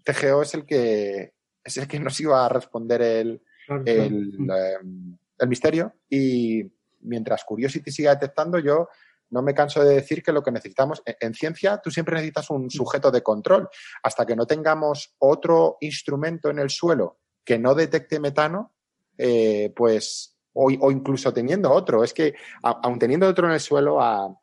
TGO 0.04 0.42
es 0.42 0.54
el 0.54 0.66
que, 0.66 1.34
es 1.64 1.78
el 1.78 1.88
que 1.88 2.00
nos 2.00 2.20
iba 2.20 2.46
a 2.46 2.50
responder 2.50 3.02
el, 3.02 3.42
el, 3.86 4.38
em, 4.40 5.18
el 5.40 5.48
misterio 5.48 5.94
y 6.10 6.64
mientras 7.02 7.44
Curiosity 7.44 7.92
siga 7.92 8.14
detectando, 8.14 8.60
yo 8.60 8.90
no 9.30 9.42
me 9.42 9.54
canso 9.54 9.84
de 9.84 9.96
decir 9.96 10.22
que 10.22 10.32
lo 10.32 10.44
que 10.44 10.52
necesitamos 10.52 11.02
en, 11.06 11.34
ciencia, 11.34 11.80
tú 11.84 11.92
siempre 11.92 12.16
necesitas 12.16 12.50
un 12.50 12.70
sujeto 12.70 13.12
de 13.12 13.24
control. 13.24 13.70
Hasta 14.04 14.26
que 14.26 14.36
no 14.36 14.46
tengamos 14.46 15.16
otro 15.20 15.78
instrumento 15.82 16.50
en 16.50 16.60
el 16.60 16.70
suelo 16.70 17.20
que 17.44 17.60
no 17.60 17.76
detecte 17.76 18.20
metano, 18.20 18.74
eh, 19.18 19.72
pues, 19.76 20.36
o, 20.54 20.70
incluso 20.92 21.34
teniendo 21.34 21.72
otro. 21.72 22.04
Es 22.04 22.14
que, 22.14 22.34
aun 22.64 22.98
teniendo 22.98 23.28
otro 23.28 23.48
en 23.48 23.54
el 23.54 23.60
suelo 23.60 24.02
a, 24.02 24.36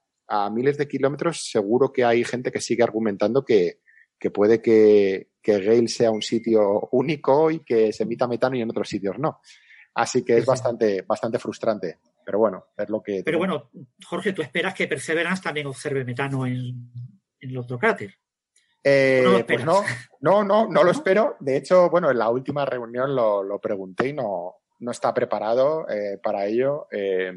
miles 0.51 0.79
de 0.79 0.89
kilómetros, 0.89 1.51
seguro 1.51 1.93
que 1.93 2.05
hay 2.05 2.25
gente 2.25 2.51
que 2.51 2.61
sigue 2.61 2.83
argumentando 2.83 3.45
que, 3.45 3.81
puede 4.33 4.63
que, 4.63 5.33
que 5.43 5.61
Gale 5.61 5.89
sea 5.89 6.11
un 6.11 6.23
sitio 6.23 6.89
único 6.93 7.51
y 7.51 7.61
que 7.61 7.93
se 7.93 8.05
emita 8.05 8.27
metano 8.27 8.57
y 8.57 8.63
en 8.63 8.71
otros 8.71 8.89
sitios 8.89 9.19
no. 9.19 9.41
Así 9.95 10.25
que 10.25 10.39
es 10.39 10.47
bastante, 10.47 11.03
bastante 11.03 11.39
frustrante. 11.39 11.99
Pero 12.25 12.39
bueno, 12.39 12.67
es 12.77 12.89
lo 12.89 13.03
que. 13.03 13.23
Pero 13.25 13.39
bueno, 13.39 13.71
Jorge, 14.07 14.33
tú 14.33 14.43
esperas 14.43 14.75
que 14.75 14.87
Perseverance 14.87 15.43
también 15.43 15.67
observe 15.67 16.05
metano 16.05 16.47
en, 16.47 16.91
los 17.41 17.67
dos 17.67 17.79
cráteres. 17.79 18.17
Eh, 18.85 19.23
no, 19.25 19.47
pues 19.47 19.65
no, 19.65 19.83
no, 20.21 20.45
no, 20.45 20.69
no 20.69 20.85
lo 20.85 20.91
espero. 20.91 21.37
De 21.41 21.57
hecho, 21.57 21.89
bueno, 21.91 22.11
en 22.11 22.19
la 22.19 22.31
última 22.31 22.65
reunión 22.65 23.15
lo, 23.15 23.59
pregunté 23.61 24.09
y 24.09 24.13
no, 24.13 24.57
no 24.81 24.91
está 24.91 25.13
preparado 25.15 25.89
eh, 25.89 26.19
para 26.23 26.47
ello. 26.47 26.89
Eh, 26.91 27.33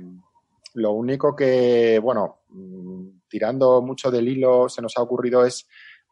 lo 0.75 0.91
único 0.91 1.35
que, 1.35 1.99
bueno, 1.99 2.41
mm, 2.49 3.19
tirando 3.27 3.81
mucho 3.81 4.11
del 4.11 4.27
hilo, 4.27 4.69
se 4.69 4.81
nos 4.81 4.97
ha 4.97 5.01
ocurrido 5.01 5.45
es 5.45 5.67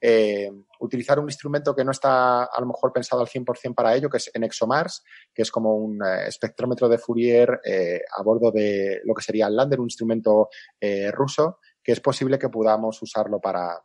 eh, 0.06 0.52
utilizar 0.82 1.18
un 1.18 1.30
instrumento 1.30 1.74
que 1.74 1.86
no 1.86 1.92
está 1.92 2.44
a 2.44 2.60
lo 2.60 2.66
mejor 2.68 2.92
pensado 2.92 3.22
al 3.22 3.30
100% 3.30 3.74
para 3.74 3.96
ello, 3.96 4.10
que 4.10 4.18
es 4.18 4.30
en 4.34 4.44
ExoMars, 4.44 5.02
que 5.34 5.44
es 5.44 5.50
como 5.50 5.78
un 5.78 6.04
eh, 6.04 6.28
espectrómetro 6.28 6.90
de 6.90 6.98
Fourier 6.98 7.62
eh, 7.64 8.02
a 8.14 8.22
bordo 8.22 8.52
de 8.52 9.00
lo 9.06 9.14
que 9.14 9.24
sería 9.24 9.48
el 9.48 9.56
Lander, 9.56 9.80
un 9.80 9.86
instrumento 9.86 10.50
ruso, 11.14 11.60
que 11.82 11.94
es 11.94 12.02
posible 12.02 12.38
que 12.38 12.50
podamos 12.50 13.02
usarlo 13.02 13.40
para... 13.40 13.82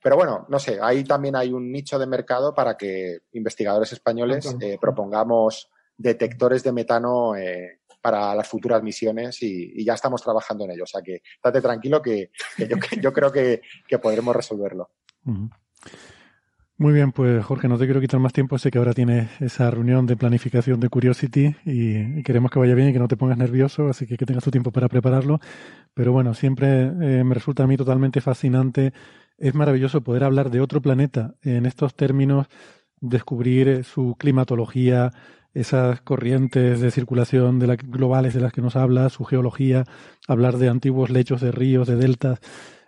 Pero 0.00 0.14
bueno, 0.14 0.46
no 0.48 0.60
sé, 0.60 0.78
ahí 0.80 1.02
también 1.02 1.34
hay 1.34 1.52
un 1.52 1.72
nicho 1.72 1.98
de 1.98 2.06
mercado 2.06 2.54
para 2.54 2.76
que 2.76 3.22
investigadores 3.32 3.92
españoles 3.92 4.56
propongamos 4.80 5.68
detectores 5.96 6.62
de 6.62 6.72
metano 6.72 7.32
para 8.00 8.36
las 8.36 8.48
futuras 8.48 8.84
misiones 8.84 9.42
y, 9.42 9.84
ya 9.84 9.94
estamos 9.94 10.22
trabajando 10.22 10.64
en 10.64 10.70
ello. 10.70 10.84
O 10.84 10.86
sea 10.86 11.02
que 11.02 11.22
estate 11.34 11.60
tranquilo 11.60 12.00
que, 12.00 12.30
yo, 13.02 13.12
creo 13.12 13.32
que 13.32 13.98
podremos 14.00 14.34
resolverlo. 14.34 14.90
Muy 16.80 16.94
bien, 16.94 17.12
pues 17.12 17.44
Jorge, 17.44 17.68
no 17.68 17.76
te 17.76 17.84
quiero 17.84 18.00
quitar 18.00 18.20
más 18.20 18.32
tiempo. 18.32 18.56
Sé 18.56 18.70
que 18.70 18.78
ahora 18.78 18.94
tienes 18.94 19.28
esa 19.42 19.70
reunión 19.70 20.06
de 20.06 20.16
planificación 20.16 20.80
de 20.80 20.88
Curiosity 20.88 21.54
y 21.66 22.22
queremos 22.22 22.50
que 22.50 22.58
vaya 22.58 22.74
bien 22.74 22.88
y 22.88 22.92
que 22.94 22.98
no 22.98 23.06
te 23.06 23.18
pongas 23.18 23.36
nervioso, 23.36 23.88
así 23.88 24.06
que 24.06 24.16
que 24.16 24.24
tengas 24.24 24.44
tu 24.44 24.50
tiempo 24.50 24.72
para 24.72 24.88
prepararlo. 24.88 25.40
Pero 25.92 26.12
bueno, 26.12 26.32
siempre 26.32 26.84
eh, 26.84 27.22
me 27.22 27.34
resulta 27.34 27.64
a 27.64 27.66
mí 27.66 27.76
totalmente 27.76 28.22
fascinante. 28.22 28.94
Es 29.36 29.54
maravilloso 29.54 30.00
poder 30.00 30.24
hablar 30.24 30.50
de 30.50 30.62
otro 30.62 30.80
planeta 30.80 31.34
en 31.42 31.66
estos 31.66 31.94
términos, 31.94 32.46
descubrir 32.98 33.68
eh, 33.68 33.84
su 33.84 34.16
climatología, 34.18 35.10
esas 35.52 36.00
corrientes 36.00 36.80
de 36.80 36.90
circulación 36.90 37.58
de 37.58 37.76
globales 37.76 38.32
de 38.32 38.40
las 38.40 38.54
que 38.54 38.62
nos 38.62 38.76
habla, 38.76 39.10
su 39.10 39.24
geología, 39.24 39.84
hablar 40.26 40.56
de 40.56 40.70
antiguos 40.70 41.10
lechos 41.10 41.42
de 41.42 41.52
ríos, 41.52 41.88
de 41.88 41.96
deltas 41.96 42.40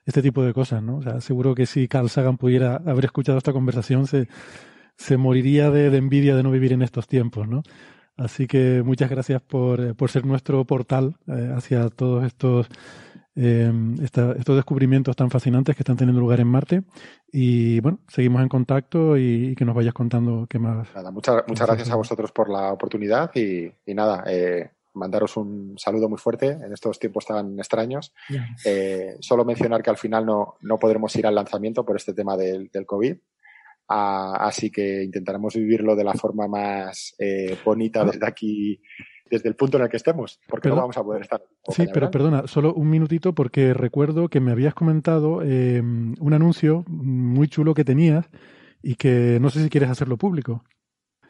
este 0.04 0.22
tipo 0.22 0.42
de 0.42 0.52
cosas, 0.52 0.82
¿no? 0.82 0.96
O 0.98 1.02
sea, 1.02 1.20
seguro 1.20 1.54
que 1.54 1.66
si 1.66 1.88
Carl 1.88 2.08
Sagan 2.08 2.36
pudiera 2.36 2.76
haber 2.76 3.06
escuchado 3.06 3.38
esta 3.38 3.52
conversación, 3.52 4.06
se, 4.06 4.28
se 4.96 5.16
moriría 5.16 5.70
de, 5.70 5.96
envidia 5.96 6.36
de 6.36 6.42
no 6.42 6.50
vivir 6.50 6.72
en 6.72 6.82
estos 6.82 7.06
tiempos, 7.06 7.48
¿no? 7.48 7.62
Así 8.16 8.46
que 8.46 8.82
muchas 8.84 9.10
gracias 9.10 9.40
por, 9.40 9.80
eh, 9.80 9.94
por 9.94 10.10
ser 10.10 10.26
nuestro 10.26 10.64
portal 10.64 11.16
eh, 11.26 11.52
hacia 11.56 11.88
todos 11.88 12.24
estos, 12.24 12.68
eh, 13.34 13.72
estos 14.02 14.56
descubrimientos 14.56 15.16
tan 15.16 15.30
fascinantes 15.30 15.74
que 15.74 15.82
están 15.82 15.96
teniendo 15.96 16.20
lugar 16.20 16.40
en 16.40 16.48
Marte. 16.48 16.82
Y 17.32 17.80
bueno, 17.80 18.00
seguimos 18.08 18.42
en 18.42 18.48
contacto 18.48 19.16
y, 19.16 19.54
que 19.54 19.64
nos 19.64 19.74
vayas 19.74 19.94
contando 19.94 20.46
qué 20.48 20.58
más. 20.58 20.94
Nada, 20.94 21.10
muchas, 21.10 21.42
muchas 21.46 21.66
gracias 21.66 21.90
a 21.90 21.96
vosotros 21.96 22.30
por 22.32 22.50
la 22.50 22.72
oportunidad 22.72 23.30
y, 23.34 23.72
y 23.86 23.94
nada, 23.94 24.24
eh, 24.26 24.70
mandaros 24.94 25.36
un 25.36 25.74
saludo 25.78 26.08
muy 26.08 26.18
fuerte 26.18 26.48
en 26.48 26.72
estos 26.72 26.98
tiempos 26.98 27.26
tan 27.26 27.58
extraños. 27.58 28.12
Eh, 28.64 29.16
solo 29.20 29.44
mencionar 29.44 29.82
que 29.82 29.90
al 29.90 29.96
final 29.96 30.26
no, 30.26 30.56
no 30.60 30.78
podremos 30.78 31.14
ir 31.16 31.26
al 31.26 31.34
lanzamiento 31.34 31.84
por 31.84 31.96
este 31.96 32.14
tema 32.14 32.36
del, 32.36 32.68
del 32.72 32.86
COVID. 32.86 33.16
Ah, 33.88 34.36
así 34.40 34.70
que 34.70 35.02
intentaremos 35.02 35.54
vivirlo 35.54 35.94
de 35.96 36.04
la 36.04 36.14
forma 36.14 36.46
más 36.46 37.14
eh, 37.18 37.56
bonita 37.64 38.04
desde 38.04 38.26
aquí, 38.26 38.80
desde 39.30 39.48
el 39.48 39.56
punto 39.56 39.76
en 39.76 39.82
el 39.82 39.90
que 39.90 39.96
estemos, 39.96 40.40
porque 40.48 40.68
no 40.68 40.76
vamos 40.76 40.96
a 40.96 41.02
poder 41.02 41.22
estar. 41.22 41.42
Sí, 41.68 41.86
pero 41.92 42.10
perdona, 42.10 42.46
solo 42.46 42.72
un 42.72 42.88
minutito 42.88 43.34
porque 43.34 43.74
recuerdo 43.74 44.28
que 44.28 44.40
me 44.40 44.52
habías 44.52 44.74
comentado 44.74 45.42
eh, 45.42 45.80
un 45.82 46.32
anuncio 46.32 46.84
muy 46.88 47.48
chulo 47.48 47.74
que 47.74 47.84
tenías 47.84 48.30
y 48.82 48.94
que 48.94 49.38
no 49.40 49.50
sé 49.50 49.62
si 49.62 49.68
quieres 49.68 49.90
hacerlo 49.90 50.16
público. 50.16 50.64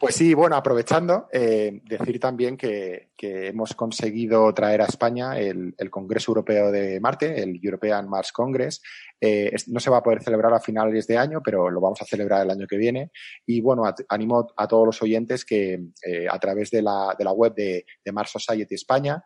Pues 0.02 0.16
sí, 0.16 0.34
bueno, 0.34 0.56
aprovechando, 0.56 1.28
eh, 1.32 1.80
decir 1.84 2.18
también 2.18 2.56
que, 2.56 3.12
hemos 3.24 3.72
conseguido 3.76 4.52
traer 4.52 4.82
a 4.82 4.86
España 4.86 5.38
el, 5.38 5.76
Congreso 5.90 6.32
Europeo 6.32 6.72
de 6.72 6.98
Marte, 6.98 7.40
el 7.40 7.60
European 7.62 8.08
Mars 8.08 8.32
Congress. 8.32 8.82
Eh, 9.20 9.54
no 9.68 9.78
se 9.78 9.90
va 9.90 9.98
a 9.98 10.02
poder 10.02 10.24
celebrar 10.24 10.52
a 10.52 10.58
finales 10.58 11.06
de 11.06 11.16
año, 11.16 11.40
pero 11.40 11.70
lo 11.70 11.80
vamos 11.80 12.02
a 12.02 12.04
celebrar 12.04 12.42
el 12.42 12.50
año 12.50 12.66
que 12.66 12.78
viene. 12.78 13.12
Y 13.46 13.60
bueno, 13.60 13.84
animo 14.08 14.48
a 14.56 14.66
todos 14.66 14.86
los 14.86 15.00
oyentes 15.02 15.44
que 15.44 15.74
eh, 16.04 16.26
a 16.28 16.36
través 16.40 16.72
de 16.72 16.82
la, 16.82 17.14
web 17.32 17.54
de, 17.54 17.84
Mars 18.12 18.32
Society 18.32 18.74
España, 18.74 19.22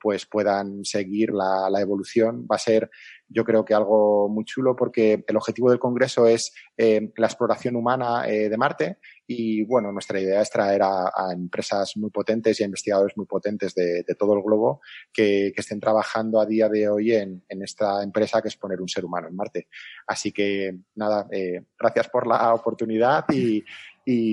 pues 0.00 0.26
puedan 0.26 0.84
seguir 0.84 1.32
la, 1.32 1.68
la 1.68 1.80
evolución. 1.80 2.46
Va 2.48 2.54
a 2.54 2.60
ser 2.60 2.88
yo 3.28 3.42
creo 3.42 3.64
que 3.64 3.74
algo 3.74 4.28
muy 4.28 4.44
chulo 4.44 4.76
porque 4.76 5.24
el 5.26 5.36
objetivo 5.36 5.68
del 5.68 5.80
Congreso 5.80 6.28
es 6.28 6.54
la 6.76 7.26
exploración 7.26 7.74
humana 7.74 8.22
de 8.22 8.56
Marte 8.56 8.98
y 9.26 9.64
bueno, 9.64 9.90
nuestra 9.90 10.20
idea 10.20 10.40
es 10.40 10.50
traer 10.50 10.82
a, 10.82 11.10
empresas 11.32 11.96
muy 11.96 12.10
potentes 12.10 12.60
y 12.60 12.62
a 12.62 12.66
investigadores 12.66 13.16
muy 13.16 13.26
potentes 13.26 13.74
de, 13.74 14.04
todo 14.18 14.34
el 14.34 14.42
globo 14.42 14.80
que, 15.12 15.52
estén 15.56 15.80
trabajando 15.80 16.40
a 16.40 16.46
día 16.46 16.68
de 16.68 16.88
hoy 16.88 17.12
en, 17.12 17.42
esta 17.48 18.02
empresa 18.02 18.40
que 18.40 18.48
es 18.48 18.56
poner 18.56 18.80
un 18.80 18.88
ser 18.88 19.04
humano 19.04 19.26
en 19.28 19.34
Marte. 19.34 19.68
Así 20.06 20.30
que 20.30 20.78
nada, 20.94 21.26
eh, 21.32 21.64
gracias 21.78 22.08
por 22.08 22.26
la 22.26 22.54
oportunidad 22.54 23.24
y, 23.30 23.64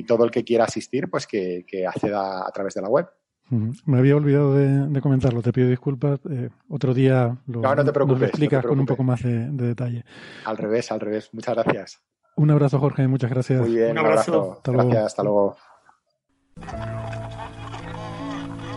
todo 0.03 0.25
el 0.25 0.29
que 0.29 0.43
quiera 0.43 0.65
asistir, 0.65 1.09
pues 1.09 1.25
que, 1.25 1.65
acceda 1.87 2.47
a 2.47 2.51
través 2.51 2.75
de 2.75 2.81
la 2.81 2.89
web. 2.89 3.07
Me 3.49 3.97
había 3.97 4.15
olvidado 4.15 4.55
de, 4.55 5.01
comentarlo, 5.01 5.41
te 5.41 5.51
pido 5.51 5.69
disculpas. 5.69 6.19
Eh, 6.29 6.49
otro 6.69 6.93
día 6.93 7.35
lo, 7.47 7.61
no, 7.61 7.83
te 7.83 7.91
preocupes, 7.91 8.29
explicas 8.29 8.63
con 8.63 8.79
un 8.79 8.85
poco 8.85 9.03
más 9.03 9.23
de, 9.23 9.49
detalle. 9.49 10.05
Al 10.45 10.57
revés, 10.57 10.91
al 10.91 10.99
revés. 10.99 11.29
Muchas 11.33 11.55
gracias. 11.55 12.01
Un 12.35 12.51
abrazo, 12.51 12.79
Jorge, 12.79 13.07
muchas 13.07 13.29
gracias. 13.29 13.61
Muy 13.61 13.75
bien, 13.75 13.91
un 13.91 13.97
abrazo. 13.99 14.53
Hasta 14.53 14.71
gracias, 14.71 14.93
luego. 14.93 15.05
hasta 15.05 15.23
luego. 15.23 15.55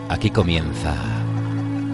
Aquí 0.09 0.29
comienza 0.29 0.95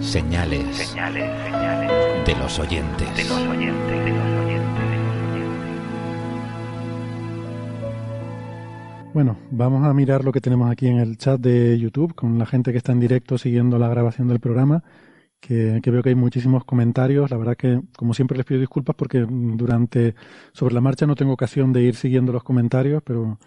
Señales, 0.04 0.76
señales, 0.76 1.30
señales 1.50 2.26
de 2.26 2.36
los 2.36 2.58
oyentes. 2.58 3.16
De 3.16 3.24
los 3.24 3.40
oyentes, 3.40 4.04
de 4.04 4.10
los 4.10 4.10
oyentes, 4.10 4.10
de 4.10 4.10
los 4.10 4.44
oyentes. 4.44 4.64
Bueno, 9.14 9.36
vamos 9.50 9.84
a 9.84 9.94
mirar 9.94 10.24
lo 10.24 10.30
que 10.30 10.42
tenemos 10.42 10.70
aquí 10.70 10.88
en 10.88 10.98
el 10.98 11.16
chat 11.16 11.40
de 11.40 11.78
YouTube 11.78 12.14
con 12.14 12.38
la 12.38 12.46
gente 12.46 12.70
que 12.70 12.78
está 12.78 12.92
en 12.92 13.00
directo 13.00 13.38
siguiendo 13.38 13.78
la 13.78 13.88
grabación 13.88 14.28
del 14.28 14.40
programa. 14.40 14.84
Que, 15.46 15.90
veo 15.90 16.02
que 16.02 16.08
hay 16.08 16.14
muchísimos 16.14 16.64
comentarios. 16.64 17.30
La 17.30 17.36
verdad 17.36 17.54
que, 17.54 17.82
como 17.96 18.14
siempre, 18.14 18.36
les 18.38 18.46
pido 18.46 18.60
disculpas 18.60 18.96
porque 18.96 19.26
durante, 19.28 20.14
sobre 20.52 20.74
la 20.74 20.80
marcha 20.80 21.06
no 21.06 21.16
tengo 21.16 21.34
ocasión 21.34 21.72
de 21.72 21.82
ir 21.82 21.96
siguiendo 21.96 22.32
los 22.32 22.42
comentarios, 22.42 23.02
pero, 23.04 23.38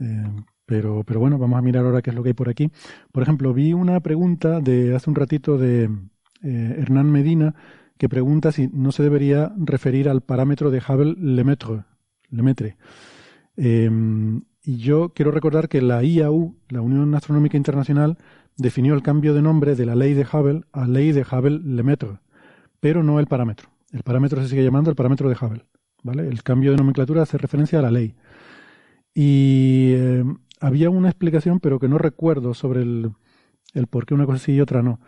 eh, 0.00 0.26
pero, 0.66 1.04
pero 1.04 1.20
bueno, 1.20 1.38
vamos 1.38 1.56
a 1.56 1.62
mirar 1.62 1.84
ahora 1.84 2.02
qué 2.02 2.10
es 2.10 2.16
lo 2.16 2.24
que 2.24 2.30
hay 2.30 2.34
por 2.34 2.48
aquí. 2.48 2.70
Por 3.12 3.22
ejemplo, 3.22 3.54
vi 3.54 3.72
una 3.72 4.00
pregunta 4.00 4.60
de 4.60 4.96
hace 4.96 5.08
un 5.08 5.14
ratito 5.14 5.56
de 5.56 5.84
eh, 6.42 6.76
Hernán 6.78 7.12
Medina 7.12 7.54
que 7.96 8.08
pregunta 8.08 8.50
si 8.50 8.68
no 8.72 8.90
se 8.90 9.04
debería 9.04 9.52
referir 9.56 10.08
al 10.08 10.22
parámetro 10.22 10.72
de 10.72 10.80
Hubble-Lemaitre. 10.80 11.84
Lemaitre. 12.30 12.76
Em, 13.56 14.42
y 14.64 14.78
yo 14.78 15.10
quiero 15.14 15.30
recordar 15.30 15.68
que 15.68 15.80
la 15.80 16.02
IAU, 16.02 16.56
la 16.70 16.80
Unión 16.80 17.14
Astronómica 17.14 17.56
Internacional, 17.56 18.18
definió 18.60 18.94
el 18.94 19.02
cambio 19.02 19.34
de 19.34 19.42
nombre 19.42 19.74
de 19.74 19.86
la 19.86 19.94
ley 19.94 20.14
de 20.14 20.26
Hubble 20.30 20.62
a 20.72 20.86
ley 20.86 21.12
de 21.12 21.22
Hubble-Lemaitre, 21.22 22.18
pero 22.78 23.02
no 23.02 23.18
el 23.18 23.26
parámetro. 23.26 23.70
El 23.92 24.02
parámetro 24.02 24.40
se 24.42 24.48
sigue 24.48 24.62
llamando 24.62 24.90
el 24.90 24.96
parámetro 24.96 25.28
de 25.28 25.36
Hubble. 25.40 25.64
¿vale? 26.02 26.28
El 26.28 26.42
cambio 26.42 26.70
de 26.70 26.76
nomenclatura 26.76 27.22
hace 27.22 27.38
referencia 27.38 27.78
a 27.78 27.82
la 27.82 27.90
ley. 27.90 28.14
Y 29.14 29.94
em, 29.94 30.38
había 30.60 30.90
una 30.90 31.08
explicación, 31.08 31.60
pero 31.60 31.78
que 31.78 31.88
no 31.88 31.98
recuerdo 31.98 32.54
sobre 32.54 32.82
el, 32.82 33.12
el 33.74 33.86
por 33.86 34.06
qué 34.06 34.14
una 34.14 34.26
cosa 34.26 34.38
sí 34.38 34.52
y 34.52 34.60
otra 34.60 34.82
no. 34.82 35.00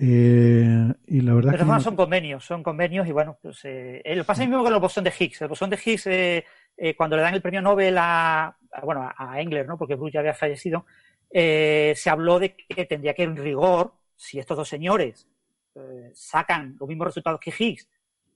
Eh, 0.00 0.92
y 1.08 1.20
la 1.22 1.34
verdad 1.34 1.52
Pero 1.52 1.74
que 1.74 1.80
son 1.80 1.96
convenios, 1.96 2.44
son 2.44 2.62
convenios 2.62 3.08
y 3.08 3.12
bueno, 3.12 3.36
pues 3.42 3.60
eh, 3.64 4.00
lo 4.14 4.24
pasa 4.24 4.42
mismo 4.42 4.62
con 4.62 4.72
el 4.72 4.80
bosón 4.80 5.02
de 5.04 5.12
Higgs. 5.18 5.42
El 5.42 5.48
bosón 5.48 5.70
de 5.70 5.78
Higgs, 5.84 6.06
eh, 6.06 6.44
eh, 6.76 6.94
cuando 6.94 7.16
le 7.16 7.22
dan 7.22 7.34
el 7.34 7.42
premio 7.42 7.60
Nobel 7.60 7.96
a, 7.98 8.56
bueno, 8.84 9.10
a 9.16 9.40
Engler, 9.40 9.66
¿no? 9.66 9.76
Porque 9.76 9.96
Bruce 9.96 10.12
ya 10.12 10.20
había 10.20 10.34
fallecido, 10.34 10.86
se 11.30 12.10
habló 12.10 12.38
de 12.38 12.56
que 12.56 12.84
tendría 12.86 13.14
que 13.14 13.22
en 13.22 13.36
rigor, 13.36 13.94
si 14.16 14.38
estos 14.38 14.56
dos 14.56 14.68
señores 14.68 15.28
sacan 16.12 16.76
los 16.78 16.88
mismos 16.88 17.08
resultados 17.08 17.40
que 17.40 17.52
Higgs 17.56 17.88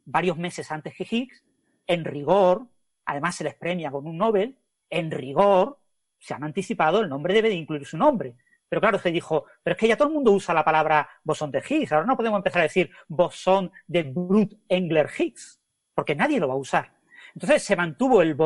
varios 0.05 0.37
meses 0.37 0.71
antes 0.71 0.95
que 0.95 1.07
Higgs, 1.09 1.45
en 1.87 2.05
rigor, 2.05 2.67
además 3.05 3.37
se 3.37 3.45
les 3.45 3.55
premia 3.55 3.91
con 3.91 4.07
un 4.07 4.17
Nobel, 4.17 4.57
en 4.91 5.11
rigor, 5.11 5.79
se 6.19 6.35
han 6.35 6.45
anticipado, 6.45 7.01
el 7.01 7.09
nombre 7.09 7.35
debe 7.35 7.49
de 7.49 7.55
incluir 7.55 7.87
su 7.87 7.97
nombre. 7.97 8.37
Pero 8.69 8.81
claro, 8.81 8.99
se 8.99 9.11
dijo, 9.11 9.47
pero 9.63 9.75
es 9.75 9.79
que 9.79 9.89
ya 9.89 9.97
todo 9.97 10.09
el 10.09 10.15
mundo 10.15 10.33
usa 10.33 10.55
la 10.55 10.65
palabra 10.65 11.09
bosón 11.25 11.51
de 11.51 11.63
Higgs. 11.67 11.93
Ahora 11.93 12.07
no 12.07 12.17
podemos 12.17 12.39
empezar 12.39 12.61
a 12.61 12.65
decir 12.65 12.91
bosón 13.07 13.71
de 13.87 14.05
Brut-Engler-Higgs, 14.05 15.61
porque 15.95 16.15
nadie 16.15 16.41
lo 16.41 16.49
va 16.49 16.55
a 16.55 16.59
usar. 16.59 16.93
Entonces 17.35 17.63
se 17.63 17.77
mantuvo 17.77 18.23
el, 18.23 18.37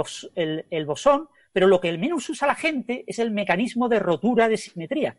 el, 0.70 0.86
bosón, 0.86 1.28
pero 1.57 1.68
lo 1.68 1.81
que 1.81 1.89
el 1.89 1.99
menos 1.99 2.28
usa 2.28 2.47
la 2.47 2.55
gente 2.55 3.02
es 3.07 3.18
el 3.18 3.31
mecanismo 3.31 3.89
de 3.89 3.99
rotura 3.99 4.47
de 4.47 4.59
simetría. 4.59 5.17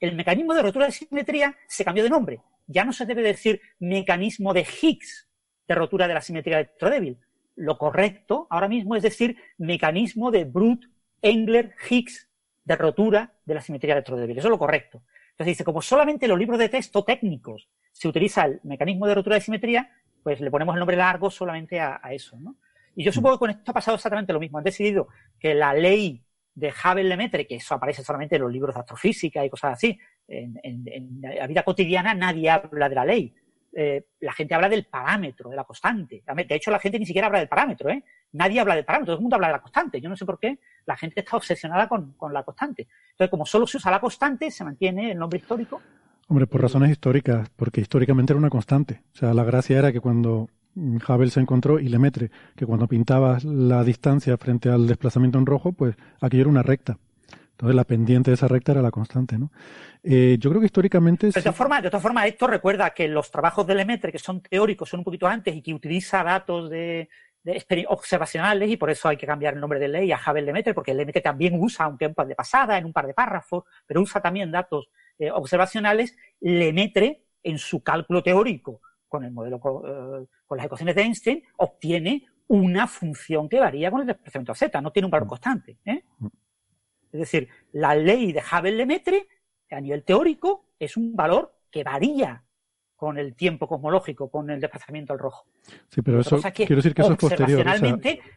El 0.00 0.16
mecanismo 0.16 0.52
de 0.52 0.62
rotura 0.62 0.86
de 0.86 0.90
simetría 0.90 1.56
se 1.68 1.84
cambió 1.84 2.02
de 2.02 2.10
nombre. 2.10 2.40
Ya 2.66 2.84
no 2.84 2.92
se 2.92 3.06
debe 3.06 3.22
decir 3.22 3.60
mecanismo 3.78 4.52
de 4.52 4.62
Higgs 4.62 5.28
de 5.68 5.74
rotura 5.76 6.08
de 6.08 6.14
la 6.14 6.22
simetría 6.22 6.56
electrodébil. 6.56 7.18
Lo 7.54 7.78
correcto 7.78 8.48
ahora 8.50 8.66
mismo 8.66 8.96
es 8.96 9.04
decir 9.04 9.36
mecanismo 9.58 10.32
de 10.32 10.44
Brut-Engler-Higgs 10.44 12.26
de 12.64 12.74
rotura 12.74 13.32
de 13.44 13.54
la 13.54 13.60
simetría 13.60 13.92
electrodébil. 13.92 14.38
Eso 14.38 14.48
es 14.48 14.50
lo 14.50 14.58
correcto. 14.58 15.04
Entonces 15.30 15.52
dice, 15.52 15.62
como 15.62 15.82
solamente 15.82 16.26
en 16.26 16.30
los 16.30 16.38
libros 16.40 16.58
de 16.58 16.68
texto 16.68 17.04
técnicos 17.04 17.68
se 17.92 18.08
utiliza 18.08 18.44
el 18.44 18.58
mecanismo 18.64 19.06
de 19.06 19.14
rotura 19.14 19.36
de 19.36 19.42
simetría, 19.42 19.88
pues 20.24 20.40
le 20.40 20.50
ponemos 20.50 20.74
el 20.74 20.80
nombre 20.80 20.96
largo 20.96 21.30
solamente 21.30 21.78
a, 21.78 22.00
eso, 22.10 22.40
¿no? 22.40 22.56
Y 22.94 23.04
yo 23.04 23.12
supongo 23.12 23.36
que 23.36 23.40
con 23.40 23.50
esto 23.50 23.70
ha 23.70 23.74
pasado 23.74 23.96
exactamente 23.96 24.32
lo 24.32 24.40
mismo. 24.40 24.58
Han 24.58 24.64
decidido 24.64 25.08
que 25.38 25.54
la 25.54 25.72
ley 25.74 26.22
de 26.54 26.70
Hubble-Lemaitre, 26.70 27.46
que 27.46 27.56
eso 27.56 27.74
aparece 27.74 28.02
solamente 28.02 28.36
en 28.36 28.42
los 28.42 28.52
libros 28.52 28.74
de 28.74 28.80
astrofísica 28.80 29.44
y 29.44 29.50
cosas 29.50 29.74
así, 29.74 29.98
en, 30.28 31.20
la 31.20 31.46
vida 31.46 31.62
cotidiana 31.62 32.14
nadie 32.14 32.50
habla 32.50 32.88
de 32.88 32.94
la 32.94 33.04
ley. 33.04 33.34
Eh, 33.72 34.04
la 34.20 34.32
gente 34.32 34.54
habla 34.54 34.68
del 34.68 34.86
parámetro, 34.86 35.48
de 35.48 35.56
la 35.56 35.64
constante. 35.64 36.22
De 36.26 36.54
hecho, 36.54 36.70
la 36.70 36.80
gente 36.80 36.98
ni 36.98 37.06
siquiera 37.06 37.28
habla 37.28 37.38
del 37.38 37.48
parámetro, 37.48 37.88
¿eh? 37.88 38.02
Nadie 38.32 38.60
habla 38.60 38.74
del 38.74 38.84
parámetro, 38.84 39.12
todo 39.12 39.18
el 39.18 39.22
mundo 39.22 39.36
habla 39.36 39.48
de 39.48 39.52
la 39.54 39.60
constante. 39.60 40.00
Yo 40.00 40.08
no 40.08 40.16
sé 40.16 40.24
por 40.24 40.38
qué 40.38 40.58
la 40.86 40.96
gente 40.96 41.20
está 41.20 41.36
obsesionada 41.36 41.88
con, 41.88 42.14
la 42.32 42.42
constante. 42.42 42.88
Entonces, 43.12 43.30
como 43.30 43.46
solo 43.46 43.66
se 43.66 43.76
usa 43.76 43.90
la 43.90 44.00
constante, 44.00 44.50
se 44.50 44.64
mantiene 44.64 45.12
el 45.12 45.18
nombre 45.18 45.38
histórico. 45.38 45.80
Hombre, 46.28 46.46
por 46.46 46.62
razones 46.62 46.90
históricas, 46.90 47.48
porque 47.56 47.80
históricamente 47.80 48.32
era 48.32 48.38
una 48.38 48.50
constante. 48.50 49.02
O 49.14 49.16
sea, 49.16 49.34
la 49.34 49.44
gracia 49.44 49.78
era 49.78 49.92
que 49.92 50.00
cuando 50.00 50.48
Hubble 51.06 51.30
se 51.30 51.40
encontró 51.40 51.78
y 51.78 51.88
Lemaitre, 51.88 52.30
que 52.56 52.66
cuando 52.66 52.86
pintabas 52.86 53.44
la 53.44 53.84
distancia 53.84 54.36
frente 54.36 54.68
al 54.68 54.86
desplazamiento 54.86 55.38
en 55.38 55.46
rojo, 55.46 55.72
pues 55.72 55.96
aquello 56.20 56.42
era 56.42 56.50
una 56.50 56.62
recta. 56.62 56.98
Entonces 57.60 57.76
la 57.76 57.84
pendiente 57.84 58.30
de 58.30 58.36
esa 58.36 58.48
recta 58.48 58.72
era 58.72 58.80
la 58.80 58.90
constante, 58.90 59.36
¿no? 59.38 59.52
Eh, 60.02 60.38
yo 60.40 60.48
creo 60.48 60.60
que 60.60 60.66
históricamente... 60.66 61.26
De 61.26 61.42
todas 61.42 61.54
formas, 61.54 61.82
de 61.82 61.90
todas 61.90 62.02
formas, 62.02 62.26
esto 62.26 62.46
recuerda 62.46 62.88
que 62.90 63.06
los 63.06 63.30
trabajos 63.30 63.66
de 63.66 63.74
Lemaitre, 63.74 64.10
que 64.10 64.18
son 64.18 64.40
teóricos, 64.40 64.88
son 64.88 65.00
un 65.00 65.04
poquito 65.04 65.26
antes 65.26 65.54
y 65.54 65.60
que 65.60 65.74
utiliza 65.74 66.24
datos 66.24 66.70
de, 66.70 67.10
observacionales 67.88 68.70
y 68.70 68.78
por 68.78 68.88
eso 68.88 69.10
hay 69.10 69.18
que 69.18 69.26
cambiar 69.26 69.54
el 69.54 69.60
nombre 69.60 69.78
de 69.78 69.88
ley 69.88 70.10
a 70.10 70.18
Hubble 70.18 70.40
Lemaitre, 70.40 70.72
porque 70.72 70.94
Lemaitre 70.94 71.20
también 71.20 71.52
usa, 71.60 71.84
aunque 71.84 72.06
un 72.06 72.14
par 72.14 72.26
de 72.26 72.34
pasada, 72.34 72.78
en 72.78 72.86
un 72.86 72.94
par 72.94 73.06
de 73.06 73.12
párrafos, 73.12 73.64
pero 73.86 74.00
usa 74.00 74.22
también 74.22 74.50
datos 74.50 74.88
eh, 75.18 75.30
observacionales. 75.30 76.16
Lemaitre, 76.40 77.24
en 77.42 77.58
su 77.58 77.82
cálculo 77.82 78.22
teórico, 78.22 78.80
con 79.10 79.24
el 79.24 79.32
modelo, 79.32 79.56
eh, 79.56 80.26
con 80.46 80.56
las 80.56 80.66
ecuaciones 80.66 80.94
de 80.94 81.02
Einstein, 81.02 81.42
obtiene 81.58 82.26
una 82.46 82.86
función 82.86 83.48
que 83.48 83.60
varía 83.60 83.90
con 83.90 84.00
el 84.00 84.06
desplazamiento 84.06 84.54
Z, 84.54 84.80
no 84.80 84.92
tiene 84.92 85.06
un 85.06 85.10
valor 85.10 85.28
constante. 85.28 85.76
¿eh? 85.84 86.04
Mm. 86.18 86.26
Es 87.12 87.20
decir, 87.20 87.48
la 87.72 87.94
ley 87.94 88.32
de 88.32 88.40
Hubble-Lemaitre, 88.40 89.28
a 89.72 89.80
nivel 89.80 90.04
teórico, 90.04 90.66
es 90.78 90.96
un 90.96 91.14
valor 91.14 91.52
que 91.70 91.84
varía 91.84 92.42
con 92.94 93.18
el 93.18 93.34
tiempo 93.34 93.66
cosmológico, 93.66 94.30
con 94.30 94.48
el 94.50 94.60
desplazamiento 94.60 95.12
al 95.12 95.18
rojo. 95.18 95.46
Sí, 95.88 96.02
pero 96.02 96.20
eso 96.20 96.40
quiero 96.54 96.76
decir 96.76 96.94
que 96.94 97.02
eso 97.02 97.12
es 97.12 97.18
posterior. 97.18 97.66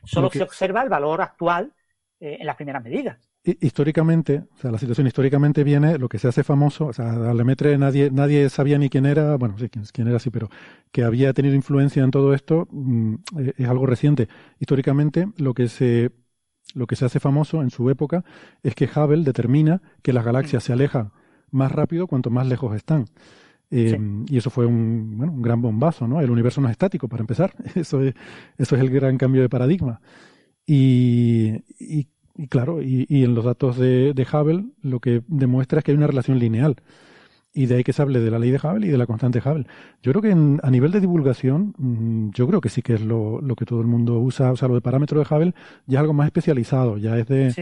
solo 0.04 0.30
se 0.32 0.42
observa 0.42 0.82
el 0.82 0.90
valor 0.90 1.22
actual 1.22 1.74
eh, 2.20 2.38
en 2.40 2.46
las 2.46 2.56
primeras 2.56 2.84
medidas. 2.84 3.18
Históricamente, 3.44 4.44
o 4.56 4.58
sea, 4.58 4.72
la 4.72 4.78
situación 4.78 5.06
históricamente 5.06 5.66
viene, 5.66 5.98
lo 5.98 6.08
que 6.08 6.18
se 6.18 6.30
hace 6.30 6.44
famoso, 6.44 6.86
o 6.86 6.94
sea, 6.94 7.12
a 7.12 7.34
Lemaitre 7.34 7.78
nadie, 7.78 8.10
nadie 8.10 8.50
sabía 8.50 8.78
ni 8.78 8.90
quién 8.90 9.06
era, 9.06 9.36
bueno, 9.36 9.58
sí, 9.58 9.68
quién, 9.68 9.84
quién 9.92 10.08
era 10.08 10.16
así, 10.16 10.30
pero 10.30 10.50
que 10.92 11.04
había 11.04 11.34
tenido 11.34 11.54
influencia 11.54 12.04
en 12.04 12.12
todo 12.12 12.34
esto 12.34 12.68
mm, 12.72 13.16
eh, 13.40 13.54
es 13.58 13.68
algo 13.68 13.86
reciente. 13.86 14.30
Históricamente, 14.60 15.28
lo 15.38 15.54
que 15.54 15.68
se 15.68 16.12
lo 16.74 16.88
que 16.88 16.96
se 16.96 17.06
hace 17.06 17.20
famoso 17.20 17.62
en 17.62 17.70
su 17.70 17.90
época 17.90 18.24
es 18.64 18.74
que 18.74 18.86
Hubble 18.86 19.24
determina 19.24 19.82
que 20.02 20.14
las 20.14 20.26
galaxias 20.26 20.64
se 20.64 20.74
alejan 20.74 21.12
más 21.52 21.72
rápido 21.72 22.08
cuanto 22.08 22.30
más 22.30 22.48
lejos 22.48 22.76
están. 22.76 23.06
Eh, 23.70 24.00
y 24.28 24.38
eso 24.38 24.50
fue 24.50 24.66
un, 24.66 25.18
bueno, 25.18 25.34
un 25.34 25.42
gran 25.42 25.62
bombazo, 25.62 26.08
¿no? 26.08 26.22
El 26.22 26.30
universo 26.30 26.62
no 26.62 26.68
es 26.68 26.72
estático, 26.74 27.08
para 27.08 27.22
empezar. 27.22 27.54
Eso 27.76 28.02
es, 28.02 28.14
eso 28.58 28.76
es 28.76 28.82
el 28.82 28.90
gran 28.92 29.18
cambio 29.18 29.42
de 29.42 29.50
paradigma. 29.50 30.00
Y, 30.66 31.64
y, 31.80 32.08
claro, 32.48 32.82
y, 32.82 33.06
y, 33.10 33.24
en 33.24 33.36
los 33.36 33.46
datos 33.46 33.78
de, 33.78 34.14
de 34.14 34.24
Hubble 34.24 34.66
lo 34.82 35.00
que 35.00 35.22
demuestra 35.28 35.80
es 35.80 35.86
que 35.86 35.92
hay 35.92 35.98
una 35.98 36.08
relación 36.08 36.40
lineal 36.40 36.78
y 37.54 37.68
de 37.68 37.76
ahí 37.76 37.84
que 37.84 37.94
se 37.94 38.02
hable 38.02 38.20
de 38.20 38.32
la 38.32 38.40
ley 38.40 38.50
de 38.50 38.58
Hubble 38.58 38.88
y 38.88 38.90
de 38.90 38.98
la 38.98 39.06
constante 39.06 39.40
Hubble. 39.40 39.66
Yo 40.02 40.12
creo 40.12 40.22
que 40.22 40.32
a 40.32 40.72
nivel 40.72 40.92
de 40.92 41.00
divulgación, 41.00 41.76
mm, 41.78 42.32
yo 42.32 42.48
creo 42.48 42.60
que 42.60 42.70
sí 42.70 42.82
que 42.82 42.96
es 42.96 43.02
lo, 43.02 43.42
que 43.56 43.66
todo 43.66 43.80
el 43.82 43.88
mundo 43.88 44.20
usa, 44.20 44.52
o 44.52 44.56
sea, 44.56 44.68
lo 44.68 44.74
de 44.74 44.82
parámetro 44.82 45.20
de 45.20 45.28
Hubble 45.30 45.54
ya 45.86 46.00
es 46.00 46.02
algo 46.02 46.14
más 46.14 46.26
especializado, 46.26 46.98
ya 46.98 47.18
es 47.18 47.28
de 47.28 47.54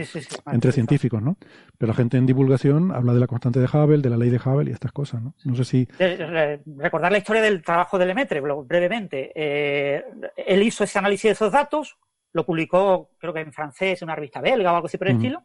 entre 0.50 0.72
científicos, 0.72 1.22
¿no? 1.22 1.36
Pero 1.76 1.92
la 1.92 1.94
gente 1.94 2.16
en 2.16 2.24
divulgación 2.24 2.90
habla 2.90 3.12
de 3.12 3.20
la 3.20 3.26
constante 3.26 3.60
de 3.60 3.66
Hubble, 3.66 3.98
de 3.98 4.10
la 4.10 4.16
ley 4.16 4.30
de 4.30 4.38
Hubble 4.38 4.70
y 4.70 4.72
estas 4.72 4.92
cosas, 4.92 5.22
¿no? 5.22 5.34
No 5.44 5.54
sé 5.56 5.64
si... 5.64 5.88
Recordar 5.98 7.12
la 7.12 7.18
historia 7.18 7.42
del 7.42 7.62
trabajo 7.62 7.98
de 7.98 8.06
Lemaitre, 8.06 8.40
brevemente. 8.40 9.30
Eh, 9.34 10.02
él 10.36 10.62
hizo 10.62 10.84
ese 10.84 10.98
análisis 10.98 11.24
de 11.24 11.32
esos 11.32 11.52
datos, 11.52 11.98
lo 12.32 12.46
publicó, 12.46 13.10
creo 13.18 13.32
que 13.32 13.40
en 13.40 13.52
francés, 13.52 14.02
en 14.02 14.06
una 14.06 14.16
revista 14.16 14.40
belga 14.40 14.72
o 14.72 14.76
algo 14.76 14.86
así 14.86 14.98
por 14.98 15.08
el 15.08 15.16
estilo, 15.16 15.44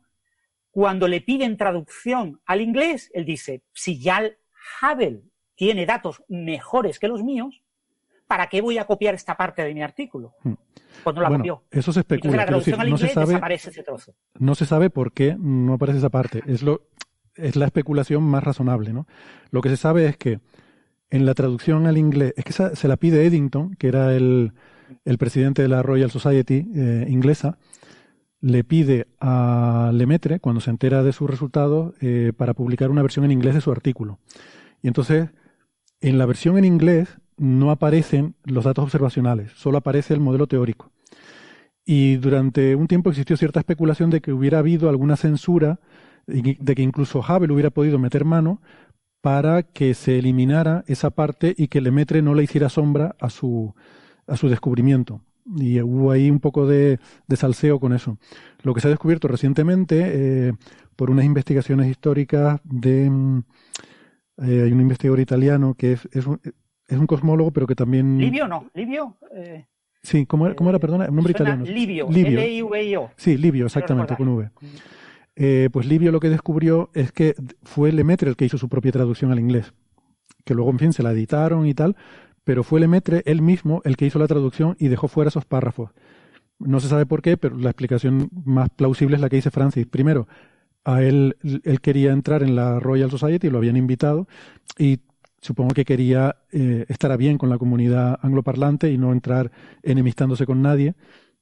cuando 0.71 1.07
le 1.07 1.21
piden 1.21 1.57
traducción 1.57 2.39
al 2.45 2.61
inglés, 2.61 3.09
él 3.13 3.25
dice, 3.25 3.63
si 3.73 3.99
ya 3.99 4.21
Hubble 4.81 5.23
tiene 5.55 5.85
datos 5.85 6.23
mejores 6.27 6.99
que 6.99 7.07
los 7.07 7.23
míos, 7.23 7.63
¿para 8.27 8.47
qué 8.47 8.61
voy 8.61 8.77
a 8.77 8.85
copiar 8.85 9.15
esta 9.15 9.35
parte 9.35 9.63
de 9.63 9.73
mi 9.73 9.81
artículo? 9.81 10.35
Hmm. 10.43 10.53
Pues 11.03 11.15
no 11.15 11.21
la 11.21 11.29
copió. 11.29 11.63
Eso 11.71 11.91
se 11.91 12.01
especula. 12.01 12.45
no, 12.45 12.61
se 12.61 13.09
sabe, 13.09 13.55
ese 13.55 13.83
trozo. 13.83 14.13
no 14.39 14.55
se 14.55 14.65
sabe 14.65 14.89
por 14.89 15.13
qué 15.13 15.35
no 15.37 15.73
aparece 15.73 15.99
esa 15.99 16.09
parte. 16.09 16.41
Es, 16.47 16.63
lo, 16.63 16.87
es 17.35 17.55
la 17.55 17.65
especulación 17.65 18.23
más 18.23 18.43
razonable. 18.43 18.93
¿no? 18.93 19.07
Lo 19.51 19.61
que 19.61 19.69
se 19.69 19.77
sabe 19.77 20.07
es 20.07 20.17
que 20.17 20.39
en 21.09 21.25
la 21.25 21.33
traducción 21.33 21.87
al 21.87 21.97
inglés, 21.97 22.33
es 22.35 22.43
que 22.43 22.53
se 22.53 22.87
la 22.87 22.97
pide 22.97 23.25
Eddington, 23.25 23.75
que 23.75 23.87
era 23.87 24.13
el, 24.15 24.53
presidente 25.17 25.61
de 25.61 25.67
la 25.67 25.81
Royal 25.81 26.11
Society 26.11 26.65
eh, 26.75 27.05
inglesa, 27.09 27.57
le 28.39 28.63
pide 28.63 29.07
a 29.19 29.91
Lemaitre, 29.93 30.39
cuando 30.39 30.61
se 30.61 30.69
entera 30.69 31.03
de 31.03 31.13
sus 31.13 31.29
resultados, 31.29 31.95
eh, 32.01 32.33
para 32.37 32.53
publicar 32.53 32.91
una 32.91 33.01
versión 33.01 33.25
en 33.25 33.31
inglés 33.31 33.55
de 33.55 33.61
su 33.61 33.71
artículo. 33.71 34.19
Y 34.81 34.87
entonces 34.87 35.29
En 35.99 36.17
la 36.19 36.27
versión 36.27 36.57
en 36.57 36.65
inglés 36.65 37.17
no 37.37 37.71
aparecen 37.71 38.35
los 38.43 38.65
datos 38.65 38.83
observacionales, 38.83 39.51
solo 39.53 39.79
aparece 39.79 40.13
el 40.13 40.19
modelo 40.19 40.45
teórico. 40.47 40.91
Y 41.85 42.17
durante 42.17 42.75
un 42.75 42.87
tiempo 42.87 43.09
existió 43.09 43.37
cierta 43.37 43.59
especulación 43.61 44.09
de 44.09 44.21
que 44.21 44.33
hubiera 44.33 44.59
habido 44.59 44.89
alguna 44.89 45.15
censura, 45.15 45.79
de 46.27 46.75
que 46.75 46.81
incluso 46.81 47.19
Hubble 47.19 47.53
hubiera 47.53 47.69
podido 47.71 47.97
meter 47.97 48.25
mano 48.25 48.61
para 49.21 49.63
que 49.63 49.93
se 49.93 50.19
eliminara 50.19 50.83
esa 50.87 51.09
parte 51.09 51.55
y 51.57 51.67
que 51.69 51.81
Lemaitre 51.81 52.21
no 52.21 52.35
le 52.35 52.43
hiciera 52.43 52.69
sombra 52.69 53.15
a 53.19 53.29
su, 53.29 53.73
a 54.27 54.37
su 54.37 54.49
descubrimiento. 54.49 55.21
Y 55.55 55.79
hubo 55.81 56.11
ahí 56.11 56.29
un 56.29 56.39
poco 56.39 56.67
de, 56.67 56.99
salseo 57.35 57.79
con 57.79 57.93
eso. 57.93 58.17
Lo 58.63 58.73
que 58.73 58.81
se 58.81 58.87
ha 58.87 58.91
descubierto 58.91 59.27
recientemente, 59.27 60.03
eh, 60.49 60.53
por 60.95 61.09
unas 61.09 61.25
investigaciones 61.25 61.87
históricas 61.87 62.59
de... 62.63 63.09
Mm, 63.09 63.43
eh, 64.39 64.63
hay 64.65 64.71
un 64.71 64.81
investigador 64.81 65.19
italiano 65.19 65.73
que 65.73 65.93
es, 65.93 66.07
es, 66.11 66.27
un, 66.27 66.39
es, 66.43 66.97
un, 66.97 67.07
cosmólogo, 67.07 67.51
pero 67.51 67.65
que 67.65 67.75
también... 67.75 68.19
¿Libio 68.19 68.47
no? 68.47 68.69
¿Libio? 68.75 69.17
Eh, 69.33 69.65
sí, 70.03 70.25
¿cómo 70.25 70.45
era, 70.45 70.55
cómo 70.55 70.69
era 70.69 70.79
perdona? 70.79 71.07
Un 71.09 71.15
nombre 71.15 71.31
italiano. 71.31 71.65
Livio, 71.65 72.07
Livio. 72.09 72.39
L-I-V-I-O. 72.39 73.11
Sí, 73.15 73.37
Livio, 73.37 73.65
exactamente, 73.65 74.15
con 74.15 74.27
V. 74.27 74.51
Eh, 75.35 75.69
pues 75.71 75.85
Livio 75.85 76.11
lo 76.11 76.19
que 76.19 76.29
descubrió 76.29 76.89
es 76.93 77.11
que 77.11 77.35
fue 77.63 77.91
Lemaitre 77.91 78.29
el 78.29 78.35
que 78.35 78.45
hizo 78.45 78.57
su 78.57 78.69
propia 78.69 78.91
traducción 78.91 79.31
al 79.31 79.39
inglés, 79.39 79.73
que 80.43 80.53
luego, 80.55 80.71
en 80.71 80.79
fin, 80.79 80.93
se 80.93 81.03
la 81.03 81.11
editaron 81.11 81.67
y 81.67 81.73
tal, 81.73 81.95
pero 82.47 82.63
fue 82.63 82.79
Lemaitre 82.79 83.23
él 83.25 83.41
mismo 83.41 83.81
el 83.83 83.97
que 83.97 84.05
hizo 84.05 84.19
la 84.19 84.27
traducción 84.27 84.77
y 84.79 84.87
dejó 84.87 85.09
fuera 85.09 85.27
esos 85.27 85.43
párrafos. 85.43 85.91
No 86.59 86.79
se 86.79 86.87
sabe 86.87 87.05
por 87.05 87.21
qué, 87.21 87.35
pero 87.35 87.57
la 87.57 87.71
explicación 87.71 88.29
más 88.45 88.69
plausible 88.69 89.17
es 89.17 89.21
la 89.21 89.27
que 89.27 89.35
dice 89.35 89.51
Francis. 89.51 89.85
Primero, 89.85 90.29
a 90.85 91.03
él, 91.03 91.35
él 91.43 91.81
quería 91.81 92.13
entrar 92.13 92.43
en 92.43 92.55
la 92.55 92.79
Royal 92.79 93.11
Society, 93.11 93.49
lo 93.49 93.57
habían 93.57 93.75
invitado, 93.75 94.29
y 94.77 95.01
supongo 95.41 95.73
que 95.73 95.83
quería 95.83 96.37
eh, 96.53 96.85
estar 96.87 97.17
bien 97.17 97.37
con 97.37 97.49
la 97.49 97.57
comunidad 97.57 98.17
angloparlante 98.21 98.89
y 98.93 98.97
no 98.97 99.11
entrar 99.11 99.51
enemistándose 99.83 100.45
con 100.45 100.61
nadie. 100.61 100.95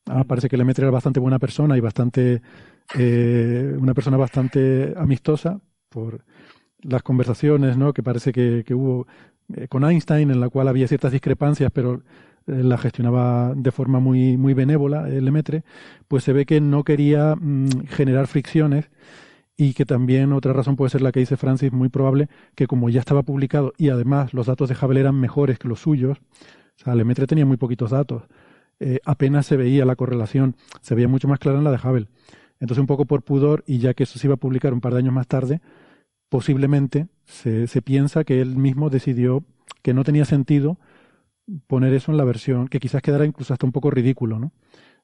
Ah, 0.08 0.24
parece 0.24 0.50
que 0.50 0.58
Lemaitre 0.58 0.86
era 0.86 0.92
bastante 0.92 1.20
buena 1.20 1.38
persona 1.38 1.78
y 1.78 1.82
bastante 1.82 2.42
eh, 2.98 3.76
una 3.78 3.94
persona 3.94 4.18
bastante 4.18 4.96
amistosa 4.98 5.62
por 5.88 6.26
las 6.86 7.04
conversaciones 7.04 7.78
¿no? 7.78 7.94
que 7.94 8.04
parece 8.04 8.32
que, 8.32 8.64
hubo 8.74 9.08
eh, 9.54 9.68
con 9.68 9.84
Einstein, 9.84 10.32
en 10.32 10.40
la 10.40 10.50
cual 10.50 10.68
había 10.68 10.88
ciertas 10.88 11.12
discrepancias, 11.12 11.72
pero 11.74 12.02
eh, 12.48 12.64
la 12.64 12.78
gestionaba 12.78 13.54
de 13.56 13.72
forma 13.72 14.00
muy, 14.00 14.38
muy 14.38 14.54
benévola, 14.54 15.08
Lemaitre, 15.08 15.64
pues 16.08 16.24
se 16.24 16.34
ve 16.34 16.46
que 16.46 16.62
no 16.62 16.84
quería 16.84 17.36
mm, 17.36 17.88
generar 17.88 18.28
fricciones 18.28 18.90
y 19.58 19.74
que 19.74 19.86
también 19.86 20.34
otra 20.34 20.54
razón 20.54 20.76
puede 20.76 20.90
ser 20.90 21.02
la 21.02 21.12
que 21.12 21.22
dice 21.22 21.38
Francis, 21.38 21.72
muy 21.72 21.90
probable 21.90 22.28
que 22.56 22.68
como 22.68 22.90
ya 22.90 23.00
estaba 23.00 23.24
publicado 23.24 23.74
y 23.78 23.90
además 23.90 24.34
los 24.34 24.48
datos 24.48 24.68
de 24.70 24.76
Hubble 24.76 25.00
eran 25.00 25.16
mejores 25.20 25.60
que 25.60 25.68
los 25.68 25.80
suyos, 25.80 26.18
o 26.18 26.84
sea, 26.84 26.94
tenía 27.28 27.46
muy 27.46 27.56
poquitos 27.56 27.92
datos, 27.92 28.24
apenas 29.06 29.46
se 29.46 29.56
veía 29.56 29.86
la 29.86 29.96
correlación, 29.96 30.58
se 30.82 30.94
veía 30.94 31.08
mucho 31.08 31.30
más 31.30 31.40
clara 31.40 31.58
en 31.58 31.64
la 31.64 31.72
de 31.72 31.78
Hubble. 31.78 32.08
Entonces, 32.60 32.80
un 32.82 32.88
poco 32.88 33.06
por 33.06 33.22
pudor, 33.22 33.64
y 33.68 33.80
ya 33.80 33.94
que 33.94 34.04
eso 34.04 34.18
se 34.20 34.28
iba 34.28 34.36
a 34.36 34.38
publicar 34.38 34.74
un 34.74 34.82
par 34.82 34.94
de 34.94 35.00
años 35.00 35.14
más 35.14 35.28
tarde, 35.28 35.62
posiblemente 36.30 37.08
se, 37.26 37.68
piensa 37.82 38.24
que 38.24 38.42
él 38.42 38.56
mismo 38.58 38.90
decidió 38.90 39.44
que 39.82 39.94
no 39.94 40.04
tenía 40.04 40.26
sentido 40.26 40.78
poner 41.68 41.94
eso 41.94 42.12
en 42.12 42.18
la 42.18 42.24
versión, 42.24 42.68
que 42.68 42.80
quizás 42.80 43.02
quedara 43.02 43.26
incluso 43.26 43.54
hasta 43.54 43.66
un 43.66 43.72
poco 43.72 43.92
ridículo, 43.92 44.40
¿no? 44.40 44.52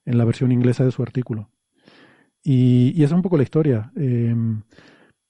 En 0.05 0.17
la 0.17 0.25
versión 0.25 0.51
inglesa 0.51 0.83
de 0.83 0.91
su 0.91 1.03
artículo. 1.03 1.49
Y, 2.43 2.93
esa 3.03 3.13
es 3.13 3.17
un 3.17 3.21
poco 3.21 3.37
la 3.37 3.43
historia. 3.43 3.91
Em, 3.95 4.63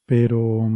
pero, 0.05 0.69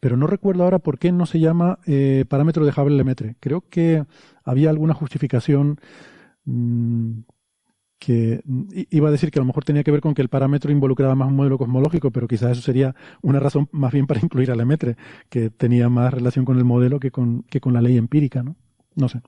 pero 0.00 0.16
no 0.16 0.26
recuerdo 0.26 0.64
ahora 0.64 0.80
por 0.80 0.98
qué 0.98 1.12
no 1.12 1.26
se 1.26 1.40
llama 1.40 1.78
eh, 1.86 2.24
parámetro 2.28 2.64
de 2.64 2.72
Hubble-Lemaitre. 2.72 3.36
Creo 3.40 3.62
que 3.68 4.04
había 4.44 4.70
alguna 4.70 4.94
justificación 4.94 5.80
mm, 6.44 7.20
que 7.98 8.42
iba 8.90 9.08
a 9.08 9.12
decir 9.12 9.30
que 9.30 9.38
a 9.38 9.42
lo 9.42 9.46
mejor 9.46 9.64
tenía 9.64 9.82
que 9.82 9.90
ver 9.90 10.00
con 10.00 10.14
que 10.14 10.22
el 10.22 10.28
parámetro 10.28 10.70
involucraba 10.70 11.14
más 11.14 11.28
un 11.28 11.36
modelo 11.36 11.58
cosmológico, 11.58 12.10
pero 12.10 12.28
quizás 12.28 12.52
eso 12.52 12.62
sería 12.62 12.94
una 13.22 13.40
razón 13.40 13.68
más 13.72 13.92
bien 13.92 14.06
para 14.06 14.20
incluir 14.20 14.50
a 14.50 14.54
Lemaitre, 14.54 14.96
que 15.28 15.50
tenía 15.50 15.88
más 15.88 16.14
relación 16.14 16.44
con 16.44 16.58
el 16.58 16.64
modelo 16.64 17.00
que 17.00 17.10
con, 17.10 17.42
que 17.42 17.60
con 17.60 17.74
la 17.74 17.82
ley 17.82 17.96
empírica, 17.96 18.42
¿no? 18.42 18.56
No 18.94 19.08
sé. 19.08 19.20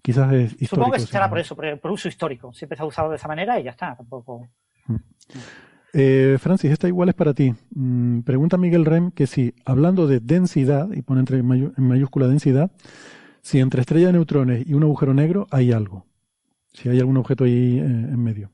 Quizás 0.00 0.32
es 0.32 0.52
histórico. 0.52 0.76
Supongo 0.76 0.92
que 0.92 1.00
será 1.00 1.28
por 1.28 1.38
eso, 1.38 1.56
por, 1.56 1.90
uso 1.90 2.08
histórico. 2.08 2.52
Siempre 2.52 2.76
se 2.76 2.82
ha 2.82 2.86
usado 2.86 3.10
de 3.10 3.16
esa 3.16 3.28
manera 3.28 3.58
y 3.60 3.64
ya 3.64 3.70
está, 3.70 3.94
tampoco. 3.96 4.48
Mm. 4.86 4.96
Eh, 5.92 6.36
Francis, 6.38 6.70
esta 6.70 6.88
igual 6.88 7.08
es 7.08 7.14
para 7.14 7.34
ti. 7.34 7.54
Mm, 7.70 8.20
pregunta 8.20 8.56
Miguel 8.56 8.84
Rem 8.84 9.10
que 9.10 9.26
si, 9.26 9.54
hablando 9.64 10.06
de 10.06 10.20
densidad, 10.20 10.90
y 10.92 11.02
pone 11.02 11.20
entre 11.20 11.38
en 11.38 11.72
mayúscula 11.78 12.28
densidad, 12.28 12.70
si 13.42 13.60
entre 13.60 13.80
estrella 13.80 14.08
de 14.08 14.12
neutrones 14.14 14.66
y 14.66 14.74
un 14.74 14.82
agujero 14.82 15.14
negro 15.14 15.46
hay 15.50 15.72
algo 15.72 16.06
si 16.76 16.88
hay 16.88 17.00
algún 17.00 17.16
objeto 17.16 17.44
ahí 17.44 17.78
eh, 17.78 17.82
en 17.82 18.22
medio. 18.22 18.50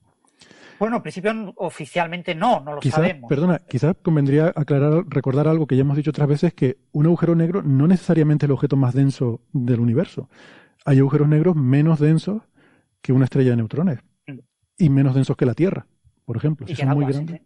Bueno, 0.78 0.96
en 0.96 1.02
principio 1.02 1.52
oficialmente 1.56 2.34
no, 2.34 2.60
no 2.60 2.74
lo 2.74 2.82
sabemos. 2.82 3.28
Perdona, 3.28 3.60
quizás 3.68 3.94
convendría 4.02 4.52
aclarar, 4.54 5.04
recordar 5.08 5.46
algo 5.46 5.66
que 5.66 5.76
ya 5.76 5.82
hemos 5.82 5.96
dicho 5.96 6.10
otras 6.10 6.28
veces, 6.28 6.54
que 6.54 6.78
un 6.92 7.06
agujero 7.06 7.36
negro 7.36 7.62
no 7.62 7.86
necesariamente 7.86 8.46
es 8.46 8.48
el 8.48 8.52
objeto 8.52 8.76
más 8.76 8.94
denso 8.94 9.40
del 9.52 9.78
universo. 9.78 10.28
Hay 10.84 10.98
agujeros 10.98 11.28
negros 11.28 11.54
menos 11.54 12.00
densos 12.00 12.42
que 13.00 13.12
una 13.12 13.26
estrella 13.26 13.50
de 13.50 13.56
neutrones 13.56 14.00
mm. 14.26 14.38
y 14.78 14.88
menos 14.90 15.14
densos 15.14 15.36
que 15.36 15.46
la 15.46 15.54
Tierra, 15.54 15.86
por 16.24 16.36
ejemplo. 16.36 16.66
son 16.66 16.88
muy 16.88 17.06
grandes. 17.06 17.42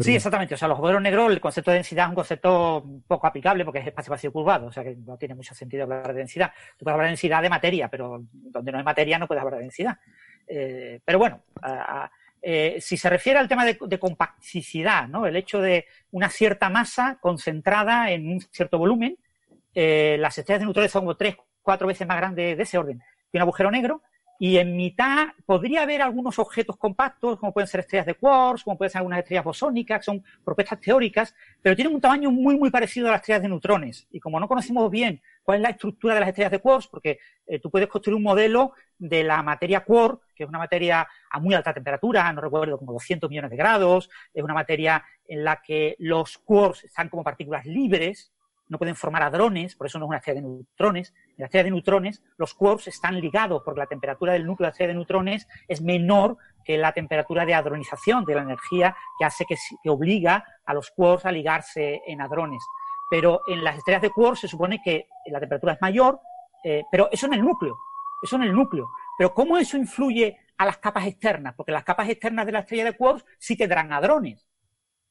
Sí, 0.00 0.14
exactamente. 0.14 0.54
O 0.54 0.56
sea, 0.56 0.68
los 0.68 0.78
agujeros 0.78 1.02
negros, 1.02 1.30
el 1.30 1.40
concepto 1.40 1.70
de 1.70 1.76
densidad 1.76 2.06
es 2.06 2.08
un 2.10 2.14
concepto 2.14 2.84
poco 3.06 3.26
aplicable 3.26 3.64
porque 3.64 3.80
es 3.80 3.86
espacio-vacío 3.86 4.32
curvado. 4.32 4.66
O 4.66 4.72
sea, 4.72 4.82
que 4.82 4.96
no 4.96 5.16
tiene 5.16 5.34
mucho 5.34 5.54
sentido 5.54 5.84
hablar 5.84 6.08
de 6.08 6.20
densidad. 6.20 6.52
Tú 6.78 6.84
puedes 6.84 6.94
hablar 6.94 7.06
de 7.06 7.10
densidad 7.10 7.42
de 7.42 7.50
materia, 7.50 7.88
pero 7.88 8.22
donde 8.32 8.72
no 8.72 8.78
hay 8.78 8.84
materia 8.84 9.18
no 9.18 9.26
puedes 9.26 9.42
hablar 9.42 9.58
de 9.58 9.64
densidad. 9.64 9.98
Eh, 10.46 11.00
pero 11.04 11.18
bueno, 11.18 11.42
eh, 12.42 12.78
si 12.80 12.96
se 12.96 13.10
refiere 13.10 13.38
al 13.38 13.48
tema 13.48 13.64
de, 13.64 13.98
compacticidad, 13.98 15.06
¿no? 15.06 15.26
El 15.26 15.36
hecho 15.36 15.60
de 15.60 15.86
una 16.10 16.28
cierta 16.28 16.70
masa 16.70 17.18
concentrada 17.20 18.10
en 18.10 18.28
un 18.28 18.40
cierto 18.40 18.78
volumen, 18.78 19.16
eh, 19.74 20.16
las 20.18 20.36
estrellas 20.38 20.60
de 20.60 20.66
neutrones 20.66 20.90
son 20.90 21.02
como 21.02 21.16
tres, 21.16 21.36
cuatro 21.62 21.86
veces 21.86 22.08
más 22.08 22.16
grandes 22.16 22.56
de 22.56 22.62
ese 22.62 22.78
orden 22.78 23.02
que 23.30 23.38
un 23.38 23.42
agujero 23.42 23.70
negro, 23.70 24.02
y 24.42 24.56
en 24.56 24.74
mitad 24.74 25.28
podría 25.44 25.82
haber 25.82 26.00
algunos 26.00 26.38
objetos 26.38 26.78
compactos, 26.78 27.38
como 27.38 27.52
pueden 27.52 27.68
ser 27.68 27.80
estrellas 27.80 28.06
de 28.06 28.14
quarks, 28.14 28.64
como 28.64 28.78
pueden 28.78 28.90
ser 28.90 29.00
algunas 29.00 29.18
estrellas 29.18 29.44
bosónicas, 29.44 29.98
que 29.98 30.04
son 30.04 30.24
propuestas 30.42 30.80
teóricas, 30.80 31.34
pero 31.60 31.76
tienen 31.76 31.94
un 31.94 32.00
tamaño 32.00 32.30
muy, 32.30 32.56
muy 32.56 32.70
parecido 32.70 33.08
a 33.08 33.10
las 33.10 33.20
estrellas 33.20 33.42
de 33.42 33.50
neutrones. 33.50 34.08
Y 34.10 34.18
como 34.18 34.40
no 34.40 34.48
conocemos 34.48 34.90
bien 34.90 35.20
cuál 35.42 35.58
es 35.58 35.62
la 35.62 35.68
estructura 35.68 36.14
de 36.14 36.20
las 36.20 36.30
estrellas 36.30 36.52
de 36.52 36.58
quarks, 36.58 36.86
porque 36.86 37.18
eh, 37.46 37.58
tú 37.58 37.70
puedes 37.70 37.86
construir 37.86 38.16
un 38.16 38.22
modelo 38.22 38.72
de 38.98 39.24
la 39.24 39.42
materia 39.42 39.84
quark, 39.84 40.22
que 40.34 40.44
es 40.44 40.48
una 40.48 40.58
materia 40.58 41.06
a 41.30 41.38
muy 41.38 41.52
alta 41.52 41.74
temperatura, 41.74 42.32
no 42.32 42.40
recuerdo, 42.40 42.78
como 42.78 42.94
200 42.94 43.28
millones 43.28 43.50
de 43.50 43.58
grados, 43.58 44.08
es 44.32 44.42
una 44.42 44.54
materia 44.54 45.04
en 45.28 45.44
la 45.44 45.60
que 45.60 45.96
los 45.98 46.38
quarks 46.38 46.84
están 46.84 47.10
como 47.10 47.22
partículas 47.22 47.66
libres, 47.66 48.32
no 48.70 48.78
pueden 48.78 48.94
formar 48.94 49.24
hadrones, 49.24 49.74
por 49.74 49.88
eso 49.88 49.98
no 49.98 50.04
es 50.04 50.08
una 50.10 50.18
estrella 50.18 50.40
de 50.40 50.46
neutrones. 50.46 51.12
En 51.30 51.34
la 51.38 51.46
estrella 51.46 51.64
de 51.64 51.70
neutrones, 51.72 52.22
los 52.36 52.54
quarks 52.54 52.86
están 52.86 53.20
ligados 53.20 53.62
porque 53.64 53.80
la 53.80 53.86
temperatura 53.86 54.32
del 54.32 54.46
núcleo 54.46 54.64
de 54.64 54.68
la 54.68 54.70
estrella 54.70 54.88
de 54.88 54.94
neutrones 54.94 55.48
es 55.66 55.82
menor 55.82 56.38
que 56.64 56.78
la 56.78 56.92
temperatura 56.92 57.44
de 57.44 57.52
hadronización 57.52 58.24
de 58.24 58.36
la 58.36 58.42
energía 58.42 58.96
que 59.18 59.24
hace 59.24 59.44
que, 59.44 59.56
obliga 59.88 60.44
a 60.64 60.72
los 60.72 60.92
quarks 60.92 61.26
a 61.26 61.32
ligarse 61.32 62.00
en 62.06 62.20
hadrones. 62.20 62.62
Pero 63.10 63.40
en 63.48 63.64
las 63.64 63.76
estrellas 63.76 64.02
de 64.02 64.10
quarks 64.10 64.40
se 64.40 64.48
supone 64.48 64.80
que 64.84 65.08
la 65.26 65.40
temperatura 65.40 65.72
es 65.72 65.80
mayor, 65.80 66.20
eh, 66.62 66.84
pero 66.92 67.08
eso 67.10 67.26
en 67.26 67.34
el 67.34 67.42
núcleo, 67.42 67.76
eso 68.22 68.36
en 68.36 68.42
el 68.42 68.54
núcleo. 68.54 68.88
Pero 69.18 69.34
¿cómo 69.34 69.58
eso 69.58 69.76
influye 69.76 70.38
a 70.58 70.64
las 70.64 70.78
capas 70.78 71.08
externas? 71.08 71.54
Porque 71.56 71.72
las 71.72 71.82
capas 71.82 72.08
externas 72.08 72.46
de 72.46 72.52
la 72.52 72.60
estrella 72.60 72.84
de 72.84 72.96
quarks 72.96 73.24
sí 73.36 73.56
tendrán 73.56 73.92
hadrones. 73.92 74.46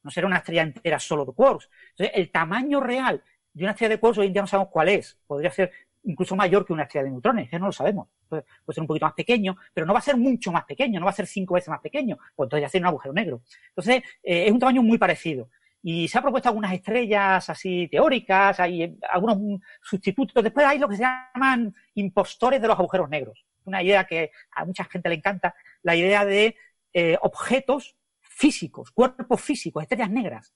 No 0.01 0.11
será 0.11 0.27
una 0.27 0.37
estrella 0.37 0.61
entera 0.61 0.97
solo 0.97 1.25
de 1.25 1.33
quarks. 1.33 1.69
Entonces, 1.89 2.15
el 2.15 2.31
tamaño 2.31 2.79
real 2.79 3.21
de 3.59 3.65
una 3.65 3.71
estrella 3.71 3.89
de 3.89 3.99
quarks 3.99 4.17
hoy 4.17 4.29
día 4.29 4.41
no 4.41 4.47
sabemos 4.47 4.71
cuál 4.71 4.89
es. 4.89 5.17
Podría 5.27 5.51
ser 5.51 5.71
incluso 6.03 6.35
mayor 6.35 6.65
que 6.65 6.73
una 6.73 6.83
estrella 6.83 7.03
de 7.05 7.11
neutrones, 7.11 7.49
que 7.49 7.59
no 7.59 7.67
lo 7.67 7.71
sabemos. 7.71 8.07
Puede, 8.27 8.45
ser 8.69 8.81
un 8.81 8.87
poquito 8.87 9.05
más 9.05 9.13
pequeño, 9.13 9.57
pero 9.73 9.85
no 9.85 9.93
va 9.93 9.99
a 9.99 10.01
ser 10.01 10.17
mucho 10.17 10.51
más 10.51 10.63
pequeño, 10.63 10.99
no 10.99 11.05
va 11.05 11.11
a 11.11 11.15
ser 11.15 11.27
cinco 11.27 11.55
veces 11.55 11.69
más 11.69 11.81
pequeño, 11.81 12.17
pues 12.35 12.47
entonces 12.47 12.61
ya 12.61 12.69
sería 12.69 12.83
un 12.83 12.87
agujero 12.87 13.13
negro. 13.13 13.41
Entonces, 13.69 14.03
eh, 14.23 14.45
es 14.45 14.51
un 14.51 14.59
tamaño 14.59 14.81
muy 14.81 14.97
parecido. 14.97 15.49
Y 15.81 16.07
se 16.07 16.17
ha 16.17 16.21
propuesto 16.21 16.49
algunas 16.49 16.73
estrellas 16.73 17.49
así 17.49 17.87
teóricas, 17.89 18.59
hay 18.59 18.97
algunos 19.09 19.61
sustitutos. 19.81 20.43
Después 20.43 20.65
hay 20.65 20.79
lo 20.79 20.89
que 20.89 20.97
se 20.97 21.03
llaman 21.03 21.73
impostores 21.95 22.61
de 22.61 22.67
los 22.67 22.77
agujeros 22.77 23.09
negros. 23.09 23.45
Una 23.65 23.83
idea 23.83 24.05
que 24.05 24.31
a 24.51 24.65
mucha 24.65 24.83
gente 24.85 25.09
le 25.09 25.15
encanta, 25.15 25.55
la 25.83 25.95
idea 25.95 26.25
de 26.25 26.55
eh, 26.93 27.17
objetos 27.21 27.95
físicos, 28.21 28.91
cuerpos 28.91 29.41
físicos, 29.41 29.83
estrellas 29.83 30.09
negras, 30.09 30.53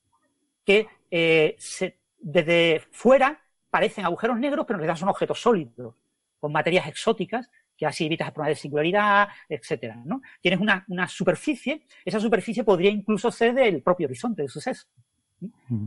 que 0.65 0.87
eh, 1.11 1.55
se, 1.57 1.97
desde 2.23 2.81
fuera 2.91 3.39
parecen 3.69 4.05
agujeros 4.05 4.39
negros, 4.39 4.65
pero 4.65 4.77
en 4.77 4.81
realidad 4.81 4.99
son 4.99 5.09
objetos 5.09 5.41
sólidos, 5.41 5.95
con 6.39 6.51
materias 6.51 6.87
exóticas, 6.87 7.49
que 7.77 7.85
así 7.85 8.05
evitas 8.05 8.27
el 8.27 8.33
problema 8.33 8.49
de 8.49 8.55
singularidad, 8.55 9.27
etcétera, 9.49 10.01
¿no? 10.05 10.21
Tienes 10.41 10.59
una, 10.59 11.07
superficie, 11.07 11.83
esa 12.05 12.19
superficie 12.19 12.63
podría 12.63 12.91
incluso 12.91 13.31
ser 13.31 13.53
del 13.53 13.81
propio 13.81 14.07
horizonte 14.07 14.43
de 14.43 14.47
suceso. 14.47 14.87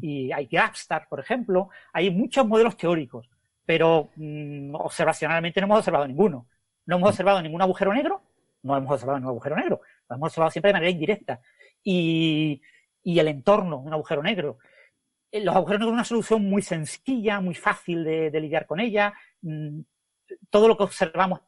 Y 0.03 0.31
hay 0.33 0.47
Grabstar, 0.47 1.09
por 1.09 1.21
ejemplo, 1.21 1.71
hay 1.93 2.11
muchos 2.11 2.47
modelos 2.47 2.77
teóricos, 2.77 3.31
pero 3.65 4.11
mm, 4.17 4.75
observacionalmente 4.75 5.61
no 5.61 5.67
hemos 5.67 5.79
observado 5.79 6.07
ninguno. 6.07 6.47
No 6.85 6.97
hemos 6.97 7.11
observado 7.11 7.41
ningún 7.41 7.63
agujero 7.63 7.95
negro, 7.95 8.23
no 8.63 8.77
hemos 8.77 8.93
observado 8.93 9.19
ningún 9.19 9.31
agujero 9.31 9.57
negro, 9.57 9.81
lo 10.09 10.17
hemos 10.17 10.27
observado 10.29 10.51
siempre 10.51 10.69
de 10.69 10.75
manera 10.75 10.91
indirecta. 10.91 11.41
Y, 11.83 12.61
y 13.03 13.19
el 13.19 13.29
entorno 13.29 13.79
de 13.79 13.87
un 13.87 13.93
agujero 13.93 14.23
negro. 14.23 14.59
Eh, 15.31 15.45
los 15.45 15.55
agujeros 15.55 15.81
negros 15.81 15.89
son 15.89 15.95
una 15.95 16.05
solución 16.05 16.49
muy 16.49 16.63
sencilla, 16.63 17.41
muy 17.41 17.55
fácil 17.55 18.05
de, 18.05 18.41
lidiar 18.41 18.67
con 18.67 18.81
ella. 18.81 19.15
Mm, 19.43 19.81
todo 20.51 20.69
lo 20.69 20.77
que 20.77 20.85
observamos 20.85 21.41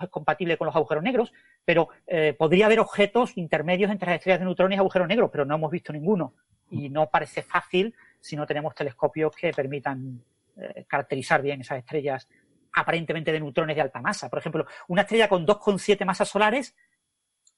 es 0.00 0.08
compatible 0.08 0.56
con 0.56 0.66
los 0.66 0.76
agujeros 0.76 1.04
negros, 1.04 1.32
pero 1.64 1.88
eh, 2.06 2.34
podría 2.38 2.66
haber 2.66 2.80
objetos 2.80 3.36
intermedios 3.36 3.90
entre 3.90 4.06
las 4.10 4.16
estrellas 4.16 4.40
de 4.40 4.46
neutrones 4.46 4.76
y 4.76 4.80
agujeros 4.80 5.08
negros, 5.08 5.30
pero 5.30 5.44
no 5.44 5.54
hemos 5.54 5.70
visto 5.70 5.92
ninguno. 5.92 6.34
Y 6.70 6.88
no 6.88 7.10
parece 7.10 7.42
fácil 7.42 7.94
si 8.20 8.36
no 8.36 8.46
tenemos 8.46 8.74
telescopios 8.74 9.34
que 9.34 9.52
permitan 9.52 10.22
eh, 10.56 10.84
caracterizar 10.86 11.42
bien 11.42 11.60
esas 11.60 11.78
estrellas 11.78 12.28
aparentemente 12.72 13.32
de 13.32 13.40
neutrones 13.40 13.76
de 13.76 13.82
alta 13.82 14.00
masa. 14.00 14.28
Por 14.28 14.38
ejemplo, 14.38 14.66
una 14.88 15.02
estrella 15.02 15.28
con 15.28 15.46
2,7 15.46 16.04
masas 16.04 16.28
solares, 16.28 16.76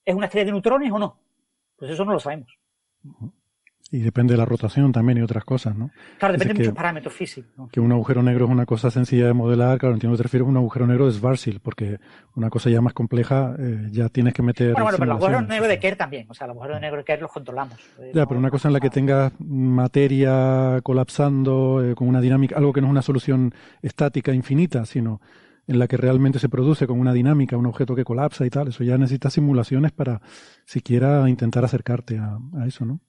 ¿es 0.04 0.14
una 0.14 0.26
estrella 0.26 0.46
de 0.46 0.52
neutrones 0.52 0.90
o 0.90 0.98
no? 0.98 1.20
Pues 1.76 1.90
eso 1.90 2.04
no 2.04 2.12
lo 2.12 2.20
sabemos. 2.20 2.58
Y 3.94 3.98
depende 3.98 4.32
de 4.32 4.38
la 4.38 4.46
rotación 4.46 4.90
también 4.90 5.18
y 5.18 5.20
otras 5.20 5.44
cosas, 5.44 5.76
¿no? 5.76 5.90
Claro, 6.18 6.32
depende 6.32 6.54
de 6.54 6.60
muchos 6.60 6.74
parámetros 6.74 7.12
físicos. 7.12 7.70
Que 7.70 7.78
un 7.78 7.92
agujero 7.92 8.22
negro 8.22 8.46
es 8.46 8.50
una 8.50 8.64
cosa 8.64 8.90
sencilla 8.90 9.26
de 9.26 9.34
modelar, 9.34 9.78
claro, 9.78 9.94
entiendo 9.94 10.16
que 10.16 10.16
te 10.16 10.22
refieres 10.22 10.46
a 10.46 10.50
un 10.50 10.56
agujero 10.56 10.86
negro 10.86 11.04
de 11.04 11.12
Schwarzschild, 11.12 11.60
porque 11.60 11.98
una 12.34 12.48
cosa 12.48 12.70
ya 12.70 12.80
más 12.80 12.94
compleja 12.94 13.54
eh, 13.58 13.88
ya 13.90 14.08
tienes 14.08 14.32
que 14.32 14.40
meter. 14.40 14.72
Bueno, 14.72 14.84
bueno, 14.84 14.98
pero 14.98 15.12
los 15.12 15.22
agujeros 15.22 15.46
negros 15.46 15.68
de 15.68 15.78
Kerr 15.78 15.96
también, 15.96 16.26
o 16.30 16.32
sea, 16.32 16.46
los 16.46 16.56
agujeros 16.56 16.80
negros 16.80 17.00
de 17.00 17.04
Kerr 17.04 17.20
los 17.20 17.30
controlamos. 17.30 17.78
Eh, 18.00 18.12
ya, 18.14 18.24
pero 18.24 18.40
una 18.40 18.48
cosa 18.48 18.68
en 18.68 18.72
la 18.72 18.80
que 18.80 18.88
tengas 18.88 19.30
materia 19.40 20.80
colapsando 20.82 21.84
eh, 21.84 21.94
con 21.94 22.08
una 22.08 22.22
dinámica, 22.22 22.56
algo 22.56 22.72
que 22.72 22.80
no 22.80 22.86
es 22.86 22.92
una 22.92 23.02
solución 23.02 23.54
estática 23.82 24.32
infinita, 24.32 24.86
sino 24.86 25.20
en 25.66 25.78
la 25.78 25.86
que 25.86 25.98
realmente 25.98 26.38
se 26.38 26.48
produce 26.48 26.86
con 26.86 26.98
una 26.98 27.12
dinámica, 27.12 27.58
un 27.58 27.66
objeto 27.66 27.94
que 27.94 28.04
colapsa 28.04 28.46
y 28.46 28.50
tal, 28.50 28.68
eso 28.68 28.84
ya 28.84 28.96
necesita 28.96 29.28
simulaciones 29.28 29.92
para 29.92 30.22
siquiera 30.64 31.28
intentar 31.28 31.62
acercarte 31.62 32.18
a 32.18 32.38
eso, 32.66 32.86
¿no? 32.86 33.00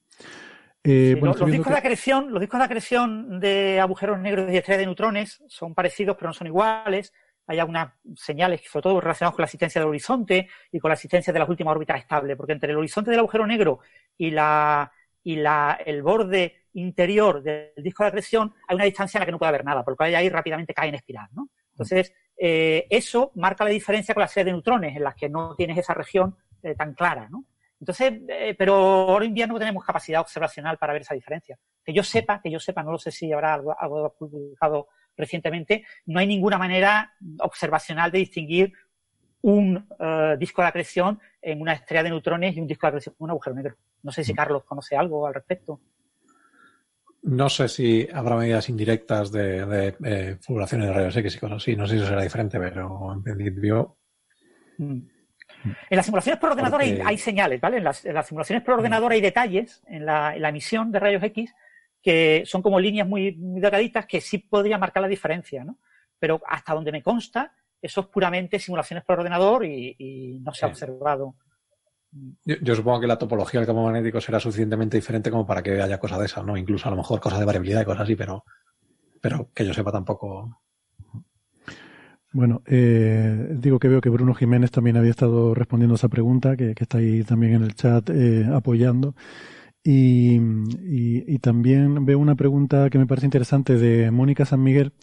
Eh, 0.83 1.17
los, 1.21 1.45
discos 1.45 1.71
de 1.71 1.79
acreción, 1.79 2.31
los 2.31 2.41
discos 2.41 2.59
de 2.59 2.65
acreción 2.65 3.39
de 3.39 3.79
agujeros 3.79 4.19
negros 4.19 4.51
y 4.51 4.57
estrellas 4.57 4.79
de 4.79 4.85
neutrones 4.85 5.41
son 5.47 5.73
parecidos 5.73 6.17
pero 6.17 6.29
no 6.29 6.33
son 6.33 6.47
iguales. 6.47 7.13
Hay 7.47 7.59
algunas 7.59 7.93
señales, 8.15 8.61
sobre 8.69 8.83
todo 8.83 9.01
relacionadas 9.01 9.35
con 9.35 9.43
la 9.43 9.45
existencia 9.45 9.79
del 9.79 9.89
horizonte 9.89 10.47
y 10.71 10.79
con 10.79 10.89
la 10.89 10.95
existencia 10.95 11.31
de 11.31 11.39
las 11.39 11.49
últimas 11.49 11.73
órbitas 11.73 11.99
estables, 11.99 12.35
porque 12.37 12.53
entre 12.53 12.71
el 12.71 12.77
horizonte 12.77 13.11
del 13.11 13.19
agujero 13.19 13.47
negro 13.47 13.79
y 14.17 14.31
la 14.31 14.91
y 15.23 15.37
la, 15.37 15.79
el 15.85 16.03
borde 16.03 16.65
interior 16.73 17.41
del 17.41 17.71
disco 17.77 18.03
de 18.03 18.09
acreción 18.09 18.53
hay 18.67 18.75
una 18.75 18.83
distancia 18.83 19.17
en 19.17 19.21
la 19.21 19.25
que 19.25 19.31
no 19.31 19.39
puede 19.39 19.49
haber 19.49 19.63
nada, 19.63 19.83
porque 19.83 20.03
ahí 20.03 20.29
rápidamente 20.29 20.73
cae 20.73 20.89
en 20.89 20.95
espiral, 20.95 21.29
¿no? 21.33 21.49
Entonces, 21.71 22.13
eh, 22.37 22.85
eso 22.89 23.31
marca 23.35 23.63
la 23.63 23.69
diferencia 23.69 24.13
con 24.13 24.21
las 24.21 24.31
estrellas 24.31 24.47
de 24.47 24.51
neutrones, 24.51 24.95
en 24.95 25.03
las 25.03 25.15
que 25.15 25.29
no 25.29 25.55
tienes 25.55 25.77
esa 25.77 25.93
región 25.93 26.35
eh, 26.61 26.75
tan 26.75 26.93
clara, 26.93 27.29
¿no? 27.29 27.45
Entonces, 27.83 28.13
eh, 28.29 28.55
pero 28.57 28.75
ahora 28.75 29.25
en 29.25 29.33
día 29.33 29.45
no 29.45 29.59
tenemos 29.59 29.83
capacidad 29.83 30.21
observacional 30.21 30.77
para 30.77 30.93
ver 30.93 31.01
esa 31.01 31.15
diferencia. 31.15 31.59
Que 31.83 31.91
yo 31.91 32.01
sepa, 32.01 32.39
que 32.41 32.49
yo 32.49 32.57
sepa, 32.57 32.81
no 32.81 32.93
lo 32.93 32.97
sé 32.97 33.11
si 33.11 33.29
habrá 33.33 33.55
algo, 33.55 33.75
algo 33.77 34.15
publicado 34.17 34.87
recientemente, 35.17 35.85
no 36.05 36.21
hay 36.21 36.27
ninguna 36.27 36.57
manera 36.57 37.13
observacional 37.39 38.09
de 38.09 38.19
distinguir 38.19 38.71
un 39.41 39.85
uh, 39.99 40.37
disco 40.39 40.61
de 40.61 40.69
acreción 40.69 41.19
en 41.41 41.59
una 41.59 41.73
estrella 41.73 42.03
de 42.03 42.11
neutrones 42.11 42.55
y 42.55 42.61
un 42.61 42.67
disco 42.67 42.87
de 42.87 42.89
acreción 42.89 43.15
en 43.19 43.23
un 43.25 43.31
agujero 43.31 43.55
negro. 43.57 43.75
No 44.01 44.13
sé 44.13 44.23
si 44.23 44.31
mm. 44.31 44.35
Carlos 44.37 44.63
conoce 44.63 44.95
algo 44.95 45.27
al 45.27 45.33
respecto. 45.33 45.81
No 47.23 47.49
sé 47.49 47.67
si 47.67 48.07
habrá 48.13 48.37
medidas 48.37 48.69
indirectas 48.69 49.29
de, 49.29 49.65
de 49.65 49.87
eh, 50.05 50.37
de 50.47 50.93
rayos 50.93 51.17
X 51.17 51.35
y 51.35 51.39
cosas 51.39 51.57
así. 51.57 51.75
No 51.75 51.85
sé 51.85 51.95
si 51.95 51.99
eso 51.99 52.07
será 52.07 52.23
diferente, 52.23 52.57
pero 52.57 53.11
en 53.11 53.21
principio. 53.21 53.97
Mm. 54.77 55.12
En 55.63 55.97
las 55.97 56.05
simulaciones 56.05 56.39
por 56.39 56.51
ordenador 56.51 56.81
hay, 56.81 57.17
señales, 57.17 57.61
¿vale? 57.61 57.77
En 57.77 57.83
las, 57.83 58.03
simulaciones 58.25 58.63
por 58.63 58.75
ordenador 58.75 59.11
hay 59.11 59.21
detalles 59.21 59.81
en 59.87 60.05
la, 60.05 60.35
emisión 60.35 60.91
de 60.91 60.99
rayos 60.99 61.23
X 61.23 61.53
que 62.01 62.43
son 62.45 62.61
como 62.61 62.79
líneas 62.79 63.07
muy, 63.07 63.33
muy 63.35 63.61
delgaditas 63.61 64.05
que 64.05 64.19
sí 64.19 64.37
podrían 64.39 64.79
marcar 64.79 65.01
la 65.01 65.07
diferencia, 65.07 65.63
¿no? 65.63 65.77
Pero 66.19 66.41
hasta 66.45 66.73
donde 66.73 66.91
me 66.91 67.01
consta, 67.01 67.53
eso 67.81 68.01
es 68.01 68.07
puramente 68.07 68.59
simulaciones 68.59 69.05
por 69.05 69.19
ordenador 69.19 69.65
y, 69.65 70.39
no 70.41 70.53
se 70.53 70.65
ha 70.65 70.69
observado. 70.69 71.35
Yo, 72.45 72.75
supongo 72.75 73.01
que 73.01 73.07
la 73.07 73.17
topología 73.17 73.59
del 73.59 73.67
campo 73.67 73.83
magnético 73.83 74.21
será 74.21 74.39
suficientemente 74.39 74.97
diferente 74.97 75.31
como 75.31 75.45
para 75.45 75.63
que 75.63 75.81
haya 75.81 75.99
cosas 75.99 76.19
de 76.19 76.25
esas, 76.25 76.45
¿no? 76.45 76.57
Incluso 76.57 76.87
a 76.87 76.91
lo 76.91 76.97
mejor 76.97 77.19
cosas 77.19 77.39
de 77.39 77.45
variabilidad 77.45 77.81
y 77.81 77.85
cosas 77.85 78.03
así, 78.03 78.15
pero, 78.15 78.43
pero 79.19 79.49
que 79.53 79.65
yo 79.65 79.73
sepa 79.73 79.91
tampoco 79.91 80.62
bueno, 82.33 82.63
eh, 82.65 83.55
digo 83.59 83.77
que 83.79 83.87
veo 83.87 84.01
que 84.01 84.09
Bruno 84.09 84.33
Jiménez 84.33 84.71
también 84.71 84.97
había 84.97 85.11
estado 85.11 85.53
respondiendo 85.53 85.93
a 85.93 85.97
esa 85.97 86.09
pregunta, 86.09 86.57
que, 86.57 86.73
está 86.75 86.97
ahí 86.97 87.23
también 87.23 87.53
en 87.53 87.63
el 87.63 87.75
chat 87.75 88.09
eh, 88.09 88.45
apoyando. 88.51 89.15
Y, 89.83 90.39
y, 90.85 91.39
también 91.39 92.05
veo 92.05 92.17
una 92.17 92.35
pregunta 92.35 92.89
que 92.89 92.97
me 92.97 93.05
parece 93.05 93.27
interesante 93.27 93.77
de 93.77 94.11
Mónica 94.11 94.45
San 94.45 94.63
Miguel. 94.63 94.93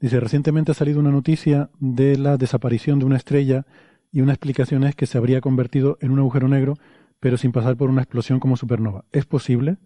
Dice, 0.00 0.20
recientemente 0.20 0.70
ha 0.70 0.74
salido 0.74 1.00
una 1.00 1.10
noticia 1.10 1.68
de 1.80 2.16
la 2.16 2.36
desaparición 2.36 3.00
de 3.00 3.06
una 3.06 3.16
estrella 3.16 3.66
y 4.12 4.20
una 4.20 4.32
explicación 4.32 4.84
es 4.84 4.94
que 4.94 5.06
se 5.06 5.18
habría 5.18 5.40
convertido 5.40 5.98
en 6.00 6.12
un 6.12 6.20
agujero 6.20 6.48
negro, 6.48 6.76
pero 7.18 7.36
sin 7.36 7.52
pasar 7.52 7.76
por 7.76 7.90
una 7.90 8.02
explosión 8.02 8.40
como 8.40 8.56
supernova. 8.56 9.04
¿Es 9.12 9.26
posible? 9.26 9.78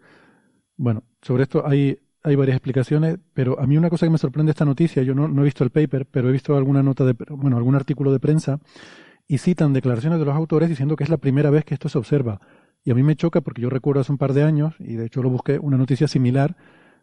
Bueno, 0.77 1.05
sobre 1.23 1.45
esto 1.45 1.67
hay 1.67 1.99
hay 2.25 2.37
varias 2.37 2.57
explicaciones, 2.57 3.19
pero 3.35 3.61
a 3.61 3.67
mí 3.67 3.77
una 3.77 3.91
cosa 3.91 4.07
que 4.07 4.11
me 4.11 4.17
sorprende 4.17 4.51
esta 4.51 4.65
noticia, 4.65 5.03
yo 5.03 5.15
no, 5.15 5.27
he 5.43 5.45
visto 5.45 5.63
el 5.63 5.69
paper, 5.69 6.07
pero 6.07 6.31
he 6.31 6.33
visto 6.33 6.57
alguna 6.57 6.83
nota 6.83 7.05
de, 7.05 7.15
bueno, 7.29 7.59
algún 7.59 7.75
artículo 7.75 8.13
de 8.13 8.19
prensa 8.19 8.61
y 9.29 9.39
citan 9.39 9.75
declaraciones 9.75 10.19
de 10.19 10.25
los 10.25 10.35
autores 10.35 10.71
diciendo 10.71 10.97
que 10.97 11.05
es 11.05 11.11
la 11.11 11.19
primera 11.19 11.51
vez 11.51 11.67
que 11.67 11.75
esto 11.75 11.91
se 11.91 11.99
observa. 11.99 12.41
Y 12.83 12.91
a 12.91 12.95
mí 12.95 13.03
me 13.03 13.15
choca 13.15 13.43
porque 13.43 13.61
yo 13.61 13.69
recuerdo 13.69 14.01
hace 14.01 14.11
un 14.11 14.17
par 14.17 14.33
de 14.33 14.43
años, 14.43 14.75
y 14.79 14.95
de 14.95 15.05
hecho 15.05 15.23
lo 15.23 15.29
busqué, 15.29 15.59
una 15.59 15.77
noticia 15.77 16.09
similar 16.09 16.57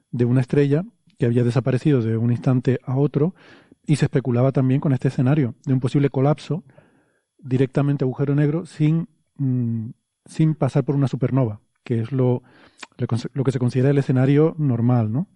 de 0.09 0.25
una 0.25 0.41
estrella 0.41 0.85
que 1.19 1.27
había 1.27 1.43
desaparecido 1.43 2.01
de 2.01 2.17
un 2.17 2.32
instante 2.32 2.80
a 2.83 2.98
otro 2.98 3.35
y 3.85 3.98
se 3.98 4.06
especulaba 4.06 4.51
también 4.51 4.82
con 4.82 4.91
este 4.91 5.09
escenario 5.09 5.53
de 5.66 5.74
un 5.74 5.80
posible 5.80 6.09
colapso 6.09 6.64
directamente 7.38 8.06
agujero 8.06 8.33
negro 8.33 8.66
sin, 8.66 9.08
mm, 9.38 9.90
sin 10.25 10.56
pasar 10.56 10.83
por 10.83 10.95
una 10.95 11.08
supernova 11.08 11.61
que 11.84 12.01
es 12.01 12.11
lo, 12.11 12.43
lo 13.34 13.43
que 13.43 13.51
se 13.51 13.60
considera 13.60 13.90
el 13.90 13.98
escenario 13.98 14.56
normal, 14.58 15.11
¿no? 15.11 15.27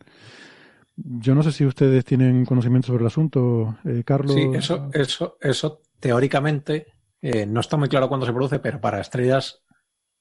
Yo 0.98 1.36
no 1.36 1.44
sé 1.44 1.52
si 1.52 1.66
ustedes 1.66 2.06
tienen 2.06 2.46
conocimiento 2.46 2.88
sobre 2.88 3.02
el 3.02 3.08
asunto, 3.08 3.78
eh, 3.84 4.04
Carlos. 4.06 4.34
Sí, 4.34 4.48
eso, 4.54 4.90
eso, 4.94 5.38
eso 5.42 5.82
teóricamente 6.00 6.94
eh, 7.22 7.46
no 7.46 7.60
está 7.60 7.76
muy 7.76 7.90
claro 7.90 8.08
cuándo 8.08 8.26
se 8.26 8.32
produce, 8.32 8.60
pero 8.60 8.80
para 8.80 9.02
estrellas 9.02 9.64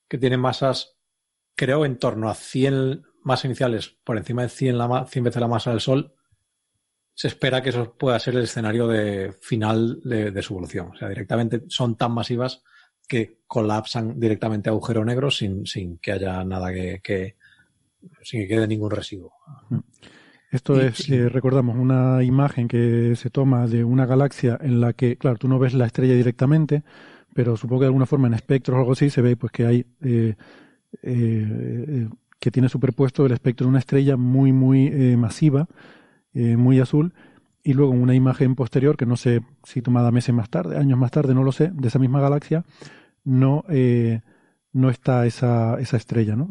que 0.09 0.19
tienen 0.19 0.41
masas, 0.41 0.97
creo, 1.55 1.85
en 1.85 1.99
torno 1.99 2.28
a 2.28 2.35
100 2.35 3.05
masas 3.23 3.44
iniciales, 3.44 3.97
por 4.05 4.17
encima 4.17 4.43
de 4.43 4.49
100, 4.49 4.78
la, 4.78 5.07
100 5.07 5.25
veces 5.25 5.41
la 5.41 5.49
masa 5.49 5.70
del 5.70 5.81
Sol, 5.81 6.12
se 7.15 7.28
espera 7.28 7.62
que 7.62 7.69
eso 7.69 7.97
pueda 7.97 8.19
ser 8.19 8.35
el 8.35 8.43
escenario 8.43 8.89
de 8.89 9.33
final 9.41 10.01
de, 10.03 10.33
de 10.33 10.43
su 10.43 10.55
evolución. 10.55 10.89
O 10.89 10.97
sea, 10.97 11.09
directamente 11.09 11.62
son 11.69 11.97
tan 11.97 12.12
masivas 12.12 12.65
que 13.07 13.39
colapsan 13.47 14.18
directamente 14.18 14.68
a 14.68 14.73
agujero 14.73 15.05
negro 15.05 15.31
sin, 15.31 15.66
sin 15.66 15.99
que 15.99 16.12
haya 16.12 16.42
nada 16.44 16.73
que, 16.73 17.36
sin 18.23 18.41
que 18.41 18.49
quede 18.49 18.66
ningún 18.66 18.91
residuo. 18.91 19.33
Esto 20.50 20.81
es, 20.81 21.08
eh, 21.10 21.28
recordamos, 21.28 21.76
una 21.76 22.23
imagen 22.23 22.68
que 22.68 23.16
se 23.16 23.31
toma 23.31 23.66
de 23.66 23.83
una 23.83 24.07
galaxia 24.07 24.57
en 24.60 24.81
la 24.81 24.92
que, 24.92 25.16
claro, 25.16 25.36
tú 25.36 25.49
no 25.49 25.58
ves 25.58 25.74
la 25.74 25.86
estrella 25.86 26.15
directamente, 26.15 26.84
pero 27.34 27.57
supongo 27.57 27.81
que 27.81 27.84
de 27.84 27.89
alguna 27.89 28.07
forma 28.07 28.28
en 28.28 28.34
espectro 28.34 28.76
o 28.76 28.78
algo 28.78 28.92
así 28.92 29.10
se 29.10 29.20
ve 29.20 29.36
pues 29.36 29.50
que 29.50 29.66
hay 29.66 29.86
eh, 30.02 30.34
eh, 31.02 32.08
que 32.39 32.50
tiene 32.52 32.68
superpuesto 32.68 33.26
el 33.26 33.33
espectro 33.33 33.66
de 33.66 33.70
una 33.70 33.81
estrella 33.81 34.16
muy 34.16 34.52
muy 34.52 34.91
masiva, 35.16 35.66
muy 36.34 36.78
azul, 36.78 37.15
y 37.65 37.73
luego 37.73 37.94
en 37.94 38.02
una 38.02 38.15
imagen 38.15 38.55
posterior, 38.55 38.97
que 38.97 39.07
no 39.07 39.17
sé 39.17 39.41
si 39.65 39.81
tomada 39.81 40.10
meses 40.10 40.34
más 40.34 40.51
tarde, 40.51 40.76
años 40.76 40.99
más 40.99 41.10
tarde, 41.10 41.34
no 41.34 41.43
lo 41.43 41.51
sé, 41.51 41.70
de 41.73 41.89
esa 41.89 41.99
misma 41.99 42.20
galaxia, 42.20 42.62
no, 43.25 43.65
eh, 43.70 44.20
no 44.73 44.91
está 44.91 45.25
esa, 45.25 45.81
esa 45.81 45.97
estrella, 45.97 46.36
¿no? 46.36 46.51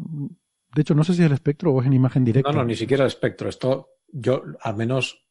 De 0.74 0.82
hecho, 0.82 0.96
no 0.96 1.04
sé 1.04 1.14
si 1.14 1.20
es 1.20 1.26
el 1.26 1.32
espectro 1.32 1.72
o 1.72 1.80
es 1.80 1.86
en 1.86 1.92
imagen 1.92 2.24
directa. 2.24 2.50
No, 2.50 2.58
no, 2.58 2.64
ni 2.64 2.74
siquiera 2.74 3.04
el 3.04 3.08
espectro. 3.08 3.48
Esto, 3.48 3.90
yo, 4.08 4.42
al 4.60 4.76
menos. 4.76 5.24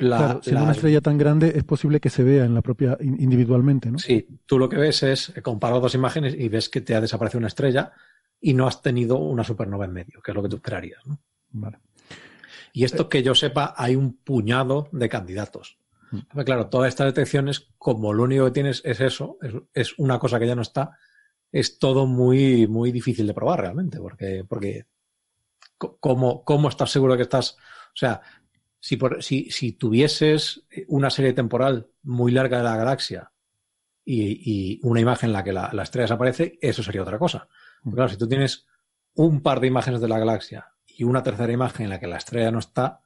La, 0.00 0.16
claro, 0.16 0.40
si 0.42 0.50
una 0.50 0.72
estrella 0.72 1.00
tan 1.00 1.18
grande, 1.18 1.52
es 1.54 1.64
posible 1.64 2.00
que 2.00 2.10
se 2.10 2.24
vea 2.24 2.44
en 2.44 2.54
la 2.54 2.62
propia 2.62 2.98
individualmente, 3.00 3.90
¿no? 3.92 3.98
Sí, 3.98 4.26
tú 4.44 4.58
lo 4.58 4.68
que 4.68 4.76
ves 4.76 5.04
es 5.04 5.32
comparar 5.42 5.80
dos 5.80 5.94
imágenes 5.94 6.34
y 6.36 6.48
ves 6.48 6.68
que 6.68 6.80
te 6.80 6.96
ha 6.96 7.00
desaparecido 7.00 7.38
una 7.38 7.48
estrella 7.48 7.92
y 8.40 8.54
no 8.54 8.66
has 8.66 8.82
tenido 8.82 9.18
una 9.18 9.44
supernova 9.44 9.84
en 9.84 9.92
medio, 9.92 10.20
que 10.20 10.32
es 10.32 10.34
lo 10.34 10.42
que 10.42 10.48
tú 10.48 10.56
esperarías, 10.56 11.04
¿no? 11.06 11.20
Vale. 11.50 11.78
Y 12.72 12.84
esto 12.84 13.08
que 13.08 13.22
yo 13.22 13.34
sepa, 13.34 13.74
hay 13.76 13.96
un 13.96 14.16
puñado 14.16 14.88
de 14.92 15.08
candidatos. 15.08 15.78
Mm. 16.10 16.40
Claro, 16.40 16.68
todas 16.68 16.88
estas 16.88 17.06
detecciones, 17.06 17.68
como 17.78 18.12
lo 18.12 18.24
único 18.24 18.46
que 18.46 18.50
tienes 18.50 18.82
es 18.84 19.00
eso, 19.00 19.38
es, 19.74 19.98
una 19.98 20.18
cosa 20.18 20.38
que 20.38 20.46
ya 20.46 20.54
no 20.54 20.62
está, 20.62 20.98
es 21.50 21.78
todo 21.78 22.06
muy, 22.06 22.66
muy 22.66 22.92
difícil 22.92 23.26
de 23.26 23.34
probar 23.34 23.60
realmente, 23.60 23.98
porque, 23.98 24.44
porque 24.48 24.86
¿cómo, 25.76 26.44
cómo 26.44 26.68
estás 26.68 26.90
seguro 26.90 27.12
de 27.12 27.18
que 27.18 27.22
estás? 27.22 27.56
O 27.88 27.96
sea, 27.96 28.20
si, 28.80 28.96
por, 28.96 29.22
si, 29.22 29.50
si 29.50 29.72
tuvieses 29.72 30.64
una 30.88 31.10
serie 31.10 31.32
temporal 31.32 31.88
muy 32.02 32.32
larga 32.32 32.58
de 32.58 32.64
la 32.64 32.76
galaxia 32.76 33.32
y, 34.04 34.80
una 34.82 35.00
imagen 35.00 35.30
en 35.30 35.32
la 35.34 35.44
que 35.44 35.52
la, 35.52 35.70
estrella 35.82 36.04
desaparece, 36.04 36.58
eso 36.62 36.82
sería 36.82 37.02
otra 37.02 37.18
cosa. 37.18 37.48
claro, 37.92 38.08
si 38.08 38.16
tú 38.16 38.26
tienes 38.26 38.66
un 39.14 39.42
par 39.42 39.60
de 39.60 39.66
imágenes 39.66 40.00
de 40.00 40.08
la 40.08 40.18
galaxia 40.18 40.66
y 40.98 41.04
una 41.04 41.22
tercera 41.22 41.52
imagen 41.52 41.84
en 41.84 41.90
la 41.90 42.00
que 42.00 42.08
la 42.08 42.16
estrella 42.16 42.50
no 42.50 42.58
está, 42.58 43.00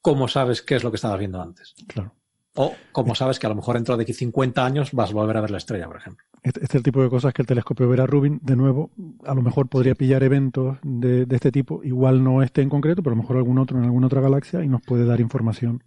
¿cómo 0.00 0.28
sabes 0.28 0.62
qué 0.62 0.76
es 0.76 0.84
lo 0.84 0.92
que 0.92 0.96
estabas 0.96 1.18
viendo 1.18 1.42
antes? 1.42 1.74
Claro. 1.88 2.14
O 2.54 2.72
como 2.92 3.16
sabes 3.16 3.40
que 3.40 3.46
a 3.46 3.48
lo 3.48 3.56
mejor 3.56 3.74
dentro 3.74 3.96
de 3.96 4.06
50 4.06 4.64
años 4.64 4.92
vas 4.92 5.10
a 5.10 5.14
volver 5.14 5.36
a 5.36 5.40
ver 5.40 5.50
la 5.50 5.58
estrella, 5.58 5.88
por 5.88 5.96
ejemplo. 5.96 6.24
Este, 6.44 6.60
este, 6.62 6.66
es 6.66 6.74
el 6.76 6.84
tipo 6.84 7.02
de 7.02 7.10
cosas 7.10 7.34
que 7.34 7.42
el 7.42 7.48
telescopio 7.48 7.88
Vera 7.88 8.06
Rubin, 8.06 8.38
de 8.40 8.54
nuevo, 8.54 8.92
a 9.24 9.34
lo 9.34 9.42
mejor 9.42 9.68
podría 9.68 9.96
pillar 9.96 10.22
eventos 10.22 10.78
de, 10.84 11.26
este 11.28 11.50
tipo, 11.50 11.82
igual 11.82 12.22
no 12.22 12.40
este 12.40 12.62
en 12.62 12.68
concreto, 12.68 13.02
pero 13.02 13.14
a 13.14 13.16
lo 13.16 13.22
mejor 13.22 13.38
algún 13.38 13.58
otro 13.58 13.76
en 13.76 13.84
alguna 13.84 14.06
otra 14.06 14.20
galaxia 14.20 14.62
y 14.62 14.68
nos 14.68 14.82
puede 14.82 15.04
dar 15.04 15.18
información. 15.18 15.82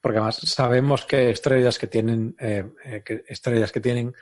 Porque 0.00 0.18
además 0.18 0.36
sabemos 0.36 1.04
que 1.06 1.30
estrellas 1.30 1.76
que 1.76 1.88
tienen, 1.88 2.36
eh, 2.38 2.70
eh, 2.84 3.24
estrellas 3.26 3.72
que 3.72 3.80
tienen 3.80 4.14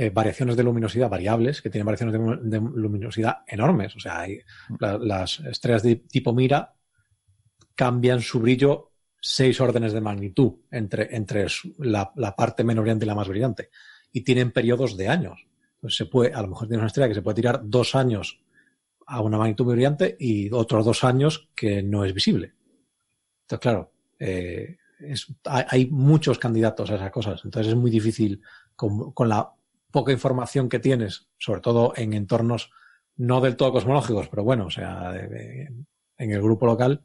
eh, 0.00 0.10
variaciones 0.10 0.56
de 0.56 0.62
luminosidad 0.62 1.10
variables, 1.10 1.60
que 1.60 1.70
tienen 1.70 1.84
variaciones 1.84 2.40
de, 2.40 2.60
luminosidad 2.60 3.38
enormes. 3.48 3.96
O 3.96 3.98
sea, 3.98 4.20
hay, 4.20 4.38
las 4.78 5.40
estrellas 5.40 5.82
de 5.82 5.96
tipo 5.96 6.32
Mira 6.32 6.72
cambian 7.74 8.20
su 8.20 8.38
brillo 8.38 8.92
seis 9.20 9.60
órdenes 9.60 9.92
de 9.92 10.00
magnitud 10.00 10.52
entre, 10.70 11.16
entre 11.16 11.46
la, 11.78 12.12
parte 12.36 12.62
menos 12.62 12.82
brillante 12.82 13.06
y 13.06 13.08
la 13.08 13.16
más 13.16 13.26
brillante. 13.26 13.70
Y 14.12 14.20
tienen 14.20 14.52
periodos 14.52 14.96
de 14.96 15.08
años. 15.08 15.48
Pues 15.80 15.96
se 15.96 16.06
puede, 16.06 16.32
a 16.32 16.42
lo 16.42 16.48
mejor 16.48 16.68
tiene 16.68 16.78
una 16.78 16.86
estrella 16.86 17.08
que 17.08 17.16
se 17.16 17.22
puede 17.22 17.34
tirar 17.34 17.62
dos 17.64 17.96
años 17.96 18.40
a 19.04 19.20
una 19.20 19.36
magnitud 19.36 19.64
muy 19.64 19.74
brillante 19.74 20.16
y 20.20 20.48
otros 20.52 20.84
dos 20.84 21.02
años 21.02 21.48
que 21.56 21.82
no 21.82 22.04
es 22.04 22.14
visible. 22.14 22.54
Entonces, 23.42 23.60
claro, 23.60 23.92
eh, 24.20 24.76
hay, 25.44 25.86
muchos 25.86 26.38
candidatos 26.38 26.88
a 26.88 26.94
esas 26.94 27.10
cosas. 27.10 27.40
Entonces 27.44 27.72
es 27.72 27.76
muy 27.76 27.90
difícil 27.90 28.40
con, 28.76 29.28
la 29.28 29.52
poca 29.90 30.12
información 30.12 30.68
que 30.68 30.78
tienes, 30.78 31.28
sobre 31.38 31.60
todo 31.60 31.92
en 31.96 32.12
entornos 32.12 32.70
no 33.16 33.40
del 33.40 33.56
todo 33.56 33.72
cosmológicos, 33.72 34.28
pero 34.28 34.44
bueno, 34.44 34.66
o 34.66 34.70
sea, 34.70 35.12
en 35.14 36.30
el 36.30 36.42
grupo 36.42 36.66
local 36.66 37.02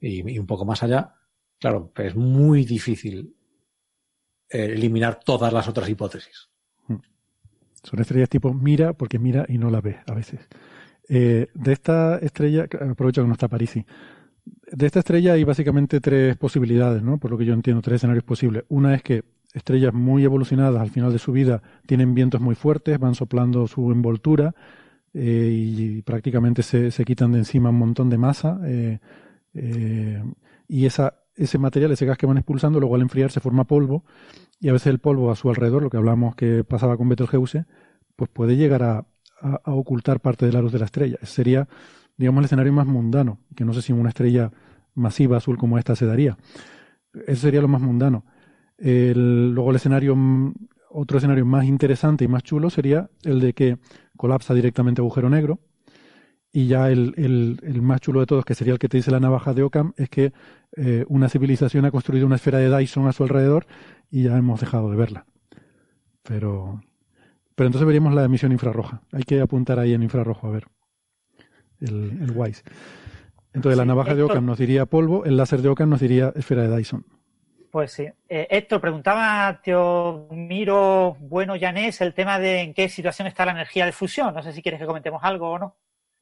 y 0.00 0.38
un 0.38 0.46
poco 0.46 0.64
más 0.64 0.82
allá, 0.82 1.14
Claro, 1.62 1.92
es 1.94 2.16
muy 2.16 2.64
difícil 2.64 3.36
eh, 4.50 4.64
eliminar 4.64 5.20
todas 5.24 5.52
las 5.52 5.68
otras 5.68 5.88
hipótesis. 5.88 6.48
Hmm. 6.88 6.96
Son 7.84 8.00
estrellas 8.00 8.28
tipo 8.28 8.52
mira, 8.52 8.94
porque 8.94 9.20
mira 9.20 9.46
y 9.48 9.58
no 9.58 9.70
la 9.70 9.80
ve 9.80 10.00
a 10.08 10.12
veces. 10.12 10.40
Eh, 11.08 11.46
de 11.54 11.72
esta 11.72 12.18
estrella, 12.18 12.66
aprovecho 12.90 13.22
que 13.22 13.28
no 13.28 13.34
está 13.34 13.46
Parisi. 13.46 13.86
De 14.72 14.86
esta 14.86 14.98
estrella 14.98 15.34
hay 15.34 15.44
básicamente 15.44 16.00
tres 16.00 16.36
posibilidades, 16.36 17.00
¿no? 17.00 17.18
Por 17.18 17.30
lo 17.30 17.38
que 17.38 17.44
yo 17.44 17.54
entiendo, 17.54 17.80
tres 17.80 17.96
escenarios 17.96 18.24
posibles. 18.24 18.64
Una 18.68 18.96
es 18.96 19.04
que 19.04 19.22
estrellas 19.52 19.92
muy 19.94 20.24
evolucionadas 20.24 20.80
al 20.80 20.90
final 20.90 21.12
de 21.12 21.18
su 21.18 21.32
vida 21.32 21.62
tienen 21.86 22.14
vientos 22.14 22.40
muy 22.40 22.54
fuertes, 22.54 22.98
van 22.98 23.14
soplando 23.14 23.66
su 23.66 23.92
envoltura 23.92 24.54
eh, 25.14 25.50
y 25.52 26.02
prácticamente 26.02 26.62
se, 26.62 27.04
quitan 27.04 27.32
de 27.32 27.38
encima 27.38 27.70
un 27.70 27.78
montón 27.78 28.10
de 28.10 28.18
masa. 28.18 28.60
y 30.68 30.86
esa 30.86 31.22
ese 31.34 31.58
material, 31.58 31.92
ese 31.92 32.06
gas 32.06 32.18
que 32.18 32.26
van 32.26 32.38
expulsando, 32.38 32.80
luego 32.80 32.94
al 32.94 33.02
enfriar 33.02 33.30
se 33.30 33.40
forma 33.40 33.64
polvo 33.64 34.04
y 34.60 34.68
a 34.68 34.72
veces 34.72 34.88
el 34.88 34.98
polvo 34.98 35.30
a 35.30 35.36
su 35.36 35.48
alrededor, 35.48 35.82
lo 35.82 35.90
que 35.90 35.96
hablamos 35.96 36.34
que 36.34 36.64
pasaba 36.64 36.96
con 36.96 37.08
Betelgeuse, 37.08 37.64
pues 38.16 38.30
puede 38.30 38.56
llegar 38.56 38.82
a, 38.82 39.06
ocultar 39.64 40.20
parte 40.20 40.46
de 40.46 40.52
la 40.52 40.60
luz 40.60 40.70
de 40.70 40.78
la 40.78 40.84
estrella. 40.84 41.18
Ese 41.20 41.32
sería, 41.32 41.68
digamos, 42.16 42.42
el 42.42 42.44
escenario 42.44 42.72
más 42.72 42.86
mundano, 42.86 43.40
que 43.56 43.64
no 43.64 43.74
sé 43.74 43.82
si 43.82 43.92
una 43.92 44.10
estrella 44.10 44.52
masiva 44.94 45.38
azul 45.38 45.58
como 45.58 45.78
esta 45.78 45.96
se 45.96 46.06
daría. 46.06 46.38
Ese 47.26 47.40
sería 47.40 47.60
lo 47.60 47.66
más 47.66 47.80
mundano. 47.80 48.24
Luego 48.84 49.70
el 49.70 49.76
escenario, 49.76 50.16
otro 50.90 51.18
escenario 51.18 51.46
más 51.46 51.64
interesante 51.64 52.24
y 52.24 52.28
más 52.28 52.42
chulo 52.42 52.70
sería 52.70 53.10
el 53.22 53.40
de 53.40 53.52
que 53.52 53.78
colapsa 54.16 54.54
directamente 54.54 55.00
agujero 55.00 55.30
negro, 55.30 55.60
y 56.52 56.66
ya 56.66 56.90
el, 56.90 57.14
el, 57.62 57.82
más 57.82 58.02
chulo 58.02 58.20
de 58.20 58.26
todos, 58.26 58.44
que 58.44 58.54
sería 58.54 58.74
el 58.74 58.78
que 58.78 58.88
te 58.88 58.98
dice 58.98 59.10
la 59.10 59.20
navaja 59.20 59.54
de 59.54 59.62
Ockham, 59.62 59.94
es 59.96 60.10
que 60.10 60.34
eh, 60.76 61.04
una 61.08 61.30
civilización 61.30 61.86
ha 61.86 61.90
construido 61.90 62.26
una 62.26 62.36
esfera 62.36 62.58
de 62.58 62.76
Dyson 62.76 63.08
a 63.08 63.12
su 63.12 63.22
alrededor 63.22 63.66
y 64.10 64.24
ya 64.24 64.36
hemos 64.36 64.60
dejado 64.60 64.90
de 64.90 64.96
verla. 64.96 65.24
Pero, 66.22 66.82
pero 67.54 67.68
entonces 67.68 67.86
veríamos 67.86 68.14
la 68.14 68.24
emisión 68.24 68.52
infrarroja. 68.52 69.02
Hay 69.12 69.22
que 69.22 69.40
apuntar 69.40 69.78
ahí 69.78 69.94
en 69.94 70.02
infrarrojo 70.02 70.46
a 70.46 70.50
ver 70.50 70.66
el, 71.80 72.18
el 72.20 72.30
WISE. 72.32 72.62
Entonces 73.54 73.78
la 73.78 73.86
navaja 73.86 74.14
de 74.14 74.22
Ockham 74.22 74.44
nos 74.44 74.58
diría 74.58 74.84
polvo, 74.84 75.24
el 75.24 75.38
láser 75.38 75.62
de 75.62 75.70
Ockham 75.70 75.88
nos 75.88 76.00
diría 76.00 76.32
esfera 76.36 76.68
de 76.68 76.76
Dyson. 76.76 77.06
Pues 77.72 77.90
sí. 77.90 78.06
Eh, 78.28 78.46
Héctor, 78.50 78.82
preguntaba 78.82 79.62
Miro 80.30 81.16
Bueno 81.20 81.56
Yanés 81.56 82.02
el 82.02 82.12
tema 82.12 82.38
de 82.38 82.60
en 82.60 82.74
qué 82.74 82.90
situación 82.90 83.26
está 83.26 83.46
la 83.46 83.52
energía 83.52 83.86
de 83.86 83.92
fusión. 83.92 84.34
No 84.34 84.42
sé 84.42 84.52
si 84.52 84.60
quieres 84.60 84.78
que 84.78 84.86
comentemos 84.86 85.22
algo 85.24 85.52
o 85.52 85.58
no. 85.58 85.76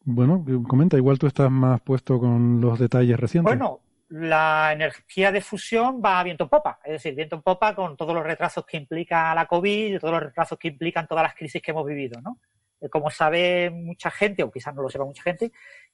Bueno, 0.04 0.44
comenta, 0.68 0.96
igual 0.96 1.18
tú 1.18 1.26
estás 1.26 1.50
más 1.50 1.80
puesto 1.80 2.20
con 2.20 2.60
los 2.60 2.78
detalles 2.78 3.18
recientes. 3.18 3.50
Bueno, 3.50 3.80
la 4.10 4.70
energía 4.72 5.32
de 5.32 5.40
fusión 5.40 6.00
va 6.02 6.20
a 6.20 6.22
viento 6.22 6.44
en 6.44 6.50
popa, 6.50 6.78
es 6.84 6.92
decir, 6.92 7.16
viento 7.16 7.34
en 7.34 7.42
popa 7.42 7.74
con 7.74 7.96
todos 7.96 8.14
los 8.14 8.22
retrasos 8.22 8.64
que 8.64 8.76
implica 8.76 9.34
la 9.34 9.46
COVID 9.46 9.96
y 9.96 9.98
todos 9.98 10.14
los 10.14 10.22
retrasos 10.22 10.56
que 10.56 10.68
implican 10.68 11.08
todas 11.08 11.24
las 11.24 11.34
crisis 11.34 11.60
que 11.60 11.72
hemos 11.72 11.84
vivido, 11.84 12.20
¿no? 12.20 12.38
Eh, 12.80 12.88
como 12.88 13.10
sabe 13.10 13.70
mucha 13.70 14.12
gente, 14.12 14.44
o 14.44 14.52
quizás 14.52 14.72
no 14.72 14.82
lo 14.82 14.88
sepa 14.88 15.04
mucha 15.04 15.24
gente, 15.24 15.50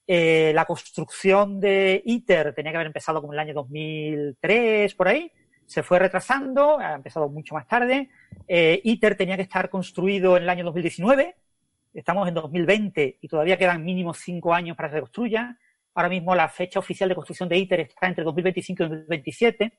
eh, 0.07 0.53
la 0.55 0.67
construcción 0.67 1.59
de 1.59 2.03
ITER 2.05 2.55
tenía 2.55 2.73
que 2.73 2.77
haber 2.77 2.89
empezado 2.89 3.23
como 3.23 3.33
en 3.33 3.41
el 3.41 3.47
año 3.47 3.55
2003, 3.55 4.95
por 4.95 5.09
ahí, 5.09 5.33
se 5.67 5.83
fue 5.83 5.99
retrasando, 5.99 6.79
ha 6.79 6.95
empezado 6.95 7.29
mucho 7.29 7.55
más 7.55 7.67
tarde. 7.67 8.09
Eh, 8.49 8.81
ITER 8.85 9.17
tenía 9.17 9.37
que 9.37 9.43
estar 9.43 9.69
construido 9.69 10.37
en 10.37 10.45
el 10.45 10.49
año 10.49 10.65
2019, 10.65 11.37
Estamos 11.97 12.29
en 12.29 12.35
2020 12.35 13.21
y 13.23 13.27
todavía 13.27 13.57
quedan 13.57 13.83
mínimo 13.83 14.13
cinco 14.13 14.53
años 14.53 14.77
para 14.77 14.91
que 14.91 14.97
se 14.97 15.01
construya. 15.01 15.59
Ahora 15.95 16.11
mismo 16.11 16.35
la 16.35 16.47
fecha 16.47 16.79
oficial 16.79 17.09
de 17.09 17.15
construcción 17.15 17.49
de 17.49 17.57
ITER 17.57 17.81
está 17.81 18.07
entre 18.07 18.23
2025 18.23 18.83
y 18.83 18.89
2027. 18.89 19.79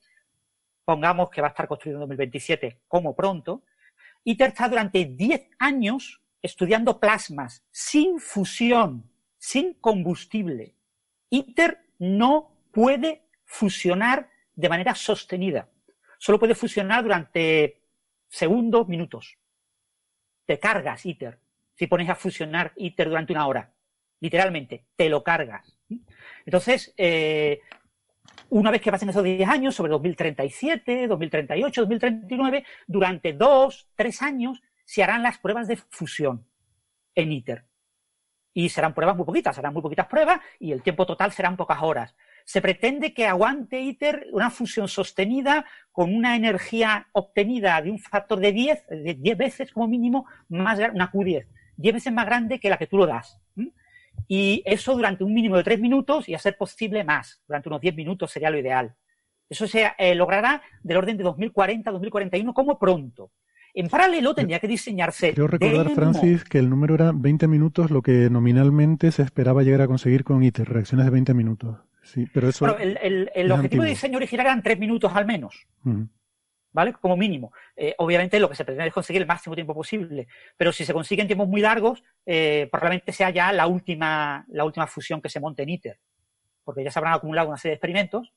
Pongamos 0.83 1.29
que 1.29 1.41
va 1.41 1.47
a 1.47 1.51
estar 1.51 1.67
construido 1.67 1.97
en 1.97 2.01
2027 2.01 2.81
como 2.87 3.15
pronto. 3.15 3.61
ITER 4.23 4.47
está 4.47 4.67
durante 4.67 5.05
10 5.05 5.47
años 5.59 6.19
estudiando 6.41 6.99
plasmas 6.99 7.63
sin 7.69 8.19
fusión, 8.19 9.07
sin 9.37 9.75
combustible. 9.75 10.73
ITER 11.29 11.77
no 11.99 12.51
puede 12.71 13.27
fusionar 13.45 14.31
de 14.55 14.69
manera 14.69 14.95
sostenida. 14.95 15.69
Solo 16.17 16.39
puede 16.39 16.55
fusionar 16.55 17.03
durante 17.03 17.81
segundos, 18.27 18.87
minutos. 18.87 19.37
Te 20.45 20.59
cargas 20.59 21.05
ITER 21.05 21.39
si 21.73 21.87
pones 21.87 22.09
a 22.09 22.15
fusionar 22.15 22.73
ITER 22.75 23.09
durante 23.09 23.33
una 23.33 23.47
hora. 23.47 23.71
Literalmente, 24.19 24.87
te 24.95 25.09
lo 25.09 25.23
cargas. 25.23 25.77
Entonces, 26.43 26.93
eh, 26.97 27.61
una 28.49 28.71
vez 28.71 28.81
que 28.81 28.91
pasen 28.91 29.09
esos 29.09 29.23
10 29.23 29.47
años, 29.47 29.75
sobre 29.75 29.91
2037, 29.91 31.07
2038, 31.07 31.81
2039, 31.81 32.65
durante 32.87 33.33
dos, 33.33 33.89
tres 33.95 34.21
años 34.21 34.63
se 34.85 35.03
harán 35.03 35.21
las 35.21 35.37
pruebas 35.37 35.67
de 35.67 35.75
fusión 35.75 36.47
en 37.13 37.31
ITER. 37.31 37.65
Y 38.53 38.69
serán 38.69 38.95
pruebas 38.95 39.15
muy 39.15 39.25
poquitas, 39.25 39.55
serán 39.55 39.73
muy 39.73 39.83
poquitas 39.83 40.07
pruebas 40.07 40.39
y 40.59 40.71
el 40.71 40.81
tiempo 40.81 41.05
total 41.05 41.31
serán 41.31 41.57
pocas 41.57 41.79
horas. 41.81 42.15
Se 42.47 42.61
pretende 42.61 43.13
que 43.13 43.27
aguante 43.27 43.81
ITER 43.81 44.27
una 44.31 44.49
fusión 44.49 44.87
sostenida 44.87 45.65
con 45.91 46.15
una 46.15 46.37
energía 46.37 47.09
obtenida 47.11 47.81
de 47.81 47.91
un 47.91 47.99
factor 47.99 48.39
de 48.39 48.53
10, 48.53 48.87
de 48.87 49.15
10 49.15 49.37
veces 49.37 49.73
como 49.73 49.85
mínimo, 49.89 50.25
más 50.47 50.79
una 50.93 51.11
Q10 51.11 51.45
10 51.75 51.93
veces 51.93 52.13
más 52.13 52.25
grande 52.25 52.57
que 52.61 52.69
la 52.69 52.77
que 52.77 52.87
tú 52.87 52.97
lo 52.97 53.05
das. 53.05 53.37
Y 54.29 54.63
eso 54.65 54.95
durante 54.95 55.25
un 55.25 55.33
mínimo 55.33 55.57
de 55.57 55.65
3 55.65 55.81
minutos 55.81 56.29
y 56.29 56.35
a 56.35 56.39
ser 56.39 56.55
posible 56.57 57.03
más. 57.03 57.41
Durante 57.49 57.67
unos 57.67 57.81
10 57.81 57.95
minutos 57.97 58.31
sería 58.31 58.49
lo 58.49 58.57
ideal. 58.57 58.95
Eso 59.49 59.67
se 59.67 59.91
eh, 59.97 60.15
logrará 60.15 60.61
del 60.81 60.95
orden 60.95 61.17
de 61.17 61.25
2040, 61.25 61.91
2041 61.91 62.53
como 62.53 62.79
pronto. 62.79 63.31
En 63.73 63.89
paralelo 63.89 64.33
tendría 64.33 64.59
que 64.59 64.69
diseñarse. 64.69 65.33
Quiero 65.33 65.47
recordar, 65.47 65.89
Francis, 65.89 66.45
que 66.45 66.59
el 66.59 66.69
número 66.69 66.95
era 66.95 67.11
20 67.13 67.49
minutos, 67.49 67.91
lo 67.91 68.01
que 68.01 68.29
nominalmente 68.29 69.11
se 69.11 69.23
esperaba 69.23 69.63
llegar 69.63 69.81
a 69.81 69.87
conseguir 69.87 70.23
con 70.23 70.41
ITER, 70.41 70.69
reacciones 70.69 71.05
de 71.05 71.11
20 71.11 71.33
minutos. 71.33 71.86
Sí, 72.07 72.25
pero 72.33 72.49
eso. 72.49 72.77
el, 72.77 73.51
objetivo 73.51 73.83
de 73.83 73.89
diseño 73.89 74.17
original 74.17 74.45
eran 74.45 74.63
3 74.63 74.79
minutos 74.79 75.11
al 75.13 75.25
menos. 75.25 75.67
¿vale? 76.71 76.93
Como 76.93 77.17
mínimo. 77.17 77.51
Eh, 77.75 77.95
obviamente 77.97 78.39
lo 78.39 78.47
que 78.47 78.55
se 78.55 78.63
pretende 78.63 78.89
es 78.89 78.93
conseguir 78.93 79.23
el 79.23 79.27
máximo 79.27 79.55
tiempo 79.55 79.73
posible, 79.73 80.27
pero 80.55 80.71
si 80.71 80.85
se 80.85 80.93
consiguen 80.93 81.25
tiempos 81.25 81.47
muy 81.47 81.59
largos, 81.59 82.03
eh, 82.23 82.69
probablemente 82.71 83.11
sea 83.11 83.31
ya 83.31 83.51
la 83.51 83.65
última, 83.65 84.45
la 84.49 84.63
última 84.63 84.85
fusión 84.85 85.19
que 85.19 85.27
se 85.27 85.39
monte 85.39 85.63
en 85.63 85.69
ITER, 85.69 85.99
porque 86.63 86.83
ya 86.83 86.91
se 86.91 86.99
habrán 86.99 87.15
acumulado 87.15 87.47
una 87.47 87.57
serie 87.57 87.71
de 87.71 87.75
experimentos 87.77 88.31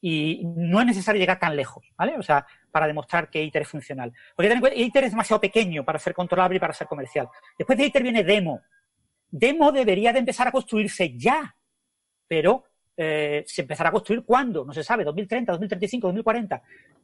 y 0.00 0.42
no 0.44 0.80
es 0.80 0.86
necesario 0.86 1.18
llegar 1.18 1.40
tan 1.40 1.56
lejos, 1.56 1.84
¿vale? 1.98 2.16
O 2.16 2.22
sea, 2.22 2.46
para 2.70 2.86
demostrar 2.86 3.28
que 3.28 3.42
ITER 3.42 3.62
es 3.62 3.68
funcional. 3.68 4.12
Porque 4.36 4.56
ITER 4.76 5.04
es 5.04 5.10
demasiado 5.10 5.40
pequeño 5.40 5.84
para 5.84 5.98
ser 5.98 6.14
controlable 6.14 6.58
y 6.58 6.60
para 6.60 6.72
ser 6.72 6.86
comercial. 6.86 7.28
Después 7.58 7.76
de 7.76 7.86
ITER 7.86 8.02
viene 8.04 8.22
DEMO. 8.22 8.60
DEMO 9.30 9.72
debería 9.72 10.12
de 10.12 10.20
empezar 10.20 10.46
a 10.46 10.52
construirse 10.52 11.18
ya, 11.18 11.56
pero 12.28 12.69
eh, 12.96 13.44
se 13.46 13.62
empezará 13.62 13.88
a 13.88 13.92
construir 13.92 14.24
cuándo, 14.24 14.64
no 14.64 14.72
se 14.72 14.84
sabe, 14.84 15.04
2030, 15.04 15.52
2035, 15.52 16.06
2040. 16.08 16.62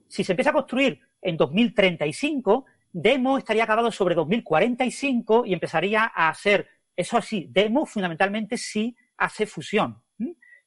Si 0.09 0.25
se 0.25 0.33
empieza 0.33 0.51
a 0.51 0.55
construir 0.55 1.01
en 1.21 1.37
2035, 1.37 2.67
Demo 2.93 3.39
estaría 3.39 3.65
acabado 3.65 3.91
sobre 3.91 4.15
2045 4.15 5.45
y 5.47 5.53
empezaría 5.53 6.11
a 6.15 6.29
hacer, 6.29 6.69
eso 6.95 7.17
así, 7.17 7.49
Demo 7.51 7.87
fundamentalmente 7.87 8.57
sí 8.57 8.97
hace 9.17 9.47
fusión. 9.47 10.03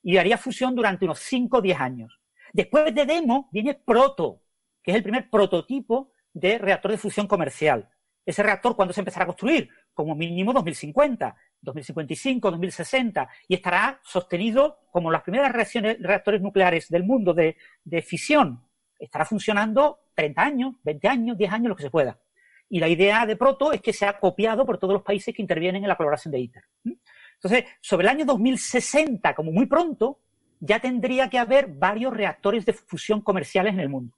Y 0.02 0.18
haría 0.18 0.38
fusión 0.38 0.76
durante 0.76 1.06
unos 1.06 1.20
5 1.20 1.58
o 1.58 1.62
10 1.62 1.80
años. 1.80 2.20
Después 2.54 2.94
de 2.96 3.06
Demo 3.06 3.50
viene 3.52 3.74
Proto, 3.76 4.42
que 4.82 4.92
es 4.92 4.98
el 4.98 5.04
primer 5.04 5.30
prototipo 5.30 6.14
de 6.34 6.58
reactor 6.58 6.92
de 6.92 6.98
fusión 6.98 7.28
comercial. 7.28 7.90
Ese 8.26 8.44
reactor, 8.44 8.76
¿cuándo 8.76 8.94
se 8.94 9.02
empezará 9.02 9.24
a 9.24 9.28
construir? 9.28 9.70
Como 9.94 10.16
mínimo 10.16 10.54
2050. 10.54 11.36
2055, 11.62 12.52
2060, 12.52 13.30
y 13.48 13.56
estará 13.56 14.00
sostenido 14.04 14.80
como 14.92 15.12
las 15.12 15.24
primeras 15.24 15.52
reactores 15.52 16.42
nucleares 16.42 16.90
del 16.90 17.04
mundo 17.04 17.34
de, 17.34 17.56
fisión. 18.02 18.64
Estará 18.98 19.26
funcionando 19.26 20.00
30 20.16 20.42
años, 20.42 20.76
20 20.84 21.08
años, 21.08 21.38
10 21.38 21.52
años, 21.52 21.70
lo 21.70 21.76
que 21.76 21.84
se 21.84 21.92
pueda. 21.92 22.20
Y 22.70 22.80
la 22.80 22.88
idea 22.88 23.26
de 23.26 23.36
Proto 23.36 23.72
es 23.72 23.82
que 23.82 23.94
sea 23.94 24.20
copiado 24.20 24.66
por 24.66 24.78
todos 24.78 24.94
los 24.94 25.04
países 25.04 25.34
que 25.34 25.42
intervienen 25.42 25.84
en 25.84 25.90
la 25.90 25.96
colaboración 25.96 26.32
de 26.32 26.40
ITER. 26.40 26.64
Entonces, 27.36 27.66
sobre 27.82 28.04
el 28.06 28.10
año 28.10 28.26
2060, 28.26 29.34
como 29.34 29.52
muy 29.52 29.66
pronto, 29.66 30.20
ya 30.60 30.80
tendría 30.80 31.30
que 31.30 31.40
haber 31.40 31.68
varios 31.68 32.14
reactores 32.14 32.66
de 32.66 32.74
fusión 32.74 33.22
comerciales 33.22 33.74
en 33.74 33.80
el 33.80 33.90
mundo. 33.90 34.16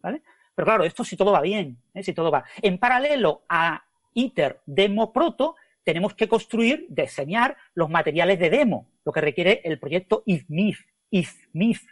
¿Vale? 0.00 0.22
Pero 0.54 0.66
claro, 0.66 0.84
esto 0.84 1.04
si 1.04 1.16
todo 1.16 1.32
va 1.32 1.40
bien, 1.40 1.78
¿eh? 1.94 2.02
si 2.02 2.12
todo 2.12 2.30
va. 2.30 2.44
En 2.62 2.78
paralelo 2.78 3.42
a 3.48 3.84
ITER 4.14 4.60
Demo 4.66 5.12
Proto, 5.12 5.56
tenemos 5.84 6.14
que 6.14 6.28
construir, 6.28 6.86
diseñar 6.88 7.56
los 7.74 7.90
materiales 7.90 8.38
de 8.38 8.50
demo, 8.50 8.90
lo 9.04 9.12
que 9.12 9.20
requiere 9.20 9.60
el 9.64 9.78
proyecto 9.78 10.22
IFMIF, 10.26 10.80
IFMIF, 11.10 11.82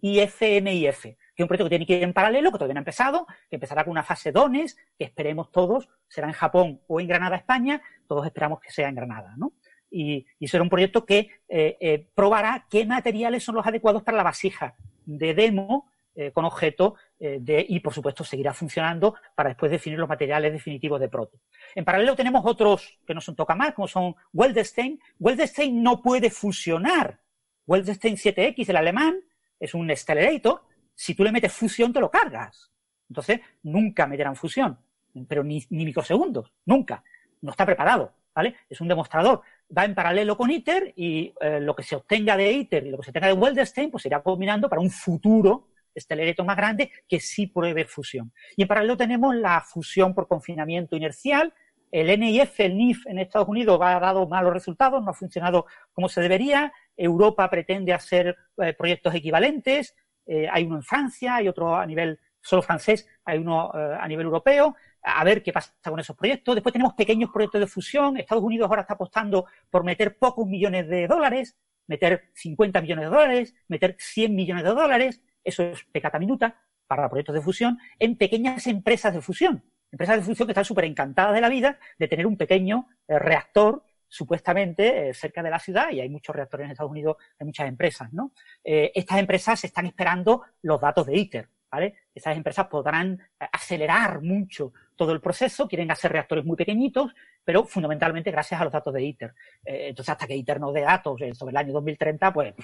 IFMIF, 0.00 1.02
que 1.02 1.42
es 1.42 1.44
un 1.44 1.48
proyecto 1.48 1.64
que 1.64 1.70
tiene 1.70 1.86
que 1.86 1.96
ir 1.96 2.02
en 2.02 2.12
paralelo, 2.12 2.52
que 2.52 2.58
todavía 2.58 2.74
no 2.74 2.78
ha 2.78 2.82
empezado, 2.82 3.26
que 3.48 3.56
empezará 3.56 3.84
con 3.84 3.92
una 3.92 4.02
fase 4.02 4.32
DONES, 4.32 4.76
que 4.98 5.04
esperemos 5.04 5.50
todos, 5.50 5.88
será 6.06 6.28
en 6.28 6.34
Japón 6.34 6.80
o 6.86 7.00
en 7.00 7.08
Granada, 7.08 7.36
España, 7.36 7.82
todos 8.06 8.26
esperamos 8.26 8.60
que 8.60 8.70
sea 8.70 8.88
en 8.88 8.94
Granada, 8.94 9.34
¿no? 9.36 9.52
Y, 9.90 10.26
será 10.46 10.62
un 10.62 10.68
proyecto 10.68 11.06
que 11.06 11.30
eh, 11.48 11.78
eh, 11.80 12.08
probará 12.14 12.66
qué 12.68 12.84
materiales 12.84 13.42
son 13.42 13.54
los 13.54 13.66
adecuados 13.66 14.02
para 14.02 14.18
la 14.18 14.22
vasija 14.22 14.74
de 15.06 15.32
demo 15.32 15.90
eh, 16.14 16.32
con 16.32 16.44
objeto 16.44 16.96
eh, 17.20 17.38
de, 17.40 17.66
y 17.68 17.80
por 17.80 17.92
supuesto 17.92 18.22
seguirá 18.22 18.54
funcionando 18.54 19.16
para 19.34 19.48
después 19.48 19.72
definir 19.72 19.98
los 19.98 20.08
materiales 20.08 20.52
definitivos 20.52 21.00
de 21.00 21.08
proto. 21.08 21.40
En 21.74 21.84
paralelo 21.84 22.14
tenemos 22.14 22.44
otros 22.46 23.00
que 23.04 23.12
no 23.12 23.20
son 23.20 23.34
más, 23.56 23.74
como 23.74 23.88
son 23.88 24.14
Weldstein. 24.32 25.00
Weldstein 25.18 25.82
no 25.82 26.00
puede 26.00 26.30
fusionar. 26.30 27.20
Weldstein 27.66 28.16
7X, 28.16 28.68
el 28.68 28.76
alemán, 28.76 29.20
es 29.58 29.74
un 29.74 29.90
accelerator. 29.90 30.62
Si 30.94 31.16
tú 31.16 31.24
le 31.24 31.32
metes 31.32 31.52
fusión, 31.52 31.92
te 31.92 31.98
lo 31.98 32.08
cargas. 32.08 32.70
Entonces, 33.08 33.40
nunca 33.64 34.06
meterán 34.06 34.36
fusión, 34.36 34.78
pero 35.26 35.42
ni, 35.42 35.66
microsegundos, 35.70 36.52
nunca. 36.66 37.02
No 37.40 37.50
está 37.50 37.66
preparado, 37.66 38.14
¿vale? 38.32 38.54
Es 38.68 38.80
un 38.80 38.86
demostrador. 38.86 39.42
Va 39.76 39.84
en 39.84 39.94
paralelo 39.94 40.36
con 40.36 40.50
ITER 40.52 40.92
y 40.94 41.34
eh, 41.40 41.58
lo 41.60 41.74
que 41.74 41.82
se 41.82 41.96
obtenga 41.96 42.36
de 42.36 42.52
ITER 42.52 42.86
y 42.86 42.90
lo 42.90 42.98
que 42.98 43.06
se 43.06 43.12
tenga 43.12 43.26
de 43.26 43.32
Weldstein, 43.32 43.90
pues 43.90 44.02
se 44.02 44.08
irá 44.08 44.22
combinando 44.22 44.68
para 44.68 44.80
un 44.80 44.90
futuro 44.90 45.68
este 45.98 46.42
más 46.44 46.56
grande 46.56 46.90
que 47.08 47.20
sí 47.20 47.46
pruebe 47.46 47.84
fusión. 47.84 48.32
Y 48.56 48.62
en 48.62 48.68
paralelo 48.68 48.96
tenemos 48.96 49.34
la 49.34 49.60
fusión 49.60 50.14
por 50.14 50.26
confinamiento 50.28 50.96
inercial. 50.96 51.52
El 51.90 52.18
NIF, 52.20 52.60
el 52.60 52.76
NIF 52.76 53.06
en 53.06 53.18
Estados 53.18 53.48
Unidos 53.48 53.78
ha 53.82 53.98
dado 53.98 54.26
malos 54.28 54.52
resultados, 54.52 55.02
no 55.02 55.10
ha 55.10 55.14
funcionado 55.14 55.66
como 55.92 56.08
se 56.08 56.20
debería. 56.20 56.72
Europa 56.96 57.48
pretende 57.48 57.92
hacer 57.92 58.36
eh, 58.58 58.74
proyectos 58.74 59.14
equivalentes. 59.14 59.94
Eh, 60.26 60.46
hay 60.50 60.64
uno 60.64 60.76
en 60.76 60.82
Francia, 60.82 61.36
hay 61.36 61.48
otro 61.48 61.74
a 61.74 61.86
nivel 61.86 62.18
solo 62.40 62.62
francés, 62.62 63.06
hay 63.24 63.38
uno 63.38 63.70
eh, 63.74 63.96
a 63.98 64.06
nivel 64.06 64.26
europeo. 64.26 64.76
A 65.02 65.24
ver 65.24 65.42
qué 65.42 65.52
pasa 65.52 65.72
con 65.82 65.98
esos 66.00 66.16
proyectos. 66.16 66.54
Después 66.54 66.72
tenemos 66.72 66.94
pequeños 66.94 67.30
proyectos 67.30 67.60
de 67.60 67.66
fusión. 67.66 68.16
Estados 68.16 68.44
Unidos 68.44 68.68
ahora 68.68 68.82
está 68.82 68.94
apostando 68.94 69.46
por 69.70 69.84
meter 69.84 70.18
pocos 70.18 70.46
millones 70.46 70.88
de 70.88 71.06
dólares, 71.06 71.56
meter 71.86 72.30
50 72.34 72.82
millones 72.82 73.04
de 73.06 73.10
dólares, 73.10 73.54
meter 73.68 73.96
100 73.98 74.34
millones 74.34 74.64
de 74.64 74.70
dólares 74.70 75.22
eso 75.48 75.62
es 75.62 75.84
pecata 75.84 76.18
minuta 76.18 76.56
para 76.86 77.08
proyectos 77.08 77.34
de 77.34 77.42
fusión, 77.42 77.78
en 77.98 78.16
pequeñas 78.16 78.66
empresas 78.66 79.14
de 79.14 79.20
fusión. 79.20 79.62
Empresas 79.92 80.16
de 80.16 80.22
fusión 80.22 80.46
que 80.46 80.52
están 80.52 80.64
súper 80.64 80.84
encantadas 80.84 81.34
de 81.34 81.40
la 81.40 81.48
vida 81.48 81.78
de 81.98 82.08
tener 82.08 82.26
un 82.26 82.36
pequeño 82.36 82.88
eh, 83.06 83.18
reactor 83.18 83.84
supuestamente 84.06 85.10
eh, 85.10 85.14
cerca 85.14 85.42
de 85.42 85.50
la 85.50 85.58
ciudad, 85.58 85.90
y 85.90 86.00
hay 86.00 86.08
muchos 86.08 86.34
reactores 86.34 86.64
en 86.64 86.70
Estados 86.72 86.90
Unidos, 86.90 87.16
hay 87.38 87.46
muchas 87.46 87.68
empresas, 87.68 88.12
¿no? 88.12 88.32
Eh, 88.64 88.90
estas 88.94 89.18
empresas 89.18 89.62
están 89.64 89.86
esperando 89.86 90.42
los 90.62 90.80
datos 90.80 91.06
de 91.06 91.16
ITER, 91.18 91.48
¿vale? 91.70 91.94
Estas 92.14 92.36
empresas 92.36 92.66
podrán 92.68 93.20
acelerar 93.38 94.22
mucho 94.22 94.72
todo 94.96 95.12
el 95.12 95.20
proceso, 95.20 95.68
quieren 95.68 95.90
hacer 95.90 96.10
reactores 96.10 96.44
muy 96.44 96.56
pequeñitos, 96.56 97.14
pero 97.44 97.64
fundamentalmente 97.64 98.30
gracias 98.30 98.60
a 98.60 98.64
los 98.64 98.72
datos 98.72 98.94
de 98.94 99.02
ITER. 99.02 99.34
entonces, 99.64 100.10
hasta 100.10 100.26
que 100.26 100.36
ITER 100.36 100.58
no 100.58 100.72
dé 100.72 100.80
datos 100.80 101.20
sobre 101.34 101.50
el 101.50 101.56
año 101.56 101.72
2030, 101.74 102.32
pues 102.32 102.54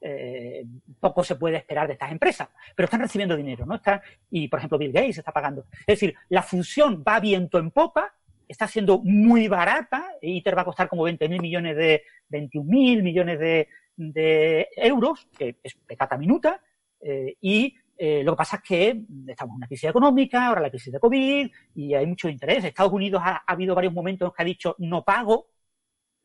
eh, 0.00 0.64
poco 1.00 1.24
se 1.24 1.36
puede 1.36 1.56
esperar 1.56 1.86
de 1.86 1.94
estas 1.94 2.12
empresas, 2.12 2.48
pero 2.74 2.84
están 2.84 3.00
recibiendo 3.00 3.36
dinero, 3.36 3.66
¿no? 3.66 3.74
Está, 3.74 4.00
y, 4.30 4.48
por 4.48 4.58
ejemplo, 4.58 4.78
Bill 4.78 4.92
Gates 4.92 5.18
está 5.18 5.32
pagando. 5.32 5.66
Es 5.80 5.98
decir, 5.98 6.14
la 6.28 6.42
función 6.42 7.02
va 7.06 7.20
viento 7.20 7.58
en 7.58 7.70
popa, 7.70 8.14
está 8.46 8.66
siendo 8.66 9.00
muy 9.02 9.48
barata, 9.48 10.12
ITER 10.22 10.56
va 10.56 10.62
a 10.62 10.66
costar 10.66 10.88
como 10.88 11.06
20.000 11.06 11.40
millones 11.40 11.76
de, 11.76 12.02
21.000 12.30 13.02
millones 13.02 13.38
de, 13.38 14.68
euros, 14.76 15.26
que 15.36 15.56
es 15.62 15.74
pecata 15.74 16.16
minuta, 16.16 16.60
eh, 17.00 17.36
y 17.40 17.76
eh, 17.96 18.22
lo 18.22 18.32
que 18.32 18.36
pasa 18.36 18.56
es 18.56 18.62
que 18.62 19.02
estamos 19.26 19.54
en 19.54 19.56
una 19.56 19.66
crisis 19.66 19.90
económica, 19.90 20.46
ahora 20.46 20.60
la 20.60 20.70
crisis 20.70 20.92
de 20.92 21.00
COVID, 21.00 21.50
y 21.74 21.94
hay 21.94 22.06
mucho 22.06 22.28
interés. 22.28 22.64
Estados 22.64 22.92
Unidos 22.92 23.20
ha, 23.24 23.42
ha 23.44 23.52
habido 23.52 23.74
varios 23.74 23.92
momentos 23.92 24.32
que 24.32 24.42
ha 24.42 24.46
dicho 24.46 24.76
no 24.78 25.04
pago, 25.04 25.48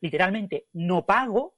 literalmente 0.00 0.66
no 0.74 1.04
pago, 1.04 1.54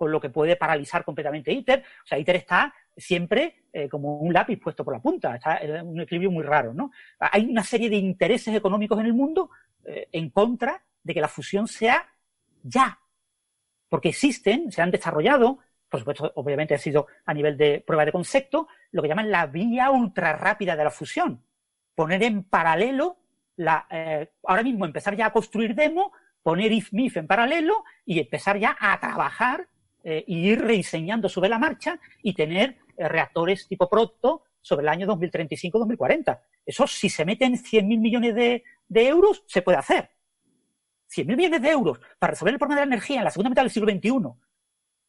con 0.00 0.10
lo 0.10 0.18
que 0.18 0.30
puede 0.30 0.56
paralizar 0.56 1.04
completamente 1.04 1.52
ITER. 1.52 1.84
O 2.02 2.06
sea, 2.06 2.18
ITER 2.18 2.36
está 2.36 2.74
siempre 2.96 3.64
eh, 3.70 3.86
como 3.86 4.16
un 4.16 4.32
lápiz 4.32 4.56
puesto 4.56 4.82
por 4.82 4.94
la 4.94 5.02
punta, 5.02 5.36
está 5.36 5.58
en 5.58 5.86
un 5.86 6.00
equilibrio 6.00 6.30
muy 6.30 6.42
raro, 6.42 6.72
¿no? 6.72 6.90
Hay 7.18 7.44
una 7.44 7.62
serie 7.62 7.90
de 7.90 7.96
intereses 7.96 8.54
económicos 8.54 8.98
en 8.98 9.04
el 9.04 9.12
mundo 9.12 9.50
eh, 9.84 10.08
en 10.10 10.30
contra 10.30 10.82
de 11.02 11.12
que 11.12 11.20
la 11.20 11.28
fusión 11.28 11.68
sea 11.68 12.08
ya, 12.62 12.98
porque 13.90 14.08
existen, 14.08 14.72
se 14.72 14.80
han 14.80 14.90
desarrollado, 14.90 15.58
por 15.90 16.00
supuesto, 16.00 16.32
obviamente 16.34 16.74
ha 16.74 16.78
sido 16.78 17.06
a 17.26 17.34
nivel 17.34 17.58
de 17.58 17.84
prueba 17.86 18.06
de 18.06 18.12
concepto, 18.12 18.68
lo 18.92 19.02
que 19.02 19.08
llaman 19.08 19.30
la 19.30 19.48
vía 19.48 19.90
ultra 19.90 20.32
rápida 20.32 20.76
de 20.76 20.84
la 20.84 20.90
fusión. 20.90 21.44
Poner 21.94 22.22
en 22.22 22.44
paralelo 22.44 23.18
eh, 23.90 24.30
ahora 24.44 24.62
mismo 24.62 24.86
empezar 24.86 25.14
ya 25.14 25.26
a 25.26 25.32
construir 25.32 25.74
demo, 25.74 26.10
poner 26.42 26.72
if-mif 26.72 27.18
en 27.18 27.26
paralelo 27.26 27.84
y 28.06 28.18
empezar 28.18 28.56
ya 28.58 28.74
a 28.80 28.98
trabajar 28.98 29.68
eh, 30.02 30.24
ir 30.26 30.60
rediseñando 30.60 31.28
sobre 31.28 31.48
la 31.48 31.58
marcha 31.58 32.00
y 32.22 32.32
tener 32.32 32.78
eh, 32.96 33.08
reactores 33.08 33.68
tipo 33.68 33.88
Proto 33.88 34.44
sobre 34.60 34.82
el 34.82 34.88
año 34.88 35.06
2035-2040. 35.06 36.40
Eso, 36.64 36.86
si 36.86 37.08
se 37.08 37.24
meten 37.24 37.54
100.000 37.54 37.98
millones 37.98 38.34
de, 38.34 38.62
euros, 38.88 39.42
se 39.46 39.62
puede 39.62 39.78
hacer. 39.78 40.10
100.000 41.14 41.36
millones 41.36 41.62
de 41.62 41.70
euros 41.70 42.00
para 42.18 42.32
resolver 42.32 42.54
el 42.54 42.58
problema 42.58 42.80
de 42.80 42.86
la 42.86 42.94
energía 42.94 43.18
en 43.18 43.24
la 43.24 43.30
segunda 43.30 43.50
mitad 43.50 43.62
del 43.62 43.70
siglo 43.70 43.90
XXI, 43.90 44.10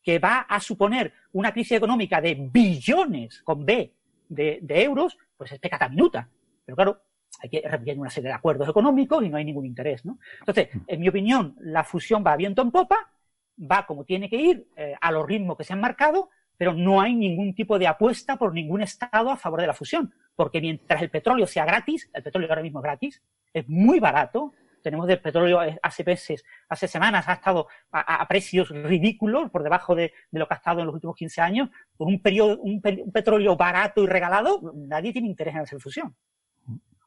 que 0.02 0.20
va 0.20 0.40
a 0.40 0.60
suponer 0.60 1.14
una 1.34 1.54
crisis 1.54 1.78
económica 1.78 2.20
de 2.20 2.36
billones, 2.52 3.42
con 3.44 3.66
B, 3.66 3.94
de, 4.28 4.60
euros, 4.84 5.18
pues 5.38 5.52
es 5.52 5.60
pecata 5.60 5.90
minuta. 5.90 6.28
Pero 6.66 6.76
claro, 6.76 7.02
hay 7.42 7.50
que 7.50 7.62
repetir 7.66 8.00
una 8.00 8.10
serie 8.10 8.30
de 8.30 8.36
acuerdos 8.36 8.68
económicos 8.68 9.24
y 9.24 9.30
no 9.30 9.38
hay 9.38 9.46
ningún 9.46 9.66
interés, 9.66 10.06
¿no? 10.06 10.20
Entonces, 10.40 10.70
en 10.88 11.00
mi 11.00 11.10
opinión, 11.10 11.56
la 11.60 11.84
fusión 11.84 12.24
va 12.26 12.36
viento 12.36 12.62
en 12.62 12.72
popa, 12.72 13.12
va 13.60 13.86
como 13.86 14.06
tiene 14.06 14.30
que 14.30 14.38
ir, 14.38 14.68
eh, 14.76 14.96
a 15.00 15.12
los 15.12 15.26
ritmos 15.26 15.58
que 15.58 15.64
se 15.64 15.74
han 15.74 15.82
marcado, 15.82 16.30
pero 16.58 16.74
no 16.74 17.02
hay 17.02 17.16
ningún 17.16 17.56
tipo 17.56 17.80
de 17.80 17.88
apuesta 17.88 18.38
por 18.38 18.54
ningún 18.54 18.82
Estado 18.82 19.32
a 19.32 19.36
favor 19.36 19.62
de 19.62 19.68
la 19.68 19.74
fusión. 19.74 20.14
Porque 20.36 20.62
mientras 20.62 21.02
el 21.02 21.10
petróleo 21.10 21.48
sea 21.48 21.66
gratis, 21.66 22.10
el 22.14 22.22
petróleo 22.22 22.50
ahora 22.50 22.62
mismo 22.62 22.80
es 22.80 22.84
gratis, 22.84 23.24
es 23.52 23.68
muy 23.68 24.00
barato, 24.00 24.54
tenemos 24.84 25.08
del 25.08 25.20
petróleo 25.20 25.64
eh, 25.64 25.80
hace 25.82 26.04
meses, 26.04 26.44
hace 26.70 26.88
semanas, 26.88 27.28
ha 27.28 27.34
estado 27.34 27.68
a, 27.92 28.28
precios 28.28 28.70
ridículos, 28.70 29.50
por 29.50 29.64
debajo 29.64 29.96
de, 29.96 30.14
lo 30.32 30.48
que 30.48 30.54
ha 30.54 30.58
estado 30.58 30.82
en 30.82 30.86
los 30.88 30.94
últimos 30.94 31.16
15 31.16 31.42
años, 31.42 31.70
por 31.98 32.08
un, 32.08 32.22
periodo, 32.22 32.60
un, 32.60 32.82
petróleo 32.82 33.56
barato 33.56 34.04
y 34.04 34.08
regalado, 34.08 34.72
nadie 34.76 35.12
tiene 35.12 35.28
interés 35.28 35.56
en 35.56 35.62
hacer 35.62 35.80
fusión. 35.80 36.16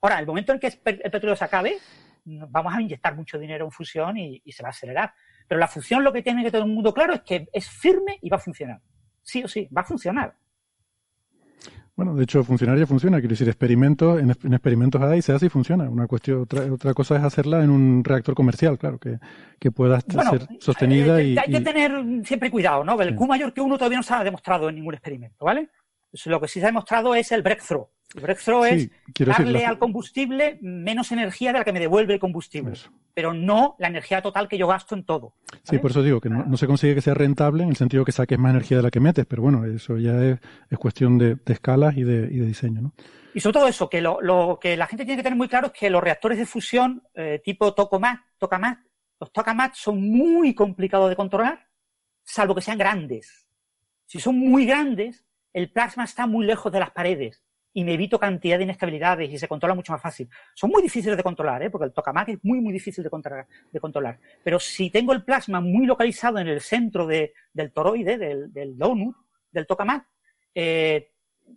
Ahora, 0.00 0.18
el 0.18 0.26
momento 0.26 0.52
en 0.52 0.58
que 0.58 0.66
el 0.66 1.10
petróleo 1.10 1.36
se 1.36 1.44
acabe, 1.44 1.78
vamos 2.24 2.74
a 2.74 2.82
inyectar 2.82 3.14
mucho 3.14 3.38
dinero 3.38 3.64
en 3.64 3.70
fusión 3.70 4.16
y 4.18 4.52
se 4.52 4.62
va 4.62 4.68
a 4.68 4.70
acelerar. 4.70 5.14
Pero 5.46 5.58
la 5.58 5.68
fusión 5.68 6.02
lo 6.02 6.12
que 6.12 6.22
tiene 6.22 6.42
que 6.42 6.50
todo 6.50 6.62
el 6.62 6.70
mundo 6.70 6.94
claro 6.94 7.14
es 7.14 7.22
que 7.22 7.48
es 7.52 7.68
firme 7.68 8.18
y 8.22 8.28
va 8.28 8.36
a 8.36 8.40
funcionar. 8.40 8.80
Sí 9.22 9.42
o 9.44 9.48
sí, 9.48 9.68
va 9.74 9.82
a 9.82 9.84
funcionar. 9.84 10.34
Bueno, 11.96 12.16
de 12.16 12.24
hecho, 12.24 12.42
funcionar 12.42 12.76
ya 12.76 12.86
funciona. 12.86 13.18
Quiero 13.18 13.34
decir, 13.34 13.48
experimentos, 13.48 14.20
en, 14.20 14.30
experimentos 14.30 15.00
hay, 15.00 15.22
se 15.22 15.32
hace 15.32 15.46
y 15.46 15.48
funciona. 15.48 15.88
Una 15.88 16.08
cuestión, 16.08 16.42
otra, 16.42 16.72
otra 16.72 16.92
cosa 16.92 17.16
es 17.16 17.22
hacerla 17.22 17.62
en 17.62 17.70
un 17.70 18.02
reactor 18.02 18.34
comercial, 18.34 18.78
claro, 18.78 18.98
que, 18.98 19.18
que 19.60 19.70
pueda 19.70 20.00
ser 20.00 20.48
sostenida 20.58 21.20
eh, 21.20 21.28
y. 21.28 21.38
Hay 21.38 21.52
que 21.52 21.60
tener 21.60 21.92
siempre 22.24 22.50
cuidado, 22.50 22.82
¿no? 22.82 23.00
El 23.00 23.14
Q 23.14 23.26
mayor 23.28 23.52
que 23.52 23.60
uno 23.60 23.78
todavía 23.78 23.98
no 23.98 24.02
se 24.02 24.12
ha 24.12 24.24
demostrado 24.24 24.68
en 24.68 24.74
ningún 24.74 24.94
experimento, 24.94 25.44
¿vale? 25.44 25.68
Lo 26.26 26.40
que 26.40 26.48
sí 26.48 26.60
se 26.60 26.66
ha 26.66 26.68
demostrado 26.68 27.14
es 27.14 27.32
el 27.32 27.42
breakthrough. 27.42 27.86
El 28.14 28.22
breakthrough 28.22 28.64
es 28.66 28.90
darle 29.18 29.66
al 29.66 29.78
combustible 29.78 30.58
menos 30.62 31.10
energía 31.10 31.52
de 31.52 31.58
la 31.58 31.64
que 31.64 31.72
me 31.72 31.80
devuelve 31.80 32.14
el 32.14 32.20
combustible, 32.20 32.74
pero 33.12 33.34
no 33.34 33.74
la 33.80 33.88
energía 33.88 34.22
total 34.22 34.46
que 34.46 34.56
yo 34.56 34.68
gasto 34.68 34.94
en 34.94 35.04
todo. 35.04 35.34
Sí, 35.64 35.78
por 35.78 35.90
eso 35.90 36.02
digo 36.02 36.20
que 36.20 36.30
no, 36.30 36.56
se 36.56 36.68
consigue 36.68 36.94
que 36.94 37.00
sea 37.00 37.14
rentable 37.14 37.64
en 37.64 37.70
el 37.70 37.76
sentido 37.76 38.04
que 38.04 38.12
saques 38.12 38.38
más 38.38 38.50
energía 38.50 38.76
de 38.76 38.84
la 38.84 38.90
que 38.92 39.00
metes, 39.00 39.26
pero 39.26 39.42
bueno, 39.42 39.64
eso 39.64 39.98
ya 39.98 40.22
es, 40.22 40.38
cuestión 40.78 41.18
de, 41.18 41.38
escalas 41.46 41.96
y 41.96 42.04
de, 42.04 42.28
diseño, 42.28 42.82
¿no? 42.82 42.92
Y 43.34 43.40
sobre 43.40 43.54
todo 43.54 43.66
eso, 43.66 43.90
que 43.90 44.00
lo, 44.00 44.60
que 44.60 44.76
la 44.76 44.86
gente 44.86 45.04
tiene 45.04 45.16
que 45.16 45.24
tener 45.24 45.36
muy 45.36 45.48
claro 45.48 45.66
es 45.66 45.72
que 45.72 45.90
los 45.90 46.02
reactores 46.02 46.38
de 46.38 46.46
fusión 46.46 47.02
eh, 47.14 47.40
tipo 47.44 47.74
Tokamak, 47.74 48.20
Tokamak, 48.38 48.78
los 49.18 49.32
Tokamak 49.32 49.74
son 49.74 50.08
muy 50.08 50.54
complicados 50.54 51.08
de 51.08 51.16
controlar, 51.16 51.66
salvo 52.22 52.54
que 52.54 52.60
sean 52.60 52.78
grandes. 52.78 53.48
Si 54.06 54.20
son 54.20 54.38
muy 54.38 54.66
grandes, 54.66 55.24
el 55.54 55.70
plasma 55.70 56.04
está 56.04 56.26
muy 56.26 56.44
lejos 56.44 56.70
de 56.70 56.80
las 56.80 56.90
paredes 56.90 57.42
y 57.72 57.84
me 57.84 57.94
evito 57.94 58.18
cantidad 58.18 58.58
de 58.58 58.64
inestabilidades 58.64 59.30
y 59.30 59.38
se 59.38 59.48
controla 59.48 59.74
mucho 59.74 59.92
más 59.92 60.02
fácil. 60.02 60.28
Son 60.54 60.70
muy 60.70 60.82
difíciles 60.82 61.16
de 61.16 61.22
controlar, 61.22 61.62
¿eh? 61.62 61.70
porque 61.70 61.86
el 61.86 61.92
tokamak 61.92 62.28
es 62.28 62.38
muy, 62.44 62.60
muy 62.60 62.72
difícil 62.72 63.02
de 63.02 63.80
controlar. 63.80 64.18
Pero 64.44 64.60
si 64.60 64.90
tengo 64.90 65.12
el 65.12 65.24
plasma 65.24 65.60
muy 65.60 65.86
localizado 65.86 66.38
en 66.38 66.48
el 66.48 66.60
centro 66.60 67.06
del 67.06 67.72
toroide, 67.72 68.18
del, 68.18 68.52
del 68.52 68.76
donut, 68.76 69.16
del 69.50 69.66
tokamak, 69.66 70.06
eh, 70.54 71.12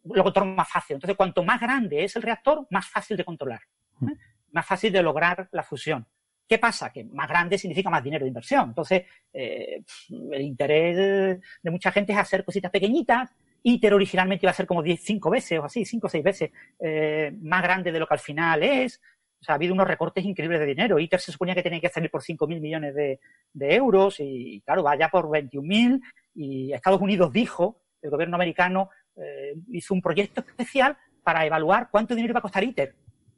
lo 0.06 0.24
controlo 0.24 0.54
más 0.54 0.70
fácil. 0.70 0.96
Entonces, 0.96 1.16
cuanto 1.16 1.44
más 1.44 1.60
grande 1.60 2.04
es 2.04 2.16
el 2.16 2.22
reactor, 2.22 2.68
más 2.72 2.88
fácil 2.88 3.18
de 3.18 3.26
controlar. 3.26 3.62
¿eh? 4.02 4.16
Más 4.52 4.66
fácil 4.66 4.92
de 4.92 5.04
lograr 5.04 5.50
la 5.52 5.64
fusión. 5.64 6.08
¿Qué 6.48 6.58
pasa? 6.58 6.92
Que 6.92 7.04
más 7.04 7.28
grande 7.28 7.58
significa 7.58 7.90
más 7.90 8.04
dinero 8.04 8.24
de 8.24 8.30
inversión. 8.30 8.70
Entonces, 8.70 9.04
eh, 9.34 9.84
el 10.32 10.42
interés 10.42 11.40
de 11.62 11.72
mucha 11.72 11.92
gente 11.92 12.14
es 12.14 12.18
hacer 12.18 12.44
cositas 12.46 12.72
pequeñitas, 12.72 13.36
ITER 13.64 13.94
originalmente 13.94 14.46
iba 14.46 14.52
a 14.52 14.56
ser 14.56 14.66
como 14.66 14.84
10, 14.84 15.02
5 15.02 15.30
veces 15.30 15.60
o 15.60 15.66
así, 15.66 15.86
5 15.86 16.08
o 16.08 16.10
6 16.10 16.24
veces 16.24 16.52
eh, 16.80 17.34
más 17.42 17.62
grande 17.64 17.92
de 17.92 18.00
lo 18.00 18.08
que 18.08 18.14
al 18.14 18.20
final 18.20 18.64
es. 18.64 19.02
O 19.40 19.44
sea, 19.44 19.54
ha 19.54 19.56
habido 19.56 19.74
unos 19.74 19.88
recortes 19.88 20.26
increíbles 20.26 20.60
de 20.60 20.66
dinero. 20.66 21.00
ITER 21.00 21.20
se 21.20 21.32
suponía 21.32 21.54
que 21.54 21.64
tenía 21.64 21.80
que 21.80 21.90
salir 21.90 22.10
por 22.10 22.24
5.000 22.24 22.60
millones 22.60 22.96
de, 22.96 23.20
euros 23.76 24.20
y, 24.20 24.62
claro, 24.66 24.84
va 24.84 24.98
ya 24.98 25.10
por 25.10 25.26
21.000 25.26 26.02
y 26.36 26.74
Estados 26.74 27.02
Unidos 27.02 27.32
dijo, 27.32 27.82
el 28.02 28.10
gobierno 28.10 28.36
americano 28.36 28.90
eh, 29.16 29.54
hizo 29.72 29.94
un 29.94 30.02
proyecto 30.02 30.42
especial 30.42 30.98
para 31.24 31.46
evaluar 31.46 31.90
cuánto 31.92 32.16
dinero 32.16 32.32
iba 32.32 32.40
a 32.40 32.44
costar 32.44 32.64
ITER 32.64 32.96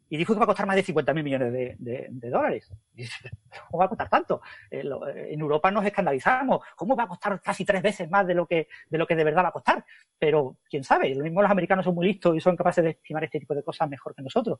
y 0.09 0.17
dijo 0.17 0.33
que 0.33 0.39
va 0.39 0.45
a 0.45 0.47
costar 0.47 0.65
más 0.65 0.75
de 0.75 0.83
50 0.83 1.13
mil 1.13 1.23
millones 1.23 1.53
de, 1.53 2.29
dólares. 2.29 2.71
¿Cómo 3.69 3.79
va 3.79 3.85
a 3.85 3.89
costar 3.89 4.09
tanto? 4.09 4.41
Eh, 4.69 4.83
eh, 4.83 5.27
en 5.31 5.39
Europa 5.39 5.71
nos 5.71 5.85
escandalizamos. 5.85 6.61
¿Cómo 6.75 6.95
va 6.95 7.03
a 7.03 7.07
costar 7.07 7.41
casi 7.41 7.65
tres 7.65 7.81
veces 7.81 8.09
más 8.09 8.25
de 8.25 8.33
lo 8.33 8.45
que 8.45 8.67
de 8.89 8.97
lo 8.97 9.05
que 9.05 9.15
de 9.15 9.23
verdad 9.23 9.43
va 9.43 9.49
a 9.49 9.53
costar? 9.53 9.85
Pero 10.17 10.57
quién 10.69 10.83
sabe. 10.83 11.13
Lo 11.15 11.23
mismo 11.23 11.41
los 11.41 11.51
americanos 11.51 11.85
son 11.85 11.95
muy 11.95 12.07
listos 12.07 12.35
y 12.35 12.39
son 12.39 12.55
capaces 12.55 12.83
de 12.83 12.91
estimar 12.91 13.23
este 13.23 13.39
tipo 13.39 13.53
de 13.53 13.63
cosas 13.63 13.89
mejor 13.89 14.15
que 14.15 14.21
nosotros. 14.21 14.59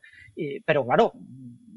pero 0.66 0.86
claro, 0.86 1.14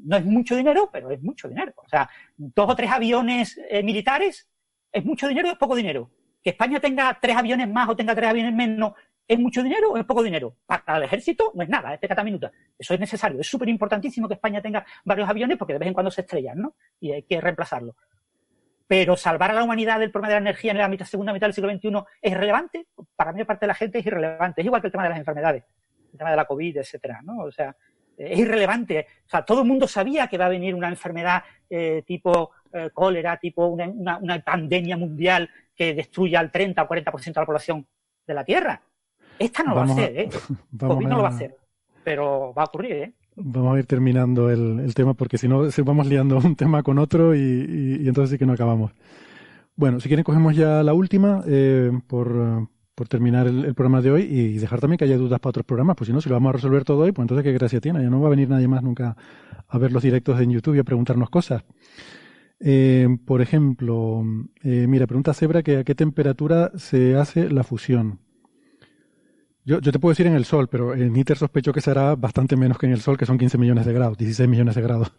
no 0.03 0.17
es 0.17 0.25
mucho 0.25 0.55
dinero, 0.55 0.89
pero 0.91 1.09
es 1.11 1.21
mucho 1.21 1.47
dinero. 1.47 1.73
O 1.77 1.89
sea, 1.89 2.09
dos 2.37 2.69
o 2.69 2.75
tres 2.75 2.91
aviones 2.91 3.59
eh, 3.69 3.81
militares 3.83 4.49
es 4.91 5.05
mucho 5.05 5.27
dinero, 5.27 5.49
es 5.49 5.57
poco 5.57 5.75
dinero. 5.75 6.11
Que 6.43 6.51
España 6.51 6.79
tenga 6.79 7.17
tres 7.21 7.35
aviones 7.35 7.69
más 7.69 7.89
o 7.89 7.95
tenga 7.95 8.13
tres 8.13 8.29
aviones 8.29 8.53
menos 8.53 8.93
¿Es 9.25 9.39
mucho 9.39 9.63
dinero 9.63 9.91
o 9.91 9.97
es 9.97 10.05
poco 10.05 10.21
dinero? 10.21 10.57
Para 10.65 10.97
el 10.97 11.03
ejército 11.03 11.51
no 11.55 11.63
es 11.63 11.69
nada, 11.69 11.93
es 11.93 12.23
minuta. 12.23 12.51
Eso 12.77 12.93
es 12.93 12.99
necesario. 12.99 13.39
Es 13.39 13.47
súper 13.47 13.69
importantísimo 13.69 14.27
que 14.27 14.33
España 14.33 14.61
tenga 14.61 14.85
varios 15.05 15.29
aviones 15.29 15.57
porque 15.57 15.73
de 15.73 15.79
vez 15.79 15.87
en 15.87 15.93
cuando 15.93 16.11
se 16.11 16.21
estrellan, 16.21 16.59
¿no? 16.59 16.75
Y 16.99 17.13
hay 17.13 17.23
que 17.23 17.39
reemplazarlo. 17.39 17.95
Pero 18.85 19.15
salvar 19.15 19.51
a 19.51 19.53
la 19.53 19.63
humanidad 19.63 19.99
del 19.99 20.11
problema 20.11 20.33
de 20.33 20.41
la 20.41 20.49
energía 20.49 20.71
en 20.71 20.77
la 20.77 20.89
mitad, 20.89 21.05
segunda 21.05 21.31
mitad 21.31 21.47
del 21.47 21.53
siglo 21.53 21.71
XXI 21.71 22.03
es 22.21 22.37
relevante. 22.37 22.87
Para 23.15 23.31
mí, 23.31 23.43
parte 23.45 23.65
de 23.65 23.67
la 23.67 23.75
gente, 23.75 23.99
es 23.99 24.05
irrelevante. 24.05 24.61
Es 24.61 24.65
igual 24.65 24.81
que 24.81 24.87
el 24.87 24.91
tema 24.91 25.03
de 25.03 25.09
las 25.09 25.19
enfermedades, 25.19 25.63
el 26.11 26.17
tema 26.17 26.31
de 26.31 26.35
la 26.35 26.45
COVID, 26.45 26.77
etcétera, 26.77 27.21
¿no? 27.23 27.43
O 27.43 27.51
sea, 27.51 27.73
es 28.17 28.37
irrelevante. 28.37 29.07
O 29.25 29.29
sea, 29.29 29.45
todo 29.45 29.61
el 29.61 29.67
mundo 29.67 29.87
sabía 29.87 30.27
que 30.27 30.37
va 30.37 30.47
a 30.47 30.49
venir 30.49 30.75
una 30.75 30.89
enfermedad 30.89 31.43
eh, 31.69 32.03
tipo 32.05 32.51
eh, 32.73 32.89
cólera, 32.93 33.37
tipo 33.37 33.67
una, 33.67 34.17
una 34.17 34.39
pandemia 34.41 34.97
mundial 34.97 35.49
que 35.73 35.93
destruya 35.93 36.41
al 36.41 36.51
30 36.51 36.83
o 36.83 36.87
40% 36.87 37.23
de 37.23 37.39
la 37.39 37.45
población 37.45 37.87
de 38.27 38.33
la 38.33 38.43
Tierra 38.43 38.81
esta 39.39 39.63
no 39.63 39.69
lo 39.71 39.75
va 39.75 39.81
a 39.81 39.85
hacer, 39.85 40.17
¿eh? 40.17 40.29
COVID 40.79 41.07
no 41.07 41.17
lo 41.17 41.23
va 41.23 41.29
a 41.29 41.31
hacer, 41.31 41.55
pero 42.03 42.53
va 42.57 42.63
a 42.63 42.65
ocurrir, 42.65 42.91
¿eh? 42.93 43.13
Vamos 43.35 43.75
a 43.75 43.79
ir 43.79 43.85
terminando 43.85 44.51
el, 44.51 44.93
tema 44.93 45.15
porque 45.15 45.37
si 45.37 45.47
no 45.47 45.63
vamos 45.83 46.07
liando 46.07 46.37
un 46.43 46.55
tema 46.55 46.83
con 46.83 46.99
otro 46.99 47.35
y, 47.35 48.07
entonces 48.07 48.31
sí 48.31 48.37
que 48.37 48.45
no 48.45 48.53
acabamos. 48.53 48.91
Bueno, 49.75 49.99
si 49.99 50.07
quieren 50.07 50.23
cogemos 50.23 50.55
ya 50.55 50.83
la 50.83 50.93
última 50.93 51.43
eh, 51.47 51.91
por, 52.07 52.67
terminar 53.09 53.47
el, 53.47 53.73
programa 53.73 54.01
de 54.01 54.11
hoy 54.11 54.21
y 54.23 54.57
dejar 54.59 54.79
también 54.79 54.97
que 54.97 55.05
haya 55.05 55.17
dudas 55.17 55.39
para 55.39 55.49
otros 55.49 55.65
programas, 55.65 55.95
pues 55.95 56.07
si 56.07 56.13
no, 56.13 56.21
si 56.21 56.29
lo 56.29 56.35
vamos 56.35 56.49
a 56.49 56.53
resolver 56.53 56.83
todo 56.83 56.99
hoy, 56.99 57.11
pues 57.11 57.23
entonces 57.23 57.43
qué 57.43 57.51
gracia 57.53 57.81
tiene, 57.81 58.03
ya 58.03 58.09
no 58.09 58.21
va 58.21 58.27
a 58.27 58.29
venir 58.29 58.49
nadie 58.49 58.67
más 58.67 58.83
nunca 58.83 59.17
a 59.67 59.77
ver 59.79 59.91
los 59.91 60.03
directos 60.03 60.39
en 60.39 60.51
YouTube 60.51 60.75
y 60.75 60.79
a 60.79 60.83
preguntarnos 60.83 61.29
cosas. 61.29 61.63
Eh, 62.59 63.09
por 63.25 63.41
ejemplo, 63.41 64.23
eh, 64.63 64.85
mira, 64.87 65.07
pregunta 65.07 65.33
Zebra 65.33 65.63
que 65.63 65.77
a 65.77 65.83
qué 65.83 65.95
temperatura 65.95 66.71
se 66.75 67.15
hace 67.17 67.49
la 67.49 67.63
fusión. 67.63 68.19
Yo, 69.65 69.79
te 69.79 69.97
puedo 69.97 70.11
decir 70.11 70.27
en 70.27 70.35
el 70.35 70.43
Sol, 70.43 70.67
pero 70.67 70.93
en 70.93 71.15
ITER 71.15 71.37
sospecho 71.37 71.71
que 71.71 71.79
será 71.79 72.15
bastante 72.15 72.57
menos 72.57 72.77
que 72.77 72.85
en 72.85 72.91
el 72.91 72.99
Sol, 72.99 73.17
que 73.17 73.25
son 73.25 73.37
15 73.37 73.57
millones 73.57 73.85
de 73.85 73.93
grados, 73.93 74.17
16 74.17 74.49
millones 74.49 74.75
de 74.75 74.81
grados. 74.81 75.13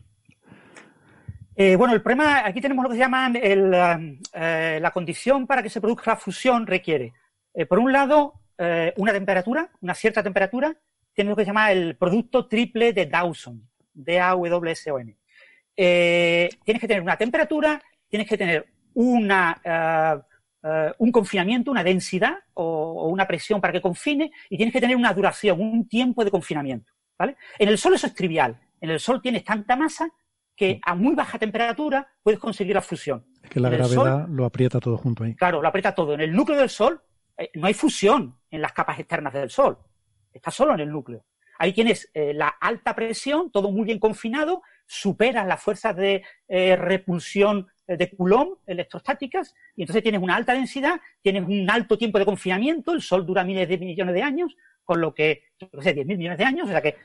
Eh, 1.56 1.76
bueno, 1.76 1.94
el 1.94 2.02
problema, 2.02 2.44
aquí 2.44 2.60
tenemos 2.60 2.82
lo 2.82 2.90
que 2.90 2.96
se 2.96 3.00
llama 3.00 3.32
eh, 3.34 4.78
la 4.82 4.90
condición 4.90 5.46
para 5.46 5.62
que 5.62 5.70
se 5.70 5.80
produzca 5.80 6.10
la 6.10 6.16
fusión 6.16 6.66
requiere, 6.66 7.14
eh, 7.54 7.64
por 7.64 7.78
un 7.78 7.92
lado, 7.92 8.34
una 8.96 9.12
temperatura, 9.12 9.70
una 9.80 9.94
cierta 9.94 10.22
temperatura, 10.22 10.76
tiene 11.12 11.30
lo 11.30 11.36
que 11.36 11.42
se 11.42 11.48
llama 11.48 11.72
el 11.72 11.96
producto 11.96 12.46
triple 12.46 12.92
de 12.92 13.06
Dawson, 13.06 13.68
D-A-W-S-O-N. 13.92 15.16
tienes 15.74 16.80
que 16.80 16.88
tener 16.88 17.02
una 17.02 17.16
temperatura, 17.16 17.82
tienes 18.08 18.28
que 18.28 18.36
tener 18.36 18.66
una 18.94 19.60
eh, 20.66 20.94
un 20.96 21.12
confinamiento, 21.12 21.70
una 21.70 21.84
densidad 21.84 22.38
o, 22.54 23.08
una 23.08 23.26
presión 23.26 23.60
para 23.60 23.70
que 23.70 23.82
confine 23.82 24.32
y 24.48 24.56
tienes 24.56 24.72
que 24.72 24.80
tener 24.80 24.96
una 24.96 25.12
duración, 25.12 25.60
un 25.60 25.86
tiempo 25.86 26.24
de 26.24 26.30
confinamiento. 26.30 26.90
¿vale? 27.18 27.36
En 27.58 27.68
el 27.68 27.76
Sol 27.76 27.92
eso 27.92 28.06
es 28.06 28.14
trivial. 28.14 28.58
En 28.80 28.88
el 28.88 28.98
Sol 28.98 29.20
tienes 29.20 29.44
tanta 29.44 29.76
masa 29.76 30.08
que 30.56 30.80
a 30.82 30.94
muy 30.94 31.14
baja 31.14 31.38
temperatura 31.38 32.08
puedes 32.22 32.40
conseguir 32.40 32.74
la 32.74 32.80
fusión. 32.80 33.26
Es 33.42 33.50
que 33.50 33.60
la 33.60 33.68
gravedad 33.68 34.26
lo 34.28 34.46
aprieta 34.46 34.80
todo 34.80 34.96
junto 34.96 35.24
ahí. 35.24 35.34
Claro, 35.34 35.60
lo 35.60 35.68
aprieta 35.68 35.94
todo. 35.94 36.14
En 36.14 36.22
el 36.22 36.32
núcleo 36.32 36.58
del 36.58 36.70
Sol 36.70 36.98
eh, 37.36 37.50
no 37.54 37.66
hay 37.66 37.74
fusión 37.74 38.38
en 38.50 38.62
las 38.62 38.72
capas 38.72 38.98
externas 38.98 39.34
del 39.34 39.50
Sol. 39.50 39.76
Está 40.32 40.50
solo 40.50 40.72
en 40.72 40.80
el 40.80 40.90
núcleo. 40.90 41.26
Ahí 41.58 41.72
tienes 41.72 42.10
eh, 42.14 42.32
la 42.34 42.48
alta 42.48 42.94
presión, 42.94 43.50
todo 43.50 43.70
muy 43.70 43.84
bien 43.84 43.98
confinado, 43.98 44.62
superas 44.86 45.46
las 45.46 45.62
fuerzas 45.62 45.96
de 45.96 46.22
repulsión 46.76 47.66
eh, 47.86 47.98
de 47.98 48.10
Coulomb 48.10 48.56
electrostáticas, 48.66 49.54
y 49.76 49.82
entonces 49.82 50.02
tienes 50.02 50.22
una 50.22 50.36
alta 50.36 50.54
densidad, 50.54 51.00
tienes 51.20 51.44
un 51.44 51.68
alto 51.68 51.98
tiempo 51.98 52.18
de 52.18 52.24
confinamiento, 52.24 52.92
el 52.92 53.02
Sol 53.02 53.26
dura 53.26 53.44
miles 53.44 53.68
de 53.68 53.76
millones 53.76 54.14
de 54.14 54.22
años, 54.22 54.56
con 54.84 55.02
lo 55.02 55.14
que, 55.14 55.42
no 55.72 55.82
sé, 55.82 55.94
10.000 55.94 56.16
millones 56.16 56.38
de 56.38 56.44
años, 56.44 56.68
o 56.68 56.70
sea 56.70 56.80
que, 56.80 56.96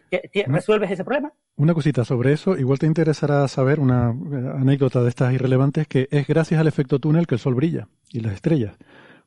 resuelves 0.47 0.91
ese 0.91 1.03
problema. 1.03 1.33
Una 1.57 1.73
cosita 1.73 2.05
sobre 2.05 2.31
eso, 2.31 2.57
igual 2.57 2.79
te 2.79 2.85
interesará 2.85 3.47
saber 3.49 3.79
una 3.79 4.11
eh, 4.11 4.51
anécdota 4.57 5.01
de 5.01 5.09
estas 5.09 5.33
irrelevantes, 5.33 5.85
que 5.87 6.07
es 6.11 6.27
gracias 6.27 6.59
al 6.61 6.67
efecto 6.67 6.99
túnel 6.99 7.27
que 7.27 7.35
el 7.35 7.39
Sol 7.39 7.55
brilla 7.55 7.89
y 8.11 8.21
las 8.21 8.33
estrellas, 8.33 8.77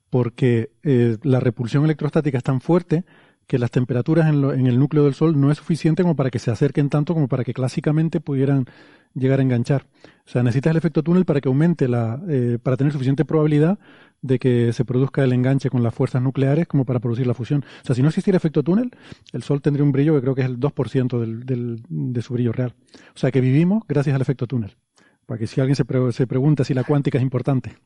porque 0.08 0.70
eh, 0.82 1.18
la 1.22 1.40
repulsión 1.40 1.84
electrostática 1.84 2.38
es 2.38 2.44
tan 2.44 2.62
fuerte 2.62 3.04
que 3.52 3.58
las 3.58 3.70
temperaturas 3.70 4.30
en, 4.30 4.66
el 4.66 4.78
núcleo 4.78 5.04
del 5.04 5.12
Sol 5.12 5.38
no 5.38 5.50
es 5.50 5.58
suficiente 5.58 6.02
como 6.02 6.16
para 6.16 6.30
que 6.30 6.38
se 6.38 6.50
acerquen 6.50 6.88
tanto 6.88 7.12
como 7.12 7.28
para 7.28 7.44
que 7.44 7.52
clásicamente 7.52 8.18
pudieran 8.18 8.64
llegar 9.12 9.40
a 9.40 9.42
enganchar. 9.42 9.84
O 10.26 10.30
sea, 10.30 10.42
necesitas 10.42 10.70
el 10.70 10.78
efecto 10.78 11.02
túnel 11.02 11.26
para 11.26 11.42
que 11.42 11.50
aumente 11.50 11.86
la, 11.86 12.18
eh, 12.30 12.56
para 12.62 12.78
tener 12.78 12.94
suficiente 12.94 13.26
probabilidad 13.26 13.78
de 14.22 14.38
que 14.38 14.72
se 14.72 14.86
produzca 14.86 15.22
el 15.22 15.34
enganche 15.34 15.68
con 15.68 15.82
las 15.82 15.94
fuerzas 15.94 16.22
nucleares 16.22 16.66
como 16.66 16.86
para 16.86 16.98
producir 16.98 17.26
la 17.26 17.34
fusión. 17.34 17.62
O 17.82 17.84
sea, 17.84 17.94
si 17.94 18.00
no 18.00 18.08
existiera 18.08 18.38
efecto 18.38 18.62
túnel, 18.62 18.90
el 19.34 19.42
Sol 19.42 19.60
tendría 19.60 19.84
un 19.84 19.92
brillo 19.92 20.14
que 20.14 20.22
creo 20.22 20.34
que 20.34 20.40
es 20.40 20.48
el 20.48 20.58
2% 20.58 21.20
del, 21.20 21.44
del, 21.44 21.82
de 21.90 22.22
su 22.22 22.32
brillo 22.32 22.52
real. 22.52 22.72
O 23.14 23.18
sea, 23.18 23.30
que 23.30 23.42
vivimos 23.42 23.82
gracias 23.86 24.16
al 24.16 24.22
efecto 24.22 24.46
túnel. 24.46 24.78
Para 25.26 25.38
que 25.38 25.46
si 25.46 25.60
alguien 25.60 25.76
se, 25.76 25.84
se 26.12 26.26
pregunta 26.26 26.64
si 26.64 26.72
la 26.72 26.84
cuántica 26.84 27.18
es 27.18 27.22
importante. 27.22 27.76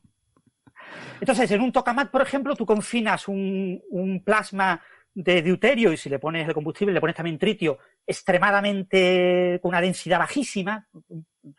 Entonces, 1.19 1.51
en 1.51 1.59
un 1.59 1.73
tokamak, 1.73 2.09
por 2.09 2.21
ejemplo, 2.21 2.55
tú 2.55 2.65
confinas 2.65 3.27
un, 3.27 3.81
un 3.89 4.23
plasma 4.23 4.79
de 5.17 5.41
deuterio 5.41 5.91
y 5.91 5.97
si 5.97 6.09
le 6.09 6.19
pones 6.19 6.47
el 6.47 6.53
combustible, 6.53 6.93
le 6.93 7.01
pones 7.01 7.15
también 7.15 7.39
tritio, 7.39 7.79
extremadamente 8.05 9.57
con 9.63 9.69
una 9.69 9.81
densidad 9.81 10.19
bajísima, 10.19 10.87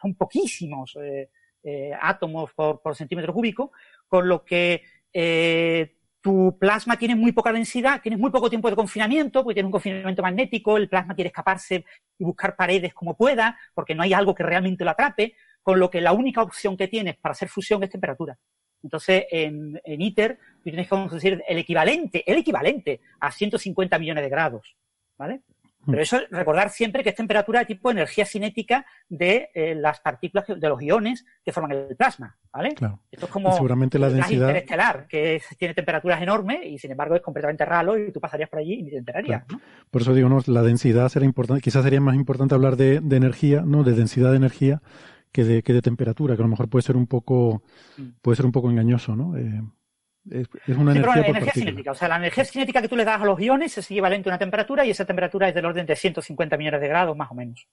son 0.00 0.14
poquísimos 0.14 0.96
eh, 1.02 1.28
eh, 1.64 1.90
átomos 2.00 2.52
por, 2.54 2.80
por, 2.80 2.94
centímetro 2.94 3.34
cúbico, 3.34 3.72
con 4.06 4.28
lo 4.28 4.44
que 4.44 4.84
eh, 5.12 5.96
tu 6.20 6.56
plasma 6.56 6.96
tiene 6.96 7.16
muy 7.16 7.32
poca 7.32 7.52
densidad, 7.52 8.00
tienes 8.00 8.20
muy 8.20 8.30
poco 8.30 8.48
tiempo 8.48 8.70
de 8.70 8.76
confinamiento, 8.76 9.42
porque 9.42 9.54
tienes 9.54 9.66
un 9.66 9.72
confinamiento 9.72 10.22
magnético, 10.22 10.76
el 10.76 10.88
plasma 10.88 11.16
quiere 11.16 11.28
escaparse 11.28 11.84
y 12.16 12.24
buscar 12.24 12.54
paredes 12.54 12.94
como 12.94 13.16
pueda, 13.16 13.58
porque 13.74 13.96
no 13.96 14.04
hay 14.04 14.12
algo 14.12 14.36
que 14.36 14.44
realmente 14.44 14.84
lo 14.84 14.92
atrape, 14.92 15.34
con 15.64 15.80
lo 15.80 15.90
que 15.90 16.00
la 16.00 16.12
única 16.12 16.42
opción 16.42 16.76
que 16.76 16.86
tienes 16.86 17.16
para 17.16 17.32
hacer 17.32 17.48
fusión 17.48 17.82
es 17.82 17.90
temperatura. 17.90 18.38
Entonces, 18.82 19.24
en, 19.30 19.80
ITER, 19.84 20.38
tú 20.62 20.70
tienes 20.70 20.88
que 20.88 20.96
decir 21.10 21.42
el 21.46 21.58
equivalente, 21.58 22.22
el 22.30 22.38
equivalente 22.38 23.00
a 23.20 23.30
150 23.30 23.98
millones 23.98 24.24
de 24.24 24.30
grados, 24.30 24.76
¿vale? 25.16 25.42
Pero 25.90 26.02
eso, 26.02 26.18
recordar 26.30 26.70
siempre 26.70 27.02
que 27.02 27.10
es 27.10 27.14
temperatura 27.14 27.60
de 27.60 27.66
tipo 27.66 27.90
energía 27.90 28.26
cinética 28.26 28.84
de 29.08 29.50
eh, 29.54 29.74
las 29.74 30.00
partículas, 30.00 30.46
de 30.46 30.68
los 30.68 30.82
iones 30.82 31.24
que 31.42 31.50
forman 31.50 31.72
el 31.72 31.96
plasma, 31.96 32.36
¿vale? 32.52 32.74
Claro. 32.74 33.00
Esto 33.10 33.26
es 33.26 33.32
como 33.32 33.52
seguramente 33.54 33.98
la 33.98 34.10
densidad 34.10 34.48
interestelar, 34.48 35.06
que 35.06 35.40
tiene 35.56 35.72
temperaturas 35.72 36.20
enormes 36.20 36.66
y 36.66 36.78
sin 36.78 36.90
embargo 36.90 37.14
es 37.14 37.22
completamente 37.22 37.64
raro 37.64 37.96
y 37.96 38.12
tú 38.12 38.20
pasarías 38.20 38.50
por 38.50 38.58
allí 38.58 38.74
y 38.74 38.82
ni 38.82 38.90
te 38.90 38.98
enterarías. 38.98 39.44
Por 39.90 40.02
eso 40.02 40.12
digo, 40.12 40.28
la 40.46 40.62
densidad 40.62 41.08
será 41.08 41.24
importante, 41.24 41.62
quizás 41.62 41.84
sería 41.84 42.00
más 42.00 42.16
importante 42.16 42.54
hablar 42.54 42.76
de, 42.76 42.96
energía, 42.96 43.62
¿no? 43.62 43.82
De 43.82 43.94
densidad 43.94 44.30
de 44.30 44.36
energía 44.36 44.82
que 45.32 45.44
de, 45.44 45.62
que 45.62 45.72
de 45.72 45.82
temperatura, 45.82 46.36
que 46.36 46.42
a 46.42 46.44
lo 46.44 46.50
mejor 46.50 46.68
puede 46.68 46.82
ser 46.82 46.96
un 46.96 47.06
poco, 47.06 47.62
mm. 47.96 48.08
puede 48.22 48.36
ser 48.36 48.46
un 48.46 48.52
poco 48.52 48.70
engañoso, 48.70 49.16
¿no? 49.16 49.36
Eh, 49.36 49.62
es, 50.30 50.76
una 50.76 50.92
energía, 50.92 51.52
cinética. 51.52 51.92
O 51.92 51.94
sea, 51.94 52.08
la 52.08 52.16
energía 52.16 52.44
cinética 52.44 52.82
que 52.82 52.88
tú 52.88 52.96
le 52.96 53.04
das 53.04 53.20
a 53.20 53.24
los 53.24 53.40
iones 53.40 53.76
es 53.78 53.90
equivalente 53.90 54.28
a 54.28 54.32
una 54.32 54.38
temperatura 54.38 54.84
y 54.84 54.90
esa 54.90 55.04
temperatura 55.04 55.48
es 55.48 55.54
del 55.54 55.64
orden 55.64 55.86
de 55.86 55.96
150 55.96 56.56
millones 56.56 56.80
de 56.80 56.88
grados, 56.88 57.16
más 57.16 57.30
o 57.30 57.34
menos. 57.34 57.66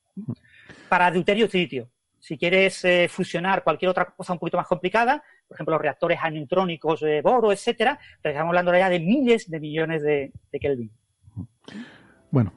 Para 0.88 1.12
deuterio 1.12 1.46
y 1.46 1.50
tritio. 1.50 1.90
Si 2.20 2.38
quieres 2.38 2.84
eh, 2.86 3.08
fusionar 3.08 3.64
cualquier 3.64 3.90
otra 3.90 4.06
cosa 4.06 4.34
un 4.34 4.40
poquito 4.40 4.58
más 4.58 4.68
complicada, 4.68 5.24
por 5.48 5.56
ejemplo, 5.56 5.76
los 5.76 5.82
reactores 5.82 6.20
aneutrónicos 6.22 7.02
de 7.02 7.22
boro, 7.22 7.52
etcétera, 7.52 8.00
estamos 8.24 8.48
hablando 8.50 8.76
ya 8.76 8.90
de 8.90 9.00
miles 9.00 9.50
de 9.50 9.60
millones 9.60 10.02
de, 10.02 10.32
Kelvin. 10.60 10.92
Bueno, 12.32 12.52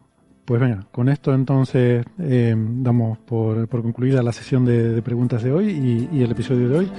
pues 0.48 0.62
venga, 0.62 0.86
con 0.92 1.10
esto 1.10 1.34
entonces 1.34 2.06
eh, 2.18 2.54
damos 2.56 3.18
por, 3.18 3.68
concluida 3.68 4.22
la 4.22 4.32
sesión 4.32 4.64
de, 4.64 5.02
preguntas 5.02 5.42
de 5.42 5.52
hoy 5.52 6.08
y, 6.10 6.22
el 6.22 6.30
episodio 6.30 6.70
de 6.70 6.78
hoy. 6.78 6.92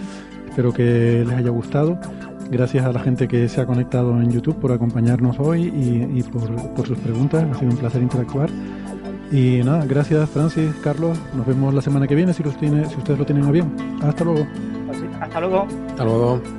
Espero 0.47 0.71
que 0.71 1.25
les 1.27 1.35
haya 1.35 1.49
gustado. 1.49 1.99
Gracias 2.51 2.85
a 2.85 2.91
la 2.91 2.99
gente 2.99 3.27
que 3.27 3.49
se 3.49 3.59
ha 3.59 3.65
conectado 3.65 4.21
en 4.21 4.29
YouTube 4.29 4.59
por 4.59 4.71
acompañarnos 4.71 5.39
hoy 5.39 5.63
y, 5.63 6.21
por, 6.21 6.85
sus 6.85 6.99
preguntas. 6.99 7.43
Ha 7.43 7.55
sido 7.57 7.71
un 7.71 7.77
placer 7.77 8.03
interactuar. 8.03 8.51
Y 9.31 9.63
nada, 9.63 9.83
gracias 9.87 10.29
Francis, 10.29 10.71
Carlos. 10.83 11.17
Nos 11.33 11.47
vemos 11.47 11.73
la 11.73 11.81
semana 11.81 12.05
que 12.05 12.13
viene 12.13 12.33
si, 12.33 12.43
los 12.43 12.55
tiene, 12.55 12.85
si 12.85 12.97
ustedes 12.97 13.17
lo 13.17 13.25
tienen 13.25 13.45
a 13.45 13.51
bien. 13.51 13.75
Hasta 14.03 14.25
luego. 14.25 14.45
Hasta 15.19 15.39
luego. 15.39 15.67
Hasta 15.87 16.03
luego. 16.05 16.58